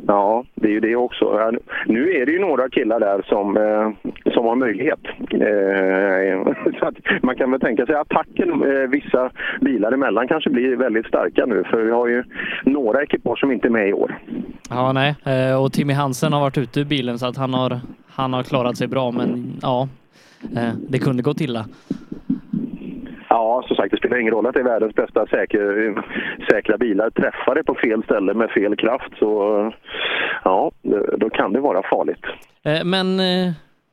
Ja, 0.07 0.45
det 0.55 0.69
är 0.69 0.73
ju 0.73 0.81
det 0.81 0.97
också. 0.97 1.51
Nu- 1.87 2.13
är 2.13 2.27
det 2.27 2.33
ju 2.33 2.39
några 2.39 2.69
killar 2.69 3.01
där 3.01 3.23
som, 3.27 3.57
eh, 3.57 4.13
som 4.33 4.47
har 4.47 4.57
möjlighet. 4.57 5.01
Eh, 5.31 6.55
så 6.79 6.87
att 6.87 7.23
man 7.23 7.37
kan 7.37 7.51
väl 7.51 7.61
tänka 7.61 7.87
sig 7.87 7.95
att 7.95 8.01
attacken 8.13 8.49
eh, 8.63 8.89
vissa 8.89 9.31
bilar 9.61 9.93
emellan 9.93 10.29
kanske 10.29 10.51
blir 10.51 10.77
väldigt 10.77 11.07
starka 11.07 11.47
nu. 11.47 11.65
För 11.71 11.83
vi 11.83 11.91
har 11.91 12.09
ju 12.09 12.25
några 12.65 13.03
ekipage 13.03 13.41
som 13.41 13.53
inte 13.53 13.69
är 13.69 13.71
med 13.71 13.89
i 13.89 13.93
år. 13.93 14.19
Ja, 14.71 14.93
nej. 14.93 15.15
Och 15.57 15.73
Timmy 15.73 15.93
Hansen 15.93 16.33
har 16.33 16.41
varit 16.41 16.59
ute 16.59 16.81
ur 16.81 16.85
bilen 16.85 17.19
så 17.19 17.27
att 17.27 17.37
han 17.37 17.55
har, 17.55 17.81
han 18.09 18.33
har 18.33 18.43
klarat 18.43 18.77
sig 18.77 18.89
bra, 18.89 19.11
men 19.11 19.53
ja, 19.63 19.89
det 20.89 20.99
kunde 20.99 21.23
gått 21.23 21.41
illa. 21.41 21.65
Ja, 23.29 23.65
som 23.67 23.77
sagt, 23.77 23.91
det 23.91 23.97
spelar 23.97 24.19
ingen 24.19 24.35
roll 24.35 24.47
att 24.47 24.55
det 24.55 24.61
är 24.61 24.65
världens 24.65 24.95
bästa 24.95 25.27
säker, 25.27 25.95
säkra 26.51 26.79
bilar. 26.79 27.11
Träffar 27.11 27.55
det 27.55 27.65
på 27.65 27.75
fel 27.75 28.03
ställe 28.03 28.35
med 28.35 28.51
fel 28.51 28.77
kraft 28.77 29.13
så 29.19 29.73
ja, 30.45 30.71
då 31.17 31.31
kan 31.31 31.53
det 31.53 31.61
vara 31.61 31.83
farligt. 31.83 32.25
Eh, 32.65 32.85
men 32.85 33.21
eh, 33.21 33.53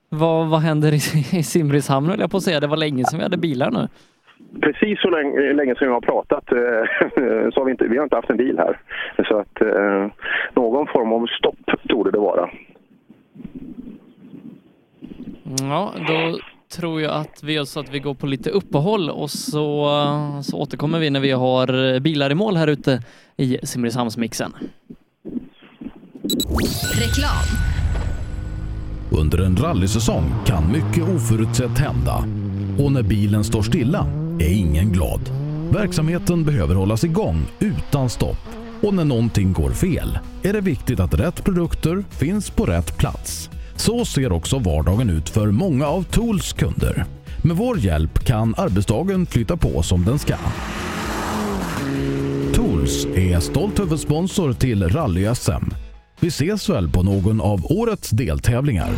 vad, 0.09 0.49
vad 0.49 0.59
händer 0.59 0.91
i, 0.91 0.95
i 1.39 1.43
Simrishamn 1.43 2.09
höll 2.09 2.19
jag 2.19 2.31
på 2.31 2.37
att 2.37 2.43
säga. 2.43 2.59
Det 2.59 2.67
var 2.67 2.77
länge 2.77 3.03
sedan 3.05 3.17
vi 3.19 3.23
hade 3.23 3.37
bilar 3.37 3.71
nu. 3.71 3.87
precis 4.61 5.01
så 5.01 5.09
länge, 5.09 5.53
länge 5.53 5.75
som 5.75 5.87
jag 5.87 5.93
har 5.93 6.01
pratat 6.01 6.51
eh, 6.51 7.49
så 7.53 7.59
har 7.59 7.65
vi 7.65 7.71
inte, 7.71 7.87
vi 7.87 7.97
har 7.97 8.03
inte 8.03 8.15
haft 8.15 8.29
en 8.29 8.37
bil 8.37 8.57
här. 8.57 8.79
Så 9.27 9.37
att 9.37 9.61
eh, 9.61 10.07
någon 10.53 10.87
form 10.87 11.13
av 11.13 11.27
stopp 11.27 11.87
torde 11.87 12.11
det 12.11 12.19
vara. 12.19 12.49
Ja, 15.61 15.93
då 16.07 16.39
tror 16.75 17.01
jag 17.01 17.11
att 17.11 17.43
vi 17.43 17.53
gör 17.53 17.65
så 17.65 17.79
att 17.79 17.89
vi 17.89 17.99
går 17.99 18.13
på 18.13 18.27
lite 18.27 18.49
uppehåll 18.49 19.09
och 19.09 19.31
så, 19.31 19.89
så 20.43 20.57
återkommer 20.57 20.99
vi 20.99 21.09
när 21.09 21.19
vi 21.19 21.31
har 21.31 21.99
bilar 21.99 22.31
i 22.31 22.35
mål 22.35 22.57
här 22.57 22.67
ute 22.67 23.03
i 23.37 23.57
Simrishamnsmixen. 23.63 24.53
Reklam. 26.93 27.45
Under 29.11 29.37
en 29.37 29.57
rallysäsong 29.57 30.33
kan 30.45 30.71
mycket 30.71 31.03
oförutsett 31.15 31.77
hända 31.77 32.23
och 32.79 32.91
när 32.91 33.03
bilen 33.03 33.43
står 33.43 33.61
stilla 33.61 34.07
är 34.39 34.53
ingen 34.53 34.91
glad. 34.91 35.21
Verksamheten 35.71 36.45
behöver 36.45 36.75
hållas 36.75 37.03
igång 37.03 37.45
utan 37.59 38.09
stopp 38.09 38.47
och 38.81 38.93
när 38.93 39.05
någonting 39.05 39.53
går 39.53 39.71
fel 39.71 40.19
är 40.43 40.53
det 40.53 40.61
viktigt 40.61 40.99
att 40.99 41.13
rätt 41.13 41.43
produkter 41.43 42.03
finns 42.09 42.49
på 42.49 42.65
rätt 42.65 42.97
plats. 42.97 43.49
Så 43.75 44.05
ser 44.05 44.31
också 44.31 44.59
vardagen 44.59 45.09
ut 45.09 45.29
för 45.29 45.51
många 45.51 45.87
av 45.87 46.03
Tools 46.03 46.53
kunder. 46.53 47.05
Med 47.43 47.57
vår 47.57 47.79
hjälp 47.79 48.25
kan 48.25 48.55
arbetsdagen 48.57 49.25
flytta 49.25 49.57
på 49.57 49.83
som 49.83 50.05
den 50.05 50.19
ska. 50.19 50.35
Tools 52.53 53.05
är 53.05 53.39
stolt 53.39 53.79
huvudsponsor 53.79 54.53
till 54.53 54.83
Rally-SM. 54.83 55.73
Vi 56.19 56.27
ses 56.27 56.69
väl 56.69 56.89
på 56.89 57.03
någon 57.03 57.41
av 57.41 57.65
årets 57.71 58.09
deltävlingar. 58.09 58.89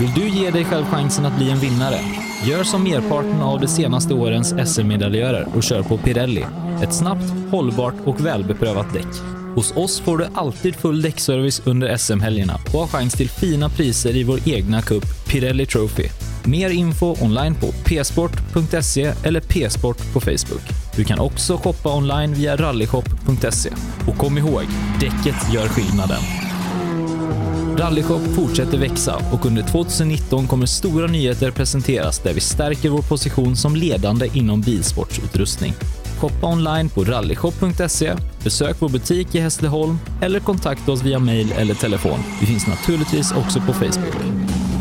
Vill 0.00 0.12
du 0.14 0.28
ge 0.28 0.50
dig 0.50 0.64
själv 0.64 0.84
chansen 0.84 1.26
att 1.26 1.36
bli 1.36 1.50
en 1.50 1.58
vinnare? 1.58 1.98
Gör 2.44 2.64
som 2.64 2.84
merparten 2.84 3.42
av 3.42 3.60
de 3.60 3.66
senaste 3.66 4.14
årens 4.14 4.54
SM-medaljörer 4.74 5.46
och 5.54 5.62
kör 5.62 5.82
på 5.82 5.98
Pirelli. 5.98 6.44
Ett 6.82 6.94
snabbt, 6.94 7.32
hållbart 7.50 7.94
och 8.04 8.26
välbeprövat 8.26 8.92
däck. 8.92 9.41
Hos 9.54 9.72
oss 9.76 10.00
får 10.00 10.18
du 10.18 10.26
alltid 10.34 10.76
full 10.76 11.02
däckservice 11.02 11.62
under 11.64 11.96
SM-helgerna 11.96 12.60
och 12.72 12.80
har 12.80 12.86
chans 12.86 13.14
till 13.14 13.30
fina 13.30 13.68
priser 13.68 14.16
i 14.16 14.24
vår 14.24 14.48
egna 14.48 14.82
cup 14.82 15.04
Pirelli 15.26 15.66
Trophy. 15.66 16.08
Mer 16.44 16.70
info 16.70 17.16
online 17.20 17.54
på 17.54 17.66
psport.se 17.66 19.12
eller 19.24 19.40
psport 19.40 20.12
på 20.12 20.20
Facebook. 20.20 20.62
Du 20.96 21.04
kan 21.04 21.18
också 21.18 21.56
shoppa 21.56 21.96
online 21.96 22.34
via 22.34 22.56
rallyshop.se. 22.56 23.70
Och 24.08 24.18
kom 24.18 24.38
ihåg, 24.38 24.62
däcket 25.00 25.54
gör 25.54 25.68
skillnaden. 25.68 26.22
Rallyshop 27.76 28.22
fortsätter 28.34 28.78
växa 28.78 29.16
och 29.32 29.46
under 29.46 29.62
2019 29.62 30.46
kommer 30.46 30.66
stora 30.66 31.06
nyheter 31.06 31.50
presenteras 31.50 32.18
där 32.18 32.34
vi 32.34 32.40
stärker 32.40 32.88
vår 32.88 33.02
position 33.02 33.56
som 33.56 33.76
ledande 33.76 34.30
inom 34.34 34.60
bilsportsutrustning. 34.60 35.74
Shoppa 36.22 36.46
online 36.46 36.88
på 36.88 37.04
rallyshop.se, 37.04 38.14
besök 38.44 38.76
vår 38.78 38.88
butik 38.88 39.34
i 39.34 39.40
Hässleholm 39.40 39.98
eller 40.20 40.40
kontakta 40.40 40.92
oss 40.92 41.02
via 41.02 41.18
mail 41.18 41.52
eller 41.52 41.74
telefon. 41.74 42.18
Vi 42.40 42.46
finns 42.46 42.66
naturligtvis 42.66 43.32
också 43.32 43.60
på 43.60 43.72
Facebook. 43.72 44.14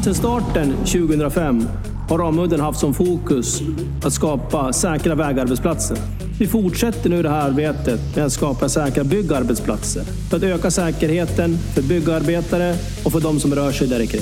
Sedan 0.03 0.13
starten 0.13 0.75
2005 0.77 1.67
har 2.09 2.17
Ramudden 2.17 2.59
haft 2.59 2.79
som 2.79 2.93
fokus 2.93 3.61
att 4.03 4.13
skapa 4.13 4.73
säkra 4.73 5.15
vägarbetsplatser. 5.15 5.97
Vi 6.39 6.47
fortsätter 6.47 7.09
nu 7.09 7.23
det 7.23 7.29
här 7.29 7.49
arbetet 7.49 8.15
med 8.15 8.25
att 8.25 8.33
skapa 8.33 8.69
säkra 8.69 9.03
byggarbetsplatser 9.03 10.03
för 10.29 10.37
att 10.37 10.43
öka 10.43 10.71
säkerheten 10.71 11.57
för 11.57 11.81
byggarbetare 11.81 12.75
och 13.05 13.11
för 13.11 13.21
de 13.21 13.39
som 13.39 13.55
rör 13.55 13.71
sig 13.71 13.87
där 13.87 14.05
kring. 14.05 14.21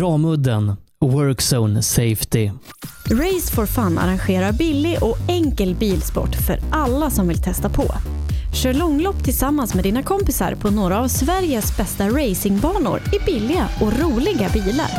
Ramudden 0.00 0.72
Workzone 1.00 1.82
Safety. 1.82 2.50
Race 3.10 3.54
for 3.54 3.66
Fun 3.66 3.98
arrangerar 3.98 4.52
billig 4.52 5.02
och 5.02 5.16
enkel 5.28 5.74
bilsport 5.74 6.34
för 6.46 6.60
alla 6.70 7.10
som 7.10 7.28
vill 7.28 7.42
testa 7.42 7.68
på. 7.68 7.84
Kör 8.54 8.74
långlopp 8.74 9.24
tillsammans 9.24 9.74
med 9.74 9.84
dina 9.84 10.02
kompisar 10.02 10.54
på 10.54 10.70
några 10.70 10.98
av 10.98 11.08
Sveriges 11.08 11.76
bästa 11.76 12.08
racingbanor 12.08 13.00
i 13.12 13.18
billiga 13.26 13.68
och 13.80 13.92
roliga 14.00 14.48
bilar. 14.48 14.90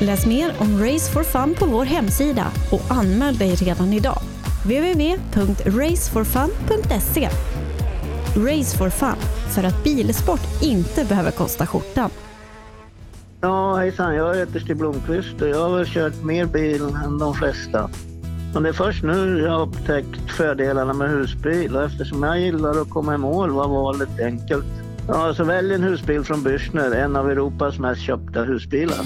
Läs 0.00 0.26
mer 0.26 0.54
om 0.58 0.84
Race 0.84 1.12
for 1.12 1.24
Fun 1.24 1.54
på 1.58 1.66
vår 1.66 1.84
hemsida 1.84 2.46
och 2.70 2.82
anmäl 2.90 3.38
dig 3.38 3.54
redan 3.54 3.92
idag. 3.92 4.18
www.raceforfun.se 4.64 7.28
Race 8.36 8.78
for 8.78 8.90
Fun, 8.90 9.16
för 9.54 9.64
att 9.64 9.84
bilsport 9.84 10.62
inte 10.62 11.04
behöver 11.04 11.30
kosta 11.30 11.66
skjortan. 11.66 12.10
Ja, 13.44 13.76
hejsan. 13.76 14.14
Jag 14.14 14.34
heter 14.36 14.60
Stig 14.60 14.76
Blomqvist 14.76 15.42
och 15.42 15.48
jag 15.48 15.68
har 15.68 15.76
väl 15.76 15.86
kört 15.86 16.22
mer 16.22 16.46
bil 16.46 16.82
än 17.04 17.18
de 17.18 17.34
flesta. 17.34 17.90
Men 18.54 18.62
det 18.62 18.68
är 18.68 18.72
först 18.72 19.02
nu 19.02 19.38
jag 19.38 19.50
har 19.50 19.62
upptäckt 19.62 20.30
fördelarna 20.36 20.92
med 20.92 21.10
husbil 21.10 21.76
och 21.76 21.82
eftersom 21.82 22.22
jag 22.22 22.40
gillar 22.40 22.80
att 22.80 22.90
komma 22.90 23.14
i 23.14 23.18
mål 23.18 23.50
var 23.50 23.68
valet 23.68 24.20
enkelt. 24.20 24.66
Ja, 25.08 25.34
så 25.34 25.44
välj 25.44 25.74
en 25.74 25.82
husbil 25.82 26.24
från 26.24 26.44
Bürstner, 26.44 26.94
en 26.94 27.16
av 27.16 27.30
Europas 27.30 27.78
mest 27.78 28.02
köpta 28.02 28.42
husbilar. 28.42 29.00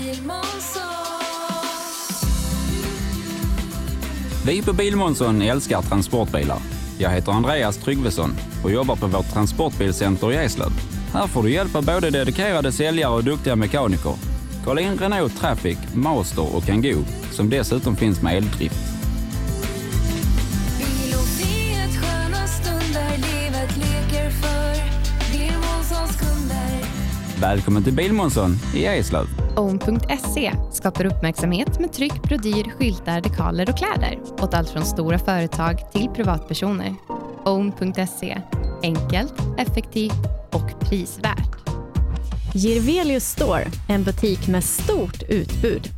Vi 4.47 4.63
på 4.63 4.73
Bilmånsson 4.73 5.43
älskar 5.43 5.83
transportbilar. 5.83 6.59
Jag 6.99 7.11
heter 7.11 7.33
Andreas 7.33 7.77
Tryggvesson 7.77 8.31
och 8.65 8.71
jobbar 8.71 8.97
på 8.97 9.07
vårt 9.07 9.33
transportbilcenter 9.33 10.33
i 10.33 10.37
Eslöv. 10.37 10.96
Här 11.17 11.27
får 11.27 11.43
du 11.43 11.53
hjälp 11.53 11.75
av 11.75 11.85
både 11.85 12.11
dedikerade 12.11 12.73
säljare 12.73 13.15
och 13.15 13.25
duktiga 13.25 13.57
mekaniker. 13.57 14.15
Kolla 14.65 14.81
in 14.81 14.99
Renault 14.99 15.41
Traffic, 15.41 15.79
Master 15.95 16.57
och 16.57 16.65
Kangoo 16.65 17.05
som 17.33 17.51
dessutom 17.51 17.97
finns 17.97 18.23
med 18.23 18.37
eldrift. 18.37 18.77
Välkommen 27.41 27.85
till 27.85 27.93
Bilmånsson 27.93 28.51
i 28.75 28.85
Eslöv. 28.87 29.27
Own.se 29.57 30.53
skapar 30.73 31.05
uppmärksamhet 31.05 31.81
med 31.81 31.93
tryck, 31.93 32.23
brodyr, 32.23 32.73
skyltar, 32.79 33.21
dekaler 33.21 33.71
och 33.71 33.79
kläder 33.79 34.19
åt 34.41 34.55
allt 34.55 34.71
från 34.71 34.85
stora 34.85 35.19
företag 35.19 35.93
till 35.93 36.09
privatpersoner. 36.09 36.95
Own.se 37.45 38.43
enkelt, 38.83 39.35
effektivt 39.59 40.36
och 40.57 40.81
prisvärt. 40.81 41.69
Girvelius 42.55 43.25
Store, 43.25 43.67
en 43.89 44.05
butik 44.05 44.49
med 44.49 44.65
stort 44.65 45.23
utbud. 45.29 45.89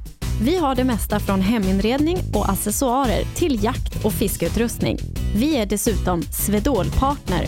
Vi 0.43 0.59
har 0.59 0.75
det 0.75 0.85
mesta 0.85 1.21
från 1.21 1.41
heminredning 1.41 2.19
och 2.35 2.49
accessoarer 2.49 3.23
till 3.35 3.65
jakt 3.65 4.05
och 4.05 4.13
fiskeutrustning. 4.13 4.99
Vi 5.35 5.57
är 5.57 5.67
dessutom 5.67 6.23
Swedol-partner. 6.23 7.47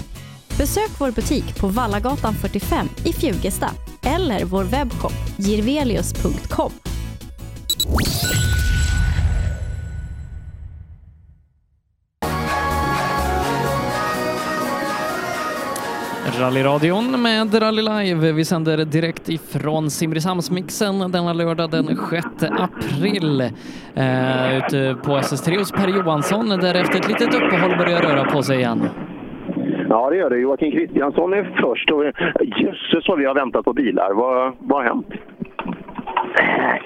Besök 0.59 0.91
vår 0.99 1.11
butik 1.11 1.57
på 1.57 1.67
Vallagatan 1.67 2.35
45 2.35 2.89
i 3.05 3.13
Fjugesta 3.13 3.71
eller 4.03 4.45
vår 4.45 4.65
webbshop 4.65 5.15
girvelius.com. 5.37 6.73
Rallyradion 16.41 17.23
med 17.23 17.63
Rally 17.63 17.83
Live. 17.83 18.33
Vi 18.33 18.45
sänder 18.45 18.85
direkt 18.85 19.29
ifrån 19.29 19.91
Simrishamnsmixen 19.91 21.13
denna 21.13 21.33
lördag 21.33 21.71
den 21.71 21.87
6 21.87 22.27
april. 22.43 23.41
Eh, 23.95 24.57
ute 24.59 24.97
på 25.05 25.11
SS3 25.11 25.59
hos 25.59 25.73
Per 25.73 25.89
Johansson 25.89 26.49
där 26.49 26.75
efter 26.75 26.99
ett 26.99 27.09
litet 27.09 27.35
uppehåll 27.35 27.79
börjar 27.79 28.03
röra 28.03 28.25
på 28.25 28.43
sig 28.43 28.59
igen. 28.59 28.89
Ja, 29.89 30.11
det 30.11 30.17
gör 30.17 30.31
det. 30.31 30.39
Joakim 30.39 30.73
Kristiansson 30.73 31.33
är 31.33 31.57
först. 31.61 31.91
Och, 31.91 32.05
jösses 32.45 33.09
vad 33.09 33.19
vi 33.19 33.25
har 33.25 33.35
väntat 33.35 33.65
på 33.65 33.73
bilar. 33.73 34.13
Vad, 34.15 34.57
vad 34.59 34.83
har 34.83 34.89
hänt? 34.89 35.09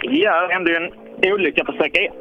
Ja, 0.02 0.46
det 0.46 0.52
hände 0.54 0.70
ju 0.70 0.76
en 0.76 1.32
olycka 1.32 1.64
på 1.64 1.72
sträcka 1.72 2.00
1. 2.00 2.12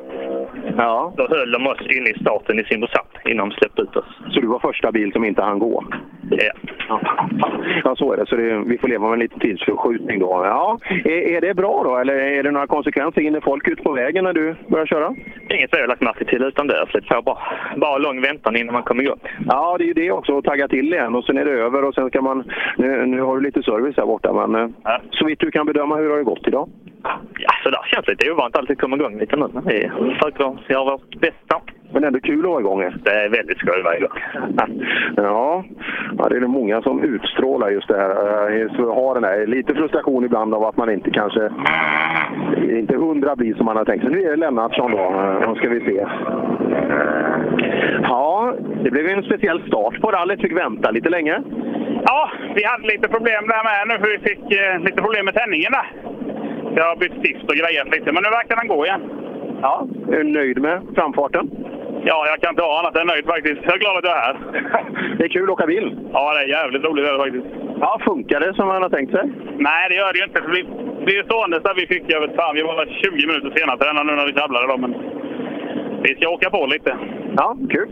Ja. 0.78 1.14
Då 1.18 1.28
höll 1.30 1.52
de 1.52 1.68
oss 1.68 1.82
inne 1.82 2.10
i 2.10 2.20
starten 2.22 2.60
i 2.60 2.64
Simrishamn 2.64 3.08
innan 3.26 3.50
de 3.50 3.56
släppte 3.56 3.82
ut 3.82 3.96
oss. 3.96 4.06
Så 4.32 4.40
du 4.40 4.48
var 4.48 4.60
första 4.60 4.92
bil 4.92 5.12
som 5.12 5.26
inte 5.26 5.42
hann 5.42 5.60
gå? 5.60 5.84
Ja. 6.30 7.00
Ja, 7.84 7.96
så 7.96 8.14
är 8.14 8.18
det. 8.18 8.26
Så 8.26 8.36
det, 8.36 8.64
vi 8.68 8.78
får 8.78 8.88
leva 8.88 9.10
med 9.10 9.20
lite 9.20 9.40
tidsförskjutning 9.40 10.20
då. 10.20 10.42
Ja. 10.46 10.80
Är, 11.06 11.36
är 11.36 11.42
det 11.42 11.54
bra 11.54 11.82
då, 11.84 11.98
eller 11.98 12.14
är 12.16 12.44
det 12.44 12.52
några 12.52 12.68
konsekvenser? 12.68 13.22
Hinner 13.22 13.42
folk 13.42 13.68
ut 13.68 13.84
på 13.84 13.92
vägen 13.92 14.24
när 14.24 14.34
du 14.34 14.56
börjar 14.68 14.86
köra? 14.86 15.16
Inget 15.50 15.74
vi 15.74 15.82
har 15.82 15.88
lagt 15.88 16.02
märke 16.02 16.26
till 16.26 16.44
utan 16.44 16.68
det 16.68 16.76
är 16.76 17.22
bara, 17.22 17.38
bara 17.76 17.98
lång 17.98 18.22
väntan 18.22 18.56
innan 18.56 18.74
man 18.74 18.84
kommer 18.84 19.04
igång. 19.04 19.20
Ja, 19.48 19.76
det 19.78 19.84
är 19.84 19.88
ju 19.88 19.94
det 19.94 20.12
också. 20.12 20.38
Att 20.38 20.46
tagga 20.46 20.68
till 20.68 20.94
igen 20.94 21.16
och 21.16 21.24
sen 21.26 21.38
är 21.38 21.46
det 21.46 21.52
över 21.52 21.86
och 21.86 21.94
sen 21.94 22.10
ska 22.10 22.22
man... 22.22 22.44
Nu, 22.78 23.06
nu 23.06 23.22
har 23.22 23.36
du 23.36 23.42
lite 23.42 23.64
service 23.64 23.98
här 23.98 24.06
borta, 24.06 24.48
men 24.48 24.74
Ja. 24.84 25.00
så 25.12 25.26
vitt 25.26 25.40
du 25.40 25.52
kan 25.52 25.66
bedöma, 25.66 25.96
hur 25.96 26.10
har 26.10 26.18
det 26.18 26.24
gått 26.24 26.48
idag? 26.48 26.70
Ja, 27.40 27.52
så 27.64 27.70
där 27.70 27.80
känns 27.86 28.08
lite 28.08 28.32
ovant 28.32 28.56
att 28.56 28.60
alltid 28.60 28.80
komma 28.80 28.96
igång 28.96 29.20
lite 29.20 29.36
nu. 29.36 29.48
Men 29.54 29.64
vi 29.66 29.92
försöker 30.14 30.58
göra 30.70 30.84
vårt 30.84 31.16
bästa. 31.16 31.62
Men 31.94 32.04
ändå 32.04 32.20
kul 32.20 32.40
att 32.40 32.52
vara 32.52 32.60
igång. 32.60 32.80
Det 33.04 33.12
är 33.12 33.30
väldigt 33.30 33.58
skoj 33.58 33.80
att 33.80 33.86
vara 33.86 33.98
igång. 33.98 34.20
Ja, 35.16 35.64
ja 36.18 36.30
det 36.30 36.36
är 36.36 36.40
nog 36.40 36.50
många 36.50 36.82
som 36.82 37.04
utstrålar 37.04 37.70
just 37.70 37.88
det 37.88 37.98
här. 37.98 38.76
Så 38.76 38.94
har 38.94 39.16
den 39.16 39.24
här 39.24 39.48
lite 39.48 39.76
frustration 39.76 40.26
ibland 40.26 40.54
av 40.54 40.64
att 40.64 40.78
man 40.78 40.90
inte 40.90 41.12
kanske 41.12 41.50
inte 42.80 42.96
hundra 42.96 43.36
blir 43.36 43.54
som 43.54 43.66
man 43.66 43.78
har 43.78 43.86
tänkt 43.86 44.06
sig. 44.06 44.12
Nu 44.12 44.22
är 44.22 44.30
det 44.30 44.36
Lennartsson 44.36 44.92
då. 44.92 45.38
Då 45.46 45.56
ska 45.56 45.70
vi 45.70 45.80
se. 45.80 46.06
Ja, 48.04 48.54
det 48.84 48.92
blev 48.92 49.08
en 49.08 49.24
speciell 49.24 49.68
start 49.68 50.02
på 50.02 50.12
rallyt. 50.12 50.42
Fick 50.42 50.58
vänta 50.58 50.92
lite 50.92 51.10
länge. 51.10 51.42
Ja, 52.06 52.32
vi 52.56 52.64
hade 52.64 52.88
lite 52.88 53.08
problem 53.08 53.48
där 53.48 53.64
med 53.64 53.88
nu. 53.88 54.06
för 54.06 54.12
Vi 54.12 54.30
fick 54.30 54.60
eh, 54.60 54.80
lite 54.80 55.02
problem 55.02 55.26
med 55.26 55.34
tändningen 55.34 55.72
där. 55.72 56.14
Jag 56.76 56.84
har 56.90 56.96
bytt 56.96 57.18
stift 57.20 57.44
och 57.50 57.56
grejat 57.56 57.90
lite, 57.96 58.12
men 58.12 58.24
nu 58.24 58.30
verkar 58.30 58.56
den 58.56 58.68
gå 58.68 58.86
igen. 58.86 59.02
Ja, 59.62 59.88
är 60.12 60.18
du 60.18 60.24
nöjd 60.24 60.62
med 60.62 60.82
framfarten? 60.96 61.50
Ja, 62.06 62.28
jag 62.28 62.42
kan 62.42 62.50
inte 62.50 62.62
vara 62.62 62.80
annat 62.80 62.98
än 62.98 63.08
nöjd 63.08 63.26
faktiskt. 63.26 63.62
Jag 63.64 63.74
är 63.76 63.80
glad 63.80 63.98
att 63.98 64.10
jag 64.10 64.18
är 64.18 64.22
här. 64.28 64.36
Det 65.18 65.24
är 65.24 65.30
kul 65.30 65.44
att 65.44 65.50
åka 65.50 65.66
bil. 65.66 65.98
Ja, 66.14 66.34
det 66.34 66.40
är 66.40 66.48
jävligt 66.48 66.84
roligt 66.84 67.06
det 67.06 67.18
faktiskt. 67.18 67.46
Ja, 67.80 68.00
funkar 68.06 68.40
det 68.40 68.54
som 68.54 68.68
man 68.68 68.82
har 68.82 68.90
tänkt 68.90 69.12
sig? 69.12 69.26
Nej, 69.58 69.90
det 69.90 69.96
gör 69.96 70.14
det 70.14 70.20
ju 70.20 70.26
inte. 70.26 70.42
För 70.42 70.52
vi 70.52 70.64
blir 71.06 71.24
stående 71.24 71.60
där 71.60 71.74
vi 71.76 71.88
fick, 71.88 72.04
jag 72.08 72.22
vet 72.22 72.36
fan, 72.36 72.56
vi 72.56 72.62
var 72.62 72.86
20 72.86 73.28
minuter 73.28 73.60
sena 73.60 73.78
till 73.78 73.88
denna 73.88 74.04
nu 74.04 74.16
när 74.16 74.26
vi 74.26 74.34
sjabblade 74.34 74.68
då, 74.68 74.78
men 74.78 74.96
vi 76.04 76.16
ska 76.16 76.30
åka 76.30 76.50
på 76.50 76.66
lite. 76.66 76.98
Ja, 77.38 77.58
kul. 77.70 77.90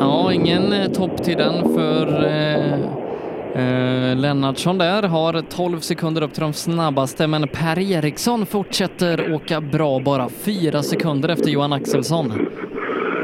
Ja, 0.00 0.32
ingen 0.32 0.72
eh, 0.72 0.88
topp 1.00 1.16
till 1.24 1.36
den 1.36 1.56
för 1.74 2.06
eh, 2.26 3.07
eh, 3.54 4.16
Lennartsson 4.16 4.78
där. 4.78 5.02
Har 5.02 5.42
12 5.42 5.78
sekunder 5.78 6.22
upp 6.22 6.32
till 6.32 6.42
de 6.42 6.52
snabbaste, 6.52 7.26
men 7.26 7.48
Per 7.48 7.78
Eriksson 7.92 8.46
fortsätter 8.46 9.34
åka 9.34 9.60
bra, 9.60 10.00
bara 10.00 10.28
fyra 10.28 10.82
sekunder 10.82 11.28
efter 11.28 11.50
Johan 11.50 11.72
Axelsson. 11.72 12.32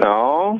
Ja. 0.02 0.58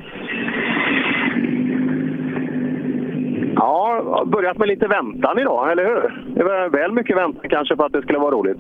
Ja, 3.57 4.02
har 4.05 4.25
börjat 4.25 4.59
med 4.59 4.68
lite 4.68 4.86
väntan 4.86 5.39
idag, 5.39 5.73
eller 5.73 5.84
hur? 5.84 6.25
Det 6.36 6.44
var 6.44 6.68
väl 6.68 6.93
mycket 6.93 7.17
väntan 7.17 7.51
kanske 7.51 7.76
för 7.76 7.86
att 7.86 7.93
det 7.93 8.02
skulle 8.02 8.18
vara 8.18 8.34
roligt. 8.34 8.59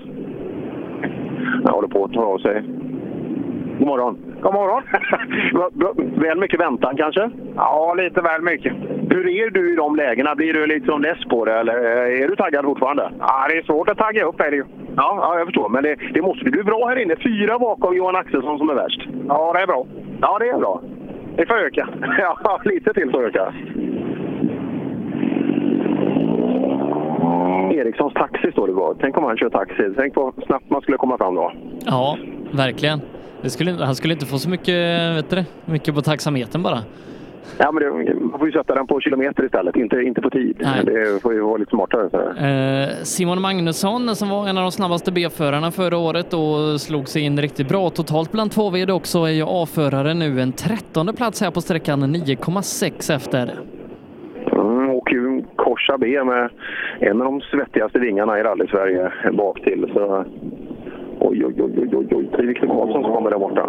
Jag 1.64 1.72
håller 1.72 1.88
på 1.88 2.04
att 2.04 2.12
ta 2.12 2.24
av 2.24 2.38
sig. 2.38 2.62
God 3.78 3.86
morgon. 3.86 4.33
God 4.44 4.54
morgon. 4.54 4.82
väl 6.20 6.38
mycket 6.38 6.60
väntan 6.60 6.96
kanske? 6.96 7.30
Ja, 7.56 7.94
lite 7.94 8.20
väl 8.20 8.42
mycket. 8.42 8.72
Hur 9.10 9.28
är 9.28 9.50
du 9.50 9.72
i 9.72 9.76
de 9.76 9.96
lägena? 9.96 10.34
Blir 10.34 10.54
du 10.54 10.66
liksom 10.66 11.02
less 11.02 11.24
på 11.30 11.44
det 11.44 11.54
eller 11.54 11.74
är 12.22 12.28
du 12.28 12.36
taggad 12.36 12.64
fortfarande? 12.64 13.10
Ja, 13.20 13.46
det 13.48 13.58
är 13.58 13.62
svårt 13.62 13.88
att 13.88 13.98
tagga 13.98 14.24
upp 14.24 14.40
är 14.40 14.50
det 14.50 14.56
ju. 14.56 14.64
Ja, 14.96 15.18
ja 15.20 15.38
jag 15.38 15.46
förstår. 15.46 15.68
Men 15.68 15.82
det, 15.82 15.96
det 16.14 16.22
måste 16.22 16.44
du 16.44 16.60
är 16.60 16.64
bra 16.64 16.86
här 16.88 17.02
inne. 17.02 17.16
Fyra 17.16 17.58
bakom 17.58 17.96
Johan 17.96 18.16
Axelsson 18.16 18.58
som 18.58 18.70
är 18.70 18.74
värst. 18.74 19.00
Ja, 19.28 19.52
det 19.52 19.60
är 19.60 19.66
bra. 19.66 19.86
Ja, 20.20 20.38
det 20.38 20.48
är 20.48 20.58
bra. 20.58 20.80
Det 21.36 21.46
får 21.46 21.54
öka. 21.54 21.88
Ja, 22.44 22.60
lite 22.64 22.92
till 22.92 23.10
får 23.10 23.24
öka. 23.24 23.54
Erikssons 27.72 28.14
taxi 28.14 28.52
står 28.52 28.66
det 28.66 28.74
bara. 28.74 28.94
Tänk 29.00 29.18
om 29.18 29.24
han 29.24 29.36
kör 29.36 29.50
taxi. 29.50 29.94
Tänk 29.96 30.16
vad 30.16 30.34
snabbt 30.46 30.70
man 30.70 30.80
skulle 30.80 30.96
komma 30.96 31.18
fram 31.18 31.34
då. 31.34 31.52
Ja, 31.86 32.16
verkligen. 32.52 33.00
Skulle, 33.50 33.72
han 33.72 33.94
skulle 33.94 34.14
inte 34.14 34.26
få 34.26 34.38
så 34.38 34.50
mycket, 34.50 35.16
vet 35.16 35.30
du 35.30 35.44
mycket 35.64 35.94
på 35.94 36.02
taxametern 36.02 36.62
bara. 36.62 36.78
Ja, 37.58 37.72
men 37.72 37.82
det, 37.82 38.14
man 38.14 38.38
får 38.38 38.48
ju 38.48 38.52
sätta 38.52 38.74
den 38.74 38.86
på 38.86 39.00
kilometer 39.00 39.44
istället, 39.44 39.76
inte, 39.76 40.02
inte 40.02 40.20
på 40.20 40.30
tid. 40.30 40.56
Nej. 40.60 40.84
Det 40.84 41.22
får 41.22 41.34
ju 41.34 41.40
vara 41.40 41.56
lite 41.56 41.70
smartare. 41.70 42.08
Eh, 42.48 42.88
Simon 43.02 43.40
Magnusson 43.40 44.16
som 44.16 44.28
var 44.28 44.48
en 44.48 44.58
av 44.58 44.62
de 44.62 44.72
snabbaste 44.72 45.12
B-förarna 45.12 45.70
förra 45.70 45.96
året 45.98 46.32
och 46.34 46.80
slog 46.80 47.08
sig 47.08 47.22
in 47.22 47.40
riktigt 47.40 47.68
bra 47.68 47.90
totalt 47.90 48.32
bland 48.32 48.50
två 48.50 48.70
VD 48.70 48.92
också 48.92 49.18
är 49.18 49.32
ju 49.32 49.44
A-förare 49.46 50.14
nu 50.14 50.40
en 50.40 50.52
trettonde 50.52 51.12
plats 51.12 51.40
här 51.40 51.50
på 51.50 51.60
sträckan 51.60 52.16
9,6 52.16 53.14
efter. 53.14 53.52
Mm, 54.52 55.00
ju 55.10 55.44
korsa 55.56 55.98
B 55.98 56.24
med 56.24 56.50
en 57.00 57.20
av 57.20 57.24
de 57.24 57.40
svettigaste 57.40 57.98
vingarna 57.98 58.38
i 58.38 58.42
rally-Sverige 58.42 59.12
bak 59.32 59.60
till. 59.60 59.90
Så... 59.94 60.24
Oj, 61.26 61.44
oj, 61.46 61.54
oj, 61.58 61.72
oj, 61.76 61.96
oj, 61.96 62.06
oj. 62.10 62.28
Det 62.36 62.42
är 62.42 62.46
Viktor 62.46 62.66
Karlsson 62.66 63.02
som 63.02 63.12
kommer 63.14 63.30
där 63.30 63.38
borta. 63.38 63.66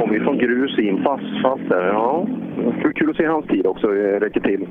Kommer 0.00 0.14
ju 0.14 0.24
från 0.24 0.38
grus 0.38 0.78
in 0.78 1.02
fast, 1.02 1.42
fast 1.42 1.68
där. 1.68 1.86
Ja, 1.86 2.26
kul, 2.82 2.92
kul 2.92 3.10
att 3.10 3.16
se 3.16 3.26
hans 3.26 3.46
tid 3.46 3.66
också. 3.66 3.86
Det 3.86 4.20
räcker 4.20 4.40
till. 4.40 4.68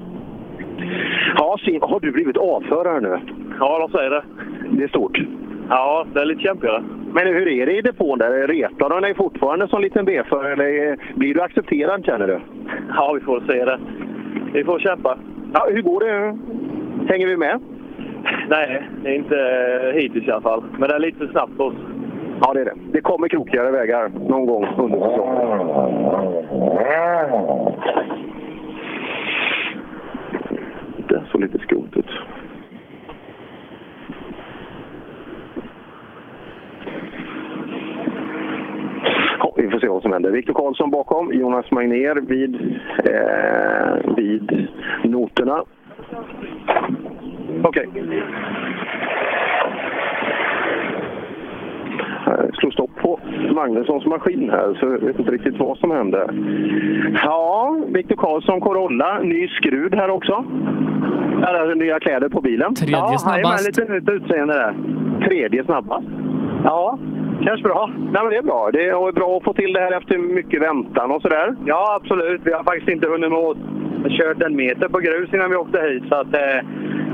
Ja, 1.38 1.57
Sim, 1.65 1.81
har 1.81 1.99
du 1.99 2.11
blivit 2.11 2.38
avförare 2.38 3.01
nu? 3.01 3.19
Ja, 3.59 3.80
de 3.80 3.98
säger 3.98 4.09
det. 4.09 4.23
Det 4.69 4.83
är 4.83 4.88
stort. 4.88 5.22
Ja, 5.69 6.06
det 6.14 6.19
är 6.19 6.25
lite 6.25 6.41
kämpigare. 6.41 6.83
Men 7.14 7.27
hur 7.27 7.48
är 7.48 7.65
det 7.65 7.77
i 7.77 7.81
depån 7.81 8.19
där? 8.19 8.48
Retar 8.48 8.89
de 8.89 9.01
dig 9.01 9.15
fortfarande 9.15 9.67
som 9.67 9.81
liten 9.81 10.06
B-förare 10.06 10.53
eller 10.53 10.98
blir 11.15 11.33
du 11.33 11.41
accepterad 11.41 12.06
känner 12.06 12.27
du? 12.27 12.39
Ja, 12.95 13.11
vi 13.14 13.19
får 13.19 13.43
se 13.48 13.65
det. 13.65 13.80
Vi 14.53 14.64
får 14.64 14.80
kämpa. 14.80 15.17
Ja, 15.53 15.67
hur 15.72 15.81
går 15.81 15.99
det? 15.99 16.38
Hänger 17.14 17.27
vi 17.27 17.38
med? 17.38 17.59
Nej, 18.49 18.83
det 19.03 19.09
är 19.09 19.15
inte 19.15 19.39
eh, 19.39 20.01
hittills 20.01 20.27
i 20.27 20.31
alla 20.31 20.41
fall. 20.41 20.64
Men 20.77 20.89
det 20.89 20.95
är 20.95 20.99
lite 20.99 21.17
för 21.17 21.27
snabbt 21.27 21.57
på 21.57 21.64
oss. 21.64 21.75
Ja, 22.41 22.53
det 22.53 22.61
är 22.61 22.65
det. 22.65 22.75
Det 22.91 23.01
kommer 23.01 23.27
krokigare 23.27 23.72
vägar 23.72 24.09
någon 24.09 24.45
gång 24.45 24.67
under 24.77 24.99
säsongen. 24.99 25.49
Det 31.07 31.23
såg 31.31 31.41
lite 31.41 31.59
skumt 31.59 31.89
ut. 31.95 32.06
Ja, 39.39 39.53
vi 39.57 39.69
får 39.69 39.80
se 39.80 39.88
vad 39.88 40.01
som 40.01 40.14
händer. 40.14 40.31
Viktor 40.31 40.53
Karlsson 40.53 40.91
bakom, 40.91 41.33
Jonas 41.33 41.72
Magnér 41.72 42.15
vid, 42.15 42.56
eh, 43.06 44.15
vid 44.15 44.67
noterna. 45.03 45.64
Okej. 47.64 47.90
Här 52.26 52.52
slår 52.54 52.72
stopp 52.72 52.92
på 53.02 53.20
Magnussons 53.56 54.06
maskin 54.06 54.50
här, 54.50 54.78
så 54.80 54.86
jag 54.86 55.00
vet 55.00 55.20
inte 55.20 55.32
riktigt 55.32 55.60
vad 55.60 55.78
som 55.78 55.92
hände. 55.92 56.30
Ja, 57.24 57.78
Viktor 57.88 58.16
Karlsson 58.16 58.62
Corolla, 58.62 59.20
ny 59.20 59.48
skrud 59.48 59.96
här 59.96 60.10
också. 60.10 60.46
Ja, 61.42 61.54
där 61.54 61.72
är 61.72 61.76
nya 61.76 62.00
kläder 62.00 62.30
på 62.30 62.42
bilen. 62.42 62.76
Tredje 62.76 62.96
ja, 62.98 63.18
snabbast. 63.18 63.80
lite 63.80 63.94
nytt 63.94 64.10
utseende 64.10 64.54
där. 64.54 64.74
Tredje 65.28 65.64
snabbast. 65.64 66.08
Ja, 66.64 67.00
kanske 67.44 67.64
bra. 67.68 67.90
Nej, 67.98 68.22
men 68.24 68.30
det 68.30 68.38
är 68.38 68.44
bra. 68.44 68.70
Det 68.74 68.90
är 68.90 69.12
bra 69.12 69.38
att 69.38 69.44
få 69.44 69.54
till 69.54 69.74
det 69.74 69.80
här 69.80 69.98
efter 69.98 70.18
mycket 70.18 70.62
väntan 70.62 71.12
och 71.12 71.22
sådär. 71.22 71.56
Ja, 71.66 72.00
absolut. 72.02 72.42
Vi 72.44 72.52
har 72.52 72.64
faktiskt 72.64 72.90
inte 72.90 73.08
hunnit 73.08 73.30
med 73.30 73.40
att 73.40 73.58
kört 74.08 74.42
en 74.42 74.56
meter 74.56 74.88
på 74.88 75.00
grus 75.00 75.34
innan 75.34 75.50
vi 75.50 75.56
åkte 75.56 75.82
hit. 75.82 76.04
Så 76.10 76.16
att, 76.16 76.34
eh, 76.34 76.60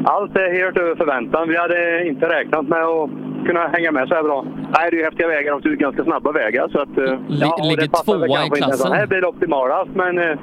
allt 0.06 0.38
är 0.38 0.54
helt 0.62 0.78
över 0.78 0.96
förväntan. 0.96 1.50
Vi 1.50 1.58
hade 1.58 2.08
inte 2.08 2.26
räknat 2.30 2.68
med 2.68 2.84
att 2.84 3.10
kunna 3.48 3.68
hänga 3.68 3.92
med 3.92 4.08
så 4.08 4.16
här 4.16 4.24
bra. 4.24 4.46
Nej, 4.46 4.88
det 4.92 4.96
är 4.96 5.00
ju 5.00 5.04
häftiga 5.04 5.28
vägar 5.28 5.54
och 5.54 5.62
det 5.62 5.70
är 5.70 5.76
ganska 5.76 6.04
snabba 6.04 6.32
vägar. 6.32 6.68
Så 6.68 6.80
att, 6.80 6.98
eh, 6.98 7.20
ligger 7.28 7.82
det 7.82 7.92
passar 7.92 8.18
väl 8.20 8.30
tvåa 8.30 8.46
i 8.46 8.50
klassen. 8.50 8.78
sån 8.78 8.92
här 8.92 9.08
bil 9.08 9.26
optimalast, 9.26 9.92
men 9.94 10.18
eh, 10.18 10.38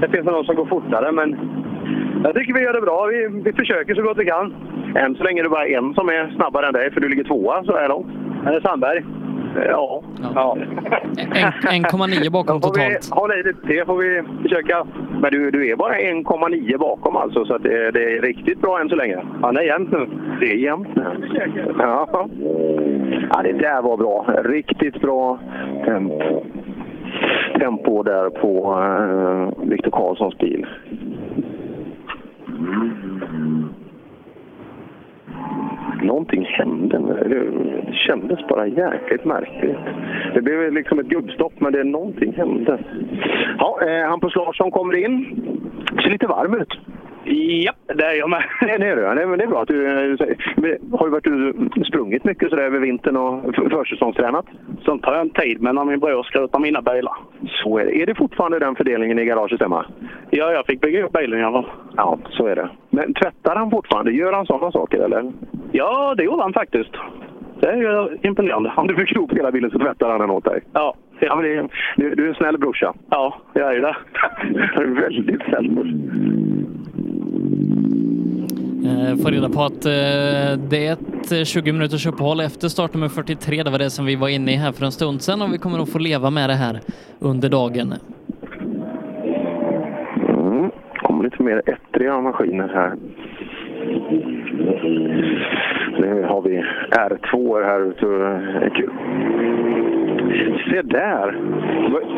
det 0.00 0.08
finns 0.08 0.24
någon 0.24 0.44
som 0.44 0.54
går 0.56 0.66
fortare. 0.66 1.12
Men 1.12 1.28
jag 2.24 2.34
tycker 2.34 2.54
vi 2.54 2.60
gör 2.60 2.72
det 2.72 2.80
bra. 2.80 3.06
Vi, 3.06 3.42
vi 3.44 3.52
försöker 3.52 3.94
så 3.94 4.02
gott 4.02 4.18
vi 4.18 4.24
kan. 4.24 4.54
Än 4.96 5.14
så 5.14 5.22
länge 5.24 5.40
är 5.40 5.44
det 5.44 5.50
bara 5.50 5.66
en 5.66 5.94
som 5.94 6.08
är 6.08 6.34
snabbare 6.36 6.66
än 6.66 6.72
dig, 6.72 6.90
för 6.92 7.00
du 7.00 7.08
ligger 7.08 7.24
tvåa 7.24 7.64
så 7.64 7.76
här 7.76 7.88
långt. 7.88 8.06
Är 8.46 8.52
det 8.52 8.60
Sandberg? 8.60 9.04
Ja. 9.68 10.02
ja. 10.34 10.56
En- 11.70 11.84
1,9 11.84 12.30
bakom 12.30 12.60
totalt. 12.60 13.08
hålla 13.10 13.34
i 13.34 13.42
lite 13.42 13.66
till 13.66 13.84
får 13.86 13.96
vi 13.96 14.22
försöka. 14.42 14.86
Men 15.20 15.30
du, 15.32 15.50
du 15.50 15.70
är 15.70 15.76
bara 15.76 15.94
1,9 15.94 16.78
bakom 16.78 17.16
alltså, 17.16 17.44
så 17.44 17.54
att 17.54 17.62
det, 17.62 17.90
det 17.90 18.16
är 18.16 18.22
riktigt 18.22 18.60
bra 18.60 18.80
än 18.80 18.88
så 18.88 18.96
länge. 18.96 19.18
Ja, 19.42 19.52
det 19.52 19.60
är 19.60 19.64
jämnt 19.64 19.92
nu. 19.92 20.06
Det 20.40 20.52
är 20.52 20.56
jämnt 20.56 20.96
nu. 20.96 21.02
Ja. 21.78 22.08
ja, 23.32 23.42
det 23.42 23.52
där 23.52 23.82
var 23.82 23.96
bra. 23.96 24.26
Riktigt 24.44 25.00
bra 25.00 25.38
tempo, 25.84 26.44
tempo 27.58 28.02
där 28.02 28.30
på 28.30 28.74
uh, 28.74 29.68
Viktor 29.68 29.90
Karlssons 29.90 30.38
bil. 30.38 30.66
Någonting 36.02 36.44
hände. 36.44 36.98
nu. 36.98 37.14
Det 37.86 37.94
kändes 37.94 38.46
bara 38.48 38.66
jäkligt 38.66 39.24
märkligt. 39.24 39.76
Det 40.34 40.42
blev 40.42 40.72
liksom 40.72 40.98
ett 40.98 41.06
gubbstopp, 41.06 41.52
men 41.60 41.72
det 41.72 41.84
någonting 41.84 42.32
hände. 42.32 42.78
Ja, 43.58 43.78
eh, 43.86 44.08
Hampus 44.08 44.34
Larsson 44.36 44.70
kommer 44.70 44.96
in. 44.96 45.26
Ser 46.02 46.10
lite 46.10 46.26
varm 46.26 46.54
ut. 46.54 46.78
Ja, 47.28 47.72
det 47.94 48.04
är 48.04 48.14
jag 48.14 48.30
med. 48.30 48.44
Det 48.60 48.70
är 48.72 48.78
du, 48.96 49.02
det 49.02 49.08
är, 49.22 49.36
det 49.36 49.44
är 49.44 49.46
bra 49.46 49.62
att 49.62 49.68
du 49.68 49.86
eh, 49.86 50.16
Har 50.98 51.04
du 51.06 51.10
varit 51.10 51.26
ute 51.26 51.84
sprungit 51.84 52.24
mycket 52.24 52.50
sådär 52.50 52.62
över 52.62 52.78
vintern 52.80 53.16
och 53.16 53.54
för- 53.54 53.68
försäsongstränat? 53.70 54.46
Sånt 54.84 55.02
tar 55.02 55.12
jag 55.12 55.20
en 55.20 55.30
tid 55.30 55.62
med 55.62 55.74
när 55.74 55.84
min 55.84 56.00
bror 56.00 56.22
skrotar 56.22 56.58
mina 56.58 56.82
bilar. 56.82 57.14
Så 57.62 57.78
är 57.78 57.84
det. 57.84 58.02
Är 58.02 58.06
det 58.06 58.14
fortfarande 58.14 58.58
den 58.58 58.74
fördelningen 58.76 59.18
i 59.18 59.24
garaget 59.24 59.60
hemma? 59.60 59.86
Ja, 60.30 60.52
jag 60.52 60.66
fick 60.66 60.80
bygga 60.80 61.04
upp 61.04 61.12
bilen 61.12 61.40
i 61.40 61.44
alla 61.44 61.62
fall. 61.62 61.70
Ja, 61.96 62.18
så 62.30 62.46
är 62.46 62.56
det. 62.56 62.68
Men 62.90 63.14
tvättar 63.14 63.56
han 63.56 63.70
fortfarande? 63.70 64.12
Gör 64.12 64.32
han 64.32 64.46
sådana 64.46 64.72
saker 64.72 64.98
eller? 64.98 65.32
Ja, 65.72 66.14
det 66.16 66.24
gjorde 66.24 66.42
han 66.42 66.52
faktiskt. 66.52 66.90
Det 67.60 67.66
är 67.68 67.76
ju 67.76 68.18
imponerande. 68.22 68.72
Om 68.76 68.86
du 68.86 68.94
fick 68.94 69.12
ihop 69.12 69.32
hela 69.32 69.52
bilen 69.52 69.70
så 69.70 69.78
tvättar 69.78 70.10
han 70.10 70.20
den 70.20 70.30
åt 70.30 70.44
dig? 70.44 70.60
Ja. 70.72 70.94
Ja 71.20 71.36
men 71.36 71.44
det 71.44 71.54
är, 71.54 71.68
du, 71.96 72.14
du 72.14 72.24
är 72.24 72.28
en 72.28 72.34
snäll 72.34 72.58
brorsa. 72.58 72.94
Ja, 73.10 73.40
jag 73.52 73.76
är 73.76 73.80
det. 73.80 73.96
Du 74.52 74.82
är 74.82 75.00
väldigt 75.00 75.42
snäll 75.42 75.70
brorsa. 75.70 75.96
Eh, 78.86 79.16
Får 79.16 79.30
reda 79.30 79.48
på 79.48 79.62
att 79.62 79.84
eh, 79.84 80.60
det 80.70 80.86
är 80.86 80.92
ett 80.92 81.32
eh, 81.32 81.44
20 81.44 81.72
minuters 81.72 82.06
uppehåll 82.06 82.40
efter 82.40 82.68
startnummer 82.68 83.08
43. 83.08 83.62
Det 83.62 83.70
var 83.70 83.78
det 83.78 83.90
som 83.90 84.06
vi 84.06 84.16
var 84.16 84.28
inne 84.28 84.52
i 84.52 84.56
här 84.56 84.72
för 84.72 84.84
en 84.84 84.92
stund 84.92 85.22
sedan 85.22 85.42
och 85.42 85.52
vi 85.52 85.58
kommer 85.58 85.78
att 85.78 85.92
få 85.92 85.98
leva 85.98 86.30
med 86.30 86.50
det 86.50 86.54
här 86.54 86.80
under 87.18 87.48
dagen. 87.48 87.94
Mm. 90.28 90.70
kommer 90.96 91.24
lite 91.24 91.42
mer 91.42 91.62
ettriga 91.66 92.20
maskiner 92.20 92.68
här. 92.68 92.92
Nu 95.98 96.22
har 96.22 96.42
vi 96.42 96.64
R2 96.90 97.64
här 97.64 97.80
ute. 97.80 98.06
Se 100.70 100.82
där! 100.82 101.36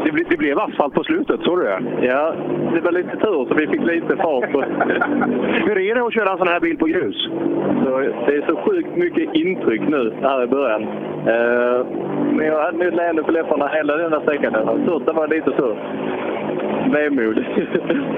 Det, 0.04 0.12
ble, 0.12 0.24
det 0.28 0.36
blev 0.36 0.58
asfalt 0.58 0.94
på 0.94 1.04
slutet, 1.04 1.40
såg 1.40 1.58
du 1.58 1.64
det? 1.64 1.82
Ja, 2.06 2.34
det 2.74 2.80
var 2.80 2.92
lite 2.92 3.16
tur 3.16 3.46
så 3.48 3.54
vi 3.54 3.66
fick 3.66 3.82
lite 3.82 4.16
fart. 4.16 4.44
Hur 5.66 5.78
är 5.78 5.94
det 5.94 6.06
att 6.06 6.14
köra 6.14 6.32
en 6.32 6.38
sån 6.38 6.48
här 6.48 6.60
bil 6.60 6.78
på 6.78 6.86
grus? 6.86 7.28
Det 8.26 8.36
är 8.36 8.46
så 8.46 8.56
sjukt 8.56 8.96
mycket 8.96 9.34
intryck 9.34 9.82
nu 9.88 10.12
här 10.22 10.44
i 10.44 10.46
början. 10.46 10.82
Eh, 11.26 11.86
men 12.32 12.46
jag 12.46 12.62
hade 12.62 12.78
nog 12.78 12.86
ett 12.86 12.94
leende 12.94 13.22
på 13.22 13.32
läpparna 13.32 13.68
hela 13.68 13.96
den 13.96 14.12
här 14.12 14.20
sträckan. 14.20 14.84
Första 14.86 15.12
var 15.12 15.28
lite 15.28 15.52
så. 15.56 15.76
Vemod. 16.92 17.44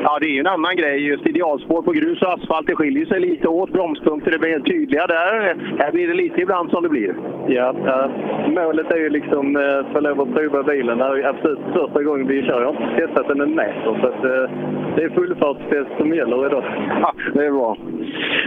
Ja, 0.02 0.18
det 0.20 0.26
är 0.26 0.34
ju 0.34 0.40
en 0.40 0.46
annan 0.46 0.76
grej. 0.76 1.06
Just 1.06 1.26
idealspår 1.26 1.82
på 1.82 1.92
grus 1.92 2.22
och 2.22 2.32
asfalt, 2.32 2.66
det 2.66 2.76
skiljer 2.76 3.06
sig 3.06 3.20
lite 3.20 3.48
åt. 3.48 3.72
Bromspunkter, 3.72 4.30
det 4.30 4.38
blir 4.38 4.60
tydliga 4.60 5.06
där. 5.06 5.56
Här 5.78 5.92
blir 5.92 6.08
det 6.08 6.14
lite 6.14 6.40
ibland 6.40 6.70
som 6.70 6.82
det 6.82 6.88
blir. 6.88 7.14
Ja, 7.48 7.74
ja. 7.86 8.10
målet 8.48 8.90
är 8.90 8.96
ju 8.96 9.10
liksom 9.10 9.56
eh, 9.56 9.92
få 9.92 10.00
lov 10.00 10.20
att 10.20 10.34
prova 10.34 10.62
bilen. 10.62 10.98
Det 10.98 11.04
här 11.04 11.16
är 11.16 11.28
absolut 11.28 11.58
första 11.72 12.02
gången 12.02 12.26
vi 12.26 12.42
kör. 12.42 12.60
Jag 12.60 12.72
har 12.72 12.82
inte 12.82 13.06
testat 13.06 13.28
den 13.28 13.40
en 13.40 13.54
meter. 13.54 13.98
Så 14.00 14.06
att, 14.06 14.24
eh, 14.24 14.50
det 14.96 15.02
är 15.02 15.10
fullfartstest 15.10 15.90
som 15.98 16.14
gäller 16.14 16.46
idag. 16.46 16.64
Ja, 17.02 17.12
det 17.34 17.46
är 17.46 17.50
bra. 17.50 17.76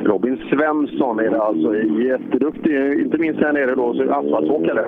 Robin 0.03 0.37
Svensson 0.49 1.19
är 1.19 1.29
det 1.29 1.41
alltså. 1.41 1.75
Jätteduktig, 2.09 2.99
inte 2.99 3.17
minst 3.17 3.39
här 3.39 3.53
nere 3.53 3.75
då, 3.75 3.93
så 3.93 4.03
asfaltåkare. 4.03 4.85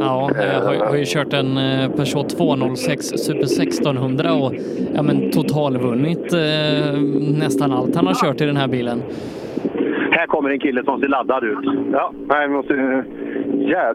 Ja, 0.00 0.30
jag 0.34 0.60
har, 0.60 0.86
har 0.86 0.96
ju 0.96 1.04
kört 1.04 1.32
en 1.32 1.56
eh, 1.56 1.90
Peugeot 1.96 2.28
206 2.28 3.04
Super 3.06 3.44
1600 3.44 4.32
och 4.34 4.52
ja, 4.94 5.02
men 5.02 5.30
totalvunnit 5.30 6.32
eh, 6.32 7.00
nästan 7.38 7.72
allt 7.72 7.96
han 7.96 8.06
har 8.06 8.14
kört 8.14 8.40
i 8.40 8.44
den 8.44 8.56
här 8.56 8.68
bilen. 8.68 9.02
Här 10.10 10.26
kommer 10.26 10.50
en 10.50 10.60
kille 10.60 10.84
som 10.84 11.00
ser 11.00 11.08
laddad 11.08 11.44
ut. 11.44 11.58
Ja, 11.92 12.12
här 12.30 12.48
måste... 12.48 13.04
Ja. 13.72 13.94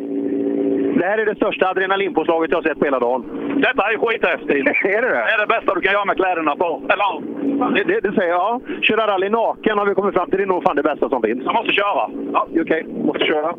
Det 0.99 1.05
här 1.05 1.17
är 1.17 1.25
det 1.25 1.35
största 1.35 1.67
adrenalinpåslaget 1.69 2.51
jag 2.51 2.57
har 2.57 2.63
sett 2.63 2.79
på 2.79 2.85
hela 2.85 2.99
dagen. 2.99 3.23
Detta 3.55 3.91
är 3.91 3.97
skithäftigt. 3.97 4.67
är 4.95 5.01
det 5.01 5.09
det? 5.09 5.23
Det 5.27 5.33
är 5.35 5.39
det 5.39 5.47
bästa 5.47 5.75
du 5.75 5.81
kan 5.81 5.93
göra 5.93 6.05
med 6.05 6.15
kläderna 6.15 6.55
på. 6.55 6.81
Eller. 6.93 7.21
Det, 7.75 7.83
det, 7.83 7.99
det 7.99 8.15
säger 8.15 8.31
jag. 8.31 8.61
Köra 8.81 9.07
rally 9.07 9.29
naken 9.29 9.77
har 9.77 9.85
vi 9.85 9.95
kommit 9.95 10.13
fram 10.13 10.29
till. 10.29 10.37
Det 10.37 10.43
är 10.43 10.47
nog 10.47 10.63
fan 10.63 10.75
det 10.75 10.83
bästa 10.83 11.09
som 11.09 11.21
finns. 11.21 11.41
Jag 11.45 11.55
måste 11.55 11.71
köra. 11.71 12.09
Ja, 12.33 12.47
okej. 12.49 12.61
Okay. 12.61 12.83
Måste 12.83 13.25
köra. 13.25 13.53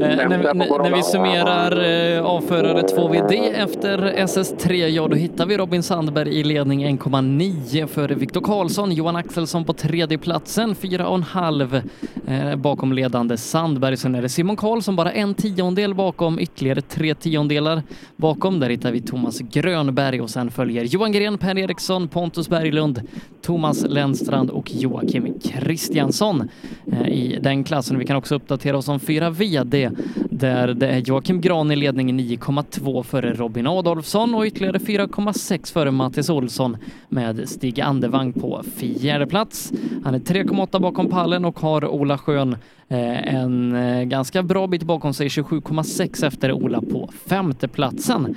Eh, 0.00 0.28
när, 0.28 0.54
när, 0.54 0.96
vi 0.96 1.02
summerar 1.02 1.72
eh, 2.16 2.24
avförare 2.24 2.82
2VD 2.82 3.52
efter 3.54 3.98
SS3, 3.98 4.72
ja 4.72 5.08
då 5.08 5.16
hittar 5.16 5.46
vi 5.46 5.56
Robin 5.56 5.82
Sandberg 5.82 6.40
i 6.40 6.44
ledning 6.44 6.86
1,9 6.86 7.86
för 7.86 8.08
Viktor 8.08 8.40
Karlsson, 8.40 8.92
Johan 8.92 9.16
Axelsson 9.16 9.64
på 9.64 9.72
tredje 9.72 10.18
platsen, 10.18 10.74
4,5 10.74 11.82
eh, 12.26 12.56
bakom 12.56 12.92
ledande 12.92 13.36
Sandberg. 13.36 13.96
Sen 13.96 14.14
är 14.14 14.22
det 14.22 14.28
Simon 14.28 14.56
Karlsson 14.56 14.96
bara 14.96 15.12
en 15.12 15.34
tiondel 15.34 15.94
bakom, 15.94 16.38
ytterligare 16.38 16.80
tre 16.80 17.14
tiondelar 17.14 17.82
bakom. 18.16 18.60
Där 18.60 18.70
hittar 18.70 18.92
vi 18.92 19.00
Thomas 19.00 19.38
Grönberg 19.38 20.20
och 20.20 20.30
sen 20.30 20.50
följer 20.50 20.84
Johan 20.84 21.12
Gren, 21.12 21.38
Per 21.38 21.58
Eriksson, 21.58 22.08
Pontus 22.08 22.48
Berglund, 22.48 23.02
Thomas 23.42 23.84
Lennstrand 23.88 24.50
och 24.50 24.74
Joakim 24.74 25.40
Kristiansson 25.40 26.48
eh, 26.92 27.08
i 27.08 27.38
den 27.42 27.64
klassen. 27.64 27.98
Vi 27.98 28.04
kan 28.04 28.17
också 28.18 28.34
uppdatera 28.34 28.76
oss 28.76 28.88
om 28.88 29.00
fyra 29.00 29.30
VD 29.30 29.90
där 30.30 30.74
det 30.74 30.88
är 30.88 30.98
Joakim 30.98 31.40
Gran 31.40 31.70
i 31.70 31.76
ledning 31.76 32.20
9,2 32.20 33.02
före 33.02 33.32
Robin 33.32 33.66
Adolfsson 33.66 34.34
och 34.34 34.44
ytterligare 34.44 34.78
4,6 34.78 35.72
före 35.72 35.90
Mattis 35.90 36.30
Olsson 36.30 36.76
med 37.08 37.48
Stig 37.48 37.80
Andevang 37.80 38.32
på 38.32 38.62
fjärde 38.76 39.26
plats. 39.26 39.72
Han 40.04 40.14
är 40.14 40.18
3,8 40.18 40.80
bakom 40.80 41.10
pallen 41.10 41.44
och 41.44 41.60
har 41.60 41.84
Ola 41.84 42.18
Schön 42.18 42.56
eh, 42.88 43.34
en 43.34 43.74
eh, 43.74 44.04
ganska 44.04 44.42
bra 44.42 44.66
bit 44.66 44.82
bakom 44.82 45.14
sig, 45.14 45.28
27,6 45.28 46.26
efter 46.26 46.52
Ola 46.52 46.80
på 46.80 47.10
femte 47.26 47.68
platsen. 47.68 48.34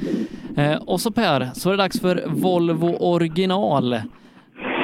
Eh, 0.57 0.75
och 0.75 1.01
så 1.01 1.11
Per, 1.11 1.49
så 1.53 1.69
är 1.69 1.73
det 1.73 1.83
dags 1.83 1.99
för 1.99 2.23
Volvo 2.27 2.95
original 2.99 4.01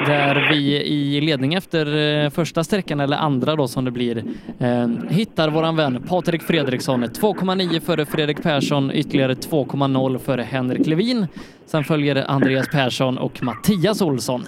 där 0.06 0.48
vi 0.50 0.82
i 0.84 1.20
ledning 1.20 1.54
efter 1.54 1.86
eh, 2.24 2.30
första 2.30 2.64
sträckan, 2.64 3.00
eller 3.00 3.16
andra 3.16 3.56
då 3.56 3.68
som 3.68 3.84
det 3.84 3.90
blir, 3.90 4.16
eh, 4.58 4.88
hittar 5.08 5.50
våran 5.50 5.76
vän 5.76 6.02
Patrik 6.08 6.42
Fredriksson. 6.42 7.04
2,9 7.04 7.80
före 7.80 8.06
Fredrik 8.06 8.42
Persson, 8.42 8.90
ytterligare 8.94 9.34
2,0 9.34 10.18
före 10.18 10.42
Henrik 10.42 10.86
Levin. 10.86 11.26
Sen 11.66 11.84
följer 11.84 12.24
Andreas 12.28 12.68
Persson 12.68 13.18
och 13.18 13.42
Mattias 13.42 14.02
Olsson. 14.02 14.40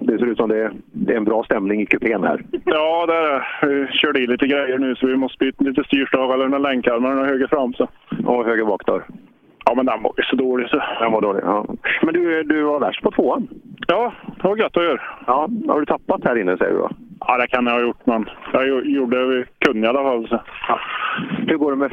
Det 0.00 0.18
ser 0.18 0.26
ut 0.26 0.36
som 0.36 0.48
det 0.48 1.12
är 1.12 1.16
en 1.16 1.24
bra 1.24 1.44
stämning 1.44 1.80
i 1.80 1.86
kupén 1.86 2.22
här. 2.22 2.44
Ja, 2.64 3.06
det 3.06 3.14
är 3.14 3.22
det. 3.30 3.42
Vi 3.66 3.86
körde 3.92 4.20
i 4.20 4.26
lite 4.26 4.46
grejer 4.46 4.78
nu 4.78 4.94
så 4.94 5.06
vi 5.06 5.16
måste 5.16 5.38
byta 5.44 5.64
lite 5.64 5.84
styrstav 5.84 6.32
eller 6.32 6.48
några 6.48 6.70
länkarmar 6.70 7.24
höger 7.24 7.46
fram. 7.46 7.72
Så. 7.72 7.88
Och 8.24 8.44
höger 8.44 8.64
bak 8.64 8.86
då? 8.86 9.02
Ja, 9.72 9.76
men 9.76 9.86
den 9.86 10.02
var 10.02 10.12
ju 10.16 10.22
så 10.22 10.36
dålig 10.36 10.68
så. 10.68 10.82
Den 11.00 11.12
var 11.12 11.20
dålig, 11.20 11.42
ja. 11.44 11.66
Men 12.02 12.14
du, 12.14 12.42
du 12.42 12.62
var 12.62 12.80
värst 12.80 13.02
på 13.02 13.10
tvåan? 13.10 13.48
Ja, 13.86 14.12
det 14.36 14.48
var 14.48 14.56
gött 14.56 14.76
att 14.76 14.82
göra. 14.84 15.00
Ja, 15.26 15.48
har 15.68 15.80
du 15.80 15.86
tappat 15.86 16.24
här 16.24 16.38
inne 16.38 16.56
säger 16.56 16.72
du 16.72 16.78
då? 16.78 16.90
Ja, 17.20 17.38
det 17.38 17.46
kan 17.46 17.66
jag 17.66 17.72
ha 17.72 17.80
gjort, 17.80 18.06
men 18.06 18.28
jag 18.52 18.86
gjorde 18.86 19.18
det 19.18 19.26
vi 19.26 19.44
kunde 19.58 19.86
i 19.86 19.90
alla 19.90 20.02
fall. 20.02 20.28
Så. 20.28 20.40
Ja. 20.68 20.80
Hur 21.46 21.56
går 21.56 21.70
det 21.70 21.76
med 21.76 21.92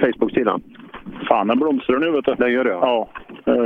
Facebook-sidan? 0.00 0.62
Fan, 1.28 1.46
den 1.46 1.58
blomstrar 1.58 1.98
nu 1.98 2.10
vet 2.10 2.24
du. 2.24 2.34
Den 2.34 2.52
gör 2.52 2.64
det? 2.64 2.70
Ja. 2.70 3.08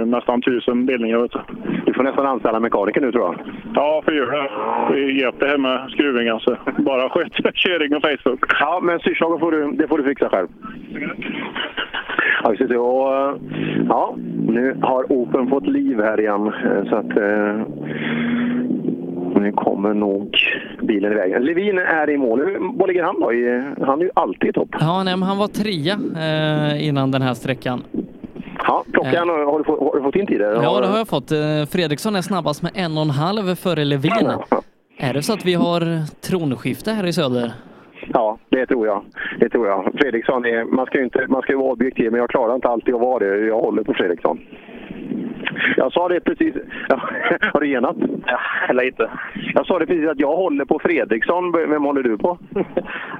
Nästan 0.07 0.43
tusen 0.43 0.87
delningar 0.87 1.19
vet 1.19 1.33
du. 1.33 1.41
Du 1.87 1.95
får 1.95 2.03
nästan 2.03 2.27
anställa 2.27 2.61
mekaniker 2.61 3.01
nu 3.01 3.13
tror 3.13 3.25
jag. 3.25 3.35
Ja, 3.75 4.03
får 4.05 4.15
göra 4.15 4.43
det. 4.43 4.51
Vi 4.95 5.31
det 5.39 5.47
här 5.47 5.59
med 5.59 5.91
skruvning 5.91 6.29
alltså. 6.29 6.57
Bara 6.79 7.09
sköt 7.09 7.33
körning 7.55 7.97
och 7.97 8.03
Facebook. 8.03 8.53
Ja, 8.61 8.81
men 8.83 8.99
styrslagen 8.99 9.41
får 9.41 9.53
du, 9.53 9.71
det 9.73 9.89
får 9.89 9.99
du 9.99 10.05
fixa 10.05 10.29
själv. 10.29 10.49
Ja, 12.43 12.51
vi 12.51 12.57
ser 12.57 12.77
och, 12.77 13.39
ja, 13.89 14.15
nu 14.49 14.77
har 14.83 15.13
Open 15.13 15.49
fått 15.49 15.67
liv 15.67 16.01
här 16.01 16.21
igen. 16.21 16.53
Så 16.89 16.97
att 16.97 17.17
eh, 17.17 17.61
nu 19.45 19.53
kommer 19.53 19.95
nog 19.95 20.37
bilen 20.83 21.13
iväg. 21.13 21.41
Levin 21.41 21.79
är 21.79 22.11
i 22.11 22.17
mål. 22.17 22.41
Var 22.79 22.87
ligger 22.87 23.03
han 23.03 23.21
då? 23.21 23.27
Han 23.87 24.01
är 24.01 24.05
ju 24.05 24.11
alltid 24.15 24.49
i 24.49 24.53
topp. 24.53 24.69
Ja, 24.81 25.03
nej, 25.03 25.15
han 25.15 25.39
var 25.39 25.49
trea 25.49 25.95
eh, 26.25 26.89
innan 26.89 27.11
den 27.11 27.23
här 27.23 27.35
sträckan. 27.35 27.83
Ja, 28.67 28.85
klockan, 28.93 29.29
eh. 29.29 29.35
har, 29.35 29.59
du 29.59 29.65
fått, 29.65 29.81
har 29.81 29.97
du 29.97 30.03
fått 30.03 30.17
in 30.17 30.27
tider? 30.27 30.63
Ja, 30.63 30.81
det 30.81 30.87
har 30.87 30.99
jag 30.99 31.09
fått. 31.09 31.33
Fredriksson 31.71 32.17
är 32.17 32.23
snabbast 32.23 32.63
med 32.63 32.73
en 32.75 32.97
och 32.97 33.03
en 33.03 33.11
halv 33.11 33.55
före 33.55 33.85
Levin. 33.85 34.31
Är 34.99 35.15
det 35.15 35.23
så 35.23 35.33
att 35.33 35.45
vi 35.45 35.55
har 35.55 35.81
tronskifte 36.21 36.91
här 36.91 37.07
i 37.07 37.13
söder? 37.13 37.53
Ja, 38.13 38.39
det 38.49 38.67
tror 38.67 38.87
jag. 38.87 39.05
Det 39.41 39.49
tror 39.49 39.67
jag. 39.67 39.93
Fredriksson 40.01 40.45
är, 40.45 40.65
man 40.65 40.87
ska 40.87 40.99
ju 40.99 41.05
inte, 41.05 41.27
man 41.29 41.43
ska 41.43 41.53
ju 41.53 41.59
vara 41.59 41.73
objektiv, 41.73 42.11
men 42.11 42.21
jag 42.21 42.31
klarar 42.31 42.55
inte 42.55 42.69
alltid 42.69 42.95
att 42.95 43.01
vara 43.01 43.19
det. 43.19 43.47
Jag 43.47 43.61
håller 43.61 43.83
på 43.83 43.95
Fredriksson. 43.95 44.41
Jag 45.77 45.93
sa 45.93 46.09
det 46.09 46.21
precis. 46.21 46.55
Ja, 46.89 47.01
har 47.53 47.61
du 47.61 47.69
genat? 47.69 47.97
Ja, 48.27 48.73
lite. 48.73 49.11
Jag 49.55 49.67
sa 49.67 49.79
det 49.79 49.87
precis 49.87 50.09
att 50.09 50.21
jag 50.21 50.37
håller 50.37 50.65
på 50.65 50.79
Fredriksson. 50.79 51.53
Vem 51.53 51.85
håller 51.85 52.03
du 52.03 52.19
på? 52.19 52.39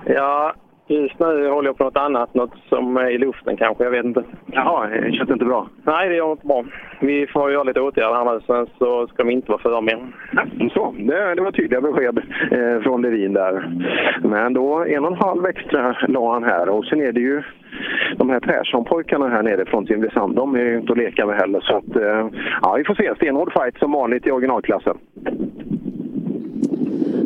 ja, 0.05 0.55
just 0.87 1.19
nu 1.19 1.49
håller 1.49 1.69
jag 1.69 1.79
på 1.79 1.85
något 1.85 1.97
annat. 1.97 2.35
Något 2.35 2.55
som 2.69 2.97
är 2.97 3.11
i 3.11 3.19
luften 3.19 3.57
kanske. 3.57 3.85
Jag 3.85 3.91
vet 3.91 4.05
inte. 4.05 4.25
Jaha, 4.47 4.87
det 4.87 5.13
känns 5.13 5.31
inte 5.31 5.45
bra? 5.45 5.69
Nej, 5.83 6.09
det 6.09 6.15
gör 6.15 6.33
inte 6.33 6.47
bra. 6.47 6.65
Vi 7.01 7.27
får 7.27 7.53
göra 7.53 7.63
lite 7.63 7.81
åtgärder 7.81 8.15
här 8.15 8.35
nu. 8.35 8.41
Sen 8.47 8.67
så 8.79 9.07
ska 9.07 9.23
de 9.23 9.31
inte 9.31 9.51
vara 9.51 9.63
för 9.63 9.81
mer. 9.81 9.99
Så, 10.75 10.95
det, 10.99 11.35
det 11.35 11.43
var 11.43 11.53
tydliga 11.53 11.81
besked 11.81 12.19
eh, 12.51 12.83
från 12.83 13.03
Levin 13.03 13.33
där. 13.33 13.71
Men 14.23 14.53
då 14.53 14.85
en 14.85 15.05
och 15.05 15.13
en 15.13 15.19
halv 15.19 15.47
extra 15.47 15.97
la 16.09 16.33
han 16.33 16.45
här. 16.45 16.69
Och 16.69 16.85
sen 16.85 17.01
är 17.01 17.13
det 17.13 17.21
ju 17.21 17.43
de 18.17 18.31
här 18.31 18.41
Persson-pojkarna 18.41 19.29
här 19.29 19.43
nere 19.43 19.65
från 19.65 19.87
Simrishamn, 19.87 20.35
de 20.35 20.55
är 20.55 20.65
ju 20.65 20.77
inte 20.77 20.93
att 20.93 20.99
leka 20.99 21.27
med 21.27 21.37
heller. 21.37 21.61
Så 21.61 21.77
att, 21.77 21.97
eh, 21.97 22.29
ja, 22.63 22.75
vi 22.77 22.85
får 22.85 22.95
se. 22.95 23.15
Stenhård 23.17 23.53
fight 23.53 23.79
som 23.79 23.93
vanligt 23.93 24.27
i 24.27 24.31
originalklassen. 24.31 24.99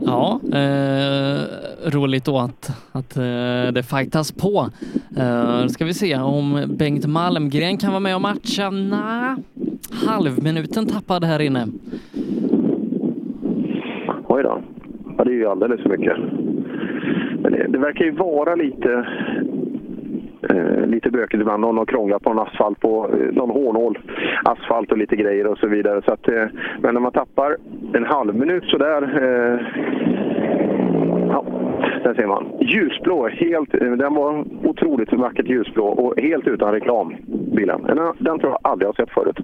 Ja, 0.09 0.41
eh, 0.59 1.43
roligt 1.91 2.25
då 2.25 2.39
att, 2.39 2.70
att 2.93 3.17
eh, 3.17 3.73
det 3.73 3.83
fightas 3.91 4.33
på. 4.33 4.69
Eh, 5.17 5.67
ska 5.67 5.85
vi 5.85 5.95
se 5.95 6.17
om 6.17 6.62
Bengt 6.78 7.07
Malmgren 7.07 7.77
kan 7.77 7.91
vara 7.91 8.01
med 8.01 8.15
och 8.15 8.23
matcha? 8.23 8.70
Nej, 8.70 9.37
halvminuten 10.07 10.87
tappad 10.87 11.25
här 11.25 11.41
inne. 11.41 11.67
Oj 14.28 14.43
då. 14.43 14.62
Ja, 15.19 15.25
det 15.25 15.31
är 15.31 15.35
ju 15.35 15.47
alldeles 15.47 15.81
för 15.83 15.89
mycket. 15.89 16.17
Men 17.43 17.53
det, 17.53 17.67
det 17.69 17.78
verkar 17.78 18.05
ju 18.05 18.11
vara 18.11 18.55
lite 18.55 19.07
Eh, 20.42 20.86
lite 20.86 21.10
bökigt 21.10 21.41
ibland. 21.41 21.60
Någon 21.60 21.78
har 21.78 21.86
krånglat 21.86 22.23
på 22.23 22.33
någon 22.33 22.49
asfalt, 22.49 22.81
på 22.81 23.10
eh, 23.12 23.34
någon 23.34 23.50
hårnål, 23.50 23.99
asfalt 24.44 24.92
och 24.92 24.99
lite 24.99 25.17
grejer 25.17 25.47
och 25.47 25.58
så 25.58 25.67
vidare. 25.67 26.02
Så 26.05 26.12
att, 26.12 26.28
eh, 26.28 26.44
men 26.81 26.94
när 26.94 27.00
man 27.00 27.12
tappar 27.12 27.57
en 27.92 28.05
halv 28.05 28.34
minut 28.34 28.65
sådär. 28.65 29.02
Eh, 29.02 29.60
ja, 31.28 31.44
där 32.05 32.15
ser 32.15 32.26
man. 32.26 32.47
Ljusblå, 32.60 33.28
helt, 33.28 33.75
eh, 33.75 33.92
den 33.92 34.15
var 34.15 34.44
otroligt 34.65 35.12
vackert 35.12 35.49
ljusblå 35.49 35.84
och 35.86 36.20
helt 36.20 36.47
utan 36.47 36.73
reklam, 36.73 37.15
bilen. 37.26 37.83
Den, 37.83 37.97
den 38.18 38.39
tror 38.39 38.52
jag 38.52 38.58
aldrig 38.62 38.86
jag 38.86 38.92
har 38.92 39.05
sett 39.07 39.15
förut. 39.15 39.39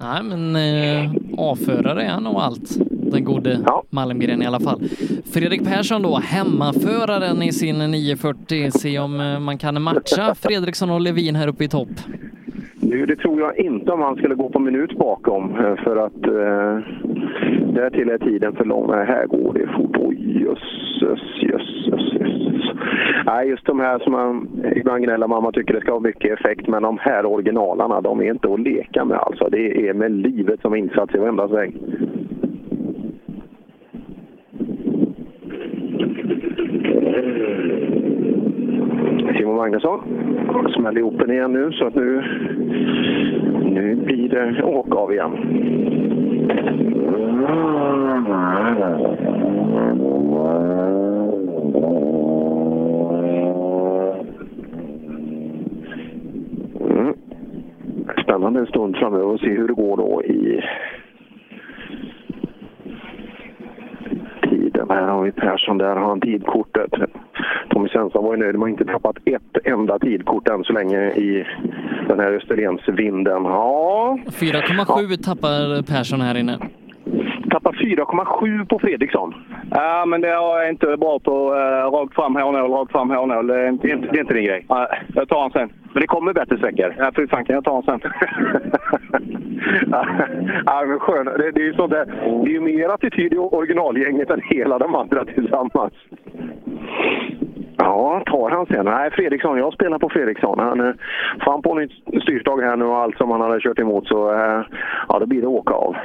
Nej, 0.00 0.22
men 0.22 0.56
eh, 0.56 1.10
A-förare 1.38 2.02
är 2.02 2.10
han 2.10 2.24
nog 2.24 2.36
allt. 2.36 2.91
Den 3.12 3.24
gode 3.24 3.58
Malmgren 3.90 4.42
i 4.42 4.46
alla 4.46 4.60
fall. 4.60 4.80
Fredrik 5.32 5.64
Persson 5.64 6.02
då, 6.02 6.16
hemmaföraren 6.16 7.42
i 7.42 7.52
sin 7.52 7.78
940. 7.90 8.70
Se 8.70 8.98
om 8.98 9.20
eh, 9.20 9.40
man 9.40 9.58
kan 9.58 9.82
matcha 9.82 10.34
Fredriksson 10.34 10.90
och 10.90 11.00
Levin 11.00 11.34
här 11.34 11.48
uppe 11.48 11.64
i 11.64 11.68
topp. 11.68 11.88
Nu, 12.80 13.06
det 13.06 13.16
tror 13.16 13.40
jag 13.40 13.58
inte 13.58 13.92
om 13.92 14.00
han 14.00 14.16
skulle 14.16 14.34
gå 14.34 14.48
på 14.48 14.58
minut 14.58 14.98
bakom 14.98 15.50
eh, 15.50 15.76
för 15.84 15.96
att 15.96 16.26
eh, 16.26 16.94
därtill 17.74 18.08
är 18.08 18.18
tiden 18.18 18.52
för 18.52 18.64
lång. 18.64 18.92
Här 18.92 19.26
går 19.26 19.54
det 19.54 19.66
fort. 19.66 19.96
Oj, 19.98 20.42
jösses, 20.42 21.42
jösses, 21.42 22.12
jösses. 22.12 22.62
Nej, 23.26 23.48
just 23.48 23.66
de 23.66 23.80
här 23.80 23.98
som 23.98 24.12
man 24.12 24.48
ibland 24.76 25.04
gnäller 25.04 25.26
mamma 25.26 25.52
tycker 25.52 25.74
det 25.74 25.80
ska 25.80 25.92
ha 25.92 26.00
mycket 26.00 26.40
effekt, 26.40 26.68
men 26.68 26.82
de 26.82 26.98
här 26.98 27.26
originalarna, 27.26 28.00
de 28.00 28.20
är 28.20 28.30
inte 28.30 28.52
att 28.52 28.60
leka 28.60 29.04
med 29.04 29.18
alltså. 29.18 29.48
Det 29.50 29.88
är 29.88 29.94
med 29.94 30.12
livet 30.12 30.60
som 30.60 30.74
insats 30.74 31.14
i 31.14 31.18
varenda 31.18 31.48
sväng. 31.48 31.72
Simon 39.36 39.56
Magnusson 39.56 40.00
smäller 40.74 40.98
ihop 40.98 41.18
den 41.18 41.30
igen 41.30 41.52
nu 41.52 41.72
så 41.72 41.86
att 41.86 41.94
nu, 41.94 42.22
nu 43.62 43.94
blir 43.94 44.28
det 44.28 44.62
åka 44.62 44.98
av 44.98 45.12
igen. 45.12 45.32
Mm. 56.90 57.14
Spännande 58.22 58.60
en 58.60 58.66
stund 58.66 58.96
framöver 58.96 59.34
att 59.34 59.40
se 59.40 59.48
hur 59.48 59.68
det 59.68 59.74
går 59.74 59.96
då 59.96 60.22
i 60.24 60.62
tiden. 64.52 64.86
Här 64.90 65.02
har 65.02 65.22
vi 65.22 65.32
Persson, 65.32 65.78
där 65.78 65.96
har 65.96 66.08
han 66.08 66.20
tidkortet. 66.20 66.90
Tommy 67.70 67.88
Svensson 67.88 68.24
var 68.24 68.34
ju 68.34 68.40
nöjd. 68.40 68.54
De 68.54 68.62
har 68.62 68.68
inte 68.68 68.84
tappat 68.84 69.16
ett 69.24 69.66
enda 69.66 69.98
tidkort 69.98 70.48
än 70.48 70.64
så 70.64 70.72
länge 70.72 71.00
i 71.10 71.46
den 72.08 72.20
här 72.20 72.32
Österlensvinden. 72.32 73.44
Ja, 73.44 74.18
4,7 74.26 75.16
tappar 75.16 75.82
Persson 75.82 76.20
här 76.20 76.36
inne 76.36 76.58
tappar 77.52 77.72
4,7 77.72 78.66
på 78.66 78.78
Fredriksson. 78.78 79.34
Ja, 79.70 80.04
men 80.06 80.20
det 80.20 80.28
är 80.28 80.68
inte 80.68 80.96
bra 80.96 81.18
på 81.18 81.54
uh, 81.54 81.92
rakt 81.92 82.14
fram 82.14 82.36
hårnål, 82.36 82.70
rakt 82.70 82.92
fram 82.92 83.10
hårnål. 83.10 83.46
Det 83.46 83.60
är 83.60 83.68
inte, 83.68 83.86
det 83.86 84.18
är 84.18 84.20
inte 84.20 84.34
din 84.34 84.44
grej? 84.44 84.66
Nej, 84.68 84.86
jag 85.14 85.28
tar 85.28 85.40
han 85.40 85.50
sen. 85.50 85.72
Men 85.92 86.00
det 86.00 86.06
kommer 86.06 86.32
bättre 86.32 86.58
sträckor? 86.58 86.94
Ja, 86.98 87.12
för 87.14 87.26
fan 87.26 87.44
kan 87.44 87.54
jag 87.54 87.64
ta 87.64 87.74
han 87.74 87.82
sen. 87.82 88.00
ja, 90.66 90.84
men 90.86 90.98
skön. 90.98 91.24
Det, 91.24 91.50
det 91.50 91.60
är 91.60 91.64
ju 91.64 91.74
sånt 91.74 91.92
där. 91.92 92.06
Det 92.44 92.50
är 92.50 92.54
ju 92.54 92.60
mer 92.60 92.88
attityd 92.88 93.32
i 93.32 93.38
originalgänget 93.38 94.30
än 94.30 94.40
hela 94.44 94.78
de 94.78 94.94
andra 94.94 95.24
tillsammans. 95.24 95.92
Ja, 97.76 98.22
tar 98.26 98.50
han 98.50 98.66
sen? 98.66 98.84
Nej, 98.84 99.10
Fredriksson. 99.10 99.58
Jag 99.58 99.72
spelar 99.72 99.98
på 99.98 100.08
Fredriksson. 100.08 100.58
Han 100.58 100.80
eh, 100.80 100.94
får 101.44 101.50
han 101.50 101.62
på 101.62 101.74
nytt 101.74 101.92
styrstag 102.22 102.60
här 102.60 102.76
nu 102.76 102.84
och 102.84 102.98
allt 102.98 103.16
som 103.16 103.30
han 103.30 103.40
hade 103.40 103.60
kört 103.60 103.78
emot 103.78 104.06
så 104.06 104.32
eh, 104.32 104.62
ja, 105.08 105.18
då 105.18 105.26
blir 105.26 105.40
det 105.40 105.46
åka 105.46 105.74
av. 105.74 105.96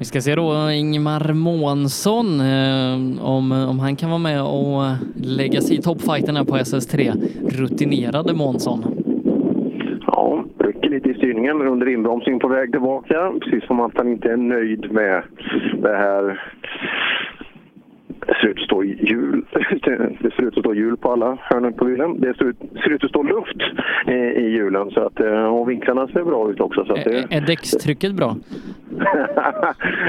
Vi 0.00 0.04
ska 0.04 0.20
se 0.20 0.34
då 0.34 0.70
Ingmar 0.70 1.32
Månsson 1.34 2.40
eh, 2.40 3.24
om, 3.26 3.52
om 3.52 3.78
han 3.78 3.96
kan 3.96 4.10
vara 4.10 4.18
med 4.18 4.42
och 4.42 4.82
lägga 5.38 5.60
sig 5.60 5.78
i 5.78 5.82
toppfighterna 5.82 6.38
här 6.38 6.46
på 6.46 6.56
SS3. 6.56 7.12
Rutinerade 7.60 8.34
Månsson. 8.34 8.84
Ja, 10.06 10.44
rycker 10.58 10.90
lite 10.90 11.08
i 11.08 11.14
styrningen 11.14 11.62
under 11.62 11.88
inbromsning 11.88 12.40
på 12.40 12.48
väg 12.48 12.72
tillbaka. 12.72 13.32
Precis 13.40 13.66
som 13.66 13.80
att 13.80 13.92
han 13.94 14.08
inte 14.08 14.28
är 14.28 14.36
nöjd 14.36 14.92
med 14.92 15.22
det 15.82 15.96
här. 15.96 16.40
Det 18.28 18.34
ser 18.34 18.48
ut 18.48 18.58
att 18.58 18.64
stå 18.64 18.84
hjul, 18.84 19.44
det 20.20 20.30
ser 20.36 20.42
ut 20.42 20.56
att 20.56 20.64
stå 20.64 20.74
hjul 20.74 20.96
på 20.96 21.12
alla 21.12 21.38
hörnen 21.40 21.72
på 21.72 21.84
bilen. 21.84 22.20
Det 22.20 22.36
ser 22.36 22.44
ut, 22.44 22.56
ser 22.84 22.90
ut 22.90 23.04
att 23.04 23.10
stå 23.10 23.22
luft 23.22 23.56
i, 24.36 24.48
hjulen 24.48 24.90
så 24.90 25.00
att, 25.00 25.20
eh, 25.20 25.44
och 25.44 25.70
vinklarna 25.70 26.08
ser 26.08 26.24
bra 26.24 26.50
ut 26.50 26.60
också. 26.60 26.84
Så 26.84 26.92
att 26.92 27.04
det, 27.04 27.26
Är 27.30 27.40
däckstrycket 27.40 28.14
bra? 28.14 28.36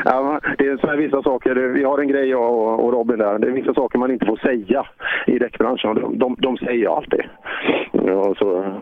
ja, 0.05 0.39
det 0.57 0.67
är 0.67 0.77
så 0.77 0.87
här 0.87 0.97
vissa 0.97 1.23
saker. 1.23 1.55
Vi 1.55 1.83
har 1.83 1.99
en 1.99 2.07
grej 2.07 2.29
jag 2.29 2.53
och, 2.53 2.85
och 2.85 2.93
Robin 2.93 3.17
där. 3.17 3.39
Det 3.39 3.47
är 3.47 3.51
vissa 3.51 3.73
saker 3.73 3.99
man 3.99 4.11
inte 4.11 4.25
får 4.25 4.37
säga 4.37 4.85
i 5.27 5.39
däckbranschen. 5.39 5.95
De, 5.95 6.17
de, 6.17 6.35
de 6.39 6.57
säger 6.57 6.97
alltid. 6.97 7.23
Ja, 7.91 8.35
så, 8.37 8.73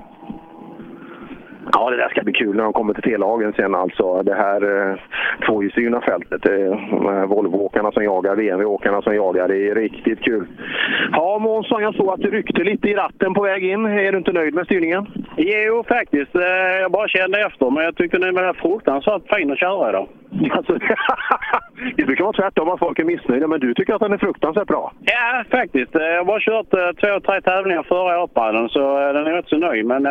Ja, 1.73 1.89
det 1.89 1.97
där 1.97 2.09
ska 2.09 2.23
bli 2.23 2.33
kul 2.33 2.55
när 2.55 2.63
de 2.63 2.73
kommer 2.73 2.93
till 2.93 3.03
T-lagen 3.03 3.53
sen 3.53 3.75
alltså. 3.75 4.23
Det 4.23 4.33
här 4.33 4.89
eh, 4.91 4.97
tvåhjulsdrivna 5.45 6.01
fältet. 6.01 6.45
Eh, 6.45 7.25
Volvo-åkarna 7.25 7.91
som 7.91 8.03
jagar, 8.03 8.35
BMW-åkarna 8.35 9.01
som 9.01 9.15
jagar. 9.15 9.47
Det 9.47 9.69
är 9.69 9.75
riktigt 9.75 10.21
kul. 10.21 10.47
Ja, 11.11 11.39
Månsson, 11.39 11.81
jag 11.81 11.95
såg 11.95 12.09
att 12.09 12.21
du 12.21 12.29
ryckte 12.31 12.63
lite 12.63 12.89
i 12.89 12.95
ratten 12.95 13.33
på 13.33 13.41
väg 13.41 13.63
in. 13.63 13.85
Är 13.85 14.11
du 14.11 14.17
inte 14.17 14.31
nöjd 14.31 14.53
med 14.53 14.65
styrningen? 14.65 15.05
Jo, 15.37 15.83
faktiskt. 15.87 16.35
Eh, 16.35 16.41
jag 16.81 16.91
bara 16.91 17.07
kände 17.07 17.45
efter, 17.45 17.69
men 17.69 17.83
jag 17.83 17.95
tycker 17.95 18.19
den 18.19 18.35
var 18.35 18.53
fruktansvärt 18.53 19.35
fin 19.35 19.51
att 19.51 19.59
köra 19.59 19.89
idag. 19.89 20.07
Alltså, 20.51 20.77
det 21.95 22.05
brukar 22.05 22.23
vara 22.23 22.33
tvärtom 22.33 22.69
att 22.69 22.79
folk 22.79 22.99
är 22.99 23.03
missnöjda, 23.03 23.47
men 23.47 23.59
du 23.59 23.73
tycker 23.73 23.93
att 23.93 24.01
den 24.01 24.13
är 24.13 24.17
fruktansvärt 24.17 24.67
bra. 24.67 24.91
Ja, 25.05 25.43
faktiskt. 25.51 25.95
Eh, 25.95 26.01
Jag 26.01 26.17
har 26.17 26.25
bara 26.25 26.39
kört 26.39 26.73
eh, 26.73 26.79
två, 27.01 27.19
tre 27.19 27.41
tävlingar 27.41 27.83
förra 27.83 28.19
året 28.21 28.33
på 28.33 28.51
den, 28.51 28.69
så 28.69 29.07
eh, 29.07 29.13
den 29.13 29.27
är 29.27 29.31
rätt 29.31 29.47
så 29.49 29.57
nöjd. 29.57 29.85
Men 29.85 30.03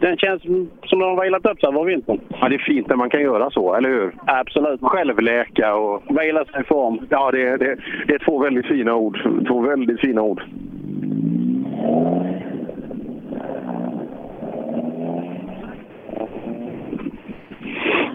den 0.00 0.16
känns 0.16 0.42
som 0.42 0.98
den 0.98 1.08
har 1.08 1.24
vilat 1.24 1.46
upp 1.46 1.60
sig 1.60 1.68
över 1.68 1.84
vintern. 1.84 2.20
Ja, 2.40 2.48
det 2.48 2.54
är 2.54 2.58
fint 2.58 2.88
när 2.88 2.96
man 2.96 3.10
kan 3.10 3.20
göra 3.22 3.50
så, 3.50 3.74
eller 3.74 3.88
hur? 3.88 4.12
Absolut. 4.26 4.80
Självläka 4.82 5.74
och... 5.74 6.02
Vila 6.08 6.44
sig 6.44 6.60
i 6.60 6.64
form. 6.64 7.06
Ja, 7.10 7.30
det, 7.30 7.56
det, 7.56 7.76
det 8.06 8.14
är 8.14 8.18
två 8.18 8.38
väldigt 8.38 8.66
fina 8.66 8.94
ord. 8.94 9.18
Två 9.48 9.60
väldigt 9.60 10.00
fina 10.00 10.22
ord. 10.22 10.42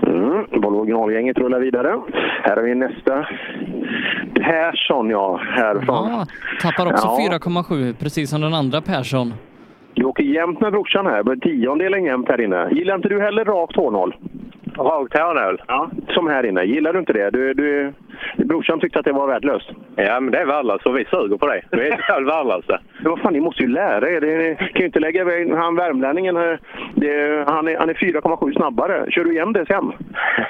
Mm, 0.08 0.46
originalgänget 0.76 1.38
rullar 1.38 1.60
vidare. 1.60 2.00
Här 2.44 2.56
har 2.56 2.64
vi 2.64 2.76
nästa. 2.76 3.28
Persson, 4.36 5.10
ja. 5.10 5.38
Härifrån. 5.44 6.10
Ja, 6.10 6.26
tappar 6.62 6.86
också 6.92 7.08
Ja. 7.08 7.18
4,7 7.40 7.94
precis 8.00 8.30
som 8.30 8.42
den 8.42 8.54
andra 8.54 8.82
Persson. 8.82 9.34
Du 9.94 10.04
åker 10.04 10.24
jämnt 10.24 10.62
med 10.62 10.72
brorsan 10.72 11.06
här. 11.06 11.36
Tiondelen 11.36 12.04
jämnt 12.04 12.28
här 12.30 12.42
inne. 12.42 12.70
Gillar 12.72 12.96
inte 12.96 13.10
du 13.10 13.22
heller 13.22 13.46
rakt 13.46 13.76
hårnål? 13.76 14.16
Rakt 14.78 15.18
hårnål? 15.18 15.62
Ja. 15.68 15.90
Som 16.08 16.28
här 16.28 16.46
inne. 16.46 16.64
Gillar 16.64 16.94
du 16.94 17.00
inte 17.00 17.14
det? 17.14 17.30
Du, 17.30 17.54
du, 17.54 17.94
brorsan 18.36 18.80
tyckte 18.80 19.00
att 19.00 19.06
det 19.06 19.12
var 19.12 19.28
värdelöst. 19.28 19.70
Ja, 19.96 20.20
men 20.20 20.32
det 20.32 20.38
är 20.38 20.46
värdelöst 20.46 20.86
och 20.86 20.98
vi 20.98 21.06
suger 21.06 21.38
på 21.38 21.48
det. 21.48 21.62
Vi 21.72 21.90
är 21.90 21.98
själv 21.98 22.28
värdelösa. 22.28 22.80
Men 23.02 23.12
vad 23.12 23.20
fan, 23.20 23.34
ni 23.34 23.40
måste 23.40 23.64
ju 23.64 23.70
lära 23.70 24.10
er. 24.10 24.22
Ni 24.22 24.56
kan 24.56 24.80
ju 24.80 24.86
inte 24.86 25.00
lägga 25.00 25.22
iväg... 25.22 25.54
Han 25.54 25.76
värmlänningen, 25.76 26.36
här, 26.36 26.60
det, 26.96 27.44
han 27.48 27.68
är, 27.68 27.78
han 27.78 27.90
är 27.90 27.94
4,7 27.94 28.56
snabbare. 28.56 29.12
Kör 29.12 29.24
du 29.24 29.32
igen 29.32 29.54
det 29.54 29.66
sen? 29.66 29.92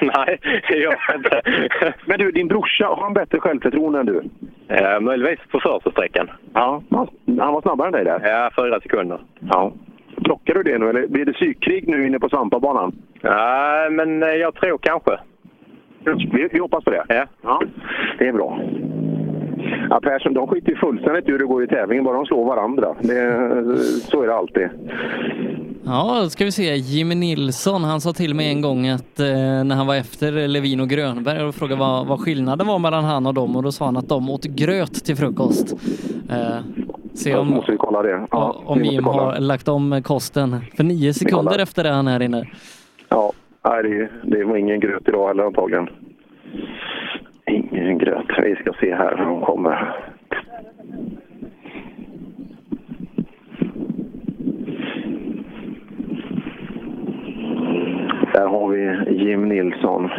Nej, 0.00 0.38
det 0.68 0.76
gör 0.76 0.96
jag 1.08 1.16
inte. 1.16 1.42
Men 2.06 2.18
du, 2.18 2.30
din 2.30 2.48
brorsa, 2.48 2.86
har 2.86 3.02
han 3.02 3.14
bättre 3.14 3.40
självförtroende 3.40 4.00
än 4.00 4.06
du? 4.06 4.22
Ja, 4.66 5.00
möjligtvis 5.00 5.48
på 5.50 5.60
första 5.60 5.90
sträckan. 5.90 6.30
Ja, 6.54 6.82
han, 6.90 7.08
han 7.40 7.54
var 7.54 7.62
snabbare 7.62 7.86
än 7.86 7.92
dig 7.92 8.04
där? 8.04 8.20
Ja, 8.24 8.50
fyra 8.56 8.80
sekunder. 8.80 9.18
Ja. 9.40 9.72
Klockar 10.24 10.54
du 10.54 10.62
det 10.62 10.78
nu, 10.78 10.88
eller 10.88 11.06
blir 11.06 11.24
det 11.24 11.32
psykkrig 11.32 11.88
nu 11.88 12.06
inne 12.06 12.18
på 12.18 12.28
Svampabanan? 12.28 12.92
Ja, 13.20 13.88
men 13.90 14.22
eh, 14.22 14.28
jag 14.28 14.54
tror 14.54 14.78
kanske. 14.78 15.18
Vi, 16.32 16.48
vi 16.52 16.58
hoppas 16.58 16.84
på 16.84 16.90
det. 16.90 17.04
Ja. 17.08 17.26
ja. 17.42 17.62
Det 18.18 18.28
är 18.28 18.32
bra. 18.32 18.60
Ja, 19.90 20.00
Persson, 20.00 20.34
de 20.34 20.48
skiter 20.48 20.70
ju 20.70 20.76
fullständigt 20.76 21.28
hur 21.28 21.38
det 21.38 21.44
går 21.44 21.64
i 21.64 21.66
tävlingen, 21.66 22.04
bara 22.04 22.16
de 22.16 22.26
slår 22.26 22.44
varandra. 22.44 22.94
Det, 23.00 23.48
så 24.10 24.22
är 24.22 24.26
det 24.26 24.34
alltid. 24.34 24.68
Ja, 25.84 26.20
då 26.22 26.30
ska 26.30 26.44
vi 26.44 26.52
se. 26.52 26.76
Jimmy 26.76 27.14
Nilsson, 27.14 27.84
han 27.84 28.00
sa 28.00 28.12
till 28.12 28.34
mig 28.34 28.48
en 28.48 28.60
gång 28.60 28.88
att 28.88 29.20
eh, 29.20 29.64
när 29.64 29.74
han 29.74 29.86
var 29.86 29.96
efter 29.96 30.48
Levin 30.48 30.80
och 30.80 30.88
Grönberg 30.88 31.42
och 31.44 31.54
frågade 31.54 31.80
vad, 31.80 32.06
vad 32.06 32.20
skillnaden 32.20 32.66
var 32.66 32.78
mellan 32.78 33.04
han 33.04 33.26
och 33.26 33.34
dem 33.34 33.56
och 33.56 33.62
då 33.62 33.72
sa 33.72 33.84
han 33.84 33.96
att 33.96 34.08
de 34.08 34.30
åt 34.30 34.44
gröt 34.44 35.04
till 35.04 35.16
frukost. 35.16 35.74
Eh, 36.30 36.58
Se 37.14 37.36
om, 37.36 37.48
måste 37.48 37.72
vi 37.72 37.78
kolla 37.78 38.02
det. 38.02 38.26
Ja, 38.30 38.62
om 38.64 38.84
Jim 38.84 39.04
har 39.04 39.40
lagt 39.40 39.68
om 39.68 40.02
kosten. 40.02 40.60
För 40.76 40.84
nio 40.84 41.14
sekunder 41.14 41.62
efter 41.62 41.84
det 41.84 41.90
han 41.90 42.06
här 42.06 42.22
inne. 42.22 42.44
Ja, 43.08 43.32
det, 44.22 44.44
var 44.44 44.56
ingen 44.56 44.80
gröt 44.80 45.08
idag 45.08 45.28
heller 45.28 45.44
antagligen. 45.44 45.88
Ingen 47.46 47.98
gröt. 47.98 48.26
Vi 48.42 48.56
ska 48.56 48.72
se 48.80 48.94
här 48.94 49.16
hur 49.16 49.24
de 49.24 49.40
kommer. 49.40 49.96
Där 58.32 58.46
har 58.46 58.68
vi 58.68 59.14
Jim 59.24 59.48
Nilsson. 59.48 60.10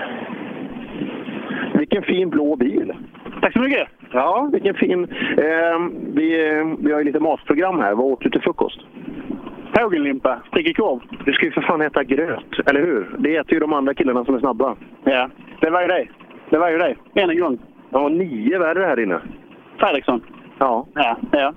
Vilken 1.77 2.03
fin 2.03 2.29
blå 2.29 2.55
bil! 2.55 2.93
Tack 3.43 3.53
så 3.53 3.59
mycket! 3.59 3.87
Ja, 4.11 4.49
vilken 4.51 4.75
fin... 4.75 5.03
Eh, 5.37 5.79
vi, 6.13 6.27
vi 6.79 6.91
har 6.91 6.99
ju 6.99 7.05
lite 7.05 7.19
matprogram 7.19 7.79
här. 7.79 7.95
Vad 7.95 8.05
åt 8.05 8.21
du 8.21 8.29
till 8.29 8.41
frukost? 8.41 8.79
Fågellimpa, 9.77 10.39
prickig 10.51 10.77
korv. 10.77 10.99
Du 11.25 11.33
ska 11.33 11.45
ju 11.45 11.51
för 11.51 11.61
fan 11.61 11.81
äta 11.81 12.03
gröt, 12.03 12.59
eller 12.65 12.81
hur? 12.81 13.15
Det 13.17 13.35
äter 13.35 13.53
ju 13.53 13.59
de 13.59 13.73
andra 13.73 13.93
killarna 13.93 14.25
som 14.25 14.35
är 14.35 14.39
snabba. 14.39 14.75
Ja, 15.03 15.29
det 15.59 15.69
var 15.69 15.81
ju 15.81 15.87
det. 15.87 16.07
Det 16.49 16.57
var 16.57 16.69
ju 16.69 16.77
det. 16.77 16.95
Än 17.15 17.29
en 17.29 17.39
gång. 17.39 17.57
Ja, 17.89 18.07
nio 18.07 18.59
värre 18.59 18.83
här 18.83 18.99
inne. 18.99 19.19
Fredriksson. 19.77 20.21
Ja. 20.59 20.87
Ja, 20.93 21.17
ja. 21.31 21.53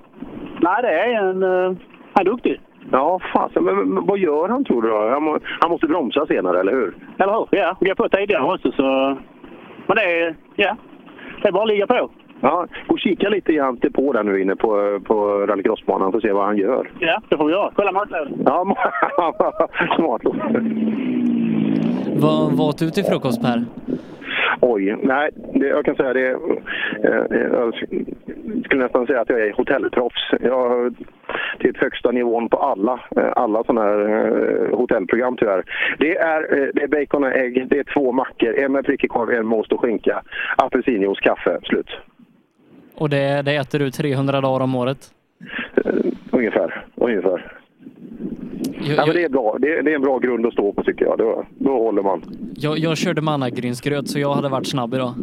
Nej, 0.61 0.83
det 0.83 0.89
är 0.89 1.15
en... 1.15 1.43
Uh, 1.43 1.77
han 2.13 2.27
är 2.27 2.31
duktig. 2.31 2.61
Ja, 2.93 3.21
fasen. 3.33 3.65
Men, 3.65 3.75
men 3.77 4.07
vad 4.07 4.19
gör 4.19 4.49
han 4.49 4.65
tror 4.65 4.83
du 4.83 4.89
då? 4.89 5.09
Han, 5.09 5.23
må, 5.23 5.39
han 5.61 5.71
måste 5.71 5.87
bromsa 5.87 6.27
senare, 6.27 6.61
eller 6.61 6.73
hur? 6.73 6.95
Eller 7.19 7.33
hur? 7.33 7.47
Ja, 7.51 7.77
vi 7.81 7.89
har 7.89 7.95
på 7.95 8.09
tidigare 8.09 8.43
också 8.43 8.73
så... 8.73 9.17
Men 9.87 9.97
det 9.97 10.21
är... 10.21 10.35
Ja. 10.57 10.77
Det 11.47 11.51
är 11.51 11.53
bara 11.53 11.63
att 11.63 11.69
ligga 11.69 11.87
på. 11.87 12.11
Ja, 12.41 12.67
gå 12.87 12.95
och 12.95 12.99
kika 13.01 13.29
lite 13.29 13.53
i 13.53 13.59
hans 13.59 13.81
depå 13.81 14.13
där 14.13 14.23
nu 14.23 14.43
inne 14.43 14.57
på, 14.57 15.01
på 15.05 15.47
rallycrossbanan 15.47 16.11
för 16.13 16.19
att 16.19 16.23
se 16.23 16.33
vad 16.33 16.45
han 16.45 16.57
gör. 16.57 16.91
Ja, 16.99 17.21
det 17.29 17.37
får 17.37 17.47
vi 17.47 17.53
göra. 17.53 17.71
Kolla 17.75 17.93
matlådan. 17.93 18.43
Ja, 18.45 18.77
smart. 19.97 20.23
Vad 22.17 22.53
vad 22.53 22.69
åt 22.69 22.79
du 22.79 22.91
till 22.91 23.05
frukost 23.05 23.43
Per? 23.43 23.65
Oj, 24.61 24.97
nej, 25.03 25.31
det, 25.35 25.67
jag 25.67 25.85
kan 25.85 25.97
säga 25.97 26.13
det. 26.13 26.31
Eh, 27.05 27.41
jag 27.53 27.75
skulle 28.65 28.83
nästan 28.83 29.07
säga 29.07 29.21
att 29.21 29.29
jag 29.29 29.41
är 29.41 29.53
hotellproffs. 29.53 30.33
Jag 30.41 30.95
till 31.59 31.77
högsta 31.77 32.11
nivån 32.11 32.49
på 32.49 32.57
alla, 32.57 33.01
eh, 33.17 33.33
alla 33.37 33.65
sådana 33.65 33.83
här 33.83 34.01
eh, 34.01 34.79
hotellprogram 34.79 35.37
tyvärr. 35.37 35.65
Det 35.99 36.17
är, 36.17 36.59
eh, 36.59 36.69
det 36.75 36.83
är 36.83 36.89
bacon 36.89 37.25
och 37.25 37.33
ägg, 37.33 37.69
det 37.69 37.79
är 37.79 37.85
två 37.95 38.13
mackor, 38.13 38.59
en 38.59 38.73
med 38.73 38.85
prickig 38.85 39.11
korv, 39.11 39.31
en 39.31 39.49
med 39.49 39.59
ost 39.59 39.73
och 39.73 39.81
skinka, 39.81 40.23
apelsinjuice, 40.57 41.21
kaffe, 41.21 41.59
slut. 41.63 41.91
Och 42.95 43.11
det, 43.11 43.43
det 43.43 43.57
äter 43.57 43.79
du 43.79 43.91
300 43.91 44.41
dagar 44.41 44.65
om 44.65 44.75
året? 44.75 44.99
Ungefär, 46.31 46.85
ungefär. 46.95 47.56
Jag, 48.73 48.97
ja, 48.97 49.07
men 49.07 49.15
det, 49.15 49.25
är 49.25 49.29
bra. 49.29 49.57
Det, 49.61 49.79
är, 49.79 49.83
det 49.83 49.91
är 49.91 49.95
en 49.95 50.03
bra 50.03 50.19
grund 50.19 50.47
att 50.47 50.53
stå 50.53 50.73
på 50.73 50.83
tycker 50.83 51.05
jag. 51.05 51.19
Då, 51.19 51.45
då 51.59 51.71
håller 51.71 52.03
man. 52.03 52.23
Jag, 52.55 52.79
jag 52.79 52.97
körde 52.97 53.21
mannagrynsgröt 53.21 54.09
så 54.09 54.19
jag 54.19 54.35
hade 54.35 54.49
varit 54.49 54.67
snabb 54.67 54.95
idag. 54.95 55.15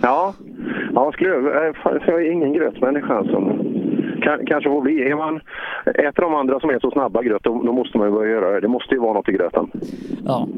Ja, 0.00 0.34
ja 0.94 1.12
skulle 1.12 1.30
jag, 1.30 1.76
jag 2.06 2.26
är 2.26 2.32
ingen 2.32 2.52
grötmänniska. 2.52 3.24
Som 3.24 3.72
kan, 4.22 4.46
kanske 4.46 4.70
får 4.70 4.80
bli. 4.80 5.02
Är 5.02 5.16
man, 5.16 5.40
äter 5.86 6.22
de 6.22 6.34
andra 6.34 6.60
som 6.60 6.70
är 6.70 6.78
så 6.78 6.90
snabba 6.90 7.22
gröt, 7.22 7.42
då, 7.42 7.62
då 7.62 7.72
måste 7.72 7.98
man 7.98 8.06
ju 8.06 8.12
börja 8.12 8.30
göra 8.30 8.54
det. 8.54 8.60
Det 8.60 8.68
måste 8.68 8.94
ju 8.94 9.00
vara 9.00 9.12
något 9.12 9.28
i 9.28 9.32
gröten. 9.32 9.70
Ja. 10.24 10.48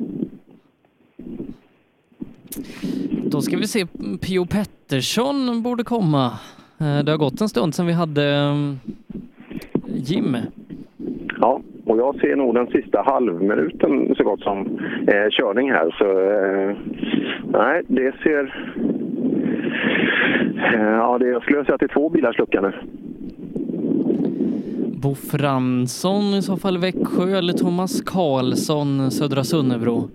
Då 3.24 3.40
ska 3.40 3.56
vi 3.56 3.66
se, 3.66 3.86
Pio 4.20 4.46
Pettersson 4.46 5.62
borde 5.62 5.84
komma. 5.84 6.32
Det 6.78 7.10
har 7.10 7.16
gått 7.16 7.40
en 7.40 7.48
stund 7.48 7.74
sedan 7.74 7.86
vi 7.86 7.92
hade 7.92 8.54
Jim. 9.86 10.36
Ja, 11.40 11.60
och 11.86 11.98
jag 11.98 12.20
ser 12.20 12.36
nog 12.36 12.54
den 12.54 12.66
sista 12.66 13.02
halvminuten 13.02 14.14
så 14.14 14.24
gott 14.24 14.40
som 14.40 14.58
eh, 15.06 15.28
körning 15.30 15.70
här. 15.72 15.94
Så 15.98 16.04
eh, 16.04 16.76
nej, 17.44 17.82
det 17.88 18.14
ser... 18.22 18.54
Eh, 20.74 20.80
ja, 20.80 21.18
det, 21.18 21.28
jag 21.28 21.42
skulle 21.42 21.64
säga 21.64 21.74
att 21.74 21.80
det 21.80 21.86
är 21.86 21.94
två 21.94 22.08
bilars 22.08 22.38
lucka 22.38 22.60
nu. 22.60 22.72
Bo 25.02 25.14
Fransson 25.14 26.22
i 26.22 26.42
så 26.42 26.56
fall 26.56 26.78
Växjö 26.78 27.38
eller 27.38 27.52
Thomas 27.52 28.00
Karlsson 28.00 29.10
Södra 29.10 29.44
Sunnebro. 29.44 30.08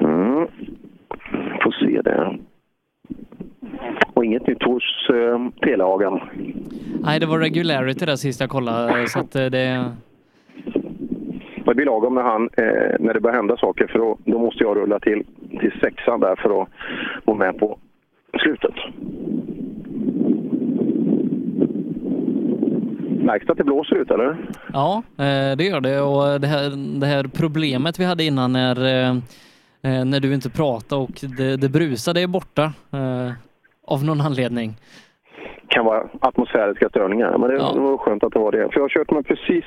Mm. 0.00 0.46
Får 1.62 1.86
se 1.86 2.02
det. 2.02 2.38
Och 4.14 4.24
inget 4.24 4.46
nytt 4.46 4.62
hos 4.62 5.08
eh, 5.10 5.48
Telehagen. 5.60 6.20
Nej, 7.04 7.20
det 7.20 7.26
var 7.26 7.38
regularity 7.38 8.06
där 8.06 8.16
sist 8.16 8.40
jag 8.40 8.50
kollade 8.50 9.08
så 9.08 9.18
att 9.18 9.32
det... 9.32 9.50
Det 11.66 11.74
blir 11.74 11.86
lagom 11.86 12.14
när, 12.14 12.22
han, 12.22 12.42
eh, 12.56 12.96
när 13.00 13.14
det 13.14 13.20
börjar 13.20 13.36
hända 13.36 13.56
saker 13.56 13.86
för 13.86 13.98
då, 13.98 14.18
då 14.24 14.38
måste 14.38 14.64
jag 14.64 14.76
rulla 14.76 15.00
till, 15.00 15.24
till 15.60 15.72
sexan 15.80 16.20
där 16.20 16.36
för 16.36 16.62
att 16.62 16.68
vara 17.24 17.36
med 17.36 17.58
på 17.58 17.78
slutet. 18.42 18.74
Märks 23.24 23.46
det 23.46 23.52
att 23.52 23.58
det 23.58 23.64
blåser 23.64 23.96
ut 23.96 24.10
eller? 24.10 24.36
Ja, 24.72 25.02
det 25.56 25.64
gör 25.64 25.80
det 25.80 26.00
och 26.00 26.40
det 26.40 26.46
här, 26.46 27.00
det 27.00 27.06
här 27.06 27.24
problemet 27.24 28.00
vi 28.00 28.04
hade 28.04 28.24
innan 28.24 28.52
när, 28.52 28.74
när 30.04 30.20
du 30.20 30.34
inte 30.34 30.50
pratade 30.50 31.02
och 31.02 31.20
det, 31.36 31.56
det 31.56 31.68
brusade 31.68 32.20
är 32.20 32.26
borta 32.26 32.72
av 33.86 34.04
någon 34.04 34.20
anledning 34.20 34.76
kan 35.74 35.84
vara 35.84 36.08
atmosfäriska 36.20 36.88
störningar. 36.88 37.38
Men 37.38 37.50
det, 37.50 37.56
ja. 37.56 37.72
det 37.74 37.80
var 37.80 37.96
skönt 37.96 38.24
att 38.24 38.32
det 38.32 38.38
var 38.38 38.52
det. 38.52 38.68
För 38.68 38.74
jag 38.74 38.82
har 38.82 38.88
kört 38.88 39.10
mig 39.10 39.22
precis... 39.22 39.64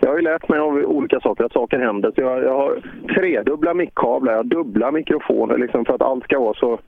Jag 0.00 0.08
har 0.08 0.16
ju 0.16 0.22
lärt 0.22 0.48
mig 0.48 0.58
av 0.58 0.74
olika 0.74 1.20
saker, 1.20 1.44
att 1.44 1.52
saker 1.52 1.78
händer. 1.78 2.12
Så 2.14 2.20
jag, 2.20 2.44
jag 2.44 2.56
har 2.58 2.82
tredubbla 3.14 3.74
mickkablar, 3.74 4.32
jag 4.32 4.38
har 4.38 4.44
dubbla 4.44 4.90
mikrofoner 4.90 5.58
liksom 5.58 5.84
för 5.84 5.94
att 5.94 6.02
allt 6.02 6.24
ska 6.24 6.40
vara 6.40 6.54
så... 6.54 6.78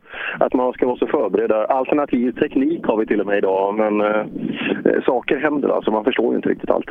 Att 0.41 0.55
man 0.55 0.73
ska 0.73 0.87
vara 0.87 0.97
så 0.97 1.07
förberedd. 1.07 1.53
Alternativ 1.53 2.33
teknik 2.33 2.87
har 2.87 2.97
vi 2.97 3.07
till 3.07 3.21
och 3.21 3.27
med 3.27 3.39
idag, 3.39 3.75
men 3.75 4.01
eh, 4.01 5.03
saker 5.07 5.37
händer 5.37 5.69
alltså. 5.69 5.91
Man 5.91 6.05
förstår 6.05 6.31
ju 6.31 6.37
inte 6.37 6.49
riktigt 6.49 6.71
allt. 6.71 6.91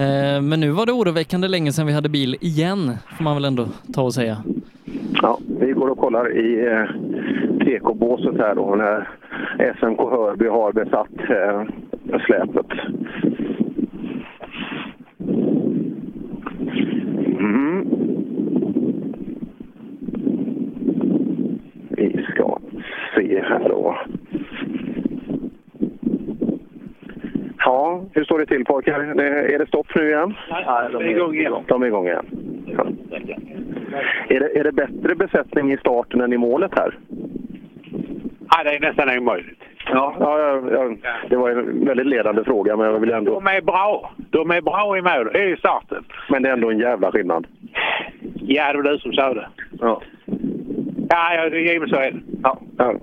Eh, 0.00 0.42
men 0.42 0.60
nu 0.60 0.70
var 0.70 0.86
det 0.86 0.92
oroväckande 0.92 1.48
länge 1.48 1.72
sedan 1.72 1.86
vi 1.86 1.92
hade 1.92 2.08
bil 2.08 2.36
igen, 2.40 2.92
får 3.16 3.24
man 3.24 3.34
väl 3.34 3.44
ändå 3.44 3.66
ta 3.94 4.02
och 4.02 4.14
säga. 4.14 4.36
Ja, 5.22 5.38
vi 5.60 5.72
går 5.72 5.88
och 5.88 5.98
kollar 5.98 6.36
i 6.36 6.66
eh, 6.66 6.84
TK-båset 7.64 8.36
här 8.38 8.54
då 8.54 8.74
när 8.74 9.08
SMK 9.78 9.98
Hörby 9.98 10.46
har 10.46 10.72
besatt 10.72 11.08
eh, 11.30 11.64
släpet. 12.26 12.66
Mm. 17.38 17.88
Vi 21.90 22.26
ska 22.32 22.58
se 23.16 23.42
här 23.42 23.68
då. 23.68 23.96
Ja, 27.64 28.02
hur 28.12 28.24
står 28.24 28.38
det 28.38 28.46
till 28.46 28.64
pojkar? 28.64 29.00
Är 29.54 29.58
det 29.58 29.66
stopp 29.66 29.86
nu 29.94 30.08
igen? 30.08 30.34
Nej, 30.50 30.64
de 30.92 31.04
är 31.04 31.08
igång 31.08 31.34
igen. 31.34 31.54
De 31.66 31.82
är 31.82 31.86
igång 31.86 32.06
igen. 32.06 32.26
Ja. 32.66 32.86
Är, 34.28 34.40
det, 34.40 34.58
är 34.58 34.64
det 34.64 34.72
bättre 34.72 35.14
besättning 35.14 35.72
i 35.72 35.76
starten 35.76 36.20
än 36.20 36.32
i 36.32 36.38
målet 36.38 36.70
här? 36.78 36.98
Nej, 38.56 38.64
det 38.64 38.70
är 38.70 38.80
nästan 38.80 39.18
omöjligt. 39.18 39.60
Ja, 39.86 40.16
ja, 40.20 40.62
ja, 40.72 40.94
det 41.28 41.36
var 41.36 41.50
en 41.50 41.84
väldigt 41.84 42.06
ledande 42.06 42.44
fråga, 42.44 42.76
men 42.76 42.86
jag 42.86 42.98
vill 42.98 43.10
ändå... 43.10 43.34
De 43.34 43.46
är 43.46 43.60
bra. 43.60 44.12
De 44.30 44.50
är 44.50 44.60
bra 44.60 44.98
i 44.98 45.02
mål, 45.02 45.36
i 45.36 45.56
starten. 45.56 46.04
Men 46.28 46.42
det 46.42 46.48
är 46.48 46.52
ändå 46.52 46.70
en 46.70 46.78
jävla 46.78 47.12
skillnad. 47.12 47.46
Ja, 48.34 48.72
det 48.72 48.78
var 48.78 48.92
du 48.92 48.98
som 48.98 49.12
sa 49.12 49.34
det. 49.34 49.48
Ja. 49.80 50.02
Ja, 51.08 51.34
ja 51.34 51.50
det 51.50 51.56
är 51.56 51.72
givet 51.72 51.88
så 51.90 51.96
är 51.96 52.10
det. 52.10 52.20
Ja, 52.42 52.58
ja. 52.78 52.94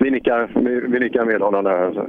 Vi, 0.00 0.10
nickar, 0.10 0.48
vi, 0.54 0.80
vi 0.80 1.00
nickar 1.00 1.24
med 1.24 1.40
honom 1.40 1.64
där. 1.64 2.08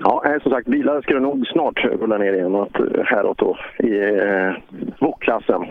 Ja, 0.00 0.22
eh, 0.26 0.42
som 0.42 0.52
sagt, 0.52 0.68
bilar 0.68 1.02
ska 1.02 1.14
nog 1.14 1.46
snart 1.46 1.84
rulla 1.84 2.18
ner 2.18 2.32
igen 2.32 2.54
eh, 2.54 3.04
häråt 3.04 3.38
då 3.38 3.58
i 3.78 3.98
eh, 3.98 4.52
VOK-klassen. 5.00 5.66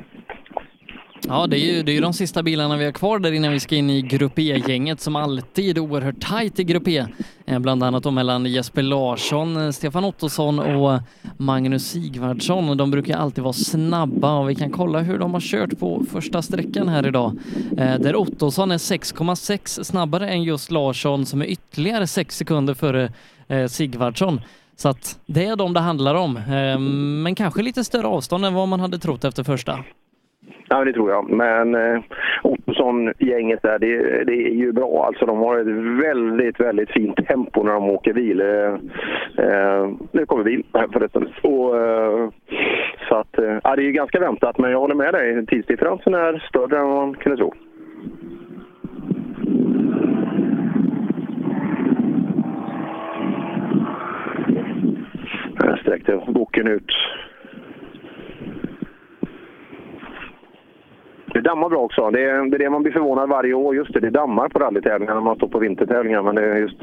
Ja, 1.28 1.48
det 1.48 1.58
är, 1.58 1.76
ju, 1.76 1.84
det 1.84 1.92
är 1.92 1.94
ju 1.94 2.02
de 2.02 2.14
sista 2.14 2.44
bilarna 2.44 2.78
vi 2.78 2.86
har 2.86 2.92
kvar 2.92 3.20
där 3.20 3.32
innan 3.32 3.52
vi 3.52 3.60
ska 3.60 3.76
in 3.76 3.90
i 3.90 4.02
Grupp 4.02 4.40
E-gänget 4.40 5.00
som 5.00 5.16
alltid 5.16 5.78
är 5.78 5.82
oerhört 5.82 6.20
tajt 6.22 6.60
i 6.60 6.64
Grupp 6.64 6.88
E. 6.88 7.06
Eh, 7.46 7.60
bland 7.60 7.84
annat 7.84 8.04
då 8.04 8.12
mellan 8.12 8.46
Jesper 8.46 8.82
Larsson, 8.82 9.74
Stefan 9.74 10.04
Ottosson 10.06 10.60
och 10.60 11.00
Magnus 11.38 11.88
Sigvardsson. 11.88 12.78
De 12.78 12.92
brukar 12.92 13.18
alltid 13.18 13.44
vara 13.44 13.54
snabba 13.54 14.40
och 14.40 14.50
vi 14.50 14.56
kan 14.56 14.72
kolla 14.72 15.00
hur 15.00 15.20
de 15.20 15.34
har 15.34 15.42
kört 15.42 15.80
på 15.80 16.04
första 16.12 16.42
sträckan 16.42 16.88
här 16.88 17.08
idag. 17.08 17.32
Där 18.00 18.16
Ottosson 18.16 18.72
är 18.72 18.78
6,6 18.78 19.84
snabbare 19.84 20.30
än 20.30 20.44
just 20.44 20.72
Larsson 20.72 21.26
som 21.26 21.42
är 21.42 21.46
ytterligare 21.46 22.08
6 22.08 22.38
sekunder 22.38 22.74
före 22.74 23.10
Eh, 23.50 23.66
Sigvardsson. 23.66 24.42
Så 24.76 24.90
att 24.90 25.20
det 25.26 25.46
är 25.46 25.56
de 25.56 25.74
det 25.74 25.80
handlar 25.80 26.16
om. 26.16 26.38
Eh, 26.38 26.80
men 27.24 27.36
kanske 27.36 27.62
lite 27.62 27.84
större 27.84 28.08
avstånd 28.08 28.46
än 28.46 28.54
vad 28.54 28.68
man 28.68 28.80
hade 28.80 28.98
trott 28.98 29.24
efter 29.24 29.44
första. 29.44 29.80
Ja, 30.70 30.86
det 30.86 30.94
tror 30.94 31.12
jag. 31.12 31.30
Men 31.30 31.76
eh, 31.76 32.02
Ottosson-gänget 32.44 33.62
där, 33.62 33.80
det, 33.80 34.24
det, 34.24 34.34
är 34.34 34.56
ju 34.56 34.72
bra. 34.72 35.06
Alltså, 35.06 35.26
de 35.26 35.38
har 35.38 35.58
ett 35.58 36.04
väldigt, 36.06 36.60
väldigt 36.60 36.92
fint 36.92 37.28
tempo 37.28 37.64
när 37.64 37.74
de 37.74 37.90
åker 37.90 38.14
bil. 38.14 38.42
Eh, 38.42 38.74
eh, 39.46 39.90
nu 40.12 40.26
kommer 40.26 40.44
bil 40.44 40.64
förresten. 40.94 41.28
Och, 41.44 41.78
eh, 41.78 42.30
så 43.10 43.16
att, 43.16 43.38
eh, 43.38 43.58
ja, 43.64 43.76
det 43.76 43.82
är 43.82 43.86
ju 43.86 43.92
ganska 43.92 44.20
väntat, 44.20 44.58
men 44.58 44.72
jag 44.72 44.80
håller 44.80 44.96
med 44.96 45.14
dig. 45.14 45.46
Tidsdifferensen 45.46 46.14
är 46.14 46.46
större 46.50 46.80
än 46.80 46.88
man 46.88 47.14
kunde 47.16 47.38
tro. 47.38 47.54
Sträckte 55.78 56.22
boken 56.28 56.68
ut. 56.68 56.92
Det 61.34 61.42
dammar 61.42 61.70
bra 61.70 61.80
också. 61.80 62.12
Det 62.12 62.24
är, 62.24 62.50
det 62.50 62.58
är 62.58 62.60
det 62.60 62.70
man 62.70 62.84
blir 62.84 62.94
förvånad 62.94 63.30
varje 63.30 63.54
år. 63.54 63.76
Just 63.76 63.94
det, 63.94 64.00
det 64.00 64.10
dammar 64.10 64.50
på 64.50 64.60
rallytävlingar 64.60 65.14
när 65.14 65.22
man 65.22 65.36
står 65.36 65.48
på 65.48 65.60
vintertävlingar. 65.60 66.22
Men 66.22 66.36
det 66.36 66.46
är, 66.46 66.56
just, 66.56 66.80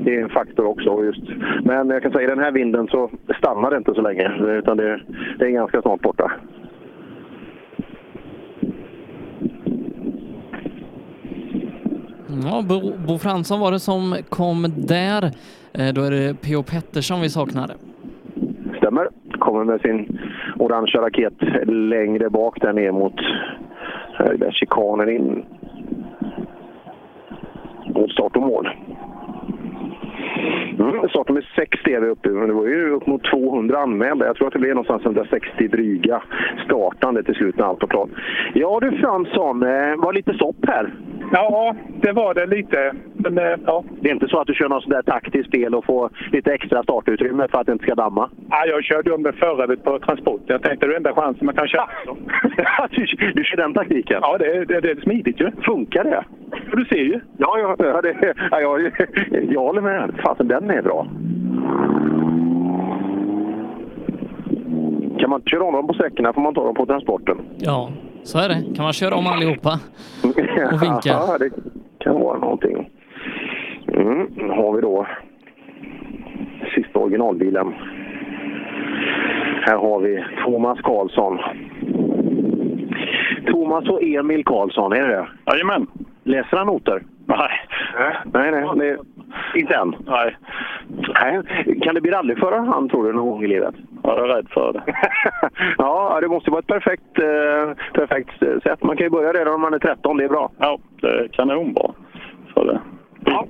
det 0.00 0.16
är 0.16 0.22
en 0.22 0.28
faktor 0.28 0.66
också. 0.66 1.04
Just. 1.04 1.22
Men 1.64 1.90
jag 1.90 2.02
kan 2.02 2.12
säga 2.12 2.24
i 2.24 2.30
den 2.30 2.38
här 2.38 2.52
vinden 2.52 2.88
så 2.88 3.10
stannar 3.38 3.70
det 3.70 3.76
inte 3.76 3.94
så 3.94 4.00
länge. 4.00 4.28
Utan 4.58 4.76
det, 4.76 5.00
det 5.38 5.44
är 5.44 5.50
ganska 5.50 5.82
snart 5.82 6.00
borta. 6.00 6.32
Ja, 12.44 12.62
Bo, 12.68 12.92
Bo 13.06 13.18
Fransson 13.18 13.60
var 13.60 13.72
det 13.72 13.80
som 13.80 14.16
kom 14.28 14.72
där. 14.76 15.24
Eh, 15.72 15.92
då 15.94 16.02
är 16.02 16.10
det 16.10 16.34
P.O. 16.42 16.62
Pettersson 16.62 17.20
vi 17.20 17.30
saknar 17.30 17.87
kommer. 18.98 19.38
Kommer 19.38 19.64
med 19.64 19.80
sin 19.80 20.18
orangea 20.58 21.02
raket 21.02 21.32
längre 21.66 22.30
bak 22.30 22.60
där 22.60 22.72
ner 22.72 22.92
mot 22.92 23.16
där 24.18 24.50
chikanen 24.50 25.08
in 25.08 25.44
mot 27.94 28.12
start 28.12 28.36
och 28.36 28.42
mål. 28.42 28.68
Mm, 30.78 31.08
startnummer 31.08 31.48
60 31.56 31.92
är 31.94 32.00
vi 32.00 32.08
uppe 32.08 32.28
men 32.28 32.48
det 32.48 32.54
var 32.54 32.66
ju 32.66 32.90
upp 32.90 33.06
mot 33.06 33.24
200 33.24 33.78
anmälda. 33.78 34.26
Jag 34.26 34.36
tror 34.36 34.46
att 34.46 34.52
det 34.52 34.58
blev 34.58 34.74
någonstans 34.74 35.04
160 35.04 35.68
dryga 35.68 36.22
startande 36.64 37.22
till 37.22 37.34
slut 37.34 37.58
när 37.58 37.64
allt 37.64 37.82
var 37.82 37.88
klart. 37.88 38.08
Ja 38.54 38.80
du 38.80 38.90
Fransson, 38.90 39.62
eh, 39.62 39.96
var 39.96 40.12
lite 40.12 40.34
stopp 40.34 40.66
här. 40.66 40.92
Ja, 41.32 41.74
det 42.02 42.12
var 42.12 42.34
det 42.34 42.46
lite. 42.46 42.92
Men, 43.12 43.38
eh, 43.38 43.58
ja. 43.66 43.84
Det 44.00 44.08
är 44.08 44.14
inte 44.14 44.28
så 44.28 44.40
att 44.40 44.46
du 44.46 44.54
kör 44.54 44.68
något 44.68 44.82
sånt 44.82 44.94
där 44.94 45.02
taktiskt 45.02 45.48
spel 45.48 45.74
och 45.74 45.84
får 45.84 46.10
lite 46.32 46.52
extra 46.52 46.82
startutrymme 46.82 47.48
för 47.48 47.58
att 47.58 47.66
det 47.66 47.72
inte 47.72 47.84
ska 47.84 47.94
damma? 47.94 48.30
Ja, 48.50 48.66
jag 48.66 48.84
körde 48.84 49.12
om 49.12 49.22
det 49.22 49.32
förra 49.32 49.76
på 49.76 49.98
transport. 49.98 50.42
Jag 50.46 50.62
tänkte 50.62 50.86
det 50.86 50.92
är 50.92 50.96
enda 50.96 51.14
chansen 51.14 51.46
man 51.46 51.54
kan 51.54 51.68
köra. 51.68 51.88
du, 52.90 53.06
du 53.34 53.44
kör 53.44 53.56
den 53.56 53.74
taktiken? 53.74 54.18
Ja, 54.22 54.38
det, 54.38 54.64
det, 54.64 54.80
det 54.80 54.90
är 54.90 55.00
smidigt 55.00 55.40
ju. 55.40 55.50
Funkar 55.62 56.04
det? 56.04 56.24
Du 56.72 56.84
ser 56.84 57.04
ju. 57.04 57.20
Ja, 57.38 57.58
ja, 57.58 57.76
ja, 57.78 58.00
det, 58.02 58.34
ja 58.50 58.60
jag, 58.60 58.92
jag 59.50 59.60
håller 59.60 59.80
med. 59.80 60.14
Fasen, 60.24 60.48
den 60.48 60.70
är 60.70 60.82
bra. 60.82 61.06
Kan 65.18 65.30
man 65.30 65.40
inte 65.40 65.50
köra 65.50 65.64
om 65.64 65.74
dem 65.74 65.86
på 65.86 65.94
sträckorna 65.94 66.32
får 66.32 66.40
man 66.40 66.54
ta 66.54 66.64
dem 66.64 66.74
på 66.74 66.86
transporten. 66.86 67.38
Ja, 67.58 67.90
så 68.22 68.38
är 68.38 68.48
det. 68.48 68.74
Kan 68.76 68.84
man 68.84 68.92
köra 68.92 69.14
om 69.14 69.26
allihopa 69.26 69.80
och 70.72 70.82
vinka? 70.82 71.08
Ja, 71.08 71.38
det 71.38 71.50
kan 71.98 72.20
vara 72.20 72.38
någonting. 72.38 72.90
Mm, 73.92 74.26
nu 74.36 74.48
har 74.48 74.72
vi 74.72 74.80
då 74.80 75.06
sista 76.74 76.98
originalbilen. 76.98 77.74
Här 79.66 79.76
har 79.76 80.00
vi 80.00 80.24
Thomas 80.44 80.78
Karlsson. 80.80 81.38
Thomas 83.46 83.88
och 83.88 84.02
Emil 84.02 84.44
Karlsson, 84.44 84.92
är 84.92 85.08
det 85.08 85.16
det? 85.16 85.28
Jajamän. 85.46 85.86
Läser 86.24 86.56
han 86.56 86.66
noter? 86.66 87.02
Nej. 87.26 87.50
Nej, 88.32 88.50
nej. 88.50 88.68
Det, 88.76 88.98
inte 89.60 89.74
än? 89.74 89.94
Nej. 90.06 90.36
nej. 91.22 91.42
Kan 91.82 91.94
det 91.94 92.00
bli 92.00 92.10
rallyförare 92.10 92.60
han, 92.60 92.88
tror 92.88 93.04
du, 93.04 93.12
någon 93.12 93.30
gång 93.30 93.44
i 93.44 93.46
livet? 93.46 93.74
Är 94.16 94.28
rädd 94.28 94.46
för 94.50 94.72
det. 94.72 94.82
ja, 95.78 96.18
det 96.20 96.28
måste 96.28 96.50
vara 96.50 96.60
ett 96.60 96.66
perfekt, 96.66 97.18
eh, 97.18 97.74
perfekt 97.92 98.38
sätt. 98.62 98.82
Man 98.82 98.96
kan 98.96 99.06
ju 99.06 99.10
börja 99.10 99.32
redan 99.32 99.54
om 99.54 99.60
man 99.60 99.74
är 99.74 99.78
13, 99.78 100.16
det 100.16 100.24
är 100.24 100.28
bra. 100.28 100.50
Ja, 100.58 100.78
det 101.00 101.08
är 101.08 101.28
kanonbra. 101.28 101.90
Så 102.54 102.64
det. 102.64 102.80
Ja. 103.24 103.46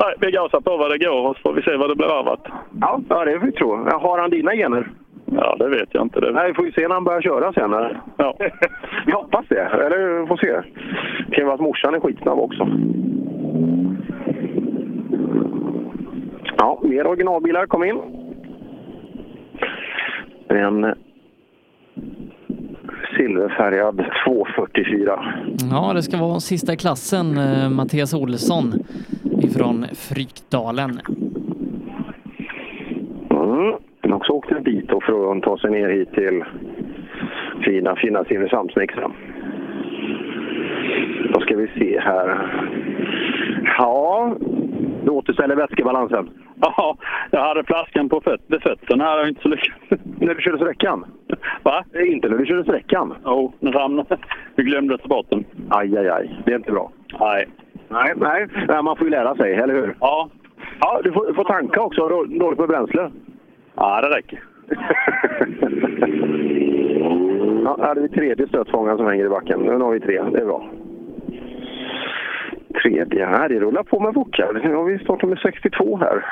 Nej, 0.00 0.14
vi 0.20 0.30
gasar 0.30 0.60
på 0.60 0.76
vad 0.76 0.90
det 0.90 0.98
går 0.98 1.28
och 1.28 1.36
så 1.36 1.42
får 1.42 1.52
vi 1.52 1.62
se 1.62 1.76
vad 1.76 1.90
det 1.90 1.96
blir 1.96 2.18
av 2.18 2.28
att. 2.28 2.46
Ja, 2.80 3.00
ja 3.08 3.24
det 3.24 3.40
får 3.40 3.46
vi 3.46 3.52
tro. 3.52 3.76
Har 3.76 4.18
han 4.18 4.30
dina 4.30 4.52
gener? 4.52 4.90
Ja, 5.24 5.56
det 5.58 5.68
vet 5.68 5.88
jag 5.94 6.02
inte. 6.02 6.20
Det... 6.20 6.32
Nej, 6.32 6.48
vi 6.48 6.54
får 6.54 6.66
ju 6.66 6.72
se 6.72 6.88
när 6.88 6.94
han 6.94 7.04
börjar 7.04 7.20
köra 7.20 7.52
sen. 7.52 7.74
Eller? 7.74 8.00
Ja. 8.16 8.36
vi 9.06 9.12
hoppas 9.12 9.44
det. 9.48 9.60
Eller 9.60 10.20
vi 10.20 10.26
får 10.26 10.36
se. 10.36 10.52
Det 11.28 11.34
kan 11.34 11.42
ju 11.42 11.44
vara 11.44 11.54
att 11.54 11.60
morsan 11.60 11.94
är 11.94 12.00
skitsnabb 12.00 12.38
också. 12.38 12.68
Ja, 16.58 16.80
mer 16.82 17.06
originalbilar 17.06 17.66
kom 17.66 17.84
in. 17.84 18.25
En 20.48 20.94
silverfärgad 23.16 24.04
244. 24.26 25.34
Ja, 25.70 25.92
det 25.94 26.02
ska 26.02 26.16
vara 26.16 26.40
sista 26.40 26.72
i 26.72 26.76
klassen, 26.76 27.38
eh, 27.38 27.70
Mattias 27.70 28.14
Olsson 28.14 28.74
ifrån 29.42 29.86
Frykdalen. 29.94 31.00
Mm. 33.30 33.74
Den 34.00 34.12
också 34.12 34.32
åkt 34.32 34.52
en 34.52 34.62
bit 34.62 34.88
då 34.88 35.00
för 35.00 35.36
att 35.36 35.42
ta 35.42 35.58
sig 35.58 35.70
ner 35.70 35.88
hit 35.88 36.12
till 36.12 36.44
fina, 37.64 37.96
fina 37.96 38.24
Simrishamnsmixen. 38.24 39.12
Då 41.34 41.40
ska 41.40 41.56
vi 41.56 41.68
se 41.78 42.00
här. 42.00 42.48
Ja, 43.78 44.34
du 45.04 45.10
återställer 45.10 45.56
vätskebalansen. 45.56 46.30
Ja, 46.60 46.96
jag 47.30 47.40
hade 47.40 47.64
flaskan 47.64 48.08
på 48.08 48.20
föt 48.20 48.40
vid 48.46 48.62
fötterna. 48.62 49.10
Det 49.10 49.16
var 49.16 49.28
inte 49.28 49.42
så 49.42 49.48
lyckat. 49.48 49.74
När 50.20 50.34
du 50.34 50.42
körde 50.42 50.56
sträckan? 50.56 51.04
Va? 51.62 51.84
Inte 52.06 52.28
när 52.28 52.38
du 52.38 52.46
körde 52.46 52.62
sträckan? 52.62 53.14
Jo, 53.24 53.30
oh, 53.30 53.52
den 53.60 53.72
ramlade. 53.72 54.16
Vi 54.54 54.62
glömde 54.62 54.98
ta 54.98 55.08
bort 55.08 55.26
den. 55.30 55.44
Aj, 55.68 55.98
aj, 55.98 56.08
aj. 56.08 56.40
Det 56.44 56.52
är 56.52 56.56
inte 56.56 56.72
bra. 56.72 56.90
Nej. 57.20 57.48
Nej, 57.88 58.12
nej. 58.16 58.46
nej 58.68 58.82
man 58.82 58.96
får 58.96 59.06
ju 59.06 59.10
lära 59.10 59.34
sig, 59.34 59.54
eller 59.54 59.74
hur? 59.74 59.96
Ja. 60.00 60.28
Ja, 60.80 61.00
du 61.04 61.12
får, 61.12 61.34
får 61.34 61.44
tanka 61.44 61.82
också. 61.82 62.08
Dåligt 62.08 62.58
med 62.58 62.68
bränsle. 62.68 63.10
Ja, 63.74 64.00
det 64.00 64.16
räcker. 64.16 64.42
ja, 67.64 67.76
här 67.80 67.88
hade 67.88 68.00
vi 68.00 68.08
tredje 68.08 68.48
stötfångaren 68.48 68.96
som 68.96 69.06
hänger 69.06 69.24
i 69.24 69.28
backen. 69.28 69.60
Nu 69.60 69.78
har 69.78 69.92
vi 69.92 70.00
tre. 70.00 70.22
Det 70.32 70.40
är 70.40 70.44
bra. 70.44 70.68
Tredje 72.82 73.26
här, 73.26 73.48
det 73.48 73.60
rullar 73.60 73.82
på 73.82 74.00
med 74.00 74.14
bockar. 74.14 74.60
Nu 74.64 74.74
har 74.74 74.84
vi 74.84 74.98
startat 74.98 75.28
med 75.30 75.38
62 75.38 75.96
här. 75.96 76.24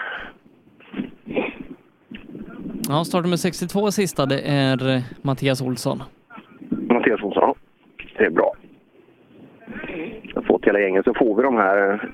Ja, 2.89 3.05
starten 3.05 3.31
med 3.31 3.41
62 3.41 3.91
sista, 3.91 4.27
det 4.27 4.41
är 4.41 5.03
Mattias 5.23 5.63
Olsson. 5.63 6.03
Mattias 6.69 7.23
Olsson, 7.23 7.43
ja. 7.43 7.55
Det 8.19 8.25
är 8.25 8.31
bra. 8.31 8.53
Jag 10.23 10.35
har 10.35 10.43
fått 10.43 10.65
hela 10.65 10.81
gänget 10.81 11.05
så 11.05 11.15
får 11.15 11.37
vi 11.37 11.43
de 11.43 11.57
här 11.57 12.11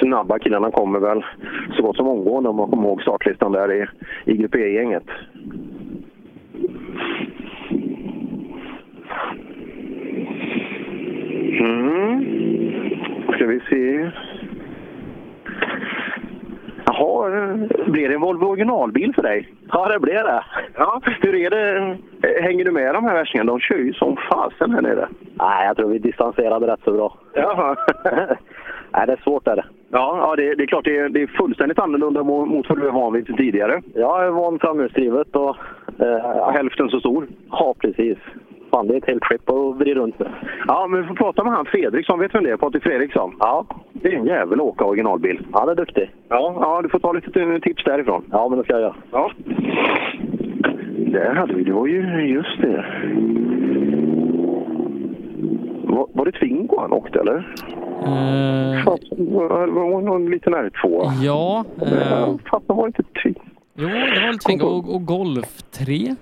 snabba 0.00 0.38
killarna 0.38 0.70
kommer 0.70 0.98
väl 0.98 1.24
så 1.76 1.82
gott 1.82 1.96
som 1.96 2.08
omgående 2.08 2.48
om 2.48 2.56
man 2.56 2.70
kommer 2.70 2.88
ihåg 2.88 3.02
startlistan 3.02 3.52
där 3.52 3.72
i, 3.72 3.86
i 4.24 4.36
Grupp 4.36 4.54
E-gänget. 4.54 5.04
Mm. 11.60 12.26
Ska 13.36 13.46
vi 13.46 13.60
se. 13.60 14.10
Jaha, 16.86 17.30
blir 17.86 18.08
det 18.08 18.14
en 18.14 18.20
Volvo 18.20 18.46
originalbil 18.46 19.14
för 19.14 19.22
dig? 19.22 19.48
Ja, 19.72 19.88
det 19.88 20.00
blir 20.00 20.14
det. 20.14 20.44
Ja, 20.74 21.00
hur 21.20 21.34
är 21.34 21.50
det? 21.50 21.96
Hänger 22.42 22.64
du 22.64 22.70
med 22.70 22.94
de 22.94 23.04
här 23.04 23.14
värstingarna? 23.14 23.52
De 23.52 23.60
kör 23.60 23.76
ju 23.76 23.92
som 23.92 24.16
fasen 24.30 24.70
här 24.74 24.82
nere. 24.82 25.08
Nej, 25.34 25.66
jag 25.66 25.76
tror 25.76 25.88
vi 25.88 25.98
distanserade 25.98 26.66
rätt 26.66 26.80
så 26.84 26.92
bra. 26.92 27.18
Jaha. 27.34 27.76
Nej, 28.92 29.06
det 29.06 29.12
är 29.12 29.22
svårt 29.22 29.48
är 29.48 29.56
det. 29.56 29.64
Ja, 29.90 30.18
ja 30.20 30.36
det, 30.36 30.54
det 30.54 30.62
är 30.62 30.66
klart 30.66 30.84
det 30.84 30.98
är, 30.98 31.08
det 31.08 31.22
är 31.22 31.26
fullständigt 31.26 31.78
annorlunda 31.78 32.22
mot 32.22 32.68
vad 32.68 32.78
du 32.78 32.86
är 32.86 32.92
van 32.92 33.12
vid 33.12 33.36
tidigare. 33.36 33.82
Jag 33.94 34.24
är 34.24 34.30
van 34.30 34.58
framhjulsdrivet 34.58 35.36
och... 35.36 35.56
Eh, 35.98 36.50
hälften 36.50 36.88
så 36.88 37.00
stor? 37.00 37.26
Ja, 37.50 37.74
precis. 37.78 38.18
Fan, 38.70 38.86
det 38.86 38.94
är 38.94 38.98
ett 38.98 39.06
helt 39.06 39.24
skepp 39.24 39.50
att 39.50 39.76
vrida 39.76 40.00
runt 40.00 40.18
med. 40.18 40.28
Ja, 40.66 40.86
men 40.86 41.02
vi 41.02 41.08
får 41.08 41.14
prata 41.14 41.44
med 41.44 41.52
han 41.52 41.66
Fredriksson. 41.66 42.18
Vet 42.18 42.32
du 42.32 42.38
vem 42.38 42.44
det 42.44 42.50
är? 42.50 42.56
Patrik 42.56 42.82
Fredriksson? 42.82 43.36
Ja. 43.38 43.66
Det 43.92 44.08
är 44.08 44.16
en 44.16 44.26
jävel 44.26 44.60
att 44.60 44.66
åka 44.66 44.84
originalbil. 44.84 45.46
Han 45.52 45.68
är 45.68 45.74
duktig. 45.74 46.10
Ja, 46.28 46.56
ja, 46.60 46.82
du 46.82 46.88
får 46.88 46.98
ta 46.98 47.12
lite 47.12 47.60
tips 47.60 47.84
därifrån. 47.84 48.24
Ja, 48.30 48.48
men 48.48 48.58
det 48.58 48.64
ska 48.64 48.72
jag 48.72 48.82
göra. 48.82 48.94
Ja. 49.10 49.32
Där 51.12 51.34
hade 51.34 51.54
vi, 51.54 51.64
det 51.64 51.72
var 51.72 51.86
ju 51.86 52.26
just 52.34 52.60
det. 52.60 52.84
Var, 55.84 56.06
var 56.12 56.24
det 56.24 56.32
Twingo 56.32 56.80
han 56.80 56.92
åkte 56.92 57.20
eller? 57.20 57.36
Uh, 57.36 58.84
var, 58.84 59.66
var 59.66 60.00
det 60.00 60.06
någon 60.06 60.30
liten 60.30 60.54
R2? 60.54 61.12
Ja. 61.22 61.64
Uh, 61.82 62.38
Fattar 62.50 62.74
var 62.74 62.82
det 62.82 62.86
inte 62.86 63.20
Twingo? 63.22 63.40
Jo, 63.74 63.88
det 63.88 64.20
var 64.20 64.26
väl 64.26 64.38
Twingo 64.38 64.66
och, 64.66 64.94
och 64.94 65.06
Golf 65.06 65.62
3. 65.70 66.14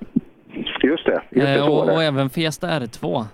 Just 0.83 1.07
det. 1.07 1.23
Just 1.31 1.47
det 1.47 1.59
uh, 1.59 1.69
och, 1.69 1.95
och, 1.95 2.03
även 2.03 2.31
Fiesta 2.31 2.67
R2. 2.67 3.25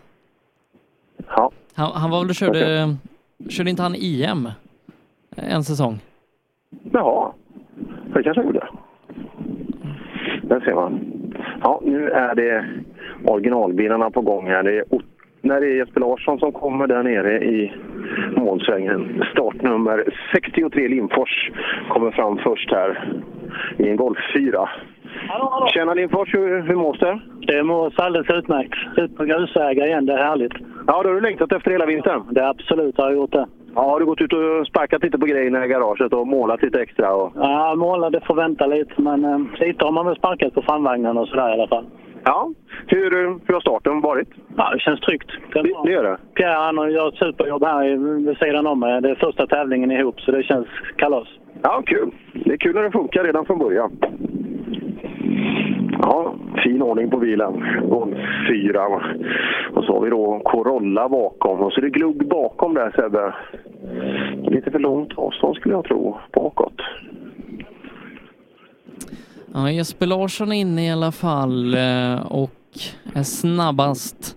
Ja. 1.28 1.50
Han, 1.74 1.92
han 1.94 2.10
var 2.10 2.20
väl 2.20 2.28
och 2.28 2.34
körde, 2.34 2.84
okay. 2.84 3.50
körde 3.50 3.70
inte 3.70 3.82
han 3.82 3.94
IM 3.94 4.48
en 5.36 5.64
säsong? 5.64 5.98
Jaha, 6.92 7.32
det 8.14 8.22
kanske 8.22 8.40
han 8.40 8.46
gjorde. 8.46 8.68
Där 10.42 10.60
ser 10.60 10.74
man. 10.74 11.00
Ja, 11.62 11.80
nu 11.84 12.10
är 12.10 12.34
det 12.34 12.66
originalbilarna 13.24 14.10
på 14.10 14.20
gång 14.20 14.46
här. 14.46 14.62
Det 14.62 14.78
är 14.78 14.84
när 15.42 15.60
det 15.60 15.66
är 15.66 15.76
Jesper 15.76 16.00
Larsson 16.00 16.38
som 16.38 16.52
kommer 16.52 16.86
där 16.86 17.02
nere 17.02 17.44
i 17.44 17.72
målsvängen. 18.36 19.24
Startnummer 19.32 20.04
63 20.34 20.88
Limfors 20.88 21.50
kommer 21.88 22.10
fram 22.10 22.38
först 22.38 22.70
här 22.70 23.22
i 23.78 23.88
en 23.88 23.96
Golf 23.96 24.18
4. 24.34 24.68
Tjena 25.74 25.94
Limfors, 25.94 26.34
hur, 26.34 26.62
hur 26.62 26.74
mås 26.74 26.98
det? 26.98 27.20
Det 27.40 27.62
mås 27.62 27.98
alldeles 27.98 28.30
utmärkt. 28.30 28.74
Ut 28.96 29.16
på 29.16 29.24
grusvägar 29.24 29.86
igen, 29.86 30.06
det 30.06 30.12
är 30.12 30.24
härligt. 30.24 30.52
Ja, 30.86 31.02
då 31.02 31.08
har 31.08 31.14
du 31.14 31.20
längtat 31.20 31.52
efter 31.52 31.70
hela 31.70 31.86
vintern? 31.86 32.22
Det 32.30 32.48
absolut 32.48 32.98
har 32.98 33.04
jag 33.04 33.14
gjort 33.14 33.32
det. 33.32 33.46
Ja, 33.74 33.82
har 33.82 34.00
du 34.00 34.06
gått 34.06 34.20
ut 34.20 34.32
och 34.32 34.66
sparkat 34.66 35.02
lite 35.02 35.18
på 35.18 35.26
grejerna 35.26 35.64
i 35.64 35.68
garaget 35.68 36.12
och 36.12 36.26
målat 36.26 36.62
lite 36.62 36.80
extra? 36.82 37.14
Och... 37.14 37.32
Ja, 37.34 37.74
målade 37.74 38.20
får 38.20 38.34
vänta 38.34 38.66
lite, 38.66 39.02
men 39.02 39.24
eh, 39.24 39.38
lite 39.60 39.84
har 39.84 39.92
man 39.92 40.06
väl 40.06 40.16
sparkat 40.16 40.54
på 40.54 40.62
framvagnen 40.62 41.18
och 41.18 41.28
sådär 41.28 41.48
i 41.48 41.52
alla 41.52 41.68
fall. 41.68 41.86
Ja. 42.24 42.50
Hur, 42.86 43.10
hur 43.46 43.54
har 43.54 43.60
starten 43.60 44.00
varit? 44.00 44.28
Ja, 44.56 44.70
det 44.70 44.80
känns 44.80 45.00
tryggt. 45.00 45.30
Det, 45.52 45.62
det 45.62 45.92
gör 45.92 46.04
det? 46.04 46.18
Pierre 46.34 46.52
han 46.52 46.92
gjort 46.92 47.12
ett 47.12 47.18
superjobb 47.18 47.64
här 47.64 48.24
vid 48.26 48.38
sidan 48.38 48.66
om 48.66 48.80
mig. 48.80 49.00
Det 49.00 49.10
är 49.10 49.14
första 49.14 49.46
tävlingen 49.46 49.90
ihop, 49.90 50.20
så 50.20 50.30
det 50.30 50.42
känns 50.42 50.66
kalas. 50.96 51.28
Ja, 51.62 51.82
kul. 51.86 52.10
Det 52.32 52.52
är 52.52 52.56
kul 52.56 52.74
när 52.74 52.82
det 52.82 52.90
funkar 52.90 53.24
redan 53.24 53.44
från 53.44 53.58
början. 53.58 53.90
Ja, 56.02 56.34
fin 56.64 56.82
ordning 56.82 57.10
på 57.10 57.16
bilen. 57.16 57.64
Golf 57.88 58.16
4. 58.48 58.86
Och 59.74 59.84
så 59.84 59.92
har 59.94 60.00
vi 60.00 60.10
då 60.10 60.40
Corolla 60.44 61.08
bakom. 61.08 61.60
Och 61.60 61.72
så 61.72 61.80
är 61.80 61.82
det 61.82 61.90
glugg 61.90 62.28
bakom 62.28 62.74
där 62.74 62.90
Sebbe. 62.90 63.34
Lite 64.50 64.70
för 64.70 64.78
långt 64.78 65.12
avstånd 65.16 65.56
skulle 65.56 65.74
jag 65.74 65.84
tro 65.84 66.16
bakåt. 66.32 66.80
Ja, 69.54 69.70
Jesper 69.70 70.06
Larsson 70.06 70.52
är 70.52 70.56
inne 70.56 70.86
i 70.86 70.90
alla 70.90 71.12
fall 71.12 71.74
eh, 71.74 72.32
och 72.32 72.50
är 73.14 73.22
snabbast. 73.22 74.36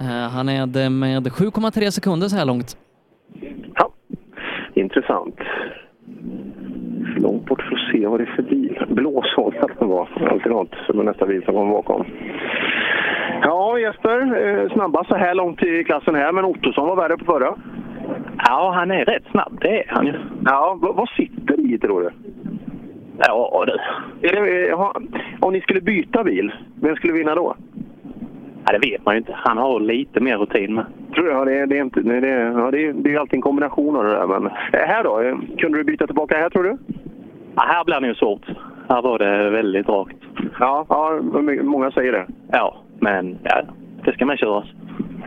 Eh, 0.00 0.06
han 0.06 0.48
är 0.48 0.66
det 0.66 0.90
med 0.90 1.26
7,3 1.26 1.90
sekunder 1.90 2.28
så 2.28 2.36
här 2.36 2.46
långt. 2.46 2.76
Intressant. 4.74 5.36
Långt 7.16 7.46
bort 7.46 7.62
för 7.62 7.76
att 7.76 7.92
se 7.92 8.06
vad 8.06 8.20
det 8.20 8.24
är 8.24 8.36
för 8.36 8.42
bil. 8.42 8.84
Blåsåg 8.88 9.56
att 9.56 9.78
den 9.78 9.88
något 10.64 10.86
som 10.86 11.00
är 11.00 11.04
nästa 11.04 11.26
bil 11.26 11.44
som 11.44 11.54
kommer 11.54 11.72
bakom. 11.72 12.04
Ja, 13.42 13.78
Jesper. 13.78 14.46
Eh, 14.46 14.70
snabbast 14.72 15.08
så 15.08 15.14
här 15.16 15.34
långt 15.34 15.62
i 15.62 15.84
klassen 15.84 16.14
här, 16.14 16.32
men 16.32 16.44
Ottosson 16.44 16.88
var 16.88 16.96
värre 16.96 17.16
på 17.16 17.24
förra. 17.24 17.54
Ja, 18.46 18.72
han 18.74 18.90
är 18.90 19.04
rätt 19.04 19.24
snabb. 19.30 19.58
Det 19.60 19.78
är 19.78 19.84
han 19.88 20.06
ju. 20.06 20.12
Ja, 20.44 20.78
vad, 20.80 21.08
sitter 21.08 21.60
i 21.74 21.78
tror 21.78 22.00
du? 22.00 22.10
Ja, 23.18 23.64
du. 23.66 24.68
Eh, 24.68 24.90
om 25.40 25.52
ni 25.52 25.60
skulle 25.60 25.80
byta 25.80 26.24
bil, 26.24 26.52
vem 26.82 26.96
skulle 26.96 27.12
vinna 27.12 27.34
då? 27.34 27.54
Ja, 28.66 28.78
det 28.78 28.88
vet 28.90 29.04
man 29.04 29.14
ju 29.14 29.18
inte. 29.18 29.32
Han 29.36 29.58
har 29.58 29.80
lite 29.80 30.20
mer 30.20 30.36
rutin 30.38 30.74
med. 30.74 30.84
Tror 31.14 31.28
jag. 31.28 31.46
Det, 31.46 31.58
är- 31.58 31.66
det, 31.66 31.78
är 31.78 31.82
inte, 31.82 32.00
nej, 32.04 32.20
det, 32.20 32.28
är- 32.28 32.58
ja, 32.58 32.70
det, 32.70 32.92
det 32.92 33.08
är 33.08 33.12
ju 33.12 33.18
alltid 33.18 33.34
en 33.34 33.42
kombination 33.42 33.96
av 33.96 34.04
det 34.04 34.10
där. 34.10 34.26
Men, 34.26 34.46
eh, 34.46 34.86
här 34.88 35.04
då? 35.04 35.20
Eh, 35.20 35.36
Kunde 35.58 35.78
du 35.78 35.84
byta 35.84 36.06
tillbaka 36.06 36.36
här 36.38 36.50
tror 36.50 36.62
du? 36.64 36.76
Ja, 37.54 37.62
här 37.66 37.84
blir 37.84 38.00
det 38.00 38.06
ju 38.06 38.14
svårt. 38.14 38.46
Här 38.88 39.02
var 39.02 39.18
det 39.18 39.50
väldigt 39.50 39.88
rakt. 39.88 40.16
Ja, 40.60 40.86
ja 40.88 41.20
många 41.62 41.90
säger 41.90 42.12
det. 42.12 42.26
Ja, 42.52 42.76
men 43.00 43.38
ja, 43.42 43.62
det 44.04 44.12
ska 44.12 44.26
man 44.26 44.36
köras. 44.36 44.64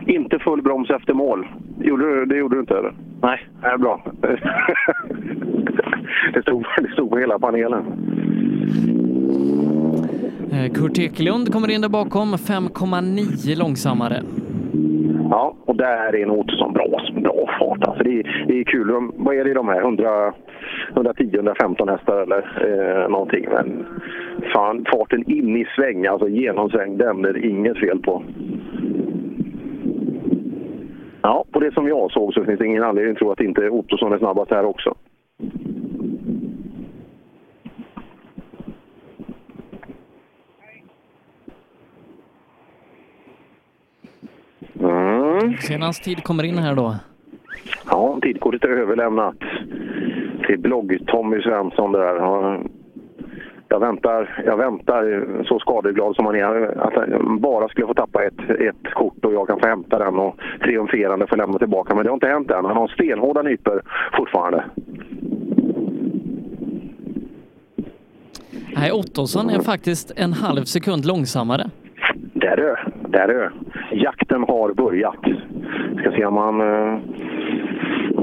Inte 0.06 0.38
full 0.38 0.62
broms 0.62 0.90
efter 0.90 1.14
mål. 1.14 1.46
Gjorde 1.80 2.04
du, 2.04 2.26
det 2.26 2.36
gjorde 2.36 2.56
du 2.56 2.60
inte 2.60 2.78
eller? 2.78 2.94
Nej. 3.22 3.48
Nej, 3.62 3.78
bra. 3.78 4.04
det, 6.34 6.42
stod, 6.42 6.64
det 6.82 6.92
stod 6.92 7.10
på 7.10 7.18
hela 7.18 7.38
panelen. 7.38 7.84
Eh, 10.52 10.72
Kurt 10.72 10.98
Ekelund 10.98 11.52
kommer 11.52 11.70
in 11.70 11.80
där 11.80 11.88
bakom, 11.88 12.34
5,9 12.34 13.58
långsammare. 13.58 14.22
Mm. 15.28 15.38
Ja, 15.38 15.54
och 15.64 15.76
där 15.76 16.14
är 16.14 16.22
en 16.22 16.30
Ottosson 16.30 16.72
bra, 16.72 17.00
bra 17.12 17.48
fart. 17.58 17.88
Alltså 17.88 18.04
det, 18.04 18.10
är, 18.10 18.44
det 18.48 18.60
är 18.60 18.64
kul. 18.64 18.88
De, 18.88 19.12
vad 19.16 19.34
är 19.34 19.44
det 19.44 19.50
i 19.50 19.54
de 19.54 19.68
här? 19.68 19.82
110-115 19.82 21.90
hästar 21.90 22.22
eller 22.22 22.42
eh, 22.68 23.08
någonting. 23.08 23.46
Men 23.50 23.86
fan, 24.54 24.86
farten 24.92 25.30
in 25.30 25.56
i 25.56 25.66
sväng, 25.76 26.06
alltså 26.06 26.28
genomsväng, 26.28 26.98
den 26.98 27.24
är 27.24 27.32
det 27.32 27.46
inget 27.46 27.78
fel 27.78 27.98
på. 27.98 28.22
Ja, 31.22 31.44
på 31.52 31.60
det 31.60 31.74
som 31.74 31.88
jag 31.88 32.10
såg 32.10 32.34
så 32.34 32.44
finns 32.44 32.58
det 32.58 32.66
ingen 32.66 32.82
anledning 32.82 33.12
att 33.12 33.18
tro 33.18 33.30
att 33.30 33.40
inte 33.40 33.68
Ottosson 33.68 34.12
är 34.12 34.18
snabbast 34.18 34.50
här 34.50 34.64
också. 34.64 34.94
Mm. 45.40 45.56
Senast 45.56 46.04
tid 46.04 46.22
kommer 46.22 46.44
in 46.44 46.58
här 46.58 46.74
då. 46.74 46.96
Ja, 47.90 48.18
tidkortet 48.22 48.64
är 48.64 48.68
överlämnat 48.68 49.36
till 50.46 50.58
blogg-Tommy 50.58 51.42
Svensson 51.42 51.92
där. 51.92 52.16
Ja, 52.16 52.58
Jag 53.68 53.80
väntar, 53.80 54.42
jag 54.46 54.56
väntar 54.56 55.26
så 55.44 55.58
skadeglad 55.58 56.16
som 56.16 56.26
han 56.26 56.34
är 56.34 56.78
att 56.86 56.94
han 56.94 57.40
bara 57.40 57.68
skulle 57.68 57.86
få 57.86 57.94
tappa 57.94 58.24
ett, 58.24 58.50
ett 58.60 58.94
kort 58.94 59.24
och 59.24 59.32
jag 59.32 59.46
kan 59.48 59.60
få 59.60 59.66
hämta 59.66 59.98
den 59.98 60.14
och 60.14 60.36
triumferande 60.62 61.26
få 61.26 61.36
lämna 61.36 61.58
tillbaka. 61.58 61.94
Men 61.94 62.04
det 62.04 62.10
har 62.10 62.14
inte 62.14 62.26
hänt 62.28 62.50
än. 62.50 62.64
Han 62.64 62.76
har 62.76 62.88
stenhårda 62.88 63.42
nypor 63.42 63.82
fortfarande. 64.16 64.64
Nej, 68.76 68.92
Ottosson 68.92 69.50
är 69.50 69.60
faktiskt 69.60 70.12
en 70.16 70.32
halv 70.32 70.64
sekund 70.64 71.04
långsammare. 71.04 71.70
Där 72.32 72.56
du, 72.56 72.76
där 73.10 73.28
du. 73.28 73.50
Jakten 73.96 74.44
har 74.48 74.72
börjat. 74.72 75.24
Ska 76.00 76.10
se 76.10 76.24
om 76.24 76.36
han, 76.36 76.60
eh, 76.60 76.98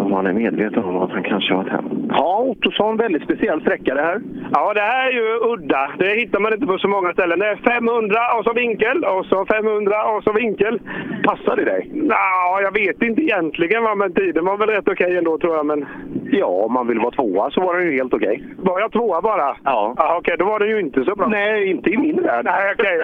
om 0.06 0.14
han 0.14 0.28
är 0.28 0.34
medveten 0.34 0.84
om 0.84 0.98
att 0.98 1.12
han 1.12 1.24
kanske 1.24 1.54
har 1.54 1.64
varit 1.64 1.72
hem. 1.72 2.08
Ja, 2.10 2.40
Ottosson, 2.40 2.98
väldigt 2.98 3.24
speciell 3.24 3.62
sträcka 3.62 3.96
det 3.96 4.02
här. 4.02 4.22
Ja, 4.54 4.74
det 4.74 4.82
här 4.82 5.08
är 5.08 5.12
ju 5.12 5.28
udda. 5.54 5.92
Det 6.00 6.20
hittar 6.20 6.40
man 6.40 6.54
inte 6.54 6.66
på 6.66 6.78
så 6.78 6.88
många 6.88 7.14
ställen. 7.14 7.40
Det 7.40 7.48
är 7.48 7.56
500 7.56 8.20
och 8.38 8.44
så 8.46 8.54
vinkel 8.54 9.04
och 9.04 9.26
så 9.26 9.46
500 9.46 10.04
och 10.04 10.24
så 10.24 10.32
vinkel. 10.32 10.80
Passar 11.24 11.56
det 11.56 11.66
dig? 11.66 11.92
Ja, 12.10 12.62
jag 12.62 12.74
vet 12.74 13.02
inte 13.02 13.22
egentligen, 13.22 13.84
va, 13.84 13.96
men 13.96 14.14
tiden 14.14 14.46
var 14.46 14.58
väl 14.58 14.70
rätt 14.70 14.88
okej 14.88 15.18
ändå 15.18 15.38
tror 15.38 15.56
jag. 15.56 15.66
Men... 15.66 15.86
Ja, 16.32 16.46
om 16.46 16.74
man 16.74 16.88
vill 16.88 17.00
vara 17.00 17.12
tvåa 17.12 17.52
så 17.52 17.62
var 17.62 17.78
den 17.78 17.92
ju 17.92 17.96
helt 17.96 18.14
okej. 18.14 18.44
Var 18.58 18.80
jag 18.80 18.92
tvåa 18.92 19.22
bara? 19.22 19.58
Ja. 19.64 19.94
ja 19.98 20.18
okej, 20.18 20.36
då 20.40 20.46
var 20.46 20.60
det 20.60 20.68
ju 20.68 20.80
inte 20.80 21.04
så 21.04 21.16
bra. 21.16 21.28
Nej, 21.28 21.70
inte 21.70 21.90
i 21.90 21.98
min 21.98 22.22
värld. 22.22 22.46
Nej, 22.46 22.74
okej. 22.74 23.02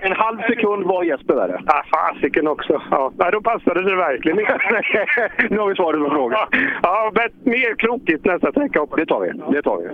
en 0.00 0.16
halv 0.16 0.38
sekund 0.38 0.84
var 0.84 1.04
Jesper 1.04 1.34
värre. 1.34 1.62
Ja, 1.66 1.82
fasiken 1.90 2.48
också. 2.48 2.82
Ja. 2.90 3.12
Nej, 3.16 3.28
då 3.32 3.40
passade 3.40 3.82
det 3.82 3.96
verkligen 3.96 4.40
inte. 4.40 4.58
nu 5.50 5.58
har 5.58 5.68
vi 5.68 5.74
svaret 5.74 6.04
på 6.04 6.10
frågan. 6.10 6.31
Ja, 6.32 6.48
ja 6.82 7.12
mer 7.44 7.74
krokigt 7.74 8.24
nästa 8.24 8.50
sträcka. 8.50 8.86
Det 8.96 9.06
tar 9.06 9.20
vi. 9.20 9.54
Det 9.54 9.62
tar 9.62 9.78
vi. 9.78 9.88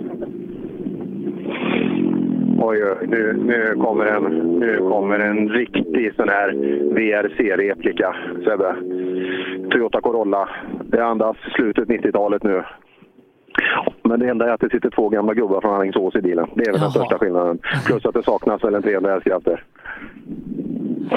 Oj, 2.61 2.81
nu, 3.07 3.33
nu, 3.45 3.75
kommer 3.81 4.05
en, 4.05 4.23
nu 4.59 4.77
kommer 4.77 5.19
en 5.19 5.49
riktig 5.49 6.13
sån 6.15 6.29
här 6.29 6.51
VRC-replika, 6.93 8.15
Sebbe. 8.43 8.75
Toyota 9.71 10.01
Corolla. 10.01 10.49
Det 10.83 11.05
andas 11.05 11.37
slutet 11.55 11.87
90-talet 11.87 12.43
nu. 12.43 12.63
Men 14.03 14.19
det 14.19 14.29
enda 14.29 14.47
är 14.47 14.53
att 14.53 14.59
det 14.61 14.69
sitter 14.69 14.89
två 14.89 15.09
gamla 15.09 15.33
gubbar 15.33 15.61
från 15.61 15.75
Alingsås 15.75 16.15
i 16.15 16.21
bilen. 16.21 16.47
Det 16.55 16.67
är 16.67 16.71
väl 16.71 16.81
den 16.81 16.91
största 16.91 17.17
skillnaden. 17.17 17.59
Plus 17.85 18.05
att 18.05 18.13
det 18.13 18.23
saknas 18.23 18.63
väl 18.63 18.75
en 18.75 18.83
300 18.83 19.11
hästkrafter. 19.11 19.63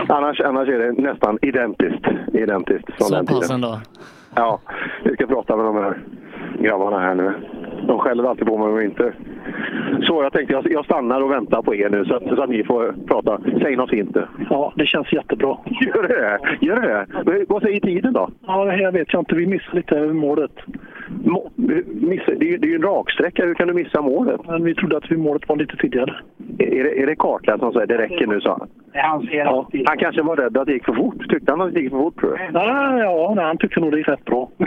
Annars, 0.09 0.41
annars 0.41 0.69
är 0.69 0.79
det 0.79 0.93
nästan 0.93 1.39
identiskt. 1.43 2.07
Identiskt 2.33 2.87
från 2.87 3.09
Så 3.09 3.15
den 3.15 3.27
pass 3.27 3.41
tiden. 3.41 3.55
ändå. 3.55 3.81
Ja, 4.35 4.61
vi 5.05 5.15
ska 5.15 5.27
prata 5.27 5.57
med 5.57 5.65
dem 5.65 5.77
här 5.77 5.99
grabbarna 6.59 6.99
här 6.99 7.15
nu. 7.15 7.33
De 7.87 7.99
skäller 7.99 8.25
alltid 8.25 8.47
på 8.47 8.59
mig 8.59 8.69
om 8.69 8.81
inte... 8.81 9.13
Så 10.03 10.23
jag 10.23 10.33
tänkte 10.33 10.55
jag, 10.55 10.67
jag 10.73 10.85
stannar 10.85 11.21
och 11.23 11.31
väntar 11.31 11.63
på 11.63 11.75
er 11.75 11.89
nu 11.91 12.05
så 12.05 12.15
att, 12.15 12.23
så 12.23 12.43
att 12.43 12.51
ni 12.51 12.65
får 12.65 12.95
prata. 13.07 13.39
Säg 13.63 13.77
något 13.77 13.91
fint. 13.91 14.17
Ja, 14.51 14.73
det 14.77 14.87
känns 14.87 15.13
jättebra. 15.13 15.57
Gör 15.81 16.03
det? 16.09 16.39
Gör 16.67 16.81
det? 16.81 17.07
Men 17.27 17.47
Vad 17.49 17.63
säger 17.63 17.81
tiden 17.81 18.13
då? 18.13 18.29
Ja, 18.47 18.77
jag 18.77 18.93
vet 18.93 19.13
jag 19.13 19.21
inte. 19.21 19.35
Vi 19.35 19.47
missade 19.47 19.77
lite 19.77 20.01
målet. 20.01 20.51
Må, 21.25 21.51
missa, 21.87 22.25
det, 22.37 22.47
är, 22.47 22.51
ju- 22.51 22.57
det 22.59 22.67
är 22.67 22.71
ju 22.71 22.75
en 22.77 22.83
raksträcka. 22.83 23.45
Hur 23.45 23.55
kan 23.55 23.69
du 23.69 23.75
missa 23.75 24.03
målet? 24.03 24.41
Men 24.47 24.65
vi 24.65 24.75
trodde 24.75 24.97
att 24.97 25.11
vi 25.11 25.17
målet 25.17 25.49
var 25.49 25.57
lite 25.57 25.77
tidigare. 25.77 26.15
Är 26.59 26.85
det, 26.85 27.03
är 27.03 27.07
det 27.07 27.17
Kartland 27.17 27.61
som 27.61 27.73
säger 27.73 27.87
det 27.87 27.99
räcker 27.99 28.27
nu, 28.27 28.41
sa 28.41 28.57
han? 28.59 28.69
Han 28.95 29.23
ser 29.27 29.37
Ja, 29.37 29.69
han 29.87 29.99
kanske 29.99 30.23
var 30.23 30.37
rädd 30.37 30.57
att 30.57 30.67
det 30.67 30.73
gick 30.73 30.85
för 30.85 30.95
fort. 30.95 31.29
Tyckte 31.29 31.53
han 31.53 31.61
att 31.61 31.75
det 31.75 31.81
gick 31.81 31.91
för 31.91 31.99
fort, 31.99 32.21
tror 32.21 32.31
du? 32.31 32.37
Nej, 32.59 32.99
ja, 33.01 33.33
nej, 33.37 33.45
han 33.45 33.59
tyckte 33.59 33.81
nog 33.81 33.91
det 33.91 33.99
gick 33.99 34.09
rätt 34.09 34.25
bra. 34.25 34.49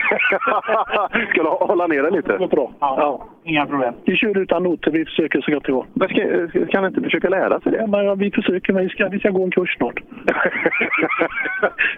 Ska 1.30 1.44
du 1.44 1.50
hålla 1.76 1.88
ner 1.88 2.04
det 2.04 2.12
lite? 2.16 2.38
Det 2.38 2.48
bra. 2.48 2.72
Ja. 2.80 3.26
Inga 3.44 3.66
problem. 3.66 3.94
Vi 4.06 4.16
kör 4.16 4.38
utan 4.38 4.64
noter. 4.64 4.92
Vi 4.92 5.06
försöker 5.06 5.42
så 5.42 5.52
gott 5.52 5.64
det 5.66 5.72
går. 5.72 5.86
Men 5.94 6.08
ska, 6.10 6.66
kan 6.66 6.86
inte 6.86 7.02
försöka 7.02 7.30
lära 7.30 7.60
sig 7.60 7.72
det? 7.72 7.78
Ja, 7.78 7.88
men 7.88 8.20
vi 8.20 8.32
försöker. 8.32 8.74
Men 8.74 8.84
vi, 8.84 8.90
ska, 8.90 9.08
vi 9.08 9.20
ska 9.20 9.30
gå 9.30 9.44
en 9.44 9.52
kurs 9.52 9.76
snart. 9.78 10.00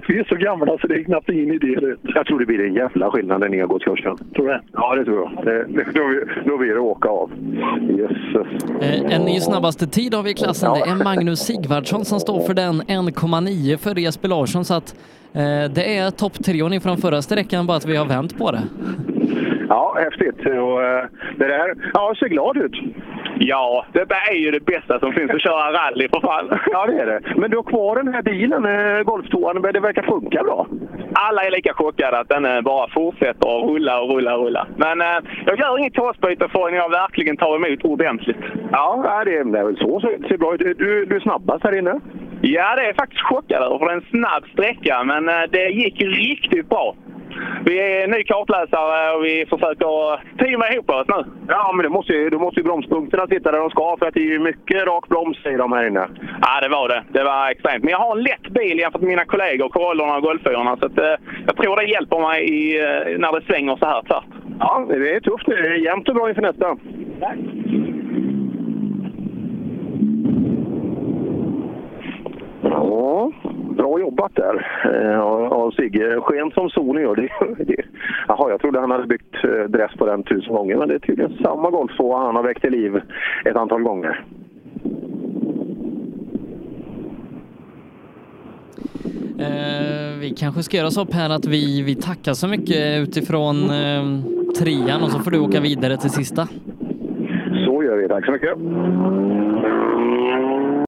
vi 0.07 0.19
är 0.19 0.23
så 0.29 0.35
gamla 0.35 0.77
så 0.81 0.87
det 0.87 0.95
är 0.95 1.03
knappt 1.03 1.29
ingen 1.29 1.55
idé. 1.55 1.75
Det. 1.81 1.95
Jag 2.15 2.25
tror 2.25 2.39
det 2.39 2.45
blir 2.45 2.65
en 2.65 2.73
jävla 2.73 3.11
skillnad 3.11 3.39
när 3.39 3.49
ni 3.49 3.59
har 3.59 3.67
gått 3.67 3.83
kursen. 3.83 4.17
Tror 4.35 4.45
du 4.47 4.51
det? 4.53 4.61
Ja, 4.71 4.95
det 4.95 5.05
tror 5.05 5.17
jag. 5.35 5.45
Det, 5.45 5.65
då, 5.93 6.21
då 6.45 6.57
blir 6.57 6.73
det 6.73 6.79
åka 6.79 7.09
av. 7.09 7.31
Jösses. 7.97 8.47
Eh, 8.81 9.15
En 9.15 9.21
ny 9.21 9.39
snabbaste 9.39 9.87
tid 9.87 10.13
har 10.13 10.23
vi 10.23 10.31
i 10.31 10.33
klassen. 10.33 10.73
Det 10.73 10.79
är 10.91 11.03
Magnus 11.03 11.39
Sigvardsson 11.39 12.05
som 12.05 12.19
står 12.19 12.39
för 12.39 12.53
den 12.53 12.81
1,9 12.81 13.77
för 13.77 13.99
Jesper 13.99 14.27
Larsson. 14.27 14.65
Så 14.65 14.73
att 14.73 14.95
eh, 15.33 15.71
det 15.75 15.97
är 15.97 16.11
topptrion 16.11 16.73
ifrån 16.73 16.97
förra 16.97 17.21
sträckan, 17.21 17.67
bara 17.67 17.77
att 17.77 17.85
vi 17.85 17.95
har 17.95 18.05
vänt 18.05 18.37
på 18.37 18.51
det. 18.51 18.61
Ja, 19.69 19.97
häftigt. 19.99 20.39
Och, 20.45 20.83
eh, 20.83 21.05
det 21.37 21.47
där, 21.47 21.73
ja, 21.93 22.13
ser 22.19 22.27
glad 22.27 22.57
ut. 22.57 22.75
Ja, 23.39 23.85
detta 23.93 24.15
är 24.15 24.35
ju 24.35 24.51
det 24.51 24.65
bästa 24.65 24.99
som 24.99 25.13
finns 25.13 25.31
att 25.31 25.41
köra 25.41 25.73
rally 25.73 26.07
för 26.09 26.21
fan. 26.21 26.59
Ja, 26.71 26.85
det 26.85 27.01
är 27.01 27.05
det. 27.05 27.21
Men 27.35 27.51
du 27.51 27.57
har 27.57 27.63
kvar 27.63 27.95
den 27.95 28.13
här 28.13 28.21
bilen, 28.21 28.65
eh, 28.65 29.03
Golftoan. 29.03 29.61
Det 29.61 29.79
verkar 29.79 30.03
funka 30.03 30.43
bra. 30.43 30.67
Alla 31.13 31.43
är 31.43 31.51
lika 31.51 31.73
chockade 31.73 32.19
att 32.19 32.29
den 32.29 32.45
eh, 32.45 32.61
bara 32.61 32.87
fortsätter 32.93 33.57
att 33.57 33.69
rulla 33.69 34.01
och 34.01 34.09
rulla 34.09 34.37
och 34.37 34.45
rulla. 34.45 34.67
Men 34.75 35.01
eh, 35.01 35.17
jag 35.45 35.59
gör 35.59 35.79
inget 35.79 35.93
tåsbyte 35.93 36.47
förrän 36.49 36.75
jag 36.75 36.89
verkligen 36.89 37.37
tar 37.37 37.55
emot 37.55 37.85
ordentligt. 37.85 38.43
Ja, 38.71 39.21
det 39.25 39.37
är, 39.37 39.43
det 39.43 39.63
väl 39.63 39.77
så. 39.77 39.99
det 39.99 40.27
ser 40.27 40.37
bra 40.37 40.53
ut. 40.55 40.77
Du, 40.77 41.05
du 41.05 41.15
är 41.15 41.19
snabbast 41.19 41.63
här 41.63 41.77
inne. 41.77 41.99
Ja, 42.41 42.75
det 42.75 42.81
är 42.81 42.85
jag 42.85 42.95
faktiskt 42.95 43.21
chockad 43.21 43.63
över, 43.63 43.77
för 43.77 43.85
det 43.85 43.91
är 43.91 43.95
en 43.95 44.09
snabb 44.09 44.43
sträcka, 44.53 45.03
men 45.03 45.25
det 45.51 45.69
gick 45.69 46.01
riktigt 46.01 46.69
bra. 46.69 46.95
Vi 47.65 47.79
är 47.79 48.07
ny 48.07 48.23
kartläsare 48.23 49.15
och 49.15 49.25
vi 49.25 49.45
försöker 49.49 50.19
teama 50.37 50.69
ihop 50.69 50.89
oss 50.89 51.07
nu. 51.07 51.23
Ja, 51.47 51.71
men 51.75 51.83
det 51.83 51.89
måste 51.89 52.13
ju, 52.13 52.29
då 52.29 52.39
måste 52.39 52.59
ju 52.59 52.63
bromspunkterna 52.63 53.27
sitta 53.27 53.51
där 53.51 53.59
de 53.59 53.69
ska, 53.69 53.95
för 53.99 54.05
att 54.05 54.13
det 54.13 54.19
är 54.19 54.31
ju 54.31 54.39
mycket 54.39 54.87
rak 54.87 55.07
broms 55.07 55.45
i 55.45 55.51
dem 55.51 55.71
här 55.71 55.87
inne. 55.87 56.07
Ja, 56.41 56.61
det 56.61 56.69
var 56.69 56.89
det. 56.89 57.03
Det 57.09 57.23
var 57.23 57.49
extremt. 57.51 57.83
Men 57.83 57.91
jag 57.91 57.99
har 57.99 58.17
en 58.17 58.23
lätt 58.23 58.49
bil 58.49 58.79
jämfört 58.79 59.01
med 59.01 59.09
mina 59.09 59.25
kollegor, 59.25 59.69
Corollorna 59.69 60.15
och 60.15 60.21
Golfyrorna. 60.21 60.77
Så 60.77 60.85
att, 60.85 60.97
eh, 60.97 61.15
jag 61.47 61.55
tror 61.57 61.75
det 61.75 61.91
hjälper 61.91 62.19
mig 62.19 62.43
i, 62.43 62.79
eh, 62.79 63.19
när 63.19 63.39
det 63.39 63.45
svänger 63.45 63.75
så 63.75 63.85
här 63.85 64.01
tvärt. 64.01 64.23
Ja, 64.59 64.85
det 64.89 65.15
är 65.15 65.19
tufft 65.19 65.47
nu. 65.47 65.55
Det 65.55 65.67
är 65.67 65.73
jämnt 65.73 66.09
och 66.09 66.15
bra 66.15 66.29
inför 66.29 66.41
nästa. 66.41 66.77
Ja, 72.61 73.31
bra 73.77 73.99
jobbat 73.99 74.35
där 74.35 74.55
eh, 74.93 75.19
av 75.19 75.53
av 75.53 75.71
Sigge. 75.71 76.21
Sken 76.21 76.51
som 76.51 76.69
solen 76.69 77.03
gör. 77.03 77.15
Det, 77.15 77.29
det. 77.65 77.85
Jaha, 78.27 78.49
jag 78.49 78.61
trodde 78.61 78.79
han 78.79 78.91
hade 78.91 79.07
byggt 79.07 79.35
eh, 79.43 79.63
dress 79.69 79.91
på 79.97 80.05
den 80.05 80.23
tusen 80.23 80.53
gånger, 80.53 80.75
men 80.75 80.87
det 80.87 80.95
är 80.95 80.99
tydligen 80.99 81.37
samma 81.43 81.69
Golf 81.69 81.91
2 81.97 82.17
han 82.17 82.35
har 82.35 82.43
väckt 82.43 82.61
till 82.61 82.71
liv 82.71 83.01
ett 83.45 83.55
antal 83.55 83.81
gånger. 83.81 84.25
Eh, 89.39 90.19
vi 90.19 90.33
kanske 90.37 90.63
ska 90.63 90.77
göra 90.77 90.91
så 90.91 91.05
Per 91.05 91.29
att 91.29 91.45
vi, 91.45 91.81
vi 91.81 91.95
tackar 91.95 92.33
så 92.33 92.47
mycket 92.47 93.01
utifrån 93.01 93.55
eh, 93.69 94.03
trean 94.59 95.03
och 95.03 95.11
så 95.11 95.19
får 95.19 95.31
du 95.31 95.39
åka 95.39 95.59
vidare 95.59 95.97
till 95.97 96.09
sista. 96.09 96.47
Så 97.65 97.83
gör 97.83 97.97
vi. 97.97 98.07
Tack 98.07 98.25
så 98.25 98.31
mycket. 98.31 98.57